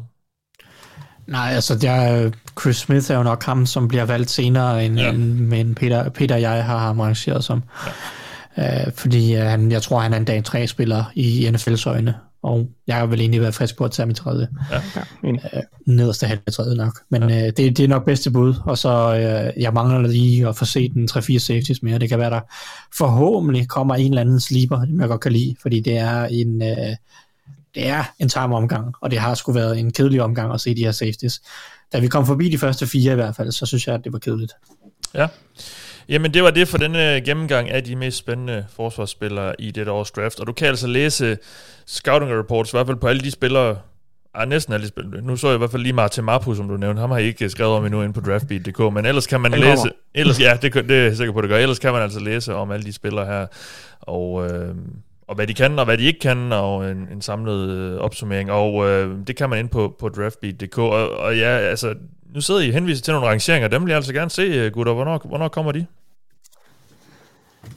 Nej, 1.27 1.51
altså 1.55 1.79
jeg, 1.83 2.33
Chris 2.61 2.77
Smith 2.77 3.11
er 3.11 3.17
jo 3.17 3.23
nok 3.23 3.45
ham, 3.45 3.67
som 3.67 3.89
bliver 3.89 4.05
valgt 4.05 4.31
senere, 4.31 4.85
end, 4.85 4.99
ja. 4.99 5.11
end 5.11 5.39
men 5.39 5.75
Peter, 5.75 6.09
Peter 6.09 6.35
og 6.35 6.41
jeg 6.41 6.65
har 6.65 6.79
ham 6.79 7.01
rangeret 7.01 7.45
som. 7.45 7.63
Ja. 8.57 8.87
Uh, 8.87 8.93
fordi 8.95 9.37
uh, 9.37 9.43
han, 9.43 9.73
jeg 9.73 9.83
tror, 9.83 10.01
han 10.01 10.13
er 10.13 10.17
en 10.17 10.25
dag 10.25 10.45
3 10.45 10.67
spiller 10.67 11.05
i 11.15 11.49
NFL's 11.49 11.89
øjne, 11.89 12.15
og 12.43 12.67
jeg 12.87 13.11
vil 13.11 13.21
egentlig 13.21 13.41
være 13.41 13.53
frisk 13.53 13.77
på 13.77 13.85
at 13.85 13.91
tage 13.91 14.07
mit 14.07 14.17
tredje. 14.17 14.49
Ja. 14.71 14.81
Uh, 15.23 15.39
nederste 15.87 16.27
halve 16.27 16.43
tredje 16.53 16.77
nok. 16.77 17.01
Men 17.11 17.31
ja. 17.31 17.37
uh, 17.37 17.53
det, 17.57 17.57
det 17.57 17.81
er 17.81 17.89
nok 17.89 18.05
bedste 18.05 18.31
bud, 18.31 18.55
og 18.65 18.79
så 18.79 19.11
uh, 19.11 19.63
jeg 19.63 19.73
mangler 19.73 20.09
lige 20.09 20.49
at 20.49 20.57
få 20.57 20.65
set 20.65 20.93
en 20.93 21.09
3-4 21.11 21.39
safeties 21.39 21.83
mere. 21.83 21.99
Det 21.99 22.09
kan 22.09 22.19
være, 22.19 22.31
der 22.31 22.41
forhåbentlig 22.97 23.69
kommer 23.69 23.95
en 23.95 24.09
eller 24.09 24.21
anden 24.21 24.41
sleeper, 24.41 24.81
som 24.87 25.01
jeg 25.01 25.09
godt 25.09 25.21
kan 25.21 25.33
lide, 25.33 25.57
fordi 25.63 25.81
det 25.81 25.99
er 25.99 26.25
en... 26.25 26.63
Uh, 26.63 26.97
det 27.77 27.87
er 27.87 28.05
en 28.19 28.29
tam 28.29 28.53
omgang, 28.53 28.95
og 29.01 29.11
det 29.11 29.19
har 29.19 29.35
sgu 29.35 29.53
været 29.53 29.79
en 29.79 29.93
kedelig 29.93 30.23
omgang 30.23 30.55
at 30.55 30.61
se 30.61 30.75
de 30.75 30.85
her 30.85 30.93
safeties. 30.93 31.43
Da 31.93 31.99
vi 31.99 32.09
kom 32.09 32.27
forbi 32.27 32.49
de 32.49 32.59
første 32.59 32.87
fire 32.87 33.13
i 33.13 33.15
hvert 33.15 33.37
fald, 33.37 33.53
så 33.53 33.67
synes 33.67 33.87
jeg, 33.87 33.95
at 33.95 34.05
det 34.05 34.13
var 34.13 34.19
kedeligt. 34.19 34.53
Ja. 35.15 35.27
Jamen 36.09 36.35
det 36.35 36.43
var 36.43 36.51
det 36.51 36.69
for 36.69 36.79
denne 36.79 37.21
gennemgang 37.21 37.71
af 37.71 37.85
de 37.85 37.97
mest 37.97 38.17
spændende 38.17 38.67
forsvarsspillere 38.77 39.55
i 39.59 39.71
dette 39.71 39.93
års 39.93 40.11
draft. 40.11 40.41
Og 40.41 40.47
du 40.47 40.53
kan 40.53 40.69
altså 40.69 40.87
læse 40.87 41.39
scouting 41.87 42.39
reports, 42.39 42.71
i 42.71 42.77
hvert 42.77 42.87
fald 42.87 42.97
på 42.97 43.07
alle 43.07 43.23
de 43.23 43.31
spillere, 43.31 43.77
Ah, 44.39 44.49
næsten 44.49 44.75
alle 44.75 44.85
de 44.85 44.89
spillere. 44.89 45.23
Nu 45.23 45.37
så 45.37 45.47
jeg 45.47 45.55
i 45.55 45.59
hvert 45.59 45.71
fald 45.71 45.83
lige 45.83 45.93
Martin 45.93 46.25
Mapu, 46.25 46.55
som 46.55 46.69
du 46.69 46.77
nævnte. 46.77 47.01
Ham 47.01 47.11
har 47.11 47.19
I 47.19 47.25
ikke 47.25 47.49
skrevet 47.49 47.73
om 47.73 47.85
endnu 47.85 48.03
inde 48.03 48.13
på 48.13 48.21
draftbeat.dk, 48.21 48.79
men 48.79 49.07
ellers 49.07 49.27
kan 49.27 49.41
man 49.41 49.53
læse... 49.53 49.91
Ellers, 50.15 50.41
ja, 50.41 50.59
det, 50.63 50.75
det 50.75 50.91
er 50.91 51.03
jeg 51.03 51.17
sikker 51.17 51.33
på, 51.33 51.41
det 51.41 51.51
gør. 51.51 51.57
Ellers 51.57 51.79
kan 51.79 51.93
man 51.93 52.03
altså 52.03 52.21
læse 52.21 52.55
om 52.55 52.71
alle 52.71 52.87
de 52.87 52.93
spillere 52.93 53.27
her. 53.27 53.47
Og 54.01 54.47
øh, 54.47 54.75
og 55.29 55.35
hvad 55.35 55.47
de 55.47 55.55
kan, 55.55 55.79
og 55.79 55.85
hvad 55.85 55.99
de 55.99 56.03
ikke 56.05 56.21
kan, 56.21 56.53
og 56.53 56.91
en, 56.91 57.09
en 57.13 57.23
samlet 57.23 57.69
øh, 57.71 57.99
opsummering. 57.99 58.51
Og 58.51 58.89
øh, 58.89 59.17
det 59.27 59.37
kan 59.37 59.51
man 59.51 59.59
ind 59.59 59.69
på, 59.69 59.97
på 59.99 60.09
draftbeat.dk. 60.09 60.79
Og, 60.79 61.11
og 61.11 61.37
ja, 61.37 61.49
altså, 61.49 61.95
nu 62.35 62.41
sidder 62.41 62.61
I 62.61 62.71
henviser 62.71 63.03
til 63.03 63.15
nogle 63.15 63.29
rangeringer. 63.29 63.69
Dem 63.69 63.83
vil 63.83 63.89
jeg 63.89 63.97
altså 63.97 64.13
gerne 64.13 64.31
se, 64.31 64.43
øh, 64.43 64.73
gutter. 64.73 64.93
Hvornår, 64.93 65.21
hvornår 65.25 65.49
kommer 65.49 65.73
de? 65.73 65.87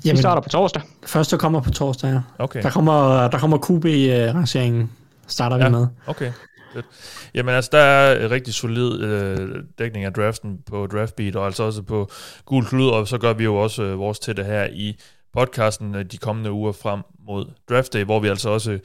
Jamen, 0.06 0.18
vi 0.18 0.22
starter 0.22 0.42
på 0.42 0.50
torsdag. 0.50 0.82
Første 1.06 1.38
kommer 1.38 1.62
på 1.62 1.72
torsdag, 1.72 2.10
ja. 2.10 2.22
Okay. 2.40 2.62
Der 2.64 2.70
kommer, 2.70 3.28
der 3.28 3.40
kommer 3.40 3.58
QB-rangeringen, 3.58 4.92
starter 5.28 5.58
vi 5.58 5.64
Ja. 5.64 5.70
med. 5.70 5.88
Okay. 6.08 6.32
Fedt. 6.74 6.86
Jamen 7.34 7.56
altså, 7.56 7.70
der 7.74 7.80
er 7.80 8.26
en 8.26 8.32
rigtig 8.32 8.54
solid 8.54 9.02
øh, 9.02 9.50
dækning 9.80 10.06
af 10.06 10.14
draften 10.14 10.60
på 10.70 10.88
Draftbeat, 10.88 11.36
og 11.36 11.46
altså 11.46 11.64
også 11.64 11.82
på 11.82 12.10
Gul 12.46 12.66
Klud, 12.66 12.90
og 12.90 13.08
så 13.08 13.18
gør 13.18 13.34
vi 13.34 13.44
jo 13.44 13.56
også 13.56 13.84
øh, 13.84 14.00
vores 14.00 14.20
til 14.20 14.38
det 14.38 14.46
her 14.46 14.68
i 14.74 14.96
podcasten 15.34 15.96
øh, 15.96 16.06
de 16.06 16.18
kommende 16.18 16.52
uger 16.52 16.72
frem 16.72 17.02
mod 17.28 17.46
Draft 17.70 17.94
Day, 17.94 18.04
hvor 18.04 18.20
vi 18.20 18.28
altså 18.28 18.50
også 18.50 18.72
øh, 18.72 18.80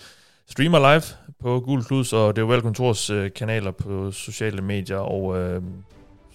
streamer 0.50 0.78
live 0.78 1.02
på 1.40 1.60
Gul 1.60 1.84
Plus 1.84 2.12
og 2.12 2.36
det 2.36 2.42
er 2.42 2.54
jo 2.54 2.60
Kontors 2.60 3.10
øh, 3.10 3.30
kanaler 3.32 3.70
på 3.70 4.12
sociale 4.12 4.62
medier, 4.62 4.98
og 4.98 5.38
øh, 5.38 5.62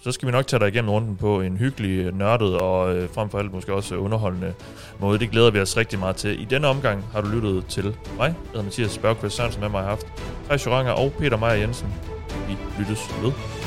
så 0.03 0.11
skal 0.11 0.27
vi 0.27 0.31
nok 0.31 0.47
tage 0.47 0.59
dig 0.59 0.67
igennem 0.67 0.89
runden 0.89 1.15
på 1.17 1.41
en 1.41 1.57
hyggelig, 1.57 2.05
øh, 2.05 2.17
nørdet 2.17 2.57
og 2.57 2.95
øh, 2.95 3.09
frem 3.09 3.29
for 3.29 3.39
alt 3.39 3.53
måske 3.53 3.73
også 3.73 3.95
underholdende 3.95 4.53
måde. 4.99 5.19
Det 5.19 5.31
glæder 5.31 5.51
vi 5.51 5.59
os 5.59 5.77
rigtig 5.77 5.99
meget 5.99 6.15
til. 6.15 6.41
I 6.41 6.45
denne 6.45 6.67
omgang 6.67 7.03
har 7.11 7.21
du 7.21 7.27
lyttet 7.27 7.65
til 7.65 7.95
mig, 8.17 8.25
jeg 8.25 8.35
hedder 8.45 8.63
Mathias 8.63 8.97
Bergqvist 8.97 9.35
Sørensen, 9.35 9.61
med 9.61 9.69
mig 9.69 9.81
har 9.81 9.89
haft 9.89 10.07
Thijs 10.45 10.65
Joranger 10.65 10.91
og 10.91 11.13
Peter 11.19 11.37
Meyer 11.37 11.53
Jensen. 11.53 11.93
Vi 12.47 12.57
lyttes 12.79 12.99
ved. 13.23 13.58